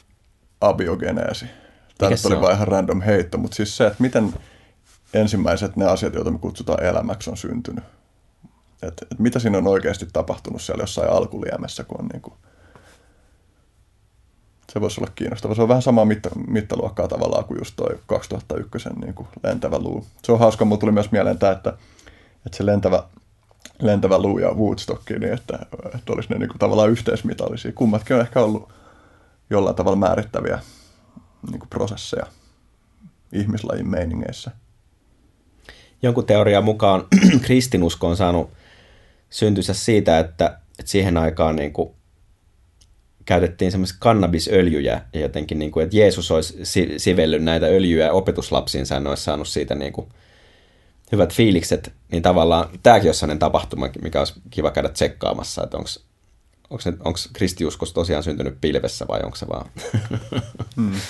abiogeneesi. 0.60 1.46
Tämä 1.98 2.10
nyt 2.10 2.24
oli 2.24 2.40
vain 2.40 2.56
ihan 2.56 2.68
random 2.68 3.00
heitto, 3.00 3.38
mutta 3.38 3.54
siis 3.54 3.76
se, 3.76 3.86
että 3.86 4.02
miten 4.02 4.34
ensimmäiset 5.14 5.76
ne 5.76 5.84
asiat, 5.84 6.14
joita 6.14 6.30
me 6.30 6.38
kutsutaan 6.38 6.84
elämäksi, 6.84 7.30
on 7.30 7.36
syntynyt. 7.36 7.84
Et, 8.82 9.02
et 9.12 9.18
mitä 9.18 9.38
siinä 9.38 9.58
on 9.58 9.66
oikeasti 9.66 10.06
tapahtunut 10.12 10.62
siellä 10.62 10.82
jossain 10.82 11.10
alkuliemessä, 11.10 11.84
kun 11.84 12.00
on 12.00 12.06
niin 12.06 12.22
kuin 12.22 12.34
se 14.72 14.80
voisi 14.80 15.00
olla 15.00 15.12
kiinnostava. 15.14 15.54
Se 15.54 15.62
on 15.62 15.68
vähän 15.68 15.82
samaa 15.82 16.04
mitta, 16.04 16.30
mittaluokkaa 16.46 17.08
tavallaan 17.08 17.44
kuin 17.44 17.58
just 17.58 17.76
toi 17.76 17.98
2001 18.06 18.88
niin 19.00 19.14
kuin 19.14 19.28
lentävä 19.42 19.78
luu. 19.78 20.06
Se 20.24 20.32
on 20.32 20.38
hauska, 20.38 20.64
mulla 20.64 20.80
tuli 20.80 20.92
myös 20.92 21.12
mieleen 21.12 21.38
tämä, 21.38 21.52
että, 21.52 21.76
että 22.48 22.56
se 22.56 22.66
lentävä, 22.66 23.02
lentävä 23.82 24.18
luu 24.18 24.38
ja 24.38 24.50
Woodstock, 24.54 25.10
niin 25.10 25.32
että, 25.32 25.58
että 25.94 26.12
olisi 26.12 26.28
ne 26.30 26.38
niin 26.38 26.48
kuin 26.48 26.58
tavallaan 26.58 26.90
yhteismitallisia. 26.90 27.72
Kummatkin 27.72 28.16
on 28.16 28.22
ehkä 28.22 28.40
ollut 28.40 28.68
jollain 29.50 29.76
tavalla 29.76 29.96
määrittäviä 29.96 30.58
niin 31.50 31.58
kuin 31.58 31.68
prosesseja 31.68 32.26
ihmislajin 33.32 33.88
meiningeissä. 33.88 34.50
Jonkun 36.02 36.26
teorian 36.26 36.64
mukaan 36.64 37.06
kristinusko 37.46 38.08
on 38.08 38.16
saanut 38.16 38.50
syntynsä 39.30 39.74
siitä, 39.74 40.18
että, 40.18 40.58
että 40.78 40.90
siihen 40.90 41.16
aikaan 41.16 41.56
niin 41.56 41.72
kuin 41.72 41.90
käytettiin 43.24 43.70
semmoisia 43.70 43.96
kannabisöljyjä 44.00 45.00
ja 45.12 45.20
jotenkin, 45.20 45.58
niin 45.58 45.70
kuin, 45.70 45.84
että 45.84 45.96
Jeesus 45.96 46.30
olisi 46.30 46.58
si- 46.62 46.94
sivellyt 46.96 47.42
näitä 47.42 47.66
öljyjä 47.66 48.12
opetuslapsiinsa 48.12 48.94
ja 48.94 49.00
ne 49.00 49.08
olisi 49.08 49.24
saanut 49.24 49.48
siitä 49.48 49.74
niin 49.74 49.92
kuin 49.92 50.08
hyvät 51.12 51.34
fiilikset, 51.34 51.92
niin 52.12 52.22
tavallaan 52.22 52.68
tämäkin 52.82 53.08
olisi 53.08 53.20
sellainen 53.20 53.38
tapahtuma, 53.38 53.88
mikä 54.02 54.18
olisi 54.18 54.34
kiva 54.50 54.70
käydä 54.70 54.88
tsekkaamassa, 54.88 55.62
että 55.64 55.76
onko 55.76 55.88
onko, 56.70 56.80
se, 56.82 56.90
onko 56.90 57.18
kristiuskos 57.32 57.92
tosiaan 57.92 58.22
syntynyt 58.22 58.60
pilvessä 58.60 59.08
vai 59.08 59.20
onko 59.24 59.36
se 59.36 59.48
vaan... 59.48 59.70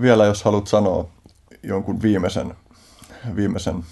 Vielä 0.00 0.24
jos 0.24 0.44
haluat 0.44 0.66
sanoa 0.66 1.08
jonkun 1.62 2.02
viimeisen, 2.02 2.54
viimeisen 3.36 3.84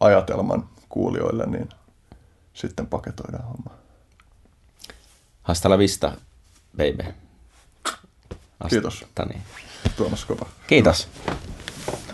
ajatelman 0.00 0.68
kuulijoille, 0.88 1.46
niin 1.46 1.68
sitten 2.54 2.86
paketoidaan 2.86 3.44
homma. 3.44 3.70
Hasta 5.42 5.70
la 5.70 5.78
vista, 5.78 6.12
baby. 6.76 7.14
Hasta, 8.60 8.68
Kiitos. 8.68 9.06
Niin. 9.28 9.42
Tuomas 9.96 10.24
Kova. 10.24 10.46
Kiitos. 10.66 11.08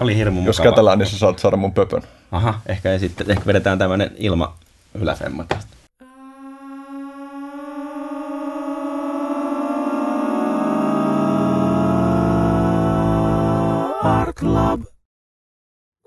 Oli 0.00 0.16
hirmu 0.16 0.42
Jos 0.42 0.58
mukava. 0.58 0.72
kätellään, 0.72 0.98
niin 0.98 1.06
sä 1.06 1.18
saat 1.18 1.38
saada 1.38 1.56
mun 1.56 1.74
pöpön. 1.74 2.02
Aha, 2.32 2.60
ehkä, 2.66 2.92
ei 2.92 2.98
sitten, 2.98 3.30
ehkä 3.30 3.46
vedetään 3.46 3.78
tämmöinen 3.78 4.10
ilma 4.16 4.56
yläfemma 4.94 5.44
tästä. 5.44 5.76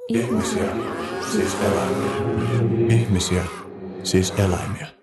Ihmisiä, 0.10 0.72
siis 1.32 1.58
eläimiä. 1.62 2.12
Ihmisiä, 2.90 3.44
siis 4.04 4.34
eläimiä. 4.38 4.99